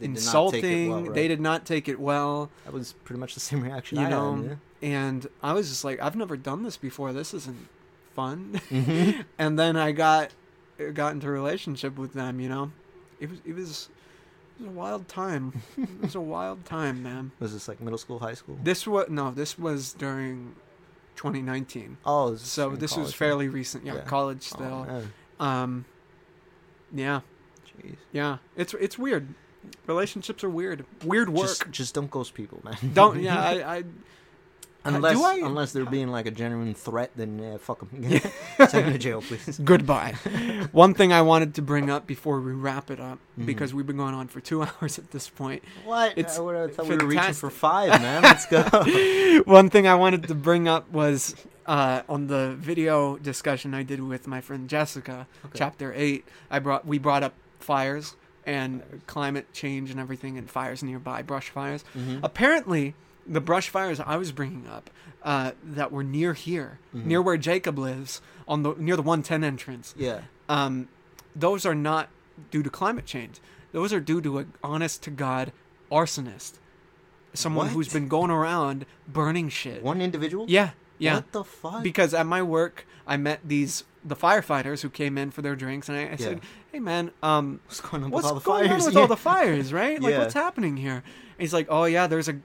They 0.00 0.06
did 0.06 0.24
not 0.24 0.52
take 0.52 0.64
it 0.64 0.66
insulting. 0.70 0.90
well, 0.90 1.02
right? 1.02 1.12
They 1.14 1.28
did 1.28 1.40
not 1.42 1.66
take 1.66 1.86
it 1.86 2.00
well. 2.00 2.50
That 2.64 2.72
was 2.72 2.94
pretty 3.04 3.20
much 3.20 3.34
the 3.34 3.40
same 3.40 3.62
reaction 3.62 3.98
You 3.98 4.06
I 4.06 4.08
know, 4.08 4.36
had. 4.36 4.58
And 4.80 5.26
I 5.42 5.52
was 5.52 5.68
just 5.68 5.84
like, 5.84 6.00
I've 6.00 6.16
never 6.16 6.38
done 6.38 6.62
this 6.62 6.78
before. 6.78 7.12
This 7.12 7.34
isn't 7.34 7.68
fun. 8.14 8.58
Yeah. 8.70 8.80
Mhm. 8.80 9.24
and 9.38 9.58
then 9.58 9.76
I 9.76 9.92
got 9.92 10.30
got 10.94 11.12
into 11.12 11.26
a 11.28 11.30
relationship 11.30 11.98
with 11.98 12.14
them. 12.14 12.40
You 12.40 12.48
know, 12.48 12.72
it 13.20 13.28
was 13.28 13.38
it 13.44 13.54
was 13.54 13.90
it 14.58 14.62
was 14.66 14.68
a 14.68 14.78
wild 14.78 15.08
time. 15.08 15.62
it 15.76 16.00
was 16.02 16.14
a 16.14 16.20
wild 16.20 16.64
time, 16.64 17.02
man. 17.02 17.32
was 17.40 17.52
this 17.52 17.68
like 17.68 17.80
middle 17.80 17.98
school, 17.98 18.18
high 18.18 18.34
school? 18.34 18.58
This 18.62 18.86
was 18.86 19.08
no, 19.08 19.30
this 19.30 19.58
was 19.58 19.92
during 19.92 20.54
2019. 21.16 21.98
oh, 22.06 22.30
this 22.32 22.42
So 22.42 22.70
this 22.70 22.90
was 22.96 23.06
college, 23.06 23.16
fairly 23.16 23.48
recent. 23.48 23.84
Yeah, 23.86 23.94
Yeah. 23.96 24.00
college 24.02 24.48
Oh, 24.52 24.56
still. 24.56 24.84
man. 24.84 25.12
um, 25.40 25.84
yeah, 26.92 27.20
Jeez. 27.82 27.96
yeah. 28.12 28.38
It's 28.56 28.74
it's 28.74 28.98
weird. 28.98 29.28
Relationships 29.86 30.44
are 30.44 30.50
weird. 30.50 30.84
Weird 31.04 31.28
work. 31.28 31.46
Just, 31.48 31.70
just 31.70 31.94
don't 31.94 32.10
ghost 32.10 32.34
people, 32.34 32.60
man. 32.64 32.76
Don't. 32.94 33.20
Yeah, 33.28 33.40
I. 33.40 33.76
I 33.78 33.84
unless 34.94 35.16
I- 35.20 35.38
unless 35.38 35.72
they're 35.72 35.84
being 35.84 36.08
like 36.08 36.26
a 36.26 36.30
genuine 36.30 36.74
threat, 36.74 37.10
then 37.16 37.38
yeah, 37.38 37.56
fuck 37.58 37.80
them. 37.80 38.02
Take 38.02 38.22
them 38.70 38.92
to 38.92 38.98
jail, 38.98 39.20
please. 39.22 39.58
Goodbye. 39.64 40.12
One 40.72 40.94
thing 40.94 41.12
I 41.12 41.22
wanted 41.22 41.54
to 41.56 41.62
bring 41.62 41.90
up 41.90 42.06
before 42.06 42.40
we 42.40 42.52
wrap 42.52 42.90
it 42.90 43.00
up, 43.00 43.18
Mhm. 43.38 43.46
because 43.46 43.74
we've 43.74 43.86
been 43.86 43.96
going 43.96 44.14
on 44.14 44.28
for 44.28 44.40
two 44.40 44.62
hours 44.62 44.98
at 44.98 45.10
this 45.10 45.28
point. 45.28 45.62
What? 45.84 46.14
It's 46.16 46.38
I, 46.38 46.40
would- 46.42 46.56
I 46.56 46.72
thought 46.72 46.86
we 46.86 46.96
were 46.96 47.06
reaching 47.06 47.32
for 47.34 47.50
five, 47.50 48.00
man. 48.00 48.22
Let's 48.22 48.46
go. 48.46 48.62
One 49.44 49.70
thing 49.70 49.86
I 49.86 49.94
wanted 49.94 50.28
to 50.28 50.34
bring 50.34 50.68
up 50.68 50.90
was 50.90 51.34
uh, 51.66 52.02
on 52.08 52.28
the 52.28 52.54
video 52.58 53.16
discussion 53.18 53.74
I 53.74 53.82
did 53.82 54.00
with 54.00 54.26
my 54.26 54.40
friend 54.40 54.68
Jessica, 54.68 55.26
Okay. 55.46 55.58
chapter 55.58 55.92
eight. 55.96 56.24
I 56.50 56.58
brought 56.60 56.86
we 56.86 56.98
brought 56.98 57.22
up 57.22 57.34
fires 57.60 58.14
and 58.44 59.02
climate 59.08 59.52
change 59.52 59.90
and 59.90 59.98
everything, 59.98 60.38
and 60.38 60.48
fires 60.48 60.80
nearby, 60.82 61.20
brush 61.22 61.48
fires. 61.50 61.82
Mhm. 61.98 62.20
Apparently, 62.22 62.94
the 63.28 63.40
brush 63.40 63.68
fires 63.68 63.98
I 64.00 64.16
was 64.16 64.32
bringing 64.32 64.66
up 64.68 64.90
uh, 65.22 65.52
that 65.64 65.90
were 65.90 66.04
near 66.04 66.34
here, 66.34 66.78
Mhm. 66.94 67.04
near 67.06 67.22
where 67.22 67.36
Jacob 67.36 67.78
lives, 67.78 68.20
on 68.46 68.62
the 68.62 68.74
near 68.78 68.94
the 68.96 69.02
110 69.02 69.42
entrance. 69.44 69.94
Yeah. 69.96 70.20
um, 70.48 70.88
those 71.34 71.66
are 71.66 71.74
not 71.74 72.08
due 72.50 72.62
to 72.62 72.70
climate 72.70 73.04
change. 73.06 73.40
Those 73.72 73.92
are 73.92 74.00
due 74.00 74.20
to 74.22 74.38
an 74.38 74.52
honest 74.62 75.02
to 75.02 75.10
God 75.10 75.52
arsonist, 75.90 76.54
someone 77.34 77.66
What? 77.66 77.72
who's 77.74 77.92
been 77.92 78.08
going 78.08 78.30
around 78.30 78.86
burning 79.08 79.48
shit. 79.48 79.82
One 79.82 80.00
individual. 80.00 80.46
Yeah, 80.48 80.70
yeah. 80.98 81.16
What 81.16 81.32
the 81.32 81.44
fuck? 81.44 81.82
Because 81.82 82.14
at 82.14 82.26
my 82.26 82.42
work, 82.42 82.86
I 83.06 83.16
met 83.16 83.40
these 83.44 83.84
the 84.04 84.16
firefighters 84.16 84.82
who 84.82 84.88
came 84.88 85.18
in 85.18 85.32
for 85.32 85.42
their 85.42 85.56
drinks, 85.56 85.88
and 85.88 85.98
I, 85.98 86.12
I 86.12 86.16
said, 86.16 86.40
"Hey, 86.70 86.78
man, 86.78 87.10
um, 87.24 87.58
what's 87.66 87.80
going 87.80 88.04
on 88.04 88.10
what's 88.10 88.22
with 88.24 88.32
all 88.32 88.38
the 88.38 88.44
going 88.44 88.68
fires? 88.68 88.82
on 88.82 88.86
with 88.86 88.94
Yeah. 88.94 89.00
all 89.00 89.06
the 89.08 89.16
fires, 89.16 89.72
right? 89.72 90.00
Like, 90.00 90.12
Yeah. 90.12 90.18
what's 90.20 90.34
happening 90.34 90.76
here?" 90.76 90.94
And 91.02 91.40
he's 91.40 91.52
like, 91.52 91.66
"Oh 91.68 91.84
yeah, 91.84 92.06
there's 92.06 92.28
a 92.28 92.36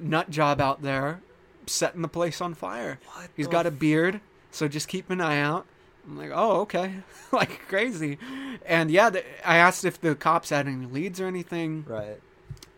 nut 0.00 0.30
job 0.30 0.60
out 0.60 0.82
there 0.82 1.20
setting 1.66 2.02
the 2.02 2.08
place 2.08 2.40
on 2.40 2.54
fire. 2.54 2.98
What 3.12 3.30
He's 3.36 3.46
got 3.46 3.66
a 3.66 3.70
beard, 3.70 4.20
so 4.50 4.68
just 4.68 4.88
keep 4.88 5.10
an 5.10 5.20
eye 5.20 5.40
out." 5.40 5.66
I'm 6.06 6.18
like, 6.18 6.30
"Oh, 6.32 6.60
okay," 6.62 6.96
like 7.32 7.60
crazy. 7.68 8.18
And 8.66 8.90
yeah, 8.90 9.10
I 9.44 9.56
asked 9.56 9.84
if 9.84 10.00
the 10.00 10.14
cops 10.14 10.50
had 10.50 10.66
any 10.66 10.86
leads 10.86 11.20
or 11.20 11.26
anything. 11.26 11.84
Right. 11.86 12.20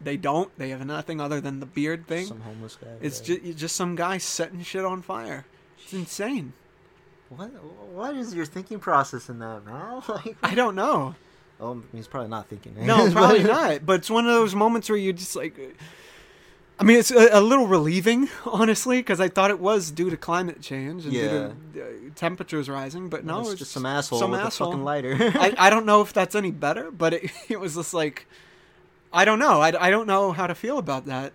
They 0.01 0.17
don't. 0.17 0.57
They 0.59 0.71
have 0.71 0.85
nothing 0.85 1.21
other 1.21 1.41
than 1.41 1.61
the 1.61 1.67
beard 1.67 2.07
thing. 2.07 2.27
Some 2.27 2.41
homeless 2.41 2.77
guy. 2.77 2.89
it's 3.01 3.21
right. 3.29 3.43
just 3.45 3.59
just 3.59 3.77
some 3.77 3.95
guy 3.95 4.19
setting 4.19 4.63
shit 4.63 4.85
on 4.85 5.03
fire. 5.03 5.47
It's 5.79 5.93
insane. 5.93 6.55
What? 7.37 7.49
What 7.93 8.17
is 8.17 8.35
your 8.35 8.45
thinking 8.45 8.79
process 8.79 9.29
in 9.29 9.39
that, 9.39 9.65
man? 9.65 10.03
Like, 10.09 10.37
I 10.43 10.55
don't 10.55 10.75
know. 10.75 11.15
oh, 11.61 11.83
he's 11.93 12.09
probably 12.09 12.29
not 12.29 12.49
thinking. 12.49 12.75
No, 12.85 13.11
probably 13.13 13.45
not. 13.45 13.87
But 13.87 14.01
it's 14.01 14.11
one 14.11 14.27
of 14.27 14.33
those 14.33 14.55
moments 14.55 14.89
where 14.89 14.99
you 14.99 15.13
just 15.13 15.37
like. 15.37 15.59
I 16.79 16.85
mean, 16.85 16.99
it's 16.99 17.11
a, 17.11 17.29
a 17.33 17.41
little 17.41 17.67
relieving, 17.67 18.29
honestly, 18.47 18.99
because 18.99 19.21
I 19.21 19.29
thought 19.29 19.51
it 19.51 19.61
was 19.61 19.91
due 19.91 20.11
to 20.11 20.17
climate 20.17 20.61
change 20.61 21.05
and 21.05 21.13
due 21.13 21.29
to 21.29 21.47
uh, 21.83 21.85
temperatures 22.17 22.69
rising. 22.69 23.09
But 23.09 23.25
no, 23.25 23.35
No, 23.35 23.41
it's, 23.43 23.51
it's 23.51 23.59
just 23.61 23.73
some 23.73 23.87
asshole 23.87 24.19
some 24.19 24.31
with 24.33 24.41
asshole. 24.41 24.69
a 24.69 24.71
fucking 24.73 24.85
lighter. 24.85 25.17
I, 25.19 25.55
I 25.67 25.71
don't 25.71 25.87
know 25.87 26.01
if 26.03 26.13
that's 26.13 26.35
any 26.35 26.51
better, 26.51 26.91
but 26.91 27.15
it, 27.15 27.31
it 27.49 27.61
was 27.61 27.75
just 27.77 27.95
like, 27.95 28.27
I 29.13 29.25
don't 29.25 29.39
know. 29.39 29.61
I, 29.61 29.87
I 29.87 29.91
don't 29.91 30.07
know 30.07 30.33
how 30.33 30.47
to 30.47 30.55
feel 30.55 30.79
about 30.79 31.07
that. 31.07 31.33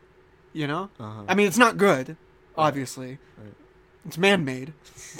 You 0.53 0.65
know, 0.65 0.89
uh-huh. 0.99 1.23
I 1.27 1.35
mean, 1.35 1.45
it's 1.47 1.57
not 1.57 1.77
good, 1.77 2.17
obviously. 2.57 3.19
Right. 3.37 3.53
It's 4.05 4.17
man-made, 4.17 4.73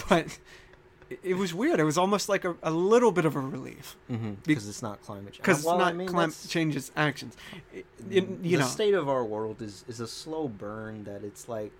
but 0.10 0.40
it, 1.10 1.20
it 1.24 1.34
was 1.36 1.54
weird. 1.54 1.80
It 1.80 1.84
was 1.84 1.98
almost 1.98 2.30
like 2.30 2.46
a, 2.46 2.56
a 2.64 2.72
little 2.72 3.12
bit 3.12 3.26
of 3.26 3.36
a 3.36 3.40
relief 3.40 3.96
mm-hmm. 4.12 4.34
because 4.46 4.68
it's 4.68 4.82
not 4.82 5.02
climate 5.02 5.34
change. 5.34 5.38
because 5.38 5.64
Well, 5.64 5.76
it's 5.76 5.80
not 5.86 5.94
I 5.94 5.94
mean, 5.94 6.08
climate 6.08 6.32
that's- 6.36 6.48
changes 6.50 6.92
actions. 6.96 7.36
It- 7.74 7.86
mm-hmm. 8.02 8.12
it- 8.14 8.46
you 8.46 8.58
the 8.58 8.64
know, 8.64 8.70
state 8.70 8.94
of 8.94 9.08
our 9.10 9.24
world 9.24 9.62
is 9.62 9.84
is 9.88 10.00
a 10.00 10.08
slow 10.08 10.48
burn 10.48 11.04
that 11.06 11.24
it's 11.24 11.48
like 11.50 11.72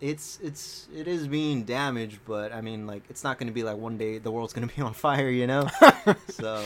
it's 0.00 0.38
it's 0.42 0.88
it 0.96 1.06
is 1.06 1.28
being 1.28 1.64
damaged, 1.64 2.20
but 2.26 2.54
I 2.54 2.62
mean, 2.62 2.86
like 2.86 3.02
it's 3.10 3.22
not 3.22 3.38
going 3.38 3.48
to 3.48 3.52
be 3.52 3.62
like 3.62 3.76
one 3.76 3.98
day 3.98 4.16
the 4.16 4.30
world's 4.30 4.54
going 4.54 4.66
to 4.66 4.74
be 4.74 4.80
on 4.88 4.94
fire, 4.94 5.28
you 5.28 5.46
know. 5.46 5.68
so 6.30 6.64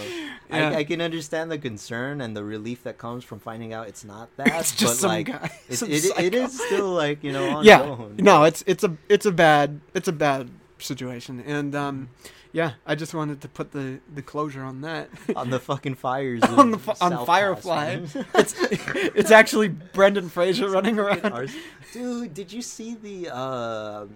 Yeah. 0.50 0.68
I, 0.70 0.74
I 0.76 0.84
can 0.84 1.00
understand 1.00 1.50
the 1.50 1.58
concern 1.58 2.20
and 2.20 2.36
the 2.36 2.44
relief 2.44 2.84
that 2.84 2.96
comes 2.96 3.24
from 3.24 3.40
finding 3.40 3.72
out 3.72 3.88
it's 3.88 4.04
not 4.04 4.28
that. 4.36 4.46
It's 4.60 4.70
just 4.76 4.94
but 4.94 5.00
some 5.00 5.08
like 5.10 5.26
guy. 5.26 5.50
it, 5.68 5.76
some 5.76 5.90
it, 5.90 5.94
it 5.94 6.02
psycho. 6.04 6.36
is 6.44 6.60
still 6.66 6.92
like 6.92 7.24
you 7.24 7.32
know 7.32 7.60
yeah 7.62 7.80
ongoing. 7.80 8.16
no 8.18 8.44
it's 8.44 8.62
it's 8.68 8.84
a 8.84 8.96
it's 9.08 9.26
a 9.26 9.32
bad 9.32 9.80
it's 9.94 10.06
a 10.06 10.12
bad 10.12 10.48
situation 10.84 11.40
and 11.40 11.74
um 11.74 12.08
yeah 12.52 12.72
i 12.86 12.94
just 12.94 13.14
wanted 13.14 13.40
to 13.40 13.48
put 13.48 13.72
the 13.72 13.98
the 14.14 14.22
closure 14.22 14.62
on 14.62 14.82
that 14.82 15.08
on 15.36 15.50
the 15.50 15.58
fucking 15.58 15.94
fires 15.94 16.42
On 16.48 16.70
the 16.70 16.78
fi- 16.78 16.94
on 17.00 17.24
Firefly. 17.26 18.00
It's 18.34 18.54
it's 18.60 19.30
actually 19.30 19.68
brendan 19.68 20.28
fraser 20.28 20.68
running 20.68 20.98
around 20.98 21.50
Dude, 21.92 22.34
did 22.34 22.52
you 22.52 22.60
see 22.62 22.94
the? 22.94 23.34
uh 23.34 24.06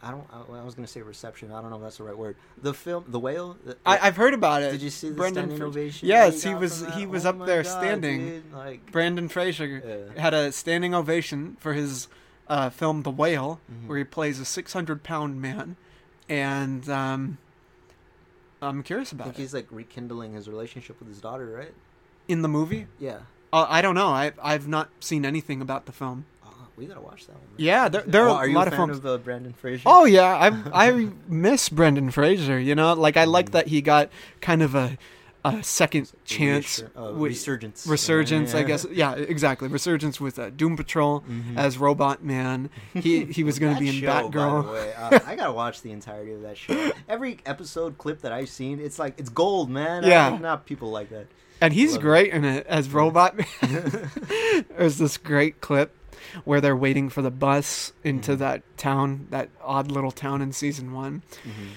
I 0.00 0.12
don't. 0.12 0.24
I, 0.32 0.58
I 0.60 0.62
was 0.62 0.76
gonna 0.76 0.86
say 0.86 1.02
reception. 1.02 1.50
I 1.50 1.60
don't 1.60 1.70
know 1.70 1.76
if 1.78 1.82
that's 1.82 1.96
the 1.96 2.04
right 2.04 2.16
word. 2.16 2.36
The 2.62 2.72
film, 2.72 3.04
The 3.08 3.18
Whale. 3.18 3.56
the- 3.64 3.76
I, 3.84 3.98
i've 4.06 4.14
heard 4.16 4.32
about 4.32 4.62
it 4.62 4.70
did 4.70 4.80
you 4.80 4.90
see 4.90 5.08
the 5.08 5.16
Brendan 5.16 5.46
standing 5.46 5.58
Fra- 5.58 5.66
ovation? 5.66 6.06
yes 6.06 6.40
he 6.44 6.54
was 6.54 6.86
he 6.94 7.04
was 7.04 7.26
Oh 7.26 7.30
up 7.30 7.44
there 7.46 7.64
God, 7.64 7.70
standing 7.80 8.18
dude, 8.28 8.52
Like, 8.52 8.92
Brendan 8.92 9.28
Fraser 9.28 9.66
Yeah. 10.14 10.20
had 10.22 10.34
a 10.34 10.52
standing 10.52 10.94
ovation 10.94 11.56
for 11.58 11.72
his 11.72 12.06
uh, 12.46 12.70
film 12.70 13.02
The 13.02 13.10
Whale, 13.10 13.60
Mhm. 13.70 13.88
where 13.88 13.98
he 13.98 14.04
plays 14.04 14.38
a 14.38 14.44
600 14.44 15.02
pound 15.02 15.42
man, 15.42 15.74
and 16.28 16.88
um, 16.88 17.38
I'm 18.60 18.82
curious 18.82 19.12
I 19.12 19.16
about 19.16 19.24
think 19.28 19.38
it. 19.38 19.42
he's 19.42 19.54
like 19.54 19.66
rekindling 19.70 20.32
his 20.34 20.48
relationship 20.48 20.98
with 20.98 21.08
his 21.08 21.20
daughter, 21.20 21.46
right? 21.46 21.72
In 22.26 22.42
the 22.42 22.48
movie, 22.48 22.86
Yeah. 22.98 23.18
uh, 23.52 23.66
I 23.68 23.80
don't 23.82 23.94
know. 23.94 24.08
I 24.08 24.32
I've 24.42 24.68
not 24.68 24.90
seen 25.00 25.24
anything 25.24 25.60
about 25.62 25.86
the 25.86 25.92
film. 25.92 26.26
Oh, 26.44 26.52
we 26.76 26.86
gotta 26.86 27.00
watch 27.00 27.26
that 27.26 27.34
one. 27.34 27.42
man. 27.42 27.54
Yeah, 27.56 27.88
there, 27.88 28.02
there 28.02 28.28
Oh, 28.28 28.32
are 28.34 28.44
are 28.44 28.48
a 28.48 28.52
lot 28.52 28.66
a 28.66 28.70
of 28.70 28.76
films. 28.76 28.98
of 28.98 29.06
uh, 29.06 29.16
Brendan 29.18 29.52
Fraser? 29.54 29.84
Oh 29.86 30.04
yeah, 30.04 30.24
I 30.36 30.48
I 30.90 31.08
miss 31.28 31.68
Brendan 31.68 32.10
Fraser. 32.10 32.58
You 32.58 32.74
know, 32.74 32.92
like 32.94 33.16
I 33.16 33.24
like 33.24 33.48
Mm. 33.50 33.52
that 33.52 33.68
he 33.68 33.80
got 33.80 34.10
kind 34.40 34.62
of 34.62 34.74
a 34.74 34.98
a 35.44 35.62
second 35.62 36.10
chance 36.24 36.82
uh, 36.96 37.12
with- 37.14 37.30
resurgence. 37.32 37.86
resurgence. 37.86 38.54
I 38.54 38.62
guess 38.64 38.86
yeah, 38.90 39.14
exactly 39.14 39.68
resurgence 39.68 40.20
with 40.20 40.38
uh, 40.38 40.50
Doom 40.50 40.76
Patrol 40.76 41.20
Mhm. 41.22 41.56
as 41.56 41.78
Robot 41.78 42.24
Man. 42.24 42.70
He 42.94 43.24
he 43.26 43.44
was 43.44 43.58
going 43.58 43.74
to 43.74 43.80
be 43.80 43.88
in 43.88 43.94
show, 43.94 44.06
Batgirl. 44.08 44.72
way, 44.72 44.92
uh, 44.94 45.18
I 45.26 45.36
gotta 45.36 45.52
watch 45.52 45.82
the 45.82 45.92
entirety 45.92 46.32
of 46.32 46.42
that 46.42 46.56
show. 46.56 46.92
Every 47.08 47.38
episode 47.46 47.98
clip 47.98 48.22
that 48.22 48.32
I've 48.32 48.48
seen, 48.48 48.80
it's 48.80 48.98
like 48.98 49.14
it's 49.18 49.30
gold, 49.30 49.70
man. 49.70 50.02
Yeah. 50.04 50.36
not 50.38 50.66
people 50.66 50.90
like 50.90 51.10
that. 51.10 51.26
And 51.60 51.72
he's 51.72 51.92
Love 51.92 52.00
it. 52.00 52.02
great 52.02 52.32
in 52.32 52.44
it 52.44 52.66
as 52.68 52.88
Robot 52.90 53.36
Man. 53.62 54.10
There's 54.76 54.98
this 54.98 55.16
great 55.16 55.60
clip 55.60 55.92
where 56.44 56.60
they're 56.60 56.76
waiting 56.76 57.08
for 57.08 57.22
the 57.22 57.30
bus 57.30 57.92
into 58.04 58.32
Mhm. 58.32 58.38
that 58.38 58.62
town, 58.76 59.26
that 59.30 59.48
odd 59.62 59.90
little 59.90 60.10
town 60.12 60.40
in 60.42 60.52
season 60.52 60.92
one. 60.92 61.22
Mhm. 61.44 61.68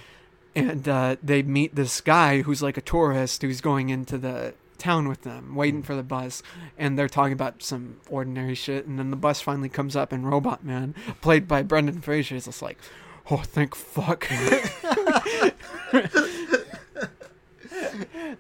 And 0.55 0.87
uh, 0.87 1.15
they 1.23 1.43
meet 1.43 1.75
this 1.75 2.01
guy 2.01 2.41
who's 2.41 2.61
like 2.61 2.77
a 2.77 2.81
tourist 2.81 3.41
who's 3.41 3.61
going 3.61 3.89
into 3.89 4.17
the 4.17 4.53
town 4.77 5.07
with 5.07 5.21
them, 5.21 5.55
waiting 5.55 5.83
for 5.83 5.95
the 5.95 6.03
bus. 6.03 6.43
And 6.77 6.99
they're 6.99 7.07
talking 7.07 7.33
about 7.33 7.63
some 7.63 7.97
ordinary 8.09 8.55
shit. 8.55 8.85
And 8.85 8.99
then 8.99 9.11
the 9.11 9.15
bus 9.15 9.39
finally 9.39 9.69
comes 9.69 9.95
up, 9.95 10.11
and 10.11 10.29
Robot 10.29 10.65
Man, 10.65 10.93
played 11.21 11.47
by 11.47 11.61
Brendan 11.61 12.01
Fraser, 12.01 12.35
is 12.35 12.45
just 12.45 12.61
like, 12.61 12.77
oh, 13.29 13.37
thank 13.37 13.75
fuck. 13.75 14.27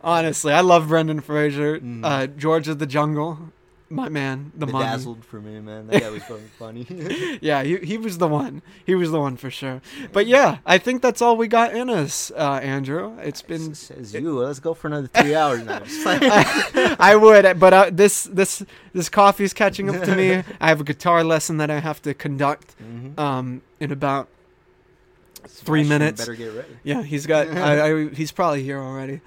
Honestly, 0.01 0.51
I 0.51 0.61
love 0.61 0.87
Brendan 0.87 1.21
Fraser. 1.21 1.79
Mm. 1.79 2.03
Uh, 2.03 2.27
George 2.27 2.67
of 2.67 2.79
the 2.79 2.87
Jungle, 2.87 3.51
my 3.91 4.09
man, 4.09 4.51
the 4.55 4.65
mummy. 4.65 5.15
For 5.21 5.39
me, 5.41 5.59
man. 5.59 5.87
That 5.87 6.01
guy 6.01 6.09
was 6.09 6.23
fucking 6.23 6.49
funny. 6.57 6.87
Yeah, 7.41 7.63
he, 7.63 7.77
he 7.77 7.97
was 7.97 8.17
the 8.17 8.27
one. 8.27 8.61
He 8.85 8.95
was 8.95 9.11
the 9.11 9.19
one 9.19 9.35
for 9.37 9.49
sure. 9.51 9.81
But 10.11 10.25
yeah, 10.27 10.57
I 10.65 10.77
think 10.77 11.01
that's 11.01 11.21
all 11.21 11.35
we 11.37 11.47
got 11.47 11.75
in 11.75 11.89
us, 11.89 12.31
uh, 12.35 12.59
Andrew. 12.63 13.17
It's 13.19 13.41
been. 13.41 13.75
says 13.75 14.13
you. 14.13 14.39
Let's 14.39 14.59
go 14.59 14.73
for 14.73 14.87
another 14.87 15.07
three 15.07 15.35
hours 15.35 15.63
now. 15.63 15.81
Like- 16.05 16.99
I 16.99 17.15
would, 17.15 17.59
but 17.59 17.73
uh, 17.73 17.89
this 17.91 18.23
this 18.23 18.63
this 18.93 19.09
coffee's 19.09 19.53
catching 19.53 19.93
up 19.93 20.03
to 20.03 20.15
me. 20.15 20.43
I 20.61 20.67
have 20.69 20.81
a 20.81 20.83
guitar 20.85 21.23
lesson 21.23 21.57
that 21.57 21.69
I 21.69 21.79
have 21.79 22.01
to 22.03 22.13
conduct 22.13 22.75
Mhm. 22.81 23.19
um, 23.19 23.61
in 23.79 23.91
about 23.91 24.27
three 25.47 25.83
Sebastian 25.83 25.87
minutes. 25.89 26.21
Better 26.21 26.35
get 26.35 26.53
ready. 26.53 26.77
Yeah, 26.83 27.03
he's 27.03 27.25
got. 27.25 27.47
I, 27.49 27.89
I, 28.05 28.09
he's 28.09 28.31
probably 28.31 28.63
here 28.63 28.79
already. 28.79 29.21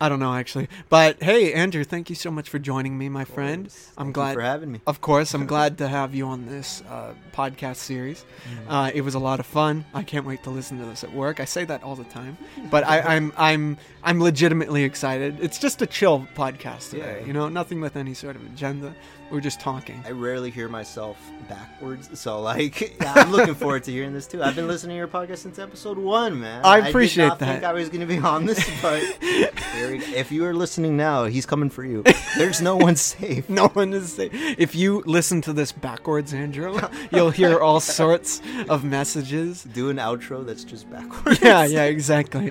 I 0.00 0.08
don't 0.08 0.20
know 0.20 0.32
actually, 0.34 0.68
but 0.88 1.22
hey, 1.22 1.52
Andrew, 1.52 1.82
thank 1.84 2.08
you 2.08 2.14
so 2.16 2.30
much 2.30 2.48
for 2.48 2.58
joining 2.58 2.96
me, 2.96 3.08
my 3.08 3.24
friend. 3.24 3.66
I'm 3.96 4.06
Thank 4.06 4.06
you 4.08 4.12
glad- 4.12 4.34
for 4.34 4.40
having 4.42 4.70
me. 4.72 4.80
Of 4.86 5.00
course, 5.00 5.34
I'm 5.34 5.46
glad 5.54 5.78
to 5.78 5.88
have 5.88 6.14
you 6.14 6.26
on 6.26 6.46
this 6.46 6.82
uh, 6.88 7.14
podcast 7.32 7.76
series. 7.76 8.24
Uh, 8.68 8.90
it 8.94 9.00
was 9.02 9.14
a 9.14 9.18
lot 9.18 9.40
of 9.40 9.46
fun. 9.46 9.84
I 9.94 10.02
can't 10.04 10.24
wait 10.24 10.44
to 10.44 10.50
listen 10.50 10.78
to 10.78 10.84
this 10.84 11.02
at 11.02 11.12
work. 11.12 11.40
I 11.40 11.44
say 11.46 11.64
that 11.64 11.82
all 11.82 11.96
the 11.96 12.04
time, 12.04 12.38
but 12.70 12.84
I, 12.86 13.00
I'm 13.16 13.32
I'm 13.36 13.76
I'm 14.08 14.22
legitimately 14.22 14.84
excited. 14.84 15.38
It's 15.42 15.58
just 15.58 15.82
a 15.82 15.86
chill 15.86 16.26
podcast 16.34 16.90
today, 16.90 17.18
Yeah. 17.20 17.26
you 17.26 17.32
know, 17.34 17.48
nothing 17.50 17.80
with 17.82 17.94
any 17.96 18.14
sort 18.14 18.36
of 18.36 18.42
agenda. 18.46 18.94
We're 19.30 19.42
just 19.42 19.60
talking. 19.60 20.02
I 20.06 20.12
rarely 20.12 20.48
hear 20.50 20.70
myself 20.70 21.18
backwards, 21.50 22.18
so 22.18 22.40
like 22.40 22.80
yeah, 22.98 23.12
I'm 23.16 23.30
looking 23.30 23.54
forward 23.54 23.84
to 23.84 23.90
hearing 23.92 24.14
this 24.14 24.26
too. 24.26 24.42
I've 24.42 24.56
been 24.56 24.66
listening 24.66 24.94
to 24.94 24.96
your 24.96 25.08
podcast 25.08 25.38
since 25.38 25.58
episode 25.58 25.98
one, 25.98 26.40
man. 26.40 26.62
I 26.64 26.80
did 26.80 26.88
appreciate 26.88 27.26
not 27.26 27.38
Think 27.38 27.60
that. 27.60 27.68
I 27.68 27.74
was 27.74 27.90
going 27.90 28.00
to 28.00 28.06
be 28.06 28.16
on 28.16 28.46
this, 28.46 28.58
but 28.80 29.02
here 29.20 29.90
we 29.90 29.98
go. 29.98 30.06
if 30.14 30.32
you 30.32 30.46
are 30.46 30.54
listening 30.54 30.96
now, 30.96 31.26
he's 31.26 31.44
coming 31.44 31.68
for 31.68 31.84
you. 31.84 32.02
There's 32.38 32.62
no 32.62 32.76
one 32.76 32.96
safe. 32.96 33.46
No 33.58 33.68
one 33.68 33.92
is 33.92 34.14
safe. 34.14 34.30
If 34.32 34.74
you 34.74 35.02
listen 35.04 35.42
to 35.42 35.52
this 35.52 35.72
backwards, 35.72 36.32
Andrew, 36.32 36.80
you'll 37.12 37.30
hear 37.30 37.58
all 37.60 37.80
sorts 37.80 38.40
of 38.70 38.82
messages. 38.84 39.64
Do 39.64 39.90
an 39.90 39.98
outro 39.98 40.46
that's 40.46 40.64
just 40.64 40.90
backwards. 40.90 41.42
Yeah, 41.42 41.66
yeah, 41.66 41.84
exactly. 41.84 42.50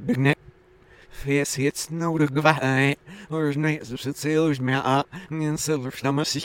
Byggne. 0.00 0.34
Fes 1.10 1.56
het 1.56 1.88
nodig 1.90 2.30
wij. 2.42 2.96
Or 3.30 3.58
niks 3.58 3.90
op 3.90 4.00
het 4.00 4.18
zelfs 4.18 4.58
meer 4.58 4.80
aan. 4.80 5.04
En 5.28 5.58
zelfs 5.58 6.00
dan 6.00 6.14
maar 6.14 6.26
zich 6.26 6.44